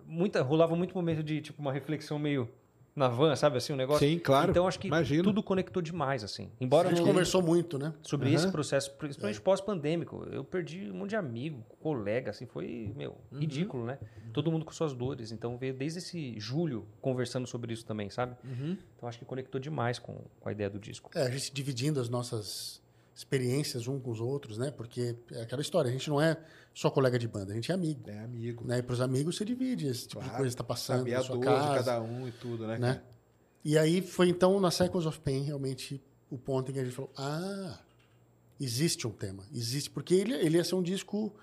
muita 0.08 0.42
rolava 0.42 0.74
muito 0.74 0.96
momento 0.96 1.22
de 1.22 1.42
tipo 1.42 1.62
uma 1.62 1.74
reflexão 1.74 2.18
meio 2.18 2.48
na 2.96 3.10
van, 3.10 3.36
sabe 3.36 3.58
assim, 3.58 3.74
um 3.74 3.76
negócio. 3.76 4.08
Sim, 4.08 4.18
claro. 4.20 4.52
Então 4.52 4.66
acho 4.66 4.80
que 4.80 4.88
Imagino. 4.88 5.24
tudo 5.24 5.44
conectou 5.44 5.82
demais 5.82 6.24
assim. 6.24 6.46
A 6.60 6.64
Embora 6.64 6.88
gente 6.90 7.00
não- 7.00 7.08
conversou 7.08 7.42
muito, 7.42 7.78
né? 7.78 7.94
sobre 8.04 8.28
Aham. 8.30 8.36
esse 8.36 8.52
processo, 8.52 8.92
principalmente 8.92 9.42
pós-pandêmico, 9.42 10.26
eu 10.32 10.46
perdi 10.46 10.90
um 10.92 10.94
monte 10.96 11.10
de 11.10 11.16
amigo, 11.18 11.62
colega, 11.82 12.32
assim, 12.32 12.46
foi, 12.46 12.94
meu, 12.96 13.18
ridículo, 13.38 13.86
né? 13.86 13.98
Todo 14.34 14.50
mundo 14.50 14.64
com 14.64 14.72
suas 14.72 14.94
dores. 14.94 15.32
Então 15.34 15.58
veio 15.58 15.74
desde 15.74 16.00
esse 16.00 16.40
julho 16.40 16.88
conversando 17.02 17.46
sobre 17.48 17.74
isso 17.74 17.86
também, 17.86 18.10
sabe? 18.10 18.36
Então 18.96 19.10
acho 19.10 19.20
que 19.20 19.26
conectou 19.26 19.60
demais 19.60 20.00
com, 20.00 20.16
com 20.40 20.48
a 20.48 20.54
ideia 20.54 20.70
do 20.70 20.80
disco. 20.80 21.12
É, 21.16 21.24
a 21.24 21.30
gente 21.30 21.54
dividindo 21.54 22.00
as 22.00 22.08
nossas 22.08 22.81
experiências 23.22 23.88
um 23.88 24.00
com 24.00 24.12
os 24.12 24.20
outros, 24.20 24.58
né? 24.58 24.72
Porque 24.72 25.16
é 25.32 25.42
aquela 25.44 25.62
história, 25.62 25.90
a 25.90 25.92
gente 25.92 26.10
não 26.10 26.20
é 26.22 26.36
só 26.74 26.90
colega 26.90 27.18
de 27.20 27.28
banda, 27.28 27.52
a 27.52 27.56
gente 27.56 27.72
é 27.72 27.76
amigo. 27.76 28.10
É 28.10 28.20
amigo. 28.20 28.66
Né? 28.66 28.80
E 28.80 28.82
para 28.82 28.94
os 28.94 29.02
amigos 29.02 29.36
você 29.38 29.46
divide 29.46 29.88
esse 29.88 30.08
tipo 30.08 30.22
de 30.22 30.26
Claro. 30.26 30.38
coisa 30.38 30.50
que 30.50 30.54
está 30.62 30.64
passando 30.64 31.00
Saber 31.00 31.12
na 31.12 31.20
a 31.20 31.24
sua 31.24 31.36
dor 31.36 31.46
casa. 31.46 31.68
de 31.70 31.76
cada 31.76 32.02
um 32.02 32.28
e 32.28 32.32
tudo, 32.32 32.68
né? 32.68 32.78
né? 32.78 33.02
E 33.64 33.78
aí 33.78 34.02
foi 34.02 34.28
então 34.30 34.60
na 34.60 34.72
Cycles 34.72 35.06
of 35.06 35.20
Pain 35.20 35.44
realmente 35.44 36.02
o 36.30 36.38
ponto 36.38 36.72
em 36.72 36.74
que 36.74 36.80
a 36.80 36.84
gente 36.84 36.96
falou: 36.96 37.12
ah, 37.18 37.78
existe 38.60 39.08
um 39.08 39.12
tema, 39.12 39.44
existe. 39.54 39.90
Porque 39.90 40.14
ele, 40.16 40.34
ele 40.34 40.58
ia 40.58 40.64
ser 40.64 40.76
um 40.76 40.82
disco 40.84 41.34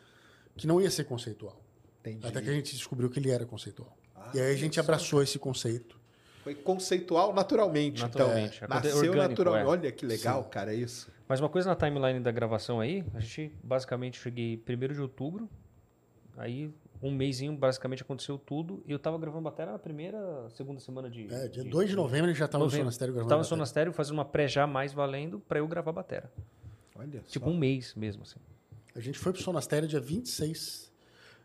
que 0.56 0.66
não 0.66 0.80
ia 0.80 0.90
ser 0.90 1.04
conceitual. 1.04 1.62
Entendi. 2.00 2.26
Até 2.26 2.40
que 2.42 2.48
a 2.50 2.52
gente 2.52 2.74
descobriu 2.74 3.08
que 3.10 3.18
ele 3.18 3.30
era 3.30 3.44
conceitual. 3.46 3.96
Ah, 4.16 4.30
e 4.34 4.40
aí 4.40 4.52
a 4.52 4.56
gente 4.56 4.80
abraçou 4.80 5.22
esse 5.22 5.38
conceito. 5.38 5.96
Foi 6.42 6.54
conceitual 6.54 7.32
naturalmente. 7.34 8.00
Naturalmente. 8.02 8.56
Então, 8.56 8.66
Aconte- 8.68 8.86
nasceu 8.88 9.10
orgânico, 9.10 9.28
naturalmente. 9.28 9.66
é. 9.66 9.70
Olha 9.70 9.92
que 9.92 10.06
legal, 10.06 10.44
cara, 10.44 10.72
isso. 10.74 11.10
Mas 11.28 11.40
uma 11.40 11.48
coisa 11.48 11.68
na 11.68 11.76
timeline 11.76 12.20
da 12.20 12.30
gravação 12.32 12.80
aí, 12.80 13.04
a 13.14 13.20
gente 13.20 13.52
basicamente 13.62 14.18
cheguei 14.18 14.56
1 14.66 14.94
de 14.94 15.00
outubro, 15.00 15.48
aí 16.36 16.72
um 17.02 17.10
mêsinho 17.12 17.52
basicamente 17.56 18.02
aconteceu 18.02 18.38
tudo, 18.38 18.82
e 18.86 18.90
eu 18.92 18.98
tava 18.98 19.18
gravando 19.18 19.42
bateria 19.44 19.72
na 19.72 19.78
primeira, 19.78 20.48
segunda 20.50 20.80
semana 20.80 21.08
de... 21.10 21.32
É, 21.32 21.46
dia 21.48 21.62
2 21.64 21.90
de 21.90 21.96
novembro 21.96 22.26
a 22.26 22.28
gente 22.28 22.38
já 22.38 22.46
estava 22.46 22.64
no 22.64 22.66
novembro. 22.66 22.84
Sonastério 22.86 23.14
gravando. 23.14 23.28
Tava 23.28 23.42
no. 23.42 23.44
Sonastério 23.48 23.92
fazendo 23.92 24.14
uma 24.14 24.24
pré 24.24 24.48
já 24.48 24.66
mais 24.66 24.92
valendo 24.92 25.38
pra 25.40 25.58
eu 25.58 25.68
gravar 25.68 25.92
bateria. 25.92 26.30
Olha 26.96 27.20
Tipo 27.26 27.44
só. 27.46 27.50
um 27.52 27.56
mês 27.58 27.94
mesmo, 27.94 28.22
assim. 28.22 28.40
A 28.96 29.00
gente 29.00 29.18
foi 29.18 29.32
pro 29.32 29.40
Sonastério 29.42 29.86
dia 29.86 30.00
26 30.00 30.90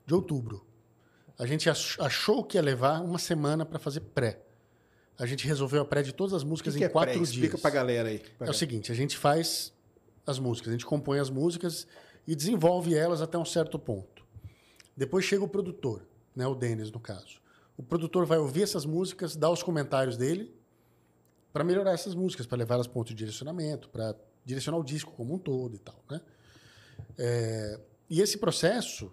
de 0.05 0.13
outubro. 0.13 0.65
A 1.37 1.45
gente 1.45 1.69
ach- 1.69 1.99
achou 1.99 2.43
que 2.43 2.57
ia 2.57 2.61
levar 2.61 3.01
uma 3.01 3.19
semana 3.19 3.65
para 3.65 3.77
fazer 3.77 3.99
pré. 3.99 4.39
A 5.19 5.25
gente 5.27 5.45
resolveu 5.45 5.81
a 5.81 5.85
pré 5.85 6.01
de 6.01 6.11
todas 6.13 6.33
as 6.33 6.41
que, 6.41 6.49
músicas 6.49 6.73
que 6.75 6.81
em 6.81 6.85
é 6.85 6.89
quatro 6.89 7.11
pré? 7.11 7.17
dias. 7.17 7.29
Explica 7.29 7.57
pra 7.59 7.69
galera 7.69 8.09
aí. 8.09 8.21
É 8.39 8.49
o 8.49 8.53
seguinte, 8.53 8.91
a 8.91 8.95
gente 8.95 9.15
faz 9.15 9.71
as 10.25 10.39
músicas, 10.39 10.69
a 10.69 10.71
gente 10.73 10.85
compõe 10.85 11.19
as 11.19 11.29
músicas 11.29 11.87
e 12.25 12.35
desenvolve 12.35 12.95
elas 12.95 13.21
até 13.21 13.37
um 13.37 13.45
certo 13.45 13.77
ponto. 13.77 14.25
Depois 14.95 15.25
chega 15.25 15.43
o 15.43 15.47
produtor, 15.47 16.07
né, 16.35 16.47
o 16.47 16.55
Denis 16.55 16.91
no 16.91 16.99
caso. 16.99 17.41
O 17.77 17.83
produtor 17.83 18.25
vai 18.25 18.37
ouvir 18.37 18.63
essas 18.63 18.85
músicas, 18.85 19.35
dar 19.35 19.49
os 19.49 19.63
comentários 19.63 20.15
dele 20.15 20.55
para 21.51 21.63
melhorar 21.63 21.91
essas 21.91 22.15
músicas, 22.15 22.45
para 22.45 22.57
levar 22.57 22.75
elas 22.75 22.87
ponto 22.87 23.07
de 23.07 23.15
direcionamento, 23.15 23.89
para 23.89 24.15
direcionar 24.45 24.77
o 24.77 24.83
disco 24.83 25.11
como 25.11 25.33
um 25.35 25.37
todo 25.37 25.75
e 25.75 25.79
tal, 25.79 26.03
né? 26.09 26.21
É, 27.17 27.79
e 28.09 28.21
esse 28.21 28.37
processo 28.37 29.11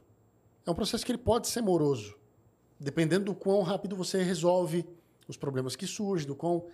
é 0.66 0.70
um 0.70 0.74
processo 0.74 1.05
que 1.05 1.12
ele 1.12 1.19
pode 1.19 1.49
ser 1.49 1.62
moroso, 1.62 2.16
dependendo 2.78 3.27
do 3.27 3.35
quão 3.35 3.62
rápido 3.62 3.97
você 3.97 4.23
resolve 4.23 4.87
os 5.27 5.37
problemas 5.37 5.77
que 5.77 5.87
surgem, 5.87 6.27
do 6.27 6.35
quão 6.35 6.66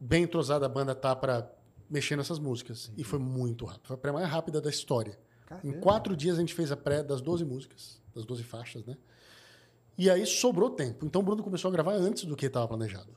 bem 0.00 0.24
entrosada 0.24 0.66
a 0.66 0.68
banda 0.68 0.94
tá 0.94 1.14
para 1.14 1.50
mexer 1.88 2.16
nessas 2.16 2.38
músicas. 2.38 2.90
E 2.96 3.04
foi 3.04 3.18
muito 3.18 3.64
rápido. 3.64 3.86
Foi 3.86 3.94
a 3.94 3.98
pré 3.98 4.12
mais 4.12 4.28
rápida 4.28 4.60
da 4.60 4.70
história. 4.70 5.18
Em 5.44 5.46
Caramba. 5.46 5.78
quatro 5.80 6.16
dias 6.16 6.36
a 6.36 6.40
gente 6.40 6.54
fez 6.54 6.72
a 6.72 6.76
pré 6.76 7.02
das 7.02 7.20
12 7.20 7.44
músicas, 7.44 8.00
das 8.14 8.24
12 8.24 8.42
faixas, 8.42 8.84
né? 8.84 8.96
E 9.96 10.10
aí 10.10 10.26
sobrou 10.26 10.70
tempo. 10.70 11.04
Então 11.06 11.20
o 11.20 11.24
Bruno 11.24 11.42
começou 11.42 11.68
a 11.68 11.72
gravar 11.72 11.92
antes 11.94 12.24
do 12.24 12.34
que 12.34 12.46
estava 12.46 12.66
planejado. 12.66 13.12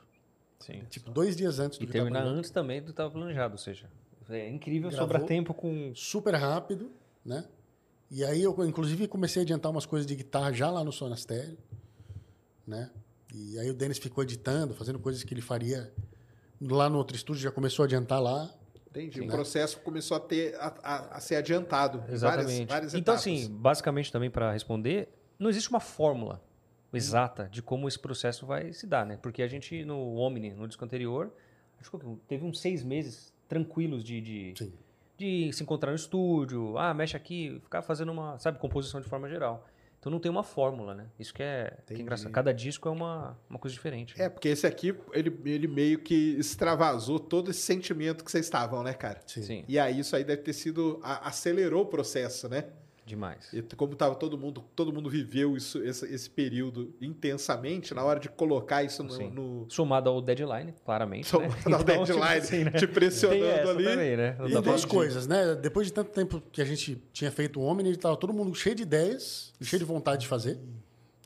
Sim. 0.60 0.84
Tipo, 0.90 1.10
dois 1.12 1.36
dias 1.36 1.60
antes 1.60 1.80
do 1.80 1.84
E 1.84 1.88
que 1.88 1.94
estava 1.94 2.12
terminar 2.12 2.28
antes 2.30 2.52
também 2.52 2.82
do 2.82 2.86
que 2.86 2.92
estava 2.92 3.10
planejado, 3.12 3.54
ou 3.54 3.58
seja, 3.58 3.90
é 4.30 4.50
incrível 4.50 4.90
Gravou. 4.90 5.08
sobrar 5.08 5.24
tempo 5.26 5.54
com... 5.54 5.94
Super 5.96 6.36
rápido, 6.36 6.92
né? 7.24 7.46
E 8.10 8.24
aí 8.24 8.42
eu, 8.44 8.56
inclusive, 8.66 9.08
comecei 9.08 9.42
a 9.42 9.44
adiantar 9.44 9.72
umas 9.72 9.86
coisas 9.86 10.06
de 10.06 10.16
guitarra 10.16 10.52
já 10.54 10.70
lá 10.70 10.84
no 10.84 10.92
Sonastério, 10.92 11.58
né? 12.66 12.90
E 13.34 13.60
aí 13.60 13.70
o 13.70 13.74
Denis 13.74 13.98
ficou 13.98 14.24
editando, 14.24 14.74
fazendo 14.74 15.00
coisas 15.00 15.24
que 15.24 15.34
ele 15.34 15.42
faria 15.42 15.94
lá 16.62 16.90
no 16.90 16.98
outro 16.98 17.16
estúdio, 17.16 17.42
já 17.42 17.52
começou 17.52 17.84
a 17.84 17.86
adiantar 17.86 18.22
lá. 18.22 18.50
Entendi. 18.90 19.20
O 19.20 19.24
Sim. 19.24 19.30
processo 19.30 19.80
começou 19.80 20.18
a, 20.18 20.20
ter, 20.20 20.56
a, 20.56 20.74
a- 20.84 21.18
a 21.18 21.20
ser 21.20 21.36
adiantado. 21.36 22.04
Exatamente. 22.10 22.46
Várias, 22.66 22.68
várias 22.70 22.94
então, 22.94 23.14
etapas. 23.16 23.22
assim, 23.22 23.48
basicamente 23.52 24.12
também 24.12 24.30
para 24.30 24.52
responder, 24.52 25.10
não 25.38 25.50
existe 25.50 25.70
uma 25.70 25.80
fórmula 25.80 26.42
exata 26.92 27.48
de 27.52 27.62
como 27.62 27.88
esse 27.88 28.00
processo 28.00 28.46
vai 28.46 28.74
se 28.74 28.88
dar, 28.88 29.06
né? 29.06 29.18
Porque 29.22 29.44
a 29.44 29.48
gente, 29.48 29.84
no 29.86 30.16
Omni, 30.16 30.52
no 30.52 30.68
disco 30.68 30.84
anterior, 30.84 31.32
acho 31.80 31.92
que 31.92 31.98
teve 32.28 32.44
uns 32.46 32.60
seis 32.60 32.84
meses 32.84 33.32
tranquilos 33.48 34.04
de, 34.04 34.20
de, 34.20 34.74
de 35.18 35.54
se 35.54 35.62
encontrar 35.62 35.92
no 35.92 35.96
estúdio, 35.96 36.76
ah, 36.78 36.94
mexe 36.94 37.16
aqui, 37.16 37.60
ficar 37.64 37.82
fazendo 37.84 38.12
uma, 38.12 38.40
sabe, 38.40 38.58
composição 38.58 39.00
de 39.00 39.08
forma 39.08 39.30
geral. 39.30 39.68
Então 40.00 40.12
não 40.12 40.20
tem 40.20 40.30
uma 40.32 40.44
fórmula, 40.44 40.94
né? 40.94 41.08
Isso 41.20 41.34
que 41.34 41.42
é, 41.44 41.76
que 41.86 41.94
é 41.96 41.98
engraçado. 42.00 42.32
Cada 42.32 42.54
disco 42.54 42.88
é 42.88 42.92
uma, 42.92 43.38
uma 43.50 43.58
coisa 43.60 43.74
diferente. 43.74 44.14
É, 44.22 44.30
porque 44.30 44.48
esse 44.48 44.66
aqui, 44.68 44.96
ele, 45.12 45.36
ele 45.46 45.68
meio 45.68 46.00
que 46.00 46.36
extravasou 46.38 47.20
todo 47.20 47.52
esse 47.52 47.62
sentimento 47.62 48.24
que 48.24 48.32
vocês 48.32 48.46
estavam, 48.46 48.84
né, 48.84 48.94
cara? 48.94 49.20
Sim. 49.26 49.42
Sim, 49.42 49.66
E 49.68 49.78
aí 49.80 50.00
isso 50.00 50.16
aí 50.16 50.24
deve 50.24 50.44
ter 50.44 50.54
sido. 50.54 51.00
a- 51.04 51.28
acelerou 51.28 51.82
o 51.84 51.86
processo, 51.88 52.48
né? 52.48 52.66
Demais. 53.08 53.52
E 53.54 53.62
como 53.62 53.96
tava 53.96 54.16
todo 54.16 54.38
mundo, 54.38 54.64
todo 54.76 54.92
mundo 54.92 55.10
viveu 55.10 55.56
isso, 55.56 55.82
esse, 55.82 56.06
esse 56.14 56.30
período 56.30 56.94
intensamente, 57.02 57.94
na 57.94 58.04
hora 58.04 58.20
de 58.20 58.28
colocar 58.28 58.84
isso 58.84 59.02
no. 59.02 59.30
No... 59.32 59.66
Somado 59.70 60.10
ao 60.10 60.22
deadline, 60.22 60.74
claramente. 60.84 61.28
Somado 61.28 61.56
né? 61.70 61.76
ao 61.76 61.84
deadline, 61.84 62.24
assim, 62.24 62.64
né? 62.66 62.72
te 62.72 62.86
pressionando 62.86 63.70
ali. 63.70 63.86
Também, 63.86 64.18
né? 64.18 64.38
E 64.46 64.52
pra- 64.52 64.62
duas 64.62 64.82
Entendi. 64.82 64.88
coisas, 64.88 65.26
né? 65.26 65.56
Depois 65.56 65.88
de 65.88 65.94
tanto 65.94 66.12
tempo 66.12 66.42
que 66.52 66.62
a 66.62 66.66
gente 66.66 67.02
tinha 67.14 67.32
feito 67.32 67.60
o 67.60 67.64
Omni, 67.64 67.92
estava 67.92 68.18
todo 68.18 68.34
mundo 68.34 68.54
cheio 68.54 68.76
de 68.76 68.84
ideias, 68.84 69.54
e 69.60 69.66
cheio 69.66 69.80
de 69.80 69.86
vontade 69.86 70.22
de 70.22 70.28
fazer, 70.28 70.60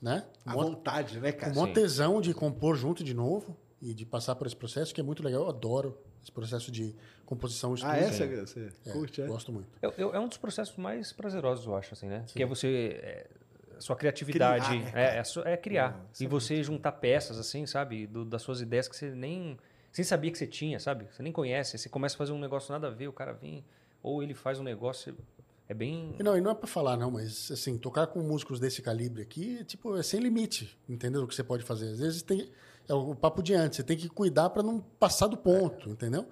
né? 0.01 0.23
A 0.45 0.53
vontade, 0.53 1.19
né, 1.19 1.31
cara? 1.31 1.51
um 1.59 1.65
Sim. 1.65 1.73
tesão 1.73 2.21
de 2.21 2.33
compor 2.33 2.75
junto 2.75 3.03
de 3.03 3.13
novo 3.13 3.57
e 3.81 3.93
de 3.93 4.05
passar 4.05 4.35
por 4.35 4.45
esse 4.45 4.55
processo, 4.55 4.93
que 4.93 5.01
é 5.01 5.03
muito 5.03 5.23
legal. 5.23 5.41
Eu 5.41 5.49
adoro 5.49 5.97
esse 6.21 6.31
processo 6.31 6.71
de 6.71 6.95
composição 7.35 7.73
Ah, 7.83 7.97
é? 7.97 8.09
estúdio. 8.09 8.45
Você, 8.45 8.69
É, 8.85 8.91
curte, 8.91 9.21
é? 9.21 9.25
Gosto 9.27 9.53
muito. 9.53 9.69
É, 9.81 9.87
é- 9.87 10.01
é 10.01 10.19
um 10.19 10.27
dos 10.27 10.37
processos 10.37 10.75
mais 10.75 11.13
prazerosos, 11.13 11.65
eu 11.65 11.73
acho, 11.75 11.93
assim, 11.93 12.07
né? 12.07 12.25
Que 12.27 12.43
é 12.43 12.45
você. 12.45 12.99
é, 13.01 13.27
sua 13.79 13.95
criatividade 13.95 14.65
Criar, 14.67 14.83
né, 14.83 14.91
cara? 14.91 15.01
é, 15.01 15.49
é, 15.49 15.53
é 15.53 15.57
criar. 15.57 16.05
E 16.19 16.25
é 16.25 16.27
você 16.27 16.61
juntar 16.61 16.91
peças, 16.91 17.39
assim, 17.39 17.65
sabe? 17.65 18.05
Do- 18.05 18.25
das 18.25 18.41
suas 18.43 18.59
ideias 18.61 18.87
que 18.87 18.95
você 18.95 19.09
nem. 19.11 19.57
Você 19.91 20.01
nem 20.01 20.07
sabia 20.07 20.29
que 20.31 20.37
você 20.37 20.45
tinha, 20.45 20.77
sabe? 20.79 21.07
Você 21.11 21.23
nem 21.23 21.31
conhece. 21.33 21.77
Você 21.77 21.89
começa 21.89 22.15
a 22.15 22.17
fazer 22.17 22.31
um 22.33 22.39
negócio 22.39 22.71
nada 22.71 22.87
a 22.87 22.91
ver, 22.91 23.07
o 23.07 23.13
cara 23.13 23.31
vem. 23.33 23.63
Ou 24.03 24.21
ele 24.21 24.33
faz 24.33 24.59
um 24.59 24.63
negócio. 24.63 25.17
É 25.69 25.73
bem. 25.73 26.15
E 26.19 26.21
não, 26.23 26.37
e 26.37 26.41
não 26.41 26.51
é 26.51 26.53
pra 26.53 26.67
falar, 26.67 26.97
não, 26.97 27.09
mas 27.09 27.49
assim, 27.49 27.77
tocar 27.77 28.05
com 28.07 28.19
músicos 28.19 28.59
desse 28.59 28.81
calibre 28.81 29.21
aqui, 29.21 29.63
tipo, 29.63 29.97
é 29.97 30.03
sem 30.03 30.19
limite, 30.19 30.77
entendeu? 30.87 31.23
O 31.23 31.27
que 31.27 31.33
você 31.33 31.43
pode 31.43 31.63
fazer. 31.63 31.87
Às 31.91 31.99
vezes 31.99 32.21
tem. 32.21 32.51
É 32.89 32.93
o 32.93 33.15
papo 33.15 33.41
de 33.41 33.53
antes, 33.53 33.77
você 33.77 33.83
tem 33.83 33.95
que 33.95 34.09
cuidar 34.09 34.49
pra 34.49 34.61
não 34.61 34.79
passar 34.99 35.27
do 35.27 35.37
ponto, 35.37 35.89
entendeu? 35.89 36.27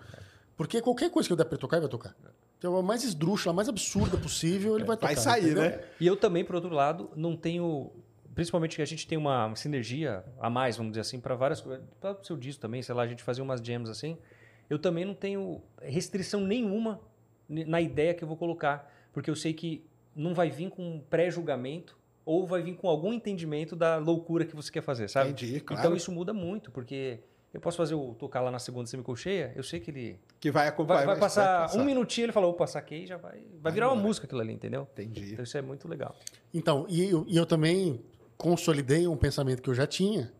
Porque 0.60 0.82
qualquer 0.82 1.10
coisa 1.10 1.26
que 1.26 1.32
eu 1.32 1.38
der 1.38 1.46
pra 1.46 1.54
ele 1.56 1.62
tocar, 1.62 1.78
ele 1.78 1.84
vai 1.84 1.90
tocar. 1.90 2.14
Então, 2.58 2.76
a 2.76 2.84
mais 2.84 3.06
esdrúxula, 3.06 3.54
a 3.54 3.56
mais 3.56 3.70
absurda 3.70 4.18
possível, 4.18 4.76
ele 4.76 4.84
vai 4.84 4.98
tocar. 4.98 5.14
Vai 5.14 5.16
sair, 5.16 5.52
entendeu? 5.52 5.64
né? 5.64 5.84
E 6.02 6.06
eu 6.06 6.18
também, 6.18 6.44
por 6.44 6.56
outro 6.56 6.70
lado, 6.70 7.10
não 7.16 7.34
tenho. 7.34 7.90
Principalmente 8.36 8.76
que 8.76 8.82
a 8.82 8.86
gente 8.86 9.08
tem 9.08 9.18
uma 9.18 9.56
sinergia 9.56 10.22
a 10.38 10.50
mais, 10.50 10.76
vamos 10.76 10.92
dizer 10.92 11.00
assim, 11.00 11.18
para 11.18 11.34
várias 11.34 11.62
coisas. 11.62 11.82
Para 12.02 12.12
o 12.12 12.26
seu 12.26 12.36
disco 12.36 12.62
também, 12.62 12.82
sei 12.82 12.94
lá, 12.94 13.04
a 13.04 13.08
gente 13.08 13.24
fazia 13.24 13.42
umas 13.42 13.62
jams 13.62 13.90
assim. 13.90 14.18
Eu 14.70 14.78
também 14.78 15.06
não 15.06 15.14
tenho 15.14 15.62
restrição 15.82 16.42
nenhuma 16.42 17.00
na 17.48 17.80
ideia 17.80 18.14
que 18.14 18.22
eu 18.22 18.28
vou 18.28 18.36
colocar. 18.36 18.94
Porque 19.14 19.30
eu 19.30 19.38
sei 19.38 19.54
que 19.54 19.86
não 20.14 20.34
vai 20.34 20.50
vir 20.50 20.70
com 20.72 20.84
um 20.96 21.00
pré-julgamento 21.00 21.98
ou 22.26 22.46
vai 22.46 22.62
vir 22.62 22.76
com 22.76 22.90
algum 22.90 23.14
entendimento 23.14 23.78
da 23.78 23.96
loucura 23.96 24.44
que 24.44 24.58
você 24.58 24.70
quer 24.70 24.82
fazer, 24.82 25.08
sabe? 25.08 25.30
Entendi, 25.30 25.62
claro. 25.62 25.82
Então 25.82 25.96
isso 25.96 26.12
muda 26.12 26.34
muito, 26.34 26.70
porque 26.70 27.22
eu 27.54 27.60
posso 27.60 27.78
fazer 27.78 27.96
o 27.96 28.14
tocar 28.14 28.42
lá 28.42 28.52
na 28.52 28.60
segunda 28.60 28.88
semicolcheia, 28.88 29.52
eu 29.56 29.64
sei 29.64 29.80
que 29.80 29.90
ele 29.90 30.20
Que 30.40 30.52
vai 30.52 30.68
acompanhar. 30.68 31.00
vai, 31.00 31.08
vai 31.08 31.20
passar, 31.20 31.62
passar. 31.62 31.80
um 31.80 31.84
minutinho, 31.84 32.26
ele 32.26 32.32
falou, 32.32 32.52
opa, 32.52 32.68
saquei, 32.68 33.08
já 33.08 33.18
vai, 33.18 33.44
vai 33.60 33.72
virar 33.72 33.92
uma 33.92 34.02
música 34.02 34.28
aquilo 34.28 34.42
ali, 34.42 34.54
entendeu? 34.54 34.88
Entendi. 34.94 35.34
Então 35.34 35.44
isso 35.44 35.58
é 35.58 35.62
muito 35.62 35.88
legal. 35.88 36.16
Então, 36.54 36.86
e 36.88 37.10
eu, 37.10 37.26
e 37.28 37.36
eu 37.36 37.46
também 37.46 38.04
consolidei 38.38 39.08
um 39.08 39.18
pensamento 39.18 39.62
que 39.62 39.70
eu 39.70 39.74
já 39.74 39.88
tinha, 39.88 40.32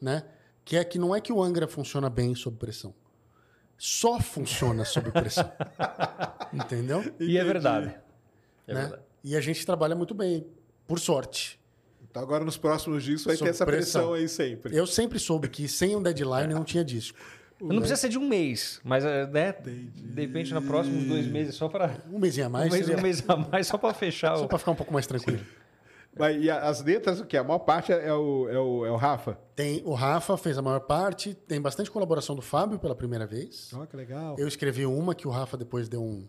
né? 0.00 0.24
Que 0.64 0.76
é 0.76 0.84
que 0.84 0.98
não 0.98 1.14
é 1.14 1.20
que 1.20 1.32
o 1.32 1.42
Angra 1.42 1.66
funciona 1.66 2.10
bem 2.10 2.34
sob 2.34 2.56
pressão. 2.58 2.94
Só 3.78 4.20
funciona 4.20 4.84
sob 4.84 5.10
pressão. 5.10 5.50
Entendeu? 6.52 7.02
E 7.18 7.38
é 7.38 7.44
verdade. 7.44 7.94
É 8.66 8.74
né? 8.74 8.80
verdade. 8.82 9.02
E 9.24 9.36
a 9.36 9.40
gente 9.40 9.64
trabalha 9.64 9.96
muito 9.96 10.14
bem, 10.14 10.46
por 10.86 10.98
sorte. 10.98 11.57
Então 12.18 12.22
agora 12.28 12.44
nos 12.44 12.56
próximos 12.56 13.02
discos 13.04 13.24
vai 13.26 13.34
ter 13.34 13.38
Sob 13.38 13.50
essa 13.50 13.64
pressão, 13.66 14.00
pressão. 14.10 14.14
aí 14.14 14.28
sempre. 14.28 14.76
Eu 14.76 14.86
sempre 14.86 15.18
soube 15.18 15.48
que 15.48 15.68
sem 15.68 15.94
um 15.94 16.02
deadline 16.02 16.52
não 16.52 16.64
tinha 16.64 16.84
disco. 16.84 17.18
Não 17.60 17.78
precisa 17.78 17.96
ser 17.96 18.08
de 18.08 18.16
um 18.16 18.28
mês, 18.28 18.80
mas 18.84 19.04
é, 19.04 19.26
né, 19.26 19.52
de 19.52 20.20
repente 20.20 20.54
na 20.54 20.62
próximos 20.62 21.06
dois 21.06 21.26
meses 21.26 21.56
só 21.56 21.68
para 21.68 21.96
Um 22.08 22.16
mêsinho 22.16 22.46
a 22.46 22.48
um 22.48 22.52
mais, 22.52 22.70
mês, 22.72 22.86
seria- 22.86 23.00
um 23.00 23.02
mês 23.02 23.24
a 23.28 23.36
mais 23.36 23.66
só 23.66 23.76
para 23.76 23.92
fechar. 23.92 24.36
só 24.36 24.44
O... 24.44 24.48
para 24.48 24.58
ficar 24.58 24.70
um 24.70 24.76
pouco 24.76 24.92
mais 24.92 25.08
tranquilo. 25.08 25.40
Mas, 26.16 26.40
e 26.40 26.48
a- 26.48 26.68
as 26.68 26.80
letras, 26.84 27.18
o 27.18 27.24
que? 27.26 27.36
A 27.36 27.42
maior 27.42 27.58
parte 27.58 27.90
é 27.92 28.14
o, 28.14 28.48
é 28.48 28.56
o, 28.60 28.86
é 28.86 28.90
o 28.92 28.94
Rafa? 28.96 29.36
Tem 29.56 29.82
o 29.84 29.92
Rafa 29.92 30.36
fez 30.36 30.56
a 30.56 30.62
maior 30.62 30.78
parte, 30.82 31.34
tem 31.34 31.60
bastante 31.60 31.90
colaboração 31.90 32.36
do 32.36 32.42
Fábio 32.42 32.78
pela 32.78 32.94
primeira 32.94 33.26
vez. 33.26 33.72
Olha 33.74 33.88
que 33.88 33.96
legal. 33.96 34.36
Eu 34.38 34.46
escrevi 34.46 34.86
uma 34.86 35.12
que 35.12 35.26
o 35.26 35.30
Rafa 35.32 35.56
depois 35.56 35.88
deu 35.88 36.00
um 36.00 36.28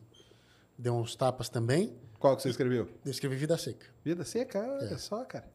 deu 0.79 0.95
uns 0.95 1.15
tapas 1.15 1.47
também. 1.47 1.95
Qual 2.17 2.35
que 2.35 2.41
você 2.41 2.49
escreveu? 2.49 2.89
Eu 3.05 3.11
escrevi 3.11 3.35
Vida 3.35 3.55
Seca. 3.55 3.85
Vida 4.03 4.23
Seca, 4.25 4.57
É. 4.57 4.67
olha 4.87 4.97
só, 4.97 5.23
cara. 5.25 5.45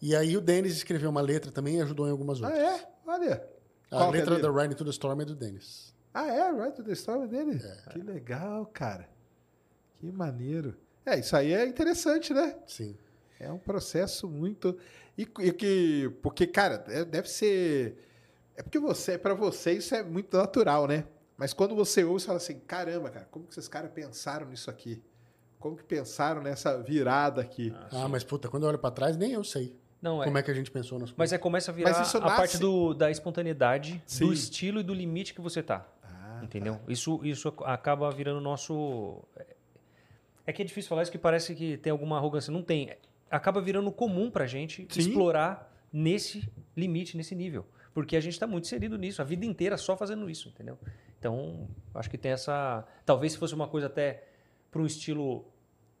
E 0.00 0.14
aí 0.14 0.36
o 0.36 0.40
Denis 0.40 0.76
escreveu 0.76 1.08
uma 1.10 1.20
letra 1.20 1.50
também 1.50 1.76
e 1.78 1.82
ajudou 1.82 2.06
em 2.06 2.10
algumas 2.10 2.42
Ah, 2.42 2.46
outras. 2.48 2.62
é? 2.82 2.88
Olha. 3.06 3.48
A 3.90 3.96
Qual 3.96 4.08
é 4.08 4.12
letra 4.18 4.36
dele? 4.36 4.42
da 4.52 4.62
Ride 4.62 4.74
to 4.74 4.84
the 4.84 4.90
Storm 4.90 5.20
é 5.20 5.24
do 5.24 5.34
Denis. 5.34 5.94
Ah, 6.12 6.26
é? 6.26 6.50
Right 6.52 6.74
to 6.76 6.82
the 6.82 6.92
Storm 6.92 7.26
dele? 7.28 7.60
Que 7.90 7.98
legal, 8.00 8.66
cara. 8.66 9.08
Que 9.98 10.10
maneiro. 10.10 10.76
É, 11.04 11.18
isso 11.18 11.36
aí 11.36 11.52
é 11.52 11.66
interessante, 11.66 12.34
né? 12.34 12.56
Sim. 12.66 12.96
É 13.38 13.50
um 13.52 13.58
processo 13.58 14.28
muito. 14.28 14.76
E, 15.16 15.22
e 15.40 15.52
que. 15.52 16.10
Porque, 16.22 16.46
cara, 16.46 16.84
é- 16.88 17.04
deve 17.04 17.28
ser. 17.28 17.96
É 18.56 18.62
porque 18.62 18.78
você, 18.78 19.16
para 19.18 19.34
você, 19.34 19.72
isso 19.72 19.94
é 19.94 20.02
muito 20.02 20.36
natural, 20.36 20.86
né? 20.86 21.04
Mas 21.36 21.52
quando 21.52 21.74
você 21.76 22.02
ouve, 22.02 22.20
você 22.20 22.26
fala 22.26 22.38
assim: 22.38 22.58
caramba, 22.60 23.10
cara, 23.10 23.26
como 23.30 23.44
que 23.46 23.52
esses 23.52 23.68
caras 23.68 23.90
pensaram 23.92 24.46
nisso 24.48 24.70
aqui? 24.70 25.02
Como 25.58 25.76
que 25.76 25.84
pensaram 25.84 26.42
nessa 26.42 26.82
virada 26.82 27.40
aqui? 27.42 27.74
Ah, 27.92 28.08
mas 28.08 28.24
puta, 28.24 28.48
quando 28.48 28.62
eu 28.64 28.68
olho 28.70 28.78
pra 28.78 28.90
trás, 28.90 29.16
nem 29.16 29.32
eu 29.32 29.44
sei 29.44 29.74
Não, 30.06 30.22
é. 30.22 30.24
como 30.26 30.38
é 30.38 30.42
que 30.42 30.50
a 30.50 30.54
gente 30.54 30.70
pensou 30.70 30.98
nas 30.98 31.10
Mas 31.10 31.16
coisas. 31.16 31.32
é 31.32 31.38
começa 31.38 31.70
a 31.70 31.74
virar 31.74 31.90
Mas 31.90 32.06
isso 32.06 32.16
a 32.18 32.20
nasce- 32.20 32.36
parte 32.36 32.58
do, 32.58 32.94
da 32.94 33.10
espontaneidade, 33.10 34.00
Sim. 34.06 34.26
do 34.26 34.32
estilo 34.32 34.78
e 34.80 34.82
do 34.84 34.94
limite 34.94 35.34
que 35.34 35.40
você 35.40 35.62
tá. 35.62 35.86
Ah, 36.04 36.40
entendeu? 36.44 36.78
Isso, 36.86 37.20
isso 37.24 37.48
acaba 37.64 38.08
virando 38.10 38.40
nosso. 38.40 39.22
É 40.46 40.52
que 40.52 40.62
é 40.62 40.64
difícil 40.64 40.88
falar 40.88 41.02
isso 41.02 41.10
que 41.10 41.18
parece 41.18 41.54
que 41.54 41.76
tem 41.78 41.90
alguma 41.90 42.16
arrogância. 42.18 42.52
Não 42.52 42.62
tem. 42.62 42.94
Acaba 43.28 43.60
virando 43.60 43.90
comum 43.90 44.30
pra 44.30 44.46
gente 44.46 44.86
Sim. 44.90 45.00
explorar 45.00 45.72
nesse 45.92 46.48
limite, 46.76 47.16
nesse 47.16 47.34
nível. 47.34 47.66
Porque 47.92 48.16
a 48.16 48.20
gente 48.20 48.38
tá 48.38 48.46
muito 48.46 48.64
inserido 48.64 48.96
nisso, 48.96 49.20
a 49.22 49.24
vida 49.24 49.44
inteira 49.44 49.76
só 49.76 49.96
fazendo 49.96 50.28
isso, 50.30 50.48
entendeu? 50.50 50.78
Então, 51.18 51.66
acho 51.94 52.08
que 52.08 52.16
tem 52.18 52.30
essa. 52.30 52.86
Talvez 53.04 53.32
se 53.32 53.38
fosse 53.38 53.54
uma 53.54 53.66
coisa 53.66 53.86
até 53.88 54.22
para 54.70 54.80
um 54.80 54.86
estilo. 54.86 55.44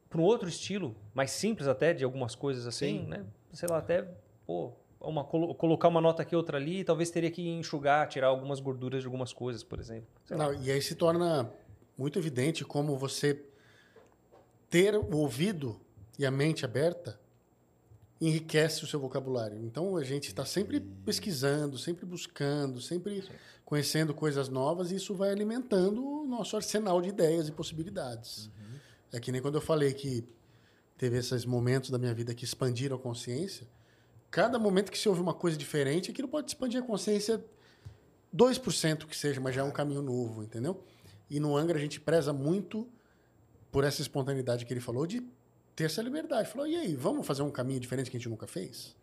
para 0.08 0.20
um 0.20 0.22
outro 0.22 0.48
estilo, 0.48 0.94
mais 1.12 1.32
simples 1.32 1.66
até, 1.66 1.92
de 1.92 2.04
algumas 2.04 2.34
coisas 2.36 2.66
assim, 2.66 3.00
Sim. 3.00 3.06
né? 3.08 3.24
Sei 3.56 3.68
lá, 3.68 3.78
até. 3.78 4.06
Pô, 4.46 4.72
uma, 5.00 5.24
colo- 5.24 5.54
colocar 5.54 5.88
uma 5.88 6.00
nota 6.00 6.22
aqui, 6.22 6.36
outra 6.36 6.58
ali, 6.58 6.84
talvez 6.84 7.10
teria 7.10 7.30
que 7.30 7.48
enxugar, 7.48 8.06
tirar 8.08 8.28
algumas 8.28 8.60
gorduras 8.60 9.00
de 9.00 9.06
algumas 9.06 9.32
coisas, 9.32 9.62
por 9.64 9.80
exemplo. 9.80 10.08
Não, 10.30 10.52
e 10.54 10.70
aí 10.70 10.80
se 10.82 10.94
torna 10.94 11.50
muito 11.96 12.18
evidente 12.18 12.64
como 12.64 12.96
você 12.98 13.42
ter 14.68 14.94
o 14.96 15.16
ouvido 15.16 15.80
e 16.18 16.26
a 16.26 16.30
mente 16.30 16.64
aberta 16.64 17.18
enriquece 18.20 18.82
o 18.84 18.86
seu 18.86 18.98
vocabulário. 18.98 19.58
Então 19.64 19.96
a 19.96 20.04
gente 20.04 20.28
está 20.28 20.44
sempre 20.44 20.80
pesquisando, 20.80 21.78
sempre 21.78 22.06
buscando, 22.06 22.80
sempre 22.80 23.24
conhecendo 23.64 24.14
coisas 24.14 24.48
novas 24.48 24.90
e 24.90 24.96
isso 24.96 25.14
vai 25.14 25.30
alimentando 25.30 26.04
o 26.04 26.26
nosso 26.26 26.56
arsenal 26.56 27.00
de 27.00 27.08
ideias 27.10 27.48
e 27.48 27.52
possibilidades. 27.52 28.50
É 29.12 29.20
que 29.20 29.30
nem 29.30 29.40
quando 29.42 29.56
eu 29.56 29.60
falei 29.60 29.92
que 29.92 30.24
teve 30.96 31.16
esses 31.18 31.44
momentos 31.44 31.90
da 31.90 31.98
minha 31.98 32.14
vida 32.14 32.34
que 32.34 32.44
expandiram 32.44 32.96
a 32.96 32.98
consciência. 32.98 33.66
Cada 34.30 34.58
momento 34.58 34.90
que 34.90 34.98
se 34.98 35.08
ouve 35.08 35.20
uma 35.20 35.34
coisa 35.34 35.56
diferente, 35.56 36.10
aquilo 36.10 36.28
pode 36.28 36.48
expandir 36.50 36.82
a 36.82 36.86
consciência 36.86 37.42
2% 38.34 39.06
que 39.06 39.16
seja, 39.16 39.40
mas 39.40 39.54
já 39.54 39.62
é 39.62 39.64
um 39.64 39.70
caminho 39.70 40.02
novo, 40.02 40.42
entendeu? 40.42 40.82
E 41.30 41.40
no 41.40 41.56
Angra 41.56 41.78
a 41.78 41.80
gente 41.80 42.00
preza 42.00 42.32
muito 42.32 42.88
por 43.70 43.84
essa 43.84 44.00
espontaneidade 44.00 44.64
que 44.64 44.72
ele 44.72 44.80
falou 44.80 45.06
de 45.06 45.22
ter 45.74 45.84
essa 45.84 46.02
liberdade. 46.02 46.48
Falou, 46.48 46.66
e 46.66 46.76
aí, 46.76 46.94
vamos 46.94 47.26
fazer 47.26 47.42
um 47.42 47.50
caminho 47.50 47.80
diferente 47.80 48.10
que 48.10 48.16
a 48.16 48.20
gente 48.20 48.28
nunca 48.28 48.46
fez? 48.46 48.96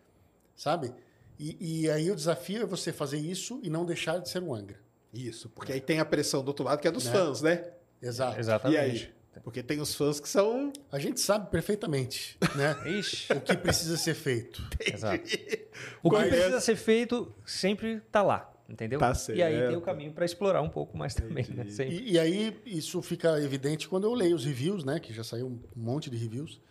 Sabe? 0.56 0.94
E, 1.40 1.84
e 1.84 1.90
aí 1.90 2.10
o 2.12 2.16
desafio 2.16 2.62
é 2.64 2.66
você 2.66 2.92
fazer 2.94 3.18
isso 3.18 3.60
e 3.64 3.70
não 3.70 3.86
deixar 3.86 4.20
de 4.20 4.30
ser 4.30 4.42
um 4.42 4.54
Angra. 4.54 4.80
Isso, 5.14 5.50
porque 5.50 5.72
aí 5.72 5.82
tem 5.82 6.00
a 6.00 6.06
pressão 6.06 6.44
do 6.44 6.48
outro 6.48 6.66
lado 6.66 6.80
que 6.80 6.88
é 6.88 6.92
dos 6.92 7.06
Né? 7.06 7.12
fãs, 7.12 7.42
né? 7.42 7.72
Exato. 8.02 8.38
E 8.38 8.40
Exatamente. 8.40 8.78
aí? 8.80 9.14
Porque 9.42 9.64
tem 9.64 9.80
os 9.82 9.96
fãs 9.96 10.20
que 10.20 10.30
são. 10.30 10.72
A 10.92 11.00
gente 11.00 11.20
sabe 11.20 11.50
perfeitamente, 11.50 12.38
né? 12.56 12.76
Ixi, 13.00 13.34
o 13.34 13.42
que 13.42 13.56
precisa 13.58 13.98
ser 13.98 14.14
feito. 14.14 14.62
exato. 14.80 15.24
O 16.04 16.10
que 16.10 16.16
Conhece. 16.18 16.30
precisa 16.36 16.62
ser 16.62 16.76
feito 16.76 17.34
sempre 17.46 18.00
tá 18.12 18.22
lá, 18.22 18.54
entendeu? 18.70 19.00
Tá 19.00 19.12
E 19.34 19.42
aí 19.42 19.54
tem 19.54 19.62
certo. 19.64 19.78
o 19.78 19.82
caminho 19.82 20.14
para 20.14 20.24
explorar 20.24 20.62
um 20.62 20.70
pouco 20.70 20.96
mais 20.96 21.16
também, 21.16 21.46
né? 21.50 21.66
E, 21.90 22.12
e 22.14 22.20
aí 22.20 22.62
isso 22.66 23.02
fica 23.02 23.42
evidente 23.42 23.90
quando 23.90 24.04
eu 24.04 24.14
leio 24.14 24.36
os 24.36 24.46
reviews, 24.46 24.84
né? 24.84 25.00
Que 25.00 25.12
já 25.12 25.24
saiu 25.24 25.48
um 25.48 25.60
monte 25.76 26.10
de 26.12 26.16
reviews. 26.18 26.62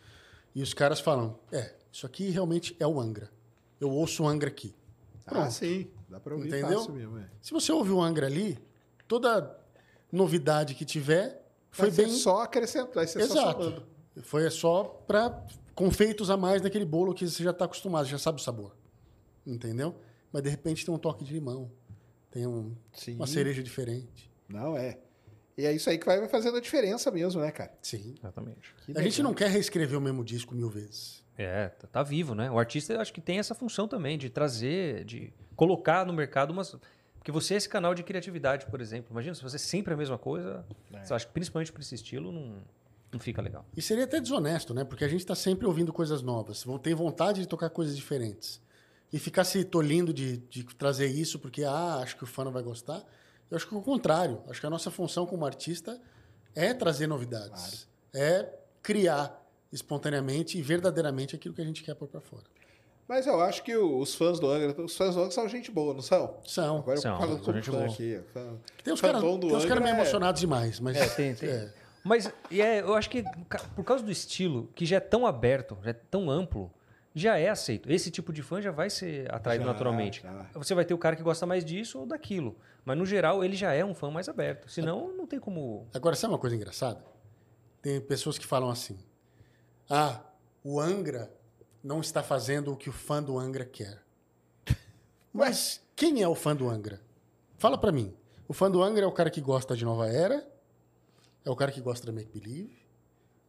E 0.54 0.62
os 0.62 0.72
caras 0.72 1.00
falam: 1.00 1.36
é, 1.50 1.74
isso 1.90 2.06
aqui 2.06 2.30
realmente 2.30 2.76
é 2.78 2.86
o 2.86 3.00
Angra. 3.00 3.28
Eu 3.80 3.90
ouço 3.90 4.22
o 4.22 4.28
Angra 4.28 4.48
aqui. 4.48 4.72
Ah, 5.26 5.30
Pronto. 5.30 5.50
sim. 5.52 5.90
Dá 6.08 6.20
pra 6.20 6.34
ouvir 6.34 6.48
Entendeu? 6.48 6.78
fácil 6.78 6.94
mesmo. 6.94 7.18
É. 7.18 7.26
Se 7.40 7.50
você 7.52 7.72
ouve 7.72 7.90
o 7.90 8.00
Angra 8.00 8.26
ali, 8.28 8.56
toda 9.08 9.58
novidade 10.12 10.74
que 10.74 10.84
tiver 10.84 11.41
foi 11.72 11.90
bem. 11.90 12.08
só 12.08 12.42
acrescentar, 12.42 13.06
só 13.08 13.18
Exato. 13.18 13.62
somando. 13.64 13.86
Foi 14.22 14.48
só 14.50 14.84
para 15.06 15.44
confeitos 15.74 16.30
a 16.30 16.36
mais 16.36 16.60
daquele 16.62 16.84
bolo 16.84 17.14
que 17.14 17.26
você 17.26 17.42
já 17.42 17.50
está 17.50 17.64
acostumado, 17.64 18.06
já 18.06 18.18
sabe 18.18 18.38
o 18.40 18.42
sabor. 18.44 18.76
Entendeu? 19.46 19.94
Mas 20.32 20.42
de 20.42 20.48
repente 20.50 20.84
tem 20.84 20.94
um 20.94 20.98
toque 20.98 21.24
de 21.24 21.32
limão, 21.32 21.70
tem 22.30 22.46
um- 22.46 22.74
Sim. 22.92 23.16
uma 23.16 23.26
cereja 23.26 23.62
diferente. 23.62 24.30
Não, 24.48 24.76
é. 24.76 24.98
E 25.56 25.66
é 25.66 25.72
isso 25.72 25.90
aí 25.90 25.98
que 25.98 26.06
vai 26.06 26.26
fazendo 26.28 26.56
a 26.56 26.60
diferença 26.60 27.10
mesmo, 27.10 27.40
né, 27.40 27.50
cara? 27.50 27.72
Sim. 27.82 28.14
Exatamente. 28.18 28.74
Que 28.86 28.96
A 28.96 29.02
gente 29.02 29.22
não 29.22 29.34
quer 29.34 29.50
reescrever 29.50 29.98
o 29.98 30.00
mesmo 30.00 30.24
disco 30.24 30.54
mil 30.54 30.68
vezes. 30.70 31.22
É, 31.36 31.68
tá, 31.68 31.86
tá 31.88 32.02
vivo, 32.02 32.34
né? 32.34 32.50
O 32.50 32.58
artista 32.58 32.92
eu 32.92 33.00
acho 33.00 33.12
que 33.12 33.20
tem 33.20 33.38
essa 33.38 33.54
função 33.54 33.88
também 33.88 34.16
de 34.18 34.28
trazer, 34.30 35.04
de 35.04 35.32
colocar 35.56 36.06
no 36.06 36.12
mercado 36.12 36.50
umas. 36.52 36.76
Porque 37.22 37.30
você 37.30 37.54
é 37.54 37.56
esse 37.56 37.68
canal 37.68 37.94
de 37.94 38.02
criatividade, 38.02 38.66
por 38.66 38.80
exemplo. 38.80 39.12
Imagina 39.12 39.32
se 39.32 39.42
você 39.44 39.56
sempre 39.56 39.94
a 39.94 39.96
mesma 39.96 40.18
coisa. 40.18 40.66
É. 40.92 41.04
Eu 41.08 41.14
acho 41.14 41.28
que 41.28 41.32
principalmente 41.32 41.70
para 41.70 41.80
esse 41.80 41.94
estilo 41.94 42.32
não, 42.32 42.56
não 43.12 43.20
fica 43.20 43.40
legal. 43.40 43.64
E 43.76 43.80
seria 43.80 44.02
até 44.02 44.20
desonesto, 44.20 44.74
né? 44.74 44.82
Porque 44.82 45.04
a 45.04 45.08
gente 45.08 45.20
está 45.20 45.36
sempre 45.36 45.64
ouvindo 45.64 45.92
coisas 45.92 46.20
novas. 46.20 46.64
Vão 46.64 46.80
ter 46.80 46.96
vontade 46.96 47.40
de 47.40 47.46
tocar 47.46 47.70
coisas 47.70 47.96
diferentes. 47.96 48.60
E 49.12 49.20
ficar 49.20 49.44
se 49.44 49.62
tolindo 49.62 50.12
de, 50.12 50.38
de 50.38 50.64
trazer 50.74 51.06
isso 51.06 51.38
porque, 51.38 51.62
ah, 51.62 52.00
acho 52.02 52.16
que 52.16 52.24
o 52.24 52.26
fã 52.26 52.42
não 52.42 52.50
vai 52.50 52.64
gostar. 52.64 53.04
Eu 53.48 53.56
acho 53.56 53.68
que 53.68 53.74
é 53.74 53.78
o 53.78 53.82
contrário. 53.82 54.42
Acho 54.48 54.58
que 54.58 54.66
a 54.66 54.70
nossa 54.70 54.90
função 54.90 55.24
como 55.24 55.46
artista 55.46 56.02
é 56.56 56.74
trazer 56.74 57.06
novidades. 57.06 57.86
É 58.12 58.52
criar 58.82 59.40
espontaneamente 59.72 60.58
e 60.58 60.62
verdadeiramente 60.62 61.36
aquilo 61.36 61.54
que 61.54 61.62
a 61.62 61.64
gente 61.64 61.84
quer 61.84 61.94
pôr 61.94 62.08
para 62.08 62.20
fora. 62.20 62.46
Mas 63.12 63.26
eu 63.26 63.38
acho 63.42 63.62
que 63.62 63.76
os 63.76 64.14
fãs 64.14 64.40
do 64.40 64.50
Angra, 64.50 64.82
os 64.82 64.96
fãs 64.96 65.14
do 65.14 65.20
Angra 65.20 65.32
são 65.32 65.46
gente 65.46 65.70
boa, 65.70 65.92
não 65.92 66.00
são? 66.00 66.38
São. 66.46 66.78
Agora 66.78 66.96
São, 66.96 67.12
eu 67.12 67.18
falando 67.18 67.36
são 67.36 67.44
como 67.44 67.56
gente 67.58 67.70
boa. 67.70 67.84
aqui. 67.84 68.20
Fã, 68.32 68.56
Tem 68.82 68.94
uns 68.94 69.00
fã 69.00 69.08
caras 69.08 69.20
cara 69.66 69.80
meio 69.82 69.92
é- 69.92 69.96
emocionados 70.00 70.40
demais, 70.40 70.80
mas. 70.80 70.96
É, 70.96 71.06
tem, 71.10 71.34
tem. 71.34 71.46
é. 71.50 71.70
Mas 72.02 72.32
e 72.50 72.62
é, 72.62 72.80
eu 72.80 72.94
acho 72.94 73.10
que 73.10 73.22
por 73.76 73.84
causa 73.84 74.02
do 74.02 74.10
estilo, 74.10 74.70
que 74.74 74.86
já 74.86 74.96
é 74.96 75.00
tão 75.00 75.26
aberto, 75.26 75.76
já 75.84 75.90
é 75.90 75.92
tão 75.92 76.30
amplo, 76.30 76.72
já 77.14 77.36
é 77.38 77.50
aceito. 77.50 77.92
Esse 77.92 78.10
tipo 78.10 78.32
de 78.32 78.42
fã 78.42 78.62
já 78.62 78.70
vai 78.70 78.88
ser 78.88 79.30
atraído 79.30 79.66
Já, 79.66 79.70
naturalmente. 79.72 80.22
já. 80.22 80.46
Você 80.54 80.74
vai 80.74 80.86
ter 80.86 80.94
o 80.94 80.98
cara 80.98 81.14
que 81.14 81.22
gosta 81.22 81.44
mais 81.44 81.66
disso 81.66 81.98
ou 81.98 82.06
daquilo. 82.06 82.56
Mas 82.82 82.96
no 82.96 83.04
geral, 83.04 83.44
ele 83.44 83.54
já 83.56 83.74
é 83.74 83.84
um 83.84 83.94
fã 83.94 84.10
mais 84.10 84.26
aberto. 84.26 84.70
Senão, 84.70 85.12
não 85.14 85.26
tem 85.26 85.38
como. 85.38 85.86
Agora, 85.92 86.16
sabe 86.16 86.32
uma 86.32 86.38
coisa 86.38 86.56
engraçada? 86.56 87.04
Tem 87.82 88.00
pessoas 88.00 88.38
que 88.38 88.46
falam 88.46 88.70
assim: 88.70 88.98
ah, 89.90 90.18
o 90.64 90.80
Angra 90.80 91.30
não 91.82 92.00
está 92.00 92.22
fazendo 92.22 92.72
o 92.72 92.76
que 92.76 92.88
o 92.88 92.92
fã 92.92 93.22
do 93.22 93.38
Angra 93.38 93.64
quer. 93.64 94.02
Mas 95.32 95.80
quem 95.96 96.22
é 96.22 96.28
o 96.28 96.34
fã 96.34 96.54
do 96.54 96.68
Angra? 96.68 97.00
Fala 97.58 97.76
pra 97.76 97.92
mim. 97.92 98.14
O 98.46 98.52
fã 98.52 98.70
do 98.70 98.82
Angra 98.82 99.04
é 99.04 99.06
o 99.06 99.12
cara 99.12 99.30
que 99.30 99.40
gosta 99.40 99.76
de 99.76 99.84
Nova 99.84 100.08
Era, 100.08 100.46
é 101.44 101.50
o 101.50 101.56
cara 101.56 101.72
que 101.72 101.80
gosta 101.80 102.06
da 102.06 102.12
Make 102.12 102.30
Believe, 102.30 102.76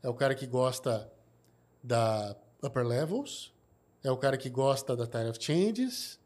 é 0.01 0.09
o 0.09 0.13
cara 0.13 0.33
que 0.33 0.47
gosta 0.47 1.11
da 1.83 2.35
Upper 2.61 2.85
Levels, 2.85 3.53
é 4.03 4.11
o 4.11 4.17
cara 4.17 4.37
que 4.37 4.49
gosta 4.49 4.95
da 4.95 5.05
Tide 5.05 5.29
of 5.29 5.39
Changes. 5.41 6.19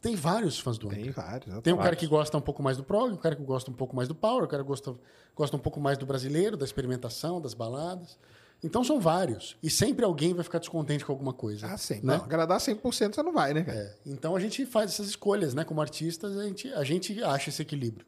Tem 0.00 0.14
vários 0.14 0.58
fãs 0.58 0.78
do 0.78 0.88
Angra. 0.88 1.02
Tem 1.02 1.10
vários. 1.10 1.62
Tem 1.62 1.72
um 1.72 1.78
cara 1.78 1.96
que 1.96 2.06
gosta 2.06 2.36
um 2.36 2.40
pouco 2.40 2.62
mais 2.62 2.76
do 2.76 2.84
prog, 2.84 3.12
um 3.12 3.16
cara 3.16 3.34
que 3.34 3.42
gosta 3.42 3.70
um 3.70 3.74
pouco 3.74 3.96
mais 3.96 4.08
do 4.08 4.14
power, 4.14 4.44
o 4.44 4.48
cara 4.48 4.62
que 4.62 4.68
gosta, 4.68 4.94
gosta 5.34 5.56
um 5.56 5.60
pouco 5.60 5.80
mais 5.80 5.96
do 5.96 6.04
brasileiro, 6.06 6.56
da 6.56 6.64
experimentação, 6.64 7.40
das 7.40 7.54
baladas. 7.54 8.18
Então 8.66 8.82
são 8.82 9.00
vários. 9.00 9.56
E 9.62 9.70
sempre 9.70 10.04
alguém 10.04 10.34
vai 10.34 10.42
ficar 10.42 10.58
descontente 10.58 11.04
com 11.04 11.12
alguma 11.12 11.32
coisa. 11.32 11.68
Ah, 11.68 11.78
sim. 11.78 12.00
Né? 12.02 12.16
Não, 12.16 12.24
agradar 12.24 12.58
100% 12.58 13.14
você 13.14 13.22
não 13.22 13.32
vai, 13.32 13.54
né, 13.54 13.62
cara? 13.62 13.78
É. 13.78 13.94
Então 14.04 14.34
a 14.34 14.40
gente 14.40 14.66
faz 14.66 14.90
essas 14.90 15.08
escolhas, 15.08 15.54
né? 15.54 15.64
Como 15.64 15.80
artistas, 15.80 16.36
a 16.36 16.44
gente, 16.44 16.72
a 16.72 16.82
gente 16.82 17.22
acha 17.22 17.48
esse 17.48 17.62
equilíbrio. 17.62 18.04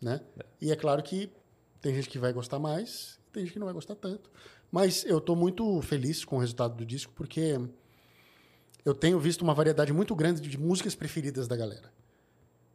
Né? 0.00 0.20
E 0.60 0.70
é 0.70 0.76
claro 0.76 1.02
que 1.02 1.28
tem 1.80 1.92
gente 1.92 2.08
que 2.08 2.20
vai 2.20 2.32
gostar 2.32 2.60
mais, 2.60 3.18
tem 3.32 3.42
gente 3.42 3.54
que 3.54 3.58
não 3.58 3.66
vai 3.66 3.74
gostar 3.74 3.96
tanto. 3.96 4.30
Mas 4.70 5.04
eu 5.04 5.18
estou 5.18 5.34
muito 5.34 5.82
feliz 5.82 6.24
com 6.24 6.36
o 6.36 6.38
resultado 6.38 6.76
do 6.76 6.86
disco, 6.86 7.12
porque 7.16 7.58
eu 8.84 8.94
tenho 8.94 9.18
visto 9.18 9.42
uma 9.42 9.54
variedade 9.54 9.92
muito 9.92 10.14
grande 10.14 10.40
de 10.40 10.56
músicas 10.56 10.94
preferidas 10.94 11.48
da 11.48 11.56
galera. 11.56 11.90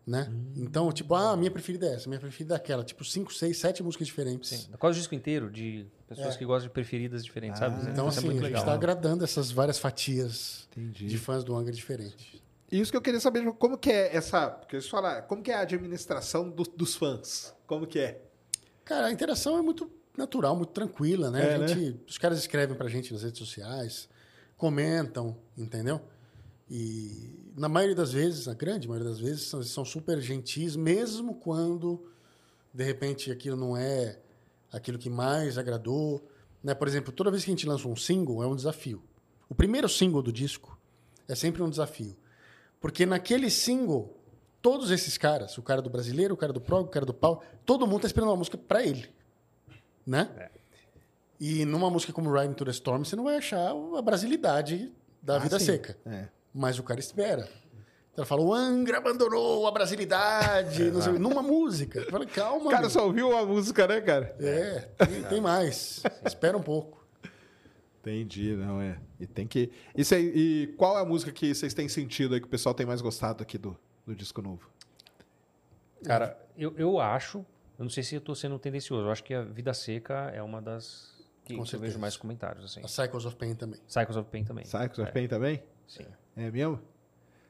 Né? 0.06 0.32
Então, 0.56 0.92
tipo, 0.92 1.14
ah, 1.14 1.32
a 1.34 1.38
minha 1.38 1.52
preferida 1.52 1.86
é 1.88 1.94
essa, 1.94 2.08
a 2.08 2.10
minha 2.10 2.20
preferida 2.20 2.56
é 2.56 2.58
aquela. 2.58 2.84
Tipo, 2.84 3.06
cinco, 3.06 3.32
seis, 3.34 3.58
sete 3.60 3.84
músicas 3.84 4.08
diferentes. 4.08 4.50
Sim, 4.50 4.70
quase 4.80 4.98
o 4.98 5.00
disco 5.00 5.14
inteiro 5.14 5.50
de 5.52 5.86
pessoas 6.08 6.36
É. 6.36 6.38
que 6.40 6.44
gostam 6.46 6.68
de 6.70 6.74
preferidas 6.74 7.24
diferentes, 7.24 7.60
sabe? 7.60 7.88
Então, 7.90 8.08
é 8.08 8.10
assim, 8.10 8.22
muito 8.26 8.32
a 8.32 8.34
gente 8.42 8.44
legal. 8.46 8.62
está 8.64 8.74
agradando 8.74 9.24
essas 9.24 9.52
várias 9.52 9.78
fatias 9.78 10.68
Entendi. 10.72 11.06
de 11.06 11.18
fãs 11.20 11.44
do 11.44 11.56
Angra 11.56 11.72
diferentes. 11.72 12.42
E 12.72 12.80
isso 12.80 12.90
que 12.92 12.98
eu 12.98 13.02
queria 13.02 13.20
saber, 13.20 13.46
como 13.54 13.78
que 13.78 13.92
é 13.92 14.16
essa... 14.16 14.50
Porque 14.50 14.78
eles 14.78 14.88
falaram, 14.90 15.28
como 15.28 15.44
que 15.44 15.52
é 15.52 15.56
a 15.56 15.60
administração 15.62 16.50
do- 16.50 16.64
dos 16.64 16.96
fãs? 16.96 17.54
Como 17.68 17.86
que 17.86 18.00
é? 18.00 18.22
Cara, 18.84 19.08
a 19.08 19.12
interação 19.12 19.58
é 19.58 19.62
muito 19.62 19.92
natural, 20.18 20.56
muito 20.56 20.72
tranquila, 20.72 21.30
né? 21.30 21.52
É, 21.52 21.56
a 21.56 21.68
gente, 21.68 22.00
Os 22.08 22.18
caras 22.18 22.40
escrevem 22.40 22.76
pra 22.76 22.90
gente 22.90 23.14
nas 23.14 23.24
redes 23.24 23.38
sociais, 23.40 24.10
comentam, 24.58 25.38
entendeu? 25.58 26.02
E 26.74 27.52
na 27.58 27.68
maioria 27.68 27.94
das 27.94 28.14
vezes, 28.14 28.48
na 28.48 28.54
grande 28.54 28.88
maioria 28.88 29.10
das 29.10 29.20
vezes, 29.20 29.42
são, 29.42 29.62
são 29.62 29.84
super 29.84 30.22
gentis, 30.22 30.78
mesmo 30.78 31.36
quando, 31.36 32.02
de 32.74 32.82
repente, 32.82 33.30
aquilo 33.30 33.58
não 33.58 33.76
é 33.76 34.18
aquilo 34.72 34.98
que 34.98 35.10
mais 35.10 35.58
agradou. 35.58 36.26
Né? 36.64 36.74
Por 36.74 36.88
exemplo, 36.88 37.12
toda 37.12 37.30
vez 37.30 37.44
que 37.44 37.52
a 37.52 37.54
gente 37.54 37.68
lança 37.68 37.90
um 37.90 37.96
single, 37.98 38.42
é 38.42 38.48
um 38.48 38.56
desafio. 38.56 39.04
O 39.50 39.54
primeiro 39.54 39.90
single 39.90 40.22
do 40.22 40.32
disco 40.32 40.80
é 41.28 41.36
sempre 41.36 41.62
um 41.62 41.70
desafio. 41.70 42.16
Porque 42.80 43.06
naquele 43.06 43.50
single, 43.50 44.18
todos 44.62 44.92
esses 44.92 45.18
caras, 45.18 45.58
o 45.58 45.62
cara 45.62 45.82
do 45.82 45.90
brasileiro, 45.90 46.36
o 46.36 46.38
cara 46.38 46.54
do 46.54 46.62
prog, 46.62 46.86
o 46.86 46.90
cara 46.90 47.06
do 47.06 47.14
pau, 47.14 47.44
todo 47.66 47.86
mundo 47.86 48.04
tá 48.04 48.08
esperando 48.08 48.30
uma 48.30 48.38
música 48.38 48.58
pra 48.58 48.82
ele. 48.82 49.10
Né? 50.08 50.50
E 51.38 51.66
numa 51.66 51.90
música 51.90 52.14
como 52.14 52.32
Riding 52.32 52.54
to 52.54 52.64
the 52.64 52.72
Storm, 52.72 53.04
você 53.04 53.18
não 53.18 53.26
vai 53.26 53.36
achar 53.36 53.72
a 53.98 54.02
brasilidade 54.02 54.90
da 55.22 55.36
Ah, 55.36 55.40
vida 55.40 55.60
sim. 55.60 55.66
seca. 55.66 55.98
É. 56.06 56.30
Mas 56.54 56.78
o 56.80 56.84
cara 56.84 57.00
espera. 57.00 57.48
Então 58.12 58.24
ela 58.24 58.26
fala, 58.26 58.42
o 58.42 58.54
Angra 58.54 58.98
abandonou 58.98 59.66
a 59.66 59.72
brasilidade, 59.72 60.90
não 60.92 61.02
sei, 61.02 61.14
numa 61.14 61.42
música. 61.42 62.00
Eu 62.00 62.12
falei, 62.12 62.28
calma, 62.28 62.66
O 62.68 62.70
cara 62.70 62.82
meu. 62.82 62.90
só 62.90 63.06
ouviu 63.06 63.36
a 63.38 63.46
música, 63.46 63.88
né, 63.88 64.02
cara? 64.02 64.36
É, 64.40 64.80
tem, 65.06 65.24
tem 65.24 65.42
mais. 65.42 66.04
Espera 66.26 66.58
um 66.58 66.62
pouco. 66.62 67.00
Entendi, 68.02 68.56
não 68.56 68.82
é. 68.82 69.00
E 69.20 69.28
tem 69.28 69.48
que. 69.48 69.72
Isso 69.96 70.14
aí, 70.16 70.26
e 70.36 70.68
qual 70.78 70.98
é 70.98 71.02
a 71.02 71.06
música 71.06 71.32
que 71.32 71.54
vocês 71.54 71.74
têm 71.74 71.88
sentido 71.88 72.34
aí 72.34 72.42
que 72.42 72.48
o 72.48 72.50
pessoal 72.50 72.74
tem 72.76 72.86
mais 72.86 73.00
gostado 73.00 73.44
aqui 73.44 73.58
do, 73.58 73.78
do 74.06 74.16
disco 74.16 74.42
novo? 74.42 74.70
Cara, 76.04 76.38
eu, 76.58 76.74
eu 76.78 77.00
acho, 77.00 77.46
eu 77.78 77.84
não 77.84 77.90
sei 77.90 78.02
se 78.04 78.16
eu 78.16 78.22
tô 78.22 78.34
sendo 78.34 78.58
tendencioso, 78.58 79.06
eu 79.08 79.12
acho 79.12 79.24
que 79.24 79.34
a 79.36 79.44
Vida 79.44 79.72
Seca 79.74 80.32
é 80.34 80.42
uma 80.42 80.60
das 80.62 81.14
que, 81.46 81.56
que 81.56 81.76
eu 81.76 81.80
vejo 81.80 82.00
mais 82.00 82.18
comentários, 82.18 82.66
assim. 82.66 82.82
A 82.84 82.88
Cycles 82.88 83.24
of 83.26 83.36
Pain 83.36 83.54
também. 83.56 83.80
Cycles 83.88 84.18
of 84.18 84.30
Pain 84.32 84.44
também. 84.44 84.66
Cycles 84.66 84.98
of 85.00 85.10
É, 85.10 85.12
Pain 85.12 85.28
também? 85.28 85.64
Sim. 85.88 86.04
É 86.04 86.21
mesmo? 86.36 86.80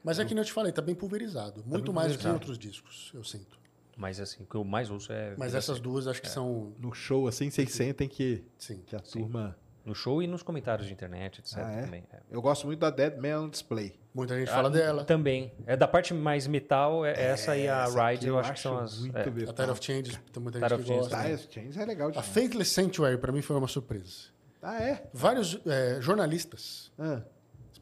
Mas 0.04 0.18
é 0.18 0.24
que 0.24 0.34
nem 0.34 0.40
eu 0.42 0.44
te 0.46 0.52
falei, 0.52 0.72
tá 0.72 0.82
bem 0.82 0.94
pulverizado. 0.94 1.62
Muito 1.64 1.92
mais 1.92 2.12
do 2.12 2.18
que 2.18 2.24
pulverizado. 2.24 2.34
outros 2.34 2.58
discos, 2.58 3.10
eu 3.14 3.22
sinto. 3.22 3.60
Mas 3.96 4.18
assim, 4.18 4.42
o 4.42 4.46
que 4.46 4.54
eu 4.56 4.64
mais 4.64 4.90
ouço 4.90 5.12
é. 5.12 5.34
Mas 5.36 5.54
essas 5.54 5.78
duas 5.78 6.06
acho 6.08 6.20
que 6.20 6.28
são. 6.28 6.72
No 6.78 6.92
show, 6.94 7.28
assim, 7.28 7.50
vocês 7.50 7.70
sentem 7.72 8.08
que, 8.08 8.44
Sim. 8.58 8.82
que 8.86 8.96
a 8.96 9.00
turma. 9.00 9.56
No 9.84 9.96
show 9.96 10.22
e 10.22 10.28
nos 10.28 10.44
comentários 10.44 10.86
de 10.86 10.92
internet, 10.92 11.40
etc. 11.40 11.58
Ah, 11.58 11.70
é? 11.72 11.82
também. 11.82 12.04
é. 12.12 12.20
Eu 12.30 12.40
gosto 12.40 12.66
muito 12.66 12.78
da 12.78 12.88
Dead 12.88 13.16
Man 13.18 13.40
on 13.42 13.48
Display. 13.48 13.98
Muita 14.14 14.38
gente 14.38 14.48
Ah, 14.48 14.54
fala 14.54 14.70
dela. 14.70 15.04
Também. 15.04 15.52
É 15.66 15.76
da 15.76 15.88
parte 15.88 16.14
mais 16.14 16.46
metal, 16.46 17.04
é, 17.04 17.10
essa 17.20 17.56
e 17.56 17.68
a 17.68 17.82
Essa 17.82 18.10
Ride, 18.10 18.28
eu 18.28 18.38
acho 18.38 18.52
que 18.52 18.60
são 18.60 18.78
as. 18.78 19.00
muito 19.00 19.16
é. 19.18 19.28
bem. 19.28 19.48
A 19.48 19.52
Tide 19.52 19.70
of 19.70 19.84
Changes, 19.84 20.20
tem 20.32 20.40
muita 20.42 20.60
Tide 20.60 20.68
gente 20.70 20.74
of 20.80 20.82
que 20.84 20.88
Changes 20.88 21.08
gosta. 21.10 21.28
Dire 21.36 21.48
Chains 21.52 21.76
é 21.76 21.84
legal 21.84 22.08
A 22.08 22.10
demais. 22.12 22.28
Faithless 22.28 22.70
Sanctuary, 22.72 23.18
pra 23.18 23.32
mim, 23.32 23.42
foi 23.42 23.56
uma 23.56 23.66
surpresa. 23.68 24.28
Ah, 24.62 24.80
é? 24.80 25.10
Vários 25.12 25.60
é, 25.66 26.00
jornalistas, 26.00 26.92
Ah, 26.96 27.22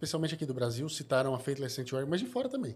especialmente 0.00 0.34
aqui 0.34 0.46
do 0.46 0.54
Brasil, 0.54 0.88
citaram 0.88 1.34
a 1.34 1.38
Faithless 1.38 1.74
Sanctuary, 1.74 2.06
mas 2.08 2.20
de 2.20 2.26
fora 2.26 2.48
também. 2.48 2.74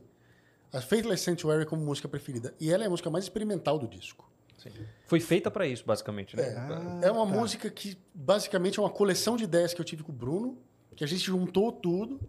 A 0.71 0.81
Faithless 0.81 1.23
Sanctuary 1.25 1.65
como 1.65 1.83
música 1.83 2.07
preferida. 2.07 2.53
E 2.61 2.71
ela 2.71 2.85
é 2.85 2.87
a 2.87 2.91
música 2.91 3.09
mais 3.09 3.25
experimental 3.25 3.79
do 3.79 3.89
disco. 3.89 4.31
Sim. 4.59 4.71
Foi 5.07 5.21
feita 5.21 5.51
pra 5.51 5.67
isso, 5.67 5.85
basicamente, 5.87 6.37
né? 6.37 6.55
É 7.03 7.11
uma 7.11 7.25
música 7.25 7.71
que 7.71 7.97
basicamente 8.15 8.79
é 8.79 8.83
uma 8.83 8.91
coleção 8.91 9.37
de 9.37 9.45
ideias 9.45 9.73
que 9.73 9.81
eu 9.81 9.85
tive 9.85 10.03
com 10.03 10.13
o 10.13 10.15
Bruno, 10.15 10.59
que 10.95 11.03
a 11.03 11.07
gente 11.07 11.25
juntou 11.25 11.73
tudo, 11.73 12.21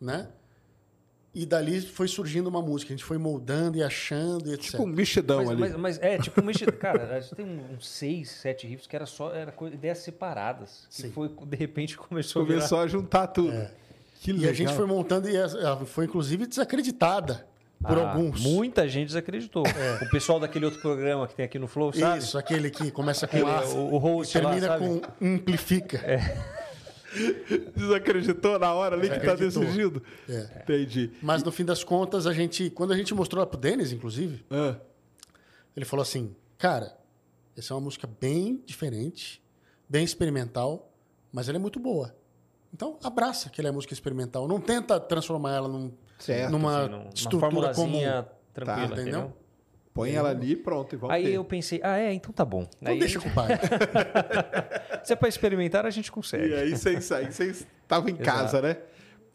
né? 0.00 0.28
E 1.32 1.46
dali 1.46 1.80
foi 1.80 2.08
surgindo 2.08 2.48
uma 2.48 2.60
música. 2.60 2.92
A 2.92 2.96
gente 2.96 3.04
foi 3.04 3.16
moldando 3.18 3.78
e 3.78 3.82
achando 3.84 4.48
e 4.50 4.54
etc. 4.54 4.70
tipo 4.72 4.82
um 4.82 4.86
mexidão 4.86 5.38
Mas, 5.38 5.48
ali. 5.50 5.60
mas, 5.60 5.76
mas 5.76 5.98
é, 6.00 6.18
tipo, 6.18 6.40
um 6.40 6.44
mexi- 6.44 6.66
cara, 6.66 7.16
a 7.16 7.20
gente 7.20 7.36
tem 7.36 7.44
um- 7.46 7.74
uns 7.74 7.88
seis, 7.88 8.30
sete 8.30 8.66
riffs 8.66 8.88
que 8.88 8.96
era 8.96 9.06
só 9.06 9.32
era 9.32 9.54
ideias 9.72 9.98
separadas. 9.98 10.86
Sim. 10.90 11.04
Que 11.04 11.10
foi, 11.10 11.28
de 11.28 11.56
repente, 11.56 11.96
começou, 11.96 12.44
Começou 12.44 12.80
a 12.80 12.86
juntar 12.88 13.28
tudo. 13.28 13.52
É. 13.52 13.72
Que 14.22 14.30
E 14.30 14.34
legal. 14.34 14.50
a 14.50 14.52
gente 14.54 14.72
foi 14.74 14.86
montando 14.86 15.28
e 15.28 15.34
foi 15.86 16.04
inclusive 16.04 16.46
desacreditada 16.46 17.46
por 17.80 17.94
virar. 17.96 18.10
alguns. 18.12 18.40
Ah, 18.44 18.48
Muita 18.50 18.86
gente 18.88 19.06
desacreditou. 19.08 19.62
O 20.02 20.10
pessoal 20.10 20.38
daquele 20.38 20.66
outro 20.66 20.80
programa 20.82 21.26
que 21.26 21.34
tem 21.34 21.44
aqui 21.46 21.58
no 21.58 21.66
Flow, 21.66 21.90
sabe? 21.92 22.18
Isso, 22.18 22.36
aquele 22.36 22.70
que 22.70 22.90
começa 22.90 23.26
com 23.26 23.36
Aquele, 23.38 23.50
A 23.50 23.64
o, 23.78 23.94
o 23.94 23.98
host 23.98 24.36
e 24.36 24.40
lá, 24.42 24.50
termina 24.50 24.66
sabe? 24.74 24.84
com 25.18 25.24
amplifica. 25.26 26.00
Desacreditou 27.74 28.58
na 28.58 28.72
hora 28.74 28.94
ali 28.94 29.08
que 29.08 29.14
tá 29.20 29.34
Desacreditou. 29.34 29.62
decidido. 29.64 30.02
É. 30.28 30.60
Entendi. 30.62 31.10
Mas 31.22 31.42
no 31.42 31.50
fim 31.50 31.64
das 31.64 31.82
contas, 31.82 32.26
a 32.26 32.32
gente, 32.32 32.70
quando 32.70 32.92
a 32.92 32.96
gente 32.96 33.14
mostrou 33.14 33.40
ela 33.40 33.46
pro 33.50 33.58
Denis, 33.58 33.90
inclusive, 33.92 34.44
Ah, 34.50 34.76
ele 35.76 35.84
falou 35.86 36.02
assim: 36.02 36.34
"Cara, 36.58 36.96
essa 37.56 37.72
é 37.72 37.74
uma 37.74 37.80
música 37.80 38.08
bem 38.20 38.62
diferente, 38.66 39.42
bem 39.88 40.04
experimental, 40.04 40.92
mas 41.32 41.48
ela 41.48 41.56
é 41.56 41.60
muito 41.60 41.80
boa. 41.80 42.14
Então, 42.72 42.98
abraça 43.02 43.50
que 43.50 43.60
ela 43.60 43.68
é 43.68 43.72
música 43.72 43.92
experimental, 43.92 44.46
não 44.46 44.60
tenta 44.60 44.98
transformar 45.00 45.54
ela 45.56 45.68
num, 45.68 45.92
Certo, 46.18 46.50
numa 46.52 46.80
Assim, 46.82 46.90
num- 46.90 47.00
uma 47.02 47.10
estrutura 47.14 47.74
comum. 47.74 47.98
tranquila, 48.52 48.76
Tá, 48.76 48.84
entendeu? 48.84 49.02
entendeu? 49.02 49.36
põe 49.92 50.12
ela 50.12 50.30
ali 50.30 50.52
e 50.52 50.56
pronto. 50.56 50.94
E 50.94 50.96
vamos 50.96 51.14
Aí 51.16 51.24
ter. 51.24 51.30
eu 51.32 51.44
pensei, 51.44 51.80
ah, 51.82 51.98
é, 51.98 52.12
então 52.12 52.32
tá 52.32 52.44
bom. 52.44 52.66
Não 52.80 52.92
Aí, 52.92 52.98
deixa 52.98 53.18
com 53.20 53.28
o 53.28 53.34
pai. 53.34 53.48
se 55.04 55.12
é 55.12 55.16
pra 55.16 55.28
experimentar, 55.28 55.84
a 55.84 55.90
gente 55.90 56.06
E 56.06 56.10
consegue. 56.12 56.54
aí 56.54 56.70
vocês 56.70 57.10
aí 57.12 57.30
vocês 57.32 57.66
estavam 57.82 58.08
em 58.08 58.16
casa, 58.16 58.62
né? 58.62 58.76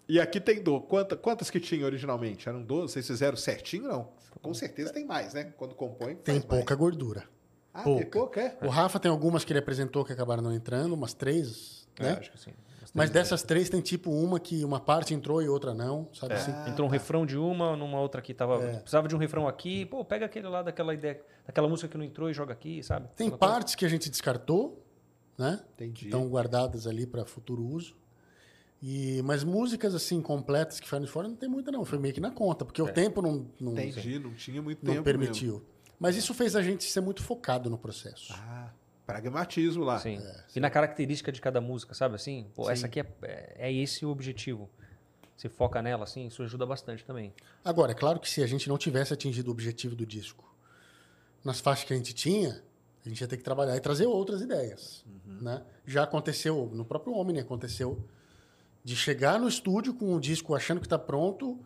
E 0.08 0.20
aqui 0.20 0.40
tem 0.40 0.62
do. 0.62 0.80
Quanta, 0.82 1.16
quantas 1.16 1.50
que 1.50 1.60
tinha 1.60 1.86
originalmente? 1.86 2.48
Eram 2.48 2.62
12? 2.62 2.94
Vocês 2.94 3.08
fizeram 3.08 3.36
certinho? 3.36 3.84
Não. 3.88 4.10
Com 4.42 4.54
certeza 4.54 4.94
tem 4.94 5.04
mais, 5.06 5.34
né? 5.34 5.52
Quando 5.58 5.74
compõe. 5.76 6.16
Tem 6.16 6.36
faz 6.36 6.46
mais. 6.46 6.60
pouca 6.60 6.76
gordura. 6.76 7.24
Ah, 7.74 7.82
tem 7.84 7.94
pouca. 8.06 8.10
pouca, 8.12 8.42
é? 8.42 8.58
O 8.66 8.70
Rafa 8.70 9.00
tem 9.00 9.10
algumas 9.12 9.44
que 9.44 9.52
ele 9.52 9.60
apresentou 9.60 10.06
que 10.06 10.14
acabaram 10.14 10.42
não 10.44 10.54
entrando, 10.54 10.94
umas 10.94 11.14
três, 11.14 11.88
É, 12.00 12.04
né? 12.04 12.18
acho 12.20 12.32
que 12.32 12.40
sim. 12.40 12.52
Mas 12.96 13.10
três 13.10 13.24
dessas 13.28 13.44
três 13.44 13.70
tem 13.70 13.82
tipo 13.82 14.10
uma 14.10 14.40
que 14.40 14.64
uma 14.64 14.80
parte 14.80 15.14
entrou 15.14 15.42
e 15.42 15.50
outra 15.50 15.74
não, 15.74 16.08
sabe 16.14 16.34
assim? 16.34 16.52
vezes. 16.52 16.68
Entrou 16.70 16.88
um 16.88 16.92
refrão 16.92 17.26
de 17.26 17.38
uma, 17.38 17.76
numa 17.76 18.00
outra 18.00 18.22
que 18.22 18.34
tava. 18.34 18.64
É. 18.64 18.80
Precisava 18.80 19.08
de 19.08 19.16
um 19.16 19.20
refrão 19.20 19.48
aqui. 19.48 19.86
Pô, 19.86 20.04
pega 20.06 20.26
aquele 20.26 20.48
lá 20.48 20.64
daquela 20.64 20.94
ideia, 20.94 21.22
daquela 21.46 21.68
música 21.68 21.90
que 21.90 21.98
não 21.98 22.06
entrou 22.06 22.30
e 22.30 22.34
joga 22.34 22.54
aqui, 22.54 22.82
sabe? 22.82 23.08
Tem 23.16 23.28
Aquela 23.28 23.38
coisa. 23.38 23.54
partes 23.54 23.76
que 23.76 23.86
a 23.86 23.90
gente 23.90 24.10
descartou, 24.10 24.82
né? 25.38 25.62
Entendi. 25.74 26.06
Estão 26.06 26.28
guardadas 26.30 26.88
ali 26.88 27.06
para 27.06 27.26
futuro 27.26 27.64
uso. 27.66 27.96
E, 28.82 29.22
mas 29.24 29.44
músicas 29.44 29.94
assim 29.96 30.22
completas 30.22 30.80
que 30.80 30.86
ficaram 30.86 31.04
de 31.04 31.12
fora 31.12 31.28
não 31.28 31.36
tem 31.36 31.50
muita 31.50 31.72
não, 31.72 31.84
foi 31.84 31.98
meio 31.98 32.14
que 32.14 32.22
na 32.22 32.30
conta, 32.32 32.64
porque 32.64 32.82
o 32.82 32.92
tempo 32.92 33.22
não, 33.22 33.48
não, 33.60 33.72
Entendi, 33.74 34.20
não 34.20 34.34
tinha 34.34 34.62
muito 34.62 34.86
não 34.86 34.94
tempo. 34.94 35.04
permitiu. 35.04 35.54
mesmo. 35.54 35.66
Mas 36.00 36.16
isso 36.16 36.34
fez 36.34 36.56
a 36.56 36.62
gente 36.62 36.84
ser 36.84 37.02
muito 37.02 37.24
focado 37.24 37.70
no 37.70 37.78
processo. 37.78 38.34
Ah, 38.38 38.70
pragmatismo 39.06 39.84
lá. 39.84 40.00
Sim. 40.00 40.18
É, 40.18 40.44
E 40.56 40.60
na 40.60 40.70
característica 40.70 41.32
de 41.32 41.40
cada 41.40 41.62
música, 41.62 41.94
sabe 41.94 42.16
assim? 42.16 42.48
Pô, 42.56 42.70
essa 42.70 42.88
aqui 42.88 43.00
é, 43.00 43.06
é, 43.24 43.70
é 43.70 43.74
esse 43.74 44.06
o 44.06 44.10
objetivo. 44.10 44.70
Você 45.36 45.50
foca 45.50 45.82
nela, 45.82 46.06
assim, 46.06 46.28
isso 46.28 46.42
ajuda 46.44 46.66
bastante 46.66 47.04
também. 47.04 47.34
Agora, 47.64 47.92
é 47.92 47.96
claro 47.96 48.20
que 48.20 48.30
se 48.30 48.42
a 48.42 48.48
gente 48.48 48.70
não 48.70 48.78
tivesse 48.78 49.14
atingido 49.14 49.50
o 49.50 49.52
objetivo 49.52 49.96
do 49.96 50.06
disco 50.06 50.46
nas 51.44 51.60
faixas 51.60 51.86
que 51.86 51.94
a 51.94 51.98
gente 51.98 52.14
tinha, 52.14 52.64
a 53.06 53.10
gente 53.10 53.22
ia 53.22 53.28
ter 53.28 53.38
que 53.38 53.44
trabalhar 53.44 53.76
e 53.76 53.80
trazer 53.80 54.08
outras 54.08 54.42
ideias. 54.42 55.06
Né? 55.26 55.62
Já 55.86 56.04
aconteceu, 56.04 56.72
no 56.74 56.86
próprio 56.86 57.14
Omni 57.14 57.40
aconteceu, 57.40 58.04
de 58.84 58.96
chegar 58.96 59.40
no 59.40 59.48
estúdio 59.48 59.94
com 59.94 60.16
o 60.16 60.20
disco 60.20 60.56
achando 60.56 60.80
que 60.80 60.88
está 60.88 60.98
pronto, 60.98 61.60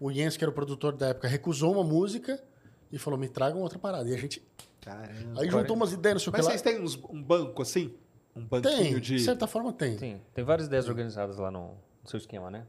o 0.00 0.10
Jens, 0.10 0.36
que 0.36 0.42
era 0.42 0.50
o 0.50 0.54
produtor 0.54 0.96
da 0.96 1.08
época, 1.08 1.28
recusou 1.28 1.72
uma 1.72 1.84
música 1.84 2.42
e 2.90 2.98
falou, 2.98 3.18
me 3.18 3.28
tragam 3.28 3.60
outra 3.60 3.78
parada. 3.78 4.08
E 4.08 4.14
a 4.14 4.16
gente 4.18 4.42
Caramba. 4.80 5.40
aí 5.40 5.50
juntou 5.50 5.76
umas 5.76 5.92
ideias, 5.92 6.14
não 6.14 6.20
sei 6.20 6.28
o 6.30 6.32
que 6.32 6.38
Mas 6.38 6.46
lá. 6.46 6.50
vocês 6.52 6.62
têm 6.62 6.80
uns- 6.82 6.96
um 7.10 7.22
banco 7.22 7.62
assim? 7.62 7.94
Um 8.34 8.44
banquinho 8.44 8.76
Tem, 8.76 8.94
de. 9.00 9.16
de 9.16 9.20
certa 9.24 9.46
forma 9.46 9.72
tem. 9.72 9.98
Sim, 9.98 10.20
tem 10.32 10.44
várias 10.44 10.66
ideias 10.68 10.88
organizadas 10.88 11.36
lá 11.36 11.50
no, 11.50 11.74
no 12.02 12.08
seu 12.08 12.16
esquema, 12.18 12.50
né? 12.50 12.64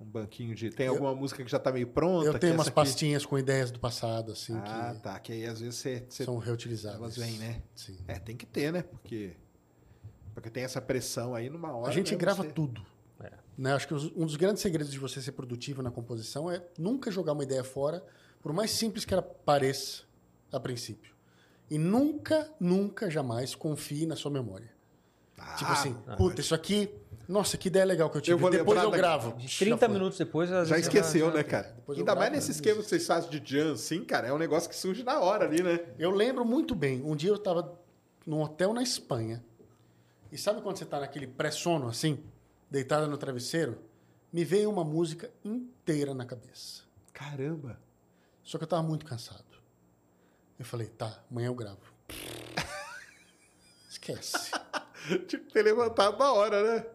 Um 0.00 0.04
banquinho 0.06 0.54
de. 0.54 0.70
Tem 0.70 0.86
alguma 0.88 1.14
música 1.14 1.44
que 1.44 1.50
já 1.50 1.58
tá 1.58 1.70
meio 1.70 1.86
pronta? 1.88 2.26
Eu 2.26 2.32
que 2.32 2.38
tenho 2.38 2.52
essa 2.52 2.58
umas 2.58 2.66
aqui- 2.68 2.74
pastinhas 2.76 3.26
com 3.26 3.38
ideias 3.38 3.70
do 3.70 3.78
passado, 3.78 4.32
assim, 4.32 4.54
Ah, 4.56 4.92
que 4.96 5.02
tá. 5.02 5.18
Que 5.20 5.32
aí 5.32 5.44
às 5.44 5.60
vezes 5.60 5.74
você. 5.74 6.06
você- 6.08 6.24
são 6.24 6.38
reutilizáveis. 6.38 7.02
Elas 7.02 7.16
vêm, 7.16 7.38
né? 7.38 7.60
Sim. 7.74 7.98
É, 8.08 8.18
tem 8.18 8.34
que 8.36 8.46
ter, 8.46 8.72
né? 8.72 8.82
Porque. 8.82 9.32
Porque 10.32 10.48
tem 10.48 10.62
essa 10.64 10.80
pressão 10.80 11.34
aí 11.34 11.50
numa 11.50 11.76
hora. 11.76 11.90
A 11.90 11.92
gente 11.92 12.12
né, 12.12 12.18
grava 12.18 12.42
você- 12.44 12.50
tudo. 12.52 12.80
É. 13.22 13.30
Né? 13.58 13.74
Acho 13.74 13.88
que 13.88 13.92
os- 13.94 14.10
um 14.16 14.24
dos 14.24 14.36
grandes 14.36 14.62
segredos 14.62 14.90
de 14.90 14.98
você 14.98 15.20
ser 15.20 15.32
produtivo 15.32 15.82
na 15.82 15.90
composição 15.90 16.50
é 16.50 16.64
nunca 16.78 17.10
jogar 17.10 17.32
uma 17.32 17.42
ideia 17.42 17.62
fora, 17.64 18.02
por 18.42 18.52
mais 18.52 18.70
simples 18.70 19.04
que 19.04 19.12
ela 19.14 19.22
pareça 19.22 20.02
a 20.52 20.58
princípio. 20.58 21.14
E 21.70 21.78
nunca, 21.78 22.50
nunca, 22.58 23.08
jamais 23.10 23.54
confie 23.54 24.06
na 24.06 24.16
sua 24.16 24.30
memória. 24.30 24.70
Ah, 25.38 25.54
tipo 25.54 25.70
assim, 25.72 25.94
puta, 26.18 26.40
isso 26.40 26.54
aqui, 26.54 26.90
nossa, 27.28 27.56
que 27.56 27.68
ideia 27.68 27.84
legal 27.84 28.10
que 28.10 28.16
eu 28.16 28.20
tive. 28.20 28.34
Eu 28.34 28.38
vou 28.38 28.50
Depois 28.50 28.82
eu 28.82 28.90
da- 28.90 28.96
gravo. 28.96 29.36
De 29.38 29.46
Já 29.46 29.58
30 29.60 29.78
foi. 29.86 29.88
minutos 29.88 30.18
depois, 30.18 30.50
Já 30.50 30.78
esqueceu, 30.78 31.28
já- 31.28 31.34
né, 31.34 31.42
cara? 31.44 31.72
depois 31.76 31.96
Ainda 31.98 32.14
mais 32.14 32.32
nesse 32.32 32.50
esquema 32.50 32.82
que 32.82 32.88
vocês 32.88 33.06
fazem 33.06 33.30
de 33.30 33.40
jam, 33.56 33.72
assim, 33.72 34.04
cara, 34.04 34.26
é 34.28 34.32
um 34.32 34.38
negócio 34.38 34.68
que 34.68 34.76
surge 34.76 35.02
na 35.04 35.18
hora 35.20 35.44
ali, 35.46 35.62
né? 35.62 35.80
Eu 35.98 36.10
lembro 36.10 36.44
muito 36.44 36.74
bem. 36.74 37.00
Um 37.02 37.14
dia 37.16 37.30
eu 37.30 37.36
estava 37.36 37.78
num 38.26 38.42
hotel 38.42 38.74
na 38.74 38.82
Espanha. 38.82 39.42
E 40.32 40.36
sabe 40.36 40.60
quando 40.60 40.76
você 40.76 40.84
está 40.84 41.00
naquele 41.00 41.26
pré-sono, 41.26 41.88
assim, 41.88 42.22
deitada 42.70 43.06
no 43.06 43.16
travesseiro? 43.16 43.78
Me 44.32 44.44
veio 44.44 44.68
uma 44.70 44.84
música 44.84 45.30
inteira 45.44 46.12
na 46.14 46.24
cabeça. 46.26 46.82
Caramba. 47.12 47.80
Só 48.42 48.58
que 48.58 48.64
eu 48.64 48.68
tava 48.68 48.82
muito 48.82 49.04
cansado. 49.06 49.44
Eu 50.58 50.64
falei, 50.64 50.88
tá, 50.88 51.22
amanhã 51.30 51.46
eu 51.46 51.54
gravo. 51.54 51.80
Esquece. 53.88 54.50
Tipo, 55.26 55.50
ter 55.50 55.62
levantado 55.62 56.18
na 56.18 56.32
hora, 56.32 56.62
né? 56.62 56.86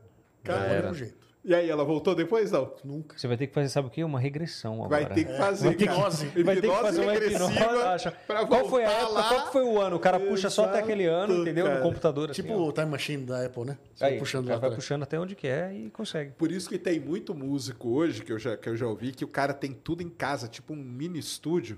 Grava 0.44 0.66
era. 0.66 0.76
do 0.76 0.84
mesmo 0.92 0.96
jeito. 0.96 1.25
E 1.48 1.54
aí, 1.54 1.70
ela 1.70 1.84
voltou 1.84 2.16
depois, 2.16 2.52
não? 2.52 2.74
Nunca. 2.84 3.16
Você 3.16 3.28
vai 3.28 3.38
ter 3.38 3.46
que 3.46 3.54
fazer, 3.54 3.70
sabe 3.70 3.88
o 3.88 3.92
quê? 3.92 4.04
Uma 4.04 4.20
regressão 4.20 4.84
agora. 4.84 4.90
Vai 4.90 5.06
ter 5.14 5.26
que 5.26 5.38
fazer, 5.38 5.66
Vai 5.68 5.76
ter 5.76 5.88
que- 5.88 5.94
cara. 5.94 6.10
Vai 6.44 6.56
ter 6.56 6.62
que 6.62 6.68
fazer 6.76 7.02
uma 7.02 7.12
regressiva 7.12 7.52
hipnose. 7.52 8.48
Qual 8.48 8.68
foi 8.68 8.84
a 8.84 8.90
época? 8.92 9.12
lá. 9.14 9.30
Qual 9.30 9.52
foi 9.52 9.64
o 9.64 9.80
ano? 9.80 9.96
O 9.98 10.00
cara 10.00 10.20
puxa 10.20 10.50
só 10.50 10.66
até 10.66 10.80
aquele 10.80 11.06
ano, 11.06 11.34
Exato, 11.34 11.42
entendeu? 11.44 11.66
cara. 11.66 11.78
No 11.78 11.84
computador. 11.84 12.32
assim, 12.32 12.42
Tipo 12.42 12.54
ó. 12.56 12.68
o 12.68 12.72
Time 12.72 12.88
Machine 12.88 13.26
da 13.26 13.46
Apple, 13.46 13.64
né? 13.64 13.78
Você 13.94 14.04
Aí, 14.04 14.10
vai 14.12 14.20
puxando 14.20 14.46
lá 14.46 14.50
vai 14.54 14.58
atrás. 14.58 14.76
puxando 14.76 15.04
até 15.04 15.20
onde 15.20 15.36
quer 15.36 15.72
e 15.72 15.90
consegue. 15.92 16.32
Por 16.32 16.52
isso 16.52 16.68
que 16.68 16.80
tem 16.80 17.00
muito 17.00 17.36
músico 17.36 17.90
hoje, 17.90 18.24
que 18.24 18.34
eu, 18.34 18.40
já, 18.40 18.58
que 18.58 18.68
eu 18.68 18.76
já 18.76 18.88
ouvi, 18.88 19.12
que 19.12 19.24
o 19.24 19.28
cara 19.28 19.54
tem 19.54 19.72
tudo 19.72 20.02
em 20.02 20.10
casa, 20.10 20.48
tipo 20.48 20.74
um 20.74 20.78
mini 20.78 21.20
estúdio. 21.20 21.78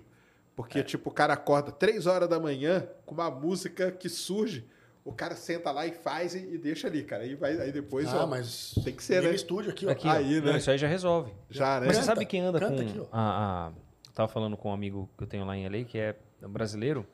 Porque, 0.55 0.81
tipo, 0.81 1.09
o 1.09 1.13
cara 1.13 1.33
acorda 1.33 1.71
três 1.73 2.07
horas 2.07 2.29
da 2.29 2.39
manhã 2.39 2.87
com 3.05 3.13
uma 3.13 3.29
música 3.29 3.91
que 3.91 4.07
surge, 4.07 4.65
o 5.07 5.13
cara 5.13 5.35
senta 5.35 5.71
lá 5.71 5.85
e 5.87 5.91
faz 5.93 6.35
e, 6.35 6.39
e 6.53 6.57
deixa 6.57 6.87
ali, 6.87 7.03
cara. 7.03 7.23
Aí, 7.23 7.33
vai, 7.35 7.59
aí 7.59 7.71
depois, 7.71 8.07
Ah, 8.13 8.23
ó, 8.23 8.27
mas 8.27 8.73
tem 8.83 8.93
que 8.95 9.03
ser, 9.03 9.23
né? 9.23 9.33
estúdio 9.33 9.71
aqui, 9.71 9.85
ó. 9.85 9.91
Aqui, 9.91 10.07
Aí, 10.07 10.39
ó. 10.39 10.41
né? 10.43 10.51
Não, 10.51 10.57
Isso 10.57 10.69
aí 10.69 10.77
já 10.77 10.87
resolve. 10.87 11.33
Já, 11.49 11.79
né? 11.79 11.87
Mas 11.87 11.95
você 11.95 12.01
Canta, 12.01 12.13
sabe 12.15 12.25
quem 12.25 12.41
anda 12.41 12.59
canta 12.59 12.83
com 12.83 12.89
aqui, 12.89 12.99
ó. 12.99 13.07
a, 13.11 13.67
a- 13.67 13.71
Tava 14.13 14.27
falando 14.27 14.57
com 14.57 14.69
um 14.69 14.73
amigo 14.73 15.09
que 15.17 15.23
eu 15.23 15.27
tenho 15.27 15.45
lá 15.45 15.55
em 15.55 15.67
LA, 15.69 15.83
que 15.85 15.97
é 15.99 16.15
brasileiro. 16.41 17.05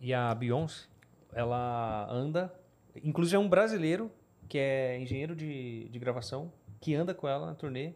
E 0.00 0.12
a 0.12 0.34
Beyoncé, 0.34 0.86
ela 1.32 2.08
anda... 2.10 2.52
Inclusive 3.04 3.36
é 3.36 3.38
um 3.38 3.48
brasileiro, 3.48 4.10
que 4.48 4.58
é 4.58 4.98
engenheiro 4.98 5.34
de, 5.36 5.88
de 5.88 5.98
gravação, 5.98 6.52
que 6.80 6.94
anda 6.94 7.14
com 7.14 7.28
ela 7.28 7.46
na 7.46 7.54
turnê, 7.54 7.92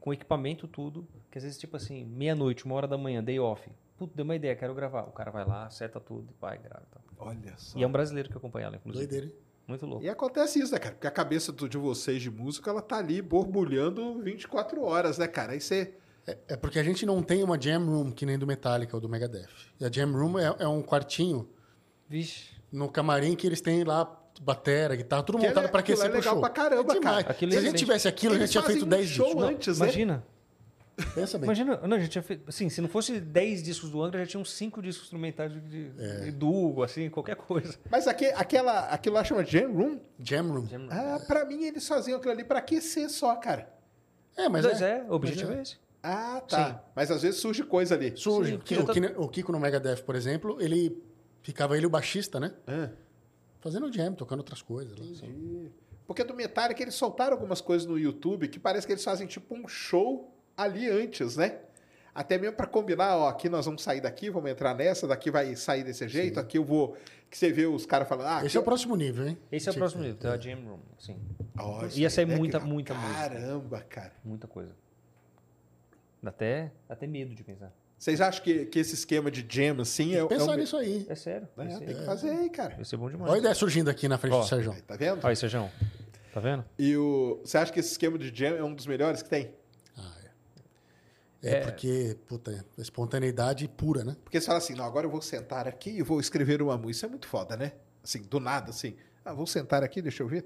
com 0.00 0.12
equipamento, 0.12 0.66
tudo. 0.68 1.06
Que 1.30 1.38
às 1.38 1.44
vezes, 1.44 1.58
tipo 1.58 1.76
assim, 1.76 2.04
meia-noite, 2.04 2.64
uma 2.66 2.74
hora 2.74 2.86
da 2.86 2.98
manhã, 2.98 3.22
day 3.24 3.38
off. 3.40 3.66
Putz, 3.96 4.14
deu 4.14 4.24
uma 4.24 4.36
ideia, 4.36 4.54
quero 4.54 4.74
gravar. 4.74 5.02
O 5.04 5.12
cara 5.12 5.30
vai 5.30 5.44
lá, 5.46 5.64
acerta 5.66 5.98
tudo, 5.98 6.34
vai, 6.40 6.58
grava. 6.58 6.84
e 6.86 6.94
tal. 6.94 7.02
Olha 7.18 7.54
só. 7.56 7.78
E 7.78 7.82
é 7.82 7.86
um 7.86 7.92
brasileiro 7.92 8.28
que 8.30 8.36
acompanha 8.36 8.66
ela, 8.66 8.76
inclusive. 8.76 9.06
Doideira, 9.06 9.26
hein? 9.26 9.32
Muito 9.66 9.84
louco. 9.86 10.04
E 10.04 10.08
acontece 10.08 10.60
isso, 10.60 10.72
né, 10.72 10.78
cara? 10.78 10.94
Porque 10.94 11.06
a 11.06 11.10
cabeça 11.10 11.50
do- 11.50 11.68
de 11.68 11.76
vocês 11.76 12.22
de 12.22 12.30
música, 12.30 12.70
ela 12.70 12.80
tá 12.82 12.98
ali 12.98 13.20
borbulhando 13.20 14.20
24 14.22 14.82
horas, 14.84 15.18
né, 15.18 15.26
cara? 15.26 15.52
Aí 15.52 15.60
você. 15.60 15.94
É, 16.26 16.36
é 16.48 16.56
porque 16.56 16.78
a 16.78 16.82
gente 16.84 17.04
não 17.06 17.22
tem 17.22 17.42
uma 17.42 17.60
jam 17.60 17.84
room 17.84 18.10
que 18.12 18.24
nem 18.26 18.38
do 18.38 18.46
Metallica 18.46 18.96
ou 18.96 19.00
do 19.00 19.08
Megadeth. 19.08 19.48
E 19.80 19.84
a 19.84 19.90
jam 19.90 20.12
room 20.12 20.38
é, 20.38 20.54
é 20.60 20.68
um 20.68 20.82
quartinho 20.82 21.48
Vixe. 22.08 22.50
no 22.70 22.88
camarim 22.88 23.34
que 23.34 23.46
eles 23.46 23.60
têm 23.60 23.82
lá 23.84 24.04
batera, 24.40 24.94
guitarra, 24.94 25.22
tudo 25.22 25.38
Que 25.38 25.46
montado 25.48 25.64
é- 25.64 25.68
para 25.68 25.80
aquilo 25.80 25.98
aquecer 25.98 26.06
é 26.06 26.10
pro 26.10 26.18
legal 26.20 26.34
show. 26.34 26.40
pra 26.42 26.50
caramba, 26.50 26.92
é 26.94 27.00
cara. 27.00 27.30
Aquilo 27.30 27.50
Se 27.52 27.56
é 27.56 27.60
a 27.60 27.62
gente 27.62 27.74
excelente. 27.74 27.78
tivesse 27.78 28.08
aquilo, 28.08 28.34
a 28.34 28.38
gente 28.38 28.50
tinha 28.50 28.62
feito 28.62 28.84
um 28.84 28.88
10 28.88 29.08
show 29.08 29.24
discos. 29.26 29.42
Não, 29.42 29.48
antes, 29.48 29.78
né? 29.80 30.22
Imagina. 30.98 31.14
pensa 31.14 31.38
bem. 31.38 31.44
Imagina, 31.46 31.76
não, 31.86 31.96
a 31.96 32.00
gente 32.00 32.10
tinha 32.10 32.22
feito, 32.22 32.48
assim, 32.48 32.68
se 32.70 32.80
não 32.80 32.88
fosse 32.88 33.20
10 33.20 33.62
discos 33.62 33.90
do 33.90 34.02
Angra, 34.02 34.20
já 34.20 34.26
tinha 34.30 34.40
uns 34.40 34.50
5 34.52 34.80
discos 34.80 35.04
instrumentais 35.04 35.52
de, 35.52 35.60
de, 35.60 35.90
de 36.24 36.30
do 36.32 36.48
Hugo, 36.50 36.82
assim, 36.82 37.10
qualquer 37.10 37.36
coisa. 37.36 37.78
Mas 37.90 38.06
aque, 38.08 38.26
aquela, 38.26 38.86
aquilo 38.88 39.14
lá 39.16 39.22
chama 39.24 39.44
Jam 39.44 39.72
Room. 39.72 40.00
Jam 40.18 40.48
room. 40.50 40.66
Ah, 40.90 41.20
pra 41.26 41.44
mim 41.44 41.64
eles 41.64 41.86
faziam 41.86 42.16
aquilo 42.18 42.32
ali 42.32 42.44
pra 42.44 42.60
aquecer 42.60 43.10
só, 43.10 43.34
cara. 43.36 43.68
É, 44.36 44.48
mas 44.48 44.64
Mas 44.64 44.80
é. 44.82 44.98
é, 44.98 45.02
o 45.04 45.12
objetivo 45.12 45.52
é 45.52 45.62
esse. 45.62 45.76
Ah, 46.02 46.40
tá. 46.46 46.84
Mas 46.94 47.10
às 47.10 47.22
vezes 47.22 47.40
surge 47.40 47.62
coisa 47.64 47.94
ali. 47.94 48.16
Surge. 48.16 48.60
Sim, 48.64 48.74
o, 48.76 48.78
já 48.78 48.84
tá- 49.10 49.20
o 49.20 49.28
Kiko- 49.28 49.50
no 49.52 49.58
Megadeth, 49.58 50.02
por 50.04 50.14
exemplo, 50.14 50.56
ele 50.60 51.02
ficava 51.42 51.76
ele 51.76 51.86
o 51.86 51.90
baixista, 51.90 52.38
né? 52.40 52.54
Ah, 52.66 52.90
Fazendo 53.60 53.92
jam, 53.92 54.14
tocando 54.14 54.38
outras 54.40 54.62
coisas. 54.62 54.96
Lá, 54.96 55.04
assim. 55.04 55.26
entendi. 55.26 55.72
Porque 56.06 56.22
do 56.22 56.34
Metallica 56.34 56.80
eles 56.80 56.94
soltaram 56.94 57.32
algumas 57.32 57.60
coisas 57.60 57.86
no 57.88 57.98
YouTube 57.98 58.46
que 58.46 58.60
parece 58.60 58.86
que 58.86 58.92
eles 58.92 59.02
fazem 59.02 59.26
tipo 59.26 59.54
um 59.56 59.66
show 59.66 60.32
ali 60.56 60.88
antes, 60.88 61.36
né? 61.36 61.58
Até 62.14 62.38
mesmo 62.38 62.56
pra 62.56 62.66
combinar, 62.66 63.16
ó, 63.18 63.28
aqui 63.28 63.46
nós 63.48 63.66
vamos 63.66 63.82
sair 63.82 64.00
daqui, 64.00 64.30
vamos 64.30 64.50
entrar 64.50 64.74
nessa, 64.74 65.06
daqui 65.06 65.30
vai 65.30 65.54
sair 65.54 65.84
desse 65.84 66.08
jeito, 66.08 66.40
aqui 66.40 66.56
eu 66.56 66.64
vou. 66.64 66.96
Que 67.28 67.36
você 67.36 67.50
vê 67.52 67.66
os 67.66 67.84
caras 67.84 68.08
falando, 68.08 68.28
ah, 68.28 68.46
Esse 68.46 68.56
é 68.56 68.60
o 68.60 68.62
próximo 68.62 68.96
nível, 68.96 69.26
hein? 69.28 69.36
Esse 69.52 69.68
é 69.68 69.70
o 69.70 69.72
Tipo, 69.74 69.80
próximo 69.80 70.02
nível, 70.02 70.16
tem 70.16 70.30
a 70.30 70.38
Jam 70.38 70.58
Room, 70.64 70.78
Ó, 71.58 71.84
isso 71.84 71.98
Ia 71.98 72.08
sair 72.08 72.22
é 72.30 72.36
muita, 72.36 72.58
legal. 72.58 72.72
muita 72.72 72.94
música. 72.94 73.28
Caramba, 73.28 73.80
cara. 73.88 74.12
muita 74.24 74.46
coisa. 74.46 74.70
Dá 76.22 76.30
até, 76.30 76.72
dá 76.88 76.94
até 76.94 77.06
medo 77.06 77.34
de 77.34 77.42
pensar. 77.42 77.72
Vocês 77.98 78.20
acham 78.20 78.42
que, 78.44 78.66
que 78.66 78.78
esse 78.78 78.94
esquema 78.94 79.30
de 79.30 79.44
jam 79.48 79.80
assim 79.80 80.14
é, 80.14 80.18
é 80.20 80.26
Pensar 80.26 80.52
um- 80.52 80.56
nisso 80.56 80.76
aí. 80.76 81.04
É 81.08 81.14
sério. 81.14 81.48
É, 81.58 81.68
ser, 81.70 81.84
tem 81.84 81.94
que 81.96 82.04
fazer 82.04 82.30
aí, 82.30 82.48
cara. 82.50 82.74
vai 82.76 82.84
ser 82.84 82.96
bom 82.96 83.10
demais. 83.10 83.28
Olha 83.30 83.36
a 83.36 83.40
ideia 83.40 83.54
surgindo 83.54 83.90
aqui 83.90 84.06
na 84.08 84.16
frente 84.18 84.34
Ó. 84.34 84.40
do 84.40 84.46
Sérgio. 84.46 84.74
Tá 84.86 84.96
vendo? 84.96 85.18
Olha 85.18 85.28
aí, 85.30 85.36
Sejão. 85.36 85.70
Tá 86.32 86.40
vendo? 86.40 86.64
E 86.78 86.96
o, 86.96 87.40
você 87.42 87.58
acha 87.58 87.72
que 87.72 87.80
esse 87.80 87.92
esquema 87.92 88.18
de 88.18 88.30
jam 88.34 88.54
é 88.56 88.62
um 88.62 88.74
dos 88.74 88.86
melhores 88.86 89.22
que 89.22 89.28
tem? 89.28 89.50
É. 91.42 91.50
É, 91.50 91.60
porque, 91.60 92.16
puta, 92.26 92.64
espontaneidade 92.78 93.68
pura, 93.68 94.04
né? 94.04 94.16
Porque 94.24 94.40
você 94.40 94.46
fala 94.46 94.58
assim, 94.58 94.74
não, 94.74 94.84
agora 94.84 95.06
eu 95.06 95.10
vou 95.10 95.22
sentar 95.22 95.68
aqui 95.68 95.90
e 95.90 96.02
vou 96.02 96.18
escrever 96.20 96.62
uma 96.62 96.76
música. 96.76 96.90
Isso 96.90 97.06
é 97.06 97.08
muito 97.08 97.26
foda, 97.26 97.56
né? 97.56 97.72
Assim, 98.02 98.22
do 98.22 98.40
nada, 98.40 98.70
assim. 98.70 98.96
Ah, 99.24 99.32
vou 99.32 99.46
sentar 99.46 99.82
aqui, 99.82 100.00
deixa 100.00 100.22
eu 100.22 100.28
ver. 100.28 100.44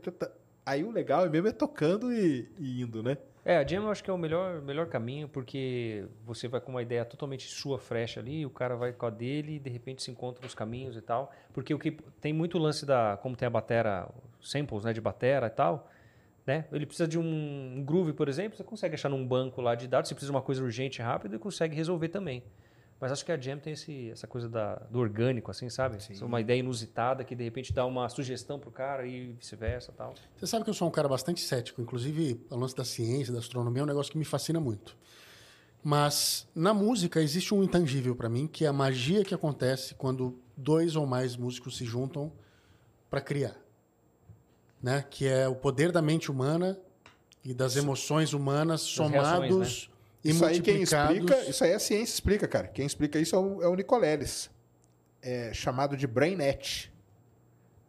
Aí 0.64 0.84
o 0.84 0.90
legal 0.90 1.24
é 1.24 1.28
mesmo 1.28 1.48
é 1.48 1.52
tocando 1.52 2.12
e, 2.12 2.50
e 2.58 2.82
indo, 2.82 3.02
né? 3.02 3.16
É, 3.44 3.56
a 3.56 3.66
Jam 3.66 3.84
eu 3.84 3.90
acho 3.90 4.04
que 4.04 4.10
é 4.10 4.12
o 4.12 4.18
melhor, 4.18 4.60
melhor 4.60 4.86
caminho, 4.86 5.26
porque 5.26 6.06
você 6.26 6.46
vai 6.46 6.60
com 6.60 6.72
uma 6.72 6.82
ideia 6.82 7.04
totalmente 7.04 7.48
sua, 7.48 7.78
fresh 7.78 8.18
ali, 8.18 8.44
o 8.44 8.50
cara 8.50 8.76
vai 8.76 8.92
com 8.92 9.06
a 9.06 9.10
dele 9.10 9.56
e 9.56 9.58
de 9.58 9.70
repente 9.70 10.02
se 10.02 10.10
encontra 10.10 10.42
nos 10.42 10.54
caminhos 10.54 10.96
e 10.96 11.00
tal. 11.00 11.32
Porque 11.52 11.72
o 11.72 11.78
que 11.78 11.92
tem 12.20 12.32
muito 12.32 12.58
lance 12.58 12.84
da. 12.84 13.18
Como 13.22 13.36
tem 13.36 13.46
a 13.46 13.50
batera, 13.50 14.08
samples 14.42 14.84
né, 14.84 14.92
de 14.92 15.00
batera 15.00 15.46
e 15.46 15.50
tal, 15.50 15.90
né? 16.46 16.64
Ele 16.72 16.86
precisa 16.86 17.06
de 17.06 17.18
um 17.18 17.82
groove, 17.84 18.12
por 18.12 18.28
exemplo, 18.28 18.56
você 18.56 18.64
consegue 18.64 18.94
achar 18.94 19.08
num 19.08 19.26
banco 19.26 19.60
lá 19.60 19.74
de 19.74 19.86
dados, 19.86 20.08
você 20.08 20.14
precisa 20.14 20.32
de 20.32 20.36
uma 20.36 20.42
coisa 20.42 20.62
urgente, 20.62 21.02
rápida 21.02 21.36
e 21.36 21.38
consegue 21.38 21.74
resolver 21.74 22.08
também. 22.08 22.42
Mas 23.00 23.10
acho 23.10 23.24
que 23.24 23.32
a 23.32 23.40
Jam 23.40 23.58
tem 23.58 23.72
esse, 23.72 24.10
essa 24.10 24.26
coisa 24.26 24.46
da, 24.46 24.74
do 24.74 24.98
orgânico, 24.98 25.50
assim, 25.50 25.70
sabe? 25.70 25.96
Uma 26.20 26.38
ideia 26.38 26.58
inusitada 26.58 27.24
que 27.24 27.34
de 27.34 27.42
repente 27.42 27.72
dá 27.72 27.86
uma 27.86 28.06
sugestão 28.10 28.58
pro 28.58 28.70
cara 28.70 29.06
e 29.06 29.32
vice-versa 29.32 29.90
tal. 29.96 30.12
Você 30.36 30.46
sabe 30.46 30.64
que 30.64 30.70
eu 30.70 30.74
sou 30.74 30.86
um 30.86 30.90
cara 30.90 31.08
bastante 31.08 31.40
cético. 31.40 31.80
Inclusive, 31.80 32.44
o 32.50 32.56
lance 32.56 32.76
da 32.76 32.84
ciência, 32.84 33.32
da 33.32 33.38
astronomia 33.38 33.80
é 33.80 33.84
um 33.84 33.86
negócio 33.86 34.12
que 34.12 34.18
me 34.18 34.24
fascina 34.26 34.60
muito. 34.60 34.94
Mas 35.82 36.46
na 36.54 36.74
música 36.74 37.22
existe 37.22 37.54
um 37.54 37.62
intangível 37.62 38.14
para 38.14 38.28
mim, 38.28 38.46
que 38.46 38.66
é 38.66 38.68
a 38.68 38.72
magia 38.72 39.24
que 39.24 39.34
acontece 39.34 39.94
quando 39.94 40.38
dois 40.54 40.94
ou 40.94 41.06
mais 41.06 41.36
músicos 41.36 41.78
se 41.78 41.86
juntam 41.86 42.30
para 43.08 43.22
criar. 43.22 43.56
Né? 44.82 45.04
Que 45.10 45.26
é 45.26 45.46
o 45.48 45.54
poder 45.54 45.92
da 45.92 46.00
mente 46.00 46.30
humana 46.30 46.78
e 47.44 47.52
das 47.54 47.76
emoções 47.76 48.32
humanas 48.32 48.80
somados 48.82 49.48
reações, 49.56 49.90
e 50.24 50.30
isso 50.30 50.44
aí 50.44 50.60
quem 50.60 50.74
multiplicados. 50.78 51.16
explica, 51.16 51.50
isso 51.50 51.64
aí 51.64 51.72
a 51.72 51.78
ciência 51.78 52.14
explica, 52.14 52.48
cara. 52.48 52.68
Quem 52.68 52.86
explica 52.86 53.18
isso 53.18 53.34
é 53.34 53.38
o, 53.38 53.62
é 53.62 53.68
o 53.68 53.74
Nicoleles. 53.74 54.50
É 55.22 55.52
chamado 55.52 55.96
de 55.96 56.06
BrainNet. 56.06 56.90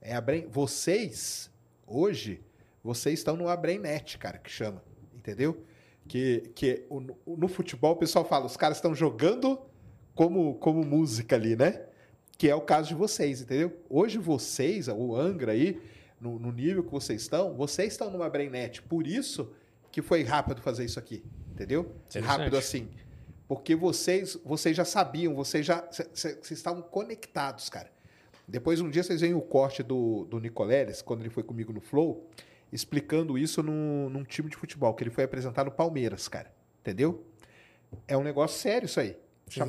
É 0.02 0.16
a 0.16 0.22
brain, 0.22 0.48
vocês, 0.50 1.50
hoje, 1.86 2.42
vocês 2.84 3.20
estão 3.20 3.36
numa 3.38 3.56
BrainNet, 3.56 4.18
cara, 4.18 4.38
que 4.38 4.50
chama. 4.50 4.82
Entendeu? 5.16 5.64
Que, 6.08 6.52
que 6.56 6.86
o- 6.90 7.00
no, 7.00 7.18
no 7.26 7.48
futebol 7.48 7.94
o 7.94 7.96
pessoal 7.98 8.26
fala, 8.26 8.46
os 8.46 8.58
caras 8.58 8.78
estão 8.78 8.96
jogando 8.96 9.60
como, 10.16 10.56
como 10.56 10.84
música 10.84 11.36
ali, 11.36 11.56
né? 11.56 11.84
Que 12.38 12.50
é 12.50 12.56
o 12.56 12.62
caso 12.62 12.88
de 12.90 12.96
vocês, 12.96 13.42
entendeu? 13.42 13.78
Hoje 13.90 14.18
vocês, 14.18 14.88
o 14.88 15.16
Angra 15.16 15.52
aí, 15.52 15.80
no, 16.22 16.38
no 16.40 16.52
nível 16.52 16.84
que 16.84 16.92
vocês 16.92 17.22
estão, 17.24 17.54
vocês 17.56 17.92
estão 17.94 18.10
numa 18.12 18.30
BrainNet. 18.30 18.82
Por 18.84 19.06
isso 19.08 19.52
que 19.92 20.02
foi 20.02 20.24
rápido 20.24 20.62
fazer 20.62 20.86
isso 20.86 21.00
aqui, 21.00 21.24
entendeu? 21.52 21.92
Rápido 22.26 22.56
assim. 22.58 22.88
Porque 23.48 23.76
vocês, 23.76 24.38
vocês 24.46 24.78
já 24.78 24.86
sabiam, 24.86 25.36
vocês 25.36 25.66
já 25.66 25.86
cê- 25.92 26.08
cê- 26.14 26.36
vocês 26.36 26.52
estavam 26.52 26.82
conectados, 26.82 27.68
cara. 27.70 27.92
Depois, 28.48 28.80
um 28.80 28.90
dia, 28.90 29.04
vocês 29.04 29.20
veem 29.22 29.34
o 29.34 29.42
corte 29.42 29.82
do, 29.84 30.26
do 30.26 30.40
Nicoleles, 30.40 31.02
quando 31.02 31.22
ele 31.22 31.30
foi 31.30 31.44
comigo 31.44 31.74
no 31.74 31.82
Flow, 31.82 32.30
explicando 32.72 33.38
isso 33.38 33.62
num, 33.62 34.10
num 34.10 34.24
time 34.24 34.50
de 34.50 34.56
futebol, 34.56 34.94
que 34.94 35.04
ele 35.04 35.10
foi 35.12 35.24
apresentar 35.26 35.66
no 35.66 35.72
Palmeiras, 35.72 36.28
cara. 36.28 36.52
Entendeu? 36.80 37.26
É 38.08 38.16
um 38.16 38.24
negócio 38.24 38.58
sério 38.60 38.86
isso 38.86 39.00
aí. 39.00 39.18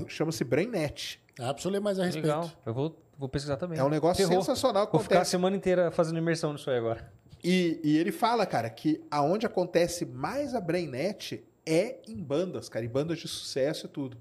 Chama-se 0.08 0.44
BrainNet. 0.44 1.20
Ah, 1.40 1.52
preciso 1.52 1.72
ler 1.72 1.80
mais 1.80 1.98
a 1.98 2.04
respeito. 2.04 2.26
Legal. 2.26 2.50
Eu 2.64 2.72
vou, 2.74 3.01
vou 3.18 3.28
pesquisar 3.28 3.56
também. 3.56 3.78
É 3.78 3.84
um 3.84 3.88
negócio 3.88 4.26
Ferrou. 4.26 4.42
sensacional 4.42 4.86
que 4.86 4.92
Vou 4.92 5.00
ficar 5.00 5.16
a 5.16 5.18
acontece. 5.18 5.30
semana 5.30 5.56
inteira 5.56 5.90
fazendo 5.90 6.18
imersão 6.18 6.52
nisso 6.52 6.70
aí 6.70 6.76
agora. 6.78 7.12
E, 7.44 7.80
e 7.82 7.96
ele 7.98 8.12
fala, 8.12 8.46
cara, 8.46 8.70
que 8.70 9.02
aonde 9.10 9.46
acontece 9.46 10.04
mais 10.06 10.54
a 10.54 10.60
BrainNet 10.60 11.44
é 11.66 11.98
em 12.06 12.16
bandas, 12.16 12.68
cara, 12.68 12.84
em 12.84 12.88
bandas 12.88 13.18
de 13.18 13.26
sucesso 13.28 13.86
e 13.86 13.88
tudo. 13.88 14.16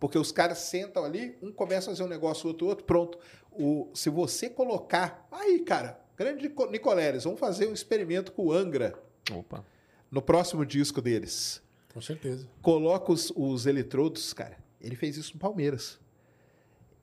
Porque 0.00 0.18
os 0.18 0.32
caras 0.32 0.58
sentam 0.58 1.04
ali, 1.04 1.36
um 1.42 1.52
começa 1.52 1.88
a 1.88 1.92
fazer 1.94 2.02
um 2.02 2.08
negócio, 2.08 2.48
outro, 2.48 2.66
outro, 2.66 2.84
pronto. 2.84 3.18
O, 3.52 3.88
se 3.94 4.10
você 4.10 4.50
colocar. 4.50 5.26
Aí, 5.30 5.60
cara, 5.60 6.00
grande 6.16 6.42
Nico- 6.48 6.66
Nicoleles, 6.70 7.24
vamos 7.24 7.38
fazer 7.38 7.68
um 7.68 7.72
experimento 7.72 8.32
com 8.32 8.46
o 8.46 8.52
Angra 8.52 8.92
Opa. 9.32 9.64
no 10.10 10.20
próximo 10.20 10.66
disco 10.66 11.00
deles. 11.00 11.62
Com 11.92 12.00
certeza. 12.00 12.46
Coloca 12.60 13.12
os, 13.12 13.32
os 13.36 13.66
eletrodos, 13.66 14.32
cara. 14.32 14.58
Ele 14.80 14.96
fez 14.96 15.16
isso 15.16 15.34
no 15.34 15.38
Palmeiras. 15.40 15.98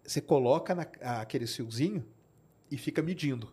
Você 0.04 0.20
coloca 0.22 0.74
na, 0.76 0.88
aquele 1.22 1.46
fiozinho 1.48 2.06
e 2.70 2.78
fica 2.78 3.02
medindo. 3.02 3.52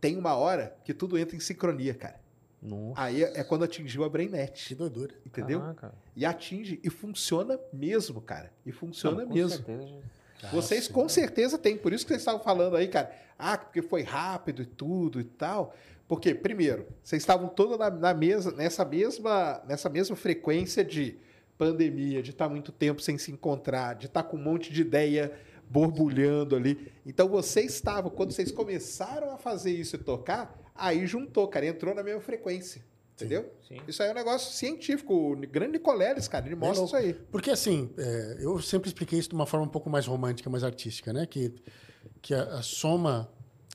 Tem 0.00 0.16
uma 0.16 0.34
hora 0.34 0.76
que 0.84 0.94
tudo 0.94 1.18
entra 1.18 1.36
em 1.36 1.40
sincronia, 1.40 1.94
cara. 1.94 2.20
Nossa. 2.60 3.00
Aí 3.00 3.22
é 3.22 3.40
é 3.40 3.44
quando 3.44 3.64
atingiu 3.64 4.02
a 4.02 4.06
Que 4.06 4.12
BrainNet, 4.12 4.74
doidura. 4.74 5.14
entendeu? 5.24 5.60
Caraca. 5.60 5.94
E 6.16 6.24
atinge 6.24 6.80
e 6.82 6.90
funciona 6.90 7.58
mesmo, 7.72 8.20
cara. 8.20 8.52
E 8.66 8.72
funciona 8.72 9.18
Não, 9.22 9.28
com 9.28 9.34
mesmo. 9.34 9.50
certeza, 9.50 9.86
gente. 9.86 10.04
Vocês 10.52 10.84
sim. 10.84 10.92
com 10.92 11.08
certeza 11.08 11.58
têm. 11.58 11.76
Por 11.76 11.92
isso 11.92 12.04
que 12.04 12.08
vocês 12.10 12.20
estavam 12.20 12.40
falando 12.40 12.76
aí, 12.76 12.88
cara. 12.88 13.12
Ah, 13.38 13.56
porque 13.58 13.82
foi 13.82 14.02
rápido 14.02 14.62
e 14.62 14.66
tudo 14.66 15.20
e 15.20 15.24
tal. 15.24 15.74
Porque, 16.06 16.34
primeiro, 16.34 16.86
vocês 17.02 17.22
estavam 17.22 17.48
todos 17.48 17.78
na, 17.78 17.90
na 17.90 18.14
mesa, 18.14 18.50
nessa 18.52 18.84
mesma, 18.84 19.62
nessa 19.66 19.88
mesma 19.88 20.16
frequência 20.16 20.84
de 20.84 21.16
pandemia, 21.58 22.22
de 22.22 22.30
estar 22.30 22.48
muito 22.48 22.70
tempo 22.70 23.02
sem 23.02 23.18
se 23.18 23.32
encontrar, 23.32 23.94
de 23.94 24.06
estar 24.06 24.22
com 24.22 24.36
um 24.36 24.42
monte 24.42 24.72
de 24.72 24.80
ideia 24.80 25.32
borbulhando 25.68 26.56
ali. 26.56 26.90
Então 27.04 27.28
vocês 27.28 27.74
estavam, 27.74 28.10
quando 28.10 28.32
vocês 28.32 28.50
começaram 28.50 29.30
a 29.32 29.36
fazer 29.36 29.72
isso 29.72 29.96
e 29.96 29.98
tocar, 29.98 30.56
aí 30.74 31.06
juntou, 31.06 31.46
cara, 31.48 31.66
entrou 31.66 31.94
na 31.94 32.02
mesma 32.02 32.20
frequência. 32.20 32.82
Entendeu? 33.14 33.52
Sim. 33.66 33.78
Isso 33.88 34.00
aí 34.00 34.08
é 34.08 34.12
um 34.12 34.14
negócio 34.14 34.52
científico. 34.52 35.32
O 35.32 35.36
grande 35.36 35.72
Nicoleles, 35.72 36.28
cara, 36.28 36.46
ele 36.46 36.54
mostra 36.54 36.84
isso 36.84 36.94
aí. 36.94 37.14
Porque 37.32 37.50
assim, 37.50 37.90
é, 37.98 38.36
eu 38.38 38.62
sempre 38.62 38.88
expliquei 38.88 39.18
isso 39.18 39.30
de 39.30 39.34
uma 39.34 39.44
forma 39.44 39.66
um 39.66 39.68
pouco 39.68 39.90
mais 39.90 40.06
romântica, 40.06 40.48
mais 40.48 40.62
artística, 40.62 41.12
né? 41.12 41.26
Que, 41.26 41.52
que 42.22 42.32
a, 42.32 42.44
a 42.44 42.62
soma 42.62 43.28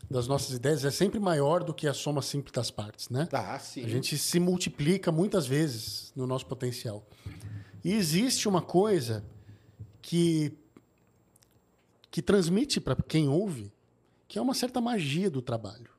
das 0.09 0.27
nossas 0.27 0.55
ideias 0.55 0.85
é 0.85 0.91
sempre 0.91 1.19
maior 1.19 1.61
do 1.61 1.73
que 1.73 1.87
a 1.87 1.93
soma 1.93 2.21
simples 2.21 2.53
das 2.53 2.71
partes, 2.71 3.09
né? 3.09 3.27
Ah, 3.33 3.59
sim. 3.59 3.83
A 3.83 3.89
gente 3.89 4.17
se 4.17 4.39
multiplica 4.39 5.11
muitas 5.11 5.45
vezes 5.45 6.13
no 6.15 6.25
nosso 6.25 6.45
potencial. 6.45 7.05
E 7.83 7.93
existe 7.93 8.47
uma 8.47 8.61
coisa 8.61 9.23
que 10.01 10.57
que 12.09 12.21
transmite 12.21 12.79
para 12.79 12.95
quem 12.95 13.27
ouve, 13.27 13.73
que 14.27 14.37
é 14.37 14.41
uma 14.41 14.53
certa 14.53 14.79
magia 14.79 15.31
do 15.31 15.41
trabalho, 15.41 15.89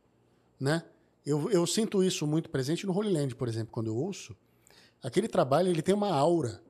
né? 0.60 0.84
Eu, 1.26 1.50
eu 1.50 1.66
sinto 1.66 2.04
isso 2.04 2.24
muito 2.24 2.48
presente 2.50 2.86
no 2.86 2.96
Holy 2.96 3.12
Land, 3.12 3.34
por 3.34 3.48
exemplo, 3.48 3.72
quando 3.72 3.88
eu 3.88 3.96
ouço. 3.96 4.36
Aquele 5.02 5.26
trabalho, 5.26 5.68
ele 5.68 5.82
tem 5.82 5.92
uma 5.92 6.14
aura. 6.14 6.62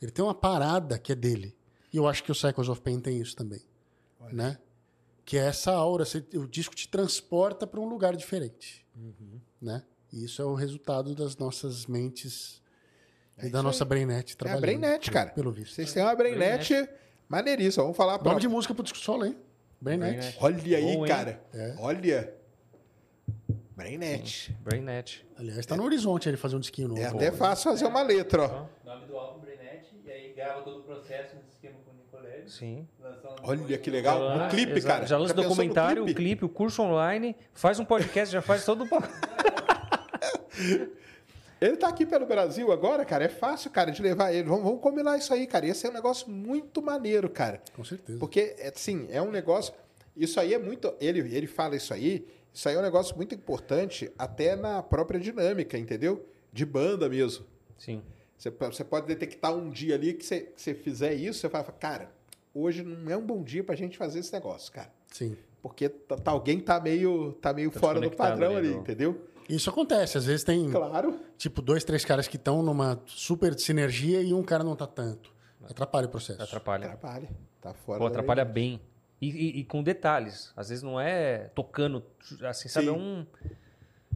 Ele 0.00 0.10
tem 0.10 0.24
uma 0.24 0.34
parada 0.34 0.98
que 0.98 1.12
é 1.12 1.14
dele. 1.14 1.54
E 1.92 1.98
eu 1.98 2.08
acho 2.08 2.24
que 2.24 2.32
o 2.32 2.34
Cycles 2.34 2.70
of 2.70 2.80
Pain 2.80 3.00
tem 3.00 3.20
isso 3.20 3.36
também, 3.36 3.60
né? 4.32 4.58
Que 5.26 5.36
é 5.36 5.46
essa 5.46 5.72
aura, 5.72 6.04
o 6.34 6.46
disco 6.46 6.74
te 6.74 6.88
transporta 6.88 7.66
para 7.66 7.80
um 7.80 7.88
lugar 7.88 8.16
diferente, 8.16 8.86
né? 9.60 9.84
E 10.10 10.24
isso 10.24 10.40
é 10.40 10.44
o 10.44 10.54
resultado 10.54 11.14
das 11.14 11.36
nossas 11.36 11.84
mentes 11.84 12.62
e 13.42 13.48
da 13.50 13.62
nossa 13.62 13.84
aí. 13.84 13.88
Brainnet 13.88 14.30
É 14.30 14.34
a 14.34 14.36
trabalhando. 14.36 14.60
Brainnet, 14.60 15.10
cara. 15.10 15.30
Pelo 15.30 15.50
visto. 15.50 15.74
Vocês 15.74 15.92
têm 15.92 16.02
uma 16.02 16.14
Brainnet 16.14 16.88
maneiríssima. 17.28 17.84
Vamos 17.84 17.96
falar 17.96 18.18
pra... 18.18 18.28
Nome 18.30 18.40
de 18.40 18.48
música 18.48 18.74
pro 18.74 18.82
disco 18.82 18.98
solo, 18.98 19.24
hein? 19.26 19.36
Brainnet. 19.80 20.38
Brainnet. 20.38 20.38
Olha 20.40 20.76
aí, 20.76 20.96
Bom, 20.96 21.06
cara. 21.06 21.40
É. 21.54 21.74
Olha. 21.78 22.34
Brainnet. 23.74 24.54
Brainnet. 24.62 25.26
Aliás, 25.38 25.64
tá 25.64 25.74
no 25.76 25.84
horizonte 25.84 26.28
ele 26.28 26.36
fazer 26.36 26.56
um 26.56 26.60
disquinho 26.60 26.88
novo. 26.88 27.00
É 27.00 27.06
até 27.06 27.30
fácil 27.32 27.70
fazer 27.70 27.86
uma 27.86 28.02
letra, 28.02 28.42
ó. 28.42 28.66
Nome 28.84 29.06
do 29.06 29.16
álbum 29.16 29.40
Brenet, 29.40 29.86
e 30.04 30.10
aí 30.10 30.32
grava 30.34 30.60
todo 30.62 30.80
o 30.80 30.82
processo 30.82 31.34
nesse 31.36 31.48
esquema 31.52 31.76
com 31.84 31.92
o 31.92 31.94
Nicolés. 31.94 32.52
Sim. 32.52 32.86
Olha 33.42 33.78
que 33.78 33.90
legal. 33.90 34.36
No 34.36 34.48
clipe, 34.50 34.72
exato. 34.72 34.94
cara. 34.94 35.06
Já 35.06 35.16
lança 35.16 35.32
no 35.32 35.42
documentário, 35.42 36.02
o 36.02 36.04
clipe? 36.04 36.20
clipe, 36.20 36.44
o 36.44 36.48
curso 36.48 36.82
online, 36.82 37.34
faz 37.54 37.80
um 37.80 37.84
podcast, 37.86 38.30
já 38.30 38.42
faz 38.42 38.66
todo 38.66 38.84
o. 38.84 38.88
Ele 41.60 41.76
tá 41.76 41.88
aqui 41.88 42.06
pelo 42.06 42.24
Brasil 42.26 42.72
agora, 42.72 43.04
cara. 43.04 43.24
É 43.24 43.28
fácil, 43.28 43.70
cara, 43.70 43.90
de 43.90 44.00
levar 44.00 44.32
ele. 44.32 44.48
Vamos, 44.48 44.64
vamos 44.64 44.80
combinar 44.80 45.18
isso 45.18 45.32
aí, 45.34 45.46
cara. 45.46 45.66
Esse 45.66 45.86
é 45.86 45.90
um 45.90 45.92
negócio 45.92 46.30
muito 46.30 46.80
maneiro, 46.80 47.28
cara. 47.28 47.60
Com 47.76 47.84
certeza. 47.84 48.18
Porque, 48.18 48.56
assim, 48.74 49.06
é 49.10 49.20
um 49.20 49.30
negócio. 49.30 49.74
Isso 50.16 50.40
aí 50.40 50.54
é 50.54 50.58
muito. 50.58 50.94
Ele, 51.00 51.20
ele 51.34 51.46
fala 51.46 51.76
isso 51.76 51.92
aí. 51.92 52.26
Isso 52.52 52.68
aí 52.68 52.74
é 52.74 52.78
um 52.78 52.82
negócio 52.82 53.14
muito 53.14 53.34
importante, 53.34 54.10
até 54.18 54.56
na 54.56 54.82
própria 54.82 55.20
dinâmica, 55.20 55.76
entendeu? 55.78 56.24
De 56.52 56.64
banda 56.64 57.08
mesmo. 57.08 57.44
Sim. 57.78 58.02
Você, 58.36 58.50
você 58.50 58.82
pode 58.82 59.06
detectar 59.06 59.54
um 59.54 59.68
dia 59.70 59.94
ali 59.94 60.14
que 60.14 60.24
você, 60.24 60.40
que 60.40 60.60
você 60.62 60.72
fizer 60.74 61.12
isso, 61.14 61.40
você 61.40 61.48
fala, 61.50 61.64
cara, 61.64 62.10
hoje 62.54 62.82
não 62.82 63.12
é 63.12 63.16
um 63.16 63.24
bom 63.24 63.42
dia 63.42 63.62
pra 63.62 63.76
gente 63.76 63.98
fazer 63.98 64.18
esse 64.20 64.32
negócio, 64.32 64.72
cara. 64.72 64.90
Sim. 65.12 65.36
Porque 65.62 65.90
tá, 65.90 66.16
tá- 66.16 66.30
alguém 66.30 66.58
tá 66.58 66.80
meio, 66.80 67.34
tá 67.34 67.52
meio 67.52 67.70
Tá 67.70 67.78
fora 67.78 68.00
do 68.00 68.10
padrão 68.10 68.56
ali 68.56 68.68
ali, 68.68 68.74
do- 68.76 68.80
entendeu? 68.80 69.20
Isso 69.54 69.68
acontece. 69.70 70.16
Às 70.18 70.24
vezes 70.26 70.44
tem, 70.44 70.70
Claro. 70.70 71.18
tipo, 71.36 71.60
dois, 71.62 71.84
três 71.84 72.04
caras 72.04 72.26
que 72.28 72.36
estão 72.36 72.62
numa 72.62 73.00
super 73.06 73.58
sinergia 73.58 74.22
e 74.22 74.32
um 74.32 74.42
cara 74.42 74.62
não 74.64 74.76
tá 74.76 74.86
tanto. 74.86 75.32
Atrapalha 75.64 76.06
o 76.06 76.10
processo. 76.10 76.42
Atrapalha. 76.42 76.86
Atrapalha. 76.86 77.28
Tá 77.60 77.74
fora 77.74 77.98
Pô, 77.98 78.06
atrapalha 78.06 78.44
bem. 78.44 78.80
E, 79.20 79.28
e- 79.28 79.60
e 79.60 79.64
com 79.64 79.82
detalhes. 79.82 80.52
Às 80.56 80.70
vezes 80.70 80.82
não 80.82 80.98
é 80.98 81.50
tocando, 81.54 82.02
assim, 82.48 82.68
sabe? 82.68 82.88
É 82.88 82.92
um, 82.92 83.26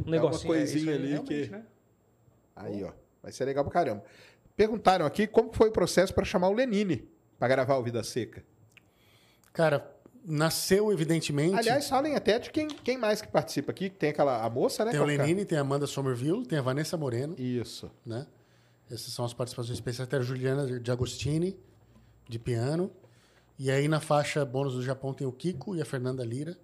um 0.06 0.10
negocinho. 0.10 0.54
é 0.54 0.56
coisinha 0.58 0.80
isso 0.96 1.04
aí, 1.04 1.14
ali 1.16 1.22
que- 1.24 1.50
né? 1.50 1.64
Aí, 2.56 2.82
ó. 2.84 2.92
Vai 3.22 3.30
ser 3.32 3.44
legal 3.44 3.62
pra 3.64 3.72
caramba. 3.72 4.02
Perguntaram 4.56 5.04
aqui 5.04 5.26
como 5.26 5.52
foi 5.52 5.68
o 5.68 5.72
processo 5.72 6.14
para 6.14 6.24
chamar 6.24 6.48
o 6.48 6.52
Lenine 6.54 7.06
para 7.38 7.48
gravar 7.48 7.76
o 7.76 7.82
Vida 7.82 8.02
Seca. 8.02 8.42
Cara, 9.52 9.93
nasceu, 10.24 10.92
evidentemente. 10.92 11.54
Aliás, 11.54 11.88
falem 11.88 12.16
até 12.16 12.38
de 12.38 12.50
quem, 12.50 12.68
quem 12.68 12.96
mais 12.96 13.20
que 13.20 13.28
participa 13.28 13.70
aqui. 13.70 13.90
Tem 13.90 14.10
aquela 14.10 14.44
a 14.44 14.50
moça, 14.50 14.84
né? 14.84 14.90
tem 14.90 15.00
o 15.00 15.04
Lenine, 15.04 15.44
tem 15.44 15.58
a 15.58 15.60
Amanda 15.60 15.86
Somerville, 15.86 16.46
tem 16.46 16.58
a 16.58 16.62
Vanessa 16.62 16.96
Moreno, 16.96 17.34
Isso. 17.38 17.90
né? 18.04 18.26
Essas 18.90 19.12
são 19.12 19.24
as 19.24 19.34
participações 19.34 19.76
especiais. 19.76 20.08
Tem 20.08 20.18
a 20.18 20.22
Juliana 20.22 20.80
de 20.80 20.90
Agostini, 20.90 21.58
de 22.28 22.38
piano. 22.38 22.90
E 23.58 23.70
aí 23.70 23.86
na 23.86 24.00
faixa 24.00 24.44
bônus 24.44 24.74
do 24.74 24.82
Japão 24.82 25.12
tem 25.14 25.26
o 25.26 25.32
Kiko 25.32 25.76
e 25.76 25.82
a 25.82 25.84
Fernanda 25.84 26.24
Lira, 26.24 26.58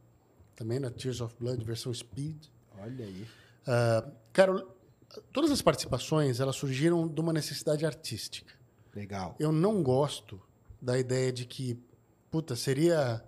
também 0.56 0.78
na 0.78 0.90
Tears 0.90 1.20
of 1.20 1.34
Blood, 1.38 1.64
versão 1.64 1.92
Speed. 1.94 2.46
Olha 2.78 3.04
aí. 3.04 3.26
Ah, 3.66 4.08
cara, 4.32 4.66
todas 5.32 5.50
as 5.50 5.62
participações 5.62 6.40
elas 6.40 6.56
surgiram 6.56 7.06
de 7.06 7.20
uma 7.20 7.32
necessidade 7.32 7.86
artística. 7.86 8.52
Legal. 8.94 9.36
Eu 9.38 9.52
não 9.52 9.82
gosto 9.82 10.40
da 10.80 10.98
ideia 10.98 11.32
de 11.32 11.44
que, 11.44 11.78
puta, 12.30 12.56
seria 12.56 13.22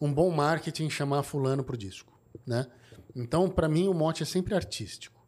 um 0.00 0.12
bom 0.12 0.30
marketing 0.30 0.88
chamar 0.88 1.22
fulano 1.22 1.62
pro 1.62 1.76
disco, 1.76 2.12
né? 2.46 2.66
Então, 3.14 3.48
para 3.50 3.68
mim, 3.68 3.88
o 3.88 3.94
mote 3.94 4.22
é 4.22 4.26
sempre 4.26 4.54
artístico. 4.54 5.20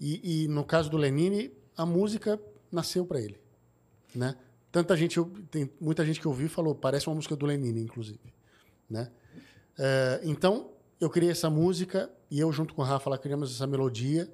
E, 0.00 0.44
e 0.44 0.48
no 0.48 0.64
caso 0.64 0.88
do 0.88 0.96
Lenine, 0.96 1.52
a 1.76 1.84
música 1.84 2.40
nasceu 2.70 3.04
para 3.04 3.20
ele, 3.20 3.40
né? 4.14 4.36
Tanta 4.72 4.96
gente, 4.96 5.20
tem 5.50 5.70
muita 5.80 6.06
gente 6.06 6.20
que 6.20 6.28
ouviu 6.28 6.46
e 6.46 6.48
falou, 6.48 6.74
parece 6.74 7.08
uma 7.08 7.16
música 7.16 7.34
do 7.34 7.44
Lenine, 7.44 7.82
inclusive, 7.82 8.32
né? 8.88 9.10
Eh, 9.76 10.20
então, 10.24 10.70
eu 11.00 11.08
criei 11.10 11.32
essa 11.32 11.50
música 11.50 12.10
e 12.30 12.38
eu, 12.38 12.52
junto 12.52 12.74
com 12.74 12.82
o 12.82 12.84
Rafa, 12.84 13.10
lá 13.10 13.18
criamos 13.18 13.54
essa 13.54 13.66
melodia. 13.66 14.30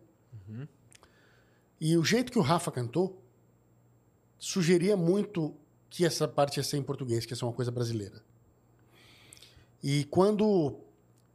E 1.80 1.96
o 1.96 2.04
jeito 2.04 2.32
que 2.32 2.38
o 2.38 2.42
Rafa 2.42 2.70
cantou 2.70 3.22
sugeria 4.38 4.96
muito 4.96 5.54
que 5.88 6.04
essa 6.04 6.26
parte 6.26 6.58
ia 6.58 6.64
ser 6.64 6.76
em 6.76 6.82
português, 6.82 7.24
que 7.24 7.32
ia 7.32 7.36
ser 7.36 7.44
uma 7.44 7.52
coisa 7.52 7.70
brasileira. 7.70 8.22
E 9.82 10.04
quando 10.04 10.78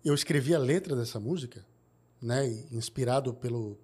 eu 0.03 0.13
escrevi 0.13 0.53
a 0.53 0.59
letra 0.59 0.95
dessa 0.95 1.19
música, 1.19 1.65
né, 2.21 2.47
inspirado 2.71 3.33
pelo, 3.33 3.77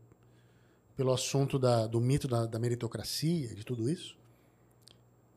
pelo 0.95 1.13
assunto 1.13 1.57
da, 1.57 1.87
do 1.87 1.99
mito 1.99 2.27
da, 2.27 2.45
da 2.45 2.59
meritocracia, 2.59 3.53
de 3.53 3.63
tudo 3.63 3.89
isso, 3.89 4.17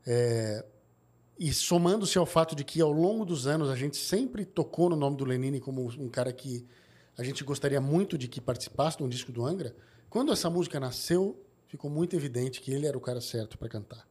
é, 0.07 0.65
e 1.39 1.53
somando-se 1.53 2.19
ao 2.19 2.27
fato 2.27 2.55
de 2.55 2.65
que 2.65 2.81
ao 2.81 2.93
longo 2.93 3.25
dos 3.25 3.47
anos 3.47 3.69
a 3.69 3.77
gente 3.77 3.97
sempre 3.97 4.45
tocou 4.45 4.91
no 4.91 4.97
nome 4.97 5.17
do 5.17 5.25
Lenine 5.25 5.61
como 5.61 5.87
um 5.87 6.09
cara 6.09 6.33
que 6.33 6.67
a 7.17 7.23
gente 7.23 7.45
gostaria 7.45 7.81
muito 7.81 8.17
de 8.17 8.29
que 8.29 8.41
participasse 8.41 8.99
de 8.99 9.05
um 9.05 9.09
disco 9.09 9.31
do 9.33 9.45
Angra, 9.45 9.75
quando 10.09 10.33
essa 10.33 10.51
música 10.51 10.81
nasceu, 10.81 11.39
ficou 11.67 11.91
muito 11.91 12.17
evidente 12.17 12.61
que 12.61 12.73
ele 12.73 12.87
era 12.87 12.97
o 12.97 13.01
cara 13.01 13.21
certo 13.21 13.57
para 13.57 13.69
cantar. 13.69 14.09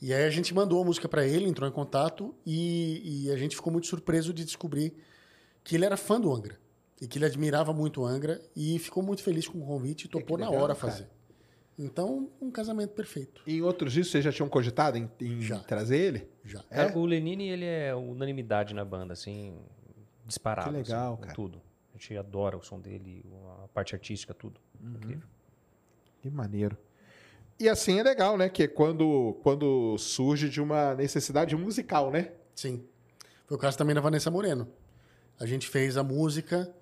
E 0.00 0.14
aí 0.14 0.24
a 0.24 0.30
gente 0.30 0.54
mandou 0.54 0.80
a 0.80 0.84
música 0.84 1.08
para 1.08 1.26
ele, 1.26 1.46
entrou 1.46 1.68
em 1.68 1.72
contato 1.72 2.34
e, 2.46 3.24
e 3.24 3.30
a 3.32 3.36
gente 3.36 3.56
ficou 3.56 3.72
muito 3.72 3.86
surpreso 3.86 4.32
de 4.32 4.44
descobrir 4.44 4.94
que 5.64 5.74
ele 5.74 5.84
era 5.84 5.96
fã 5.96 6.20
do 6.20 6.32
Angra 6.32 6.58
e 7.00 7.06
que 7.06 7.18
ele 7.18 7.26
admirava 7.26 7.72
muito 7.72 8.02
o 8.02 8.06
Angra 8.06 8.40
e 8.54 8.78
ficou 8.78 9.02
muito 9.02 9.22
feliz 9.22 9.48
com 9.48 9.58
o 9.58 9.66
convite 9.66 10.04
e 10.04 10.08
topou 10.08 10.38
na 10.38 10.48
legal, 10.48 10.62
hora 10.62 10.74
cara. 10.74 10.92
fazer. 10.92 11.08
Então, 11.78 12.28
um 12.40 12.50
casamento 12.50 12.90
perfeito. 12.90 13.40
Em 13.46 13.62
outros 13.62 13.92
discos, 13.92 14.10
vocês 14.10 14.24
já 14.24 14.32
tinham 14.32 14.48
cogitado 14.48 14.98
em, 14.98 15.08
em 15.20 15.40
Já. 15.40 15.60
trazer 15.60 15.96
ele? 15.96 16.28
Já. 16.44 16.64
É? 16.70 16.76
Cara, 16.76 16.98
o 16.98 17.06
Lenine, 17.06 17.48
ele 17.48 17.64
é 17.64 17.94
unanimidade 17.94 18.74
na 18.74 18.84
banda, 18.84 19.12
assim, 19.12 19.56
disparado. 20.26 20.70
Que 20.70 20.76
legal, 20.76 21.12
assim, 21.12 21.22
cara. 21.22 21.34
Tudo. 21.34 21.62
A 21.94 21.98
gente 21.98 22.16
adora 22.16 22.56
o 22.56 22.62
som 22.62 22.80
dele, 22.80 23.24
a 23.64 23.68
parte 23.68 23.94
artística, 23.94 24.34
tudo. 24.34 24.60
Uhum. 24.80 24.94
Incrível. 24.96 25.28
Que 26.20 26.30
maneiro. 26.30 26.76
E 27.60 27.68
assim 27.68 27.98
é 27.98 28.02
legal, 28.02 28.36
né? 28.36 28.48
Que 28.48 28.64
é 28.64 28.68
quando, 28.68 29.38
quando 29.42 29.96
surge 29.98 30.48
de 30.48 30.60
uma 30.60 30.94
necessidade 30.94 31.56
musical, 31.56 32.10
né? 32.10 32.32
Sim. 32.54 32.84
Foi 33.46 33.56
o 33.56 33.60
caso 33.60 33.76
também 33.76 33.94
da 33.94 34.00
Vanessa 34.00 34.30
Moreno. 34.30 34.68
A 35.40 35.46
gente 35.46 35.68
fez 35.68 35.96
a 35.96 36.02
música 36.04 36.72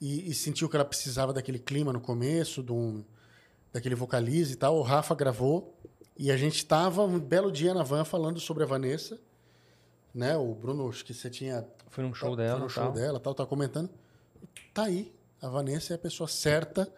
e, 0.00 0.30
e 0.30 0.34
sentiu 0.34 0.68
que 0.68 0.76
ela 0.76 0.84
precisava 0.84 1.32
daquele 1.32 1.58
clima 1.58 1.92
no 1.92 2.00
começo, 2.00 2.62
de 2.62 2.72
um- 2.72 3.04
daquele 3.72 3.94
vocalize 3.94 4.54
e 4.54 4.56
tal. 4.56 4.76
O 4.78 4.82
Rafa 4.82 5.14
gravou 5.14 5.74
e 6.16 6.30
a 6.30 6.36
gente 6.36 6.56
estava 6.56 7.02
um 7.04 7.18
belo 7.18 7.50
dia 7.52 7.74
na 7.74 7.82
van 7.82 8.04
falando 8.04 8.40
sobre 8.40 8.62
a 8.62 8.66
Vanessa. 8.66 9.18
Né? 10.14 10.34
O 10.36 10.54
Bruno, 10.54 10.88
acho 10.88 11.04
que 11.04 11.12
você 11.12 11.28
tinha 11.28 11.66
Foi 11.90 12.02
num 12.04 12.14
show 12.14 12.30
Tá- 12.30 12.36
dela. 12.42 12.54
Foi 12.56 12.62
no 12.64 12.70
show 12.70 12.82
tal. 12.84 12.92
dela, 12.92 13.20
tal, 13.20 13.34
tá 13.34 13.44
comentando. 13.46 13.90
Tá 14.72 14.84
aí. 14.84 15.12
A 15.42 15.48
Vanessa 15.48 15.92
é 15.92 15.96
a 15.96 15.98
pessoa 15.98 16.26
certa 16.26 16.90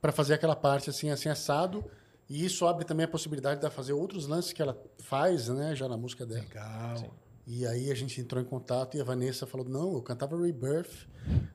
para 0.00 0.12
fazer 0.12 0.34
aquela 0.34 0.54
parte 0.54 0.88
assim, 0.90 1.10
assim, 1.10 1.28
assado. 1.28 1.84
E 2.28 2.44
isso 2.44 2.66
abre 2.66 2.84
também 2.84 3.04
a 3.04 3.08
possibilidade 3.08 3.60
de 3.60 3.66
ela 3.66 3.72
fazer 3.74 3.92
outros 3.92 4.26
lances 4.26 4.52
que 4.52 4.60
ela 4.60 4.76
faz, 4.98 5.48
né, 5.48 5.74
já 5.76 5.88
na 5.88 5.96
música 5.96 6.26
dela. 6.26 6.40
Legal. 6.40 7.14
E 7.46 7.64
aí 7.64 7.92
a 7.92 7.94
gente 7.94 8.20
entrou 8.20 8.42
em 8.42 8.44
contato 8.44 8.96
e 8.96 9.00
a 9.00 9.04
Vanessa 9.04 9.46
falou: 9.46 9.68
não, 9.68 9.94
eu 9.94 10.02
cantava 10.02 10.36
Rebirth 10.36 11.06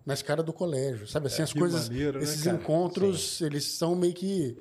na 0.06 0.14
escada 0.14 0.42
do 0.42 0.54
colégio. 0.54 1.06
Sabe 1.08 1.28
assim, 1.28 1.42
as 1.42 1.52
que 1.52 1.60
coisas. 1.60 1.90
maneiro, 1.90 2.18
né, 2.20 2.24
esses 2.24 2.44
cara? 2.44 2.56
encontros, 2.58 3.42
eles 3.42 3.66
são 3.66 3.96
meio 3.96 4.14
que. 4.14 4.58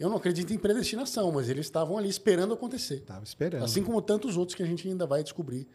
Eu 0.00 0.08
não 0.08 0.16
acredito 0.16 0.52
em 0.52 0.58
predestinação, 0.58 1.30
mas 1.30 1.48
eles 1.50 1.66
estavam 1.66 1.98
ali 1.98 2.08
esperando 2.08 2.54
acontecer. 2.54 3.00
Tava 3.00 3.22
esperando. 3.24 3.62
Assim 3.64 3.82
como 3.82 4.00
tantos 4.00 4.36
outros 4.38 4.56
que 4.56 4.62
a 4.62 4.66
gente 4.66 4.88
ainda 4.88 5.06
vai 5.06 5.22
descobrir 5.22 5.68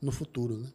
no 0.00 0.10
futuro, 0.10 0.56
né? 0.56 0.68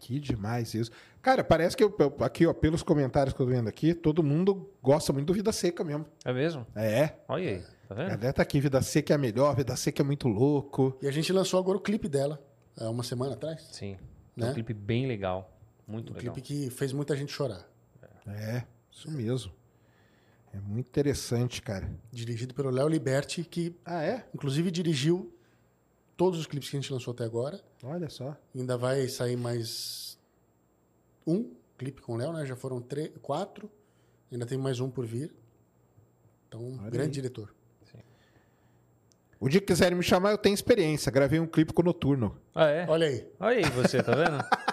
Que 0.00 0.18
demais 0.18 0.74
isso. 0.74 0.90
Cara, 1.22 1.44
parece 1.44 1.76
que 1.76 1.84
eu, 1.84 1.94
eu- 1.98 2.16
aqui, 2.24 2.44
ó, 2.44 2.52
pelos 2.52 2.82
comentários 2.82 3.32
que 3.32 3.40
eu 3.40 3.46
tô 3.46 3.52
vendo 3.52 3.68
aqui, 3.68 3.94
todo 3.94 4.20
mundo 4.22 4.68
gosta 4.82 5.12
muito 5.12 5.28
do 5.28 5.32
Vida 5.32 5.52
Seca 5.52 5.84
mesmo. 5.84 6.04
É 6.24 6.32
mesmo? 6.32 6.66
É. 6.74 7.14
Olha 7.28 7.48
aí, 7.50 7.64
tá 7.94 8.00
A 8.02 8.04
vendo? 8.04 8.16
galera 8.16 8.32
tá 8.32 8.42
aqui, 8.42 8.60
Vida 8.60 8.80
Seca 8.82 9.12
é 9.12 9.16
a 9.16 9.18
melhor, 9.18 9.54
Vida 9.56 9.74
Seca 9.76 10.02
é 10.02 10.04
muito 10.04 10.28
louco. 10.28 10.96
E 11.02 11.06
a 11.08 11.10
gente 11.10 11.32
lançou 11.32 11.58
agora 11.60 11.78
o 11.78 11.80
clipe 11.80 12.08
dela, 12.08 12.42
há 12.76 12.88
uma 12.90 13.02
semana 13.02 13.34
atrás. 13.34 13.62
Sim. 13.72 13.96
É 14.36 14.40
Né? 14.40 14.50
um 14.50 14.54
clipe 14.54 14.72
bem 14.74 15.06
legal. 15.06 15.50
Muito 15.86 16.12
Um 16.12 16.16
legal. 16.16 16.32
clipe 16.34 16.46
que 16.46 16.70
fez 16.70 16.92
muita 16.92 17.16
gente 17.16 17.32
chorar. 17.32 17.68
É, 18.26 18.64
isso 18.90 19.10
mesmo. 19.10 19.52
É 20.54 20.58
muito 20.60 20.86
interessante, 20.88 21.60
cara. 21.62 21.90
Dirigido 22.12 22.54
pelo 22.54 22.70
Léo 22.70 22.86
Liberti, 22.88 23.42
que 23.44 23.74
Ah, 23.84 24.02
é? 24.02 24.26
inclusive 24.34 24.70
dirigiu 24.70 25.34
todos 26.16 26.38
os 26.38 26.46
clipes 26.46 26.68
que 26.70 26.76
a 26.76 26.80
gente 26.80 26.92
lançou 26.92 27.12
até 27.12 27.24
agora. 27.24 27.60
Olha 27.82 28.08
só. 28.08 28.36
Ainda 28.54 28.76
vai 28.76 29.08
sair 29.08 29.36
mais 29.36 30.18
um 31.26 31.50
clipe 31.78 32.00
com 32.02 32.12
o 32.14 32.16
Léo, 32.16 32.32
né? 32.32 32.44
Já 32.46 32.54
foram 32.54 32.80
três, 32.80 33.10
quatro. 33.22 33.70
Ainda 34.30 34.46
tem 34.46 34.56
mais 34.58 34.78
um 34.78 34.88
por 34.90 35.04
vir. 35.06 35.34
Então, 36.48 36.78
Olha 36.80 36.90
grande 36.90 37.08
aí. 37.08 37.12
diretor. 37.22 37.54
O 39.42 39.48
dia 39.48 39.60
que 39.60 39.66
quiserem 39.66 39.98
me 39.98 40.04
chamar, 40.04 40.30
eu 40.30 40.38
tenho 40.38 40.54
experiência. 40.54 41.10
Gravei 41.10 41.40
um 41.40 41.48
clipe 41.48 41.72
com 41.72 41.82
o 41.82 41.84
Noturno. 41.84 42.38
Ah, 42.54 42.66
é? 42.66 42.86
Olha 42.88 43.08
aí. 43.08 43.26
Olha 43.40 43.56
aí 43.56 43.64
você, 43.72 44.00
tá 44.00 44.14
vendo? 44.14 44.38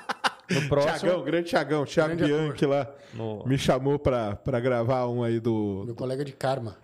No 0.52 0.68
próximo. 0.68 1.00
Tiagão, 1.00 1.24
grande 1.24 1.50
Tiagão. 1.50 1.86
Thiago 1.86 2.16
Grande 2.16 2.34
ator. 2.34 2.48
Bianchi 2.48 2.66
lá. 2.66 2.96
No... 3.14 3.46
Me 3.46 3.56
chamou 3.56 4.00
pra, 4.00 4.36
pra 4.36 4.60
gravar 4.60 5.08
um 5.08 5.22
aí 5.22 5.40
do. 5.40 5.84
Meu 5.86 5.94
colega 5.94 6.26
de 6.26 6.34
Karma. 6.34 6.76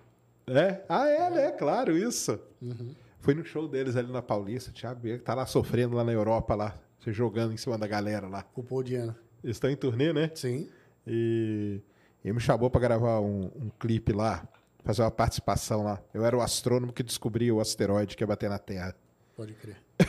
É? 0.45 0.83
Ah, 0.87 1.07
é, 1.07 1.29
né? 1.31 1.51
Claro, 1.51 1.97
isso. 1.97 2.39
Uhum. 2.61 2.93
Foi 3.21 3.33
no 3.33 3.43
show 3.43 3.67
deles 3.67 3.95
ali 3.95 4.11
na 4.11 4.21
Paulista. 4.21 4.71
Thiago 4.71 4.99
Bianchi 4.99 5.23
tá 5.23 5.33
lá 5.33 5.47
sofrendo 5.47 5.95
lá 5.95 6.03
na 6.03 6.11
Europa, 6.11 6.53
lá. 6.53 6.77
Se 7.03 7.11
jogando 7.11 7.53
em 7.53 7.57
cima 7.57 7.75
da 7.75 7.87
galera 7.87 8.27
lá. 8.27 8.45
O 8.55 8.61
Paul 8.61 8.83
Diana. 8.83 9.17
Eles 9.43 9.55
estão 9.55 9.69
em 9.69 9.75
turnê, 9.75 10.13
né? 10.13 10.29
Sim. 10.35 10.69
E 11.07 11.81
ele 12.23 12.33
me 12.33 12.39
chamou 12.39 12.69
pra 12.69 12.79
gravar 12.79 13.19
um, 13.19 13.45
um 13.55 13.71
clipe 13.79 14.11
lá, 14.13 14.47
fazer 14.85 15.01
uma 15.01 15.11
participação 15.11 15.83
lá. 15.83 16.01
Eu 16.13 16.23
era 16.25 16.37
o 16.37 16.41
astrônomo 16.41 16.93
que 16.93 17.03
descobria 17.03 17.53
o 17.53 17.59
asteroide 17.59 18.15
que 18.15 18.23
ia 18.23 18.27
bater 18.27 18.49
na 18.49 18.57
Terra. 18.59 18.95
Pode 19.35 19.53
crer. 19.53 19.77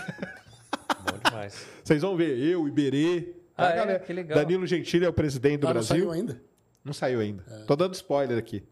Bom 1.10 1.18
demais. 1.24 1.66
Vocês 1.82 2.02
vão 2.02 2.16
ver, 2.16 2.38
eu, 2.38 2.66
Iberê. 2.68 3.34
Ah, 3.56 3.70
é? 3.70 3.76
galera. 3.76 3.98
Que 4.00 4.12
legal. 4.12 4.38
Danilo 4.38 4.66
Gentili 4.66 5.04
é 5.04 5.08
o 5.08 5.12
presidente 5.12 5.60
do 5.60 5.66
Ah, 5.66 5.68
não 5.68 5.74
Brasil. 5.74 5.96
saiu 5.96 6.10
ainda? 6.12 6.40
Não 6.84 6.92
saiu 6.92 7.20
ainda. 7.20 7.42
Tô 7.66 7.74
dando 7.74 7.94
spoiler 7.94 8.38
aqui. 8.38 8.62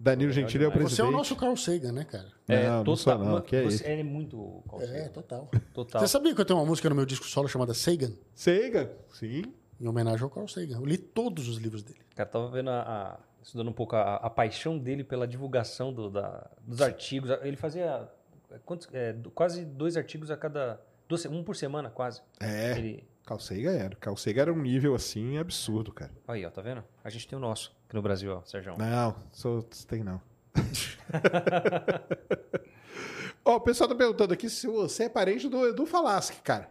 Danilo 0.00 0.32
Gentili 0.32 0.64
é 0.64 0.66
o 0.68 0.72
presidente. 0.72 0.96
Você 0.96 1.02
é 1.02 1.04
o 1.04 1.10
nosso 1.12 1.36
Carl 1.36 1.56
Sagan, 1.56 1.92
né, 1.92 2.04
cara? 2.04 2.26
É, 2.48 2.64
Não, 2.68 2.76
não 2.78 2.84
total. 2.84 2.96
sou 2.96 3.18
não, 3.24 3.40
que 3.40 3.54
é 3.54 3.62
você 3.62 3.76
isso. 3.76 3.84
é 3.86 4.02
muito. 4.02 4.64
É, 4.80 5.08
total. 5.08 5.48
Total. 5.72 6.00
Você 6.00 6.08
sabia 6.08 6.34
que 6.34 6.40
eu 6.40 6.44
tenho 6.44 6.58
uma 6.58 6.66
música 6.66 6.88
no 6.88 6.94
meu 6.96 7.06
disco 7.06 7.24
solo 7.26 7.46
chamada 7.46 7.72
Sagan? 7.72 8.12
Seiga, 8.34 8.90
sim. 9.12 9.44
Em 9.80 9.86
homenagem 9.86 10.22
ao 10.24 10.30
Carl 10.30 10.48
Sagan. 10.48 10.76
Eu 10.78 10.84
li 10.84 10.98
todos 10.98 11.48
os 11.48 11.58
livros 11.58 11.84
dele. 11.84 12.00
Cara, 12.16 12.28
tava 12.28 12.50
vendo 12.50 12.70
a, 12.70 12.80
a- 12.82 13.18
estudando 13.42 13.68
um 13.68 13.72
pouco 13.72 13.96
a, 13.96 14.16
a 14.16 14.30
paixão 14.30 14.78
dele 14.78 15.02
pela 15.04 15.26
divulgação 15.26 15.92
do- 15.92 16.10
da- 16.10 16.48
dos 16.66 16.80
artigos. 16.80 17.30
Ele 17.42 17.56
fazia 17.56 18.08
quantos, 18.64 18.88
é, 18.92 19.14
quase 19.34 19.64
dois 19.64 19.96
artigos 19.96 20.30
a 20.30 20.36
cada. 20.36 20.80
um 21.30 21.42
por 21.42 21.56
semana, 21.56 21.90
quase. 21.90 22.22
É, 22.40 22.72
Ele, 22.78 23.06
Sagan 23.38 23.72
era. 23.72 23.96
Sagan 24.16 24.42
era 24.42 24.52
um 24.52 24.60
nível 24.60 24.94
assim 24.94 25.38
absurdo, 25.38 25.92
cara. 25.92 26.10
aí, 26.28 26.44
ó, 26.44 26.50
tá 26.50 26.60
vendo? 26.62 26.82
A 27.04 27.10
gente 27.10 27.26
tem 27.28 27.36
o 27.36 27.40
nosso 27.40 27.74
aqui 27.86 27.94
no 27.96 28.02
Brasil, 28.02 28.34
ó, 28.36 28.42
Sérgio. 28.44 28.74
Não, 28.78 29.14
sou, 29.32 29.62
tem 29.86 30.02
não. 30.02 30.20
Ó, 33.44 33.56
o 33.56 33.60
pessoal 33.60 33.88
tá 33.88 33.94
perguntando 33.96 34.32
aqui 34.32 34.48
se 34.48 34.66
você 34.68 35.04
é 35.04 35.08
parente 35.08 35.48
do 35.48 35.66
Edu 35.66 35.84
Falaschi, 35.84 36.34
cara. 36.44 36.70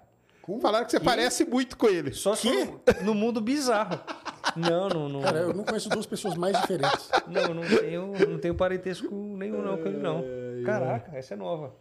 Falaram 0.61 0.85
que 0.85 0.91
você 0.91 0.99
parece 0.99 1.45
muito 1.45 1.77
com 1.77 1.87
ele. 1.87 2.13
Só 2.13 2.33
no, 2.33 3.03
no 3.05 3.13
mundo 3.13 3.39
bizarro. 3.41 3.99
Não, 4.55 4.89
não, 4.89 5.09
não. 5.09 5.21
Cara, 5.21 5.39
eu 5.39 5.53
não 5.53 5.63
conheço 5.63 5.89
duas 5.89 6.05
pessoas 6.05 6.35
mais 6.35 6.59
diferentes. 6.59 7.09
Não, 7.27 7.53
não 7.53 7.63
tenho, 7.63 8.13
não 8.29 8.37
tenho 8.39 8.55
parentesco 8.55 9.07
nenhum 9.13 9.61
não 9.61 9.77
com 9.77 9.87
ele, 9.87 9.97
não. 9.97 10.23
Caraca, 10.65 11.15
essa 11.17 11.33
é 11.33 11.37
nova. 11.37 11.73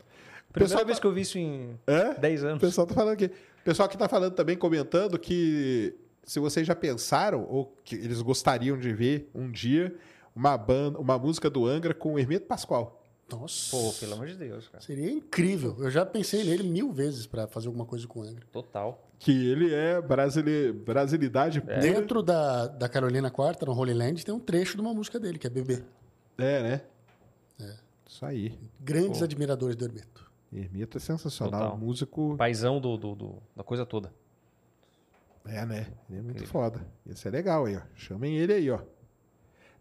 Primeira 0.52 0.68
Pessoal 0.74 0.84
vez 0.84 0.98
tá- 0.98 1.02
que 1.02 1.06
eu 1.06 1.12
vi 1.12 1.20
isso 1.20 1.38
em 1.38 1.78
É? 1.86 2.14
10 2.14 2.42
O 2.42 2.46
anos. 2.48 2.60
pessoal 2.60 2.86
tá 2.86 2.94
falando 2.94 3.12
aqui. 3.14 3.26
O 3.26 3.64
pessoal 3.64 3.88
que 3.88 3.96
tá 3.96 4.08
falando 4.08 4.34
também, 4.34 4.56
comentando 4.56 5.18
que 5.18 5.94
se 6.24 6.40
vocês 6.40 6.66
já 6.66 6.74
pensaram, 6.74 7.46
ou 7.48 7.74
que 7.84 7.94
eles 7.94 8.20
gostariam 8.22 8.76
de 8.78 8.92
ver 8.92 9.30
um 9.34 9.50
dia, 9.50 9.94
uma 10.34 10.56
banda, 10.58 10.98
uma 10.98 11.18
música 11.18 11.48
do 11.48 11.66
Angra 11.66 11.94
com 11.94 12.14
o 12.14 12.18
Hermeto 12.18 12.46
Pascoal. 12.46 12.99
Nossa. 13.30 13.70
Pô, 13.76 13.92
pelo 14.00 14.14
amor 14.14 14.26
de 14.26 14.34
Deus, 14.36 14.68
cara. 14.68 14.82
Seria 14.82 15.10
incrível. 15.10 15.76
Eu 15.78 15.90
já 15.90 16.04
pensei 16.04 16.44
nele 16.44 16.62
mil 16.64 16.90
vezes 16.92 17.26
pra 17.26 17.46
fazer 17.46 17.66
alguma 17.68 17.84
coisa 17.86 18.06
com 18.06 18.20
o 18.20 18.22
Angra. 18.22 18.44
Total. 18.52 19.06
Que 19.18 19.30
ele 19.50 19.72
é 19.74 20.00
brasile... 20.00 20.72
brasilidade 20.72 21.60
pura. 21.60 21.78
Dentro 21.78 22.22
da, 22.22 22.66
da 22.68 22.88
Carolina 22.88 23.30
Quarta, 23.30 23.66
no 23.66 23.72
Holy 23.72 23.92
Land, 23.94 24.24
tem 24.24 24.34
um 24.34 24.40
trecho 24.40 24.74
de 24.76 24.80
uma 24.80 24.94
música 24.94 25.18
dele, 25.20 25.38
que 25.38 25.46
é 25.46 25.50
Bebê. 25.50 25.82
É, 26.38 26.62
né? 26.62 26.80
Isso 28.06 28.24
aí. 28.26 28.58
Grandes 28.80 29.22
admiradores 29.22 29.76
do 29.76 29.84
Hermeto. 29.84 30.28
Hermeto 30.52 30.96
é 30.96 31.00
sensacional. 31.00 31.60
Total. 31.60 31.78
Músico. 31.78 32.34
Paizão 32.36 32.80
do, 32.80 32.96
do, 32.96 33.14
do- 33.14 33.42
da 33.54 33.62
coisa 33.62 33.86
toda. 33.86 34.12
É, 35.46 35.64
né? 35.64 35.86
Ele 36.08 36.18
é 36.18 36.22
muito 36.22 36.46
foda. 36.46 36.84
Isso 37.06 37.26
é 37.28 37.30
legal 37.30 37.66
aí, 37.66 37.76
ó. 37.76 37.80
Chamem 37.94 38.36
ele 38.36 38.52
aí, 38.52 38.70
ó. 38.70 38.80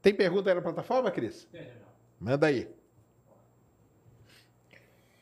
Tem 0.01 0.13
pergunta 0.13 0.49
aí 0.49 0.55
na 0.55 0.61
plataforma, 0.61 1.09
Cris? 1.11 1.47
Manda 2.19 2.47
aí. 2.47 2.67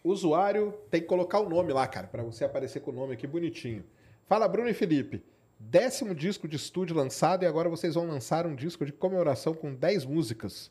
Usuário 0.08 0.74
tem 0.90 1.02
que 1.02 1.08
colocar 1.08 1.40
o 1.40 1.50
nome 1.50 1.74
lá, 1.74 1.88
cara, 1.88 2.08
pra 2.08 2.24
você 2.24 2.46
aparecer 2.46 2.82
com 2.82 2.92
o 2.92 2.94
nome 2.94 3.14
aqui 3.14 3.28
bonitinho. 3.28 3.84
Fala, 4.26 4.48
Bruno 4.48 4.70
e 4.70 4.74
Felipe. 4.74 5.24
Décimo 5.60 6.14
disco 6.14 6.48
de 6.48 6.56
estúdio 6.56 6.96
lançado 6.96 7.44
e 7.44 7.46
agora 7.46 7.70
vocês 7.70 7.96
vão 7.96 8.06
lançar 8.06 8.46
um 8.46 8.56
disco 8.56 8.86
de 8.86 8.92
comemoração 8.92 9.54
com 9.54 9.74
10 9.74 10.06
músicas. 10.06 10.70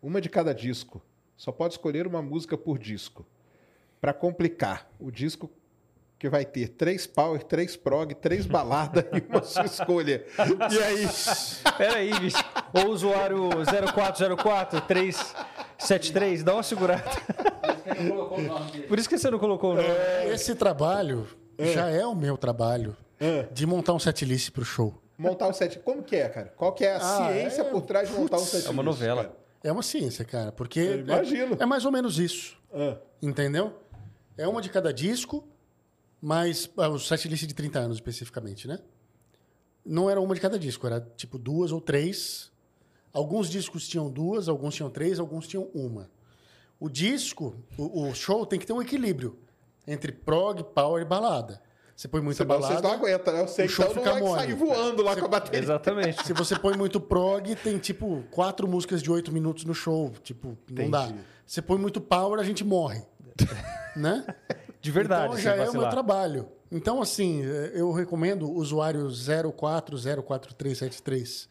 Uma 0.00 0.20
de 0.20 0.28
cada 0.28 0.54
disco. 0.54 1.02
Só 1.36 1.50
pode 1.50 1.74
escolher 1.74 2.06
uma 2.06 2.22
música 2.22 2.56
por 2.56 2.78
disco. 2.78 3.26
Pra 4.00 4.12
complicar, 4.12 4.90
o 4.98 5.10
disco 5.10 5.50
que 6.18 6.28
vai 6.28 6.44
ter 6.44 6.68
três 6.68 7.06
power, 7.06 7.42
três 7.42 7.76
prog, 7.76 8.14
três 8.14 8.44
balada 8.46 9.08
e 9.16 9.26
uma 9.26 9.42
sua 9.42 9.64
escolha. 9.64 10.24
E 10.70 10.82
aí? 10.82 11.06
Pera 11.78 11.96
aí, 11.96 12.20
bicho. 12.20 12.36
O 12.74 12.90
usuário 12.90 13.48
0404 13.94 14.82
373, 14.82 16.42
dá 16.42 16.54
uma 16.54 16.62
segurada. 16.62 17.10
Você 17.94 18.02
não 18.02 18.10
colocou 18.16 18.38
o 18.38 18.42
nome 18.42 18.70
dele. 18.72 18.86
Por 18.86 18.98
isso 18.98 19.08
que 19.08 19.18
você 19.18 19.30
não 19.30 19.38
colocou 19.38 19.72
o 19.72 19.74
nome. 19.76 19.88
Esse 20.32 20.54
trabalho 20.54 21.26
já 21.58 21.88
é 21.90 22.06
o 22.06 22.14
meu 22.14 22.36
trabalho 22.38 22.96
de 23.52 23.66
montar 23.66 23.92
um 23.94 23.98
setlist 23.98 24.50
pro 24.50 24.64
show. 24.64 24.94
Montar 25.18 25.48
um 25.48 25.52
set. 25.52 25.78
Como 25.80 26.02
que 26.02 26.16
é, 26.16 26.28
cara? 26.30 26.52
Qual 26.56 26.72
que 26.72 26.82
é 26.84 26.94
a 26.94 26.96
Ah, 26.96 27.28
ciência 27.32 27.60
é- 27.60 27.64
por 27.64 27.82
trás 27.82 28.08
de 28.08 28.14
montar 28.14 28.36
um 28.36 28.40
putz, 28.40 28.50
set? 28.52 28.66
É 28.66 28.70
uma 28.70 28.82
novela. 28.82 29.24
cara? 29.24 29.36
É 29.62 29.70
uma 29.70 29.82
ciência, 29.82 30.24
cara, 30.24 30.50
porque 30.50 30.80
Eu 30.80 31.00
imagino. 31.00 31.56
É, 31.60 31.62
é 31.62 31.66
mais 31.66 31.84
ou 31.84 31.92
menos 31.92 32.18
isso, 32.18 32.56
Ah, 32.72 32.96
entendeu? 33.20 33.74
É 34.38 34.48
uma 34.48 34.62
de 34.62 34.70
cada 34.70 34.90
disco, 34.94 35.46
mas 36.22 36.70
ah, 36.78 36.88
o 36.88 36.98
setlist 36.98 37.44
de 37.46 37.52
30 37.54 37.78
anos 37.80 37.98
especificamente, 37.98 38.66
né? 38.66 38.78
Não 39.84 40.08
era 40.08 40.18
uma 40.18 40.34
de 40.34 40.40
cada 40.40 40.58
disco, 40.58 40.86
era 40.86 41.00
tipo 41.16 41.36
duas 41.36 41.72
ou 41.72 41.80
três. 41.82 42.50
Alguns 43.12 43.50
discos 43.50 43.86
tinham 43.86 44.08
duas, 44.10 44.48
alguns 44.48 44.74
tinham 44.74 44.88
três, 44.88 45.18
alguns 45.18 45.46
tinham 45.46 45.68
uma. 45.74 46.08
O 46.80 46.88
disco, 46.88 47.54
o, 47.76 48.08
o 48.08 48.14
show 48.14 48.46
tem 48.46 48.58
que 48.58 48.66
ter 48.66 48.72
um 48.72 48.80
equilíbrio 48.80 49.38
entre 49.86 50.10
prog, 50.10 50.64
power 50.74 51.02
e 51.02 51.04
balada. 51.04 51.60
Você 51.94 52.08
põe 52.08 52.22
muita 52.22 52.42
senão 52.42 52.56
vocês 52.56 52.80
balada. 52.80 52.88
não 52.88 52.94
aguentam, 52.94 53.34
né? 53.34 53.42
Eu 53.42 53.48
sei 53.48 53.66
o 53.66 53.68
show 53.68 53.84
então 53.84 53.96
não 53.96 54.02
fica 54.02 54.14
vai 54.14 54.22
mole. 54.22 54.40
sair 54.40 54.54
voando 54.54 55.02
lá 55.02 55.14
com 55.14 55.26
a 55.26 55.28
bateria. 55.28 55.60
Exatamente. 55.60 56.26
Se 56.26 56.32
você 56.32 56.58
põe 56.58 56.74
muito 56.74 56.98
prog, 56.98 57.54
tem 57.56 57.76
tipo 57.76 58.24
quatro 58.30 58.66
músicas 58.66 59.02
de 59.02 59.10
oito 59.10 59.30
minutos 59.30 59.66
no 59.66 59.74
show. 59.74 60.10
Tipo, 60.22 60.56
não 60.70 60.84
Entendi. 60.84 60.90
dá. 60.90 61.12
Você 61.46 61.60
põe 61.60 61.78
muito 61.78 62.00
power, 62.00 62.40
a 62.40 62.42
gente 62.42 62.64
morre. 62.64 63.02
né? 63.94 64.24
De 64.80 64.90
verdade. 64.90 65.32
Então 65.32 65.38
já 65.38 65.54
é 65.56 65.68
o 65.68 65.74
meu 65.74 65.90
trabalho. 65.90 66.48
Então, 66.72 67.02
assim, 67.02 67.44
eh, 67.44 67.72
eu 67.74 67.92
recomendo 67.92 68.48
o 68.48 68.54
usuário 68.54 69.06
04044373 69.08 71.48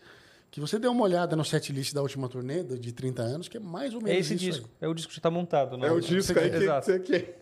que 0.51 0.59
você 0.59 0.80
dê 0.80 0.88
uma 0.88 1.03
olhada 1.03 1.35
no 1.35 1.45
setlist 1.45 1.93
da 1.93 2.01
última 2.01 2.27
turnê 2.27 2.63
de 2.63 2.91
30 2.91 3.21
anos, 3.21 3.47
que 3.47 3.57
é 3.57 3.59
mais 3.59 3.93
ou 3.93 4.01
É 4.01 4.03
menos 4.05 4.19
esse 4.21 4.34
isso 4.35 4.43
disco. 4.45 4.69
aí. 4.81 4.88
É 4.88 4.89
o 4.89 4.93
disco 4.93 5.09
que 5.09 5.15
já 5.15 5.21
tá 5.21 5.30
montado. 5.31 5.77
Né? 5.77 5.88
É 5.88 5.91
o 5.91 5.99
disco 5.99 6.38
aí 6.39 6.49
que 6.49 6.55
Exato. 6.57 6.85
você 6.85 6.99
quer. 6.99 7.35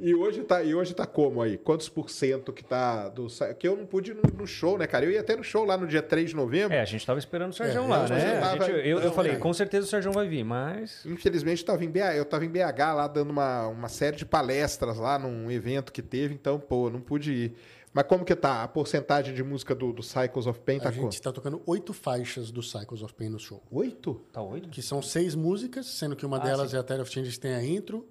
E 0.00 0.14
hoje 0.14 0.42
tá, 0.44 0.62
e 0.62 0.76
hoje 0.76 0.94
tá 0.94 1.04
como 1.04 1.42
aí? 1.42 1.58
Quantos 1.58 1.88
por 1.88 2.08
cento 2.08 2.52
que 2.52 2.62
tá 2.62 3.08
do 3.08 3.26
que 3.58 3.66
eu 3.66 3.76
não 3.76 3.84
pude 3.84 4.12
ir 4.12 4.14
no, 4.14 4.22
no 4.38 4.46
show, 4.46 4.78
né, 4.78 4.86
cara? 4.86 5.04
Eu 5.04 5.10
ia 5.10 5.18
até 5.18 5.34
no 5.34 5.42
show 5.42 5.64
lá 5.64 5.76
no 5.76 5.88
dia 5.88 6.00
3 6.00 6.30
de 6.30 6.36
novembro. 6.36 6.72
É, 6.72 6.80
a 6.80 6.84
gente 6.84 7.04
tava 7.04 7.18
esperando 7.18 7.50
o 7.50 7.52
Sérgio 7.52 7.82
É, 7.82 7.86
lá, 7.88 8.04
eu 8.04 8.08
né? 8.10 8.40
tava- 8.40 8.64
gente- 8.64 8.86
eu, 8.88 9.00
eu 9.00 9.10
falei, 9.12 9.32
é. 9.32 9.36
com 9.36 9.52
certeza 9.52 9.86
o 9.86 9.90
Sérgio 9.90 10.12
vai 10.12 10.28
vir, 10.28 10.44
mas. 10.44 11.04
Infelizmente 11.04 11.64
tava 11.64 11.84
em 11.84 11.90
BH, 11.90 12.14
eu 12.16 12.24
tava 12.24 12.44
em 12.44 12.48
BH 12.48 12.78
lá 12.94 13.08
dando 13.08 13.30
uma, 13.30 13.66
uma 13.66 13.88
série 13.88 14.16
de 14.16 14.24
palestras 14.24 14.98
lá 14.98 15.18
num 15.18 15.50
evento 15.50 15.92
que 15.92 16.00
teve, 16.00 16.32
então, 16.32 16.60
pô, 16.60 16.88
não 16.88 17.00
pude 17.00 17.32
ir. 17.32 17.52
Mas 17.92 18.06
como 18.06 18.24
que 18.24 18.36
tá 18.36 18.62
a 18.62 18.68
porcentagem 18.68 19.34
de 19.34 19.42
música 19.42 19.74
do, 19.74 19.92
do 19.92 20.02
Cycles 20.02 20.46
of 20.46 20.60
Pain? 20.60 20.78
Tá 20.78 20.88
A 20.88 20.92
gente 20.92 21.12
está 21.14 21.32
tocando 21.32 21.60
oito 21.66 21.92
faixas 21.92 22.50
do 22.50 22.62
Cycles 22.62 23.02
of 23.02 23.14
Pain 23.14 23.30
no 23.30 23.38
show. 23.38 23.62
Oito? 23.70 24.14
Tá 24.32 24.42
oito? 24.42 24.68
Que 24.68 24.82
são 24.82 25.00
seis 25.02 25.34
músicas, 25.34 25.86
sendo 25.86 26.14
que 26.14 26.24
uma 26.26 26.36
Ah, 26.36 26.40
delas 26.40 26.70
sim. 26.70 26.76
é 26.76 26.78
a 26.78 26.82
Tale 26.82 27.00
of 27.02 27.10
Changes, 27.10 27.34
que 27.34 27.40
tem 27.40 27.54
a 27.54 27.64
intro, 27.64 28.06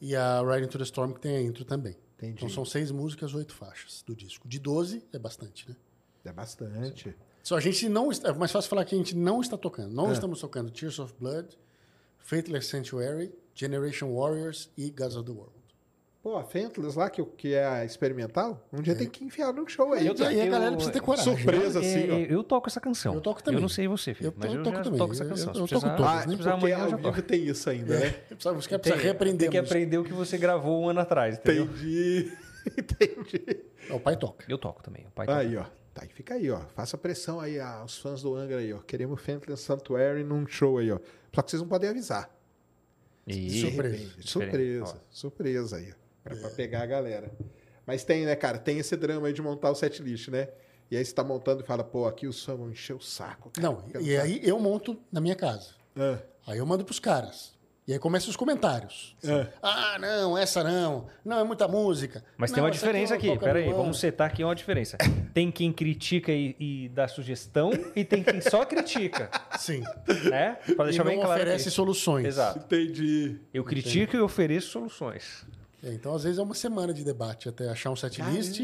e 0.00 0.16
a 0.16 0.40
Riding 0.42 0.68
to 0.68 0.78
the 0.78 0.84
Storm, 0.84 1.12
que 1.12 1.20
tem 1.20 1.36
a 1.36 1.42
intro 1.42 1.64
também. 1.64 1.96
Entendi. 2.16 2.34
Então 2.36 2.48
são 2.48 2.64
seis 2.64 2.90
músicas, 2.90 3.34
oito 3.34 3.52
faixas 3.54 4.02
do 4.06 4.14
disco. 4.16 4.46
De 4.48 4.58
12 4.58 5.02
é 5.12 5.18
bastante, 5.18 5.68
né? 5.68 5.76
É 6.24 6.32
bastante. 6.32 7.14
Só 7.42 7.56
a 7.56 7.60
gente 7.60 7.88
não 7.88 8.10
está, 8.12 8.28
é 8.28 8.32
mais 8.32 8.52
fácil 8.52 8.70
falar 8.70 8.84
que 8.84 8.94
a 8.94 8.98
gente 8.98 9.16
não 9.16 9.40
está 9.40 9.56
tocando. 9.58 9.92
Não 9.92 10.10
É. 10.10 10.12
estamos 10.12 10.40
tocando 10.40 10.70
Tears 10.70 10.98
of 11.00 11.12
Blood, 11.18 11.58
Faithless 12.18 12.68
Sanctuary, 12.68 13.34
Generation 13.54 14.14
Warriors 14.14 14.70
e 14.76 14.88
Gods 14.90 15.16
of 15.16 15.26
the 15.26 15.32
World. 15.36 15.51
Pô, 16.22 16.36
a 16.36 16.44
Fentless 16.44 16.96
lá, 16.96 17.10
que, 17.10 17.24
que 17.24 17.52
é 17.52 17.66
a 17.66 17.84
experimental, 17.84 18.64
um 18.72 18.80
dia 18.80 18.94
tem 18.94 19.08
que 19.08 19.24
enfiar 19.24 19.52
num 19.52 19.66
show 19.66 19.92
aí. 19.92 20.06
Eu, 20.06 20.14
aí 20.24 20.40
a 20.40 20.44
eu- 20.46 20.52
galera 20.52 20.70
precisa 20.72 20.92
ter 20.92 21.00
coragem. 21.00 21.34
Surpresa. 21.36 21.80
né? 21.80 21.86
assim, 21.88 22.08
É, 22.08 22.12
ó. 22.12 22.16
é, 22.16 22.26
eu 22.32 22.44
toco 22.44 22.68
essa 22.68 22.80
canção. 22.80 23.14
Eu 23.14 23.20
toco 23.20 23.42
também. 23.42 23.56
Eu 23.58 23.62
não 23.62 23.68
sei 23.68 23.88
você, 23.88 24.14
filho, 24.14 24.28
Eu 24.28 24.34
mas 24.36 24.50
to- 24.52 24.56
eu 24.56 24.62
toco 24.62 24.82
também. 24.84 24.98
toco 24.98 25.12
essa 25.14 25.24
Eu- 25.24 25.28
canção. 25.28 25.52
eu- 25.52 25.60
eu 25.62 25.66
toco 25.68 25.80
todas, 25.96 26.06
Ah, 26.06 26.26
né? 26.26 26.36
porque 26.36 26.48
amanhã 26.48 26.76
eu 26.78 26.82
ao 26.84 26.88
vivo 26.90 27.02
toco. 27.02 27.22
tem 27.22 27.44
isso 27.44 27.68
ainda, 27.68 27.98
né? 27.98 28.10
Precisa, 28.10 28.52
os 28.52 28.66
caras 28.68 28.82
precisam 28.82 28.98
reaprender. 29.04 29.38
Tem 29.40 29.50
que 29.50 29.58
aprender 29.58 29.98
o 29.98 30.04
que 30.04 30.12
você 30.12 30.38
gravou 30.38 30.80
um 30.84 30.88
ano 30.90 31.00
atrás, 31.00 31.38
entendeu? 31.38 31.64
Entendi. 31.64 32.32
Entendi. 32.78 33.60
É, 33.90 33.92
O 33.92 33.98
pai 33.98 34.16
toca. 34.16 34.44
Eu 34.48 34.56
toco 34.58 34.80
também. 34.80 35.04
O 35.06 35.10
pai 35.10 35.26
toca. 35.26 35.38
Aí, 35.40 35.56
ó. 35.56 35.64
Tá, 35.92 36.06
fica 36.14 36.34
aí, 36.34 36.48
ó. 36.52 36.60
Faça 36.76 36.96
pressão 36.96 37.40
aí 37.40 37.58
aos 37.58 37.98
fãs 37.98 38.22
do 38.22 38.34
Angra 38.36 38.58
aí, 38.58 38.72
ó. 38.72 38.78
Queremos 38.78 39.20
Fentless 39.20 39.64
Sanctuary 39.64 40.22
num 40.22 40.46
show 40.46 40.78
aí, 40.78 40.92
ó. 40.92 41.00
Só 41.34 41.42
que 41.42 41.50
vocês 41.50 41.60
não 41.60 41.68
podem 41.68 41.90
avisar. 41.90 42.30
E- 43.26 43.60
Surpresa. 43.60 44.12
Surpresa. 44.20 45.02
Surpresa 45.10 45.76
aí, 45.78 45.92
ó. 45.92 46.01
Pra, 46.22 46.36
pra 46.36 46.50
pegar 46.50 46.82
a 46.82 46.86
galera. 46.86 47.30
Mas 47.86 48.04
tem, 48.04 48.24
né, 48.24 48.36
cara? 48.36 48.58
Tem 48.58 48.78
esse 48.78 48.96
drama 48.96 49.26
aí 49.26 49.32
de 49.32 49.42
montar 49.42 49.70
o 49.70 49.74
setlist, 49.74 50.28
né? 50.28 50.48
E 50.90 50.96
aí 50.96 51.04
você 51.04 51.12
tá 51.14 51.24
montando 51.24 51.62
e 51.62 51.66
fala, 51.66 51.82
pô, 51.82 52.06
aqui 52.06 52.26
os 52.26 52.44
fãs 52.44 52.58
vão 52.58 52.70
encher 52.70 52.94
o 52.94 53.00
saco. 53.00 53.50
cara. 53.50 53.66
Não, 53.66 53.84
e 54.00 54.16
aí 54.16 54.40
eu 54.44 54.58
monto 54.60 54.98
na 55.10 55.20
minha 55.20 55.34
casa. 55.34 55.70
Ah, 55.96 56.18
Aí 56.46 56.58
eu 56.58 56.66
mando 56.66 56.84
pros 56.84 56.98
caras. 56.98 57.52
E 57.86 57.92
aí 57.92 57.98
começam 57.98 58.30
os 58.30 58.36
comentários. 58.36 59.16
É. 59.24 59.46
Ah, 59.60 59.98
não, 59.98 60.38
essa 60.38 60.62
não. 60.62 61.08
Não, 61.24 61.40
é 61.40 61.44
muita 61.44 61.66
música. 61.66 62.22
Mas 62.36 62.50
Não, 62.50 62.54
tem 62.56 62.64
uma 62.64 62.70
diferença 62.70 63.14
eu 63.14 63.18
aqui. 63.18 63.38
Pera 63.38 63.58
aí, 63.58 63.72
vamos 63.72 63.98
setar 63.98 64.28
aqui 64.28 64.44
uma 64.44 64.54
diferença. 64.54 64.96
Tem 65.34 65.50
quem 65.50 65.72
critica 65.72 66.30
e, 66.30 66.54
e 66.60 66.88
dá 66.90 67.08
sugestão 67.08 67.70
e 67.96 68.04
tem 68.04 68.22
quem 68.22 68.40
só 68.40 68.64
critica, 68.64 69.28
Sim. 69.58 69.82
né? 70.30 70.58
Pra 70.76 70.84
E 70.84 70.88
deixar 70.88 71.04
não 71.04 71.10
bem 71.10 71.20
claro 71.20 71.32
oferece 71.40 71.68
aqui. 71.68 71.74
soluções. 71.74 72.26
Exato. 72.26 72.58
entendi. 72.60 73.40
Eu 73.52 73.64
critico 73.64 74.16
e 74.16 74.20
ofereço 74.20 74.68
soluções. 74.68 75.44
É, 75.82 75.92
então, 75.92 76.14
às 76.14 76.22
vezes, 76.22 76.38
é 76.38 76.42
uma 76.42 76.54
semana 76.54 76.94
de 76.94 77.02
debate 77.04 77.48
até 77.48 77.68
achar 77.68 77.90
um 77.90 77.96
setlist. 77.96 78.60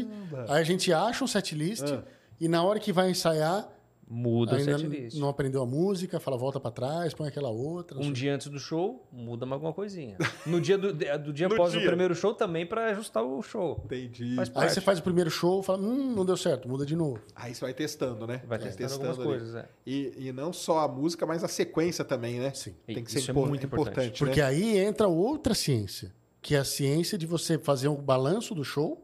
Aí 0.47 0.61
a 0.61 0.63
gente 0.63 0.91
acha 0.93 1.23
um 1.23 1.27
setlist 1.27 1.83
Ah. 1.91 2.03
e 2.39 2.47
na 2.47 2.63
hora 2.63 2.79
que 2.79 2.93
vai 2.93 3.09
ensaiar, 3.11 3.67
Muda 4.11 4.53
o 4.53 4.55
ainda 4.55 4.75
setlist. 4.79 5.19
não 5.19 5.29
aprendeu 5.29 5.61
a 5.61 5.67
música, 5.67 6.19
fala, 6.19 6.35
volta 6.35 6.59
pra 6.59 6.71
trás, 6.71 7.13
põe 7.13 7.27
aquela 7.27 7.49
outra. 7.49 7.99
Um 7.99 8.11
dia 8.11 8.33
antes 8.33 8.47
do 8.47 8.57
show, 8.57 9.05
muda 9.11 9.45
mais 9.45 9.57
alguma 9.57 9.71
coisinha. 9.73 10.17
No 10.47 10.59
dia 10.59 10.77
do, 10.79 10.91
do 10.93 11.31
dia 11.33 11.45
após 11.45 11.75
o 11.75 11.81
primeiro 11.81 12.15
show 12.15 12.33
também 12.33 12.65
pra 12.65 12.87
ajustar 12.87 13.21
o 13.23 13.39
show. 13.43 13.81
Entendi. 13.85 14.35
Aí 14.55 14.67
você 14.69 14.81
faz 14.81 14.97
o 14.97 15.03
primeiro 15.03 15.29
show, 15.29 15.61
fala, 15.61 15.77
hum, 15.79 16.15
não 16.15 16.25
deu 16.25 16.35
certo, 16.37 16.67
muda 16.67 16.85
de 16.87 16.95
novo. 16.95 17.19
Aí 17.35 17.53
você 17.53 17.61
vai 17.61 17.73
testando, 17.73 18.25
né? 18.25 18.41
Vai 18.47 18.57
testando 18.57 18.93
algumas 18.93 19.19
ali. 19.19 19.27
coisas, 19.27 19.53
é. 19.55 19.69
E, 19.85 20.13
e 20.17 20.31
não 20.31 20.51
só 20.51 20.79
a 20.79 20.87
música, 20.87 21.25
mas 21.27 21.43
a 21.43 21.47
sequência 21.47 22.03
também, 22.03 22.39
né? 22.39 22.51
Sim. 22.53 22.73
Tem 22.87 23.03
que 23.03 23.11
Isso 23.11 23.19
ser 23.25 23.29
é 23.29 23.31
impor- 23.33 23.47
muito 23.47 23.65
importante. 23.65 24.17
Porque 24.17 24.39
né? 24.41 24.47
aí 24.47 24.77
entra 24.79 25.07
outra 25.07 25.53
ciência, 25.53 26.11
que 26.41 26.55
é 26.55 26.59
a 26.59 26.65
ciência 26.65 27.17
de 27.17 27.25
você 27.25 27.57
fazer 27.57 27.87
um 27.87 27.95
balanço 27.95 28.55
do 28.55 28.63
show 28.63 29.03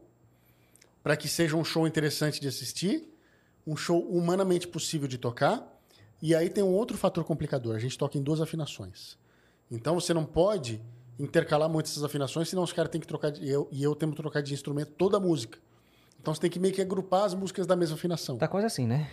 para 1.02 1.16
que 1.16 1.28
seja 1.28 1.56
um 1.56 1.64
show 1.64 1.86
interessante 1.86 2.40
de 2.40 2.48
assistir, 2.48 3.08
um 3.66 3.76
show 3.76 4.00
humanamente 4.08 4.66
possível 4.66 5.06
de 5.06 5.18
tocar. 5.18 5.64
E 6.20 6.34
aí 6.34 6.48
tem 6.48 6.64
um 6.64 6.72
outro 6.72 6.96
fator 6.96 7.22
complicador. 7.24 7.76
A 7.76 7.78
gente 7.78 7.96
toca 7.96 8.18
em 8.18 8.22
duas 8.22 8.40
afinações. 8.40 9.16
Então 9.70 9.94
você 9.94 10.14
não 10.14 10.24
pode 10.24 10.80
intercalar 11.18 11.68
muitas 11.68 11.92
essas 11.92 12.04
afinações, 12.04 12.48
senão 12.48 12.62
os 12.62 12.72
caras 12.72 12.90
têm 12.90 13.00
que 13.00 13.06
trocar 13.06 13.30
de, 13.30 13.48
eu, 13.48 13.68
e 13.70 13.82
eu 13.82 13.94
tenho 13.94 14.12
que 14.12 14.16
trocar 14.16 14.42
de 14.42 14.52
instrumento 14.52 14.92
toda 14.92 15.16
a 15.16 15.20
música. 15.20 15.58
Então 16.20 16.34
você 16.34 16.40
tem 16.40 16.50
que 16.50 16.58
meio 16.58 16.74
que 16.74 16.82
agrupar 16.82 17.24
as 17.24 17.34
músicas 17.34 17.66
da 17.66 17.76
mesma 17.76 17.96
afinação. 17.96 18.36
Tá 18.36 18.48
quase 18.48 18.66
assim, 18.66 18.86
né? 18.86 19.08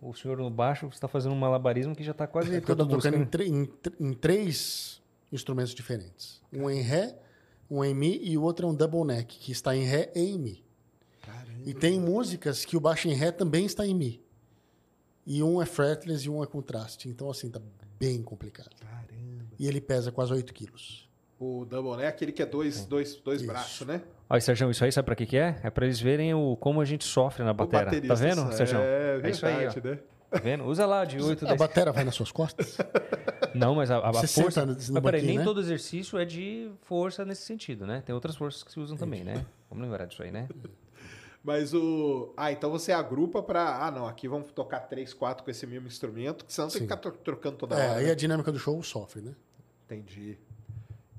O 0.00 0.14
senhor 0.14 0.36
no 0.38 0.50
baixo 0.50 0.88
está 0.92 1.08
fazendo 1.08 1.32
um 1.32 1.38
malabarismo 1.38 1.94
que 1.94 2.02
já 2.02 2.12
tá 2.12 2.26
quase 2.26 2.48
É 2.54 2.60
porque 2.60 2.72
eu 2.72 2.76
tô 2.76 2.82
toda 2.82 2.94
a 2.94 2.96
música, 2.96 3.12
tocando 3.12 3.42
em, 3.42 3.60
né? 3.60 3.68
em 4.00 4.08
em 4.08 4.12
três 4.12 5.02
instrumentos 5.32 5.74
diferentes. 5.74 6.42
Um 6.52 6.68
em 6.70 6.80
Ré, 6.80 7.16
um 7.70 7.84
em 7.84 7.94
Mi 7.94 8.20
e 8.22 8.36
o 8.38 8.42
outro 8.42 8.66
é 8.66 8.70
um 8.70 8.74
double 8.74 9.04
neck, 9.04 9.38
que 9.38 9.52
está 9.52 9.74
em 9.76 9.84
Ré 9.84 10.10
e 10.14 10.20
em 10.20 10.38
Mi. 10.38 10.64
E 11.66 11.72
tem 11.72 11.98
músicas 11.98 12.64
que 12.64 12.76
o 12.76 12.80
baixo 12.80 13.08
em 13.08 13.14
Ré 13.14 13.30
também 13.32 13.64
está 13.64 13.86
em 13.86 13.94
Mi. 13.94 14.22
E 15.26 15.42
um 15.42 15.62
é 15.62 15.64
fretless 15.66 16.26
e 16.26 16.30
um 16.30 16.42
é 16.42 16.46
contraste. 16.46 17.08
Então, 17.08 17.30
assim, 17.30 17.48
tá 17.50 17.60
bem 17.98 18.22
complicado. 18.22 18.68
Caramba. 18.78 19.44
E 19.58 19.66
ele 19.66 19.80
pesa 19.80 20.12
quase 20.12 20.32
8 20.34 20.52
quilos. 20.52 21.08
O 21.40 21.64
double, 21.64 21.96
né? 21.96 22.06
Aquele 22.06 22.32
que 22.32 22.42
é 22.42 22.46
dois, 22.46 22.84
dois, 22.84 23.16
dois 23.16 23.40
Isso. 23.40 23.50
braços, 23.50 23.86
né? 23.86 24.02
Olha, 24.28 24.40
Sérgio, 24.40 24.70
isso 24.70 24.84
aí 24.84 24.92
sabe 24.92 25.06
pra 25.06 25.16
que 25.16 25.26
que 25.26 25.36
é? 25.36 25.58
É 25.62 25.70
pra 25.70 25.84
eles 25.86 26.00
verem 26.00 26.32
o, 26.34 26.56
como 26.56 26.80
a 26.80 26.84
gente 26.84 27.04
sofre 27.04 27.42
na 27.44 27.50
O 27.50 27.54
batera. 27.54 27.90
Tá 28.00 28.14
vendo, 28.14 28.52
Sérgio? 28.52 28.78
É, 28.78 29.20
É 29.22 29.30
isso 29.30 29.44
aí, 29.46 29.56
verdade, 29.56 29.80
ó. 29.84 29.88
né? 29.90 29.98
Tá 30.30 30.38
vendo? 30.40 30.64
Usa 30.64 30.84
lá 30.86 31.04
de 31.04 31.18
8, 31.22 31.44
A 31.44 31.48
10. 31.48 31.58
batera 31.58 31.92
vai 31.92 32.04
nas 32.04 32.14
suas 32.14 32.30
costas? 32.32 32.76
Não, 33.54 33.74
mas 33.74 33.90
a, 33.90 33.98
a, 33.98 34.12
Você 34.12 34.26
força... 34.42 34.60
senta 34.60 34.66
no- 34.66 34.72
no 34.72 34.92
mas 34.94 35.02
peraí, 35.02 35.22
nem 35.26 35.38
né? 35.38 35.44
todo 35.44 35.60
exercício 35.60 36.18
é 36.18 36.24
de 36.24 36.70
força 36.82 37.24
nesse 37.24 37.42
sentido, 37.42 37.86
né? 37.86 38.02
Tem 38.04 38.14
outras 38.14 38.34
forças 38.36 38.62
que 38.62 38.72
se 38.72 38.80
usam 38.80 38.96
também, 38.96 39.22
né? 39.24 39.44
Vamos 39.70 39.84
lembrar 39.84 40.06
disso 40.06 40.22
aí, 40.22 40.30
né? 40.30 40.48
Mas 41.42 41.74
o. 41.74 42.32
Ah, 42.38 42.50
então 42.50 42.70
você 42.70 42.90
agrupa 42.90 43.42
pra. 43.42 43.84
Ah, 43.86 43.90
não, 43.90 44.06
aqui 44.06 44.26
vamos 44.26 44.50
tocar 44.52 44.80
três, 44.80 45.12
quatro 45.12 45.44
com 45.44 45.50
esse 45.50 45.66
mesmo 45.66 45.86
instrumento, 45.86 46.42
que 46.42 46.50
senão 46.52 46.68
tem 46.68 46.78
que 46.78 46.84
ficar 46.84 46.96
trocando 46.96 47.56
toda 47.58 47.74
É, 47.78 47.86
hora. 47.90 47.98
aí 47.98 48.06
né? 48.06 48.12
a 48.12 48.14
dinâmica 48.14 48.50
do 48.50 48.58
show 48.58 48.82
sofre, 48.82 49.20
né? 49.20 49.32
Entendi. 49.84 50.38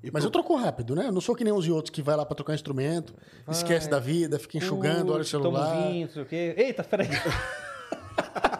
E 0.03 0.09
Mas 0.11 0.23
pro- 0.23 0.27
eu 0.27 0.31
troco 0.31 0.55
rápido, 0.55 0.95
né? 0.95 1.05
Eu 1.07 1.11
não 1.11 1.21
sou 1.21 1.35
que 1.35 1.43
nem 1.43 1.53
os 1.53 1.67
outros 1.69 1.91
que 1.91 2.01
vai 2.01 2.15
lá 2.15 2.25
pra 2.25 2.35
trocar 2.35 2.55
instrumento, 2.55 3.13
esquece 3.47 3.87
da 3.87 3.99
vida, 3.99 4.39
fica 4.39 4.57
enxugando, 4.57 5.13
olha 5.13 5.21
o 5.21 5.25
celular. 5.25 5.77
um 5.77 5.91
vinho, 5.91 6.07
não 6.07 6.13
sei 6.13 6.23
o 6.23 6.25
quê. 6.25 6.55
Eita, 6.57 6.83
peraí. 6.83 7.07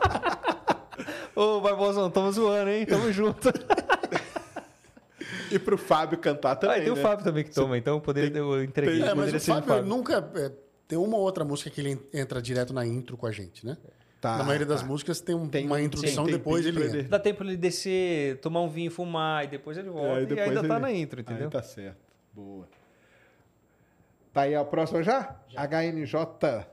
Ô, 1.35 1.59
Barbosão, 1.61 2.09
tamo 2.09 2.31
zoando, 2.31 2.69
hein? 2.69 2.85
Tamo 2.85 3.11
junto. 3.11 3.49
E 5.51 5.59
pro 5.59 5.77
Fábio 5.77 6.17
cantar 6.17 6.55
também. 6.55 6.75
Ah, 6.77 6.79
e 6.79 6.83
tem 6.83 6.91
o 6.93 6.95
né? 6.95 7.01
Fábio 7.01 7.23
também 7.23 7.43
que 7.43 7.51
toma, 7.51 7.77
então 7.77 7.99
poderia, 7.99 8.35
eu 8.37 8.63
entreguei. 8.63 9.01
É, 9.03 9.13
mas 9.13 9.29
o 9.33 9.37
de 9.37 9.39
Fábio 9.39 9.83
nunca. 9.83 10.27
é, 10.35 10.51
tem 10.87 10.97
uma 10.97 11.17
ou 11.17 11.23
outra 11.23 11.43
música 11.45 11.69
que 11.69 11.81
ele 11.81 11.99
entra 12.13 12.41
direto 12.41 12.73
na 12.73 12.85
intro 12.85 13.15
com 13.17 13.25
a 13.27 13.31
gente, 13.31 13.65
né? 13.65 13.77
Tá, 14.21 14.37
na 14.37 14.43
maioria 14.43 14.65
das 14.65 14.81
tá. 14.81 14.87
músicas 14.87 15.19
tem, 15.21 15.35
um- 15.35 15.47
Tem 15.47 15.65
uma 15.67 15.75
um- 15.75 15.79
introdução, 15.79 16.25
tem 16.25 16.33
um 16.33 16.37
depois 16.37 16.65
ele 16.65 16.83
entra. 16.83 17.03
Dá 17.03 17.19
tempo 17.19 17.43
ele 17.43 17.55
descer, 17.57 18.37
tomar 18.39 18.61
um 18.61 18.69
vinho, 18.69 18.89
fumar, 18.89 19.43
e 19.43 19.47
depois 19.47 19.77
ele 19.77 19.89
volta. 19.89 20.19
É, 20.19 20.23
e 20.23 20.25
depois 20.25 20.47
ainda 20.47 20.67
tá 20.67 20.73
ele- 20.75 20.81
na 20.81 20.91
intro, 20.91 21.21
entendeu? 21.21 21.45
Aí 21.45 21.51
tá 21.51 21.61
certo. 21.61 21.97
Boa. 22.33 22.67
Tá 24.33 24.41
aí 24.41 24.55
a 24.55 24.65
próxima 24.65 25.03
já? 25.03 25.35
HNJ. 25.55 26.65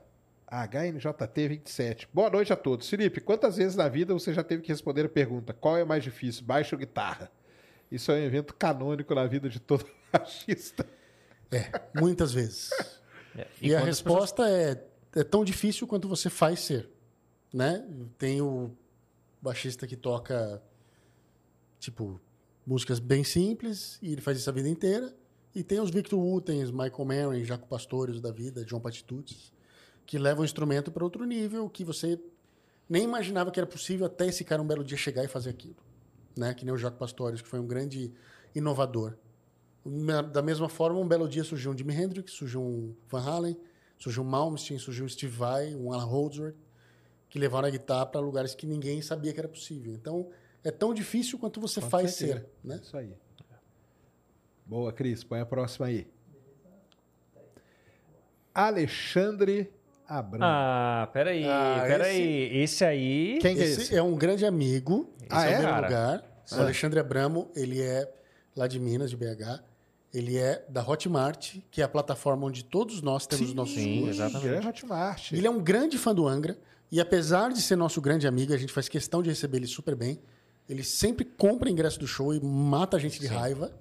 HNJT 0.53 1.47
27. 1.47 2.09
Boa 2.13 2.29
noite 2.29 2.53
a 2.53 2.55
todos. 2.55 2.87
Felipe, 2.87 3.19
quantas 3.19 3.57
vezes 3.57 3.75
na 3.75 3.89
vida 3.89 4.13
você 4.13 4.31
já 4.31 4.43
teve 4.43 4.61
que 4.61 4.67
responder 4.69 5.05
a 5.05 5.09
pergunta: 5.09 5.51
qual 5.51 5.75
é 5.77 5.83
mais 5.83 6.03
difícil, 6.03 6.43
baixo 6.43 6.75
ou 6.75 6.79
guitarra? 6.79 7.31
Isso 7.91 8.11
é 8.11 8.15
um 8.15 8.23
evento 8.23 8.53
canônico 8.53 9.15
na 9.15 9.25
vida 9.25 9.49
de 9.49 9.59
todo 9.59 9.83
baixista. 10.13 10.85
É, 11.51 11.71
muitas 11.99 12.31
vezes. 12.31 12.69
É, 13.35 13.47
E, 13.59 13.73
a 13.73 13.79
quantas 13.79 13.87
resposta 13.87 14.47
é, 14.47 14.79
é 15.15 15.23
tão 15.23 15.43
difícil 15.43 15.87
quanto 15.87 16.07
você 16.07 16.29
faz 16.29 16.59
ser. 16.59 16.87
Né? 17.51 17.83
Tem 18.15 18.39
o 18.43 18.69
baixista 19.41 19.87
que 19.87 19.95
toca, 19.95 20.61
tipo, 21.79 22.21
músicas 22.63 22.99
bem 22.99 23.23
simples, 23.23 23.97
e 24.03 24.11
ele 24.11 24.21
faz 24.21 24.37
isso 24.37 24.47
a 24.51 24.53
vida 24.53 24.69
inteira. 24.69 25.11
E 25.55 25.63
tem 25.63 25.79
os 25.79 25.89
Victor 25.89 26.19
Wutens, 26.19 26.69
Michael 26.69 27.05
Manning, 27.05 27.43
Jaco 27.43 27.67
Pastores 27.67 28.21
da 28.21 28.31
vida, 28.31 28.63
John 28.63 28.79
Patitudes, 28.79 29.51
que 30.05 30.17
levam 30.17 30.41
o 30.41 30.45
instrumento 30.45 30.91
para 30.91 31.03
outro 31.03 31.25
nível 31.25 31.69
que 31.69 31.83
você 31.83 32.19
nem 32.89 33.03
imaginava 33.03 33.51
que 33.51 33.59
era 33.59 33.67
possível 33.67 34.05
até 34.05 34.27
esse 34.27 34.43
cara 34.43 34.61
um 34.61 34.67
belo 34.67 34.83
dia 34.83 34.97
chegar 34.97 35.23
e 35.23 35.27
fazer 35.27 35.49
aquilo. 35.49 35.77
Né? 36.37 36.53
Que 36.53 36.65
nem 36.65 36.73
o 36.73 36.77
Jaco 36.77 36.97
Pastores, 36.97 37.41
que 37.41 37.47
foi 37.47 37.59
um 37.59 37.67
grande 37.67 38.13
inovador. 38.53 39.15
Da 40.31 40.41
mesma 40.41 40.69
forma, 40.69 40.99
um 40.99 41.07
belo 41.07 41.27
dia 41.27 41.43
surgiu 41.43 41.71
um 41.71 41.77
Jimi 41.77 41.93
Hendrix, 41.93 42.31
surgiu 42.31 42.61
um 42.61 42.95
Van 43.07 43.21
Halen, 43.21 43.59
surgiu 43.97 44.23
um 44.23 44.25
Malmsteen, 44.25 44.79
surgiu 44.79 45.05
um 45.05 45.09
Steve 45.09 45.35
Vai, 45.35 45.75
um 45.75 45.91
Alan 45.91 46.05
Holdsworth, 46.05 46.55
que 47.29 47.37
levaram 47.37 47.67
a 47.67 47.71
guitarra 47.71 48.05
para 48.05 48.21
lugares 48.21 48.55
que 48.55 48.65
ninguém 48.65 49.01
sabia 49.01 49.33
que 49.33 49.39
era 49.39 49.49
possível. 49.49 49.93
Então, 49.93 50.29
é 50.63 50.71
tão 50.71 50.93
difícil 50.93 51.37
quanto 51.37 51.59
você 51.59 51.81
Com 51.81 51.89
faz 51.89 52.11
certeza. 52.11 52.39
ser. 52.39 52.49
Né? 52.63 52.79
Isso 52.81 52.95
aí. 52.95 53.13
Boa, 54.65 54.93
Cris. 54.93 55.23
Põe 55.23 55.41
a 55.41 55.45
próxima 55.45 55.87
aí. 55.87 56.07
Alexandre 58.53 59.73
Abramo. 60.17 60.43
Ah, 60.45 61.09
peraí, 61.11 61.43
Ah, 61.45 61.83
peraí. 61.87 62.57
Esse... 62.61 62.83
aí. 62.85 63.39
Quem 63.41 63.55
que 63.55 63.61
é 63.61 63.65
Esse 63.65 63.81
esse? 63.81 63.95
é 63.95 64.01
um 64.03 64.15
grande 64.15 64.45
amigo. 64.45 65.09
Ah, 65.29 65.45
esse 65.45 65.53
é? 65.55 65.57
o 65.57 65.61
meu 65.61 65.69
Cara. 65.69 65.87
lugar. 65.87 66.23
O 66.51 66.55
Alexandre 66.61 66.99
Abramo, 66.99 67.49
ele 67.55 67.81
é 67.81 68.11
lá 68.55 68.67
de 68.67 68.79
Minas, 68.79 69.09
de 69.09 69.17
BH. 69.17 69.61
Ele 70.13 70.37
é 70.37 70.63
da 70.69 70.87
Hotmart, 70.87 71.55
que 71.71 71.81
é 71.81 71.83
a 71.83 71.87
plataforma 71.87 72.45
onde 72.45 72.63
todos 72.63 73.01
nós 73.01 73.25
temos 73.25 73.49
os 73.49 73.53
nossos 73.55 73.73
sim, 73.75 74.01
cursos. 74.01 74.19
exatamente. 74.19 74.63
É 74.63 74.67
Hotmart. 74.67 75.31
Ele 75.31 75.47
é 75.47 75.49
um 75.49 75.59
grande 75.59 75.97
fã 75.97 76.13
do 76.13 76.27
Angra. 76.27 76.55
E 76.91 77.01
apesar 77.01 77.51
de 77.51 77.59
ser 77.59 77.75
nosso 77.75 77.99
grande 77.99 78.27
amigo, 78.27 78.53
a 78.53 78.57
gente 78.57 78.71
faz 78.71 78.87
questão 78.87 79.23
de 79.23 79.29
receber 79.29 79.57
ele 79.57 79.65
super 79.67 79.95
bem. 79.95 80.19
Ele 80.69 80.83
sempre 80.83 81.25
compra 81.25 81.67
ingresso 81.69 81.99
do 81.99 82.05
show 82.05 82.31
e 82.33 82.39
mata 82.39 82.97
a 82.97 82.99
gente 82.99 83.19
de 83.19 83.25
raiva. 83.25 83.71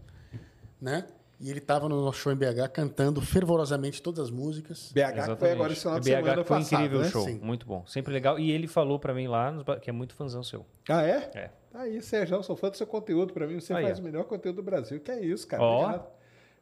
Né? 0.81 1.05
E 1.43 1.51
ele 1.51 1.59
estava 1.59 1.89
no 1.89 2.01
nosso 2.05 2.19
show 2.19 2.33
em 2.33 2.37
BH 2.37 2.69
cantando 2.73 3.21
fervorosamente 3.21 4.01
todas 4.01 4.21
as 4.21 4.31
músicas. 4.31 4.93
BH 4.93 5.31
que 5.31 5.37
foi 5.37 5.51
agora 5.51 5.73
esse 5.73 5.83
final 5.83 5.99
de 5.99 6.09
BH 6.09 6.15
semana 6.15 6.45
foi 6.45 6.57
passado, 6.59 6.79
incrível 6.79 7.01
né? 7.01 7.07
o 7.07 7.11
show, 7.11 7.25
Sim. 7.25 7.41
muito 7.43 7.67
bom, 7.67 7.85
sempre 7.85 8.13
legal. 8.13 8.39
E 8.39 8.53
ele 8.53 8.69
falou 8.69 8.97
pra 9.01 9.13
mim 9.13 9.27
lá 9.27 9.53
que 9.81 9.91
é 9.91 9.93
muito 9.93 10.15
fãzão 10.15 10.45
seu. 10.45 10.65
Ah, 10.89 11.03
é? 11.03 11.31
É. 11.35 11.51
Tá 11.73 11.81
aí, 11.81 12.01
Sérgio, 12.01 12.41
sou 12.45 12.55
fã 12.55 12.71
do 12.71 12.77
seu 12.77 12.87
conteúdo. 12.87 13.33
Pra 13.33 13.45
mim, 13.47 13.59
você 13.59 13.75
Aí, 13.75 13.83
faz 13.85 13.99
ó. 13.99 14.03
o 14.03 14.05
melhor 14.05 14.25
conteúdo 14.25 14.57
do 14.57 14.63
Brasil. 14.63 15.01
Que 15.01 15.11
é 15.11 15.25
isso, 15.25 15.49
cara. 15.49 15.63
Ó. 15.63 15.83
Obrigado. 15.85 16.13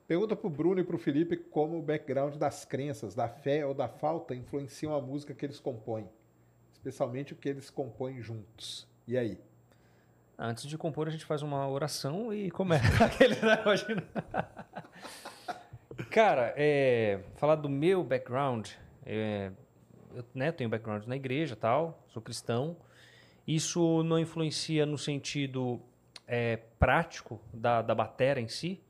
Pergunta 0.07 0.35
pro 0.35 0.49
Bruno 0.49 0.81
e 0.81 0.85
pro 0.85 0.97
Felipe 0.99 1.37
como 1.37 1.79
o 1.79 1.83
background 1.83 2.37
das 2.37 2.65
crenças, 2.65 3.15
da 3.15 3.29
fé 3.29 3.67
ou 3.67 3.75
da 3.75 3.87
falta 3.87 4.35
influenciam 4.35 4.95
a 4.95 5.01
música 5.01 5.35
que 5.35 5.45
eles 5.45 5.61
compõem. 5.61 6.09
Especialmente 6.73 7.33
o 7.33 7.37
que 7.37 7.49
eles 7.49 7.69
compõem 7.69 8.23
juntos. 8.23 8.89
E 9.07 9.19
aí? 9.19 9.39
Antes 10.43 10.67
de 10.67 10.79
compor, 10.79 11.07
a 11.07 11.11
gente 11.11 11.27
faz 11.27 11.43
uma 11.43 11.69
oração 11.69 12.33
e 12.33 12.51
começa 12.51 13.05
aquele 13.05 13.35
imagina. 13.35 14.03
Cara, 16.11 16.55
é, 16.57 17.21
falar 17.37 17.57
do 17.57 17.69
meu 17.69 18.03
background, 18.03 18.71
é, 19.05 19.53
eu 20.15 20.25
né, 20.35 20.51
tenho 20.51 20.71
background 20.71 21.05
na 21.05 21.15
igreja 21.15 21.55
tal, 21.55 22.03
sou 22.09 22.23
cristão. 22.23 22.75
Isso 23.47 24.03
não 24.03 24.19
influencia 24.19 24.87
no 24.87 24.97
sentido 24.97 25.79
é, 26.27 26.57
prático 26.79 27.39
da, 27.53 27.83
da 27.83 27.95
bateria 27.95 28.43
em 28.43 28.49
si, 28.49 28.81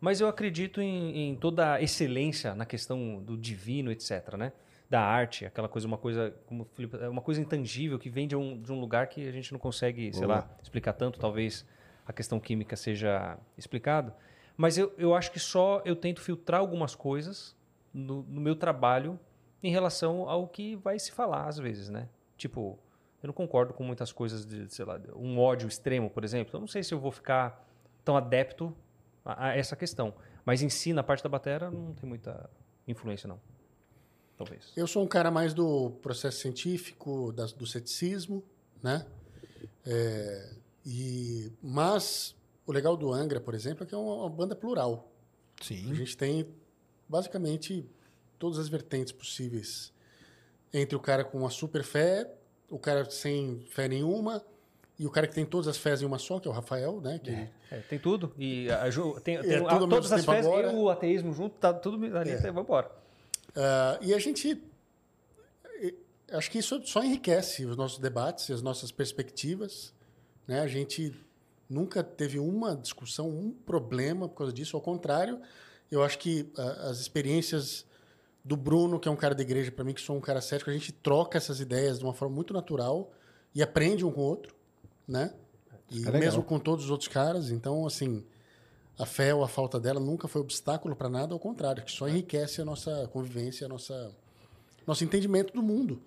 mas 0.00 0.20
eu 0.20 0.28
acredito 0.28 0.80
em, 0.80 1.30
em 1.30 1.34
toda 1.34 1.72
a 1.72 1.82
excelência 1.82 2.54
na 2.54 2.64
questão 2.64 3.20
do 3.20 3.36
divino, 3.36 3.90
etc, 3.90 4.36
né? 4.36 4.52
Da 4.92 5.00
arte, 5.00 5.46
aquela 5.46 5.70
coisa, 5.70 5.86
uma 5.86 5.96
coisa, 5.96 6.34
como 6.44 6.64
o 6.64 6.66
Felipe, 6.66 6.98
é 6.98 7.08
uma 7.08 7.22
coisa 7.22 7.40
intangível 7.40 7.98
que 7.98 8.10
vem 8.10 8.28
de 8.28 8.36
um, 8.36 8.60
de 8.60 8.70
um 8.70 8.78
lugar 8.78 9.06
que 9.06 9.26
a 9.26 9.32
gente 9.32 9.50
não 9.50 9.58
consegue, 9.58 10.12
sei 10.12 10.26
Boa. 10.26 10.40
lá, 10.40 10.50
explicar 10.62 10.92
tanto, 10.92 11.18
talvez 11.18 11.66
a 12.06 12.12
questão 12.12 12.38
química 12.38 12.76
seja 12.76 13.38
explicado. 13.56 14.12
Mas 14.54 14.76
eu, 14.76 14.92
eu 14.98 15.14
acho 15.14 15.32
que 15.32 15.40
só 15.40 15.80
eu 15.86 15.96
tento 15.96 16.20
filtrar 16.20 16.60
algumas 16.60 16.94
coisas 16.94 17.56
no, 17.90 18.22
no 18.24 18.38
meu 18.38 18.54
trabalho 18.54 19.18
em 19.62 19.70
relação 19.70 20.28
ao 20.28 20.46
que 20.46 20.76
vai 20.76 20.98
se 20.98 21.10
falar 21.10 21.48
às 21.48 21.56
vezes, 21.56 21.88
né? 21.88 22.10
Tipo, 22.36 22.78
eu 23.22 23.28
não 23.28 23.32
concordo 23.32 23.72
com 23.72 23.82
muitas 23.82 24.12
coisas 24.12 24.44
de, 24.44 24.68
sei 24.74 24.84
lá, 24.84 25.00
um 25.16 25.38
ódio 25.38 25.68
extremo, 25.68 26.10
por 26.10 26.22
exemplo. 26.22 26.54
Eu 26.54 26.60
não 26.60 26.66
sei 26.66 26.82
se 26.82 26.92
eu 26.92 27.00
vou 27.00 27.10
ficar 27.10 27.66
tão 28.04 28.14
adepto 28.14 28.76
a, 29.24 29.46
a 29.46 29.56
essa 29.56 29.74
questão. 29.74 30.12
Mas 30.44 30.60
em 30.60 30.68
si, 30.68 30.92
na 30.92 31.02
parte 31.02 31.22
da 31.22 31.30
bateria, 31.30 31.70
não 31.70 31.94
tem 31.94 32.06
muita 32.06 32.50
influência, 32.86 33.26
não. 33.26 33.40
Talvez. 34.36 34.72
Eu 34.76 34.86
sou 34.86 35.02
um 35.02 35.06
cara 35.06 35.30
mais 35.30 35.52
do 35.54 35.90
processo 36.02 36.38
científico, 36.40 37.32
das- 37.32 37.52
do 37.52 37.66
ceticismo, 37.66 38.42
né? 38.82 39.06
É, 39.86 40.50
e, 40.84 41.52
mas 41.62 42.34
o 42.66 42.72
legal 42.72 42.96
do 42.96 43.12
Angra, 43.12 43.40
por 43.40 43.54
exemplo, 43.54 43.84
é 43.84 43.86
que 43.86 43.94
é 43.94 43.98
uma, 43.98 44.14
uma 44.14 44.30
banda 44.30 44.54
plural. 44.56 45.10
A 45.60 45.64
Sim. 45.64 45.94
gente 45.94 46.16
tem 46.16 46.46
basicamente 47.08 47.84
todas 48.38 48.58
as 48.58 48.68
vertentes 48.68 49.12
possíveis. 49.12 49.92
Entre 50.72 50.96
o 50.96 51.00
cara 51.00 51.24
com 51.24 51.38
uma 51.38 51.50
super 51.50 51.84
fé, 51.84 52.28
o 52.70 52.78
cara 52.78 53.08
sem 53.10 53.64
fé 53.68 53.86
nenhuma, 53.86 54.42
e 54.98 55.06
o 55.06 55.10
cara 55.10 55.26
que 55.26 55.34
tem 55.34 55.44
todas 55.44 55.68
as 55.68 55.76
fés 55.76 56.00
em 56.00 56.04
uma 56.06 56.18
só, 56.18 56.38
que 56.40 56.48
é 56.48 56.50
o 56.50 56.54
Rafael, 56.54 57.00
né? 57.00 57.18
Que 57.22 57.30
É, 57.70 57.78
tem 57.88 57.98
tudo. 57.98 58.32
E 58.38 58.70
a, 58.70 58.82
tem, 59.22 59.40
tem 59.42 59.52
É, 59.54 59.56
a- 59.58 59.78
todas 59.78 60.10
as 60.12 60.24
fés 60.24 60.46
agora. 60.46 60.72
e 60.72 60.74
o 60.76 60.88
ateísmo 60.88 61.32
junto, 61.32 61.56
tá 61.58 61.72
tudo 61.72 62.04
ali, 62.16 62.30
É. 62.30 62.36
vamos 62.38 62.62
embora. 62.62 63.01
Ah, 63.56 63.98
e 64.00 64.14
a 64.14 64.18
gente. 64.18 64.62
Acho 66.30 66.50
que 66.50 66.58
isso 66.58 66.80
só 66.86 67.02
enriquece 67.02 67.66
os 67.66 67.76
nossos 67.76 67.98
debates 67.98 68.48
e 68.48 68.52
as 68.52 68.62
nossas 68.62 68.90
perspectivas. 68.90 69.92
Né? 70.46 70.60
A 70.60 70.66
gente 70.66 71.14
nunca 71.68 72.02
teve 72.02 72.38
uma 72.38 72.74
discussão, 72.74 73.28
um 73.28 73.50
problema 73.50 74.28
por 74.28 74.36
causa 74.36 74.52
disso. 74.52 74.74
Ao 74.76 74.80
contrário, 74.80 75.40
eu 75.90 76.02
acho 76.02 76.18
que 76.18 76.50
ah, 76.56 76.88
as 76.90 77.00
experiências 77.00 77.84
do 78.44 78.56
Bruno, 78.56 78.98
que 78.98 79.08
é 79.08 79.10
um 79.10 79.16
cara 79.16 79.34
da 79.34 79.42
igreja, 79.42 79.70
para 79.70 79.84
mim, 79.84 79.92
que 79.92 80.00
sou 80.00 80.16
um 80.16 80.20
cara 80.20 80.40
cético, 80.40 80.70
a 80.70 80.72
gente 80.72 80.90
troca 80.90 81.36
essas 81.36 81.60
ideias 81.60 81.98
de 81.98 82.04
uma 82.04 82.14
forma 82.14 82.34
muito 82.34 82.52
natural 82.52 83.12
e 83.54 83.62
aprende 83.62 84.04
um 84.04 84.10
com 84.10 84.20
o 84.20 84.24
outro. 84.24 84.54
Né? 85.06 85.34
E 85.90 86.06
É 86.08 86.10
mesmo 86.12 86.42
com 86.42 86.58
todos 86.58 86.86
os 86.86 86.90
outros 86.90 87.08
caras. 87.08 87.50
Então, 87.50 87.86
assim. 87.86 88.24
A 88.98 89.06
fé 89.06 89.34
ou 89.34 89.42
a 89.42 89.48
falta 89.48 89.80
dela 89.80 89.98
nunca 89.98 90.28
foi 90.28 90.40
obstáculo 90.40 90.94
para 90.94 91.08
nada, 91.08 91.34
ao 91.34 91.40
contrário, 91.40 91.82
que 91.82 91.90
só 91.90 92.08
enriquece 92.08 92.60
a 92.60 92.64
nossa 92.64 93.08
convivência, 93.12 93.66
a 93.66 93.68
nossa 93.68 94.14
nosso 94.86 95.04
entendimento 95.04 95.52
do 95.52 95.62
mundo 95.62 96.02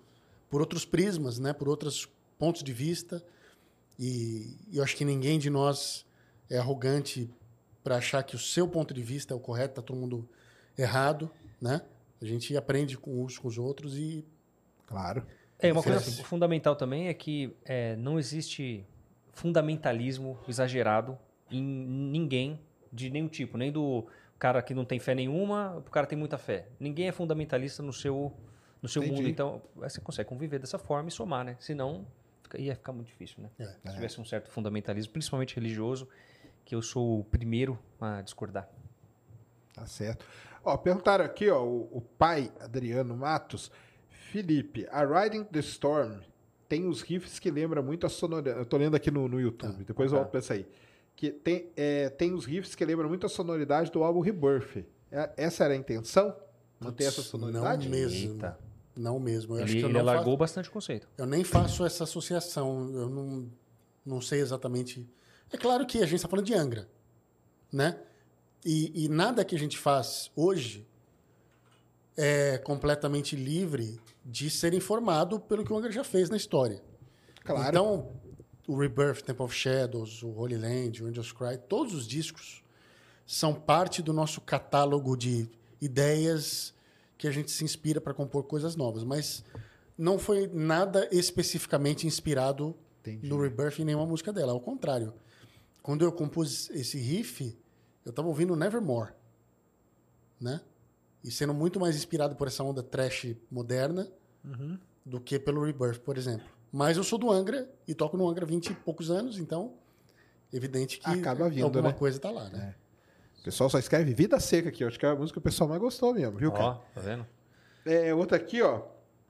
por 0.50 0.60
outros 0.60 0.84
prismas, 0.84 1.38
né, 1.38 1.52
por 1.52 1.68
outros 1.68 2.08
pontos 2.38 2.62
de 2.62 2.72
vista. 2.72 3.22
E, 3.98 4.56
e 4.70 4.76
eu 4.76 4.84
acho 4.84 4.96
que 4.96 5.04
ninguém 5.04 5.38
de 5.38 5.50
nós 5.50 6.06
é 6.48 6.58
arrogante 6.58 7.28
para 7.82 7.96
achar 7.96 8.22
que 8.22 8.36
o 8.36 8.38
seu 8.38 8.68
ponto 8.68 8.92
de 8.92 9.02
vista 9.02 9.32
é 9.32 9.36
o 9.36 9.40
correto, 9.40 9.76
tá 9.76 9.82
todo 9.82 9.96
mundo 9.96 10.28
errado, 10.76 11.30
né? 11.60 11.80
A 12.20 12.24
gente 12.24 12.56
aprende 12.56 12.96
com 12.96 13.22
uns 13.22 13.38
com 13.38 13.48
os 13.48 13.58
outros 13.58 13.96
e 13.96 14.24
Claro. 14.86 15.26
É, 15.58 15.72
uma 15.72 15.82
coisa 15.82 16.00
Cresce. 16.00 16.22
fundamental 16.22 16.76
também 16.76 17.08
é 17.08 17.14
que 17.14 17.54
é, 17.64 17.96
não 17.96 18.18
existe 18.18 18.84
fundamentalismo 19.32 20.38
exagerado 20.46 21.18
em 21.50 21.62
ninguém 21.62 22.60
de 22.96 23.10
nenhum 23.10 23.28
tipo, 23.28 23.56
nem 23.58 23.70
do 23.70 24.06
cara 24.38 24.60
que 24.62 24.74
não 24.74 24.84
tem 24.84 24.98
fé 24.98 25.14
nenhuma, 25.14 25.76
o 25.76 25.90
cara 25.90 26.06
tem 26.06 26.18
muita 26.18 26.38
fé. 26.38 26.66
Ninguém 26.80 27.08
é 27.08 27.12
fundamentalista 27.12 27.82
no 27.82 27.92
seu, 27.92 28.32
no 28.82 28.88
seu 28.88 29.02
Entendi. 29.02 29.20
mundo, 29.20 29.28
então 29.30 29.62
você 29.74 30.00
consegue 30.00 30.28
conviver 30.28 30.58
dessa 30.58 30.78
forma 30.78 31.08
e 31.08 31.12
somar, 31.12 31.44
né? 31.44 31.56
Senão 31.60 32.06
fica- 32.42 32.60
ia 32.60 32.74
ficar 32.74 32.92
muito 32.92 33.08
difícil, 33.08 33.42
né? 33.42 33.50
É. 33.58 33.64
Se 33.64 33.94
tivesse 33.94 34.20
um 34.20 34.24
certo 34.24 34.50
fundamentalismo, 34.50 35.12
principalmente 35.12 35.54
religioso, 35.54 36.08
que 36.64 36.74
eu 36.74 36.82
sou 36.82 37.20
o 37.20 37.24
primeiro 37.24 37.78
a 38.00 38.20
discordar. 38.22 38.68
Tá 39.74 39.86
certo. 39.86 40.24
Ó, 40.64 40.76
perguntaram 40.76 41.24
aqui, 41.24 41.48
ó, 41.48 41.62
o, 41.62 41.98
o 41.98 42.00
pai 42.00 42.50
Adriano 42.60 43.16
Matos, 43.16 43.70
Felipe, 44.08 44.86
a 44.90 45.04
Riding 45.04 45.44
the 45.44 45.60
Storm 45.60 46.20
tem 46.68 46.86
os 46.86 47.02
riffs 47.02 47.38
que 47.38 47.50
lembram 47.50 47.82
muito 47.82 48.06
a 48.06 48.08
sonoridade. 48.08 48.58
Eu 48.58 48.66
tô 48.66 48.76
lendo 48.76 48.96
aqui 48.96 49.10
no, 49.10 49.28
no 49.28 49.40
YouTube, 49.40 49.84
depois 49.84 50.10
eu 50.10 50.18
tá. 50.18 50.24
volto 50.24 50.44
pra 50.44 50.54
aí. 50.54 50.66
Que 51.16 51.30
tem, 51.32 51.70
é, 51.76 52.10
tem 52.10 52.34
os 52.34 52.44
riffs 52.44 52.74
que 52.74 52.84
lembram 52.84 53.08
muito 53.08 53.24
a 53.26 53.28
sonoridade 53.28 53.90
do 53.90 54.04
álbum 54.04 54.20
Rebirth. 54.20 54.84
É- 55.10 55.32
essa 55.38 55.64
era 55.64 55.72
a 55.74 55.76
intenção? 55.76 56.36
Manter 56.78 57.04
essa 57.04 57.16
Putz, 57.16 57.28
sonoridade? 57.28 57.88
Não 57.88 57.96
mesmo. 57.98 58.32
Eita. 58.34 58.58
Não 58.94 59.18
mesmo. 59.18 59.56
Eu 59.56 59.64
acho 59.64 59.72
Ele, 59.72 59.78
que 59.80 59.84
eu 59.84 59.88
ele 59.88 59.94
não 59.94 60.00
alargou 60.02 60.24
faço- 60.34 60.36
bastante 60.36 60.68
o 60.68 60.72
conceito. 60.72 61.08
Eu 61.16 61.24
nem 61.26 61.42
faço 61.42 61.84
essa 61.86 62.04
associação. 62.04 62.90
Eu 62.94 63.08
não, 63.08 63.50
não 64.04 64.20
sei 64.20 64.40
exatamente. 64.40 65.08
É 65.50 65.56
claro 65.56 65.86
que 65.86 65.98
a 65.98 66.06
gente 66.06 66.16
está 66.16 66.28
falando 66.28 66.44
de 66.46 66.54
Angra, 66.54 66.86
né? 67.72 67.98
E, 68.64 69.04
e 69.04 69.08
nada 69.08 69.44
que 69.44 69.54
a 69.54 69.58
gente 69.58 69.78
faz 69.78 70.30
hoje 70.36 70.86
é 72.16 72.58
completamente 72.58 73.36
livre 73.36 74.00
de 74.24 74.50
ser 74.50 74.74
informado 74.74 75.38
pelo 75.38 75.64
que 75.64 75.72
o 75.72 75.76
Angra 75.76 75.92
já 75.92 76.02
fez 76.04 76.28
na 76.30 76.36
história. 76.36 76.82
Claro. 77.44 77.68
Então, 77.68 78.10
o 78.66 78.76
Rebirth, 78.76 79.22
Temple 79.22 79.44
of 79.44 79.54
Shadows, 79.54 80.22
o 80.22 80.30
Holy 80.30 80.56
Land, 80.56 81.02
o 81.02 81.06
Angels 81.06 81.32
Cry, 81.32 81.58
todos 81.68 81.94
os 81.94 82.06
discos 82.06 82.62
são 83.26 83.54
parte 83.54 84.02
do 84.02 84.12
nosso 84.12 84.40
catálogo 84.40 85.16
de 85.16 85.48
ideias 85.80 86.74
que 87.18 87.26
a 87.26 87.30
gente 87.30 87.50
se 87.50 87.64
inspira 87.64 88.00
para 88.00 88.14
compor 88.14 88.44
coisas 88.44 88.76
novas. 88.76 89.04
Mas 89.04 89.44
não 89.96 90.18
foi 90.18 90.46
nada 90.46 91.08
especificamente 91.10 92.06
inspirado 92.06 92.76
Entendi. 93.00 93.28
no 93.28 93.40
Rebirth 93.40 93.78
em 93.78 93.84
nenhuma 93.84 94.06
música 94.06 94.32
dela. 94.32 94.52
Ao 94.52 94.60
contrário, 94.60 95.14
quando 95.82 96.04
eu 96.04 96.12
compus 96.12 96.70
esse 96.70 96.98
riff, 96.98 97.56
eu 98.04 98.10
estava 98.10 98.28
ouvindo 98.28 98.54
Nevermore, 98.54 99.12
né? 100.40 100.60
E 101.24 101.30
sendo 101.30 101.54
muito 101.54 101.80
mais 101.80 101.96
inspirado 101.96 102.36
por 102.36 102.46
essa 102.46 102.62
onda 102.62 102.82
trash 102.82 103.34
moderna 103.50 104.08
do 105.04 105.20
que 105.20 105.38
pelo 105.38 105.64
Rebirth, 105.64 106.00
por 106.00 106.16
exemplo. 106.16 106.46
Mas 106.76 106.98
eu 106.98 107.02
sou 107.04 107.18
do 107.18 107.30
Angra 107.32 107.66
e 107.88 107.94
toco 107.94 108.18
no 108.18 108.28
Angra 108.28 108.44
há 108.44 108.46
20 108.46 108.66
e 108.66 108.74
poucos 108.74 109.10
anos, 109.10 109.38
então 109.38 109.72
evidente 110.52 110.98
que 110.98 111.08
Acaba 111.08 111.48
vindo, 111.48 111.64
alguma 111.64 111.88
né? 111.88 111.92
coisa 111.94 112.20
tá 112.20 112.30
lá, 112.30 112.50
né? 112.50 112.74
O 113.40 113.44
pessoal 113.44 113.70
só 113.70 113.78
escreve 113.78 114.12
Vida 114.12 114.38
Seca 114.38 114.68
aqui. 114.68 114.84
Eu 114.84 114.88
acho 114.88 114.98
que 114.98 115.06
é 115.06 115.08
a 115.08 115.14
música 115.14 115.32
que 115.34 115.38
o 115.38 115.42
pessoal 115.42 115.70
mais 115.70 115.80
gostou 115.80 116.12
mesmo, 116.12 116.36
viu, 116.36 116.52
cara? 116.52 116.64
Ó, 116.66 116.74
tá 116.94 117.00
vendo? 117.00 117.26
É, 117.86 118.12
outra 118.14 118.36
aqui, 118.36 118.60
ó. 118.60 118.82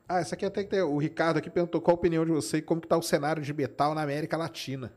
Ah, 0.08 0.18
essa 0.18 0.34
aqui 0.34 0.44
até 0.44 0.64
que 0.64 0.70
tem. 0.70 0.80
O 0.82 0.98
Ricardo 0.98 1.36
aqui 1.36 1.48
perguntou 1.48 1.80
qual 1.80 1.96
a 1.96 1.98
opinião 2.00 2.24
de 2.24 2.32
você 2.32 2.56
e 2.56 2.62
como 2.62 2.80
que 2.80 2.88
tá 2.88 2.96
o 2.96 3.02
cenário 3.02 3.40
de 3.40 3.52
metal 3.54 3.94
na 3.94 4.02
América 4.02 4.36
Latina. 4.36 4.92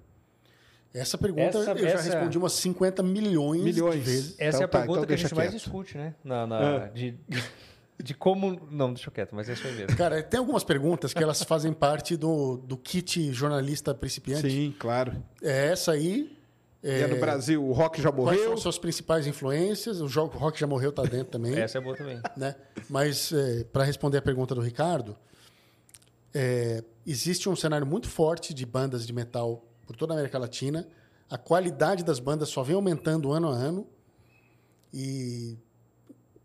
Essa 0.92 1.20
pergunta 1.20 1.60
Essa- 1.60 1.72
eu 1.74 1.78
já 1.78 1.90
essa- 1.90 2.04
respondi 2.14 2.36
umas 2.40 2.54
50 2.54 3.04
milhões, 3.04 3.62
Milhões. 3.62 3.94
de 3.94 4.00
vezes. 4.02 4.36
Essa 4.40 4.58
Então 4.58 4.62
é 4.62 4.64
a 4.64 4.68
tá, 4.68 4.78
pergunta 4.80 5.00
então 5.02 5.08
que 5.08 5.14
a 5.14 5.18
gente 5.18 5.36
mais 5.36 5.52
discute, 5.52 5.98
né? 6.00 6.16
Na, 6.24 6.48
na- 6.48 6.88
de- 6.88 7.16
de 8.02 8.14
como. 8.14 8.60
Não, 8.72 8.94
deixa 8.94 9.10
eu 9.10 9.14
quieto, 9.14 9.36
mas 9.36 9.50
é 9.50 9.54
isso 9.54 9.68
aí 9.68 9.76
mesmo. 9.76 9.96
Cara, 9.98 10.22
tem 10.24 10.40
algumas 10.40 10.64
perguntas 10.64 11.14
que 11.14 11.22
elas 11.22 11.44
fazem 11.44 11.74
parte 11.74 12.16
do, 12.16 12.58
do 12.58 12.78
kit 12.78 13.32
jornalista 13.34 13.94
principiante. 13.94 14.50
Sim, 14.50 14.74
claro. 14.78 15.22
É 15.42 15.68
essa 15.68 15.92
aí. 15.92 16.38
E 16.82 16.90
é 16.90 17.08
no 17.08 17.20
Brasil, 17.20 17.62
o 17.62 17.74
rock 17.74 18.02
já 18.02 18.10
Quais 18.10 18.38
são 18.38 18.46
morreu. 18.46 18.54
as 18.54 18.62
suas 18.62 18.78
principais 18.78 19.28
influências? 19.28 20.00
O 20.00 20.06
Rock 20.08 20.58
já 20.58 20.66
morreu, 20.66 20.94
tá 20.94 21.04
dentro 21.04 21.26
também. 21.26 21.60
Essa 21.60 21.78
é 21.78 21.82
boa 21.82 21.94
também. 21.96 22.22
né? 22.38 22.56
Mas 22.90 23.34
para 23.74 23.84
responder 23.84 24.18
a 24.18 24.22
pergunta 24.22 24.56
do 24.56 24.62
Ricardo, 24.62 25.18
é, 26.34 26.82
existe 27.06 27.50
um 27.50 27.56
cenário 27.56 27.86
muito 27.86 28.08
forte 28.08 28.54
de 28.54 28.66
bandas 28.66 29.06
de 29.06 29.12
metal 29.12 29.66
por 29.86 29.98
toda 29.98 30.14
a 30.14 30.16
América 30.16 30.38
Latina. 30.40 30.88
A 31.30 31.38
qualidade 31.38 32.02
das 32.02 32.18
bandas 32.18 32.48
só 32.48 32.64
vem 32.64 32.76
aumentando 32.76 33.32
ano 33.34 33.50
a 33.50 33.54
ano 33.54 33.86
e 34.94 35.58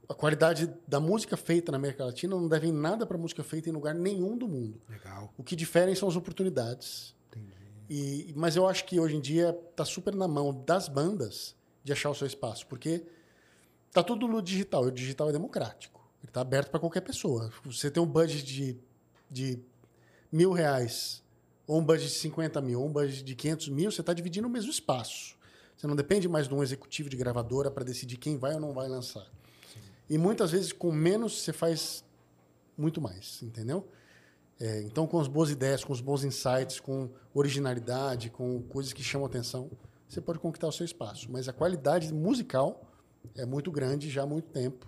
a 0.08 0.14
qualidade 0.14 0.72
da 0.86 1.00
música 1.00 1.36
feita 1.36 1.72
na 1.72 1.78
América 1.78 2.04
Latina 2.04 2.36
não 2.36 2.48
deve 2.48 2.68
em 2.68 2.72
nada 2.72 3.06
para 3.06 3.16
música 3.16 3.42
feita 3.42 3.68
em 3.68 3.72
lugar 3.72 3.94
nenhum 3.94 4.36
do 4.36 4.46
mundo. 4.46 4.80
Legal. 4.88 5.32
O 5.36 5.42
que 5.42 5.56
diferem 5.56 5.94
são 5.94 6.08
as 6.08 6.16
oportunidades. 6.16 7.14
E, 7.88 8.32
mas 8.36 8.56
eu 8.56 8.66
acho 8.66 8.84
que 8.86 8.98
hoje 8.98 9.16
em 9.16 9.20
dia 9.20 9.58
está 9.70 9.84
super 9.84 10.14
na 10.14 10.26
mão 10.26 10.64
das 10.66 10.88
bandas 10.88 11.54
de 11.82 11.92
achar 11.92 12.10
o 12.10 12.14
seu 12.14 12.26
espaço, 12.26 12.66
porque 12.66 13.04
tá 13.92 14.02
tudo 14.02 14.26
no 14.26 14.40
digital. 14.40 14.86
E 14.86 14.88
o 14.88 14.92
digital 14.92 15.28
é 15.28 15.32
democrático. 15.32 16.00
Ele 16.22 16.30
está 16.30 16.40
aberto 16.40 16.70
para 16.70 16.80
qualquer 16.80 17.02
pessoa. 17.02 17.50
Você 17.64 17.90
tem 17.90 18.02
um 18.02 18.06
budget 18.06 18.42
de, 18.42 18.78
de 19.30 19.60
mil 20.32 20.52
reais, 20.52 21.22
ou 21.66 21.78
um 21.78 21.84
budget 21.84 22.10
de 22.10 22.18
50 22.18 22.60
mil, 22.62 22.80
ou 22.80 22.88
um 22.88 22.92
budget 22.92 23.22
de 23.22 23.34
500 23.34 23.68
mil, 23.68 23.90
você 23.90 24.00
está 24.00 24.14
dividindo 24.14 24.48
o 24.48 24.50
mesmo 24.50 24.70
espaço. 24.70 25.36
Você 25.76 25.86
não 25.86 25.94
depende 25.94 26.28
mais 26.28 26.48
de 26.48 26.54
um 26.54 26.62
executivo 26.62 27.10
de 27.10 27.16
gravadora 27.16 27.70
para 27.70 27.84
decidir 27.84 28.16
quem 28.16 28.38
vai 28.38 28.54
ou 28.54 28.60
não 28.60 28.72
vai 28.72 28.88
lançar. 28.88 29.26
E 30.08 30.18
muitas 30.18 30.50
vezes, 30.50 30.72
com 30.72 30.92
menos, 30.92 31.42
você 31.42 31.52
faz 31.52 32.04
muito 32.76 33.00
mais, 33.00 33.42
entendeu? 33.42 33.88
É, 34.60 34.82
então, 34.82 35.06
com 35.06 35.18
as 35.18 35.26
boas 35.28 35.50
ideias, 35.50 35.82
com 35.84 35.92
os 35.92 36.00
bons 36.00 36.22
insights, 36.24 36.78
com 36.80 37.08
originalidade, 37.32 38.30
com 38.30 38.62
coisas 38.62 38.92
que 38.92 39.02
chamam 39.02 39.26
atenção, 39.26 39.70
você 40.08 40.20
pode 40.20 40.38
conquistar 40.38 40.68
o 40.68 40.72
seu 40.72 40.84
espaço. 40.84 41.30
Mas 41.30 41.48
a 41.48 41.52
qualidade 41.52 42.12
musical 42.12 42.82
é 43.36 43.44
muito 43.44 43.70
grande 43.72 44.10
já 44.10 44.22
há 44.22 44.26
muito 44.26 44.48
tempo. 44.50 44.86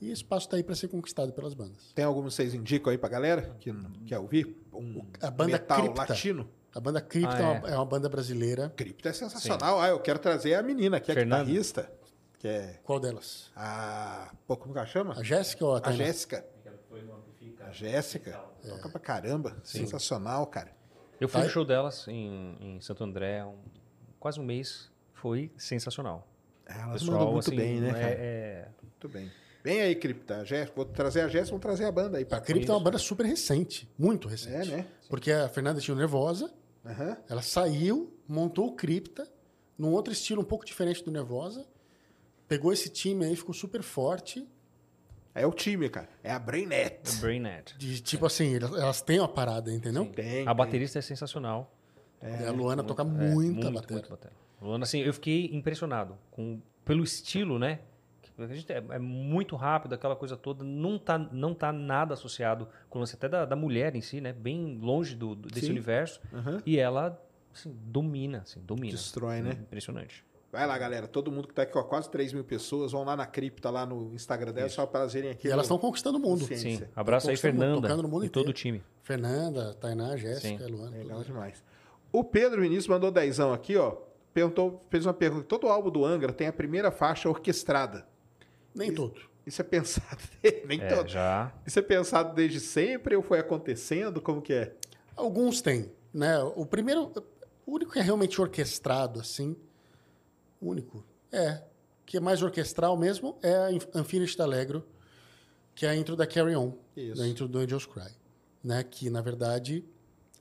E 0.00 0.10
espaço 0.12 0.46
está 0.46 0.56
aí 0.56 0.62
para 0.62 0.74
ser 0.74 0.88
conquistado 0.88 1.32
pelas 1.32 1.54
bandas. 1.54 1.92
Tem 1.94 2.04
algum 2.04 2.24
que 2.24 2.30
vocês 2.32 2.52
indicam 2.54 2.90
aí 2.90 2.98
pra 2.98 3.08
galera 3.08 3.56
que 3.58 3.72
quer 4.06 4.18
ouvir? 4.18 4.56
Um 4.72 5.02
A 5.22 5.30
banda 5.30 5.52
metal 5.52 5.82
Cripta. 5.82 6.00
latino? 6.12 6.48
A 6.74 6.80
banda 6.80 7.00
Crypto 7.00 7.32
Ah, 7.34 7.38
é, 7.38 7.42
é. 7.42 7.58
uma, 7.58 7.68
é 7.70 7.76
uma 7.76 7.86
banda 7.86 8.06
brasileira. 8.08 8.70
Cripta 8.76 9.08
é 9.08 9.12
sensacional. 9.14 9.80
Ah, 9.80 9.88
eu 9.88 9.98
quero 10.00 10.18
trazer 10.18 10.52
a 10.54 10.62
menina 10.62 11.00
que 11.00 11.10
é 11.10 11.14
Fernanda. 11.14 11.44
guitarrista, 11.44 11.90
que 12.38 12.48
é 12.48 12.78
Qual 12.84 13.00
delas? 13.00 13.50
a... 13.56 14.32
Pô, 14.46 14.56
como 14.56 14.72
que 14.72 14.78
ela 14.78 14.86
chama? 14.86 15.14
A 15.18 15.22
Jéssica 15.22 15.64
ou 15.64 15.74
a 15.74 15.78
A 15.78 15.80
Tainá? 15.80 16.04
Jéssica. 16.04 16.44
A 17.60 17.70
Jéssica. 17.72 18.40
Toca 18.68 18.88
pra 18.88 19.00
caramba. 19.00 19.56
Sensacional, 19.64 20.46
cara. 20.46 20.70
Eu 21.20 21.28
fui 21.28 21.42
no 21.42 21.48
show 21.48 21.64
delas 21.64 22.06
em, 22.08 22.56
em 22.60 22.80
Santo 22.80 23.02
André, 23.02 23.44
um- 23.44 23.56
quase 24.20 24.38
um 24.38 24.44
mês. 24.44 24.90
Foi 25.14 25.50
sensacional. 25.56 26.28
Elas 26.66 27.00
Pessoal, 27.00 27.18
mandam 27.18 27.32
muito 27.32 27.48
assim, 27.48 27.56
bem, 27.56 27.80
né, 27.80 27.88
é- 27.88 27.92
cara? 27.92 28.04
é- 28.18 28.68
Muito 28.82 29.08
bem. 29.08 29.32
Vem 29.64 29.80
aí, 29.80 29.94
Cripta. 29.96 30.36
A 30.38 30.44
Jéssica- 30.44 30.76
Vou 30.76 30.84
trazer 30.84 31.22
a 31.22 31.28
Jéssica, 31.28 31.50
vamos 31.50 31.62
trazer 31.62 31.84
a 31.86 31.92
banda 31.92 32.18
aí 32.18 32.24
pra 32.24 32.38
A 32.38 32.40
Crypto 32.40 32.70
é 32.70 32.74
uma 32.74 32.80
banda 32.80 32.98
super 32.98 33.26
recente, 33.26 33.88
muito 33.98 34.28
recente. 34.28 34.72
É, 34.72 34.76
né? 34.76 34.86
Porque 35.08 35.32
a 35.32 35.48
Fernanda 35.48 35.80
tinha 35.80 35.94
o 35.94 35.98
Nervosa, 35.98 36.52
ela 37.28 37.42
saiu, 37.42 38.14
montou 38.28 38.68
o 38.68 38.72
Crypta, 38.76 39.26
num 39.76 39.90
outro 39.92 40.12
estilo 40.12 40.42
um 40.42 40.44
pouco 40.44 40.64
diferente 40.64 41.02
do 41.04 41.10
Nervosa, 41.10 41.66
pegou 42.48 42.72
esse 42.72 42.88
time 42.88 43.24
aí, 43.24 43.34
ficou 43.36 43.54
super 43.54 43.82
forte, 43.82 44.46
É 45.34 45.46
o 45.46 45.52
time, 45.52 45.88
cara. 45.90 46.08
É 46.24 46.32
a 46.32 46.38
Brainet. 46.38 47.20
Brainnet. 47.20 47.76
de 47.76 48.00
tipo 48.00 48.24
assim, 48.24 48.56
elas, 48.56 48.72
elas 48.72 49.02
têm 49.02 49.18
uma 49.20 49.28
parada, 49.28 49.70
entendeu? 49.72 50.06
Tem. 50.06 50.48
A 50.48 50.54
baterista 50.54 50.98
é 50.98 51.02
sensacional. 51.02 51.70
a 52.22 52.50
Luana 52.50 52.82
toca 52.82 53.02
É, 53.02 53.04
muita 53.04 53.34
muito, 53.34 53.70
bateria. 53.72 53.96
muito 53.96 54.08
bateria. 54.10 54.36
Luana, 54.62 54.84
assim, 54.84 55.00
eu 55.00 55.12
fiquei 55.12 55.50
impressionado 55.54 56.16
com, 56.30 56.58
pelo 56.86 57.04
estilo, 57.04 57.58
né? 57.58 57.80
Que 58.22 58.30
A 58.42 58.46
gente 58.46 58.72
é, 58.72 58.76
é 58.90 58.98
muito 58.98 59.54
rápido, 59.56 59.92
aquela 59.94 60.16
coisa 60.16 60.38
toda. 60.38 60.64
Não 60.64 60.98
tá, 60.98 61.18
não 61.18 61.54
tá 61.54 61.70
nada 61.70 62.14
associado 62.14 62.66
com 62.88 62.98
o 62.98 63.00
lance 63.00 63.14
até 63.14 63.28
da, 63.28 63.44
da 63.44 63.54
mulher 63.56 63.94
em 63.94 64.00
si, 64.00 64.22
né? 64.22 64.32
Bem 64.32 64.78
longe 64.80 65.14
do, 65.14 65.34
do- 65.34 65.48
desse 65.50 65.66
Sim. 65.66 65.72
universo. 65.72 66.18
Aham. 66.32 66.62
E 66.64 66.78
ela, 66.78 67.22
assim, 67.52 67.76
domina, 67.84 68.38
assim, 68.38 68.60
domina. 68.60 68.92
Destrói, 68.92 69.42
né? 69.42 69.50
Impressionante. 69.60 70.24
Vai 70.52 70.66
lá, 70.66 70.78
galera. 70.78 71.06
Todo 71.06 71.30
mundo 71.30 71.48
que 71.48 71.54
tá 71.54 71.62
aqui, 71.62 71.76
ó, 71.76 71.82
quase 71.82 72.08
3 72.10 72.32
mil 72.32 72.44
pessoas, 72.44 72.92
vão 72.92 73.04
lá 73.04 73.16
na 73.16 73.26
cripta, 73.26 73.68
lá 73.68 73.84
no 73.84 74.14
Instagram 74.14 74.52
dela, 74.52 74.68
só 74.68 74.86
para 74.86 75.00
elas 75.00 75.12
verem 75.12 75.30
aqui. 75.30 75.48
E 75.48 75.50
elas 75.50 75.66
estão 75.66 75.76
conquistando 75.78 76.18
o 76.18 76.20
mundo. 76.20 76.44
Sim. 76.46 76.82
Abraço 76.94 77.28
aí, 77.28 77.36
Fernanda. 77.36 77.82
tocando 77.82 78.02
no 78.02 78.08
mundo 78.08 78.24
E 78.24 78.28
todo 78.28 78.48
o 78.48 78.52
time. 78.52 78.82
Fernanda, 79.02 79.74
Tainá, 79.74 80.16
Jéssica. 80.16 80.66
Luana. 80.66 80.96
Legal 80.96 81.18
tudo. 81.18 81.26
demais. 81.26 81.62
O 82.12 82.24
Pedro 82.24 82.62
Vinícius 82.62 82.86
mandou 82.88 83.10
dezão 83.10 83.52
aqui, 83.52 83.76
ó. 83.76 83.96
Perguntou, 84.32 84.84
fez 84.90 85.04
uma 85.04 85.14
pergunta. 85.14 85.44
Todo 85.44 85.66
álbum 85.68 85.90
do 85.90 86.04
Angra 86.04 86.32
tem 86.32 86.46
a 86.46 86.52
primeira 86.52 86.90
faixa 86.90 87.28
orquestrada. 87.28 88.06
Nem 88.74 88.92
todo. 88.94 89.20
Isso 89.46 89.60
é 89.60 89.64
pensado. 89.64 90.22
Nem 90.66 90.80
É, 90.80 90.86
todo. 90.94 91.08
já. 91.08 91.52
Isso 91.66 91.78
é 91.78 91.82
pensado 91.82 92.34
desde 92.34 92.60
sempre 92.60 93.14
ou 93.16 93.22
foi 93.22 93.38
acontecendo? 93.38 94.20
Como 94.20 94.40
que 94.42 94.52
é? 94.52 94.74
Alguns 95.16 95.60
têm, 95.62 95.90
né? 96.12 96.38
O 96.54 96.66
primeiro, 96.66 97.12
o 97.66 97.72
único 97.74 97.92
que 97.92 97.98
é 97.98 98.02
realmente 98.02 98.40
orquestrado, 98.40 99.20
assim, 99.20 99.56
único, 100.66 101.04
é, 101.32 101.62
que 102.04 102.16
é 102.16 102.20
mais 102.20 102.42
orquestral 102.42 102.96
mesmo, 102.96 103.38
é 103.42 103.54
a 103.54 104.00
Unfinished 104.00 104.40
Allegro, 104.40 104.86
que 105.74 105.84
é 105.84 105.90
a 105.90 105.96
intro 105.96 106.16
da 106.16 106.26
Carry 106.26 106.56
On, 106.56 106.72
Isso. 106.96 107.20
da 107.20 107.26
intro 107.26 107.46
do 107.46 107.58
Angels 107.58 107.86
Cry, 107.86 108.10
né? 108.62 108.82
Que, 108.82 109.10
na 109.10 109.20
verdade, 109.20 109.84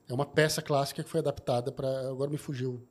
é 0.08 0.14
uma 0.14 0.26
peça 0.26 0.62
clássica 0.62 1.04
que 1.04 1.10
foi 1.10 1.20
adaptada 1.20 1.72
para... 1.72 2.10
Agora 2.10 2.30
me 2.30 2.38
fugiu 2.38 2.82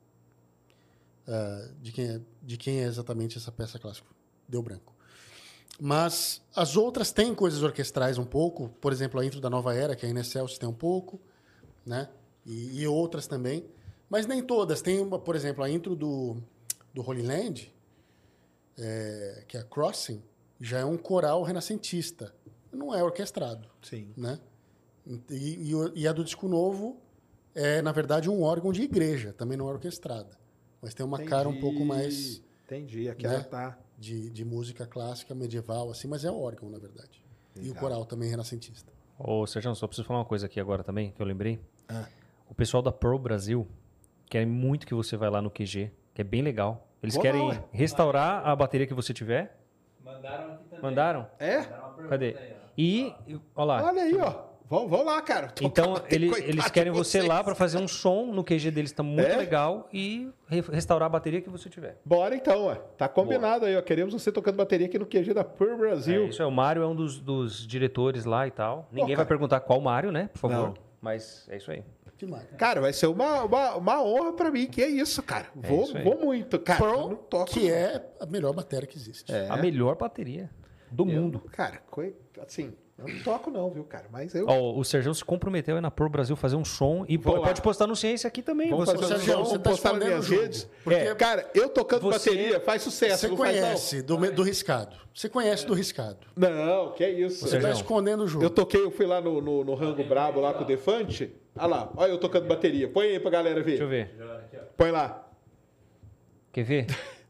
ah, 1.27 1.69
de, 1.81 1.91
quem 1.91 2.07
é, 2.07 2.21
de 2.41 2.57
quem 2.57 2.81
é 2.81 2.83
exatamente 2.83 3.37
essa 3.37 3.51
peça 3.51 3.79
clássica. 3.79 4.07
Deu 4.47 4.61
branco. 4.61 4.93
Mas 5.79 6.41
as 6.55 6.77
outras 6.77 7.11
têm 7.11 7.33
coisas 7.33 7.61
orquestrais 7.63 8.17
um 8.17 8.25
pouco, 8.25 8.69
por 8.79 8.93
exemplo, 8.93 9.19
a 9.19 9.25
intro 9.25 9.41
da 9.41 9.49
Nova 9.49 9.73
Era, 9.73 9.95
que 9.95 10.05
é 10.05 10.07
a 10.07 10.11
Inés 10.11 10.27
Celso 10.27 10.59
tem 10.59 10.69
um 10.69 10.73
pouco, 10.73 11.19
né? 11.85 12.09
E, 12.45 12.81
e 12.81 12.87
outras 12.87 13.27
também. 13.27 13.65
Mas 14.09 14.25
nem 14.25 14.41
todas. 14.41 14.81
Tem, 14.81 14.99
uma, 14.99 15.19
por 15.19 15.35
exemplo, 15.35 15.63
a 15.63 15.69
intro 15.69 15.95
do, 15.95 16.37
do 16.95 17.07
Holy 17.07 17.21
Land, 17.21 17.71
é, 18.79 19.43
que 19.47 19.57
é 19.57 19.59
a 19.59 19.63
Crossing, 19.63 20.23
já 20.59 20.79
é 20.79 20.85
um 20.85 20.97
coral 20.97 21.43
renascentista. 21.43 22.33
Não 22.71 22.95
é 22.95 23.03
orquestrado, 23.03 23.69
Sim. 23.83 24.11
né? 24.17 24.39
E, 25.29 25.71
e 25.71 26.01
e 26.01 26.07
a 26.07 26.13
do 26.13 26.23
disco 26.23 26.47
novo 26.47 26.99
é, 27.53 27.81
na 27.81 27.91
verdade, 27.91 28.29
um 28.29 28.41
órgão 28.41 28.71
de 28.71 28.81
igreja. 28.81 29.33
Também 29.33 29.57
não 29.57 29.69
é 29.69 29.73
orquestrada. 29.73 30.37
Mas 30.81 30.93
tem 30.93 31.05
uma 31.05 31.19
cara 31.23 31.47
um 31.47 31.59
pouco 31.59 31.85
mais 31.85 32.41
Entendi. 32.65 33.07
Aqui 33.07 33.27
né? 33.27 33.35
ela 33.35 33.43
tá. 33.43 33.77
de, 33.97 34.29
de 34.29 34.43
música 34.43 34.87
clássica, 34.87 35.35
medieval, 35.35 35.91
assim, 35.91 36.07
mas 36.07 36.25
é 36.25 36.31
órgão, 36.31 36.69
na 36.69 36.79
verdade. 36.79 37.23
E 37.61 37.69
o 37.69 37.75
coral 37.75 38.05
também 38.05 38.29
renascentista. 38.29 38.91
Ô, 39.17 39.45
Sérgio, 39.45 39.73
só 39.75 39.87
preciso 39.87 40.05
falar 40.05 40.19
uma 40.19 40.25
coisa 40.25 40.47
aqui 40.47 40.59
agora 40.59 40.83
também, 40.83 41.11
que 41.11 41.21
eu 41.21 41.25
lembrei. 41.25 41.59
Ah. 41.87 42.07
O 42.49 42.53
pessoal 42.53 42.83
da 42.83 42.91
Pearl 42.91 43.17
Brasil 43.17 43.67
quer 44.29 44.45
muito 44.45 44.85
que 44.85 44.93
você 44.93 45.15
vá 45.15 45.29
lá 45.29 45.41
no 45.41 45.49
QG, 45.49 45.91
que 46.15 46.21
é 46.21 46.23
bem 46.23 46.41
legal. 46.41 46.87
Eles 47.03 47.13
Vou 47.13 47.21
querem 47.21 47.41
ué. 47.49 47.61
restaurar 47.71 48.47
a 48.47 48.55
bateria 48.55 48.87
que 48.87 48.93
você 48.95 49.13
tiver. 49.13 49.55
Mandaram 50.03 50.53
aqui 50.53 50.63
também. 50.69 50.81
Mandaram? 50.81 51.27
É? 51.37 51.57
Mandaram 51.59 52.09
Cadê? 52.09 52.35
aí. 52.39 52.55
E, 52.77 53.13
olha 53.55 53.65
lá. 53.65 53.83
Olha 53.85 54.01
aí, 54.01 54.17
ó. 54.17 54.55
Vão, 54.67 54.87
vão 54.87 55.05
lá, 55.05 55.21
cara. 55.21 55.47
Tocar 55.49 55.63
Então, 55.67 56.01
ele- 56.09 56.31
eles 56.43 56.71
querem 56.71 56.91
você 56.91 57.21
lá 57.21 57.43
para 57.43 57.53
fazer 57.53 57.77
um 57.77 57.87
som 57.87 58.25
no 58.33 58.43
QG 58.43 58.71
deles, 58.71 58.91
tá 58.91 59.03
muito 59.03 59.21
É? 59.29 59.35
legal, 59.37 59.87
e 59.93 60.31
re- 60.47 60.61
restaurar 60.71 61.05
a 61.05 61.09
bateria 61.09 61.39
que 61.39 61.49
você 61.51 61.69
tiver. 61.69 61.99
Bora 62.03 62.35
então, 62.35 62.65
ó. 62.65 62.73
Tá 62.73 63.07
combinado 63.07 63.65
aí, 63.65 63.77
ó. 63.77 63.81
Queremos 63.83 64.13
você 64.15 64.31
tocando 64.31 64.55
bateria 64.55 64.87
aqui 64.87 64.97
no 64.97 65.05
QG 65.05 65.35
da 65.35 65.43
Pur 65.43 65.77
Brasil. 65.77 66.23
É, 66.23 66.27
isso 66.29 66.41
é, 66.41 66.45
o 66.47 66.51
Mário 66.51 66.81
é 66.81 66.87
um 66.87 66.95
dos, 66.95 67.19
dos 67.19 67.67
diretores 67.67 68.25
lá 68.25 68.47
e 68.47 68.51
tal. 68.51 68.89
Ninguém 68.91 69.15
vai 69.15 69.25
perguntar 69.25 69.59
qual 69.59 69.79
Mário, 69.79 70.11
né? 70.11 70.29
Por 70.33 70.39
favor. 70.39 70.55
Não. 70.69 70.73
Mas 71.05 71.45
é 71.49 71.57
isso 71.57 71.69
aí. 71.69 71.83
Que 72.17 72.25
marca. 72.25 72.55
Cara, 72.55 72.81
vai 72.81 72.91
ser 72.91 73.05
uma, 73.05 73.43
uma, 73.43 73.75
uma 73.75 74.03
honra 74.03 74.33
pra 74.33 74.49
mim, 74.49 74.65
que 74.65 74.81
é 74.81 74.87
isso, 74.87 75.21
cara. 75.21 75.49
Vou, 75.53 75.83
isso 75.83 75.93
vou 76.03 76.17
muito. 76.17 76.57
Cara, 76.57 76.83
não 76.83 77.15
toco. 77.15 77.51
que 77.51 77.69
é 77.69 78.03
a 78.19 78.25
melhor 78.25 78.53
bateria 78.53 78.87
que 78.87 78.97
existe. 78.97 79.31
É. 79.31 79.47
A 79.49 79.55
melhor 79.57 79.95
bateria 79.95 80.49
do 80.89 81.03
Eu- 81.07 81.21
mundo. 81.21 81.41
Cara, 81.51 81.79
assim, 82.41 82.73
eu 82.97 83.07
não 83.07 83.19
toco 83.23 83.51
não, 83.51 83.69
viu, 83.69 83.83
cara? 83.83 84.05
Mas 84.11 84.33
eu... 84.33 84.45
Ó, 84.47 84.77
o 84.77 84.83
Sérgio 84.83 85.13
se 85.13 85.23
comprometeu 85.23 85.75
aí 85.75 85.81
na 85.81 85.91
Pro 85.91 86.07
Brasil 86.09 86.35
fazer 86.35 86.55
um 86.55 86.63
som 86.63 87.05
e 87.09 87.17
Vou 87.17 87.33
po- 87.33 87.39
lá. 87.41 87.47
pode 87.47 87.61
postar 87.61 87.87
no 87.87 87.95
Ciência 87.95 88.27
aqui 88.27 88.41
também. 88.41 88.69
Vamos 88.69 88.85
Você, 88.89 88.97
fazer 88.97 89.05
um 89.13 89.17
Sérgio, 89.17 89.33
som, 89.35 89.43
você 89.45 89.59
tá 89.59 89.69
postar 89.69 89.93
nas 89.93 90.03
minhas 90.05 90.29
redes. 90.29 90.69
Porque- 90.83 90.99
É, 90.99 91.13
cara, 91.15 91.49
eu 91.53 91.67
tocando 91.69 92.01
Você- 92.03 92.29
bateria 92.31 92.59
faz 92.61 92.81
sucesso, 92.81 93.27
Você 93.27 93.35
conhece 93.35 94.01
do, 94.01 94.15
do 94.31 94.43
riscado. 94.43 94.95
Você 95.13 95.27
conhece 95.27 95.65
do 95.65 95.73
riscado. 95.73 96.19
Não, 96.35 96.91
que 96.93 97.03
é 97.03 97.09
isso. 97.09 97.47
Você 97.47 97.57
está 97.57 97.69
escondendo 97.71 98.23
o 98.23 98.27
jogo. 98.27 98.45
Eu 98.45 98.49
toquei, 98.49 98.81
eu 98.81 98.91
fui 98.91 99.05
lá 99.05 99.19
no, 99.19 99.41
no, 99.41 99.63
no 99.63 99.75
Rango 99.75 100.03
Brabo, 100.03 100.39
lá 100.39 100.53
com 100.53 100.63
o 100.63 100.67
Defante. 100.67 101.33
Olha 101.57 101.67
lá, 101.67 101.91
olha 101.95 102.11
eu 102.11 102.17
tocando 102.17 102.47
bateria. 102.47 102.87
Põe 102.89 103.07
aí 103.07 103.19
pra 103.19 103.31
galera 103.31 103.61
ver. 103.61 103.71
Deixa 103.77 103.83
eu 103.83 103.89
ver. 103.89 104.11
Põe 104.77 104.91
lá. 104.91 105.27
Quer 106.51 106.63
ver? 106.63 106.85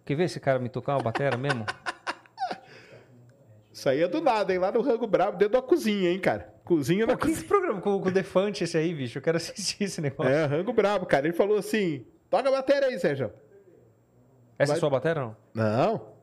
Quer 0.05 0.15
ver 0.15 0.23
esse 0.25 0.39
cara 0.39 0.59
me 0.59 0.69
tocar 0.69 0.93
uma 0.97 1.01
bateria 1.03 1.35
mesmo? 1.37 1.65
Isso 3.75 3.89
aí 3.89 4.01
é 4.01 4.07
do 4.07 4.21
nada, 4.21 4.53
hein? 4.53 4.59
Lá 4.59 4.71
no 4.71 4.79
Rango 4.79 5.05
Brabo, 5.05 5.37
dentro 5.37 5.55
da 5.55 5.61
cozinha, 5.61 6.09
hein, 6.09 6.17
cara? 6.17 6.53
Cozinha 6.63 7.05
na 7.05 7.11
Pô, 7.11 7.17
que 7.17 7.23
cozinha. 7.23 7.39
esse 7.39 7.45
programa 7.47 7.81
com, 7.81 7.99
com 7.99 8.07
o 8.07 8.11
Defante 8.11 8.63
esse 8.63 8.77
aí, 8.77 8.93
bicho? 8.93 9.17
Eu 9.17 9.21
quero 9.21 9.35
assistir 9.35 9.83
esse 9.83 9.99
negócio. 9.99 10.31
É, 10.31 10.45
Rango 10.45 10.71
Brabo, 10.71 11.05
cara. 11.05 11.27
Ele 11.27 11.35
falou 11.35 11.57
assim: 11.57 12.05
toca 12.29 12.47
a 12.47 12.51
bateria 12.53 12.87
aí, 12.87 12.97
Sérgio. 12.97 13.33
Essa 14.57 14.71
vai- 14.71 14.75
é 14.75 14.77
a 14.77 14.79
sua 14.79 14.89
bateria 14.89 15.21
ou 15.23 15.27
não? 15.27 15.35
Não. 15.53 16.15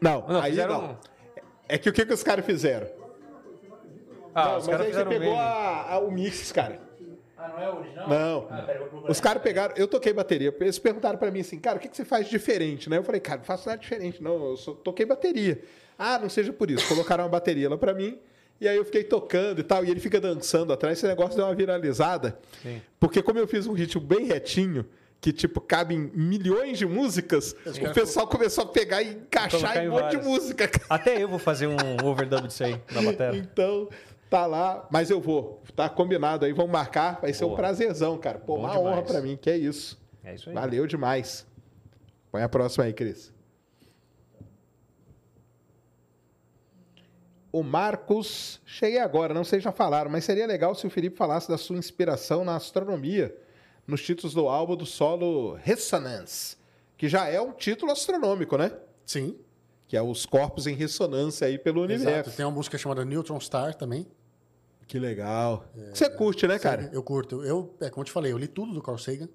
Não, 0.00 0.26
Não, 0.26 0.40
aí 0.40 0.50
fizeram- 0.52 0.82
não. 0.82 0.98
É 1.68 1.78
que 1.78 1.88
o 1.88 1.92
que, 1.92 2.04
que 2.06 2.12
os 2.12 2.22
caras 2.22 2.44
fizeram? 2.44 2.86
Ah, 4.34 4.48
não, 4.52 4.56
os 4.58 4.66
mas 4.68 4.80
aí 4.80 4.92
você 4.92 5.04
pegou 5.04 5.36
a- 5.36 5.92
a- 5.92 5.98
o 5.98 6.10
mix, 6.10 6.50
cara. 6.50 6.80
Ah, 7.44 7.48
não 7.48 7.62
é 7.62 7.70
original? 7.70 8.08
Não. 8.08 8.48
Ah, 8.50 8.62
pera. 8.62 8.88
Os 9.08 9.20
caras 9.20 9.42
pegaram, 9.42 9.74
eu 9.76 9.86
toquei 9.86 10.12
bateria. 10.12 10.54
Eles 10.58 10.78
perguntaram 10.78 11.18
pra 11.18 11.30
mim 11.30 11.40
assim, 11.40 11.58
cara, 11.58 11.76
o 11.76 11.80
que, 11.80 11.88
que 11.88 11.96
você 11.96 12.04
faz 12.04 12.28
diferente, 12.28 12.88
né? 12.88 12.96
Eu 12.96 13.04
falei, 13.04 13.20
cara, 13.20 13.38
não 13.38 13.44
faço 13.44 13.68
nada 13.68 13.80
diferente, 13.80 14.22
não. 14.22 14.50
Eu 14.50 14.56
só 14.56 14.72
toquei 14.72 15.04
bateria. 15.04 15.60
Ah, 15.98 16.18
não 16.18 16.28
seja 16.28 16.52
por 16.52 16.70
isso. 16.70 16.86
Colocaram 16.88 17.24
uma 17.24 17.30
bateria 17.30 17.68
lá 17.68 17.76
pra 17.76 17.92
mim. 17.92 18.18
E 18.60 18.66
aí 18.68 18.76
eu 18.76 18.84
fiquei 18.84 19.04
tocando 19.04 19.60
e 19.60 19.62
tal. 19.64 19.84
E 19.84 19.90
ele 19.90 20.00
fica 20.00 20.20
dançando 20.20 20.72
atrás. 20.72 20.96
Esse 20.98 21.06
negócio 21.06 21.36
deu 21.36 21.44
uma 21.44 21.54
viralizada. 21.54 22.38
Sim. 22.62 22.80
Porque 22.98 23.22
como 23.22 23.38
eu 23.38 23.46
fiz 23.46 23.66
um 23.66 23.72
ritmo 23.72 24.00
bem 24.00 24.24
retinho, 24.24 24.86
que 25.20 25.32
tipo, 25.32 25.60
cabe 25.60 25.94
em 25.94 26.10
milhões 26.14 26.78
de 26.78 26.86
músicas, 26.86 27.54
o 27.66 27.94
pessoal 27.94 28.26
começou 28.26 28.64
a 28.64 28.66
pegar 28.66 29.02
e 29.02 29.10
encaixar 29.14 29.60
Colocar 29.60 29.84
em 29.84 29.88
um 29.88 29.92
monte 29.92 30.16
de 30.16 30.22
música. 30.22 30.68
cara. 30.68 30.84
Até 30.88 31.22
eu 31.22 31.28
vou 31.28 31.38
fazer 31.38 31.66
um 31.66 31.76
overdub 32.04 32.46
disso 32.46 32.62
aí 32.64 32.80
na 32.92 33.02
bateria. 33.02 33.40
Então, 33.40 33.88
tá 34.30 34.46
lá, 34.46 34.86
mas 34.90 35.10
eu 35.10 35.20
vou. 35.20 35.62
Tá 35.76 35.88
combinado 35.88 36.44
aí, 36.44 36.52
vamos 36.52 36.72
marcar. 36.72 37.20
Vai 37.20 37.32
ser 37.32 37.44
um 37.44 37.48
Boa. 37.48 37.58
prazerzão, 37.58 38.18
cara. 38.18 38.38
Pô, 38.38 38.54
Bom 38.54 38.60
uma 38.60 38.70
demais. 38.70 38.86
honra 38.86 39.02
pra 39.02 39.20
mim, 39.20 39.36
que 39.36 39.50
é 39.50 39.56
isso. 39.56 40.00
É 40.22 40.34
isso 40.34 40.48
aí. 40.48 40.54
Valeu 40.54 40.86
demais. 40.86 41.46
Põe 42.30 42.42
a 42.42 42.48
próxima 42.48 42.84
aí, 42.84 42.92
Cris. 42.92 43.32
O 47.52 47.62
Marcos, 47.62 48.60
cheguei 48.66 48.98
agora, 48.98 49.32
não 49.32 49.44
sei 49.44 49.60
se 49.60 49.64
já 49.64 49.70
falaram, 49.70 50.10
mas 50.10 50.24
seria 50.24 50.44
legal 50.44 50.74
se 50.74 50.84
o 50.86 50.90
Felipe 50.90 51.16
falasse 51.16 51.48
da 51.48 51.56
sua 51.56 51.76
inspiração 51.76 52.44
na 52.44 52.56
astronomia, 52.56 53.32
nos 53.86 54.02
títulos 54.02 54.34
do 54.34 54.48
álbum 54.48 54.74
do 54.74 54.84
solo 54.84 55.54
Resonance, 55.62 56.56
que 56.96 57.08
já 57.08 57.28
é 57.28 57.40
um 57.40 57.52
título 57.52 57.92
astronômico, 57.92 58.56
né? 58.58 58.72
Sim. 59.06 59.38
Que 59.94 59.98
é 59.98 60.02
os 60.02 60.26
corpos 60.26 60.66
em 60.66 60.74
ressonância 60.74 61.46
aí 61.46 61.56
pelo 61.56 61.80
universo. 61.82 62.10
Exato. 62.10 62.30
Tem 62.32 62.44
uma 62.44 62.50
música 62.50 62.76
chamada 62.76 63.04
Neutron 63.04 63.38
Star 63.38 63.76
também. 63.76 64.04
Que 64.88 64.98
legal. 64.98 65.64
Você 65.92 66.10
curte, 66.10 66.48
né, 66.48 66.58
cara? 66.58 66.90
Eu 66.92 67.00
curto. 67.00 67.44
Eu, 67.44 67.72
é 67.80 67.88
como 67.90 68.00
eu 68.00 68.04
te 68.06 68.10
falei, 68.10 68.32
eu 68.32 68.36
li 68.36 68.48
tudo 68.48 68.72
do 68.74 68.82
Carl 68.82 68.98
Sagan. 68.98 69.28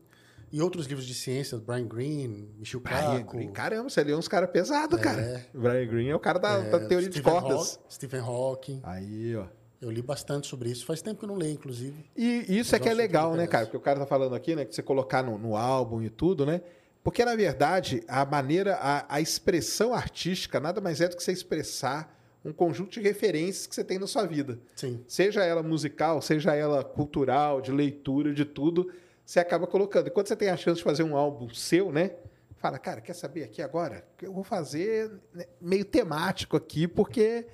E 0.51 0.61
outros 0.61 0.85
livros 0.85 1.07
de 1.07 1.13
ciência, 1.13 1.57
Brian 1.59 1.87
Greene, 1.87 2.49
Brian 2.83 3.19
Kaku, 3.23 3.37
Green. 3.37 3.51
Caramba, 3.53 3.89
você 3.89 4.03
leu 4.03 4.17
uns 4.17 4.27
caras 4.27 4.49
pesados, 4.51 4.99
cara. 4.99 5.45
Brian 5.53 5.87
Green 5.87 6.09
é 6.09 6.15
o 6.15 6.19
cara 6.19 6.39
da, 6.39 6.55
é, 6.55 6.69
da 6.69 6.79
teoria 6.81 7.07
de 7.07 7.19
Stephen 7.19 7.31
cordas. 7.39 7.79
Haw- 7.81 7.91
Stephen 7.91 8.19
Hawking. 8.19 8.81
Aí, 8.83 9.37
ó. 9.37 9.45
Eu 9.81 9.89
li 9.89 10.01
bastante 10.01 10.45
sobre 10.47 10.69
isso. 10.69 10.85
Faz 10.85 11.01
tempo 11.01 11.19
que 11.19 11.23
eu 11.23 11.29
não 11.29 11.35
leio, 11.37 11.53
inclusive. 11.53 12.03
E 12.17 12.45
isso 12.49 12.75
é 12.75 12.79
que 12.79 12.89
é 12.89 12.93
legal, 12.93 13.33
né, 13.35 13.47
cara? 13.47 13.65
Porque 13.65 13.77
o 13.77 13.79
cara 13.79 13.97
tá 13.97 14.05
falando 14.05 14.35
aqui, 14.35 14.57
né, 14.57 14.65
que 14.65 14.75
você 14.75 14.83
colocar 14.83 15.23
no, 15.23 15.37
no 15.37 15.55
álbum 15.55 16.01
e 16.01 16.09
tudo, 16.09 16.45
né? 16.45 16.59
Porque, 17.03 17.23
na 17.23 17.35
verdade, 17.35 18.03
a 18.07 18.25
maneira, 18.25 18.75
a, 18.75 19.15
a 19.15 19.21
expressão 19.21 19.93
artística 19.93 20.59
nada 20.59 20.81
mais 20.81 21.01
é 21.01 21.07
do 21.07 21.15
que 21.15 21.23
você 21.23 21.31
expressar 21.31 22.15
um 22.43 22.53
conjunto 22.53 22.91
de 22.91 23.01
referências 23.01 23.67
que 23.67 23.75
você 23.75 23.83
tem 23.83 23.99
na 23.99 24.07
sua 24.07 24.25
vida. 24.25 24.59
Sim. 24.75 25.03
Seja 25.07 25.43
ela 25.43 25.61
musical, 25.61 26.21
seja 26.21 26.55
ela 26.55 26.83
cultural, 26.83 27.61
de 27.61 27.71
leitura, 27.71 28.33
de 28.33 28.45
tudo, 28.45 28.91
você 29.25 29.39
acaba 29.39 29.67
colocando. 29.67 30.07
E 30.07 30.09
quando 30.09 30.27
você 30.27 30.35
tem 30.35 30.49
a 30.49 30.57
chance 30.57 30.77
de 30.77 30.83
fazer 30.83 31.03
um 31.03 31.15
álbum 31.15 31.49
seu, 31.49 31.91
né? 31.91 32.11
Fala, 32.57 32.77
cara, 32.77 32.99
quer 32.99 33.13
saber 33.13 33.43
aqui 33.43 33.61
agora? 33.61 34.05
Eu 34.21 34.33
vou 34.33 34.43
fazer 34.43 35.11
né, 35.33 35.45
meio 35.61 35.85
temático 35.85 36.57
aqui, 36.57 36.87
porque 36.87 37.45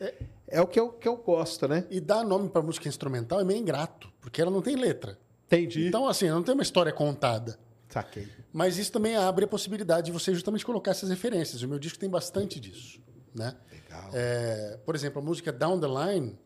é, 0.48 0.62
o 0.62 0.68
que 0.68 0.80
eu, 0.80 0.90
que 0.90 1.08
eu 1.08 1.18
gosto, 1.18 1.68
né? 1.68 1.86
E 1.92 2.00
dar 2.00 2.24
nome 2.24 2.50
pra 2.50 2.62
música 2.62 2.88
instrumental 2.88 3.40
é 3.40 3.44
meio 3.44 3.60
ingrato, 3.60 4.12
porque 4.20 4.42
ela 4.42 4.50
não 4.50 4.62
tem 4.62 4.76
letra. 4.76 5.18
Entendi. 5.46 5.88
Então, 5.88 6.08
assim, 6.08 6.28
ela 6.28 6.38
não 6.38 6.44
tem 6.44 6.54
uma 6.54 6.64
história 6.64 6.92
contada. 6.92 7.60
Saquei. 7.96 8.28
Mas 8.52 8.78
isso 8.78 8.92
também 8.92 9.16
abre 9.16 9.46
a 9.46 9.48
possibilidade 9.48 10.08
de 10.08 10.12
você 10.12 10.34
justamente 10.34 10.66
colocar 10.66 10.92
essas 10.92 11.10
referências. 11.10 11.62
O 11.62 11.68
meu 11.70 11.80
disco 11.80 11.98
tem 11.98 12.10
bastante 12.10 12.60
disso, 12.60 13.00
né? 13.34 13.56
Legal. 13.72 14.10
É, 14.14 14.78
por 14.86 14.96
exemplo, 14.96 15.22
a 15.22 15.24
música 15.24 15.50
Down 15.54 15.80
the 15.80 15.88
Line, 15.88 16.38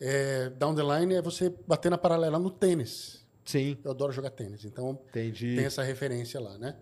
é, 0.00 0.48
Down 0.50 0.76
the 0.76 0.82
Line 0.82 1.14
é 1.14 1.22
você 1.22 1.52
bater 1.66 1.90
na 1.90 1.98
paralela 1.98 2.38
no 2.38 2.50
tênis. 2.50 3.26
Sim, 3.44 3.76
Eu 3.82 3.90
adoro 3.90 4.12
jogar 4.12 4.30
tênis, 4.30 4.64
então 4.64 5.00
entendi. 5.08 5.56
tem 5.56 5.64
essa 5.64 5.82
referência 5.82 6.38
lá, 6.38 6.56
né? 6.56 6.76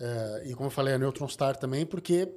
É, 0.00 0.42
e 0.46 0.54
como 0.54 0.66
eu 0.66 0.70
falei, 0.72 0.94
a 0.94 0.98
Neutron 0.98 1.28
Star 1.28 1.56
também, 1.56 1.86
porque 1.86 2.28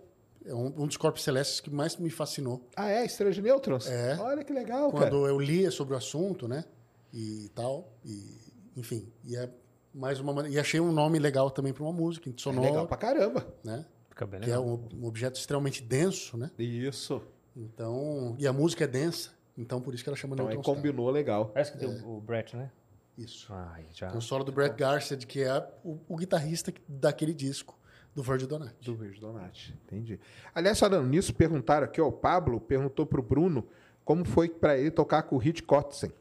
é 0.46 0.54
um, 0.54 0.68
um 0.84 0.86
dos 0.86 0.98
corpos 0.98 1.24
celestes 1.24 1.60
que 1.60 1.72
mais 1.72 1.98
me 1.98 2.12
fascinou. 2.12 2.70
Ah, 2.76 2.92
é? 2.92 3.04
Estrela 3.06 3.32
de 3.32 3.42
nêutrons? 3.42 3.88
É. 3.88 4.18
Olha 4.20 4.44
que 4.44 4.54
legal, 4.54 4.92
Quando 4.92 5.20
cara. 5.22 5.32
eu 5.32 5.40
lia 5.40 5.72
sobre 5.72 5.96
o 5.96 5.98
assunto, 5.98 6.48
né? 6.48 6.64
E 7.12 7.50
tal, 7.56 7.92
e 8.06 8.38
enfim, 8.78 9.12
e 9.24 9.36
é 9.36 9.50
mais 9.94 10.20
uma 10.20 10.34
mane- 10.34 10.50
e 10.50 10.60
achei 10.60 10.80
um 10.80 10.92
nome 10.92 11.20
legal 11.20 11.50
também 11.52 11.74
para 11.74 11.84
uma 11.84 11.92
música, 11.94 12.30
É 12.30 12.34
sonoro, 12.38 12.68
legal 12.68 12.88
pra 12.88 12.98
caramba. 12.98 13.46
né? 13.64 13.86
Fica 14.10 14.26
bem 14.26 14.40
Que 14.42 14.52
é 14.52 14.58
legal. 14.58 14.66
um, 14.94 15.04
um 15.04 15.06
objeto 15.08 15.40
extremamente 15.40 15.82
denso, 15.84 16.38
né? 16.38 16.52
Isso. 16.58 17.22
Então, 17.56 18.36
e 18.40 18.48
a 18.48 18.54
música 18.54 18.84
é 18.86 18.88
densa, 18.88 19.32
então 19.58 19.82
por 19.82 19.94
isso 19.94 20.04
que 20.04 20.10
ela 20.10 20.18
chama 20.18 20.34
Então 20.36 20.46
Neutron 20.48 20.64
Star. 20.64 20.76
combinou 20.76 21.10
legal. 21.10 21.52
Essa 21.56 21.72
que 21.74 21.78
tem 21.80 21.88
o, 21.88 22.18
o 22.18 22.22
Brett, 22.22 22.56
né? 22.56 22.72
Isso. 23.18 23.48
Ai, 23.54 23.86
já. 23.94 24.08
Tem 24.10 24.18
o 24.18 24.22
solo 24.22 24.44
do 24.44 24.52
Brett 24.52 24.76
Garcia, 24.76 25.18
que 25.18 25.42
é 25.44 25.68
o, 25.84 26.00
o 26.08 26.16
guitarrista 26.16 26.74
daquele 26.88 27.34
disco 27.34 27.78
do 28.16 28.24
Virgil 28.24 28.48
Donati. 28.48 28.76
Do 28.86 28.96
Virgil 28.96 29.20
Donati. 29.22 29.78
Entendi. 29.86 30.20
Aliás, 30.56 30.80
falando 30.80 31.08
nisso, 31.08 31.34
perguntaram 31.34 31.86
aqui, 31.86 32.00
ó, 32.02 32.08
o 32.08 32.12
Pablo 32.12 32.60
perguntou 32.60 33.06
pro 33.06 33.22
Bruno 33.22 33.68
como 34.06 34.24
foi 34.26 34.50
pra 34.50 34.78
ele 34.78 34.90
tocar 34.92 35.24
com 35.24 35.36
o 35.36 35.40
Hit 35.40 35.62
Kotzen. 35.64 36.12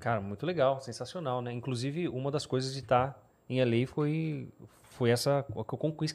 Cara, 0.00 0.20
muito 0.20 0.44
legal, 0.46 0.80
sensacional, 0.80 1.42
né? 1.42 1.52
Inclusive, 1.52 2.08
uma 2.08 2.30
das 2.30 2.46
coisas 2.46 2.72
de 2.72 2.80
estar 2.80 3.20
em 3.48 3.60
LA 3.62 3.86
foi, 3.86 4.48
foi 4.82 5.10
essa 5.10 5.44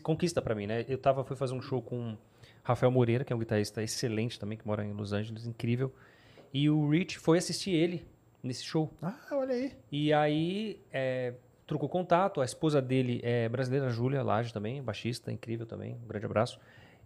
conquista, 0.03 0.41
para 0.41 0.55
mim, 0.55 0.67
né? 0.67 0.85
Eu 0.87 0.97
tava, 0.97 1.23
fui 1.23 1.35
fazer 1.35 1.53
um 1.53 1.61
show 1.61 1.81
com 1.81 2.15
Rafael 2.63 2.91
Moreira, 2.91 3.23
que 3.23 3.33
é 3.33 3.35
um 3.35 3.39
guitarrista 3.39 3.81
excelente 3.83 4.39
também, 4.39 4.57
que 4.57 4.65
mora 4.65 4.85
em 4.85 4.93
Los 4.93 5.11
Angeles, 5.13 5.45
incrível. 5.45 5.93
E 6.53 6.69
o 6.69 6.89
Rich 6.89 7.17
foi 7.17 7.37
assistir 7.37 7.71
ele 7.71 8.05
nesse 8.41 8.63
show. 8.63 8.91
Ah, 9.01 9.15
olha 9.31 9.53
aí. 9.53 9.73
E 9.91 10.13
aí, 10.13 10.79
é, 10.91 11.33
trocou 11.65 11.89
contato. 11.89 12.39
A 12.39 12.45
esposa 12.45 12.81
dele 12.81 13.19
é 13.23 13.49
brasileira, 13.49 13.89
Júlia 13.89 14.21
Lage 14.23 14.53
também, 14.53 14.81
baixista, 14.81 15.31
incrível 15.31 15.65
também. 15.65 15.95
Um 16.03 16.07
grande 16.07 16.25
abraço. 16.25 16.59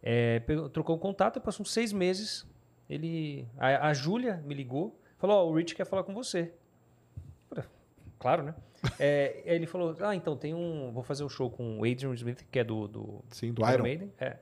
É, 0.03 0.39
pegou- 0.41 0.69
trocou 0.69 0.97
contato 0.99 1.38
e 1.38 1.39
passou 1.39 1.64
uns 1.64 1.72
seis 1.73 1.91
meses. 1.93 2.45
Ele, 2.89 3.47
a, 3.57 3.88
a 3.89 3.93
Júlia 3.93 4.43
me 4.45 4.53
ligou, 4.53 4.99
falou: 5.17 5.38
Ó, 5.38 5.49
o 5.51 5.56
Rich 5.56 5.73
quer 5.75 5.85
falar 5.85 6.03
com 6.03 6.14
você. 6.14 6.53
Claro, 8.19 8.43
né? 8.43 8.55
É, 8.99 9.41
aí 9.45 9.55
ele 9.55 9.65
falou: 9.65 9.95
Ah, 10.01 10.15
então 10.15 10.37
tem 10.37 10.53
um. 10.53 10.91
Vou 10.91 11.03
fazer 11.03 11.23
um 11.23 11.29
show 11.29 11.49
com 11.49 11.79
o 11.79 11.83
Adrian 11.83 12.13
Smith, 12.13 12.45
que 12.51 12.59
é 12.59 12.63
do, 12.63 12.87
do, 12.87 13.23
Sim, 13.31 13.51
do 13.51 13.61
Iron 13.63 13.73
Iron. 13.73 13.83
Maiden. 13.83 14.13
É. 14.19 14.37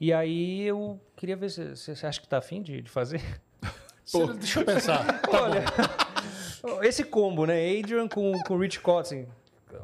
E 0.00 0.12
aí 0.12 0.62
eu 0.62 0.98
queria 1.14 1.36
ver 1.36 1.50
se 1.50 1.76
você 1.76 2.06
acha 2.06 2.20
que 2.20 2.26
tá 2.26 2.38
afim 2.38 2.62
de, 2.62 2.80
de 2.82 2.90
fazer. 2.90 3.20
Cê- 4.04 4.26
Deixa 4.34 4.60
eu 4.60 4.64
pensar. 4.64 5.04
Tá 5.22 5.42
Olha, 5.42 6.88
esse 6.88 7.04
combo, 7.04 7.46
né? 7.46 7.78
Adrian 7.78 8.08
com, 8.08 8.32
com 8.44 8.56
Rich 8.58 8.80
Kotzen. 8.80 9.26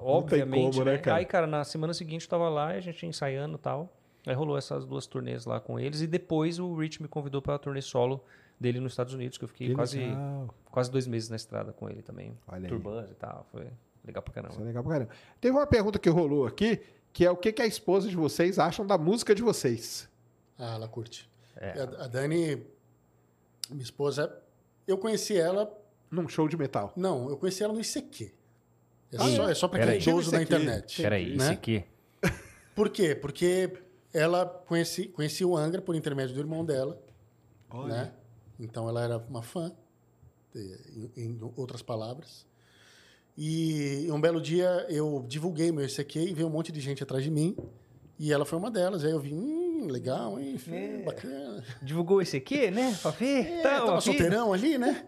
Obviamente, 0.00 0.72
como, 0.74 0.84
né, 0.84 0.92
né? 0.92 0.98
cara? 0.98 1.16
Aí, 1.18 1.24
cara, 1.24 1.46
na 1.46 1.62
semana 1.64 1.92
seguinte 1.94 2.24
eu 2.24 2.30
tava 2.30 2.48
lá, 2.48 2.68
a 2.68 2.80
gente 2.80 3.06
ensaiando 3.06 3.56
e 3.56 3.58
tal. 3.58 3.92
Aí 4.26 4.34
rolou 4.34 4.56
essas 4.56 4.84
duas 4.86 5.06
turnês 5.06 5.44
lá 5.44 5.60
com 5.60 5.78
eles. 5.78 6.00
E 6.00 6.06
depois 6.06 6.58
o 6.58 6.74
Rich 6.74 7.02
me 7.02 7.08
convidou 7.08 7.42
pra 7.42 7.58
turnê 7.58 7.82
solo 7.82 8.24
dele 8.58 8.80
nos 8.80 8.92
Estados 8.92 9.12
Unidos, 9.14 9.36
que 9.38 9.44
eu 9.44 9.48
fiquei 9.48 9.68
Que 9.68 9.74
quase, 9.74 9.98
legal. 9.98 10.48
Quase 10.72 10.90
dois 10.90 11.06
meses 11.06 11.28
na 11.28 11.36
estrada 11.36 11.72
com 11.72 11.88
ele 11.88 12.02
também. 12.02 12.36
Olha. 12.48 12.68
Turbans 12.68 13.08
e 13.10 13.14
tal. 13.14 13.46
Foi 13.52 13.68
legal 14.04 14.20
pra 14.22 14.32
Isso 14.32 14.38
é 14.40 14.42
caramba. 14.42 14.64
legal 14.64 14.82
pra 14.82 14.92
caramba. 14.92 15.10
Teve 15.40 15.56
uma 15.56 15.66
pergunta 15.68 15.98
que 16.00 16.08
rolou 16.10 16.46
aqui, 16.46 16.80
que 17.12 17.24
é 17.24 17.30
o 17.30 17.36
que, 17.36 17.52
que 17.52 17.62
a 17.62 17.66
esposa 17.66 18.08
de 18.08 18.16
vocês 18.16 18.58
acham 18.58 18.84
da 18.84 18.98
música 18.98 19.32
de 19.34 19.42
vocês. 19.42 20.08
Ah, 20.58 20.74
ela 20.74 20.88
curte. 20.88 21.30
É. 21.56 21.70
A, 21.80 22.04
a 22.04 22.08
Dani, 22.08 22.66
minha 23.70 23.82
esposa, 23.82 24.36
eu 24.88 24.98
conheci 24.98 25.36
ela. 25.36 25.72
Num 26.10 26.28
show 26.28 26.48
de 26.48 26.56
metal. 26.56 26.92
Não, 26.96 27.28
eu 27.30 27.36
conheci 27.36 27.62
ela 27.62 27.72
no 27.72 27.80
ICQ. 27.80 28.32
É 29.12 29.16
Ah, 29.16 29.28
só, 29.36 29.48
é? 29.48 29.52
é 29.52 29.54
só 29.54 29.68
pra 29.68 29.78
quem 29.80 29.88
é 29.88 29.92
aí. 29.92 30.00
idoso 30.00 30.32
na 30.32 30.42
ICQ. 30.42 30.54
internet. 30.54 31.02
Peraí, 31.02 31.36
né? 31.36 31.48
aqui. 31.50 31.84
Por 32.74 32.88
quê? 32.88 33.14
Porque 33.14 33.72
ela 34.12 34.46
conheci, 34.66 35.06
conhecia 35.08 35.46
o 35.46 35.56
Angra 35.56 35.80
por 35.82 35.94
intermédio 35.94 36.34
do 36.34 36.40
irmão 36.40 36.64
dela. 36.64 36.98
né? 37.86 38.12
Então 38.58 38.88
ela 38.88 39.02
era 39.02 39.18
uma 39.18 39.42
fã, 39.42 39.72
em, 40.54 41.10
em 41.16 41.38
outras 41.56 41.82
palavras. 41.82 42.46
E 43.36 44.06
um 44.10 44.20
belo 44.20 44.40
dia 44.40 44.86
eu 44.88 45.24
divulguei 45.26 45.72
meu 45.72 45.84
ICQ 45.84 46.20
e 46.20 46.34
veio 46.34 46.48
um 46.48 46.50
monte 46.50 46.70
de 46.70 46.80
gente 46.80 47.02
atrás 47.02 47.24
de 47.24 47.30
mim. 47.30 47.56
E 48.18 48.32
ela 48.32 48.44
foi 48.44 48.58
uma 48.58 48.70
delas. 48.70 49.04
Aí 49.04 49.10
eu 49.10 49.18
vi, 49.18 49.32
hum, 49.32 49.88
legal, 49.90 50.38
hein? 50.38 50.58
É. 50.70 51.02
Bacana. 51.02 51.64
Divulgou 51.82 52.20
esse 52.20 52.36
aqui, 52.36 52.70
né? 52.70 52.96
Pra 53.00 53.10
ver? 53.10 53.46
É, 53.46 53.62
tava 53.62 53.94
aqui. 53.94 54.04
solteirão 54.04 54.52
ali, 54.52 54.78
né? 54.78 55.06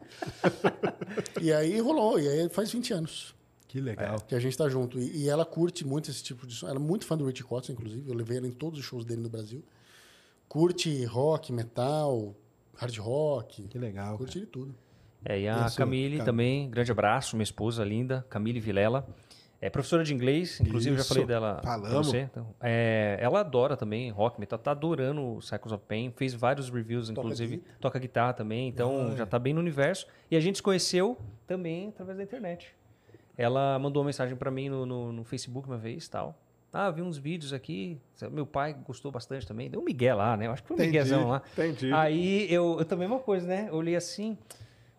e 1.40 1.52
aí 1.52 1.78
rolou. 1.80 2.18
E 2.18 2.28
aí 2.28 2.48
faz 2.48 2.72
20 2.72 2.94
anos. 2.94 3.34
Que 3.68 3.80
legal. 3.80 4.20
que 4.20 4.34
a 4.34 4.38
gente 4.38 4.56
tá 4.56 4.68
junto. 4.68 4.98
E, 4.98 5.24
e 5.24 5.28
ela 5.28 5.44
curte 5.44 5.84
muito 5.84 6.10
esse 6.10 6.22
tipo 6.22 6.46
de 6.46 6.54
som. 6.54 6.66
Ela 6.66 6.76
é 6.76 6.82
muito 6.82 7.04
fã 7.04 7.16
do 7.16 7.26
Rich 7.26 7.44
Cotton, 7.44 7.72
inclusive. 7.72 8.08
Eu 8.08 8.14
levei 8.14 8.38
ela 8.38 8.46
em 8.46 8.52
todos 8.52 8.78
os 8.78 8.84
shows 8.84 9.04
dele 9.04 9.20
no 9.20 9.28
Brasil. 9.28 9.62
Curte 10.48 11.04
rock, 11.04 11.52
metal, 11.52 12.34
hard 12.76 12.96
rock. 12.98 13.68
Que 13.68 13.78
legal. 13.78 14.16
Curte 14.16 14.40
de 14.40 14.46
tudo. 14.46 14.74
É, 15.24 15.40
e 15.40 15.48
a 15.48 15.66
Isso, 15.66 15.76
Camille 15.76 16.18
Cam- 16.18 16.24
também, 16.24 16.68
grande 16.70 16.92
abraço, 16.92 17.36
minha 17.36 17.44
esposa 17.44 17.82
linda, 17.84 18.24
Camille 18.28 18.60
Vilela. 18.60 19.06
É 19.60 19.70
professora 19.70 20.04
de 20.04 20.12
inglês, 20.12 20.60
inclusive 20.60 20.90
eu 20.92 20.96
já 20.98 21.00
Isso, 21.02 21.08
falei 21.08 21.24
dela 21.24 21.60
falamos. 21.64 22.08
você. 22.08 22.18
Então, 22.20 22.54
é, 22.60 23.16
ela 23.18 23.40
adora 23.40 23.76
também 23.78 24.10
rock, 24.10 24.38
metal, 24.38 24.58
tá 24.58 24.72
adorando 24.72 25.36
o 25.36 25.40
Cycles 25.40 25.72
of 25.72 25.82
Pain, 25.88 26.12
fez 26.14 26.34
vários 26.34 26.68
reviews, 26.68 27.08
inclusive 27.08 27.62
toca 27.80 27.98
guitarra 27.98 28.34
também, 28.34 28.68
então 28.68 29.16
já 29.16 29.24
tá 29.24 29.38
bem 29.38 29.54
no 29.54 29.60
universo. 29.60 30.06
E 30.30 30.36
a 30.36 30.40
gente 30.40 30.56
se 30.56 30.62
conheceu 30.62 31.16
também 31.46 31.88
através 31.88 32.18
da 32.18 32.22
internet. 32.24 32.74
Ela 33.38 33.78
mandou 33.78 34.02
uma 34.02 34.06
mensagem 34.08 34.36
pra 34.36 34.50
mim 34.50 34.68
no, 34.68 34.84
no, 34.84 35.12
no 35.12 35.24
Facebook 35.24 35.66
uma 35.66 35.78
vez 35.78 36.06
tal. 36.08 36.38
Ah, 36.70 36.90
vi 36.90 37.00
uns 37.00 37.16
vídeos 37.16 37.52
aqui. 37.54 37.98
Meu 38.32 38.44
pai 38.44 38.76
gostou 38.86 39.10
bastante 39.10 39.46
também. 39.46 39.70
Deu 39.70 39.80
um 39.80 39.84
migué 39.84 40.12
lá, 40.12 40.36
né? 40.36 40.46
Eu 40.46 40.50
acho 40.52 40.62
que 40.62 40.68
foi 40.68 40.76
um 40.76 40.80
Entendi, 40.80 40.92
miguezão 40.98 41.28
lá. 41.28 41.42
entendi. 41.52 41.92
Aí 41.92 42.52
eu, 42.52 42.76
eu 42.80 42.84
também 42.84 43.06
uma 43.06 43.20
coisa, 43.20 43.46
né? 43.46 43.68
Eu 43.70 43.76
olhei 43.76 43.94
assim. 43.96 44.36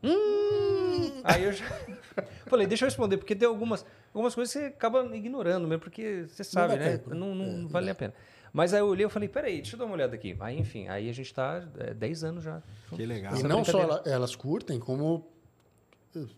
Hum, 0.06 1.22
aí 1.24 1.43
eu 1.43 1.51
já 1.51 1.66
falei, 2.48 2.67
deixa 2.67 2.85
eu 2.85 2.88
responder, 2.88 3.17
porque 3.17 3.35
tem 3.35 3.48
algumas, 3.48 3.85
algumas 4.14 4.35
coisas 4.35 4.53
que 4.53 4.59
você 4.59 4.66
acaba 4.67 5.03
ignorando 5.16 5.67
mesmo, 5.67 5.82
porque 5.82 6.25
você 6.27 6.43
sabe, 6.43 6.75
né? 6.75 6.98
tempo. 6.98 7.14
Não, 7.14 7.34
não, 7.34 7.45
É, 7.45 7.50
não 7.58 7.67
vale 7.67 7.90
a 7.90 7.95
pena. 7.95 8.14
Mas 8.53 8.74
aí 8.74 8.80
eu 8.80 8.88
olhei 8.88 9.06
e 9.06 9.09
falei, 9.09 9.27
peraí, 9.27 9.56
deixa 9.58 9.75
eu 9.75 9.80
dar 9.80 9.85
uma 9.85 9.95
olhada 9.95 10.16
aqui. 10.16 10.38
Aí, 10.40 10.58
enfim, 10.58 10.88
aí 10.88 11.09
a 11.09 11.14
gente 11.14 11.34
tá 11.34 11.61
é, 11.77 11.93
10 11.93 12.24
anos 12.24 12.43
já. 12.43 12.61
Que 12.95 13.06
legal. 13.06 13.35
E 13.35 13.43
não 13.43 13.66
só 13.66 14.01
elas 14.06 14.34
curtem, 14.34 14.80
como 14.80 15.27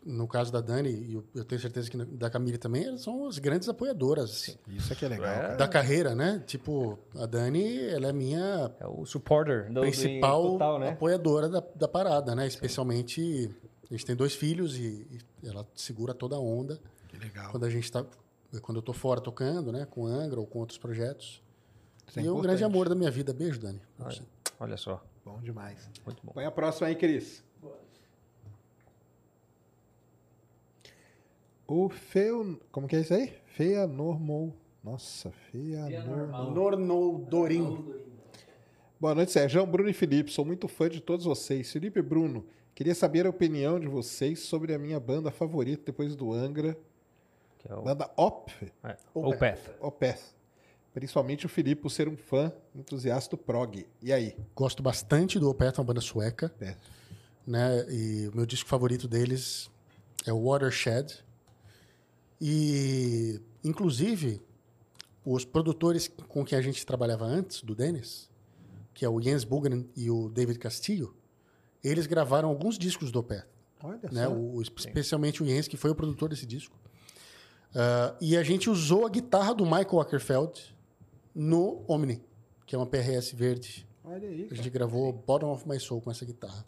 no 0.06 0.28
caso 0.28 0.52
da 0.52 0.62
Dani, 0.62 0.90
e 0.90 1.14
eu, 1.36 1.46
tenho 1.46 1.60
certeza 1.62 1.90
que 1.90 1.98
da 1.98 2.30
Camille 2.30 2.58
também, 2.58 2.86
elas 2.86 3.02
são 3.02 3.28
as 3.28 3.38
grandes 3.40 3.68
apoiadoras 3.70 4.58
Isso 4.68 4.94
é 4.94 4.96
que 4.96 5.06
é 5.06 5.08
legal. 5.08 5.28
É. 5.28 5.36
cara. 5.42 5.56
da 5.56 5.68
carreira, 5.68 6.16
né? 6.16 6.44
Tipo, 6.46 6.98
a 7.16 7.26
Dani, 7.26 7.86
ela 7.90 8.08
é 8.08 8.14
minha 8.14 8.74
É 8.80 8.88
o 8.88 9.06
supporter 9.06 9.72
do, 9.72 9.82
principal 9.82 10.44
do 10.44 10.52
total, 10.54 10.80
né? 10.80 10.90
apoiadora 10.90 11.50
da, 11.50 11.64
da 11.76 11.88
parada, 11.88 12.34
né? 12.36 12.48
Especialmente, 12.48 13.50
a 13.90 13.94
gente 13.94 14.06
tem 14.06 14.16
dois 14.16 14.34
filhos 14.34 14.78
e, 14.78 15.08
e 15.44 15.48
ela 15.48 15.68
segura 15.76 16.14
toda 16.14 16.36
a 16.36 16.40
onda 16.40 16.80
Que 17.08 17.18
legal. 17.18 17.52
quando 17.52 17.66
a 17.66 17.70
gente 17.70 17.92
tá, 17.92 18.06
quando 18.62 18.78
eu 18.78 18.82
tô 18.82 18.94
fora 18.94 19.20
tocando, 19.22 19.72
né? 19.72 19.86
Com 19.86 20.06
Angra 20.06 20.40
ou 20.40 20.48
com 20.48 20.60
outros 20.60 20.78
projetos. 20.78 21.42
Isso 22.08 22.20
é 22.20 22.24
e 22.24 22.26
é 22.26 22.30
um 22.30 22.34
importante. 22.36 22.48
grande 22.48 22.64
amor 22.64 22.90
da 22.90 22.96
minha 22.96 23.12
vida. 23.12 23.34
Beijo, 23.34 23.60
Dani. 23.60 23.82
Olha, 24.00 24.22
olha 24.60 24.78
só, 24.78 25.04
Bom 25.26 25.40
demais. 25.42 25.90
muito 26.06 26.22
bom. 26.24 26.32
Põe 26.32 26.46
a 26.46 26.52
próxima 26.52 26.88
aí, 26.88 26.96
Cris. 26.96 27.44
O 31.68 31.90
Feu... 31.90 32.58
Como 32.72 32.88
que 32.88 32.96
é 32.96 33.02
isso 33.02 33.14
aí? 33.14 33.34
Feia 33.46 33.86
Normal. 33.86 34.54
Nossa, 34.82 35.32
Feia 35.52 35.86
Feia 35.86 36.04
Normal. 36.06 36.52
Nornoldorim. 36.52 37.94
Boa 38.98 39.14
noite, 39.14 39.34
Sérgio, 39.34 39.66
Bruno 39.66 39.90
e 39.90 39.94
Felipe. 39.94 40.32
Sou 40.32 40.46
muito 40.46 40.70
fã 40.70 40.90
de 40.90 41.02
todos 41.02 41.26
vocês. 41.26 41.70
Felipe 41.70 42.00
e 42.00 42.02
Bruno, 42.02 42.46
queria 42.74 42.96
saber 42.96 43.26
a 43.26 43.30
opinião 43.30 43.78
de 43.80 43.88
vocês 43.88 44.40
sobre 44.40 44.74
a 44.74 44.80
minha 44.80 44.98
banda 44.98 45.30
favorita 45.30 45.84
depois 45.88 46.16
do 46.16 46.32
Angra. 46.32 46.78
Que 47.60 47.70
é 47.70 47.76
o, 47.76 47.82
Banda 47.82 48.10
Op, 48.16 48.50
é, 48.84 48.96
Opeth. 49.14 49.36
Opeth. 49.36 49.60
Opeth. 49.82 50.22
Principalmente 50.94 51.46
o 51.46 51.50
Felipe 51.50 51.82
por 51.82 51.90
ser 51.90 52.08
um 52.08 52.16
fã 52.16 52.52
entusiasta 52.74 53.36
do 53.36 53.38
prog. 53.38 53.86
E 54.02 54.14
aí? 54.14 54.38
Gosto 54.56 54.82
bastante 54.82 55.38
do 55.38 55.50
Opeth, 55.50 55.74
uma 55.78 55.84
banda 55.84 56.00
sueca. 56.00 56.46
Opeth. 56.56 56.78
né? 57.46 57.86
E 57.90 58.30
o 58.30 58.36
meu 58.38 58.46
disco 58.46 58.70
favorito 58.70 59.06
deles 59.06 59.70
é 60.26 60.32
o 60.32 60.50
Watershed. 60.50 61.27
E, 62.40 63.42
inclusive, 63.64 64.42
os 65.26 65.44
produtores 65.46 66.08
com 66.28 66.44
quem 66.46 66.58
a 66.58 66.62
gente 66.62 66.86
trabalhava 66.86 67.26
antes, 67.26 67.62
do 67.62 67.76
Dennis, 67.76 68.30
que 68.94 69.04
é 69.06 69.10
o 69.10 69.20
Jens 69.22 69.44
Bugren 69.44 69.88
e 69.96 70.10
o 70.10 70.30
David 70.30 70.60
Castillo, 70.60 71.16
eles 71.84 72.08
gravaram 72.08 72.50
alguns 72.50 72.78
discos 72.78 73.12
do 73.12 73.20
Opeth. 73.20 73.46
Olha 73.84 74.00
Né? 74.12 74.26
só. 74.26 74.34
O, 74.34 74.62
especialmente 74.62 75.44
o 75.44 75.46
Jens, 75.46 75.68
que 75.68 75.78
foi 75.78 75.92
o 75.92 75.96
produtor 75.96 76.30
desse 76.30 76.46
disco. 76.46 76.76
Ah, 77.76 78.16
e 78.20 78.36
a 78.38 78.44
gente 78.44 78.70
usou 78.70 79.06
a 79.06 79.10
guitarra 79.10 79.54
do 79.54 79.64
Michael 79.66 80.00
Ackerfeld 80.00 80.76
no 81.36 81.84
Omni, 81.88 82.24
que 82.66 82.76
é 82.76 82.78
uma 82.78 82.88
PRS 82.88 83.34
verde. 83.36 83.88
Olha 84.04 84.28
aí. 84.28 84.44
A 84.44 84.48
cara. 84.48 84.56
gente 84.56 84.70
gravou 84.70 85.12
Bottom 85.14 85.52
of 85.52 85.68
My 85.68 85.80
Soul 85.80 86.02
com 86.02 86.10
essa 86.10 86.26
guitarra. 86.26 86.66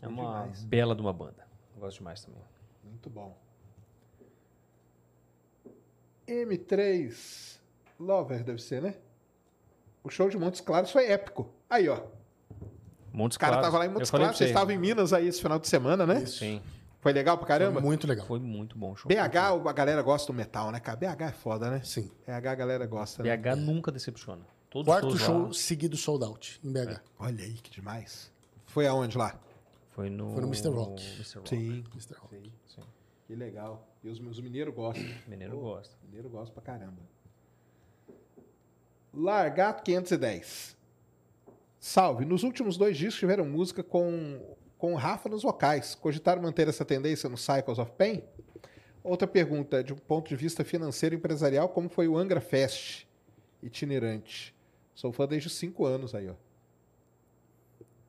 É 0.00 0.06
uma 0.08 0.42
demais. 0.42 0.64
bela 0.64 0.94
de 0.94 1.00
uma 1.00 1.12
banda. 1.12 1.46
Gosto 1.78 1.98
demais 1.98 2.22
também. 2.24 2.42
Muito 2.84 3.08
bom. 3.10 3.36
M3 6.26 7.58
Lover 7.98 8.42
deve 8.44 8.60
ser, 8.62 8.82
né? 8.82 8.94
O 10.02 10.10
show 10.10 10.28
de 10.28 10.36
Montes 10.36 10.60
Claros 10.60 10.90
foi 10.90 11.06
épico. 11.10 11.48
Aí, 11.70 11.88
ó. 11.88 12.00
Montes 13.12 13.36
O 13.36 13.40
cara 13.40 13.52
Claros. 13.54 13.66
tava 13.66 13.78
lá 13.78 13.86
em 13.86 13.88
Montes 13.88 14.10
Claros, 14.10 14.36
vocês 14.36 14.48
você. 14.50 14.54
estavam 14.54 14.74
em 14.74 14.78
Minas 14.78 15.12
aí 15.12 15.28
esse 15.28 15.40
final 15.40 15.58
de 15.58 15.68
semana, 15.68 16.06
né? 16.06 16.22
Isso. 16.22 16.38
Sim, 16.38 16.60
Foi 17.00 17.12
legal 17.12 17.36
pra 17.36 17.46
caramba? 17.46 17.80
Foi 17.80 17.82
muito 17.82 18.06
legal. 18.06 18.26
foi 18.26 18.38
muito 18.40 18.76
bom 18.78 18.92
o 18.92 18.96
show. 18.96 19.08
BH, 19.08 19.68
a 19.68 19.72
galera 19.72 20.02
gosta 20.02 20.32
do 20.32 20.36
metal, 20.36 20.70
né, 20.72 20.80
cara? 20.80 20.96
BH 20.96 21.22
é 21.22 21.32
foda, 21.32 21.70
né? 21.70 21.82
Sim. 21.84 22.10
BH 22.26 22.46
a 22.48 22.54
galera 22.54 22.86
gosta, 22.86 23.22
né? 23.22 23.36
BH 23.36 23.56
nunca 23.56 23.90
decepciona. 23.92 24.42
Todos 24.70 24.86
Quarto 24.86 25.18
show 25.18 25.46
lá 25.48 25.52
seguido 25.52 25.96
sold 25.96 26.24
out 26.24 26.58
em 26.64 26.72
BH. 26.72 27.00
Olha 27.18 27.44
aí, 27.44 27.52
que 27.54 27.70
demais. 27.70 28.30
Foi 28.66 28.86
aonde 28.86 29.18
lá? 29.18 29.38
Foi 29.90 30.08
no... 30.08 30.32
Foi 30.32 30.40
no 30.40 30.46
Mr. 30.46 30.68
Rock. 30.70 31.04
Mr. 31.16 31.36
Rock. 31.38 31.48
Sim. 31.50 31.84
Mr. 31.92 32.14
Rock. 32.18 32.36
Sim. 32.36 32.52
Sim. 32.66 32.82
Que 33.32 33.36
legal. 33.36 33.88
E 34.04 34.10
os, 34.10 34.20
os 34.20 34.40
mineiros 34.40 34.74
gostam. 34.74 35.02
Mineiro 35.26 35.54
Pô, 35.54 35.62
gosta. 35.62 35.96
Mineiro 36.04 36.28
gosta 36.28 36.52
pra 36.52 36.62
caramba. 36.62 37.00
Largato 39.14 39.82
510. 39.82 40.76
Salve. 41.80 42.26
Nos 42.26 42.42
últimos 42.42 42.76
dois 42.76 42.94
discos 42.94 43.20
tiveram 43.20 43.46
música 43.46 43.82
com, 43.82 44.54
com 44.76 44.94
Rafa 44.94 45.30
nos 45.30 45.42
vocais. 45.42 45.94
Cogitaram 45.94 46.42
manter 46.42 46.68
essa 46.68 46.84
tendência 46.84 47.26
no 47.26 47.38
Cycles 47.38 47.78
of 47.78 47.92
Pain? 47.92 48.22
Outra 49.02 49.26
pergunta, 49.26 49.82
de 49.82 49.94
um 49.94 49.96
ponto 49.96 50.28
de 50.28 50.36
vista 50.36 50.62
financeiro 50.62 51.14
e 51.14 51.18
empresarial, 51.18 51.70
como 51.70 51.88
foi 51.88 52.08
o 52.08 52.18
Angra 52.18 52.40
Fest 52.42 53.06
itinerante? 53.62 54.54
Sou 54.94 55.10
fã 55.10 55.26
desde 55.26 55.48
os 55.48 55.54
cinco 55.54 55.86
anos 55.86 56.14
aí, 56.14 56.28
ó. 56.28 56.34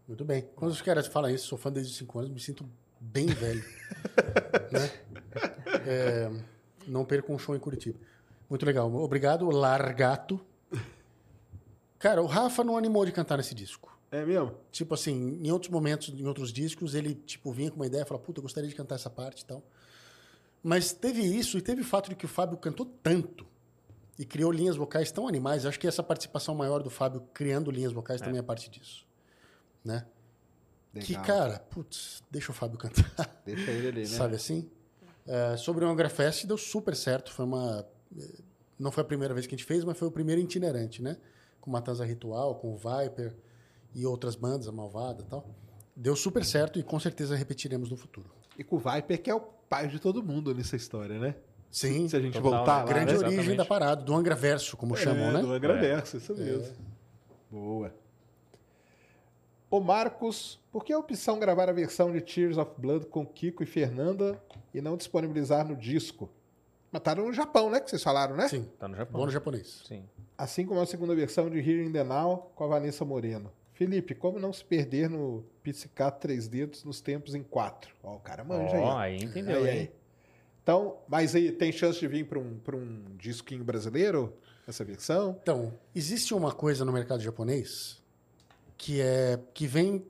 Muito 0.05 0.25
bem. 0.25 0.49
Quando 0.53 0.71
os 0.71 0.81
caras 0.81 1.07
falam 1.07 1.31
isso, 1.31 1.47
sou 1.47 1.57
fã 1.57 1.71
desde 1.71 1.93
os 1.93 1.97
5 1.97 2.19
anos, 2.19 2.29
me 2.29 2.41
sinto 2.41 2.69
bem 2.99 3.27
velho. 3.27 3.63
né? 4.69 5.12
É, 5.85 6.31
não 6.87 7.03
perco 7.03 7.33
um 7.33 7.37
show 7.37 7.55
em 7.55 7.59
Curitiba. 7.59 7.99
Muito 8.49 8.65
legal. 8.65 8.93
Obrigado, 8.95 9.49
Largato. 9.49 10.39
Cara, 11.99 12.21
o 12.21 12.25
Rafa 12.25 12.63
não 12.63 12.77
animou 12.77 13.05
de 13.05 13.11
cantar 13.11 13.37
nesse 13.37 13.55
disco. 13.55 13.97
É 14.11 14.23
mesmo? 14.25 14.53
Tipo 14.71 14.93
assim, 14.93 15.39
em 15.41 15.51
outros 15.51 15.71
momentos, 15.71 16.09
em 16.09 16.25
outros 16.27 16.53
discos, 16.53 16.93
ele 16.93 17.15
tipo 17.15 17.51
vinha 17.51 17.71
com 17.71 17.77
uma 17.77 17.87
ideia, 17.87 18.05
falava, 18.05 18.23
puta, 18.25 18.39
eu 18.39 18.43
gostaria 18.43 18.69
de 18.69 18.75
cantar 18.75 18.95
essa 18.95 19.09
parte 19.09 19.41
e 19.41 19.45
tal. 19.45 19.63
Mas 20.61 20.93
teve 20.93 21.21
isso 21.21 21.57
e 21.57 21.61
teve 21.61 21.81
o 21.81 21.85
fato 21.85 22.09
de 22.09 22.15
que 22.15 22.25
o 22.25 22.27
Fábio 22.27 22.57
cantou 22.57 22.85
tanto 23.01 23.45
e 24.17 24.23
criou 24.23 24.51
linhas 24.51 24.75
vocais 24.75 25.11
tão 25.11 25.27
animais. 25.27 25.65
Acho 25.65 25.79
que 25.79 25.87
essa 25.87 26.03
participação 26.03 26.53
maior 26.53 26.83
do 26.83 26.89
Fábio 26.89 27.21
criando 27.33 27.71
linhas 27.71 27.91
vocais 27.91 28.21
também 28.21 28.39
é 28.39 28.43
parte 28.43 28.69
disso, 28.69 29.05
né? 29.83 30.05
Que 30.99 31.13
Legal. 31.13 31.25
cara, 31.25 31.59
putz, 31.59 32.21
deixa 32.29 32.51
o 32.51 32.53
Fábio 32.53 32.77
cantar, 32.77 33.41
Deixa 33.43 33.71
ele 33.71 33.87
ali, 33.87 34.01
né? 34.01 34.05
sabe 34.05 34.35
assim? 34.35 34.69
É, 35.25 35.57
sobre 35.57 35.85
o 35.85 35.87
Angra 35.87 36.09
Fest 36.09 36.45
deu 36.45 36.57
super 36.57 36.95
certo, 36.95 37.31
foi 37.31 37.45
uma 37.45 37.85
eh, 38.17 38.41
não 38.77 38.91
foi 38.91 39.01
a 39.01 39.05
primeira 39.05 39.33
vez 39.33 39.47
que 39.47 39.55
a 39.55 39.57
gente 39.57 39.65
fez, 39.65 39.83
mas 39.83 39.97
foi 39.97 40.07
o 40.07 40.11
primeiro 40.11 40.41
itinerante, 40.41 41.01
né? 41.01 41.17
Com 41.61 41.71
Matanza 41.71 42.03
Ritual, 42.03 42.55
com 42.55 42.73
o 42.73 42.77
Viper 42.77 43.35
e 43.95 44.05
outras 44.05 44.35
bandas, 44.35 44.67
a 44.67 44.71
Malvada 44.71 45.21
e 45.21 45.25
tal. 45.25 45.47
Deu 45.95 46.15
super 46.15 46.43
certo 46.43 46.79
e 46.79 46.83
com 46.83 46.99
certeza 46.99 47.35
repetiremos 47.35 47.89
no 47.89 47.95
futuro. 47.95 48.29
E 48.57 48.63
com 48.63 48.75
o 48.75 48.79
Viper, 48.79 49.21
que 49.21 49.29
é 49.29 49.35
o 49.35 49.39
pai 49.39 49.87
de 49.87 49.99
todo 49.99 50.21
mundo 50.21 50.53
nessa 50.53 50.75
história, 50.75 51.19
né? 51.19 51.35
Sim, 51.71 52.07
Se 52.07 52.15
a 52.15 52.19
gente 52.19 52.33
Total, 52.33 52.51
voltar 52.51 52.77
né? 52.79 52.83
lá, 52.83 52.85
grande 52.85 53.13
né? 53.13 53.17
origem 53.17 53.33
Exatamente. 53.33 53.57
da 53.57 53.65
parada, 53.65 54.03
do 54.03 54.13
Angra 54.13 54.35
Verso, 54.35 54.77
como 54.77 54.95
chamam, 54.95 55.29
é, 55.29 55.33
né? 55.33 55.41
Do 55.41 55.53
Agraverso, 55.53 56.17
isso 56.17 56.35
mesmo. 56.35 56.75
Boa. 57.49 57.91
Ô 59.73 59.79
Marcos, 59.79 60.59
por 60.71 60.85
que 60.85 60.93
a 60.93 60.99
opção 60.99 61.39
gravar 61.39 61.67
a 61.67 61.71
versão 61.73 62.11
de 62.11 62.21
Tears 62.21 62.57
of 62.59 62.73
Blood 62.77 63.07
com 63.07 63.25
Kiko 63.25 63.63
e 63.63 63.65
Fernanda 63.65 64.39
e 64.71 64.79
não 64.79 64.95
disponibilizar 64.95 65.67
no 65.67 65.75
disco? 65.75 66.29
Mataram 66.91 67.25
no 67.25 67.33
Japão, 67.33 67.71
né? 67.71 67.79
Que 67.79 67.89
vocês 67.89 68.03
falaram, 68.03 68.35
né? 68.35 68.47
Sim, 68.47 68.69
Tá 68.77 68.87
no 68.87 68.95
Japão. 68.95 69.19
bom 69.19 69.25
no 69.25 69.31
japonês. 69.31 69.81
Sim. 69.87 70.03
Assim 70.37 70.63
como 70.63 70.79
a 70.79 70.85
segunda 70.85 71.15
versão 71.15 71.49
de 71.49 71.57
Here 71.57 71.83
in 71.83 71.91
the 71.91 72.03
Now 72.03 72.51
com 72.53 72.65
a 72.65 72.67
Vanessa 72.67 73.03
Moreno. 73.03 73.51
Felipe, 73.71 74.13
como 74.13 74.37
não 74.37 74.53
se 74.53 74.63
perder 74.63 75.09
no 75.09 75.43
Pizzicato 75.63 76.19
Três 76.21 76.47
Dedos 76.47 76.83
nos 76.83 77.01
tempos 77.01 77.33
em 77.33 77.41
quatro? 77.41 77.95
Ó, 78.03 78.17
o 78.17 78.19
cara 78.19 78.43
manja 78.43 78.77
Ó, 78.77 78.95
aí. 78.99 79.15
aí 79.17 79.23
entendeu, 79.23 79.63
Aí, 79.63 79.69
hein? 79.71 79.79
aí. 79.79 79.91
Então, 80.61 80.97
mas 81.07 81.33
aí 81.33 81.51
tem 81.51 81.71
chance 81.71 81.99
de 81.99 82.07
vir 82.07 82.27
para 82.27 82.37
um, 82.37 82.59
pra 82.59 82.75
um 82.77 83.05
disquinho 83.17 83.63
brasileiro, 83.63 84.37
essa 84.67 84.85
versão? 84.85 85.35
Então, 85.41 85.73
existe 85.95 86.31
uma 86.35 86.51
coisa 86.51 86.85
no 86.85 86.91
mercado 86.93 87.21
japonês 87.23 88.02
que 88.83 88.99
é 88.99 89.39
que 89.53 89.65
vem 89.65 90.05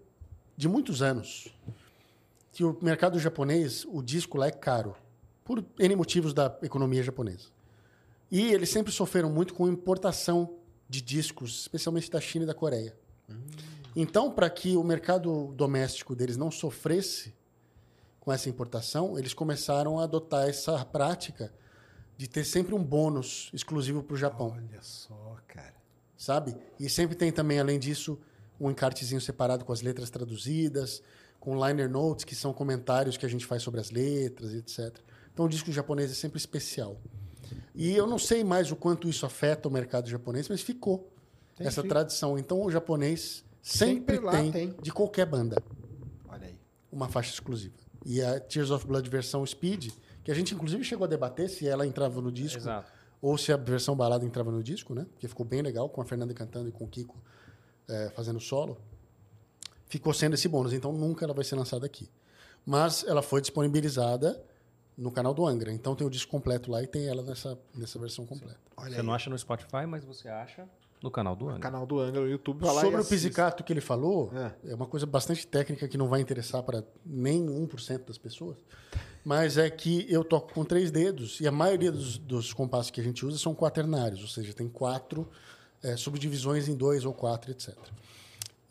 de 0.58 0.68
muitos 0.68 1.04
anos. 1.04 1.54
Que 2.52 2.64
o 2.64 2.76
mercado 2.82 3.20
japonês, 3.20 3.86
o 3.86 4.02
disco 4.02 4.36
lá 4.36 4.48
é 4.48 4.52
caro. 4.52 4.96
por 5.46 5.64
N 5.78 5.96
motivos 5.96 6.34
da 6.34 6.58
economia 6.64 7.04
japonesa. 7.04 7.50
E 8.32 8.52
eles 8.52 8.70
sempre 8.70 8.92
sofreram 8.92 9.30
muito 9.30 9.54
com 9.54 9.68
importação 9.68 10.56
de 10.90 11.02
discos, 11.02 11.62
especialmente 11.62 12.10
da 12.10 12.20
China 12.20 12.46
e 12.46 12.48
da 12.48 12.54
Coreia. 12.56 12.96
Então, 13.96 14.32
para 14.32 14.50
que 14.50 14.76
o 14.76 14.84
mercado 14.84 15.54
doméstico 15.54 16.16
deles 16.16 16.36
não 16.36 16.50
sofresse 16.50 17.32
com 18.20 18.32
essa 18.32 18.50
importação, 18.50 19.20
eles 19.20 19.36
começaram 19.36 20.00
a 20.00 20.04
adotar 20.06 20.48
essa 20.50 20.84
prática 20.84 21.54
de 22.18 22.28
ter 22.28 22.44
sempre 22.44 22.74
um 22.74 22.84
bônus 22.84 23.52
exclusivo 23.54 24.02
para 24.02 24.16
o 24.16 24.18
Japão, 24.18 24.56
Olha 24.58 24.82
só, 24.82 25.38
cara. 25.48 25.76
sabe? 26.18 26.56
E 26.80 26.90
sempre 26.90 27.16
tem 27.16 27.32
também, 27.32 27.60
além 27.60 27.78
disso, 27.78 28.18
um 28.60 28.70
encartezinho 28.72 29.20
separado 29.22 29.66
com 29.66 29.72
as 29.74 29.82
letras 29.82 30.10
traduzidas, 30.10 31.02
com 31.40 31.56
liner 31.66 31.90
notes, 31.90 32.24
que 32.24 32.36
são 32.36 32.54
comentários 32.54 33.18
que 33.18 33.26
a 33.26 33.30
gente 33.30 33.46
faz 33.46 33.62
sobre 33.64 33.80
as 33.80 33.92
letras, 33.92 34.54
etc. 34.54 34.98
Então, 35.34 35.46
o 35.46 35.50
disco 35.50 35.72
japonês 35.72 36.12
é 36.12 36.14
sempre 36.14 36.38
especial. 36.38 36.98
E 37.76 37.92
eu 37.94 38.08
não 38.08 38.18
sei 38.20 38.44
mais 38.44 38.72
o 38.72 38.76
quanto 38.76 39.10
isso 39.10 39.26
afeta 39.26 39.68
o 39.68 39.72
mercado 39.72 40.10
japonês, 40.10 40.48
mas 40.48 40.62
ficou 40.62 41.12
Entendi. 41.54 41.68
essa 41.68 41.84
tradição. 41.84 42.38
Então, 42.38 42.62
o 42.62 42.72
japonês 42.72 43.44
sempre, 43.62 44.16
Sempre 44.16 44.20
lá 44.20 44.32
tem, 44.32 44.52
tem. 44.52 44.76
de 44.82 44.92
qualquer 44.92 45.26
banda, 45.26 45.62
Olha 46.30 46.48
aí. 46.48 46.60
uma 46.92 47.08
faixa 47.10 47.34
exclusiva. 47.34 47.76
E 48.06 48.22
a 48.22 48.40
Tears 48.40 48.70
of 48.72 48.86
Blood 48.86 49.10
versão 49.10 49.46
Speed, 49.46 49.92
que 50.24 50.32
a 50.32 50.36
gente 50.36 50.54
inclusive 50.54 50.84
chegou 50.84 51.06
a 51.06 51.08
debater 51.08 51.50
se 51.50 51.68
ela 51.68 51.86
entrava 51.86 52.22
no 52.22 52.32
disco 52.32 52.60
Exato. 52.60 52.92
ou 53.22 53.38
se 53.38 53.52
a 53.52 53.58
versão 53.58 53.96
balada 53.96 54.26
entrava 54.26 54.52
no 54.52 54.62
disco, 54.62 54.94
né? 54.94 55.06
Que 55.18 55.28
ficou 55.28 55.46
bem 55.46 55.62
legal, 55.62 55.90
com 55.90 56.02
a 56.02 56.06
Fernanda 56.06 56.34
cantando 56.34 56.70
e 56.70 56.72
com 56.72 56.84
o 56.86 56.88
Kiko 56.88 57.18
eh, 57.88 58.12
fazendo 58.16 58.40
solo. 58.40 58.78
Ficou 59.88 60.14
sendo 60.14 60.34
esse 60.34 60.48
bônus, 60.48 60.74
então 60.74 60.92
nunca 60.92 61.26
ela 61.26 61.34
vai 61.34 61.44
ser 61.44 61.56
lançada 61.56 61.86
aqui. 61.86 62.10
Mas 62.66 63.04
ela 63.08 63.22
foi 63.22 63.42
disponibilizada 63.42 64.44
no 64.98 65.12
canal 65.12 65.34
do 65.34 65.46
Angra. 65.46 65.72
Então 65.72 65.96
tem 65.96 66.06
o 66.06 66.10
disco 66.10 66.32
completo 66.32 66.72
lá 66.72 66.82
e 66.82 66.88
tem 66.88 67.08
ela 67.08 67.22
nessa, 67.22 67.58
nessa 67.74 68.00
versão 68.00 68.26
completa. 68.26 68.60
Olha 68.78 68.96
Você 68.96 69.02
não 69.02 69.14
acha 69.14 69.30
no 69.30 69.38
Spotify, 69.38 69.86
mas 69.88 70.04
você 70.04 70.28
acha 70.30 70.68
no 71.02 71.12
canal 71.12 71.36
do 71.36 71.50
Angra. 71.50 71.60
Canal 71.60 71.86
do 71.86 72.00
Angra 72.00 72.22
no 72.22 72.30
YouTube. 72.30 72.66
Sobre 72.66 73.02
o 73.02 73.06
pizzicato 73.06 73.64
que 73.64 73.74
ele 73.74 73.82
falou, 73.82 74.32
É. 74.34 74.72
é. 74.72 74.76
uma 74.76 74.88
coisa 74.88 75.06
bastante 75.06 75.46
técnica 75.46 75.88
que 75.88 75.98
não 75.98 76.08
vai 76.08 76.22
interessar 76.22 76.64
para 76.64 76.84
nem 77.06 77.46
1% 77.46 78.06
das 78.06 78.18
pessoas. 78.18 78.58
Mas 79.26 79.58
é 79.58 79.70
que 79.70 80.06
eu 80.10 80.24
toco 80.24 80.54
com 80.54 80.64
três 80.64 80.92
dedos 80.92 81.40
e 81.40 81.48
a 81.48 81.52
maioria 81.52 81.92
dos, 81.92 82.18
dos 82.18 82.54
compassos 82.54 82.90
que 82.92 83.00
a 83.02 83.04
gente 83.04 83.26
usa 83.26 83.38
são 83.38 83.54
quaternários, 83.54 84.22
ou 84.22 84.28
seja, 84.28 84.54
tem 84.54 84.68
quatro 84.70 85.30
é, 85.84 85.96
subdivisões 85.98 86.68
em 86.68 86.76
dois 86.76 87.06
ou 87.06 87.14
quatro, 87.14 87.52
etc. 87.52 87.76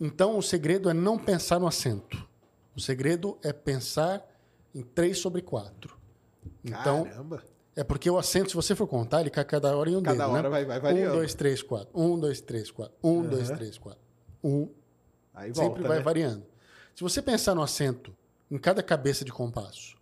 Então 0.01 0.37
o 0.39 0.43
segredo 0.43 0.89
é 0.91 0.95
não 0.95 1.19
pensar 1.19 1.59
no 1.61 1.67
acento. 1.67 2.27
O 2.75 2.81
segredo 2.81 3.39
é 3.43 3.53
pensar 3.53 4.27
em 4.75 4.83
3 4.83 5.19
sobre 5.19 5.43
4. 5.43 5.95
Então, 6.65 7.05
Caramba. 7.05 7.43
é 7.77 7.85
porque 7.85 8.09
o 8.11 8.19
acento, 8.19 8.51
se 8.51 8.57
você 8.57 8.75
for 8.75 8.87
contar, 8.87 9.21
ele 9.21 9.31
cai 9.31 9.45
cada 9.45 9.77
hora 9.77 9.91
em 9.91 9.97
um 9.97 10.03
Cada 10.03 10.25
dedo, 10.25 10.33
hora 10.33 10.43
né? 10.45 10.49
vai- 10.49 10.65
vai 10.65 10.81
variando. 10.81 11.13
1, 11.13 11.17
2, 11.19 11.35
3, 11.35 11.63
4. 11.63 11.89
1, 11.95 12.19
2, 12.19 12.41
3, 12.41 12.71
4. 12.71 12.95
1, 13.03 13.23
2, 13.29 13.51
3, 13.51 13.79
4. 13.79 14.01
1, 14.43 14.69
Aí 15.35 15.53
volta, 15.53 15.71
sempre 15.75 15.89
vai 15.89 15.99
né? 15.99 16.03
variando. 16.03 16.45
Se 16.95 17.03
você 17.03 17.21
pensar 17.23 17.55
no 17.55 17.63
acento 17.63 18.15
em 18.51 18.59
cada 18.59 18.83
cabeça 18.83 19.25
de 19.25 19.31
compasso, 19.33 19.97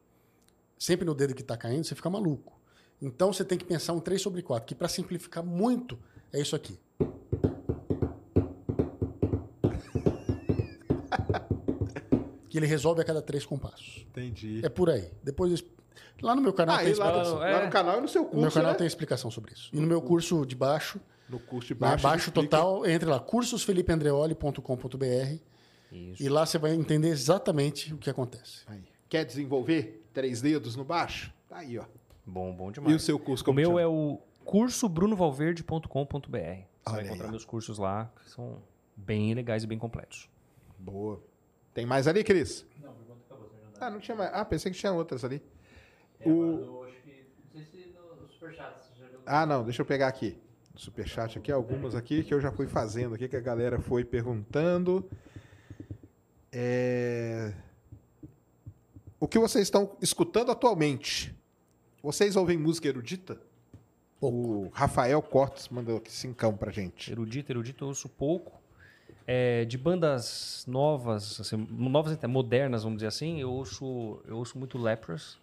sempre 0.78 1.04
no 1.04 1.14
dedo 1.14 1.34
que 1.34 1.42
está 1.42 1.56
caindo, 1.56 1.84
você 1.84 1.94
fica 1.94 2.08
maluco. 2.08 2.58
Então 3.02 3.32
você 3.32 3.44
tem 3.44 3.58
que 3.58 3.64
pensar 3.64 3.92
um 3.92 4.00
3 4.00 4.20
sobre 4.22 4.42
4, 4.42 4.66
que 4.66 4.74
para 4.74 4.88
simplificar 4.88 5.44
muito 5.44 5.98
é 6.32 6.40
isso 6.40 6.54
aqui. 6.54 6.78
que 12.48 12.58
ele 12.58 12.66
resolve 12.66 13.00
a 13.00 13.04
cada 13.04 13.22
três 13.22 13.44
compassos. 13.46 14.04
Entendi. 14.10 14.60
É 14.64 14.68
por 14.68 14.90
aí. 14.90 15.08
Depois 15.22 15.62
lá 16.20 16.34
no 16.34 16.42
meu 16.42 16.52
canal 16.52 16.74
Ah, 16.76 16.80
tem 16.82 16.90
e 16.92 16.94
lá, 16.94 17.06
explicação. 17.06 17.36
no, 17.38 17.44
É. 17.44 17.52
lá 17.52 17.64
no 17.64 17.70
canal 17.70 17.98
e 17.98 18.00
no 18.02 18.08
seu 18.08 18.22
curso, 18.24 18.36
No 18.36 18.42
meu 18.42 18.50
canal 18.52 18.72
né? 18.72 18.78
tem 18.78 18.86
explicação 18.86 19.30
sobre 19.30 19.52
isso. 19.54 19.70
E 19.72 19.78
no 19.80 19.86
meu 19.86 20.02
curso 20.02 20.44
de 20.44 20.54
baixo, 20.56 21.00
No 21.28 21.38
curso 21.38 21.68
de 21.68 21.74
baixo, 21.74 22.02
baixo. 22.02 22.30
baixo 22.30 22.32
total, 22.32 22.84
entre 22.86 23.08
lá, 23.08 23.20
cursosfelipeandreoli.com.br 23.20 25.38
e 25.92 26.28
lá 26.28 26.44
você 26.46 26.56
vai 26.58 26.72
entender 26.74 27.08
exatamente 27.08 27.92
o 27.94 27.98
que 27.98 28.08
acontece. 28.10 28.62
Aí. 28.68 28.82
Quer 29.08 29.24
desenvolver 29.24 30.04
três 30.14 30.40
dedos 30.40 30.76
no 30.76 30.84
baixo? 30.84 31.32
Tá 31.48 31.56
aí, 31.58 31.76
ó. 31.78 31.84
Bom, 32.24 32.54
bom 32.54 32.70
E 32.70 32.74
demais. 32.74 32.94
o 32.96 33.00
seu 33.00 33.18
curso 33.18 33.42
O 33.42 33.46
como 33.46 33.56
meu 33.56 33.70
chama? 33.70 33.80
é 33.80 33.86
o 33.88 34.20
cursobrunovalverde.com.br. 34.44 36.69
Você 36.84 36.90
Olha 36.90 36.94
vai 36.96 37.00
aí, 37.02 37.06
encontrar 37.08 37.26
ó. 37.28 37.30
meus 37.30 37.44
cursos 37.44 37.78
lá, 37.78 38.10
que 38.22 38.30
são 38.30 38.62
bem 38.96 39.34
legais 39.34 39.62
e 39.62 39.66
bem 39.66 39.78
completos. 39.78 40.28
Boa. 40.78 41.22
Tem 41.74 41.84
mais 41.86 42.06
ali, 42.08 42.24
Cris? 42.24 42.66
Não, 42.82 42.92
por 42.92 43.04
conta 43.06 43.20
acabou, 43.26 43.50
Ah, 43.80 43.90
não 43.90 44.00
tinha 44.00 44.16
mais. 44.16 44.30
Ah, 44.32 44.44
pensei 44.44 44.72
que 44.72 44.78
tinha 44.78 44.92
outras 44.92 45.24
ali. 45.24 45.42
É, 46.18 46.28
o- 46.28 46.84
acho 46.84 47.00
que. 47.02 47.26
Não 47.54 47.62
sei 47.62 47.64
se 47.64 47.90
no, 47.94 48.22
no 48.22 48.28
Superchat 48.28 48.78
você 48.78 48.98
já 49.00 49.06
viu. 49.08 49.20
Ah, 49.26 49.46
não, 49.46 49.62
deixa 49.64 49.82
eu 49.82 49.86
pegar 49.86 50.08
aqui. 50.08 50.38
No 50.72 50.78
superchat 50.78 51.36
aqui, 51.38 51.50
algumas 51.52 51.94
aqui 51.94 52.22
que 52.24 52.32
eu 52.32 52.40
já 52.40 52.50
fui 52.52 52.66
fazendo 52.66 53.14
aqui, 53.14 53.28
que 53.28 53.36
a 53.36 53.40
galera 53.40 53.78
foi 53.80 54.04
perguntando. 54.04 55.08
É... 56.52 57.52
O 59.18 59.28
que 59.28 59.38
vocês 59.38 59.64
estão 59.66 59.96
escutando 60.00 60.50
atualmente? 60.50 61.36
Vocês 62.02 62.34
ouvem 62.36 62.56
música 62.56 62.88
erudita? 62.88 63.38
O 64.20 64.68
Rafael 64.72 65.22
Cortes 65.22 65.68
mandou 65.70 65.96
aqui 65.96 66.12
cincão 66.12 66.54
pra 66.54 66.70
gente. 66.70 67.10
Erudito, 67.10 67.50
erudito 67.50 67.84
eu 67.84 67.88
ouço 67.88 68.08
pouco. 68.08 68.60
É, 69.26 69.64
de 69.64 69.78
bandas 69.78 70.64
novas, 70.66 71.40
assim, 71.40 71.56
novas 71.70 72.12
até 72.12 72.26
modernas, 72.26 72.82
vamos 72.82 72.98
dizer 72.98 73.06
assim, 73.06 73.40
eu 73.40 73.50
ouço, 73.50 74.20
eu 74.26 74.36
ouço 74.36 74.58
muito 74.58 74.76
Lepros. 74.76 75.38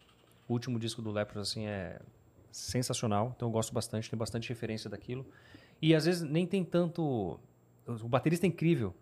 O 0.48 0.54
último 0.54 0.78
disco 0.78 1.02
do 1.02 1.12
Lepros 1.12 1.50
assim, 1.50 1.66
é 1.68 2.00
sensacional, 2.52 3.34
então 3.36 3.48
eu 3.48 3.52
gosto 3.52 3.74
bastante, 3.74 4.10
tem 4.10 4.18
bastante 4.18 4.50
referência 4.50 4.90
daquilo. 4.90 5.26
E 5.82 5.96
às 5.96 6.06
vezes 6.06 6.22
nem 6.22 6.46
tem 6.46 6.64
tanto. 6.64 7.40
O 7.88 8.08
baterista 8.08 8.46
é 8.46 8.50
incrível, 8.50 8.94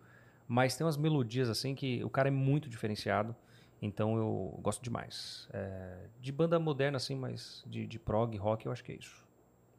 mas 0.46 0.76
tem 0.76 0.86
umas 0.86 0.96
melodias 0.96 1.50
assim 1.50 1.74
que 1.74 2.02
o 2.04 2.08
cara 2.08 2.28
é 2.28 2.32
muito 2.32 2.68
diferenciado. 2.68 3.34
Então 3.82 4.16
eu 4.16 4.58
gosto 4.62 4.82
demais. 4.82 5.48
É, 5.52 6.06
de 6.20 6.32
banda 6.32 6.58
moderna, 6.58 6.96
assim, 6.96 7.14
mas 7.14 7.62
de, 7.66 7.86
de 7.86 7.98
prog, 7.98 8.34
rock, 8.36 8.64
eu 8.64 8.72
acho 8.72 8.82
que 8.82 8.92
é 8.92 8.94
isso. 8.94 9.25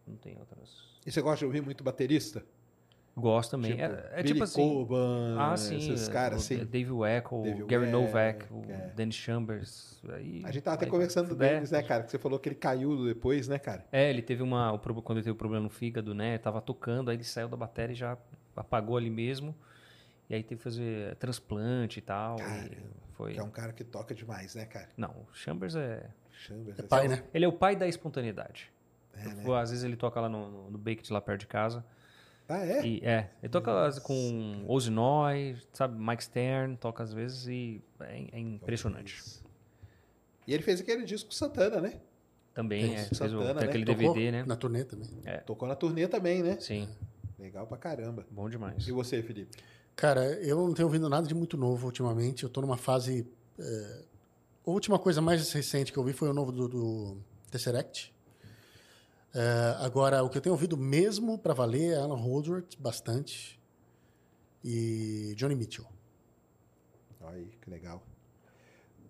Não 0.07 0.15
tem 0.15 0.37
outras. 0.39 0.69
E 1.05 1.11
você 1.11 1.21
gosta 1.21 1.39
de 1.39 1.45
ouvir 1.45 1.61
muito 1.61 1.83
baterista? 1.83 2.43
Gosto 3.15 3.51
também. 3.51 3.71
Tipo, 3.71 3.81
é 3.83 3.85
é 4.11 4.15
Billy 4.17 4.27
tipo 4.33 4.43
assim. 4.43 4.61
Coban, 4.61 5.35
Ah, 5.39 5.57
sim. 5.57 5.77
esses 5.77 6.07
é, 6.07 6.11
caras 6.11 6.39
assim. 6.43 6.63
Dave 6.63 6.91
Weck, 6.91 7.33
o 7.33 7.41
Dave 7.41 7.63
Gary 7.65 7.85
Weck, 7.85 7.91
Novak, 7.91 8.45
o 8.53 8.61
é. 8.71 8.91
Dennis 8.95 9.15
Chambers. 9.15 9.99
Aí, 10.09 10.43
A 10.45 10.51
gente 10.51 10.63
tava 10.63 10.75
até 10.75 10.85
aí- 10.85 10.91
conversando 10.91 11.33
do 11.35 11.43
é, 11.43 11.49
Dennis, 11.55 11.71
né, 11.71 11.81
cara? 11.81 12.03
Que 12.03 12.11
você 12.11 12.19
falou 12.19 12.37
que 12.37 12.47
ele 12.47 12.55
caiu 12.55 13.05
depois, 13.05 13.47
né, 13.47 13.57
cara? 13.57 13.83
É, 13.91 14.07
ele 14.09 14.21
teve 14.21 14.43
uma. 14.43 14.77
quando 14.77 15.17
ele 15.17 15.23
teve 15.23 15.31
o 15.31 15.35
problema 15.35 15.63
no 15.63 15.69
fígado, 15.69 16.13
né? 16.13 16.37
Tava 16.37 16.61
tocando, 16.61 17.09
aí 17.09 17.17
ele 17.17 17.23
saiu 17.23 17.47
da 17.49 17.57
bateria 17.57 17.93
e 17.93 17.95
já 17.95 18.15
apagou 18.55 18.95
ali 18.97 19.09
mesmo. 19.09 19.55
E 20.29 20.35
aí 20.35 20.43
teve 20.43 20.57
que 20.59 20.63
fazer 20.63 21.15
transplante 21.15 21.97
e 21.97 22.01
tal. 22.03 22.35
e 22.35 22.41
Cara, 22.43 22.69
foi. 23.13 23.33
Que 23.33 23.39
é 23.39 23.43
um 23.43 23.49
cara 23.49 23.73
que 23.73 23.83
toca 23.83 24.13
demais, 24.13 24.53
né, 24.53 24.65
cara? 24.65 24.89
Não, 24.95 25.09
o 25.09 25.33
Chambers 25.33 25.75
é. 25.75 26.07
Chambers, 26.31 26.77
É 26.77 26.83
pai, 26.83 27.07
né? 27.07 27.23
Ele 27.33 27.45
é 27.45 27.47
o 27.47 27.53
pai 27.53 27.75
da 27.75 27.87
espontaneidade. 27.87 28.71
É, 29.17 29.33
né? 29.33 29.59
Às 29.59 29.69
vezes 29.71 29.83
ele 29.83 29.95
toca 29.95 30.19
lá 30.19 30.29
no, 30.29 30.49
no, 30.49 30.71
no 30.71 30.77
Baked, 30.77 31.11
lá 31.11 31.19
perto 31.21 31.41
de 31.41 31.47
casa. 31.47 31.83
Ah, 32.49 32.65
é? 32.65 32.85
E, 32.85 32.99
é, 33.03 33.29
ele 33.43 33.51
toca 33.51 33.91
com 34.01 34.63
Ozzy 34.67 34.89
Noy, 34.89 35.57
sabe, 35.73 35.99
Mike 36.01 36.23
Stern, 36.23 36.77
toca 36.77 37.03
às 37.03 37.11
vezes 37.11 37.45
e 37.47 37.81
é, 37.99 38.27
é 38.31 38.39
impressionante. 38.39 39.21
E 40.47 40.53
ele 40.53 40.63
fez 40.63 40.79
aquele 40.79 41.03
disco 41.03 41.29
com 41.29 41.35
Santana, 41.35 41.81
né? 41.81 41.99
Também 42.53 42.87
Fez 42.87 42.93
é, 42.93 43.15
fez 43.15 43.33
o, 43.33 43.39
Santana, 43.39 43.61
né? 43.61 43.67
aquele 43.67 43.85
Tocou 43.85 44.13
DVD, 44.13 44.31
né? 44.31 44.43
Na 44.47 44.55
turnê 44.55 44.83
também. 44.85 45.09
Tocou 45.45 45.67
na 45.67 45.75
turnê 45.75 46.07
também, 46.07 46.41
né? 46.41 46.57
Sim, 46.59 46.87
Legal 47.37 47.67
pra 47.67 47.77
caramba. 47.77 48.25
bom 48.31 48.49
demais. 48.49 48.87
E 48.87 48.91
você, 48.91 49.21
Felipe? 49.21 49.55
Cara, 49.95 50.23
eu 50.41 50.57
não 50.57 50.73
tenho 50.73 50.87
ouvido 50.87 51.07
nada 51.09 51.27
de 51.27 51.35
muito 51.35 51.57
novo 51.57 51.85
ultimamente. 51.85 52.43
Eu 52.43 52.49
tô 52.49 52.61
numa 52.61 52.77
fase. 52.77 53.27
é, 53.59 54.01
A 54.65 54.69
última 54.71 54.97
coisa 54.97 55.21
mais 55.21 55.51
recente 55.51 55.91
que 55.91 55.99
eu 55.99 56.03
vi 56.03 56.13
foi 56.13 56.29
o 56.29 56.33
novo 56.33 56.51
do, 56.51 56.67
do 56.67 57.17
Tesseract. 57.51 58.13
É, 59.39 59.85
agora, 59.85 60.23
o 60.23 60.29
que 60.31 60.39
eu 60.39 60.41
tenho 60.41 60.53
ouvido 60.53 60.75
mesmo 60.75 61.37
pra 61.37 61.53
valer 61.53 61.93
é 61.93 61.97
Alan 61.97 62.15
Holdsworth, 62.15 62.75
bastante. 62.79 63.61
E 64.63 65.35
Johnny 65.37 65.53
Mitchell. 65.53 65.85
Aí, 67.21 67.45
que 67.61 67.69
legal. 67.69 68.01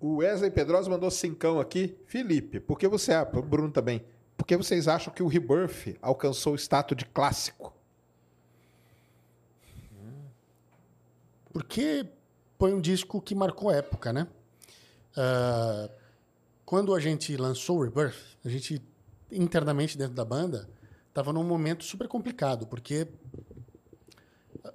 O 0.01 0.17
Wesley 0.17 0.51
Pedrosa 0.51 0.89
mandou 0.89 1.09
cincão 1.09 1.61
aqui. 1.61 1.97
Felipe, 2.07 2.59
por 2.59 2.77
que 2.77 2.89
você... 2.89 3.13
Ah, 3.13 3.23
Bruno 3.23 3.71
também. 3.71 4.05
Por 4.35 4.45
que 4.45 4.57
vocês 4.57 4.89
acham 4.89 5.13
que 5.13 5.23
o 5.23 5.27
Rebirth 5.27 5.97
alcançou 6.01 6.51
o 6.51 6.57
status 6.57 6.97
de 6.97 7.05
clássico? 7.05 7.73
Porque 11.53 12.05
foi 12.59 12.73
um 12.73 12.81
disco 12.81 13.21
que 13.21 13.33
marcou 13.33 13.71
época, 13.71 14.11
né? 14.11 14.27
Ah, 15.15 15.89
quando 16.65 16.93
a 16.93 16.99
gente 16.99 17.37
lançou 17.37 17.77
o 17.77 17.83
Rebirth, 17.83 18.37
a 18.43 18.49
gente 18.49 18.81
internamente 19.31 19.97
dentro 19.97 20.13
da 20.13 20.25
banda 20.25 20.69
estava 21.09 21.33
num 21.33 21.43
momento 21.43 21.83
super 21.83 22.07
complicado, 22.07 22.67
porque 22.67 23.07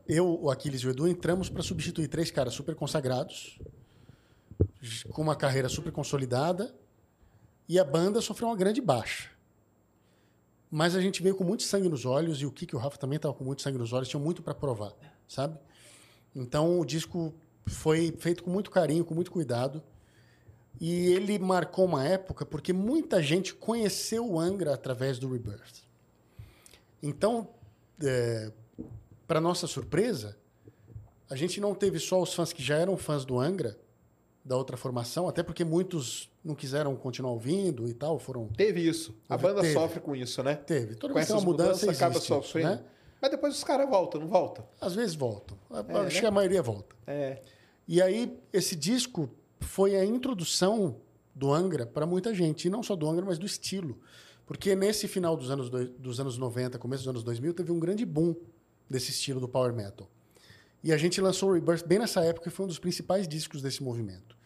eu, 0.07 0.41
o 0.43 0.51
Aquiles 0.51 0.81
e 0.81 0.87
o 0.87 0.91
Edu 0.91 1.07
entramos 1.09 1.49
para 1.49 1.63
substituir 1.63 2.09
três 2.09 2.31
caras 2.31 2.55
super 2.55 2.75
consagrados, 2.75 3.59
com 5.11 5.23
uma 5.23 5.37
carreira 5.37 5.69
super 5.69 5.93
consolidada, 5.93 6.75
E 7.69 7.79
a 7.79 7.85
banda 7.85 8.21
sofreu 8.21 8.49
uma 8.49 8.57
grande 8.57 8.81
baixa. 8.81 9.31
Mas 10.71 10.95
a 10.95 11.01
gente 11.01 11.23
veio 11.23 11.35
com 11.35 11.45
muito 11.45 11.63
sangue 11.63 11.89
nos 11.89 12.05
olhos 12.05 12.41
e 12.43 12.47
o 12.47 12.51
Kiki 12.51 12.75
e 12.75 12.77
o 12.77 12.81
Rafa 12.81 12.99
também 12.99 13.17
estavam 13.17 13.37
com 13.37 13.45
muito 13.45 13.63
sangue 13.63 13.79
nos 13.79 13.93
olhos, 13.93 14.09
tinham 14.09 14.23
muito 14.23 14.43
para 14.43 14.55
provar, 14.55 14.93
sabe? 15.29 15.59
Então 16.35 16.81
o 16.81 16.85
disco 16.85 17.35
foi 17.67 18.13
feito 18.19 18.43
com 18.43 18.51
muito 18.51 18.71
carinho, 18.71 19.05
com 19.05 19.15
muito 19.15 19.31
cuidado. 19.31 19.83
E 20.85 21.13
ele 21.13 21.39
marcou 21.39 21.85
uma 21.85 22.05
época 22.05 22.45
porque 22.45 22.73
muita 22.73 23.23
gente 23.23 23.55
conheceu 23.55 24.29
o 24.29 24.41
Angra 24.41 24.75
através 24.75 25.17
do 25.17 25.31
Rebirth. 25.33 25.85
Então, 27.01 27.49
é, 28.03 28.51
para 29.25 29.41
nossa 29.41 29.69
surpresa, 29.69 30.37
a 31.31 31.37
gente 31.37 31.61
não 31.61 31.73
teve 31.73 32.01
só 32.01 32.21
os 32.21 32.35
fãs 32.35 32.53
que 32.53 32.61
já 32.61 32.77
eram 32.79 32.97
fãs 32.97 33.25
do 33.25 33.39
Angra, 33.39 33.79
da 34.45 34.57
outra 34.57 34.77
formação, 34.77 35.29
até 35.29 35.41
porque 35.41 35.65
muitos 35.65 36.29
não 36.45 36.57
quiseram 36.57 36.97
continuar 36.97 37.31
ouvindo 37.31 37.87
e 37.89 37.95
tal, 37.95 38.19
foram 38.19 38.49
Teve 38.49 38.81
isso. 38.81 39.15
A 39.29 39.39
Teve. 39.39 39.55
banda 39.55 39.73
sofre 39.73 40.01
com 40.01 40.17
isso, 40.17 40.43
né? 40.43 40.57
teve. 40.57 40.97
Toda 40.97 41.13
Com 41.13 41.21
vez 41.21 41.29
que 41.29 41.33
tem 41.33 41.37
essas 41.37 41.47
uma 41.47 41.53
mudança 41.53 41.89
acaba 41.93 42.19
sofrendo. 42.21 42.71
né? 42.71 42.85
Mas 43.21 43.31
depois 43.31 43.55
os 43.55 43.63
caras 43.63 43.89
voltam, 43.89 44.21
não 44.21 44.27
voltam? 44.27 44.67
Às 44.81 44.97
vezes 44.97 45.15
voltam. 45.15 45.57
É, 45.71 45.79
Acho 45.79 46.15
né? 46.17 46.21
que 46.23 46.27
a 46.27 46.31
maioria 46.33 46.61
volta. 46.61 46.97
É. 47.07 47.41
E 47.87 48.03
aí, 48.03 48.37
esse 48.53 48.75
disco 48.75 49.31
foi 49.63 49.97
a 49.97 50.05
introdução 50.05 51.01
do 51.35 51.53
Angra 51.53 51.87
para 51.87 52.07
muita 52.07 52.35
gente. 52.35 52.67
E 52.67 52.71
não 52.71 52.83
só 52.83 52.95
do 52.95 53.09
Angra, 53.09 53.25
mas 53.25 53.39
do 53.39 53.47
estilo. 53.47 53.99
Porque 54.47 54.75
nesse 54.75 55.09
final 55.09 55.37
dos 55.37 55.51
anos, 55.51 55.71
dos 55.71 56.21
anos 56.21 56.37
90, 56.37 56.79
começo 56.79 57.05
dos 57.05 57.09
anos 57.09 57.23
2000, 57.23 57.55
teve 57.55 57.73
um 57.73 57.79
grande 57.79 58.05
boom 58.05 58.35
desse 58.89 59.11
estilo 59.11 59.41
do 59.41 59.49
power 59.49 59.73
metal. 59.73 60.09
E 60.85 60.93
a 60.93 60.97
gente 60.97 61.21
lançou 61.21 61.51
o 61.51 61.53
Rebirth 61.55 61.87
bem 61.87 61.99
nessa 61.99 62.23
época 62.23 62.49
e 62.49 62.51
foi 62.51 62.65
um 62.65 62.69
dos 62.69 62.79
principais 62.79 63.29
discos 63.29 63.63
desse 63.63 63.83
movimento. 63.83 64.37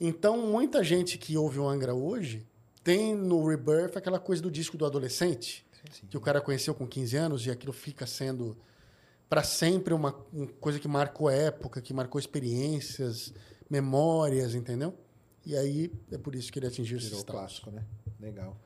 Então, 0.00 0.46
muita 0.46 0.82
gente 0.82 1.18
que 1.18 1.36
ouve 1.36 1.58
o 1.58 1.68
Angra 1.68 1.94
hoje 1.94 2.46
tem 2.82 3.14
no 3.14 3.46
Rebirth 3.46 3.96
aquela 3.96 4.18
coisa 4.18 4.42
do 4.42 4.50
disco 4.50 4.76
do 4.76 4.86
adolescente, 4.86 5.66
que 6.08 6.16
o 6.16 6.20
cara 6.20 6.40
conheceu 6.40 6.74
com 6.74 6.86
15 6.86 7.16
anos 7.16 7.46
e 7.46 7.50
aquilo 7.50 7.72
fica 7.72 8.06
sendo 8.06 8.56
para 9.28 9.42
sempre 9.42 9.92
uma, 9.92 10.14
uma 10.32 10.46
coisa 10.60 10.78
que 10.78 10.86
marcou 10.86 11.28
época, 11.28 11.80
que 11.80 11.92
marcou 11.92 12.18
experiências, 12.18 13.32
memórias, 13.70 14.54
entendeu? 14.54 14.94
E 15.46 15.56
aí 15.56 15.92
é 16.12 16.18
por 16.18 16.34
isso 16.34 16.50
que 16.52 16.58
ele 16.58 16.66
atingiu 16.66 16.96
esse 16.98 17.06
Virou 17.06 17.20
status. 17.20 17.40
clássico, 17.40 17.70
né? 17.70 17.82
Legal. 18.20 18.56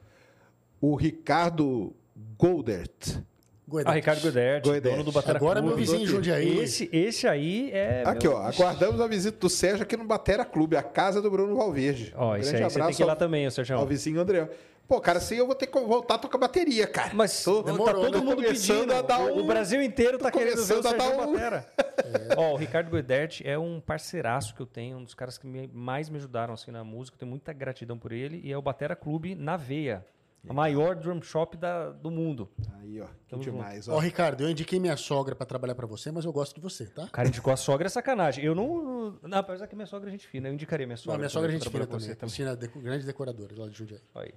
O 0.81 0.95
Ricardo 0.95 1.93
Goldert. 2.39 3.21
Goedert. 3.67 3.91
Ah, 3.93 3.95
Ricardo 3.97 4.23
Godert, 4.23 4.65
Godert. 4.65 4.83
dono 4.95 5.05
do 5.05 5.13
Batera 5.13 5.37
Agora 5.39 5.61
meu 5.61 5.73
Clube. 5.73 5.83
vizinho 5.85 6.03
em 6.05 6.07
Jundiaí. 6.07 6.59
Esse, 6.59 6.89
esse 6.91 7.27
aí 7.29 7.71
é. 7.73 8.03
Aqui, 8.07 8.27
meu- 8.27 8.37
ó. 8.37 8.43
Aguardamos 8.47 8.99
a 9.01 9.07
visita 9.07 9.37
do 9.39 9.51
Sérgio 9.51 9.83
aqui 9.83 9.95
no 9.97 10.05
Batera 10.05 10.45
Clube, 10.45 10.75
a 10.77 10.83
casa 10.83 11.21
do 11.21 11.31
Bruno 11.31 11.55
Valverde. 11.57 12.15
Ó, 12.17 12.33
Um 12.33 12.37
esse 12.37 12.51
grande 12.51 12.65
aí 12.65 12.71
você 12.71 12.81
tem 12.81 12.95
que 12.95 13.03
ir 13.03 13.05
lá 13.05 13.15
também, 13.17 13.47
ô 13.47 13.51
Sérgio. 13.51 13.77
ao 13.77 13.87
vizinho 13.87 14.21
André. 14.21 14.49
Pô, 14.89 15.01
cara, 15.03 15.19
assim 15.19 15.35
eu 15.37 15.47
vou 15.47 15.55
ter 15.55 15.67
que 15.67 15.79
voltar 15.79 16.15
a 16.15 16.19
tocar 16.19 16.39
bateria, 16.39 16.87
cara. 16.87 17.11
Mas 17.13 17.45
Tô- 17.45 17.63
tá 17.63 17.71
demorou, 17.73 18.07
todo 18.07 18.19
né? 18.19 18.25
mundo 18.25 18.43
pedindo. 18.43 18.91
a 18.95 19.03
dar 19.03 19.21
O- 19.21 19.37
um- 19.37 19.41
O 19.41 19.47
Brasil 19.47 19.83
inteiro 19.83 20.17
tá 20.19 20.31
querendo 20.33 20.65
ver 20.65 20.75
o 20.75 20.77
a 20.77 20.91
um- 21.27 21.33
Batera. 21.35 21.67
Ó, 22.39 22.55
o 22.55 22.57
Ricardo 22.57 22.91
Godert 22.91 23.43
é 23.45 23.59
um 23.59 23.81
parceiraço 23.81 24.55
que 24.55 24.63
eu 24.63 24.67
tenho, 24.67 24.97
um 24.97 25.05
dos 25.05 25.13
caras 25.15 25.37
que 25.37 25.47
me- 25.47 25.69
mais 25.71 26.09
me 26.09 26.17
ajudaram 26.17 26.55
assim 26.55 26.71
na 26.71 26.83
música. 26.83 27.17
Eu 27.17 27.19
tenho 27.19 27.31
muita 27.31 27.53
gratidão 27.53 27.99
por 27.99 28.13
ele. 28.13 28.41
E 28.43 28.51
é 28.51 28.57
o 28.57 28.63
Batera 28.63 28.97
Clube 28.97 29.35
na 29.35 29.59
veia. 29.59 30.07
A 30.49 30.53
maior 30.55 30.95
drum 30.95 31.21
shop 31.21 31.57
da- 31.59 31.91
do 31.91 32.11
mundo. 32.11 32.49
Aí, 32.81 32.99
ó. 33.01 33.05
Que 33.05 33.13
Tamo 33.29 33.43
demais, 33.43 33.89
Ó, 33.89 33.97
ó. 33.97 33.99
Ricardo, 33.99 34.43
eu 34.45 34.49
indiquei 34.49 34.81
minha 34.81 34.97
sogra 34.97 35.35
para 35.35 35.45
trabalhar 35.45 35.75
para 35.75 35.87
você, 35.87 36.11
mas 36.11 36.25
eu 36.25 36.33
gosto 36.33 36.55
de 36.55 36.61
você, 36.63 36.87
tá? 36.87 37.03
O 37.05 37.11
cara 37.11 37.29
indicou 37.29 37.53
a 37.53 37.57
sogra 37.57 37.89
é 37.89 37.91
sacanagem. 37.91 38.43
Eu 38.43 38.55
não. 38.55 39.19
Não, 39.21 39.39
apesar 39.39 39.67
que 39.67 39.75
minha 39.77 39.85
sogra 39.87 40.09
é 40.09 40.13
gente 40.13 40.27
fina. 40.27 40.49
Eu 40.49 40.55
indicaria 40.55 40.87
minha 40.87 40.97
sogra. 40.97 41.13
Não, 41.13 41.19
minha 41.19 41.29
sogra 41.29 41.49
é 41.49 41.59
também 41.59 41.61
gente 41.61 41.71
fina 41.71 41.87
também. 41.87 42.01
você 42.09 42.15
Cristina, 42.17 42.57
deco- 42.57 42.81
grande 42.81 43.05
decoradora 43.05 43.53
lá 43.59 43.69
de 43.69 43.77
Jundiaí. 43.77 44.01
Aí. 44.15 44.33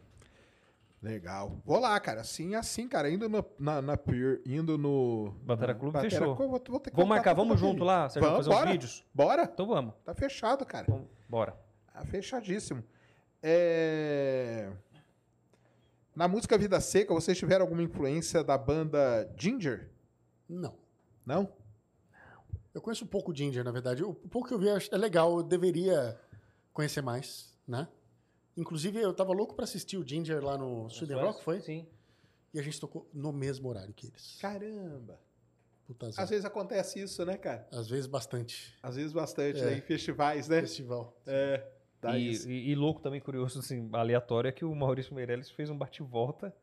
Legal. 1.01 1.59
Vou 1.65 1.79
lá, 1.79 1.99
cara. 1.99 2.21
Assim, 2.21 2.53
assim, 2.53 2.87
cara. 2.87 3.09
Indo 3.09 3.27
no, 3.27 3.43
na, 3.57 3.81
na 3.81 3.97
Pier, 3.97 4.39
indo 4.45 4.77
no... 4.77 5.33
Batera 5.43 5.73
Clube, 5.73 5.93
Batera 5.93 6.11
fechou. 6.11 6.35
Vou, 6.35 6.47
vou 6.47 6.81
Vamos 6.93 7.09
marcar, 7.09 7.33
vamos 7.33 7.59
junto 7.59 7.83
lá, 7.83 8.07
Sérgio, 8.07 8.29
Vamos, 8.29 8.45
fazer 8.45 8.55
uns 8.55 8.59
bora. 8.59 8.71
vídeos? 8.71 9.05
Bora. 9.13 9.43
Então 9.51 9.65
vamos. 9.65 9.95
Tá 10.05 10.13
fechado, 10.13 10.63
cara. 10.65 10.85
Vamos, 10.87 11.07
Bora. 11.27 11.57
Tá 11.91 12.05
fechadíssimo. 12.05 12.83
É... 13.41 14.71
Na 16.15 16.27
música 16.27 16.57
Vida 16.57 16.79
Seca, 16.79 17.13
vocês 17.13 17.37
tiveram 17.37 17.63
alguma 17.63 17.81
influência 17.81 18.43
da 18.43 18.57
banda 18.57 19.27
Ginger? 19.35 19.89
Não. 20.47 20.75
Não? 21.25 21.51
Eu 22.73 22.81
conheço 22.81 23.05
um 23.05 23.07
pouco 23.07 23.31
o 23.31 23.35
Ginger, 23.35 23.63
na 23.63 23.71
verdade. 23.71 24.03
O 24.03 24.13
pouco 24.13 24.47
que 24.47 24.53
eu 24.53 24.59
vi 24.59 24.69
acho- 24.69 24.93
é 24.93 24.97
legal, 24.97 25.37
eu 25.37 25.43
deveria 25.43 26.19
conhecer 26.73 27.01
mais, 27.01 27.57
né? 27.67 27.87
Inclusive, 28.57 28.99
eu 28.99 29.13
tava 29.13 29.31
louco 29.33 29.55
para 29.55 29.63
assistir 29.63 29.97
o 29.97 30.07
Ginger 30.07 30.43
lá 30.43 30.57
no 30.57 30.89
Sweden 30.89 31.17
Rock, 31.17 31.43
foi? 31.43 31.61
Sim. 31.61 31.87
E 32.53 32.59
a 32.59 32.61
gente 32.61 32.79
tocou 32.79 33.09
no 33.13 33.31
mesmo 33.31 33.69
horário 33.69 33.93
que 33.93 34.07
eles. 34.07 34.37
Caramba. 34.41 35.19
Puta 35.87 36.07
azar. 36.07 36.23
Às 36.23 36.29
vezes 36.29 36.45
acontece 36.45 36.99
isso, 37.01 37.25
né, 37.25 37.37
cara? 37.37 37.67
Às 37.71 37.87
vezes 37.89 38.07
bastante. 38.07 38.77
Às 38.83 38.95
vezes 38.97 39.13
bastante, 39.13 39.59
É. 39.59 39.65
né? 39.65 39.77
Em 39.77 39.81
festivais, 39.81 40.47
né? 40.49 40.61
Festival. 40.61 41.17
É. 41.25 41.65
Dá 42.01 42.17
E, 42.17 42.31
e- 42.47 42.69
e 42.71 42.75
louco 42.75 42.99
também, 43.01 43.21
curioso, 43.21 43.59
assim, 43.59 43.87
aleatório, 43.93 44.47
é 44.47 44.51
que 44.51 44.65
o 44.65 44.73
Maurício 44.75 45.13
Meirelles 45.13 45.49
fez 45.51 45.69
um 45.69 45.77
bate-volta 45.77 46.53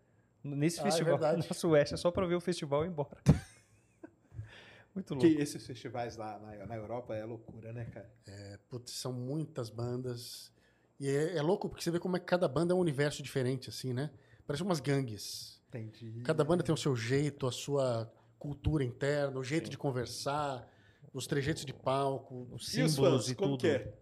nesse 0.42 0.80
Ah, 0.80 0.82
é 0.82 0.84
festival 0.86 1.12
verdade. 1.18 1.48
na 1.48 1.54
Suécia 1.54 1.96
só 1.96 2.10
pra 2.10 2.26
ver 2.26 2.34
o 2.34 2.40
festival 2.40 2.84
e 2.84 2.88
ir 2.88 2.90
embora. 2.90 3.16
Muito 4.94 5.14
louco. 5.14 5.26
Que 5.28 5.40
esses 5.40 5.64
festivais 5.66 6.16
lá 6.16 6.38
na, 6.38 6.66
na 6.66 6.76
Europa 6.76 7.14
é 7.14 7.24
loucura, 7.24 7.72
né, 7.72 7.84
cara? 7.86 8.10
É, 8.26 8.58
putz, 8.68 8.92
são 8.92 9.12
muitas 9.12 9.70
bandas. 9.70 10.52
E 11.00 11.08
é, 11.08 11.36
é 11.36 11.42
louco 11.42 11.68
porque 11.68 11.82
você 11.82 11.90
vê 11.90 11.98
como 12.00 12.16
é 12.16 12.20
que 12.20 12.26
cada 12.26 12.48
banda 12.48 12.72
é 12.72 12.76
um 12.76 12.80
universo 12.80 13.22
diferente, 13.22 13.68
assim, 13.68 13.92
né? 13.92 14.10
Parece 14.46 14.62
umas 14.62 14.80
gangues. 14.80 15.60
Entendi. 15.68 16.22
Cada 16.22 16.42
banda 16.44 16.62
tem 16.62 16.74
o 16.74 16.78
seu 16.78 16.96
jeito, 16.96 17.46
a 17.46 17.52
sua 17.52 18.10
cultura 18.38 18.82
interna, 18.82 19.38
o 19.38 19.44
jeito 19.44 19.68
de 19.68 19.76
conversar, 19.76 20.66
os 21.12 21.26
trejeitos 21.26 21.64
de 21.64 21.72
palco. 21.72 22.48
Os 22.52 22.74
E 22.74 22.82
os 22.82 22.92
símbolos 22.92 23.22
fãs, 23.26 23.30
e 23.30 23.34
como 23.34 23.50
tudo. 23.56 23.60
que 23.60 23.66
é? 23.68 23.92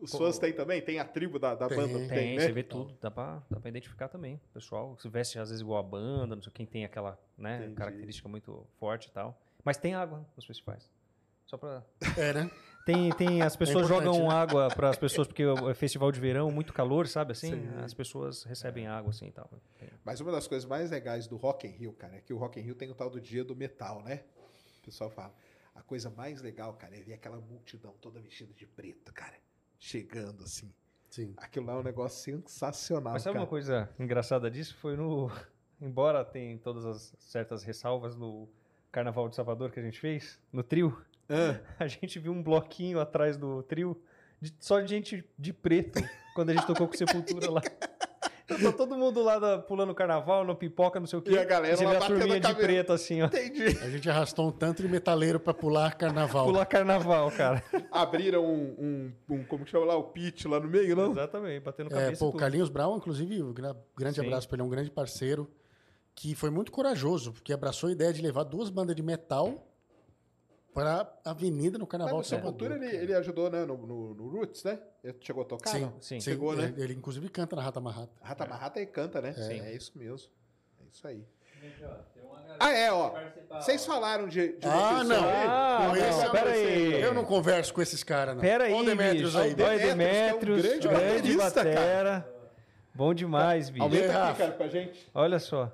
Os 0.00 0.12
fãs 0.12 0.38
têm 0.38 0.52
também? 0.52 0.80
Tem 0.82 0.98
a 0.98 1.04
tribo 1.04 1.38
da, 1.38 1.54
da 1.54 1.68
Tem. 1.68 1.76
banda? 1.76 1.98
Tem, 2.00 2.08
Tem, 2.08 2.36
né? 2.36 2.44
você 2.44 2.52
vê 2.52 2.62
tudo, 2.62 2.96
dá 3.00 3.10
pra, 3.10 3.42
dá 3.50 3.58
pra 3.60 3.68
identificar 3.68 4.08
também. 4.08 4.36
O 4.36 4.54
pessoal 4.54 4.96
se 4.98 5.08
veste 5.08 5.38
às 5.38 5.48
vezes 5.50 5.60
igual 5.62 5.78
a 5.80 5.82
banda, 5.82 6.36
não 6.36 6.42
sei 6.42 6.52
quem 6.52 6.66
tem 6.66 6.84
aquela 6.84 7.18
né, 7.36 7.58
Entendi. 7.58 7.74
característica 7.74 8.28
muito 8.28 8.66
forte 8.78 9.08
e 9.08 9.10
tal. 9.10 9.40
Mas 9.64 9.76
tem 9.76 9.94
água 9.94 10.24
nos 10.36 10.44
festivais. 10.46 10.88
Só 11.46 11.56
pra. 11.56 11.84
É, 12.16 12.32
né? 12.32 12.50
Tem, 12.88 13.10
tem 13.10 13.42
as 13.42 13.54
pessoas 13.54 13.84
importante, 13.84 14.14
jogam 14.14 14.28
né? 14.28 14.34
água 14.34 14.68
para 14.68 14.88
as 14.88 14.96
pessoas, 14.96 15.28
porque 15.28 15.42
é 15.42 15.74
festival 15.74 16.10
de 16.10 16.18
verão, 16.18 16.50
muito 16.50 16.72
calor, 16.72 17.06
sabe 17.06 17.32
assim? 17.32 17.50
Sim. 17.50 17.68
As 17.84 17.92
pessoas 17.92 18.44
recebem 18.44 18.86
água 18.86 19.10
assim 19.10 19.26
e 19.26 19.30
tal. 19.30 19.50
Mas 20.02 20.22
uma 20.22 20.32
das 20.32 20.48
coisas 20.48 20.66
mais 20.66 20.90
legais 20.90 21.26
do 21.26 21.36
Rock 21.36 21.66
in 21.66 21.70
Rio, 21.70 21.92
cara, 21.92 22.16
é 22.16 22.20
que 22.22 22.32
o 22.32 22.38
Rock 22.38 22.58
in 22.58 22.62
Rio 22.62 22.74
tem 22.74 22.90
o 22.90 22.94
tal 22.94 23.10
do 23.10 23.20
dia 23.20 23.44
do 23.44 23.54
metal, 23.54 24.02
né? 24.02 24.22
O 24.80 24.84
pessoal 24.86 25.10
fala. 25.10 25.34
A 25.74 25.82
coisa 25.82 26.08
mais 26.08 26.40
legal, 26.40 26.72
cara, 26.72 26.96
é 26.96 27.00
ver 27.00 27.12
aquela 27.12 27.36
multidão 27.36 27.94
toda 28.00 28.18
vestida 28.20 28.54
de 28.54 28.66
preto, 28.66 29.12
cara. 29.12 29.36
Chegando 29.78 30.42
assim. 30.42 30.72
Sim. 31.10 31.34
Aquilo 31.36 31.66
lá 31.66 31.74
é 31.74 31.76
um 31.76 31.82
negócio 31.82 32.18
sensacional, 32.18 33.12
Mas 33.12 33.22
sabe 33.22 33.34
cara. 33.34 33.44
uma 33.44 33.48
coisa 33.48 33.88
engraçada 33.98 34.50
disso? 34.50 34.74
Foi 34.76 34.96
no. 34.96 35.30
Embora 35.78 36.24
tem 36.24 36.56
todas 36.56 36.86
as 36.86 37.14
certas 37.18 37.62
ressalvas 37.62 38.16
no 38.16 38.48
Carnaval 38.90 39.28
de 39.28 39.36
Salvador 39.36 39.70
que 39.70 39.78
a 39.78 39.82
gente 39.82 40.00
fez, 40.00 40.40
no 40.50 40.62
trio, 40.62 41.00
Ah, 41.28 41.60
a 41.78 41.86
gente 41.86 42.18
viu 42.18 42.32
um 42.32 42.42
bloquinho 42.42 43.00
atrás 43.00 43.36
do 43.36 43.62
trio 43.62 44.00
de- 44.40 44.54
só 44.60 44.80
de 44.80 44.88
gente 44.88 45.24
de 45.38 45.52
preto 45.52 46.00
quando 46.34 46.50
a 46.50 46.54
gente 46.54 46.66
tocou 46.66 46.86
com 46.88 46.96
Sepultura 46.96 47.50
lá. 47.50 47.62
Então, 48.50 48.72
tá 48.72 48.78
todo 48.78 48.96
mundo 48.96 49.22
lá 49.22 49.38
da- 49.38 49.58
pulando 49.58 49.94
carnaval, 49.94 50.42
no 50.42 50.56
pipoca, 50.56 50.98
não 50.98 51.06
sei 51.06 51.18
o 51.18 51.22
quê. 51.22 51.32
E 51.32 51.38
a 51.38 51.44
galera 51.44 51.76
você 51.76 51.84
lá 51.84 51.90
vê 51.90 51.96
a 51.96 52.00
batendo 52.00 52.18
turminha 52.18 52.40
de 52.40 52.54
preto 52.54 52.92
assim, 52.94 53.20
ó. 53.20 53.26
entendi. 53.26 53.66
A 53.82 53.90
gente 53.90 54.08
arrastou 54.08 54.48
um 54.48 54.50
tanto 54.50 54.80
de 54.80 54.88
metaleiro 54.88 55.38
pra 55.38 55.52
pular 55.52 55.94
carnaval. 55.98 56.46
Pular 56.46 56.64
carnaval, 56.64 57.30
cara. 57.30 57.62
Abriram 57.92 58.42
um, 58.46 59.12
um, 59.28 59.34
um- 59.34 59.44
como 59.44 59.66
que 59.66 59.70
chama 59.70 59.84
lá, 59.84 59.96
o 59.96 60.04
pitch 60.04 60.46
lá 60.46 60.58
no 60.58 60.66
meio, 60.66 60.96
não? 60.96 61.10
Exatamente, 61.12 61.62
batendo 61.62 61.88
É, 61.88 62.04
cabeça 62.04 62.24
pô, 62.24 62.30
e 62.30 62.34
o. 62.34 62.38
Carlinhos 62.38 62.70
Brown, 62.70 62.96
inclusive, 62.96 63.42
um 63.42 63.52
gra- 63.52 63.76
grande 63.94 64.18
Sim. 64.18 64.26
abraço 64.26 64.48
pra 64.48 64.56
ele, 64.56 64.62
é 64.62 64.64
um 64.64 64.70
grande 64.70 64.90
parceiro, 64.90 65.46
que 66.14 66.34
foi 66.34 66.48
muito 66.48 66.72
corajoso, 66.72 67.34
porque 67.34 67.52
abraçou 67.52 67.90
a 67.90 67.92
ideia 67.92 68.14
de 68.14 68.22
levar 68.22 68.44
duas 68.44 68.70
bandas 68.70 68.96
de 68.96 69.02
metal 69.02 69.67
pra 70.84 71.12
avenida 71.24 71.78
no 71.78 71.86
Carnaval 71.86 72.20
de 72.20 72.28
Salvador. 72.28 72.52
Sepultura 72.52 72.76
ele, 72.76 72.92
cara. 72.92 73.02
ele 73.02 73.14
ajudou, 73.14 73.50
né, 73.50 73.64
no, 73.64 73.76
no, 73.76 74.14
no 74.14 74.28
Roots, 74.28 74.62
né? 74.64 74.78
Ele 75.02 75.16
chegou 75.20 75.42
a 75.42 75.46
tocar, 75.46 75.70
Sim, 75.70 75.80
não? 75.80 75.94
Sim. 76.00 76.20
Chegou, 76.20 76.54
né? 76.54 76.72
Ele, 76.76 76.82
ele, 76.82 76.94
inclusive 76.94 77.28
canta 77.28 77.56
na 77.56 77.62
Rata 77.62 77.80
Marrata. 77.80 78.12
Rata 78.22 78.46
Marrata 78.46 78.80
e 78.80 78.86
canta, 78.86 79.20
né? 79.20 79.32
Sim. 79.32 79.60
É 79.60 79.72
isso 79.74 79.92
mesmo. 79.96 80.28
É 80.80 80.84
isso 80.92 81.06
aí. 81.06 81.24
Gente, 81.60 81.84
ó, 81.84 81.88
tem 82.14 82.22
uma 82.22 82.36
galera 82.36 82.56
Ah, 82.60 82.72
é, 82.72 82.92
ó. 82.92 83.12
Vocês 83.60 83.84
falaram 83.84 84.28
de, 84.28 84.52
de 84.58 84.66
Ah, 84.66 85.02
não. 85.02 85.16
aí? 85.16 85.46
Ah, 85.48 85.92
esse 85.96 86.10
não, 86.18 86.24
eu 86.24 86.30
pera 86.30 86.46
não 86.46 86.54
sei. 86.54 86.94
aí. 86.94 87.02
Eu 87.02 87.14
não 87.14 87.24
converso 87.24 87.74
com 87.74 87.82
esses 87.82 88.04
caras, 88.04 88.34
não. 88.36 88.40
Pera 88.40 88.64
aí, 88.64 88.72
Ó 88.72 88.80
o 88.80 88.84
Demetrius 88.84 89.34
aí. 89.34 89.56
Olha 89.60 89.78
Demetrius, 89.78 90.64
é 90.64 90.68
um 90.68 90.78
grande 90.78 90.88
grande 90.88 91.36
batera. 91.36 92.34
Bom 92.94 93.12
demais, 93.14 93.70
bicho. 93.70 93.82
Aumenta 93.82 94.04
aí, 94.04 94.10
aqui, 94.10 94.18
Rafa? 94.18 94.38
cara, 94.38 94.52
pra 94.52 94.68
gente. 94.68 95.08
Olha 95.14 95.38
só. 95.38 95.72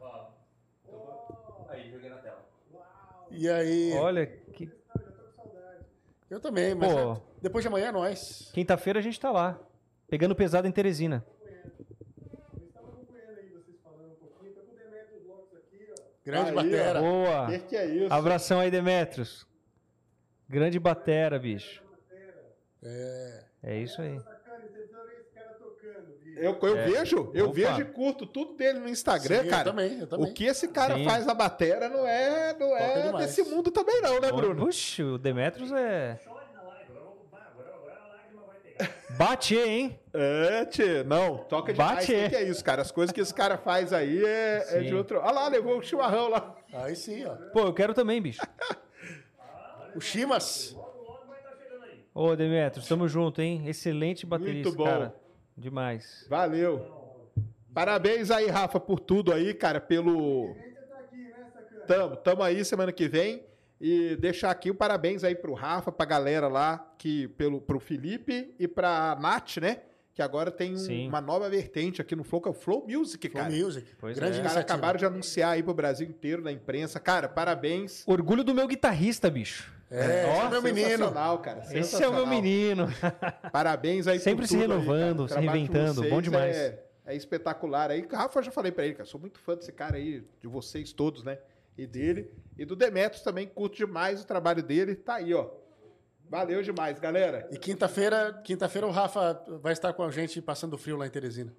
Aí, 1.68 1.90
joguei 1.90 2.08
na 2.10 2.16
tela. 2.16 2.44
E 3.30 3.48
aí, 3.48 3.92
Olha, 3.94 4.26
que 4.26 4.43
eu 6.34 6.40
também, 6.40 6.74
mas 6.74 6.92
Pô. 6.92 7.16
depois 7.40 7.62
de 7.62 7.68
amanhã 7.68 7.90
é 7.90 7.92
nós. 7.92 8.50
Quinta-feira 8.52 8.98
a 8.98 9.02
gente 9.02 9.20
tá 9.20 9.30
lá, 9.30 9.56
pegando 10.08 10.34
pesado 10.34 10.66
em 10.66 10.72
Teresina. 10.72 11.24
Grande 16.24 16.48
aí, 16.50 16.56
batera. 16.56 17.00
Boa. 17.00 17.46
Que 17.46 17.58
que 17.60 17.76
é 17.76 17.86
isso? 17.86 18.12
Abração 18.12 18.58
aí, 18.58 18.68
Demetrios. 18.68 19.46
Grande 20.48 20.80
batera, 20.80 21.38
bicho. 21.38 21.80
É. 22.82 23.44
É 23.62 23.78
isso 23.78 24.02
aí. 24.02 24.20
Eu, 26.36 26.58
eu 26.62 26.76
É. 26.76 26.84
vejo, 26.86 27.30
eu 27.34 27.46
Opa. 27.46 27.54
vejo 27.54 27.80
e 27.80 27.84
curto 27.84 28.26
tudo 28.26 28.54
dele 28.54 28.78
no 28.80 28.88
Instagram, 28.88 29.42
Sim, 29.44 29.48
cara. 29.48 29.68
Eu 29.68 29.72
também, 29.72 30.00
eu 30.00 30.06
também. 30.06 30.30
O 30.30 30.32
que 30.34 30.44
esse 30.44 30.68
cara 30.68 30.96
Sim. 30.96 31.04
faz 31.04 31.24
na 31.26 31.34
batera 31.34 31.88
não 31.88 32.06
é, 32.06 32.54
não 32.58 32.76
é 32.76 33.02
demais. 33.02 33.26
desse 33.26 33.42
mundo 33.48 33.70
também 33.70 34.00
não, 34.02 34.20
né, 34.20 34.32
Bruno? 34.32 34.66
Puxa, 34.66 35.04
o 35.04 35.18
Demetrios 35.18 35.70
é. 35.72 36.18
Bate, 39.16 39.56
hein? 39.56 39.96
É, 40.12 40.64
tchê, 40.64 41.04
não, 41.04 41.38
toca 41.38 41.72
demais. 41.72 41.98
Bate. 42.00 42.12
O 42.12 42.30
que, 42.30 42.36
é 42.36 42.42
isso, 42.42 42.64
cara? 42.64 42.82
As 42.82 42.90
coisas 42.90 43.12
que 43.14 43.20
esse 43.20 43.32
cara 43.32 43.56
faz 43.56 43.92
aí 43.92 44.24
é, 44.24 44.66
é 44.70 44.80
de 44.80 44.92
outro... 44.94 45.20
Olha 45.20 45.30
lá, 45.30 45.48
levou 45.48 45.78
o 45.78 45.82
chimarrão 45.82 46.28
lá. 46.28 46.56
Aí 46.72 46.96
sim, 46.96 47.24
ó. 47.24 47.36
Pô, 47.52 47.60
eu 47.60 47.72
quero 47.72 47.94
também, 47.94 48.20
bicho. 48.20 48.42
O 49.94 50.00
Chimas. 50.00 50.76
Ô, 52.12 52.34
Demetrios, 52.34 52.88
tamo 52.88 53.06
junto, 53.06 53.40
hein? 53.40 53.62
Excelente 53.68 54.26
baterista, 54.26 54.68
Muito 54.70 54.76
bom. 54.76 54.84
cara. 54.84 55.14
Demais. 55.56 56.26
Valeu. 56.28 57.30
Parabéns 57.72 58.30
aí, 58.30 58.46
Rafa, 58.48 58.78
por 58.78 59.00
tudo 59.00 59.32
aí, 59.32 59.52
cara, 59.54 59.80
pelo... 59.80 60.54
Tamo, 61.86 62.16
tamo 62.16 62.42
aí 62.42 62.64
semana 62.64 62.92
que 62.92 63.08
vem. 63.08 63.42
E 63.80 64.16
deixar 64.16 64.50
aqui 64.50 64.70
o 64.70 64.74
parabéns 64.74 65.24
aí 65.24 65.34
pro 65.34 65.52
Rafa, 65.52 65.92
pra 65.92 66.06
galera 66.06 66.48
lá, 66.48 66.94
que, 66.96 67.28
pelo, 67.28 67.60
pro 67.60 67.78
Felipe 67.80 68.54
e 68.58 68.66
pra 68.66 69.18
Nath, 69.20 69.58
né? 69.58 69.80
Que 70.14 70.22
agora 70.22 70.50
tem 70.50 70.74
um- 70.76 71.08
uma 71.08 71.20
nova 71.20 71.50
vertente 71.50 72.00
aqui 72.00 72.14
no 72.14 72.22
Flow, 72.22 72.40
que 72.40 72.48
é 72.48 72.50
o 72.52 72.54
Flow 72.54 72.86
Music, 72.88 73.28
Flow 73.28 73.42
cara. 73.42 73.54
Music. 73.54 73.90
Pois 73.98 74.16
Grande 74.16 74.34
é. 74.34 74.36
Os 74.36 74.38
caras 74.38 74.52
iniciativa. 74.54 74.60
acabaram 74.74 74.98
de 74.98 75.04
anunciar 75.04 75.50
aí 75.50 75.62
pro 75.62 75.74
Brasil 75.74 76.06
inteiro 76.08 76.40
na 76.40 76.52
imprensa. 76.52 77.00
Cara, 77.00 77.28
parabéns. 77.28 78.04
Orgulho 78.06 78.44
do 78.44 78.54
meu 78.54 78.68
guitarrista, 78.68 79.28
bicho. 79.28 79.70
É, 79.94 80.26
Ó, 80.26 80.32
esse 80.32 80.46
é 80.46 80.50
meu 80.50 80.62
menino. 80.62 80.88
Sensacional, 80.88 81.38
cara. 81.38 81.62
Esse 81.72 82.02
é 82.02 82.08
o 82.08 82.12
meu 82.12 82.26
menino. 82.26 82.88
Parabéns 83.52 84.08
aí 84.08 84.18
Sempre 84.18 84.42
por 84.42 84.48
se 84.48 84.56
aí, 84.56 84.62
renovando. 84.62 85.20
O 85.20 85.28
se 85.28 85.38
reinventando. 85.38 86.02
Bom 86.08 86.20
demais. 86.20 86.56
É, 86.56 86.84
é 87.06 87.14
espetacular 87.14 87.92
aí. 87.92 88.04
Rafa, 88.10 88.40
eu 88.40 88.42
já 88.42 88.50
falei 88.50 88.72
pra 88.72 88.84
ele, 88.84 88.94
cara. 88.94 89.04
Sou 89.04 89.20
muito 89.20 89.38
fã 89.38 89.54
desse 89.54 89.70
cara 89.70 89.96
aí, 89.96 90.24
de 90.40 90.48
vocês 90.48 90.92
todos, 90.92 91.22
né? 91.22 91.38
E 91.78 91.86
dele. 91.86 92.32
E 92.58 92.64
do 92.64 92.74
Demetrios 92.74 93.22
também, 93.22 93.46
curto 93.46 93.76
demais 93.76 94.20
o 94.20 94.26
trabalho 94.26 94.62
dele. 94.62 94.96
Tá 94.96 95.14
aí, 95.14 95.32
ó. 95.32 95.48
Valeu 96.28 96.62
demais, 96.62 96.98
galera. 96.98 97.46
E 97.52 97.58
quinta-feira, 97.58 98.40
quinta-feira 98.42 98.86
o 98.86 98.90
Rafa 98.90 99.44
vai 99.60 99.72
estar 99.72 99.92
com 99.92 100.02
a 100.02 100.10
gente 100.10 100.42
passando 100.42 100.76
frio 100.76 100.96
lá 100.96 101.06
em 101.06 101.10
Teresina. 101.10 101.54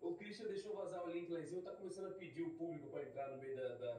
O 0.00 0.12
Christian 0.12 0.46
deixou 0.46 0.76
vazar 0.76 1.04
o 1.04 1.10
link 1.10 1.32
lá 1.32 1.40
em 1.40 1.46
cima, 1.46 1.62
tá 1.62 1.70
começando 1.72 2.06
a 2.06 2.10
pedir 2.10 2.42
o 2.42 2.50
público 2.50 2.88
pra 2.90 3.02
entrar 3.02 3.28
no 3.30 3.38
meio 3.38 3.56
da. 3.56 3.62
da... 3.62 3.96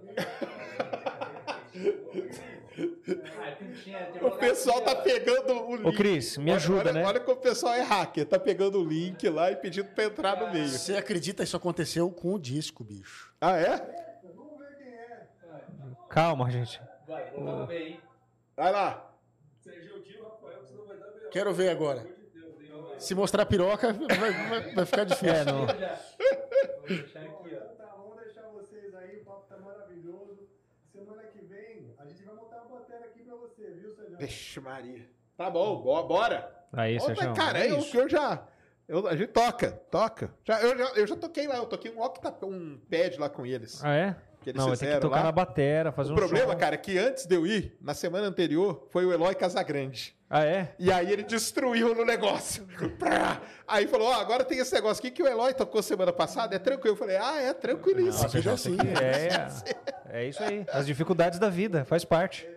ah, 3.37 3.47
é 3.47 3.55
que 3.55 3.65
tinha, 3.65 3.82
tinha 3.82 3.82
O 4.21 4.31
pessoal 4.31 4.81
tá 4.81 4.95
pegando 4.95 5.53
o 5.67 5.75
link. 5.75 5.87
Ô, 5.87 5.93
Cris, 5.93 6.37
me 6.37 6.45
Olha- 6.51 6.55
ajuda, 6.55 6.79
olha, 6.79 6.93
né? 6.93 7.05
Olha 7.05 7.19
que 7.19 7.29
o 7.31 7.35
pessoal 7.35 7.73
é 7.73 7.81
hacker. 7.81 8.25
Tá 8.25 8.39
pegando 8.39 8.79
o 8.79 8.83
link 8.83 9.27
lá 9.29 9.51
e 9.51 9.55
pedindo 9.55 9.89
pra 9.93 10.05
entrar 10.05 10.39
no 10.39 10.51
meio. 10.51 10.67
Você 10.69 10.95
acredita 10.95 11.43
que 11.43 11.47
isso 11.47 11.57
aconteceu 11.57 12.09
com 12.11 12.33
o 12.33 12.39
disco, 12.39 12.83
bicho? 12.83 13.33
Ah, 13.41 13.57
é? 13.57 14.03
Calma, 16.09 16.49
gente. 16.51 16.79
Vai, 17.07 17.31
vamos 17.31 17.67
ver, 17.67 17.87
hein? 17.87 17.99
Vai 18.55 18.71
lá. 18.71 19.09
Quero 21.31 21.53
ver 21.53 21.69
agora. 21.69 22.05
Se 22.99 23.15
mostrar 23.15 23.45
piroca, 23.45 23.91
vai, 23.91 24.31
vai- 24.49 24.73
vai 24.75 24.85
ficar 24.85 25.03
difícil. 25.03 25.33
É, 25.33 25.43
não. 25.43 25.65
Vou 25.65 25.67
deixar 26.87 27.19
aqui, 27.21 27.55
ó. 27.55 27.59
Tá, 27.75 27.85
vamos 27.97 28.17
deixar 28.23 28.43
vocês 28.49 28.93
aí, 28.93 29.17
o 29.21 29.25
papo 29.25 29.45
tá 29.49 29.57
maravilhoso. 29.57 30.47
Semana 30.91 31.23
que 31.23 31.39
vem 31.45 31.93
a 31.97 32.05
gente 32.05 32.23
vai 32.23 32.35
montar 32.35 32.61
uma 32.61 32.79
bateria 32.79 33.05
aqui 33.07 33.23
pra 33.23 33.35
você, 33.35 33.65
viu, 33.71 33.93
Sérgio? 33.95 34.12
Vixe, 34.27 34.59
Maria. 34.59 35.07
Tá 35.37 35.49
bom, 35.49 35.81
bo- 35.81 36.03
bora. 36.03 36.49
Aí, 36.71 36.97
Opa, 36.97 37.05
Sérgio. 37.15 37.33
cara, 37.33 37.59
é 37.59 37.71
eu, 37.71 37.79
isso. 37.79 37.97
eu 37.97 38.09
já. 38.09 38.43
Eu, 38.87 39.07
a 39.07 39.15
gente 39.15 39.29
toca, 39.29 39.71
toca. 39.89 40.33
Já, 40.43 40.61
eu, 40.61 40.77
já, 40.77 40.85
eu 40.95 41.07
já 41.07 41.15
toquei 41.15 41.47
lá, 41.47 41.55
eu 41.57 41.65
toquei 41.65 41.91
um 41.91 42.01
octa, 42.01 42.45
um 42.45 42.79
pad 42.89 43.17
lá 43.17 43.29
com 43.29 43.45
eles. 43.45 43.83
Ah, 43.83 43.93
é? 43.95 44.15
Que 44.41 44.49
eles 44.49 44.61
Não, 44.61 44.75
ter 44.75 44.95
que 44.95 44.99
tocar 44.99 45.17
lá. 45.17 45.23
na 45.23 45.31
batera, 45.31 45.91
fazer 45.93 46.09
o 46.09 46.13
um 46.13 46.17
problema, 46.17 46.51
som. 46.51 46.57
cara, 46.57 46.75
é 46.75 46.77
que 46.77 46.97
antes 46.97 47.25
de 47.25 47.33
eu 47.33 47.47
ir, 47.47 47.77
na 47.79 47.93
semana 47.93 48.27
anterior, 48.27 48.87
foi 48.91 49.05
o 49.05 49.13
Eloy 49.13 49.33
Casagrande. 49.35 50.13
Ah, 50.29 50.43
é? 50.43 50.75
E 50.77 50.91
aí 50.91 51.13
ele 51.13 51.23
destruiu 51.23 51.95
no 51.95 52.03
negócio. 52.03 52.67
Aí 53.65 53.87
falou: 53.87 54.07
Ó, 54.09 54.13
agora 54.15 54.43
tem 54.43 54.57
esse 54.57 54.73
negócio 54.73 54.99
aqui 54.99 55.11
que 55.11 55.23
o 55.23 55.27
Eloy 55.27 55.53
tocou 55.53 55.81
semana 55.81 56.11
passada, 56.11 56.55
é 56.55 56.59
tranquilo. 56.59 56.95
Eu 56.95 56.97
falei: 56.99 57.15
Ah, 57.15 57.39
é 57.41 57.53
tranquilíssimo. 57.53 58.29
Seja 58.29 58.51
assim. 58.51 58.75
É, 60.11 60.19
é 60.23 60.27
isso 60.27 60.43
aí. 60.43 60.65
As 60.73 60.85
dificuldades 60.85 61.39
da 61.39 61.49
vida, 61.49 61.85
faz 61.85 62.03
parte. 62.03 62.47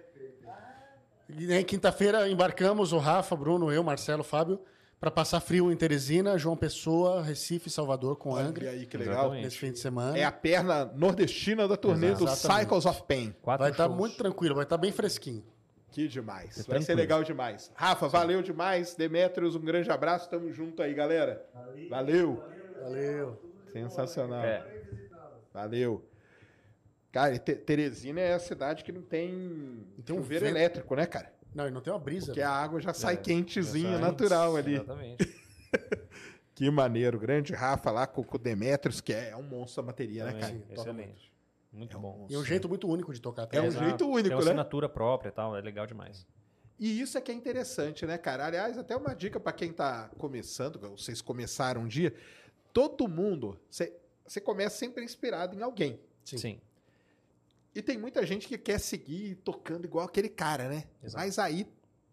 E 1.28 1.52
aí, 1.52 1.64
quinta-feira, 1.64 2.28
embarcamos 2.28 2.92
o 2.92 2.98
Rafa, 2.98 3.34
Bruno, 3.34 3.72
eu, 3.72 3.82
Marcelo, 3.82 4.22
Fábio, 4.22 4.60
para 5.00 5.10
passar 5.10 5.40
frio 5.40 5.70
em 5.72 5.76
Teresina, 5.76 6.38
João 6.38 6.56
Pessoa, 6.56 7.22
Recife, 7.22 7.68
Salvador, 7.68 8.16
com 8.16 8.30
Olha 8.30 8.46
Angra, 8.46 8.70
aí 8.70 8.86
que 8.86 8.96
legal. 8.96 9.14
Exatamente. 9.14 9.44
nesse 9.44 9.58
fim 9.58 9.72
de 9.72 9.78
semana. 9.78 10.16
É 10.16 10.24
a 10.24 10.32
perna 10.32 10.84
nordestina 10.94 11.66
da 11.66 11.76
turnê 11.76 12.12
do 12.12 12.24
Exatamente. 12.24 12.60
Cycles 12.60 12.86
of 12.86 13.02
Pain. 13.02 13.34
Quatro 13.42 13.62
Vai 13.64 13.70
estar 13.72 13.86
shows. 13.86 13.96
muito 13.96 14.16
tranquilo, 14.16 14.54
vai 14.54 14.64
estar 14.64 14.78
bem 14.78 14.92
fresquinho. 14.92 15.44
Que 15.90 16.06
demais. 16.08 16.64
Vai 16.66 16.82
ser 16.82 16.94
legal 16.94 17.24
demais. 17.24 17.70
Rafa, 17.74 18.06
valeu 18.08 18.42
demais. 18.42 18.94
Demetrios, 18.94 19.56
um 19.56 19.60
grande 19.60 19.90
abraço. 19.90 20.28
Tamo 20.28 20.52
junto 20.52 20.82
aí, 20.82 20.92
galera. 20.92 21.44
Valeu. 21.88 22.42
Valeu. 22.82 23.40
Sensacional. 23.72 24.44
É. 24.44 24.62
Valeu. 25.54 26.04
Cara, 27.16 27.38
Te- 27.38 27.54
Teresina 27.54 28.20
é 28.20 28.34
a 28.34 28.38
cidade 28.38 28.84
que 28.84 28.92
não 28.92 29.00
tem, 29.00 29.30
tem 30.04 30.14
um 30.14 30.18
chuveiro 30.18 30.44
vento. 30.44 30.54
elétrico, 30.54 30.94
né, 30.94 31.06
cara? 31.06 31.32
Não, 31.54 31.66
e 31.66 31.70
não 31.70 31.80
tem 31.80 31.90
uma 31.90 31.98
brisa. 31.98 32.26
Porque 32.26 32.42
a 32.42 32.50
água 32.50 32.78
já 32.78 32.92
sai 32.92 33.16
quentezinha, 33.16 33.88
Exato. 33.92 34.04
natural 34.04 34.54
ali. 34.54 34.74
Exatamente. 34.74 35.34
Que 36.54 36.70
maneiro. 36.70 37.18
Grande 37.18 37.52
Rafa 37.54 37.90
lá 37.90 38.06
com 38.06 38.20
o 38.30 38.38
Demetrios, 38.38 39.00
que 39.00 39.12
é 39.14 39.34
um 39.36 39.42
monstro 39.42 39.82
da 39.82 39.86
bateria, 39.88 40.24
né, 40.24 40.32
cara? 40.40 40.52
Também, 40.52 40.66
Excelente. 40.78 41.32
Muito 41.72 41.98
bom. 41.98 42.26
E 42.30 42.34
é 42.34 42.38
um 42.38 42.44
jeito 42.44 42.68
muito 42.68 42.86
único 42.88 43.12
de 43.14 43.20
tocar. 43.20 43.48
É 43.52 43.60
um. 43.60 43.64
Exato. 43.66 43.84
jeito 43.84 44.06
único, 44.08 44.28
Tem 44.28 44.36
uma 44.36 44.42
né? 44.44 44.50
assinatura 44.50 44.88
própria 44.88 45.28
e 45.30 45.32
tal, 45.32 45.56
é 45.56 45.60
legal 45.62 45.86
demais. 45.86 46.26
E 46.78 47.00
isso 47.00 47.16
é 47.16 47.20
que 47.22 47.30
é 47.30 47.34
interessante, 47.34 48.04
né, 48.06 48.16
cara? 48.18 48.46
Aliás, 48.46 48.76
até 48.78 48.94
uma 48.96 49.14
dica 49.14 49.38
pra 49.40 49.52
quem 49.52 49.72
tá 49.72 50.10
começando, 50.18 50.78
vocês 50.78 51.20
começaram 51.22 51.82
um 51.82 51.86
dia, 51.88 52.14
todo 52.74 53.08
mundo, 53.08 53.58
você 53.70 53.94
você 54.26 54.40
começa 54.40 54.76
sempre 54.76 55.02
inspirado 55.04 55.54
em 55.58 55.62
alguém. 55.62 55.98
Sim. 56.24 56.38
Sim. 56.38 56.60
E 57.76 57.82
tem 57.82 57.98
muita 57.98 58.24
gente 58.24 58.48
que 58.48 58.56
quer 58.56 58.80
seguir 58.80 59.34
tocando 59.44 59.84
igual 59.84 60.06
aquele 60.06 60.30
cara, 60.30 60.66
né? 60.66 60.84
Exato. 61.04 61.22
Mas 61.22 61.38
aí 61.38 61.66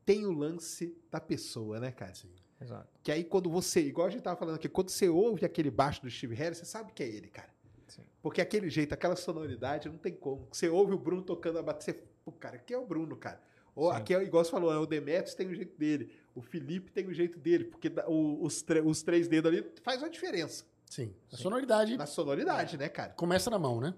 tem 0.06 0.26
o 0.26 0.32
lance 0.34 0.94
da 1.10 1.22
pessoa, 1.22 1.80
né, 1.80 1.90
cara? 1.90 2.14
Sim. 2.14 2.30
Exato. 2.60 2.88
Que 3.02 3.12
aí 3.14 3.24
quando 3.24 3.50
você, 3.50 3.80
igual 3.80 4.08
a 4.08 4.10
gente 4.10 4.22
tava 4.22 4.36
falando 4.36 4.56
aqui, 4.56 4.68
quando 4.68 4.90
você 4.90 5.08
ouve 5.08 5.46
aquele 5.46 5.72
baixo 5.72 6.02
do 6.02 6.10
Steve 6.10 6.36
Harris, 6.36 6.58
você 6.58 6.66
sabe 6.66 6.92
que 6.92 7.02
é 7.02 7.08
ele, 7.08 7.30
cara. 7.30 7.48
Sim. 7.88 8.02
Porque 8.22 8.42
aquele 8.42 8.70
jeito, 8.70 8.94
aquela 8.94 9.16
sonoridade, 9.16 9.88
não 9.88 9.98
tem 9.98 10.14
como. 10.14 10.46
Você 10.52 10.68
ouve 10.68 10.94
o 10.94 10.98
Bruno 10.98 11.22
tocando 11.22 11.60
a 11.60 11.64
bateria, 11.64 11.94
você, 11.94 12.08
pô, 12.26 12.32
cara, 12.34 12.58
aqui 12.58 12.74
é 12.74 12.78
o 12.78 12.86
Bruno, 12.86 13.16
cara. 13.16 13.42
Ou 13.74 13.90
Sim. 13.90 13.98
aqui 13.98 14.14
é 14.14 14.22
igual 14.22 14.44
você 14.44 14.52
falou, 14.52 14.72
é 14.72 14.78
o 14.78 14.86
Demetrius 14.86 15.34
tem 15.34 15.48
o 15.48 15.56
jeito 15.56 15.78
dele, 15.78 16.12
o 16.36 16.42
Felipe 16.42 16.92
tem 16.92 17.08
o 17.08 17.14
jeito 17.14 17.40
dele, 17.40 17.64
porque 17.64 17.90
os, 18.08 18.66
os 18.84 19.02
três 19.02 19.30
dedos 19.30 19.52
ali 19.52 19.66
faz 19.82 20.02
uma 20.02 20.10
diferença 20.10 20.66
Sim. 20.90 21.12
A 21.32 21.38
sonoridade 21.38 21.98
na 21.98 22.06
sonoridade, 22.06 22.78
né, 22.78 22.88
cara? 22.88 23.14
começa 23.14 23.50
na 23.50 23.58
mão, 23.58 23.82
né? 23.82 23.96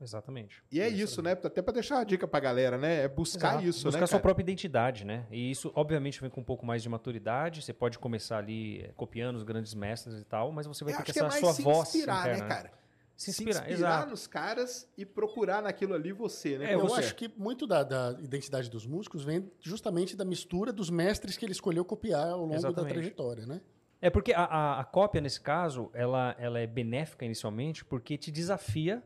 Exatamente. 0.00 0.62
E 0.72 0.80
é 0.80 0.88
isso, 0.88 1.20
né? 1.22 1.32
Até 1.32 1.60
pra 1.60 1.72
deixar 1.74 1.96
uma 1.96 2.04
dica 2.04 2.26
pra 2.26 2.40
galera, 2.40 2.78
né? 2.78 3.02
É 3.04 3.08
buscar 3.08 3.50
Exato. 3.54 3.64
isso, 3.66 3.84
Buscar 3.84 4.00
né? 4.00 4.06
sua 4.06 4.12
cara? 4.18 4.22
própria 4.22 4.42
identidade, 4.42 5.04
né? 5.04 5.26
E 5.30 5.50
isso, 5.50 5.70
obviamente, 5.74 6.20
vem 6.20 6.30
com 6.30 6.40
um 6.40 6.44
pouco 6.44 6.64
mais 6.64 6.82
de 6.82 6.88
maturidade. 6.88 7.60
Você 7.62 7.72
pode 7.72 7.98
começar 7.98 8.38
ali 8.38 8.80
eh, 8.82 8.92
copiando 8.96 9.36
os 9.36 9.42
grandes 9.42 9.74
mestres 9.74 10.18
e 10.18 10.24
tal, 10.24 10.50
mas 10.52 10.66
você 10.66 10.84
vai 10.84 10.94
Eu 10.94 10.98
ter 10.98 11.04
que 11.04 11.10
é 11.10 11.22
essa 11.22 11.28
mais 11.28 11.40
sua 11.40 11.52
se 11.52 11.62
voz 11.62 11.88
inspirar, 11.94 12.20
interna, 12.20 12.42
né, 12.44 12.48
cara? 12.48 12.72
Se 13.14 13.30
inspirar, 13.30 13.64
se 13.66 13.72
exato. 13.72 14.08
nos 14.10 14.26
caras 14.26 14.88
e 14.96 15.04
procurar 15.04 15.60
naquilo 15.62 15.92
ali 15.92 16.10
você, 16.10 16.56
né? 16.56 16.70
É, 16.70 16.74
eu 16.74 16.80
você. 16.80 17.00
acho 17.00 17.14
que 17.14 17.30
muito 17.36 17.66
da, 17.66 17.82
da 17.82 18.16
identidade 18.18 18.70
dos 18.70 18.86
músicos 18.86 19.22
vem 19.22 19.52
justamente 19.60 20.16
da 20.16 20.24
mistura 20.24 20.72
dos 20.72 20.88
mestres 20.88 21.36
que 21.36 21.44
ele 21.44 21.52
escolheu 21.52 21.84
copiar 21.84 22.28
ao 22.28 22.38
longo 22.40 22.52
da 22.52 22.56
Exatamente. 22.56 22.94
trajetória, 22.94 23.44
né? 23.44 23.60
É 24.00 24.08
porque 24.08 24.32
a, 24.32 24.44
a- 24.44 24.80
a 24.80 24.84
cópia, 24.84 25.20
nesse 25.20 25.38
caso, 25.38 25.90
ela, 25.92 26.34
ela 26.38 26.58
é 26.58 26.66
benéfica 26.66 27.22
inicialmente 27.26 27.84
porque 27.84 28.16
te 28.16 28.30
desafia 28.30 29.02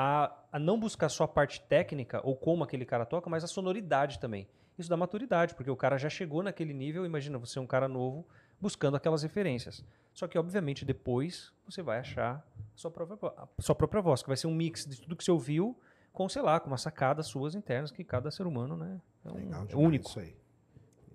a, 0.00 0.32
a 0.52 0.58
não 0.60 0.78
buscar 0.78 1.08
só 1.08 1.24
a 1.24 1.28
parte 1.28 1.60
técnica 1.62 2.20
ou 2.22 2.36
como 2.36 2.62
aquele 2.62 2.84
cara 2.84 3.04
toca, 3.04 3.28
mas 3.28 3.42
a 3.42 3.48
sonoridade 3.48 4.20
também. 4.20 4.46
Isso 4.78 4.88
dá 4.88 4.96
maturidade, 4.96 5.56
porque 5.56 5.68
o 5.72 5.74
cara 5.74 5.98
já 5.98 6.08
chegou 6.08 6.40
naquele 6.40 6.72
nível, 6.72 7.04
imagina 7.04 7.36
você 7.36 7.58
é 7.58 7.62
um 7.62 7.66
cara 7.66 7.88
novo 7.88 8.24
buscando 8.60 8.96
aquelas 8.96 9.24
referências. 9.24 9.84
Só 10.14 10.28
que, 10.28 10.38
obviamente, 10.38 10.84
depois 10.84 11.52
você 11.64 11.82
vai 11.82 11.98
achar 11.98 12.36
a 12.56 12.76
sua 12.76 12.92
própria, 12.92 13.18
a 13.58 13.60
sua 13.60 13.74
própria 13.74 14.00
voz, 14.00 14.22
que 14.22 14.28
vai 14.28 14.36
ser 14.36 14.46
um 14.46 14.54
mix 14.54 14.86
de 14.86 15.00
tudo 15.00 15.16
que 15.16 15.24
você 15.24 15.32
ouviu 15.32 15.76
com, 16.12 16.28
sei 16.28 16.42
lá, 16.42 16.60
com 16.60 16.68
umas 16.68 16.80
sacadas 16.80 17.26
suas 17.26 17.56
internas 17.56 17.90
que 17.90 18.04
cada 18.04 18.30
ser 18.30 18.46
humano 18.46 18.76
né, 18.76 19.00
é, 19.24 19.30
um- 19.30 19.34
Legal 19.34 19.62
é 19.64 19.66
demais 19.66 19.74
único. 19.86 20.08
Isso 20.10 20.20
aí. 20.20 20.36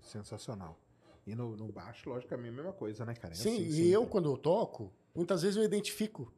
Sensacional. 0.02 0.78
E 1.26 1.34
no, 1.36 1.56
no 1.56 1.72
baixo, 1.72 2.10
lógico, 2.10 2.34
é 2.34 2.38
a 2.38 2.40
mesma 2.42 2.74
coisa, 2.74 3.06
né, 3.06 3.14
cara? 3.16 3.34
É 3.34 3.38
Sim, 3.38 3.56
assim 3.56 3.64
e 3.66 3.72
sempre. 3.72 3.92
eu, 3.92 4.06
quando 4.08 4.30
eu 4.30 4.38
toco, 4.38 4.92
muitas 5.16 5.42
vezes 5.42 5.56
eu 5.56 5.64
identifico 5.64 6.34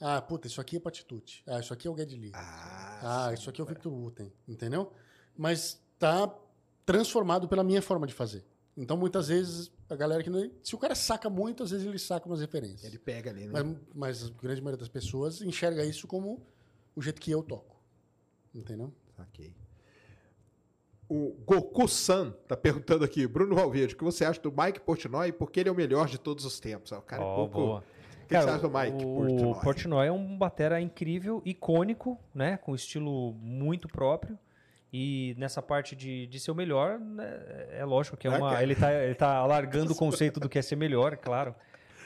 Ah, 0.00 0.20
puta, 0.20 0.46
isso 0.46 0.60
aqui 0.60 0.76
é 0.76 0.80
Patitude. 0.80 1.42
Ah, 1.46 1.58
isso 1.60 1.72
aqui 1.72 1.88
é 1.88 1.90
o 1.90 1.94
Lee. 1.94 2.30
Ah, 2.34 3.28
Ah, 3.28 3.34
isso 3.34 3.48
aqui 3.48 3.60
é 3.60 3.64
o 3.64 3.66
Victor 3.66 3.92
Wooten, 3.92 4.32
entendeu? 4.46 4.92
Mas 5.36 5.80
tá 5.98 6.32
transformado 6.84 7.48
pela 7.48 7.64
minha 7.64 7.80
forma 7.82 8.06
de 8.06 8.12
fazer. 8.14 8.44
Então, 8.76 8.96
muitas 8.96 9.28
vezes, 9.28 9.72
a 9.88 9.96
galera 9.96 10.22
que 10.22 10.28
não... 10.28 10.50
Se 10.62 10.74
o 10.74 10.78
cara 10.78 10.94
saca 10.94 11.30
muito, 11.30 11.62
às 11.62 11.70
vezes 11.70 11.86
ele 11.86 11.98
saca 11.98 12.26
umas 12.26 12.40
referências. 12.40 12.84
Ele 12.84 12.98
pega 12.98 13.30
ali, 13.30 13.46
né? 13.46 13.62
Mas, 13.62 13.76
mas 13.94 14.24
a 14.26 14.30
grande 14.42 14.60
maioria 14.60 14.78
das 14.78 14.88
pessoas 14.88 15.40
enxerga 15.40 15.82
isso 15.84 16.06
como 16.06 16.46
o 16.94 17.00
jeito 17.00 17.18
que 17.20 17.30
eu 17.30 17.42
toco. 17.42 17.74
Entendeu? 18.54 18.92
Ok. 19.18 19.54
O 21.08 21.32
Goku-san 21.46 22.32
tá 22.48 22.56
perguntando 22.56 23.04
aqui, 23.04 23.26
Bruno 23.26 23.54
Valverde, 23.54 23.94
o 23.94 23.96
que 23.96 24.02
você 24.04 24.24
acha 24.24 24.40
do 24.40 24.50
Mike 24.52 24.80
Portnoy 24.80 25.28
e 25.28 25.32
por 25.32 25.50
que 25.50 25.60
ele 25.60 25.68
é 25.68 25.72
o 25.72 25.74
melhor 25.74 26.08
de 26.08 26.18
todos 26.18 26.44
os 26.44 26.58
tempos? 26.58 26.92
Ah, 26.92 26.98
O 26.98 27.02
cara 27.02 27.22
é 27.22 27.24
Ó, 27.24 27.34
pouco... 27.36 27.54
boa. 27.58 27.84
O 28.26 28.28
que, 28.28 28.34
que 28.36 28.42
você 28.42 28.50
acha 28.50 28.58
do 28.58 28.70
Mike 28.70 29.04
o 29.04 29.14
Portnoy? 29.14 29.54
Portnoy 29.62 30.06
é 30.08 30.12
um 30.12 30.36
batera 30.36 30.80
incrível, 30.80 31.40
icônico, 31.44 32.18
né? 32.34 32.56
Com 32.56 32.74
estilo 32.74 33.32
muito 33.34 33.86
próprio. 33.88 34.36
E 34.92 35.34
nessa 35.38 35.60
parte 35.62 35.94
de, 35.94 36.26
de 36.26 36.40
ser 36.40 36.50
o 36.50 36.54
melhor, 36.54 36.98
né, 36.98 37.66
é 37.72 37.84
lógico 37.84 38.16
que 38.16 38.26
é 38.26 38.30
Ah, 38.34 38.38
uma. 38.38 38.50
cara. 38.50 38.62
Ele 38.62 38.74
tá, 38.74 38.92
ele 38.92 39.14
tá 39.14 39.36
alargando 39.36 39.92
o 39.92 39.96
conceito 39.96 40.40
do 40.40 40.48
que 40.48 40.58
é 40.58 40.62
ser 40.62 40.76
melhor, 40.76 41.12
é 41.12 41.16
claro. 41.16 41.54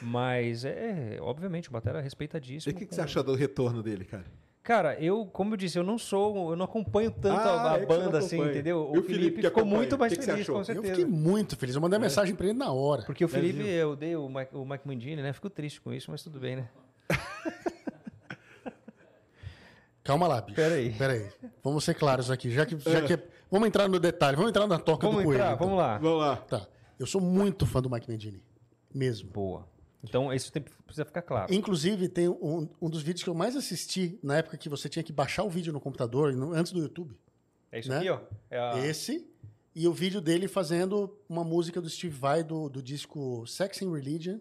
Mas 0.03 0.65
é, 0.65 1.19
obviamente, 1.21 1.69
o 1.69 1.73
Batera 1.73 1.99
é 1.99 2.01
E 2.01 2.05
respeitadíssimo. 2.05 2.73
o 2.73 2.75
que, 2.75 2.85
que 2.85 2.91
com- 2.91 2.95
você 2.97 3.03
achou 3.03 3.23
do 3.23 3.35
retorno 3.35 3.83
dele, 3.83 4.05
cara? 4.05 4.25
Cara, 4.63 4.95
eu, 5.03 5.25
como 5.27 5.55
eu 5.55 5.57
disse, 5.57 5.79
eu 5.79 5.83
não 5.83 5.97
sou, 5.99 6.51
eu 6.51 6.57
não 6.57 6.67
acompanho 6.67 7.11
tanto 7.11 7.41
Ah, 7.41 7.73
a, 7.73 7.77
é 7.77 7.81
que 7.81 7.87
você 7.87 7.99
banda 7.99 8.19
assim, 8.19 8.41
entendeu? 8.43 8.91
E 8.95 8.99
O 8.99 9.01
o 9.01 9.03
Felipe 9.03 9.15
Felipe 9.15 9.41
que 9.41 9.49
ficou 9.49 9.65
muito 9.65 9.99
mais 9.99 10.13
que 10.13 10.19
que 10.19 10.25
feliz, 10.25 10.43
achou? 10.43 10.55
com 10.57 10.61
Eu 10.61 10.61
Eu 10.61 10.67
certeza. 10.67 10.95
fiquei 10.95 11.07
muito 11.07 11.57
feliz. 11.57 11.75
Eu 11.75 11.81
mandei 11.81 11.97
uma 11.99 12.03
mensagem 12.05 12.35
pra 12.35 12.47
ele 12.47 12.59
na 12.59 12.71
hora. 12.71 13.03
Porque 13.05 13.25
o 13.25 13.27
É, 13.27 13.29
Felipe, 13.29 13.63
viu? 13.63 13.67
eu 13.67 13.97
dei 13.97 14.15
o 14.17 14.29
Mike, 14.29 14.55
o 14.55 14.65
Mike 14.67 14.87
Mandini, 14.87 15.23
né? 15.23 15.33
Fico 15.33 15.49
triste 15.49 15.81
com 15.81 15.93
isso, 15.95 16.11
mas 16.11 16.23
tudo 16.23 16.39
bem, 16.39 16.57
né? 16.57 16.69
Calma 20.05 20.27
lá, 20.27 20.41
bicho. 20.41 20.57
Pera 20.57 20.75
aí. 20.75 20.93
Pera 20.93 21.13
aí. 21.13 21.29
Vamos 21.63 21.85
ser 21.85 21.95
claros 21.95 22.31
aqui. 22.31 22.51
Já 22.51 22.65
que, 22.67 22.79
já 22.79 23.03
que 23.03 23.19
Vamos 23.51 23.67
entrar 23.67 23.89
no 23.89 23.99
detalhe. 23.99 24.37
Vamos 24.37 24.51
entrar 24.51 24.67
na 24.67 24.79
toca 24.79 25.07
Vamos 25.07 25.23
do 25.23 25.27
coelho. 25.27 25.41
entrar, 25.41 25.55
então. 25.55 25.67
vamos 25.67 25.79
lá. 25.83 25.99
Vamos 25.99 26.21
lá. 26.21 26.37
Tá. 26.37 26.67
Eu 26.99 27.07
sou 27.07 27.21
muito 27.21 27.67
fã 27.67 27.81
do 27.83 27.91
Mike 27.91 28.09
Mendini. 28.09 28.43
Mesmo. 28.95 29.31
Boa. 29.31 29.67
Então, 30.03 30.33
isso 30.33 30.51
tem, 30.51 30.63
precisa 30.63 31.05
ficar 31.05 31.23
claro. 31.23 31.53
Inclusive, 31.53 32.09
tem 32.09 32.29
um, 32.29 32.69
um 32.81 32.89
dos 32.89 33.03
vídeos 33.03 33.23
que 33.23 33.29
eu 33.29 33.35
mais 33.35 33.55
assisti 33.57 34.19
na 34.23 34.39
época 34.39 34.57
que 34.57 34.69
você 34.69 34.89
tinha 34.89 35.03
que 35.03 35.13
baixar 35.13 35.45
o 35.45 35.51
vídeo 35.51 35.73
no 35.73 35.81
computador, 35.81 36.33
no- 36.35 36.53
antes 36.53 36.73
do 36.73 36.81
YouTube. 36.81 37.15
É 37.71 37.81
isso 37.81 37.89
né? 37.91 37.99
aqui, 37.99 38.09
ó. 38.11 38.21
É 38.51 38.59
a- 38.59 38.79
Esse 38.87 39.27
e 39.75 39.87
o 39.87 39.93
vídeo 39.93 40.21
dele 40.21 40.49
fazendo 40.49 41.17
uma 41.29 41.45
música 41.45 41.81
do 41.81 41.89
Steve 41.89 42.17
Vai 42.17 42.43
do, 42.43 42.69
do 42.69 42.83
disco 42.83 43.47
Sex 43.47 43.83
and 43.83 43.93
Religion, 43.93 44.39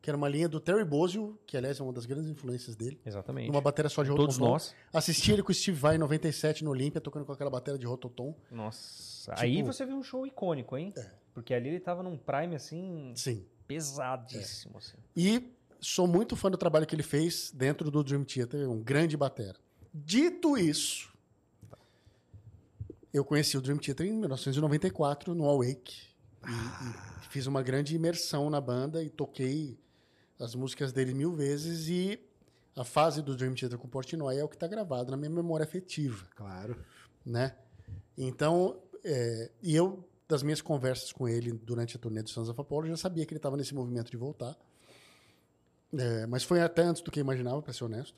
que 0.00 0.08
era 0.10 0.16
uma 0.16 0.28
linha 0.28 0.48
do 0.48 0.60
Terry 0.60 0.84
Bozzio, 0.84 1.36
que 1.46 1.56
aliás 1.56 1.80
é 1.80 1.82
uma 1.82 1.92
das 1.92 2.06
grandes 2.06 2.30
influências 2.30 2.76
dele. 2.76 3.00
Exatamente. 3.04 3.48
Numa 3.48 3.60
bateria 3.60 3.88
só 3.88 4.02
de 4.04 4.10
Todos 4.10 4.36
rototom. 4.36 4.52
nós. 4.52 4.74
Assisti 4.92 5.32
ele 5.32 5.42
com 5.42 5.50
o 5.50 5.54
Steve 5.54 5.76
Vai 5.76 5.96
em 5.96 5.98
97 5.98 6.62
no 6.62 6.70
Olímpia, 6.70 7.00
tocando 7.00 7.24
com 7.24 7.32
aquela 7.32 7.50
bateria 7.50 7.78
de 7.78 7.86
rototom. 7.86 8.34
Nossa. 8.50 9.32
Tipo- 9.32 9.42
Aí 9.42 9.62
você 9.62 9.84
viu 9.84 9.96
um 9.96 10.02
show 10.02 10.24
icônico, 10.26 10.76
hein? 10.76 10.92
É. 10.96 11.10
Porque 11.34 11.52
ali 11.52 11.68
ele 11.70 11.80
tava 11.80 12.02
num 12.02 12.16
prime, 12.16 12.54
assim, 12.54 13.12
Sim. 13.16 13.44
Pesadíssimo, 13.68 14.78
assim. 14.78 14.96
E 15.14 15.52
sou 15.80 16.06
muito 16.08 16.34
fã 16.34 16.50
do 16.50 16.56
trabalho 16.56 16.86
que 16.86 16.94
ele 16.94 17.02
fez 17.02 17.52
dentro 17.52 17.90
do 17.90 18.02
Dream 18.02 18.24
Theater, 18.24 18.68
um 18.68 18.82
grande 18.82 19.16
batera. 19.16 19.56
Dito 19.94 20.56
isso, 20.58 21.12
eu 23.12 23.24
conheci 23.24 23.56
o 23.56 23.60
Dream 23.60 23.78
Theater 23.78 24.06
em 24.06 24.12
1994 24.12 25.34
no 25.34 25.48
Awake 25.48 26.08
e, 26.46 26.50
e 27.24 27.28
fiz 27.28 27.46
uma 27.46 27.62
grande 27.62 27.94
imersão 27.94 28.50
na 28.50 28.60
banda 28.60 29.02
e 29.02 29.10
toquei 29.10 29.78
as 30.38 30.54
músicas 30.54 30.92
dele 30.92 31.14
mil 31.14 31.32
vezes 31.32 31.88
e 31.88 32.20
a 32.76 32.84
fase 32.84 33.22
do 33.22 33.36
Dream 33.36 33.54
Theater 33.54 33.76
com 33.78 33.88
Portnoy 33.88 34.36
é 34.38 34.44
o 34.44 34.48
que 34.48 34.54
está 34.56 34.66
gravado 34.66 35.10
na 35.10 35.16
minha 35.16 35.30
memória 35.30 35.64
afetiva 35.64 36.26
Claro. 36.36 36.76
né? 37.24 37.56
Então, 38.16 38.80
é, 39.04 39.50
e 39.62 39.74
eu, 39.74 40.07
das 40.28 40.42
minhas 40.42 40.60
conversas 40.60 41.12
com 41.12 41.26
ele 41.26 41.52
durante 41.52 41.96
a 41.96 41.98
turnê 41.98 42.22
do 42.22 42.28
Sons 42.28 42.48
of 42.48 42.60
Apollo, 42.60 42.86
já 42.86 42.96
sabia 42.96 43.24
que 43.24 43.32
ele 43.32 43.38
estava 43.38 43.56
nesse 43.56 43.74
movimento 43.74 44.10
de 44.10 44.16
voltar. 44.16 44.54
É, 45.96 46.26
mas 46.26 46.44
foi 46.44 46.60
até 46.60 46.82
antes 46.82 47.00
do 47.00 47.10
que 47.10 47.18
eu 47.18 47.22
imaginava, 47.22 47.62
para 47.62 47.72
ser 47.72 47.84
honesto. 47.84 48.14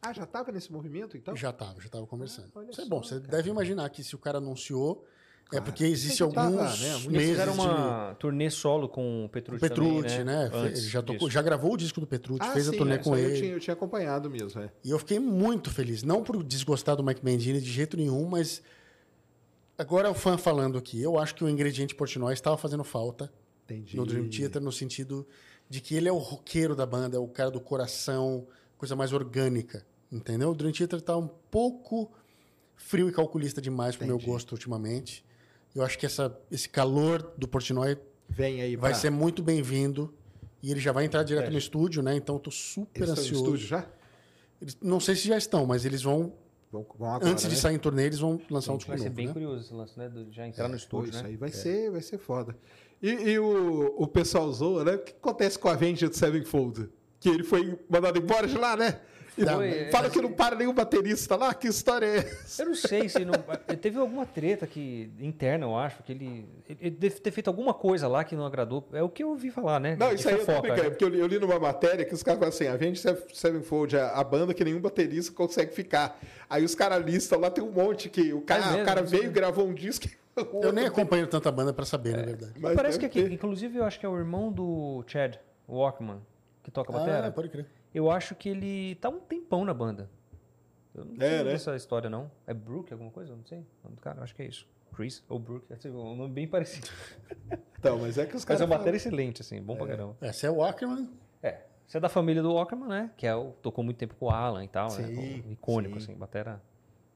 Ah, 0.00 0.12
já 0.12 0.26
tava 0.26 0.50
nesse 0.50 0.72
movimento, 0.72 1.16
então? 1.16 1.36
Já 1.36 1.50
estava, 1.50 1.78
já 1.80 1.86
estava 1.86 2.04
conversando. 2.08 2.50
Ah, 2.56 2.64
Isso 2.68 2.80
é 2.80 2.86
bom, 2.86 3.00
você 3.02 3.20
cara. 3.20 3.28
deve 3.36 3.50
imaginar 3.50 3.88
que 3.90 4.02
se 4.02 4.16
o 4.16 4.18
cara 4.18 4.38
anunciou, 4.38 5.06
é 5.46 5.50
Claro. 5.50 5.64
porque 5.66 5.84
existe 5.84 6.22
alguns 6.24 6.50
né? 6.56 6.62
Eles 6.64 6.82
Eles 6.82 7.06
meses 7.06 7.28
fizeram 7.30 7.52
de... 7.52 7.60
uma 7.60 8.16
turnê 8.18 8.50
solo 8.50 8.88
com 8.88 9.22
o 9.22 9.24
O 9.26 9.28
Petrucci, 9.28 9.60
Petrucci, 9.60 10.08
também, 10.08 10.24
né? 10.24 10.50
Antes 10.52 10.80
Ele 10.82 10.90
já, 10.90 11.02
tocou, 11.02 11.30
já 11.30 11.40
gravou 11.40 11.74
o 11.74 11.76
disco 11.76 12.00
do 12.00 12.06
Petrucci, 12.06 12.40
Ah, 12.42 12.52
fez 12.52 12.66
a 12.68 12.72
sim, 12.72 12.78
turnê 12.78 12.94
é, 12.94 12.98
com 12.98 13.16
ele. 13.16 13.32
Eu 13.32 13.36
tinha, 13.40 13.52
eu 13.52 13.60
tinha 13.60 13.74
acompanhado 13.74 14.28
mesmo, 14.28 14.60
é. 14.60 14.72
E 14.82 14.90
eu 14.90 14.98
fiquei 14.98 15.20
muito 15.20 15.70
feliz. 15.70 16.02
Não 16.02 16.24
por 16.24 16.42
desgostar 16.42 16.96
do 16.96 17.04
Mike 17.04 17.24
Mendini 17.24 17.60
de 17.60 17.70
jeito 17.70 17.96
nenhum, 17.96 18.26
mas 18.26 18.60
agora 19.82 20.10
o 20.10 20.14
fã 20.14 20.38
falando 20.38 20.78
aqui. 20.78 21.00
Eu 21.00 21.18
acho 21.18 21.34
que 21.34 21.44
o 21.44 21.48
ingrediente 21.48 21.94
Portnoy 21.94 22.32
estava 22.32 22.56
fazendo 22.56 22.84
falta 22.84 23.32
Entendi. 23.64 23.96
no 23.96 24.06
Dream 24.06 24.28
Theater 24.28 24.60
no 24.62 24.72
sentido 24.72 25.26
de 25.68 25.80
que 25.80 25.94
ele 25.94 26.08
é 26.08 26.12
o 26.12 26.18
roqueiro 26.18 26.74
da 26.74 26.86
banda, 26.86 27.16
é 27.16 27.20
o 27.20 27.28
cara 27.28 27.50
do 27.50 27.60
coração, 27.60 28.46
coisa 28.76 28.94
mais 28.96 29.12
orgânica, 29.12 29.86
entendeu? 30.10 30.50
O 30.50 30.54
Dream 30.54 30.72
Theater 30.72 31.00
tá 31.00 31.16
um 31.16 31.28
pouco 31.28 32.10
frio 32.76 33.08
e 33.08 33.12
calculista 33.12 33.60
demais 33.60 33.96
pro 33.96 34.06
meu 34.06 34.16
Entendi. 34.16 34.30
gosto 34.30 34.52
ultimamente. 34.52 35.24
Eu 35.74 35.82
acho 35.82 35.98
que 35.98 36.04
essa, 36.06 36.36
esse 36.50 36.68
calor 36.68 37.32
do 37.38 37.48
Portnoy 37.48 37.96
Vem 38.28 38.60
aí 38.62 38.76
vai 38.76 38.90
pra- 38.92 39.00
ser 39.00 39.10
muito 39.10 39.42
bem-vindo. 39.42 40.12
E 40.62 40.70
ele 40.70 40.78
já 40.80 40.92
vai 40.92 41.04
entrar 41.04 41.22
direto 41.24 41.46
É. 41.48 41.50
no 41.50 41.58
estúdio, 41.58 42.02
né? 42.02 42.14
Então 42.14 42.36
eu 42.36 42.40
tô 42.40 42.50
super 42.50 43.00
Eles 43.02 43.08
estão 43.10 43.14
no 43.24 43.28
ansioso. 43.30 43.44
estúdio 43.44 43.66
já? 43.66 43.88
Eles- 44.60 44.76
não 44.80 45.00
sei 45.00 45.16
se 45.16 45.26
já 45.26 45.36
estão, 45.36 45.66
mas 45.66 45.84
eles 45.84 46.02
vão, 46.02 46.32
Vão, 46.72 46.86
vão 46.98 47.08
agora, 47.14 47.30
antes 47.30 47.44
de 47.44 47.50
né? 47.50 47.56
sair 47.56 47.74
em 47.74 47.78
turnê, 47.78 48.06
eles 48.06 48.18
vão 48.18 48.40
lançar 48.50 48.72
um 48.72 48.76
disco 48.78 48.90
Vai 48.90 48.98
ser 48.98 49.04
novo, 49.04 49.14
bem 49.16 49.26
né? 49.26 49.32
curioso 49.34 49.62
esse 49.62 49.74
lance, 49.74 49.98
né? 49.98 50.08
do- 50.08 50.32
Já 50.32 50.48
entrar 50.48 50.64
no 50.64 50.70
Pô, 50.70 50.76
estúdio, 50.78 51.10
isso 51.10 51.22
né? 51.22 51.28
aí 51.28 51.36
vai, 51.36 51.50
ser, 51.50 51.90
vai 51.90 52.00
ser 52.00 52.16
foda. 52.18 52.56
E, 53.02 53.10
e 53.10 53.38
o, 53.38 53.94
o 53.98 54.06
pessoal 54.06 54.50
zoa, 54.50 54.82
né? 54.84 54.94
O 54.94 54.98
que 55.00 55.12
acontece 55.12 55.58
com 55.58 55.68
a 55.68 55.72
Avenged 55.72 56.16
Sevenfold? 56.16 56.88
Que 57.20 57.28
ele 57.28 57.44
foi 57.44 57.78
mandado 57.90 58.18
embora 58.18 58.46
de 58.48 58.56
lá, 58.56 58.74
né? 58.76 59.00
Não, 59.36 59.56
mas- 59.58 59.90
fala 59.90 60.10
que 60.10 60.20
não 60.20 60.30
para 60.32 60.54
nenhum 60.56 60.74
baterista 60.74 61.36
lá. 61.36 61.54
Que 61.54 61.68
história 61.68 62.04
é 62.06 62.16
essa? 62.18 62.62
Eu 62.62 62.66
não 62.66 62.74
sei 62.74 63.08
se 63.08 63.24
não. 63.24 63.32
Teve 63.80 63.98
alguma 63.98 64.26
treta 64.26 64.66
que, 64.66 65.10
interna, 65.20 65.64
eu 65.66 65.76
acho, 65.76 66.02
que 66.02 66.12
ele, 66.12 66.46
ele 66.80 66.90
deve 66.90 67.14
ter 67.20 67.30
feito 67.30 67.48
alguma 67.48 67.72
coisa 67.72 68.06
lá 68.08 68.24
que 68.24 68.36
não 68.36 68.44
agradou. 68.44 68.86
É 68.92 69.02
o 69.02 69.08
que 69.08 69.22
eu 69.22 69.30
ouvi 69.30 69.50
falar, 69.50 69.80
né? 69.80 69.96
Não, 69.98 70.08
De 70.10 70.16
isso 70.16 70.28
aí 70.28 70.34
eu 70.34 70.40
tô 70.40 70.46
fofoca, 70.46 70.60
brincando, 70.62 70.82
né? 70.84 70.90
porque 70.90 71.04
eu 71.04 71.08
li, 71.08 71.18
eu 71.18 71.26
li 71.26 71.38
numa 71.38 71.58
matéria 71.58 72.04
que 72.04 72.12
os 72.14 72.22
caras 72.22 72.38
falam 72.38 72.54
assim, 72.54 72.66
a 72.66 72.72
Avenged 72.74 73.02
Sevenfold 73.32 73.96
é 73.96 74.02
a 74.02 74.22
banda 74.22 74.52
que 74.52 74.62
nenhum 74.64 74.80
baterista 74.80 75.32
consegue 75.32 75.72
ficar. 75.74 76.18
Aí 76.50 76.64
os 76.64 76.74
caras 76.74 77.04
listam 77.04 77.40
lá, 77.40 77.50
tem 77.50 77.64
um 77.64 77.72
monte 77.72 78.08
que 78.10 78.32
o 78.32 78.42
cara, 78.42 78.62
É 78.62 78.66
mesmo? 78.68 78.82
o 78.82 78.84
cara 78.84 79.00
Não 79.02 79.08
veio, 79.08 79.30
gravou 79.30 79.66
um 79.66 79.74
disco... 79.74 80.06
Eu 80.62 80.72
nem 80.72 80.86
acompanho 80.86 81.26
tanta 81.26 81.52
banda 81.52 81.74
pra 81.74 81.84
saber, 81.84 82.16
na 82.16 82.22
verdade. 82.22 82.54
Mas 82.58 82.74
Parece 82.74 82.98
que 82.98 83.04
aqui, 83.04 83.22
ter. 83.22 83.32
inclusive, 83.32 83.76
eu 83.78 83.84
acho 83.84 84.00
que 84.00 84.06
é 84.06 84.08
o 84.08 84.16
irmão 84.16 84.50
do 84.50 85.04
Chad 85.06 85.36
Walkman, 85.68 86.20
que 86.62 86.70
toca 86.70 86.90
batera. 86.90 87.26
Ah, 87.26 87.30
pode 87.30 87.50
crer. 87.50 87.66
Eu 87.94 88.10
acho 88.10 88.34
que 88.34 88.48
ele 88.48 88.94
tá 88.96 89.08
um 89.08 89.20
tempão 89.20 89.64
na 89.64 89.74
banda. 89.74 90.10
Eu 90.94 91.04
não 91.04 91.14
É, 91.14 91.28
sei 91.28 91.38
né? 91.38 91.44
dessa 91.44 91.76
história, 91.76 92.08
não. 92.10 92.30
É 92.46 92.52
Brook, 92.54 92.92
alguma 92.92 93.10
coisa? 93.10 93.32
Eu 93.32 93.36
Não 93.36 93.44
sei. 93.44 93.58
O 93.60 93.84
nome 93.84 93.96
do 93.96 94.02
cara, 94.02 94.18
eu 94.18 94.22
acho 94.22 94.34
que 94.34 94.42
é 94.42 94.46
isso. 94.46 94.66
Chris 94.94 95.24
ou 95.28 95.38
Brook. 95.38 95.66
É 95.72 95.88
um 95.88 96.14
nome 96.16 96.32
bem 96.34 96.46
parecido. 96.48 96.88
Então, 97.82 97.98
mas 97.98 98.16
é 98.16 98.22
que 98.24 98.28
os 98.36 98.42
Mas 98.42 98.44
caras 98.44 98.60
é 98.60 98.64
uma 98.64 98.68
falam- 98.68 98.78
bateria 98.84 98.96
excelente, 98.96 99.42
assim. 99.42 99.60
Bom 99.60 99.74
pra 99.74 99.88
caramba. 99.88 100.16
Essa 100.20 100.46
é 100.46 100.50
o 100.52 100.62
Ackerman. 100.62 101.10
É. 101.42 101.62
Você 101.84 101.96
é 101.96 102.00
da 102.00 102.08
família 102.08 102.40
do 102.40 102.52
Walkerman, 102.54 102.88
né? 102.88 103.10
Que 103.16 103.26
é 103.26 103.34
o, 103.34 103.50
tocou 103.60 103.82
muito 103.82 103.96
tempo 103.96 104.14
com 104.14 104.26
o 104.26 104.30
Alan 104.30 104.64
e 104.64 104.68
tal, 104.68 104.88
né? 104.92 105.04
Sim, 105.08 105.42
Com- 105.42 105.50
Icônico, 105.50 106.00
sim. 106.00 106.12
assim. 106.12 106.14
Batera 106.18 106.62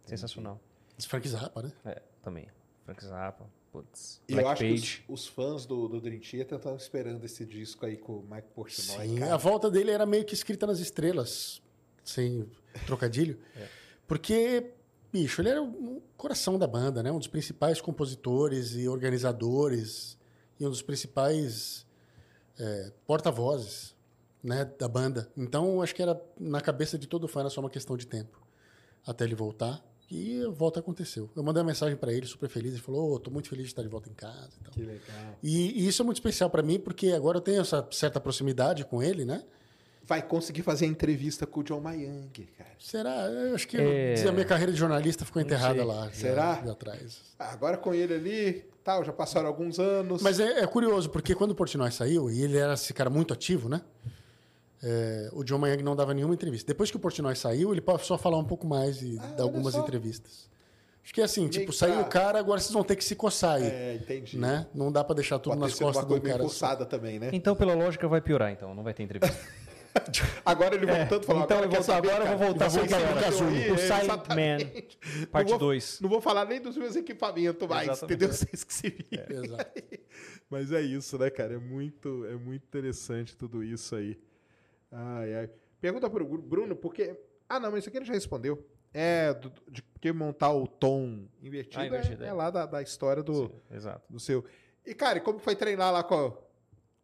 sensacional. 0.05 0.61
Frank 1.07 1.29
Zappa, 1.29 1.63
né? 1.63 1.73
É, 1.85 2.03
também. 2.21 2.49
Frank 2.85 3.05
Zappa, 3.05 3.47
putz. 3.77 4.23
E 4.29 4.33
eu 4.33 4.49
acho 4.49 4.63
que 4.63 4.71
Page. 4.71 5.05
os, 5.09 5.23
os 5.23 5.29
fãs 5.29 5.67
do, 5.67 5.89
do 5.89 6.01
Dream 6.01 6.21
Theater 6.21 6.57
estão 6.57 6.77
esperando 6.77 7.23
esse 7.25 7.45
disco 7.45 7.85
aí 7.85 7.97
com 7.97 8.15
o 8.15 8.23
Mike 8.23 8.49
Portnoy. 8.55 9.09
Sim, 9.09 9.17
cara. 9.17 9.35
a 9.35 9.37
volta 9.37 9.71
dele 9.71 9.91
era 9.91 10.07
meio 10.07 10.25
que 10.25 10.35
escrita 10.35 10.67
nas 10.67 10.79
estrelas, 10.79 11.61
sem 12.03 12.49
trocadilho. 12.87 13.39
Porque, 14.09 14.73
bicho, 15.13 15.41
ele 15.41 15.51
era 15.51 15.63
o 15.63 16.03
coração 16.17 16.59
da 16.59 16.67
banda, 16.67 17.03
né? 17.03 17.11
Um 17.11 17.19
dos 17.19 17.29
principais 17.29 17.81
compositores 17.81 18.75
e 18.75 18.89
organizadores 18.89 20.17
e 20.59 20.67
um 20.67 20.71
dos 20.71 20.81
principais 20.81 21.87
é, 22.59 22.93
porta-vozes 23.07 23.95
né, 24.43 24.65
da 24.79 24.89
banda. 24.89 25.31
Então, 25.37 25.83
acho 25.83 25.95
que 25.95 26.01
era 26.01 26.21
na 26.39 26.61
cabeça 26.61 26.97
de 26.97 27.07
todo 27.07 27.29
fã 27.29 27.41
era 27.41 27.51
só 27.51 27.61
uma 27.61 27.71
questão 27.71 27.97
de 27.97 28.07
tempo 28.07 28.41
até 29.05 29.25
ele 29.25 29.35
voltar. 29.35 29.85
E 30.11 30.43
a 30.45 30.49
volta 30.51 30.79
aconteceu. 30.81 31.29
Eu 31.35 31.43
mandei 31.43 31.61
uma 31.63 31.67
mensagem 31.69 31.97
para 31.97 32.13
ele, 32.13 32.27
super 32.27 32.49
feliz. 32.49 32.73
Ele 32.75 32.83
falou: 32.83 33.15
"Ô, 33.15 33.19
tô 33.19 33.31
muito 33.31 33.49
feliz 33.49 33.65
de 33.65 33.73
estar 33.73 33.83
de 33.83 33.89
volta 33.89 34.09
em 34.09 34.15
casa. 34.15 34.51
E 34.61 34.65
tal. 34.65 34.73
Que 34.73 34.83
legal. 34.83 35.39
E, 35.43 35.83
e 35.85 35.89
isso 35.89 36.01
é 36.01 36.05
muito 36.05 36.19
especial 36.19 36.49
para 36.49 36.63
mim, 36.63 36.79
porque 36.79 37.11
agora 37.13 37.39
eu 37.39 37.41
tenho 37.43 37.61
essa 37.61 37.87
certa 37.91 38.21
proximidade 38.21 38.85
com 38.85 39.03
ele, 39.03 39.25
né? 39.25 39.43
Vai 40.05 40.23
conseguir 40.23 40.63
fazer 40.63 40.85
a 40.85 40.89
entrevista 40.89 41.45
com 41.49 41.59
o 41.59 41.65
John 41.65 41.81
Mayang, 41.81 42.29
cara. 42.57 42.71
Será? 42.79 43.27
Eu 43.27 43.57
acho 43.57 43.67
que 43.67 43.77
É. 43.77 44.15
a 44.29 44.31
minha 44.31 44.45
carreira 44.45 44.71
de 44.71 44.79
jornalista 44.79 45.25
ficou 45.25 45.43
enterrada 45.43 45.85
lá. 45.85 46.09
Será? 46.13 46.63
Já 46.65 46.71
atrás. 46.71 47.23
Ah, 47.37 47.53
Agora 47.53 47.77
com 47.77 47.93
ele 47.93 48.15
ali, 48.15 48.65
tal, 48.85 49.03
já 49.05 49.13
passaram 49.13 49.49
alguns 49.49 49.81
anos. 49.81 50.23
Mas 50.23 50.39
é, 50.39 50.61
é 50.61 50.67
curioso, 50.69 51.11
porque 51.11 51.35
quando 51.35 51.51
o 51.51 51.55
Portnoy 51.57 51.91
saiu, 51.91 52.31
e 52.31 52.41
ele 52.41 52.57
era 52.57 52.75
esse 52.75 52.95
cara 52.95 53.11
muito 53.11 53.35
ativo, 53.35 53.69
né? 53.69 53.83
É, 54.83 55.29
o 55.33 55.43
John 55.45 55.59
Mayang 55.59 55.83
não 55.83 55.97
dava 55.97 56.13
nenhuma 56.15 56.35
entrevista. 56.35 56.67
Depois 56.69 56.91
que 56.91 56.97
o 56.97 57.01
Portnoy 57.01 57.35
saiu, 57.37 57.73
ele 57.73 57.81
passou 57.81 58.15
a 58.15 58.19
falar 58.19 58.39
um 58.39 58.45
pouco 58.45 58.67
mais 58.67 59.03
e 59.03 59.17
dar 59.37 59.43
algumas 59.45 59.75
Ah, 59.75 59.79
só. 59.79 59.85
entrevistas. 59.85 60.49
Acho 61.03 61.15
que 61.15 61.21
é 61.21 61.25
assim, 61.25 61.47
tipo, 61.49 61.71
que 61.71 61.79
saiu 61.79 61.95
pra- 61.95 62.03
o 62.03 62.09
cara, 62.09 62.39
agora 62.41 62.59
vocês 62.61 62.73
vão 62.73 62.83
ter 62.83 62.97
que 62.97 63.05
se 63.05 63.15
coçar 63.15 63.57
aí. 63.57 63.67
É, 63.67 63.95
entendi. 63.95 64.37
Né? 64.39 64.67
Não 64.75 64.91
dá 64.91 65.05
pra 65.05 65.15
deixar 65.15 65.39
tudo 65.39 65.53
Pode 65.53 65.61
nas 65.61 65.73
sido 65.75 65.87
uma 65.87 65.93
costas 65.93 66.09
do 66.09 66.15
meio 66.23 66.35
cara. 66.35 66.43
forçada 66.43 66.85
também, 66.85 67.19
né? 67.21 67.31
Então, 67.33 67.55
pela 67.55 67.75
lógica, 67.75 68.09
vai 68.09 68.21
piorar, 68.21 68.51
então. 68.51 68.75
Não 68.75 68.83
vai 68.83 68.93
ter 68.93 69.05
entrevista. 69.05 69.37
Agora 70.45 70.75
ele 70.75 70.85
voltando 70.85 71.25
falou, 71.25 71.43
então 71.45 71.57
agora 71.57 71.71
eu 71.71 71.75
vou- 71.75 71.83
saber, 71.83 72.11
agora 72.11 72.25
eu 72.31 72.37
vou 72.37 72.47
voltar 72.49 72.65
Cavalo 72.67 72.87
vídeo 73.15 73.27
Azul, 73.29 73.47
aí, 73.47 73.71
o 73.71 73.75
é, 73.75 73.79
Silent. 73.79 74.29
Man, 74.29 75.27
parte 75.33 75.51
Não 75.51 75.59
vou- 75.59 75.69
2. 75.69 76.01
Não 76.03 76.09
vou 76.11 76.21
falar 76.21 76.45
nem 76.45 76.61
dos 76.61 76.77
meus 76.77 76.97
equipamentos 76.97 77.67
mais, 77.67 77.89
Exatamente. 77.89 78.05
entendeu? 78.15 78.35
Vocês 78.35 78.63
que 78.63 78.75
se 78.75 78.91
viram. 78.91 79.45
Exato. 79.45 79.83
Mas 80.51 80.71
é 80.71 80.83
isso, 80.83 81.17
né, 81.19 81.31
cara? 81.31 81.55
É 81.55 81.59
muito, 81.59 82.27
é 82.27 82.37
muito 82.37 82.63
interessante 82.65 83.35
tudo 83.37 83.65
isso 83.65 83.97
aí. 83.97 84.19
Ai, 84.93 85.35
ai. 85.35 85.51
Pergunta 85.81 86.09
pro 86.09 86.25
Bruno, 86.39 86.75
porque. 86.77 87.19
Ah, 87.49 87.61
não, 87.61 87.71
mas 87.71 87.81
isso 87.81 87.89
aqui 87.89 87.99
ele 87.99 88.05
já 88.05 88.15
respondeu. 88.15 88.67
É, 88.95 89.35
do- 89.35 89.53
de 89.71 89.83
que 90.01 90.11
montar 90.13 90.53
o 90.53 90.67
tom 90.67 91.27
invertido, 91.43 91.83
Ah, 91.83 91.87
invertido, 91.87 92.23
é, 92.25 92.27
é. 92.27 92.31
é 92.31 92.33
lá 92.33 92.51
da, 92.51 92.65
da 92.67 92.81
história 92.83 93.23
do, 93.23 93.49
Sim, 93.49 93.53
exato. 93.71 94.03
do 94.11 94.19
seu. 94.19 94.45
E, 94.87 94.95
cara, 94.95 95.19
e 95.19 95.21
como 95.21 95.39
foi 95.39 95.55
treinar 95.55 95.93
lá 95.93 96.03
com. 96.03 96.33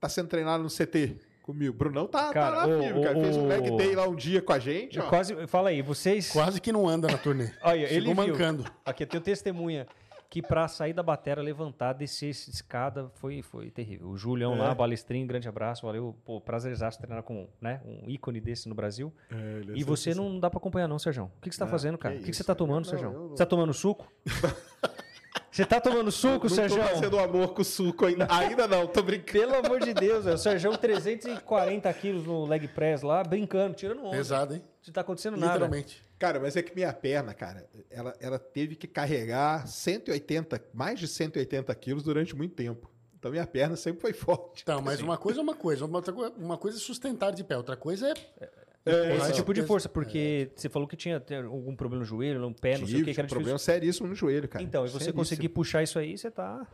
Tá 0.00 0.08
sendo 0.08 0.28
treinado 0.28 0.62
no 0.64 0.70
CT 0.70 1.16
comigo? 1.42 1.74
Brunão 1.76 2.06
tá, 2.08 2.32
Cara, 2.32 2.56
tá 2.56 2.66
lá, 2.66 2.76
o- 2.76 2.82
firme, 2.82 3.02
cara. 3.04 3.18
o- 3.18 3.22
Fez 3.22 3.36
um 3.36 3.46
leg 3.46 3.70
o- 3.70 3.76
day 3.76 3.94
lá 3.94 4.08
um 4.08 4.16
dia 4.16 4.40
com 4.40 4.52
a 4.52 4.58
gente, 4.58 4.98
ó. 4.98 5.08
Quase, 5.08 5.46
fala 5.46 5.68
aí, 5.68 5.82
vocês. 5.82 6.30
Quase 6.30 6.60
que 6.60 6.72
não 6.72 6.88
anda 6.88 7.08
na 7.08 7.18
turnê. 7.18 7.50
Olha, 7.62 7.84
ele 7.92 8.06
Chegou 8.06 8.14
viu. 8.24 8.32
mancando. 8.32 8.64
Aqui 8.84 9.02
eu 9.02 9.06
tenho 9.06 9.22
testemunha 9.22 9.86
que 10.32 10.40
pra 10.40 10.66
sair 10.66 10.94
da 10.94 11.02
bateria, 11.02 11.42
levantar, 11.44 11.92
descer 11.92 12.30
essa 12.30 12.48
escada 12.48 13.10
foi, 13.16 13.42
foi 13.42 13.70
terrível. 13.70 14.08
O 14.08 14.16
Julião 14.16 14.54
É. 14.54 14.58
lá, 14.58 14.74
balestrinho, 14.74 15.26
grande 15.26 15.46
abraço, 15.46 15.84
valeu. 15.84 16.16
Pô, 16.24 16.40
prazerzaço 16.40 16.96
treinar 16.98 17.22
com 17.22 17.46
né, 17.60 17.82
um 17.84 18.08
ícone 18.08 18.40
desse 18.40 18.66
no 18.66 18.74
Brasil. 18.74 19.12
É, 19.30 19.60
E 19.74 19.84
você 19.84 20.14
não 20.14 20.40
dá 20.40 20.48
pra 20.48 20.56
acompanhar 20.56 20.88
não, 20.88 20.98
Sérgio. 20.98 21.24
O 21.24 21.40
que, 21.42 21.50
que 21.50 21.54
você 21.54 21.58
tá 21.58 21.66
fazendo, 21.66 21.98
cara? 21.98 22.14
O 22.14 22.18
que, 22.20 22.30
que 22.30 22.32
você 22.36 22.42
tá 22.42 22.54
tomando, 22.54 22.84
não, 22.86 22.90
Sérgio? 22.90 23.12
não- 23.12 23.28
Você 23.28 23.36
tá 23.36 23.46
tomando 23.46 23.74
suco? 23.74 24.10
você 25.50 25.66
tá 25.66 25.78
tomando 25.82 26.10
suco, 26.10 26.48
Não 26.48 26.54
Sérgio? 26.56 26.78
tô 26.80 26.88
fazendo 26.88 27.18
amor 27.18 27.52
com 27.52 27.60
o 27.60 27.64
suco 27.64 28.06
ainda. 28.06 28.26
Ainda 28.30 28.66
não, 28.66 28.86
tô 28.86 29.02
brincando. 29.02 29.32
Pelo 29.38 29.54
amor 29.54 29.80
de 29.80 29.92
Deus, 29.92 30.24
velho. 30.24 30.38
Sérgio 30.38 30.76
340 30.78 31.92
quilos 31.92 32.24
no 32.24 32.46
leg 32.46 32.66
press 32.68 33.02
lá, 33.02 33.22
brincando, 33.22 33.74
tirando 33.74 34.00
onda. 34.02 34.16
Pesado, 34.16 34.54
hein? 34.54 34.62
Não 34.86 34.92
tá 34.92 35.00
acontecendo 35.02 35.36
nada. 35.36 35.52
Literalmente. 35.54 36.02
Cara, 36.18 36.38
mas 36.40 36.56
é 36.56 36.62
que 36.62 36.74
minha 36.74 36.92
perna, 36.92 37.32
cara, 37.34 37.68
ela, 37.90 38.14
ela 38.20 38.38
teve 38.38 38.74
que 38.76 38.86
carregar 38.86 39.66
180, 39.66 40.60
mais 40.74 40.98
de 40.98 41.06
180 41.08 41.74
quilos 41.76 42.02
durante 42.02 42.34
muito 42.34 42.54
tempo. 42.54 42.90
Então 43.18 43.30
minha 43.30 43.46
perna 43.46 43.76
sempre 43.76 44.00
foi 44.00 44.12
forte. 44.14 44.62
Então, 44.62 44.80
mas 44.82 45.00
uma 45.00 45.16
coisa 45.16 45.40
é 45.40 45.42
uma 45.42 45.54
coisa. 45.54 45.84
Uma, 45.84 46.02
coisa- 46.02 46.32
uma 46.36 46.58
coisa 46.58 46.76
é 46.78 46.80
sustentar 46.80 47.30
de 47.32 47.44
pé, 47.44 47.56
outra 47.56 47.76
coisa 47.76 48.08
é. 48.08 48.12
Esse 48.84 49.18
Mas- 49.18 49.36
tipo 49.36 49.54
de 49.54 49.62
força, 49.62 49.88
porque 49.88 50.50
você 50.56 50.68
falou 50.68 50.88
que 50.88 50.96
tinha, 50.96 51.22
algum 51.46 51.76
problema 51.76 52.00
no 52.02 52.04
joelho, 52.04 52.40
no 52.40 52.52
pé, 52.52 52.78
não 52.78 52.78
sei 52.78 52.96
o 52.96 52.98
Tive 52.98 53.04
que, 53.04 53.14
que 53.14 53.20
era 53.20 53.28
problema 53.28 53.56
difícil. 53.56 53.74
seríssimo 53.74 54.08
no 54.08 54.14
joelho, 54.16 54.48
cara. 54.48 54.64
Então, 54.64 54.84
e 54.84 54.88
você 54.88 55.12
conseguir 55.12 55.50
puxar 55.50 55.84
isso 55.84 56.00
aí, 56.00 56.18
você 56.18 56.32
tá, 56.32 56.66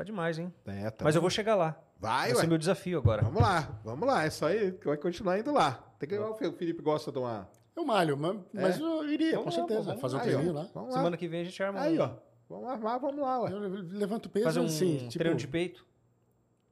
tá 0.00 0.04
demais, 0.04 0.38
hein? 0.38 0.52
É, 0.66 0.90
tá 0.90 1.04
Mas 1.04 1.14
eu 1.14 1.20
vou 1.20 1.30
chegar 1.30 1.54
lá. 1.54 1.78
Vai, 1.98 2.28
Vai 2.28 2.32
ué. 2.32 2.40
ser 2.40 2.46
meu 2.46 2.56
desafio 2.56 2.98
agora. 2.98 3.22
Vamos 3.22 3.42
lá, 3.42 3.80
vamos 3.84 4.06
lá. 4.06 4.24
É 4.24 4.30
só 4.30 4.46
aí 4.46 4.72
que 4.72 4.86
vai 4.86 4.96
continuar 4.96 5.38
indo 5.38 5.52
lá. 5.52 5.72
Tem 5.98 6.08
que 6.08 6.18
o 6.18 6.34
Felipe. 6.34 6.54
O 6.54 6.58
Felipe 6.58 6.82
gosta 6.82 7.12
de 7.12 7.18
uma. 7.18 7.48
Eu 7.76 7.84
malho, 7.84 8.16
mas, 8.16 8.40
mas 8.52 8.80
eu 8.80 9.08
iria, 9.08 9.36
Vamos 9.36 9.54
com 9.54 9.60
lá, 9.60 9.68
certeza. 9.68 9.86
vamos 9.88 10.00
fazer 10.00 10.16
um 10.16 10.20
treininho 10.20 10.52
lá. 10.52 10.66
Vamos 10.74 10.90
lá. 10.90 10.96
Semana 10.96 11.16
que 11.16 11.28
vem 11.28 11.42
a 11.42 11.44
gente 11.44 11.62
arma 11.62 11.80
Aí, 11.80 11.98
um, 11.98 12.02
ó. 12.02 12.10
Vamos 12.48 12.68
armar, 12.68 12.98
vamos 12.98 13.20
lá, 13.20 13.40
ué. 13.42 13.52
Eu 13.52 13.58
levanto 13.58 14.28
peso 14.28 14.46
fazer 14.46 14.60
um 14.60 14.64
assim, 14.64 15.08
tipo, 15.08 15.18
treino 15.18 15.36
de 15.36 15.46
peito. 15.46 15.86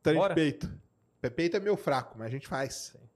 Treino 0.03 0.21
Bora. 0.21 0.35
de 0.35 0.41
peito. 0.41 0.71
Peito 1.37 1.57
é 1.57 1.61
meu 1.61 1.77
fraco, 1.77 2.17
mas 2.19 2.29
a 2.29 2.31
gente 2.31 2.49
faz. 2.49 2.97
A 2.97 2.99
gente 2.99 3.01
faz 3.01 3.08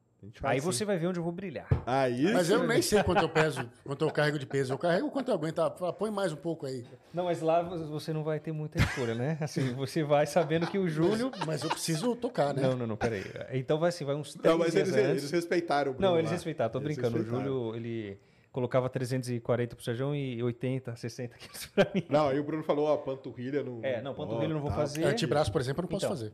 Aí 0.44 0.60
sim. 0.60 0.64
você 0.66 0.84
vai 0.84 0.96
ver 0.98 1.08
onde 1.08 1.18
eu 1.18 1.22
vou 1.22 1.32
brilhar. 1.32 1.66
Aí 1.84 2.32
Mas 2.32 2.48
eu 2.48 2.64
nem 2.66 2.80
sei 2.80 3.02
quanto 3.02 3.22
eu 3.22 3.28
peso, 3.28 3.68
quanto 3.84 4.04
eu 4.04 4.10
carrego 4.10 4.38
de 4.38 4.46
peso. 4.46 4.72
Eu 4.72 4.78
carrego 4.78 5.10
quanto 5.10 5.28
eu 5.30 5.34
aguento. 5.34 5.58
Ah, 5.60 5.70
Põe 5.70 6.10
mais 6.10 6.32
um 6.32 6.36
pouco 6.36 6.64
aí. 6.66 6.84
Não, 7.12 7.24
mas 7.24 7.40
lá 7.40 7.62
você 7.62 8.12
não 8.12 8.22
vai 8.22 8.38
ter 8.38 8.52
muita 8.52 8.78
escolha, 8.78 9.14
né? 9.14 9.36
Assim, 9.40 9.74
você 9.74 10.04
vai 10.04 10.26
sabendo 10.26 10.66
que 10.68 10.78
o 10.78 10.88
Júlio... 10.88 11.30
Mas 11.46 11.62
eu 11.62 11.68
preciso 11.70 12.14
tocar, 12.14 12.54
né? 12.54 12.62
Não, 12.62 12.76
não, 12.76 12.86
não, 12.86 12.96
peraí. 12.96 13.24
Então 13.52 13.78
vai 13.78 13.88
assim, 13.88 14.04
vai 14.04 14.14
uns 14.14 14.32
três 14.34 14.44
Não, 14.44 14.58
mas 14.58 14.72
dias 14.72 14.88
eles, 14.88 15.00
antes. 15.00 15.22
eles 15.22 15.30
respeitaram 15.32 15.90
o 15.90 15.94
Bruno 15.94 16.08
Não, 16.08 16.18
eles 16.18 16.30
lá. 16.30 16.36
respeitaram, 16.36 16.70
tô 16.70 16.78
Eles 16.78 16.94
brincando. 16.96 17.16
O 17.16 17.18
respeitaram. 17.20 17.52
Júlio, 17.52 17.76
ele 17.76 18.18
colocava 18.52 18.88
340 18.88 19.74
pro 19.74 19.84
Sérgio 19.84 20.14
e 20.14 20.40
80, 20.42 20.94
60 20.94 21.36
quilos 21.38 21.66
pra 21.66 21.88
mim. 21.94 22.04
Não, 22.08 22.28
aí 22.28 22.38
o 22.38 22.44
Bruno 22.44 22.62
falou, 22.62 22.86
ó, 22.86 22.96
panturrilha 22.96 23.62
não. 23.64 23.80
É, 23.82 24.00
não, 24.02 24.14
panturrilha 24.14 24.50
eu 24.50 24.54
não 24.54 24.60
vou 24.60 24.70
tá. 24.70 24.76
fazer. 24.76 25.04
Antebraço, 25.04 25.50
por 25.50 25.60
exemplo, 25.60 25.80
eu 25.80 25.82
não 25.82 25.88
posso 25.88 26.04
Então. 26.06 26.16
fazer. 26.16 26.32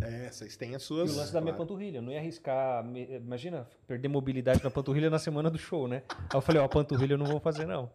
É, 0.00 0.30
vocês 0.30 0.56
têm 0.56 0.74
as 0.74 0.82
E 0.82 0.86
suas. 0.86 1.14
o 1.14 1.16
lance 1.18 1.32
da 1.32 1.40
minha 1.40 1.52
claro. 1.52 1.68
panturrilha, 1.68 1.98
eu 1.98 2.02
não 2.02 2.10
ia 2.12 2.18
arriscar, 2.18 2.82
me- 2.84 3.16
imagina, 3.16 3.68
perder 3.86 4.08
mobilidade 4.08 4.62
na 4.64 4.70
panturrilha 4.70 5.10
na 5.10 5.18
semana 5.18 5.50
do 5.50 5.58
show, 5.58 5.86
né? 5.86 6.02
Aí 6.08 6.26
eu 6.34 6.40
falei, 6.40 6.60
ó, 6.60 6.64
a 6.64 6.68
panturrilha 6.68 7.14
eu 7.14 7.18
não 7.18 7.26
vou 7.26 7.40
fazer 7.40 7.66
não. 7.66 7.90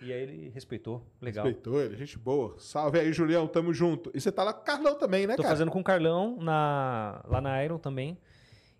E 0.00 0.12
aí 0.12 0.22
ele 0.22 0.48
respeitou, 0.50 1.02
legal. 1.20 1.44
Respeitou 1.44 1.80
ele, 1.80 1.96
gente 1.96 2.16
boa. 2.16 2.54
Salve 2.58 3.00
aí, 3.00 3.12
Julião, 3.12 3.46
tamo 3.48 3.74
junto. 3.74 4.10
E 4.14 4.20
você 4.20 4.30
tá 4.30 4.44
lá 4.44 4.52
com 4.52 4.60
o 4.60 4.64
Carlão 4.64 4.94
também, 4.96 5.26
né, 5.26 5.34
Tô 5.34 5.42
cara? 5.42 5.54
fazendo 5.54 5.70
com 5.72 5.80
o 5.80 5.84
Carlão 5.84 6.36
na, 6.40 7.20
lá 7.26 7.40
na 7.40 7.64
Iron 7.64 7.78
também. 7.78 8.16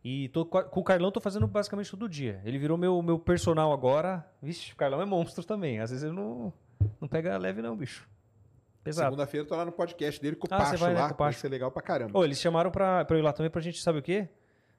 E 0.04 0.28
tô, 0.28 0.46
com 0.46 0.80
o 0.80 0.84
Carlão 0.84 1.10
tô 1.10 1.20
fazendo 1.20 1.46
basicamente 1.48 1.90
todo 1.90 2.08
dia. 2.08 2.40
Ele 2.44 2.56
virou 2.56 2.78
meu, 2.78 3.02
meu 3.02 3.18
personal 3.18 3.72
agora. 3.72 4.24
Vixe, 4.40 4.72
o 4.72 4.76
Carlão 4.76 5.02
é 5.02 5.04
monstro 5.04 5.44
também. 5.44 5.80
Às 5.80 5.90
vezes 5.90 6.04
ele 6.04 6.14
não, 6.14 6.52
não 7.00 7.08
pega 7.08 7.36
leve 7.36 7.60
não, 7.60 7.76
bicho. 7.76 8.08
Segunda-feira 8.90 9.44
eu 9.44 9.48
tô 9.48 9.54
lá 9.56 9.64
no 9.64 9.72
podcast 9.72 10.20
dele 10.20 10.36
com 10.36 10.46
o 10.46 10.50
Ah, 10.54 10.58
Pacho 10.58 10.78
vai, 10.78 10.94
né, 10.94 11.00
lá. 11.00 11.08
com 11.08 11.14
o 11.14 11.18
Vai 11.18 11.32
ser 11.32 11.48
legal 11.48 11.70
pra 11.70 11.82
caramba. 11.82 12.18
Ô, 12.18 12.24
eles 12.24 12.38
chamaram 12.40 12.70
pra, 12.70 13.04
pra 13.04 13.16
eu 13.16 13.20
ir 13.20 13.22
lá 13.22 13.32
também 13.32 13.50
pra 13.50 13.60
gente, 13.60 13.82
sabe 13.82 13.98
o 13.98 14.02
quê? 14.02 14.28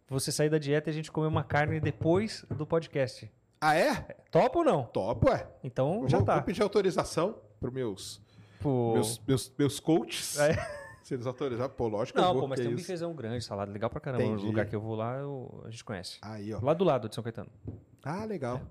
Você 0.10 0.32
sair 0.32 0.50
da 0.50 0.58
dieta 0.58 0.90
e 0.90 0.92
a 0.92 0.94
gente 0.94 1.11
comer 1.11 1.28
uma 1.28 1.44
carne 1.44 1.80
depois 1.80 2.44
do 2.50 2.66
podcast. 2.66 3.32
Ah, 3.61 3.76
é? 3.76 3.94
Topa 4.32 4.60
ou 4.60 4.66
não? 4.66 4.84
Top, 4.86 5.30
ué. 5.30 5.48
Então 5.64 6.02
Eu 6.03 6.10
já 6.10 6.18
vou, 6.18 6.26
tá. 6.26 6.34
vou 6.36 6.44
pedir 6.44 6.64
autorização 6.64 7.36
pros 7.60 7.74
meus, 7.74 8.22
Pô. 8.61 8.94
meus, 8.94 9.19
meus, 9.28 9.53
meus 9.58 9.80
coaches. 9.80 10.40
É. 10.40 10.53
Se 11.03 11.14
eles 11.16 11.26
autorizarem, 11.26 11.74
pô, 11.76 11.88
lógico 11.88 12.18
que 12.19 12.24
eu 12.24 12.28
Não, 12.34 12.40
pô, 12.40 12.48
mas 12.48 12.60
tem 12.60 12.68
um 12.68 12.72
isso. 12.72 12.78
bifezão 12.82 13.14
grande, 13.14 13.44
salada 13.44 13.72
legal 13.72 13.90
pra 13.90 14.00
caramba. 14.00 14.24
Entendi. 14.24 14.42
No 14.44 14.48
lugar 14.50 14.66
que 14.68 14.76
eu 14.76 14.82
vou 14.82 14.95
lá, 14.95 15.18
eu- 15.18 15.61
a 15.66 15.69
gente 15.69 15.84
conhece. 15.84 16.18
Aí, 16.22 16.53
ó. 16.53 16.60
Lá 16.61 16.74
do 16.74 16.84
lado 16.84 17.10
de 17.10 17.16
São 17.16 17.24
Caetano. 17.24 17.50
Ah, 18.03 18.26
legal. 18.26 18.61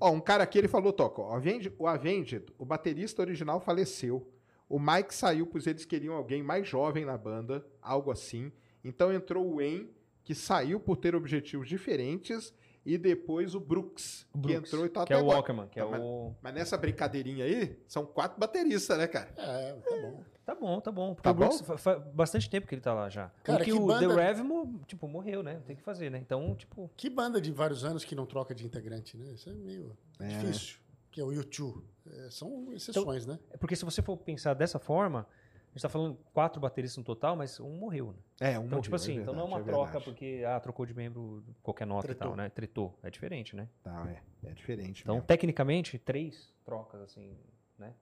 Ó, 0.00 0.10
um 0.10 0.20
cara 0.20 0.44
aqui, 0.44 0.58
ele 0.58 0.68
falou, 0.68 0.92
Toco, 0.92 1.22
Avenged- 1.32 1.72
o 1.78 1.86
Avenged, 1.86 2.46
o 2.58 2.64
baterista 2.64 3.20
original 3.22 3.58
faleceu. 3.60 4.26
O 4.68 4.78
Mike 4.78 5.14
saiu, 5.14 5.46
pois 5.46 5.66
eles 5.66 5.84
queriam 5.84 6.14
alguém 6.14 6.42
mais 6.42 6.66
jovem 6.68 7.04
na 7.04 7.16
banda, 7.16 7.64
algo 7.80 8.10
assim. 8.10 8.52
Então 8.84 9.12
entrou 9.12 9.46
o 9.46 9.56
Wayne, 9.56 9.90
que 10.22 10.34
saiu 10.34 10.78
por 10.78 10.96
ter 10.96 11.14
objetivos 11.14 11.68
diferentes, 11.68 12.52
e 12.84 12.96
depois 12.96 13.54
o 13.54 13.60
Brooks, 13.60 14.26
O 14.32 14.38
que 14.40 14.48
Brooks, 14.48 14.68
entrou 14.72 14.86
e 14.86 14.88
tá 14.88 15.04
que 15.04 15.12
até 15.12 15.14
é 15.14 15.16
o 15.16 15.20
agora. 15.20 15.36
Walkerman, 15.38 15.68
que 15.68 15.80
é 15.80 15.84
Tá, 15.84 15.90
mas- 15.90 16.00
o... 16.02 16.34
Mas 16.40 16.54
nessa 16.54 16.76
brincadeirinha 16.76 17.44
aí, 17.44 17.78
são 17.86 18.06
quatro 18.06 18.38
bateristas, 18.38 18.96
né, 18.96 19.06
cara? 19.06 19.32
É, 19.36 19.72
tá 19.74 19.96
bom. 20.00 20.24
Tá 20.44 20.54
bom, 20.54 20.80
tá 20.80 20.90
bom. 20.92 21.08
Porque 21.14 21.22
Tá 21.24 21.30
o 21.30 21.34
Brooks 21.34 21.60
bom? 21.60 21.66
fa- 21.66 21.76
fa- 21.78 21.98
bastante 21.98 22.48
tempo 22.48 22.66
que 22.66 22.74
ele 22.74 22.80
tá 22.80 22.94
lá 22.94 23.10
já. 23.10 23.28
Cara, 23.42 23.58
Porque 23.58 23.70
que 23.72 23.76
o 23.76 23.86
banda- 23.86 24.08
The 24.08 24.14
Rev, 24.14 24.38
tipo, 24.86 25.06
morreu, 25.06 25.42
né? 25.42 25.60
Tem 25.66 25.76
que 25.76 25.82
fazer, 25.82 26.10
né? 26.10 26.16
Então, 26.18 26.54
tipo... 26.54 26.90
Que 26.96 27.10
banda 27.10 27.38
de 27.40 27.52
vários 27.52 27.84
anos 27.84 28.02
que 28.04 28.14
não 28.14 28.24
troca 28.24 28.54
de 28.54 28.64
integrante, 28.64 29.16
né? 29.18 29.32
Isso 29.34 29.50
é 29.50 29.52
meio 29.52 29.94
É. 30.20 30.26
difícil. 30.28 30.78
Que 31.10 31.20
é 31.20 31.24
o 31.24 31.32
YouTube. 31.32 31.84
É, 32.12 32.30
são 32.30 32.72
exceções, 32.72 33.26
né? 33.26 33.38
É 33.50 33.56
porque 33.56 33.76
se 33.76 33.84
você 33.84 34.00
for 34.02 34.16
pensar 34.16 34.54
dessa 34.54 34.78
forma, 34.78 35.26
a 35.66 35.70
gente 35.72 35.82
tá 35.82 35.88
falando 35.88 36.16
quatro 36.32 36.60
bateristas 36.60 36.96
no 36.98 37.04
total, 37.04 37.36
mas 37.36 37.58
um 37.60 37.76
morreu, 37.78 38.12
né? 38.12 38.18
É, 38.40 38.48
um 38.58 38.62
Então, 38.62 38.62
morreu, 38.64 38.82
tipo 38.82 38.96
assim, 38.96 39.16
então 39.20 39.34
não 39.34 39.42
é 39.42 39.44
uma 39.44 39.56
verdade, 39.58 39.76
troca 39.76 39.92
verdade. 39.92 40.04
porque, 40.04 40.44
ah, 40.46 40.60
trocou 40.60 40.86
de 40.86 40.94
membro 40.94 41.44
qualquer 41.62 41.86
nota 41.86 42.06
Tretou. 42.08 42.26
e 42.26 42.28
tal, 42.30 42.36
né? 42.36 42.48
Tretou. 42.48 42.98
É 43.02 43.10
diferente, 43.10 43.54
né? 43.54 43.68
Tá, 43.82 44.10
é, 44.10 44.48
é 44.48 44.52
diferente 44.52 45.02
Então, 45.02 45.16
mesmo. 45.16 45.26
tecnicamente, 45.26 45.98
três 45.98 46.54
trocas, 46.64 47.00
assim, 47.02 47.36
né? 47.78 47.94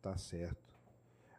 Tá 0.00 0.16
certo. 0.16 0.62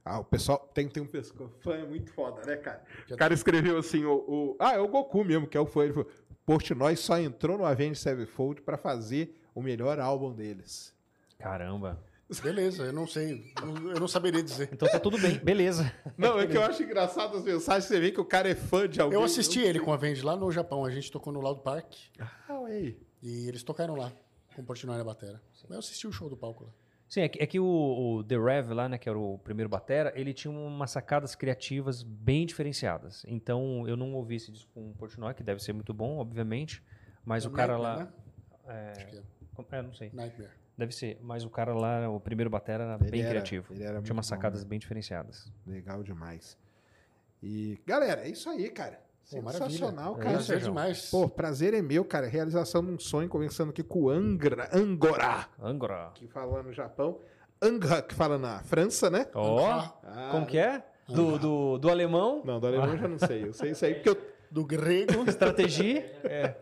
Ah, 0.03 0.19
o 0.19 0.23
pessoal 0.23 0.59
tem, 0.73 0.87
tem 0.87 1.01
um 1.01 1.07
pessoal, 1.07 1.49
fã 1.61 1.73
é 1.77 1.85
muito 1.85 2.11
foda, 2.13 2.43
né, 2.45 2.57
cara? 2.57 2.83
O 3.09 3.17
cara 3.17 3.33
escreveu 3.33 3.77
assim, 3.77 4.05
o, 4.05 4.13
o- 4.27 4.55
ah, 4.59 4.73
é 4.75 4.79
o 4.79 4.87
Goku 4.87 5.23
mesmo, 5.23 5.47
que 5.47 5.57
é 5.57 5.59
o 5.59 5.65
fã. 5.65 5.83
Ele 5.83 5.93
falou, 5.93 6.09
Portnoy 6.45 6.95
só 6.95 7.17
entrou 7.19 7.57
no 7.57 7.65
Avenged 7.65 7.97
Sevenfold 7.97 8.61
pra 8.61 8.77
fazer 8.77 9.41
o 9.55 9.63
melhor 9.63 9.99
álbum 9.99 10.31
deles. 10.31 10.94
Caramba. 11.49 12.03
Beleza, 12.41 12.85
eu 12.85 12.91
não 12.93 13.05
sei. 13.05 13.53
Eu 13.61 13.99
não 13.99 14.07
saberia 14.07 14.41
dizer. 14.41 14.69
Então 14.73 14.89
tá 14.89 14.99
tudo 14.99 15.15
bem, 15.19 15.37
beleza. 15.37 15.93
Não, 16.17 16.39
é 16.39 16.47
que 16.47 16.57
eu 16.57 16.63
acho 16.63 16.81
engraçado 16.81 17.37
as 17.37 17.43
mensagens, 17.43 17.83
você 17.85 17.99
vê 17.99 18.11
que 18.11 18.19
o 18.19 18.25
cara 18.25 18.49
é 18.49 18.55
fã 18.55 18.89
de 18.89 18.99
alguém. 18.99 19.19
Eu 19.19 19.23
assisti 19.23 19.59
ele 19.59 19.79
com 19.79 19.93
a 19.93 19.97
Vende 19.97 20.23
lá 20.23 20.35
no 20.35 20.51
Japão. 20.51 20.83
A 20.83 20.89
gente 20.89 21.11
tocou 21.11 21.31
no 21.31 21.39
Loud 21.39 21.61
Park 21.61 21.93
Ah, 22.19 22.61
ué. 22.61 22.95
e 23.21 23.47
eles 23.47 23.61
tocaram 23.61 23.93
lá 23.95 24.11
com 24.55 24.63
o 24.63 24.65
Portnoy 24.65 24.97
na 24.97 25.03
batera. 25.03 25.39
Mas 25.63 25.71
eu 25.71 25.77
assisti 25.77 26.07
o 26.07 26.11
show 26.11 26.27
do 26.27 26.35
palco 26.35 26.63
lá. 26.63 26.71
Sim, 27.07 27.21
é 27.21 27.29
que, 27.29 27.43
é 27.43 27.45
que 27.45 27.59
o, 27.59 27.63
o 28.17 28.23
The 28.23 28.37
Rev 28.39 28.71
lá, 28.71 28.89
né, 28.89 28.97
que 28.97 29.07
era 29.07 29.19
o 29.19 29.37
primeiro 29.37 29.69
batera, 29.69 30.11
ele 30.15 30.33
tinha 30.33 30.51
umas 30.51 30.89
sacadas 30.89 31.35
criativas 31.35 32.01
bem 32.01 32.47
diferenciadas. 32.47 33.23
Então, 33.27 33.87
eu 33.87 33.95
não 33.95 34.15
ouvi 34.15 34.37
esse 34.37 34.51
disco 34.51 34.71
com 34.73 34.89
o 34.89 34.93
Portnoy, 34.95 35.35
que 35.35 35.43
deve 35.43 35.61
ser 35.61 35.73
muito 35.73 35.93
bom, 35.93 36.17
obviamente, 36.17 36.81
mas 37.23 37.45
É 37.45 37.47
o 37.47 37.51
cara 37.51 37.77
Nightmare, 37.77 37.99
lá... 38.67 38.73
né? 38.73 38.91
Acho 38.97 39.05
que 39.05 39.17
é. 39.17 39.23
com- 39.53 39.65
É, 39.71 39.81
não 39.83 39.93
sei. 39.93 40.09
Nightmare. 40.11 40.64
Deve 40.77 40.93
ser, 40.93 41.17
mas 41.21 41.43
o 41.45 41.49
cara 41.49 41.73
lá, 41.73 42.09
o 42.09 42.19
primeiro 42.19 42.49
batera, 42.49 42.83
era 42.83 42.97
Ele 43.01 43.11
bem 43.11 43.21
era- 43.21 43.29
criativo. 43.29 43.73
ele 43.73 43.83
era 43.83 44.01
tinha 44.01 44.13
umas 44.13 44.13
muito 44.13 44.15
bom, 44.17 44.23
sacadas 44.23 44.63
né? 44.63 44.69
bem 44.69 44.79
diferenciadas. 44.79 45.51
Legal 45.65 46.03
demais. 46.03 46.57
E, 47.41 47.79
galera, 47.85 48.21
é 48.25 48.29
isso 48.29 48.49
aí, 48.49 48.69
cara. 48.69 48.99
Pô. 49.31 49.41
Sensacional, 49.41 50.13
É, 50.13 50.17
cara. 50.17 50.29
Prazer 50.31 50.45
Sérgio. 50.45 50.67
demais. 50.67 51.09
Pô, 51.09 51.27
prazer 51.29 51.73
é 51.73 51.81
meu, 51.81 52.03
cara. 52.05 52.27
Realização 52.27 52.83
de 52.83 52.91
um 52.91 52.99
sonho, 52.99 53.27
conversando 53.29 53.69
aqui 53.71 53.81
com 53.83 54.03
o 54.03 54.09
Angra, 54.09 54.69
Angora, 54.73 55.47
Angora. 55.61 56.11
que 56.13 56.27
fala 56.27 56.61
no 56.61 56.71
Japão. 56.73 57.19
Anga, 57.61 58.01
que 58.01 58.13
fala 58.13 58.37
na 58.37 58.61
França, 58.63 59.09
né? 59.09 59.27
Ó, 59.33 59.65
Ah, 60.03 60.29
como 60.31 60.45
que 60.45 60.57
é? 60.57 60.83
Do, 61.07 61.37
do, 61.39 61.77
do 61.77 61.89
alemão, 61.89 62.41
Não, 62.43 62.59
do 62.59 62.67
alemão 62.67 62.89
eu 62.89 62.97
já 62.97 63.07
não 63.07 63.17
sei. 63.19 63.45
Eu 63.47 63.53
sei 63.53 63.71
isso 63.71 63.85
aí 63.85 63.95
porque 63.95 64.09
eu. 64.09 64.35
Do 64.51 64.63
grego. 64.65 65.23
estratégia, 65.27 65.99
é, 66.25 66.55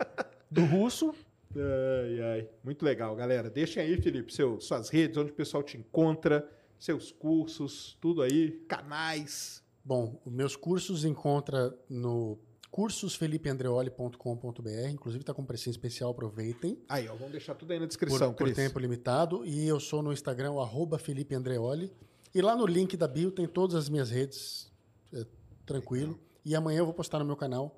do 0.50 0.64
russo. 0.66 1.14
Ai, 1.56 2.22
ai. 2.22 2.50
Muito 2.64 2.84
legal, 2.84 3.16
galera. 3.16 3.50
Deixem 3.50 3.82
aí, 3.84 4.02
Felipe, 4.02 4.34
seu, 4.34 4.60
suas 4.60 4.90
redes, 4.90 5.18
onde 5.18 5.32
o 5.32 5.36
pessoal 5.36 5.64
te 5.64 5.78
encontra, 5.78 6.50
seus 6.80 7.12
cursos, 7.12 7.98
tudo 8.02 8.22
aí, 8.22 8.52
canais. 8.68 9.64
Bom, 9.86 10.20
os 10.26 10.32
meus 10.32 10.56
cursos 10.56 11.04
encontra 11.06 11.78
no 11.90 12.38
cursosfelipeandreoli.com.br. 12.72 14.90
Inclusive 14.90 15.22
está 15.22 15.34
com 15.34 15.42
um 15.42 15.46
precinho 15.46 15.72
especial, 15.72 16.12
aproveitem. 16.12 16.78
Aí, 16.90 17.08
ó, 17.08 17.16
vamos 17.16 17.32
deixar 17.32 17.56
tudo 17.56 17.72
aí 17.72 17.80
na 17.80 17.86
Por, 17.86 17.90
descrição, 17.90 18.34
por 18.34 18.46
Cris. 18.46 18.56
tempo 18.56 18.80
limitado. 18.80 19.46
E 19.46 19.68
eu 19.68 19.80
sou 19.80 20.02
no 20.02 20.12
Instagram, 20.12 20.54
o 20.54 20.62
arroba 20.62 20.98
Felipe 20.98 21.36
Andreoli. 21.36 21.92
E 22.34 22.42
lá 22.42 22.56
no 22.56 22.66
link 22.66 22.98
da 22.98 23.08
bio 23.08 23.32
tem 23.32 23.48
todas 23.48 23.76
as 23.76 23.90
minhas 23.90 24.10
redes, 24.10 24.72
é, 25.14 25.24
tranquilo. 25.66 26.20
E 26.44 26.56
amanhã 26.56 26.80
eu 26.80 26.86
vou 26.86 26.94
postar 26.94 27.20
no 27.20 27.26
meu 27.26 27.36
canal 27.36 27.78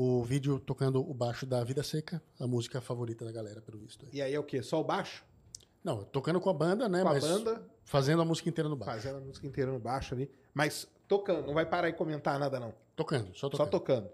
o 0.00 0.22
vídeo 0.22 0.60
tocando 0.60 1.00
o 1.00 1.12
baixo 1.12 1.44
da 1.44 1.64
Vida 1.64 1.82
Seca, 1.82 2.22
a 2.38 2.46
música 2.46 2.80
favorita 2.80 3.24
da 3.24 3.32
galera, 3.32 3.60
pelo 3.60 3.78
visto. 3.78 4.06
E 4.12 4.22
aí 4.22 4.32
é 4.32 4.38
o 4.38 4.44
quê? 4.44 4.62
Só 4.62 4.80
o 4.80 4.84
baixo? 4.84 5.24
Não, 5.82 6.04
tocando 6.04 6.40
com 6.40 6.48
a 6.48 6.54
banda, 6.54 6.88
né? 6.88 7.02
Com 7.02 7.08
a 7.08 7.12
mas 7.14 7.24
banda? 7.24 7.60
fazendo 7.84 8.22
a 8.22 8.24
música 8.24 8.48
inteira 8.48 8.68
no 8.68 8.76
baixo. 8.76 8.92
Fazendo 9.02 9.16
a 9.18 9.20
música 9.20 9.44
inteira 9.44 9.72
no 9.72 9.80
baixo 9.80 10.14
ali. 10.14 10.30
Mas 10.54 10.86
tocando, 11.08 11.44
não 11.48 11.52
vai 11.52 11.66
parar 11.66 11.88
e 11.88 11.92
comentar 11.92 12.38
nada, 12.38 12.60
não. 12.60 12.72
Tocando, 12.94 13.34
só 13.34 13.50
Só 13.50 13.66
tocando. 13.66 13.70
tocando. 13.70 14.10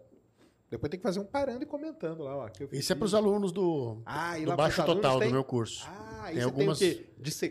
Depois 0.70 0.88
tem 0.90 0.98
que 0.98 1.02
fazer 1.04 1.20
um 1.20 1.26
parando 1.26 1.62
e 1.64 1.66
comentando 1.66 2.22
lá, 2.22 2.34
ó. 2.34 2.48
Isso 2.72 2.90
é 2.90 2.96
para 2.96 3.04
os 3.04 3.14
alunos 3.14 3.52
do, 3.52 3.98
Ah, 4.06 4.38
do 4.38 4.56
baixo 4.56 4.82
total 4.86 5.18
tem? 5.18 5.28
do 5.28 5.34
meu 5.34 5.44
curso. 5.44 5.84
Ah, 5.86 6.30
Tem 6.32 6.42
algumas 6.42 6.78
tem 6.78 7.04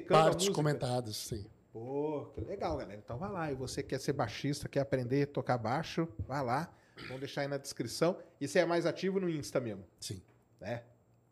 a 0.06 0.08
Partes 0.10 0.50
comentadas, 0.50 1.16
sim. 1.18 1.45
Pô, 1.72 2.32
que 2.34 2.42
legal, 2.42 2.78
galera. 2.78 3.00
Então 3.00 3.16
vai 3.20 3.32
lá. 3.32 3.52
E 3.52 3.56
você 3.56 3.84
quer 3.84 4.00
ser 4.00 4.14
baixista, 4.14 4.68
quer 4.68 4.80
aprender 4.80 5.22
a 5.24 5.28
tocar 5.28 5.60
baixo, 5.60 6.08
vai 6.28 6.44
lá. 6.44 6.74
Vamos 7.08 7.20
deixar 7.20 7.42
aí 7.42 7.48
na 7.48 7.58
descrição. 7.58 8.18
E 8.40 8.48
você 8.48 8.60
é 8.60 8.66
mais 8.66 8.86
ativo 8.86 9.20
no 9.20 9.28
Insta 9.30 9.60
mesmo, 9.60 9.84
Sim. 10.00 10.22
né? 10.62 10.84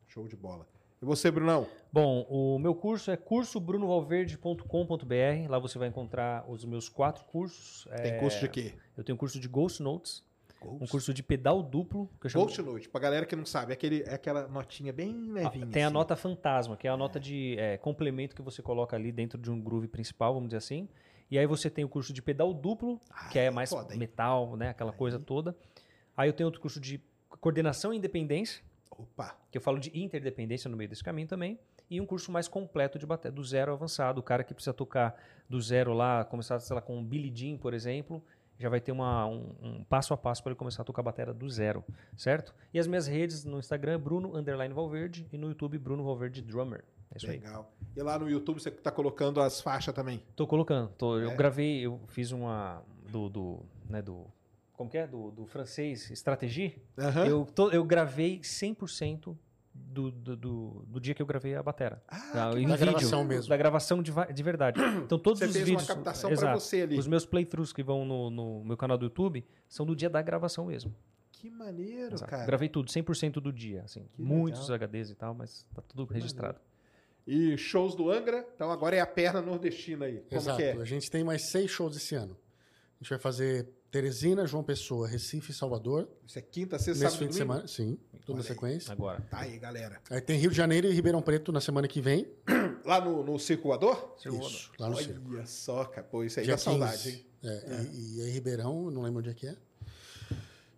Show 0.08 0.28
de 0.28 0.36
bola. 0.36 0.68
E 1.02 1.06
você, 1.06 1.32
Brunão? 1.32 1.68
Bom, 1.92 2.26
o 2.30 2.60
meu 2.60 2.76
curso 2.76 3.10
é 3.12 3.18
cursobrunovalverde.com.br. 3.18 5.50
Lá 5.50 5.58
você 5.60 5.78
vai 5.80 5.88
encontrar 5.88 6.46
os 6.50 6.64
meus 6.66 6.90
quatro 6.90 7.24
cursos. 7.26 7.88
Tem 8.02 8.14
É, 8.14 8.20
curso 8.20 8.40
de 8.40 8.50
quê? 8.50 8.74
Eu 8.98 9.04
tenho 9.04 9.16
um 9.16 9.18
curso 9.18 9.40
de 9.40 9.48
Ghost 9.48 9.82
Notes, 9.82 10.24
Ghost. 10.62 10.84
um 10.84 10.88
curso 10.88 11.14
de 11.14 11.24
pedal 11.24 11.64
duplo. 11.64 12.08
Que 12.20 12.28
eu 12.28 12.30
chamo- 12.30 12.46
Ghost 12.46 12.62
Note. 12.62 12.90
Pra 12.90 13.02
galera 13.02 13.26
que 13.26 13.36
não 13.36 13.46
sabe, 13.46 13.72
é, 13.72 13.74
aquele, 13.74 14.04
é 14.04 14.14
aquela 14.14 14.48
notinha 14.48 14.94
bem 14.94 15.12
Ah, 15.30 15.34
levinha. 15.44 15.68
Tem 15.68 15.84
a 15.84 15.88
assim. 15.88 15.94
nota 15.94 16.16
fantasma, 16.16 16.78
que 16.78 16.88
é 16.88 16.92
a 16.92 16.98
nota 16.98 17.20
de 17.20 17.56
é, 17.58 17.78
complemento 17.78 18.36
que 18.36 18.42
você 18.42 18.62
coloca 18.62 18.96
ali 18.96 19.12
dentro 19.12 19.40
de 19.40 19.50
um 19.50 19.60
groove 19.60 19.88
principal, 19.88 20.34
vamos 20.34 20.50
dizer 20.50 20.58
assim. 20.58 20.88
E 21.32 21.40
aí 21.40 21.48
você 21.48 21.70
tem 21.70 21.86
o 21.86 21.90
curso 21.90 22.12
de 22.12 22.22
pedal 22.22 22.54
duplo, 22.54 23.00
que 23.32 23.40
é 23.40 23.50
mais 23.50 23.70
foda, 23.70 23.96
metal, 23.96 24.58
né? 24.58 24.70
Aquela 24.70 24.92
coisa 24.92 25.18
toda. 25.18 25.56
Aí 26.16 26.28
eu 26.28 26.34
tenho 26.34 26.46
outro 26.46 26.60
curso 26.60 26.78
de 26.80 27.02
coordenação 27.40 27.94
e 27.94 27.98
independência, 27.98 28.62
Opa. 28.92 29.38
que 29.50 29.58
eu 29.58 29.62
falo 29.62 29.80
de 29.80 29.98
interdependência 29.98 30.70
no 30.70 30.76
meio 30.76 30.90
desse 30.90 31.04
caminho 31.04 31.30
também. 31.30 31.58
E 31.90 32.02
um 32.02 32.06
curso 32.06 32.32
mais 32.32 32.50
completo 32.50 33.00
de 33.00 33.06
bateria, 33.06 33.34
do 33.34 33.44
zero 33.44 33.72
avançado. 33.72 34.20
O 34.20 34.24
cara 34.24 34.44
que 34.44 34.54
precisa 34.54 34.74
tocar 34.74 35.16
do 35.50 35.60
zero 35.62 35.94
lá, 35.94 36.26
começar, 36.26 36.60
sei 36.60 36.76
lá, 36.76 36.82
com 36.82 36.98
um 36.98 37.04
Billy 37.04 37.32
Jean, 37.34 37.58
por 37.58 37.74
exemplo, 37.74 38.22
já 38.60 38.68
vai 38.68 38.82
ter 38.82 38.92
uma, 38.92 39.26
um, 39.26 39.56
um 39.62 39.84
passo 39.86 40.14
a 40.14 40.18
passo 40.18 40.44
para 40.44 40.52
ele 40.52 40.58
começar 40.58 40.84
a 40.84 40.86
tocar 40.86 41.02
bateria 41.02 41.34
do 41.34 41.50
zero, 41.50 41.84
certo? 42.16 42.54
E 42.74 42.80
as 42.80 42.88
minhas 42.88 43.08
redes 43.08 43.44
no 43.44 43.58
Instagram, 43.58 44.00
Bruno 44.00 44.36
Underline 44.36 44.74
Valverde, 44.74 45.28
e 45.32 45.38
no 45.38 45.48
YouTube, 45.48 45.78
Bruno 45.78 46.04
Valverde 46.04 46.42
Drummer. 46.42 46.84
É 47.14 47.18
isso 47.18 47.26
aí. 47.30 47.38
Legal. 47.40 47.72
E 47.96 48.02
lá 48.02 48.18
no 48.18 48.30
YouTube 48.30 48.60
você 48.62 48.72
tá 48.72 48.92
colocando 48.92 49.42
as 49.42 49.60
faixas 49.62 49.94
também. 49.94 50.22
Tô 50.36 50.48
colocando. 50.48 50.90
tô- 50.98 51.20
É? 51.20 51.26
Eu 51.26 51.36
gravei, 51.36 51.82
eu 51.86 52.00
fiz 52.08 52.32
uma 52.32 52.82
do, 53.10 53.30
do, 53.30 53.60
né, 53.90 54.02
do 54.02 54.26
como 54.74 54.90
que 54.90 54.98
é? 54.98 55.06
Do, 55.06 55.30
do 55.32 55.46
francês, 55.46 56.10
Stratégie. 56.12 56.82
Aham. 56.98 57.26
Eu, 57.28 57.46
tô- 57.46 57.70
eu 57.70 57.84
gravei 57.84 58.40
100% 58.40 59.38
do, 59.74 60.10
do, 60.12 60.36
do, 60.36 60.86
do 60.88 61.00
dia 61.00 61.14
que 61.14 61.22
eu 61.22 61.26
gravei 61.26 61.54
a 61.56 61.62
batera. 61.62 62.02
Ah, 62.08 62.18
Da- 62.34 62.52
que 62.54 62.60
em 62.60 62.68
Da 62.68 62.76
vídeo, 62.76 62.92
gravação 62.92 63.24
mesmo. 63.24 63.50
Da 63.50 63.58
gravação 63.58 64.02
de, 64.02 64.12
de 64.34 64.44
verdade. 64.44 64.80
Então 65.06 65.20
todos 65.20 65.40
Você 65.40 65.46
os 65.46 65.52
fez 65.54 65.66
vídeos... 65.66 65.88
uma 65.88 65.96
captação 65.96 66.30
você 66.36 66.82
ali. 66.82 66.98
Os 66.98 67.08
meus 67.08 67.26
playthroughs 67.26 67.72
que 67.74 67.84
vão 67.84 68.06
no, 68.06 68.30
no 68.32 68.64
meu 68.64 68.76
canal 68.78 68.98
do 68.98 69.06
YouTube 69.06 69.46
são 69.70 69.86
do 69.86 69.96
dia 69.96 70.10
da 70.10 70.22
gravação 70.22 70.66
mesmo. 70.66 70.96
Que 71.32 71.50
maneiro, 71.50 72.14
Exato. 72.16 72.30
cara. 72.32 72.46
Gravei 72.46 72.70
tudo, 72.70 72.90
100% 72.90 73.34
do 73.34 73.52
dia. 73.54 73.82
Assim, 73.84 74.08
Que 74.14 74.22
muitos 74.22 74.68
legal. 74.70 74.88
HDs 74.88 75.10
e 75.12 75.16
tal, 75.16 75.34
mas 75.36 75.66
tá 75.76 75.82
tudo 75.88 76.06
registrado. 76.06 76.60
E 77.26 77.56
shows 77.58 77.96
do 77.96 78.10
Angra, 78.10 78.46
então 78.56 78.72
agora 78.72 78.96
é 78.96 79.00
a 79.00 79.06
perna 79.06 79.42
nordestina 79.42 80.06
aí. 80.06 80.20
Como 80.28 80.42
Exato. 80.42 80.58
que 80.58 80.64
é? 80.64 80.72
A 80.74 80.86
gente 80.86 81.10
tem 81.10 81.24
mais 81.24 81.50
seis 81.52 81.70
shows 81.70 81.96
esse 81.96 82.16
ano. 82.16 82.36
A 83.00 83.04
gente 83.04 83.10
vai 83.10 83.20
fazer 83.20 83.68
Teresina, 83.92 84.46
João 84.48 84.64
Pessoa, 84.64 85.08
Recife 85.08 85.52
e 85.52 85.54
Salvador. 85.54 86.08
Isso 86.26 86.40
é 86.40 86.42
quinta, 86.42 86.78
sexta, 86.80 86.92
nesse 86.92 87.02
sábado 87.02 87.18
fim 87.20 87.26
de 87.28 87.40
domingo? 87.40 87.68
semana. 87.68 87.68
Sim, 87.68 87.98
tudo 88.26 88.36
Olha 88.36 88.38
na 88.38 88.44
sequência. 88.44 88.92
Agora. 88.92 89.22
Tá 89.30 89.40
aí, 89.40 89.60
galera. 89.60 90.02
Aí 90.10 90.22
tem 90.22 90.38
Rio 90.40 90.50
de 90.50 90.58
Janeiro 90.58 90.88
e 90.88 90.94
Ribeirão 90.94 91.22
Preto 91.22 91.52
na 91.52 91.62
semana 91.62 91.88
que 91.88 92.00
vem. 92.02 92.28
Lá 92.86 93.00
no, 93.04 93.24
no 93.24 93.38
Circulador? 93.38 94.16
Isso, 94.18 94.72
lá 94.80 94.90
no 94.90 94.96
Olha 94.96 95.06
Circo. 95.06 95.48
só, 95.48 95.86
cara. 95.86 96.08
Pô, 96.08 96.24
isso 96.24 96.40
aí 96.40 96.46
Dia 96.46 96.56
dá 96.56 96.58
saudade, 96.58 97.10
hein? 97.10 97.26
15. 97.42 97.54
É, 97.54 97.84
E, 97.94 98.18
e 98.18 98.22
aí 98.24 98.32
Ribeirão, 98.32 98.90
não 98.90 99.04
lembro 99.04 99.20
onde 99.20 99.30
é 99.30 99.34
que 99.36 99.46
é. 99.46 99.56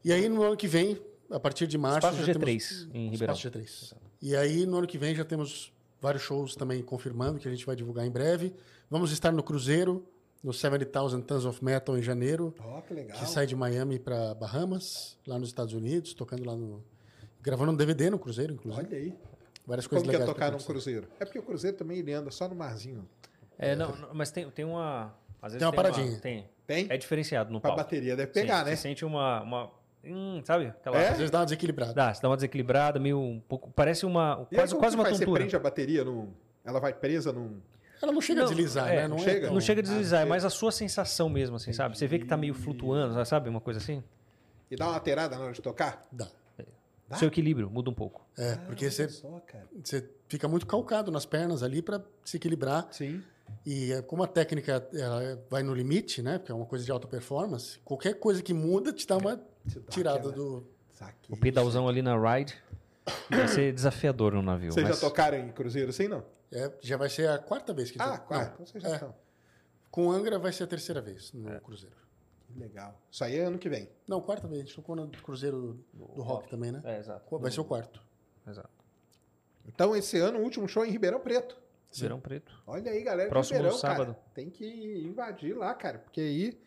E 0.03 0.11
aí 0.11 0.27
no 0.27 0.43
ano 0.43 0.57
que 0.57 0.67
vem, 0.67 0.99
a 1.31 1.39
partir 1.39 1.65
de 1.65 1.77
março... 1.77 2.05
Espaço 2.07 2.25
já 2.25 2.33
G3 2.33 2.39
temos... 2.39 2.89
em 2.93 3.09
Ribeirão. 3.09 3.35
Espaço 3.35 3.57
G3. 3.57 3.95
E 4.21 4.35
aí 4.35 4.65
no 4.65 4.77
ano 4.79 4.87
que 4.87 4.97
vem 4.97 5.15
já 5.15 5.23
temos 5.23 5.72
vários 6.03 6.21
shows 6.21 6.53
também 6.55 6.83
confirmando 6.83 7.39
que 7.39 7.47
a 7.47 7.51
gente 7.51 7.65
vai 7.65 7.75
divulgar 7.75 8.05
em 8.05 8.11
breve. 8.11 8.53
Vamos 8.89 9.11
estar 9.13 9.31
no 9.31 9.41
Cruzeiro, 9.41 10.05
no 10.43 10.51
70,000 10.53 11.21
Tons 11.21 11.45
of 11.45 11.63
Metal 11.63 11.97
em 11.97 12.01
janeiro. 12.01 12.53
Ó, 12.59 12.81
que 12.81 12.93
legal. 12.93 13.17
que 13.17 13.25
sai 13.25 13.47
de 13.47 13.55
Miami 13.55 13.97
para 13.97 14.35
Bahamas, 14.35 15.17
lá 15.25 15.39
nos 15.39 15.47
Estados 15.47 15.73
Unidos, 15.73 16.13
tocando 16.13 16.45
lá 16.45 16.55
no. 16.55 16.83
Gravando 17.41 17.71
um 17.71 17.75
DVD 17.75 18.09
no 18.09 18.19
Cruzeiro, 18.19 18.53
inclusive. 18.53 18.85
Olha 18.85 18.97
aí. 18.97 19.13
Várias 19.65 19.87
coisas 19.87 20.05
Como 20.05 20.17
que 20.17 20.21
é 20.21 20.25
tocar 20.25 20.47
acontecer. 20.47 20.67
cruzeiro? 20.67 21.07
É 21.21 21.23
porque 21.25 21.39
o 21.39 21.43
cruzeiro 21.43 21.77
também 21.77 21.99
ele 21.99 22.11
anda 22.11 22.29
só 22.31 22.49
no 22.49 22.55
marzinho. 22.55 23.07
É, 23.57 23.73
não, 23.75 23.95
não, 23.95 24.09
mas 24.13 24.29
tem, 24.29 24.49
tem 24.51 24.65
uma. 24.65 25.13
Às 25.41 25.53
vezes 25.53 25.59
Tem 25.59 25.67
uma 25.67 25.73
paradinha. 25.73 26.19
tem. 26.19 26.49
Tem? 26.67 26.87
É 26.89 26.97
diferenciado 26.97 27.51
no 27.51 27.61
Pra 27.61 27.69
palco. 27.71 27.83
bateria 27.83 28.15
deve 28.15 28.31
pegar, 28.31 28.59
Sim, 28.59 28.65
né? 28.69 28.75
Você 28.75 28.81
sente 28.81 29.05
uma. 29.05 29.41
uma 29.41 29.71
hum, 30.03 30.41
sabe? 30.43 30.67
Aquela. 30.67 30.97
É? 30.97 31.09
Às 31.09 31.17
vezes 31.17 31.31
dá 31.31 31.39
uma 31.39 31.45
desequilibrada. 31.45 31.93
Dá, 31.93 32.13
você 32.13 32.21
dá 32.21 32.29
uma 32.29 32.35
desequilibrada, 32.37 32.99
meio 32.99 33.19
um 33.19 33.39
pouco. 33.39 33.71
Parece 33.71 34.05
uma. 34.05 34.47
E 34.51 34.55
aí, 34.55 34.59
Quase, 34.61 34.71
como 34.73 34.83
quase 34.83 34.95
uma 34.95 35.03
faz? 35.03 35.17
Você 35.17 35.25
tontura. 35.25 35.39
prende 35.41 35.55
a 35.55 35.59
bateria 35.59 36.03
num... 36.03 36.31
Ela 36.65 36.79
vai 36.79 36.93
presa 36.93 37.31
num... 37.33 37.59
Ela 38.01 38.11
não 38.11 38.21
chega 38.21 38.41
Não, 38.41 38.47
a 38.47 38.49
deslizar, 38.49 38.89
é, 38.89 38.95
né? 38.95 39.01
Não, 39.07 39.15
não 39.15 39.23
é 39.23 39.25
chega? 39.25 39.45
tão- 39.45 39.53
Não 39.53 39.61
chega 39.61 39.79
a 39.81 39.83
deslizar, 39.83 40.19
Ah, 40.21 40.23
é 40.23 40.25
mais 40.25 40.43
a 40.43 40.49
sua 40.49 40.71
sensação 40.71 41.29
mesmo, 41.29 41.55
assim, 41.55 41.71
sabe? 41.71 41.97
Você 41.97 42.05
vê 42.07 42.19
que 42.19 42.25
tá 42.25 42.35
meio 42.35 42.53
flutuando, 42.53 43.25
sabe? 43.25 43.49
Uma 43.49 43.61
coisa 43.61 43.79
assim. 43.79 44.03
E 44.69 44.75
dá 44.75 44.85
uma 44.87 44.93
lateirada 44.93 45.37
na 45.37 45.43
hora 45.45 45.53
de 45.53 45.61
tocar? 45.61 46.05
Dá. 46.11 46.27
Dá? 47.07 47.17
Seu 47.17 47.27
equilíbrio 47.27 47.69
muda 47.69 47.89
um 47.89 47.93
pouco. 47.93 48.25
É, 48.37 48.55
porque 48.55 48.89
você, 48.89 49.07
Só, 49.09 49.41
você 49.83 50.09
fica 50.27 50.47
muito 50.47 50.65
calcado 50.65 51.11
nas 51.11 51.25
pernas 51.25 51.61
ali 51.61 51.81
para 51.81 52.01
se 52.25 52.37
equilibrar. 52.37 52.87
Sim. 52.91 53.21
E 53.65 53.91
é, 53.93 54.01
como 54.01 54.23
a 54.23 54.27
técnica 54.27 54.87
ela 54.93 55.39
vai 55.49 55.61
no 55.63 55.73
limite, 55.73 56.21
né? 56.21 56.39
Porque 56.39 56.51
é 56.51 56.55
uma 56.55 56.65
coisa 56.65 56.83
de 56.83 56.91
alta 56.91 57.07
performance, 57.07 57.77
qualquer 57.85 58.15
coisa 58.15 58.41
que 58.41 58.53
muda 58.53 58.91
te 58.91 59.05
dá 59.05 59.17
uma 59.17 59.39
Te 59.67 59.79
dá 59.79 59.91
tirada 59.91 60.17
aquela- 60.19 60.33
do. 60.35 60.67
Saquei. 60.91 61.35
O 61.35 61.39
pedalzão 61.39 61.87
ali 61.87 62.01
na 62.01 62.15
ride 62.17 62.55
vai 63.29 63.47
ser 63.47 63.73
desafiador 63.73 64.33
no 64.33 64.41
navio. 64.41 64.71
Vocês 64.71 64.87
mas- 64.87 64.99
já 64.99 65.01
tocaram 65.01 65.37
em 65.37 65.51
cruzeiro 65.51 65.89
assim, 65.89 66.07
não? 66.07 66.23
É, 66.51 66.71
já 66.81 66.97
vai 66.97 67.09
ser 67.09 67.27
a 67.29 67.39
quarta 67.39 67.73
vez 67.73 67.89
que 67.89 67.99
Ah. 67.99 68.21
Então 68.53 68.65
vocês 68.65 68.83
já 68.83 68.89
é. 68.89 68.93
estão. 68.93 69.15
Com 69.89 70.11
Angra 70.11 70.37
vai 70.37 70.51
ser 70.53 70.63
a 70.63 70.67
terceira 70.67 71.01
vez 71.01 71.31
no 71.33 71.59
Cruzeiro. 71.61 71.95
Que 72.47 72.59
legal. 72.59 72.99
Isso 73.11 73.23
aí 73.23 73.37
é 73.37 73.43
ano 73.45 73.57
que 73.57 73.67
vem. 73.69 73.89
Não, 74.07 74.21
quarta 74.21 74.47
vez. 74.47 74.61
A 74.61 74.65
gente 74.65 74.75
tocou 74.75 74.95
no 74.95 75.07
Cruzeiro 75.09 75.79
do, 75.93 76.05
do 76.05 76.21
rock, 76.21 76.49
também, 76.49 76.71
né? 76.71 76.81
É, 76.83 76.99
exato. 76.99 77.39
Vai 77.39 77.51
ser 77.51 77.59
o 77.61 77.65
quarto. 77.65 78.01
Exato. 78.47 78.69
Então, 79.67 79.95
esse 79.95 80.17
ano, 80.19 80.39
o 80.39 80.43
último 80.43 80.67
show 80.67 80.83
é 80.83 80.87
em 80.87 80.91
Ribeirão 80.91 81.19
Preto. 81.19 81.57
Verão 81.95 82.19
preto. 82.19 82.51
Olha 82.65 82.91
aí, 82.91 83.03
galera. 83.03 83.29
Próximo 83.29 83.57
Ribeirão, 83.57 83.77
sábado. 83.77 84.13
Cara, 84.15 84.25
tem 84.33 84.49
que 84.49 84.65
invadir 85.05 85.55
lá, 85.55 85.75
cara. 85.75 85.99
Porque 85.99 86.21
aí, 86.21 86.59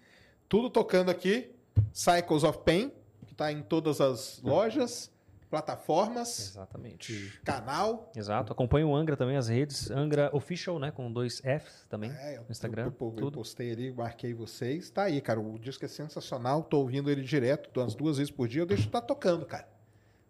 tudo 0.49 0.70
tocando 0.70 1.10
aqui. 1.10 1.52
Cycles 1.92 2.44
of 2.44 2.58
Pain, 2.64 2.92
que 3.26 3.34
tá 3.34 3.50
em 3.52 3.62
todas 3.62 4.00
as 4.00 4.40
lojas, 4.42 5.10
plataformas, 5.50 6.50
Exatamente. 6.50 7.40
canal. 7.44 8.10
Exato. 8.14 8.52
Acompanha 8.52 8.86
o 8.86 8.94
Angra 8.94 9.16
também, 9.16 9.36
as 9.36 9.48
redes. 9.48 9.90
Angra 9.90 10.30
Official, 10.32 10.78
né? 10.78 10.90
Com 10.90 11.10
dois 11.10 11.40
Fs 11.40 11.86
também. 11.88 12.10
É, 12.10 12.36
eu, 12.36 12.42
no 12.42 12.50
Instagram. 12.50 12.84
Eu, 12.86 12.94
eu, 13.00 13.06
eu 13.08 13.12
tudo. 13.16 13.38
postei 13.38 13.70
ali, 13.72 13.92
marquei 13.92 14.34
vocês. 14.34 14.90
Tá 14.90 15.05
aí, 15.05 15.20
cara. 15.20 15.40
O 15.40 15.58
disco 15.58 15.84
é 15.84 15.88
sensacional. 15.88 16.62
Tô 16.62 16.78
ouvindo 16.78 17.10
ele 17.10 17.22
direto, 17.22 17.80
umas 17.80 17.94
duas 17.94 18.18
vezes 18.18 18.30
por 18.30 18.48
dia. 18.48 18.62
Eu 18.62 18.66
deixo 18.66 18.88
tá 18.88 19.00
tocando, 19.00 19.46
cara. 19.46 19.68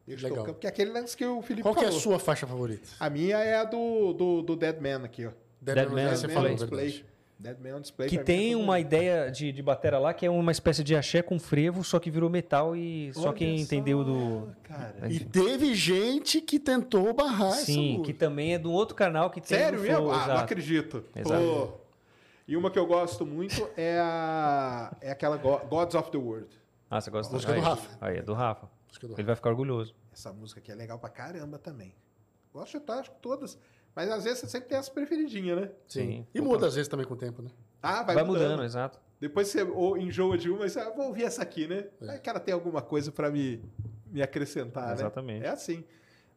Deixo 0.06 0.22
Legal. 0.22 0.38
tocando, 0.38 0.54
porque 0.54 0.66
é 0.68 0.70
aquele 0.70 0.92
lance 0.92 1.16
que 1.16 1.24
o 1.24 1.42
Felipe 1.42 1.62
Qual 1.62 1.74
que 1.74 1.80
é 1.80 1.84
a 1.84 1.86
falou. 1.88 2.00
sua 2.00 2.18
faixa 2.20 2.46
favorita? 2.46 2.86
A 3.00 3.10
minha 3.10 3.38
é 3.38 3.56
a 3.56 3.64
do, 3.64 4.12
do, 4.12 4.42
do 4.42 4.54
Dead 4.56 4.80
Man 4.80 5.04
aqui, 5.04 5.26
ó. 5.26 5.32
Dead 5.60 5.88
Man, 5.90 6.10
já 6.10 6.16
você 6.16 6.28
você 6.28 6.32
falou, 6.32 6.52
falou, 6.52 6.68
Play. 6.68 7.04
Verdade. 7.38 7.58
Dead 7.58 7.58
Man 7.72 7.78
on 7.78 7.80
Display. 7.80 8.08
Que 8.08 8.18
é 8.18 8.22
tem 8.22 8.54
uma 8.54 8.74
mundo. 8.74 8.78
ideia 8.78 9.30
de, 9.30 9.52
de 9.52 9.62
batera 9.62 9.98
lá 9.98 10.12
que 10.14 10.24
é 10.26 10.30
uma 10.30 10.50
espécie 10.52 10.82
de 10.82 10.94
axé 10.96 11.22
com 11.22 11.38
frevo, 11.38 11.84
só 11.84 11.98
que 11.98 12.10
virou 12.10 12.30
metal 12.30 12.74
e 12.76 13.12
só 13.14 13.28
Olha 13.28 13.32
quem 13.34 13.60
entendeu 13.60 14.02
do. 14.04 14.48
Cara. 14.62 15.10
E 15.10 15.20
teve 15.20 15.74
gente 15.74 16.40
que 16.40 16.58
tentou 16.58 17.12
barrar 17.14 17.52
Sim, 17.52 18.02
que 18.04 18.12
também 18.12 18.54
é 18.54 18.58
de 18.58 18.66
um 18.66 18.72
outro 18.72 18.94
canal 18.94 19.30
que 19.30 19.40
tem. 19.40 19.58
Sério 19.58 19.78
do 19.78 19.82
mesmo? 19.84 19.96
Flow, 20.04 20.12
Ah, 20.12 20.26
não 20.28 20.36
acredito. 20.36 21.04
Exato. 21.14 21.42
Pô. 21.42 21.86
E 22.48 22.56
uma 22.56 22.70
que 22.70 22.78
eu 22.78 22.86
gosto 22.86 23.26
muito 23.26 23.68
é 23.76 23.98
a 23.98 24.94
é 25.00 25.10
aquela 25.10 25.36
Go- 25.36 25.60
Gods 25.68 25.94
of 25.96 26.10
the 26.12 26.18
World. 26.18 26.48
Ah, 26.88 27.00
você 27.00 27.10
gosta 27.10 27.32
Música 27.32 27.52
do 27.52 27.58
aí, 27.58 27.64
Rafa. 27.64 27.98
Aí, 28.00 28.16
é 28.18 28.22
do 28.22 28.32
Rafa. 28.32 28.68
Do 29.00 29.12
Ele 29.14 29.24
vai 29.24 29.34
ficar 29.34 29.50
orgulhoso. 29.50 29.94
Essa 30.12 30.32
música 30.32 30.60
aqui 30.60 30.70
é 30.70 30.74
legal 30.74 30.98
pra 30.98 31.10
caramba 31.10 31.58
também. 31.58 31.92
Gosto 32.52 32.78
de 32.80 32.92
acho 32.92 33.10
que 33.10 33.16
todas. 33.20 33.58
Mas 33.96 34.10
às 34.10 34.24
vezes 34.24 34.40
você 34.40 34.46
sempre 34.48 34.68
tem 34.68 34.76
as 34.76 34.90
preferidinhas, 34.90 35.58
né? 35.58 35.70
Sim. 35.88 36.00
Sim. 36.00 36.26
E 36.34 36.40
muda 36.40 36.66
às 36.66 36.74
vezes 36.74 36.86
também 36.86 37.06
com 37.06 37.14
o 37.14 37.16
tempo, 37.16 37.40
né? 37.40 37.48
Ah, 37.82 38.02
vai, 38.02 38.14
Vai, 38.14 38.24
mudando. 38.24 38.42
mudando, 38.42 38.64
exato. 38.64 39.00
Depois 39.18 39.48
você 39.48 39.62
ou 39.62 39.96
enjoa 39.96 40.36
de 40.36 40.50
uma 40.50 40.66
e 40.66 40.70
você 40.70 40.78
ah, 40.78 40.90
vou 40.90 41.06
ouvir 41.06 41.24
essa 41.24 41.42
aqui, 41.42 41.66
né? 41.66 41.86
É. 42.02 42.10
Aí 42.10 42.18
que 42.18 42.28
ela 42.28 42.38
tem 42.38 42.52
alguma 42.52 42.82
coisa 42.82 43.10
pra 43.10 43.30
me, 43.30 43.62
me 44.06 44.20
acrescentar, 44.22 44.88
né? 44.88 44.92
Exatamente. 44.92 45.46
É 45.46 45.48
assim. 45.48 45.82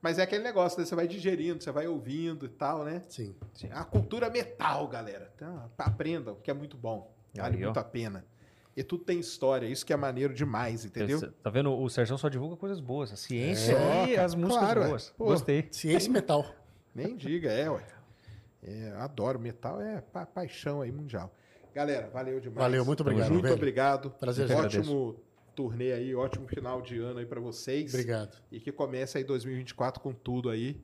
Mas 0.02 0.18
é 0.18 0.22
aquele 0.24 0.42
negócio, 0.42 0.80
né? 0.80 0.86
Você 0.86 0.96
vai 0.96 1.06
digerindo, 1.06 1.62
você 1.62 1.72
vai 1.72 1.86
ouvindo 1.86 2.46
e 2.46 2.50
tal, 2.50 2.86
né? 2.86 3.04
Sim. 3.10 3.36
É 3.64 3.74
a 3.74 3.84
cultura 3.84 4.30
metal, 4.30 4.88
galera. 4.88 5.30
Então, 5.36 5.70
aprendam, 5.78 6.36
que 6.42 6.50
é 6.50 6.54
muito 6.54 6.78
bom. 6.78 7.14
Vale 7.36 7.58
Aí, 7.58 7.64
ó. 7.64 7.66
muito 7.66 7.80
a 7.80 7.84
pena. 7.84 8.26
E 8.78 8.82
tudo 8.84 9.04
tem 9.04 9.20
história, 9.20 9.68
isso 9.68 9.86
que 9.86 9.92
é 9.92 9.98
maneiro 9.98 10.34
demais, 10.34 10.86
entendeu? 10.86 11.20
Tá 11.44 11.50
vendo? 11.50 11.78
O 11.78 11.90
Sérgio 11.90 12.18
só 12.18 12.30
divulga 12.30 12.56
coisas 12.56 12.80
boas. 12.80 13.12
A 13.12 13.18
ciência 13.18 13.74
É, 13.74 14.10
e 14.12 14.18
as 14.18 14.34
músicas 14.34 14.64
claro, 14.64 14.84
é. 14.84 14.88
boas. 14.88 15.10
Pô. 15.18 15.26
Gostei. 15.26 15.68
Ciência 15.70 16.08
e 16.08 16.12
metal. 16.14 16.46
Nem 16.94 17.16
diga, 17.16 17.52
é, 17.52 17.70
ué. 17.70 17.84
É, 18.62 18.92
adoro 18.98 19.40
metal, 19.40 19.80
é 19.82 20.02
pa- 20.02 20.26
paixão 20.26 20.82
aí 20.82 20.92
mundial. 20.92 21.34
Galera, 21.74 22.10
valeu 22.10 22.40
demais. 22.40 22.58
Valeu, 22.60 22.84
muito 22.84 23.02
obrigado, 23.02 23.42
velho. 23.42 23.54
obrigado. 23.56 24.12
Prazer, 24.12 24.52
Ótimo 24.52 25.16
turnê 25.56 25.92
aí, 25.94 26.16
ótimo 26.16 26.48
final 26.48 26.82
de 26.82 27.00
ano 27.00 27.20
aí 27.20 27.26
pra 27.26 27.40
vocês. 27.40 27.94
Obrigado. 27.94 28.38
E 28.52 28.60
que 28.60 28.72
comece 28.72 29.18
aí 29.18 29.24
2024 29.24 30.02
com 30.02 30.12
tudo 30.14 30.50
aí, 30.50 30.82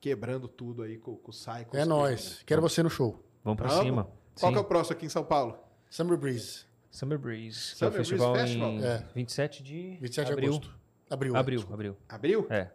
quebrando 0.00 0.46
tudo 0.48 0.82
aí 0.82 0.96
com, 0.98 1.16
com 1.16 1.30
o 1.30 1.34
Psycho. 1.34 1.76
É 1.76 1.84
nóis. 1.84 2.42
Quero 2.46 2.62
você 2.62 2.82
no 2.82 2.88
show. 2.90 3.22
Vamos 3.44 3.58
pra 3.58 3.68
Vamos? 3.68 3.84
cima. 3.84 4.04
Qual 4.38 4.50
Sim. 4.50 4.52
que 4.52 4.58
é 4.58 4.60
o 4.60 4.64
próximo 4.64 4.96
aqui 4.96 5.06
em 5.06 5.10
São 5.10 5.24
Paulo? 5.24 5.58
Summer 5.90 6.16
Breeze. 6.16 6.64
Summer 6.90 7.18
Breeze. 7.18 7.72
que 7.72 7.76
Summer 7.78 7.92
é 7.92 7.94
o 7.94 7.98
festival 7.98 8.32
Breeze 8.32 8.52
em 8.56 8.60
Festival? 8.60 8.90
É. 8.90 9.06
27 9.14 9.62
de 9.62 9.96
27 10.00 10.26
de 10.26 10.32
abril. 10.32 10.48
agosto. 10.54 10.74
Abril. 11.10 11.36
Abril, 11.36 11.64
abril. 11.72 11.96
Abril? 12.08 12.46
É. 12.50 12.70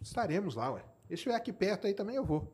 Estaremos 0.00 0.54
lá, 0.56 0.72
ué. 0.72 0.82
E 1.12 1.16
se 1.16 1.20
estiver 1.20 1.34
aqui 1.34 1.52
perto 1.52 1.86
aí 1.86 1.94
também 1.94 2.16
eu 2.16 2.24
vou. 2.24 2.50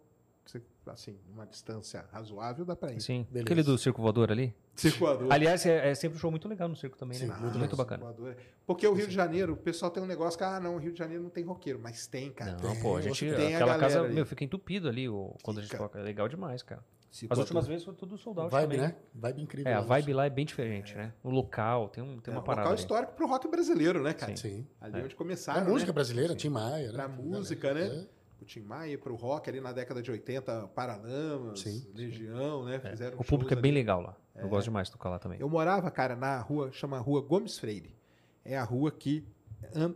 Assim, 0.87 1.19
uma 1.31 1.45
distância 1.47 2.07
razoável 2.11 2.65
dá 2.65 2.75
pra 2.75 2.91
ir. 2.91 3.01
Sim. 3.03 3.27
Beleza. 3.31 3.45
Aquele 3.45 3.63
do 3.63 3.77
Circo 3.77 4.01
Voador 4.01 4.33
ali. 4.33 4.57
Circulador. 4.75 5.31
Aliás, 5.31 5.67
é, 5.67 5.91
é 5.91 5.95
sempre 5.95 6.17
um 6.17 6.21
show 6.21 6.31
muito 6.31 6.49
legal 6.49 6.67
no 6.67 6.75
circo 6.75 6.97
também, 6.97 7.19
né? 7.19 7.27
Sim, 7.27 7.41
muito, 7.43 7.59
muito 7.59 7.77
bacana. 7.77 8.07
Circulador. 8.07 8.37
Porque 8.67 8.87
o 8.87 8.95
Rio 8.95 9.07
de 9.07 9.15
Janeiro, 9.15 9.53
o 9.53 9.57
pessoal 9.57 9.91
tem 9.91 10.03
um 10.03 10.07
negócio 10.07 10.39
que, 10.39 10.45
ah, 10.45 10.59
não, 10.59 10.77
o 10.77 10.79
Rio 10.79 10.91
de 10.93 10.99
Janeiro 10.99 11.23
não 11.23 11.29
tem 11.29 11.45
roqueiro, 11.45 11.79
mas 11.79 12.07
tem, 12.07 12.33
cara. 12.33 12.53
Não, 12.53 12.73
Tem, 12.73 12.81
pô, 12.81 12.97
a 12.97 13.03
gente. 13.03 13.21
tem 13.21 13.53
a 13.53 13.57
aquela 13.57 13.73
galera 13.73 13.81
casa, 13.81 14.01
ali. 14.01 14.15
meu, 14.15 14.25
fica 14.25 14.43
entupido 14.45 14.89
ali 14.89 15.07
o, 15.11 15.37
quando 15.43 15.59
a 15.59 15.61
gente 15.61 15.71
Fica. 15.73 15.83
toca. 15.83 15.99
É 15.99 16.03
legal 16.03 16.27
demais, 16.27 16.63
cara. 16.63 16.83
As 17.11 17.17
Circulador. 17.19 17.45
últimas 17.45 17.67
vezes 17.67 17.85
foi 17.85 17.95
tudo 17.95 18.17
soldado 18.17 18.49
Vibe, 18.49 18.63
também. 18.77 18.79
né? 18.89 18.97
Vibe 19.15 19.43
incrível. 19.43 19.71
É, 19.71 19.75
a 19.75 19.81
vibe 19.83 20.13
lá 20.15 20.25
é 20.25 20.31
bem 20.31 20.47
diferente, 20.47 20.95
né? 20.97 21.13
O 21.23 21.29
local, 21.29 21.91
tem, 21.91 22.03
um, 22.03 22.19
tem 22.19 22.33
É 22.33 22.37
uma 22.37 22.41
um 22.41 22.45
parada. 22.45 22.63
local 22.63 22.73
ali. 22.73 22.81
histórico 22.81 23.13
pro 23.13 23.27
rock 23.29 23.47
brasileiro, 23.49 24.03
né, 24.03 24.15
cara? 24.15 24.35
Sim. 24.37 24.67
Ali 24.81 25.03
onde 25.03 25.15
A 25.15 25.19
começaram, 25.19 25.67
música 25.71 25.91
né? 25.91 25.95
brasileira, 25.95 26.35
Tim 26.35 26.49
Maia, 26.49 26.87
né? 26.87 26.93
Pra 26.95 27.09
música, 27.09 27.75
né? 27.75 28.07
É. 28.39 28.43
O 28.43 28.45
Tim 28.45 28.61
Maia 28.61 28.97
pro 28.99 29.15
rock 29.15 29.49
ali 29.51 29.61
na 29.61 29.73
década 29.73 30.01
de 30.03 30.11
80, 30.11 30.69
Paralamas, 30.69 31.61
Sim, 31.61 31.87
Legião, 31.95 32.65
né? 32.65 32.81
É. 32.85 32.91
Fizeram 32.91 33.19
O 33.19 33.25
público 33.25 33.53
é 33.53 33.57
bem 33.57 33.71
ali. 33.71 33.81
legal 33.81 34.01
lá. 34.01 34.17
Eu 34.37 34.49
gosto 34.49 34.65
demais 34.65 34.87
de 34.89 34.93
tocar 34.93 35.09
lá 35.11 35.19
também. 35.19 35.41
Eu 35.41 35.49
morava, 35.49 35.91
cara, 35.91 36.15
na 36.15 36.39
rua, 36.41 36.71
chama 36.73 36.99
Rua 36.99 37.21
Gomes 37.21 37.59
Freire. 37.59 37.95
É 38.45 38.57
a 38.57 38.63
rua 38.63 38.91
que 38.93 39.27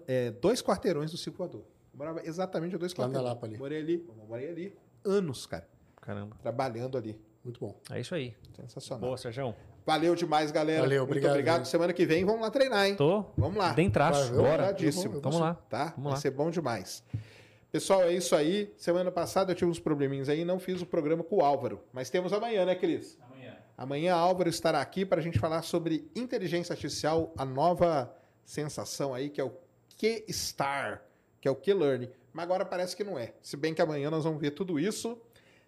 é 0.09 0.31
dois 0.33 0.61
quarteirões 0.62 1.11
do 1.12 1.17
Circulador. 1.17 1.61
Eu 1.93 1.99
morava 1.99 2.21
exatamente 2.27 2.75
a 2.75 2.79
dois 2.79 2.93
Lá 2.93 3.05
quarteirões. 3.05 3.29
Lapa 3.35 3.47
ali. 3.47 3.57
Morei 3.59 3.79
ali, 3.79 4.07
morei 4.29 4.49
ali 4.49 4.75
anos, 5.05 5.47
cara, 5.47 5.69
Caramba. 6.01 6.37
trabalhando 6.43 6.99
ali. 6.99 7.19
Muito 7.45 7.59
bom. 7.61 7.77
É 7.91 8.01
isso 8.01 8.15
aí. 8.15 8.35
Sensacional. 8.57 9.01
Boa, 9.01 9.17
Sérgio. 9.17 9.55
Valeu 9.85 10.15
demais, 10.15 10.53
galera. 10.53 10.81
Valeu, 10.83 11.01
Muito 11.01 11.11
obrigado, 11.11 11.31
obrigado. 11.33 11.57
gente. 11.59 11.69
Semana 11.69 11.93
que 11.93 12.07
vem 12.07 12.25
vamos 12.25 12.41
lá 12.41 12.51
treinar, 12.51 12.87
hein? 12.87 12.95
Tô. 12.95 13.25
Vamos 13.37 13.57
lá. 13.57 13.73
Dentraço. 13.73 14.29
Vai, 14.33 14.39
eu- 14.39 14.43
Bora. 14.43 14.77
Vamos 15.21 15.41
lá. 15.41 15.55
Tá? 15.69 15.85
Vamos 15.87 16.03
Vai 16.05 16.12
lá. 16.12 16.17
ser 16.17 16.31
bom 16.31 16.51
demais. 16.51 17.05
Pessoal, 17.73 18.02
é 18.02 18.12
isso 18.12 18.36
aí. 18.36 18.70
Semana 18.76 19.10
passada 19.10 19.51
eu 19.51 19.57
tive 19.57 19.70
uns 19.70 19.81
probleminhas 19.81 20.28
aí 20.28 20.41
e 20.41 20.44
não 20.44 20.59
fiz 20.59 20.83
o 20.83 20.86
programa 20.86 21.25
com 21.25 21.36
o 21.36 21.41
Álvaro. 21.41 21.83
Mas 21.91 22.10
temos 22.10 22.31
amanhã, 22.31 22.67
né, 22.67 22.75
Cris? 22.75 23.18
Amanhã. 23.23 23.57
Amanhã 23.78 24.15
Álvaro 24.15 24.51
estará 24.51 24.78
aqui 24.78 25.07
para 25.07 25.20
a 25.20 25.23
gente 25.23 25.39
falar 25.39 25.62
sobre 25.62 26.07
inteligência 26.15 26.75
artificial, 26.75 27.33
a 27.34 27.47
nova 27.47 28.15
sensação 28.44 29.15
aí, 29.15 29.31
que 29.31 29.41
é 29.41 29.44
o 29.44 29.57
Q-Star, 29.97 31.02
que 31.41 31.49
é 31.49 31.51
o 31.51 31.57
Q-Learning. 31.57 32.10
Mas 32.31 32.44
agora 32.44 32.62
parece 32.67 32.94
que 32.94 33.02
não 33.02 33.18
é. 33.18 33.33
Se 33.41 33.57
bem 33.57 33.73
que 33.73 33.81
amanhã 33.81 34.10
nós 34.10 34.25
vamos 34.25 34.39
ver 34.39 34.51
tudo 34.51 34.78
isso. 34.78 35.18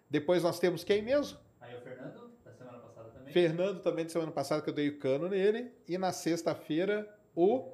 Depois 0.07 0.43
nós 0.43 0.59
temos 0.59 0.83
quem 0.83 1.01
mesmo? 1.01 1.39
Aí 1.59 1.75
o 1.75 1.81
Fernando, 1.81 2.31
da 2.45 2.53
semana 2.53 2.77
passada 2.77 3.09
também. 3.09 3.33
Fernando 3.33 3.81
também 3.81 4.05
de 4.05 4.11
semana 4.11 4.31
passada, 4.31 4.61
que 4.61 4.69
eu 4.69 4.75
dei 4.75 4.89
o 4.89 4.99
cano 4.99 5.27
nele. 5.27 5.71
E 5.87 5.97
na 5.97 6.11
sexta-feira, 6.11 7.11
o... 7.35 7.71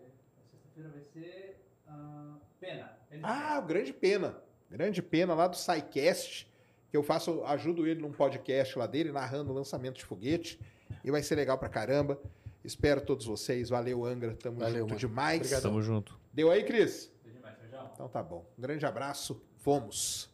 Sexta-feira 0.53 0.89
vai 0.89 1.03
ser 1.03 1.65
ah, 1.89 2.37
Pena. 2.61 3.00
Ah, 3.21 3.59
o 3.63 3.67
Grande 3.67 3.93
Pena. 3.93 4.37
Grande 4.69 5.01
Pena 5.01 5.33
lá 5.33 5.47
do 5.47 5.55
SciCast, 5.57 6.49
que 6.89 6.95
eu 6.95 7.03
faço, 7.03 7.43
ajudo 7.45 7.85
ele 7.85 8.01
num 8.01 8.11
podcast 8.11 8.77
lá 8.77 8.87
dele, 8.87 9.11
narrando 9.11 9.51
o 9.51 9.53
lançamento 9.55 9.97
de 9.97 10.05
foguete. 10.05 10.59
E 11.03 11.11
vai 11.11 11.21
ser 11.23 11.35
legal 11.35 11.57
pra 11.57 11.67
caramba. 11.69 12.19
Espero 12.63 13.01
todos 13.01 13.25
vocês. 13.25 13.69
Valeu, 13.69 14.05
Angra. 14.05 14.35
Tamo 14.35 14.59
Valeu, 14.59 14.79
junto 14.81 14.89
mano. 14.89 14.99
demais. 14.99 15.39
Obrigado. 15.39 15.61
Tamo 15.63 15.81
junto. 15.81 16.19
Deu 16.31 16.51
aí, 16.51 16.63
Cris? 16.63 17.11
Deu 17.23 17.33
demais, 17.33 17.57
Sérgio. 17.57 17.79
Então 17.93 18.07
tá 18.07 18.21
bom. 18.21 18.45
Um 18.57 18.61
grande 18.61 18.85
abraço. 18.85 19.41
Fomos. 19.57 20.30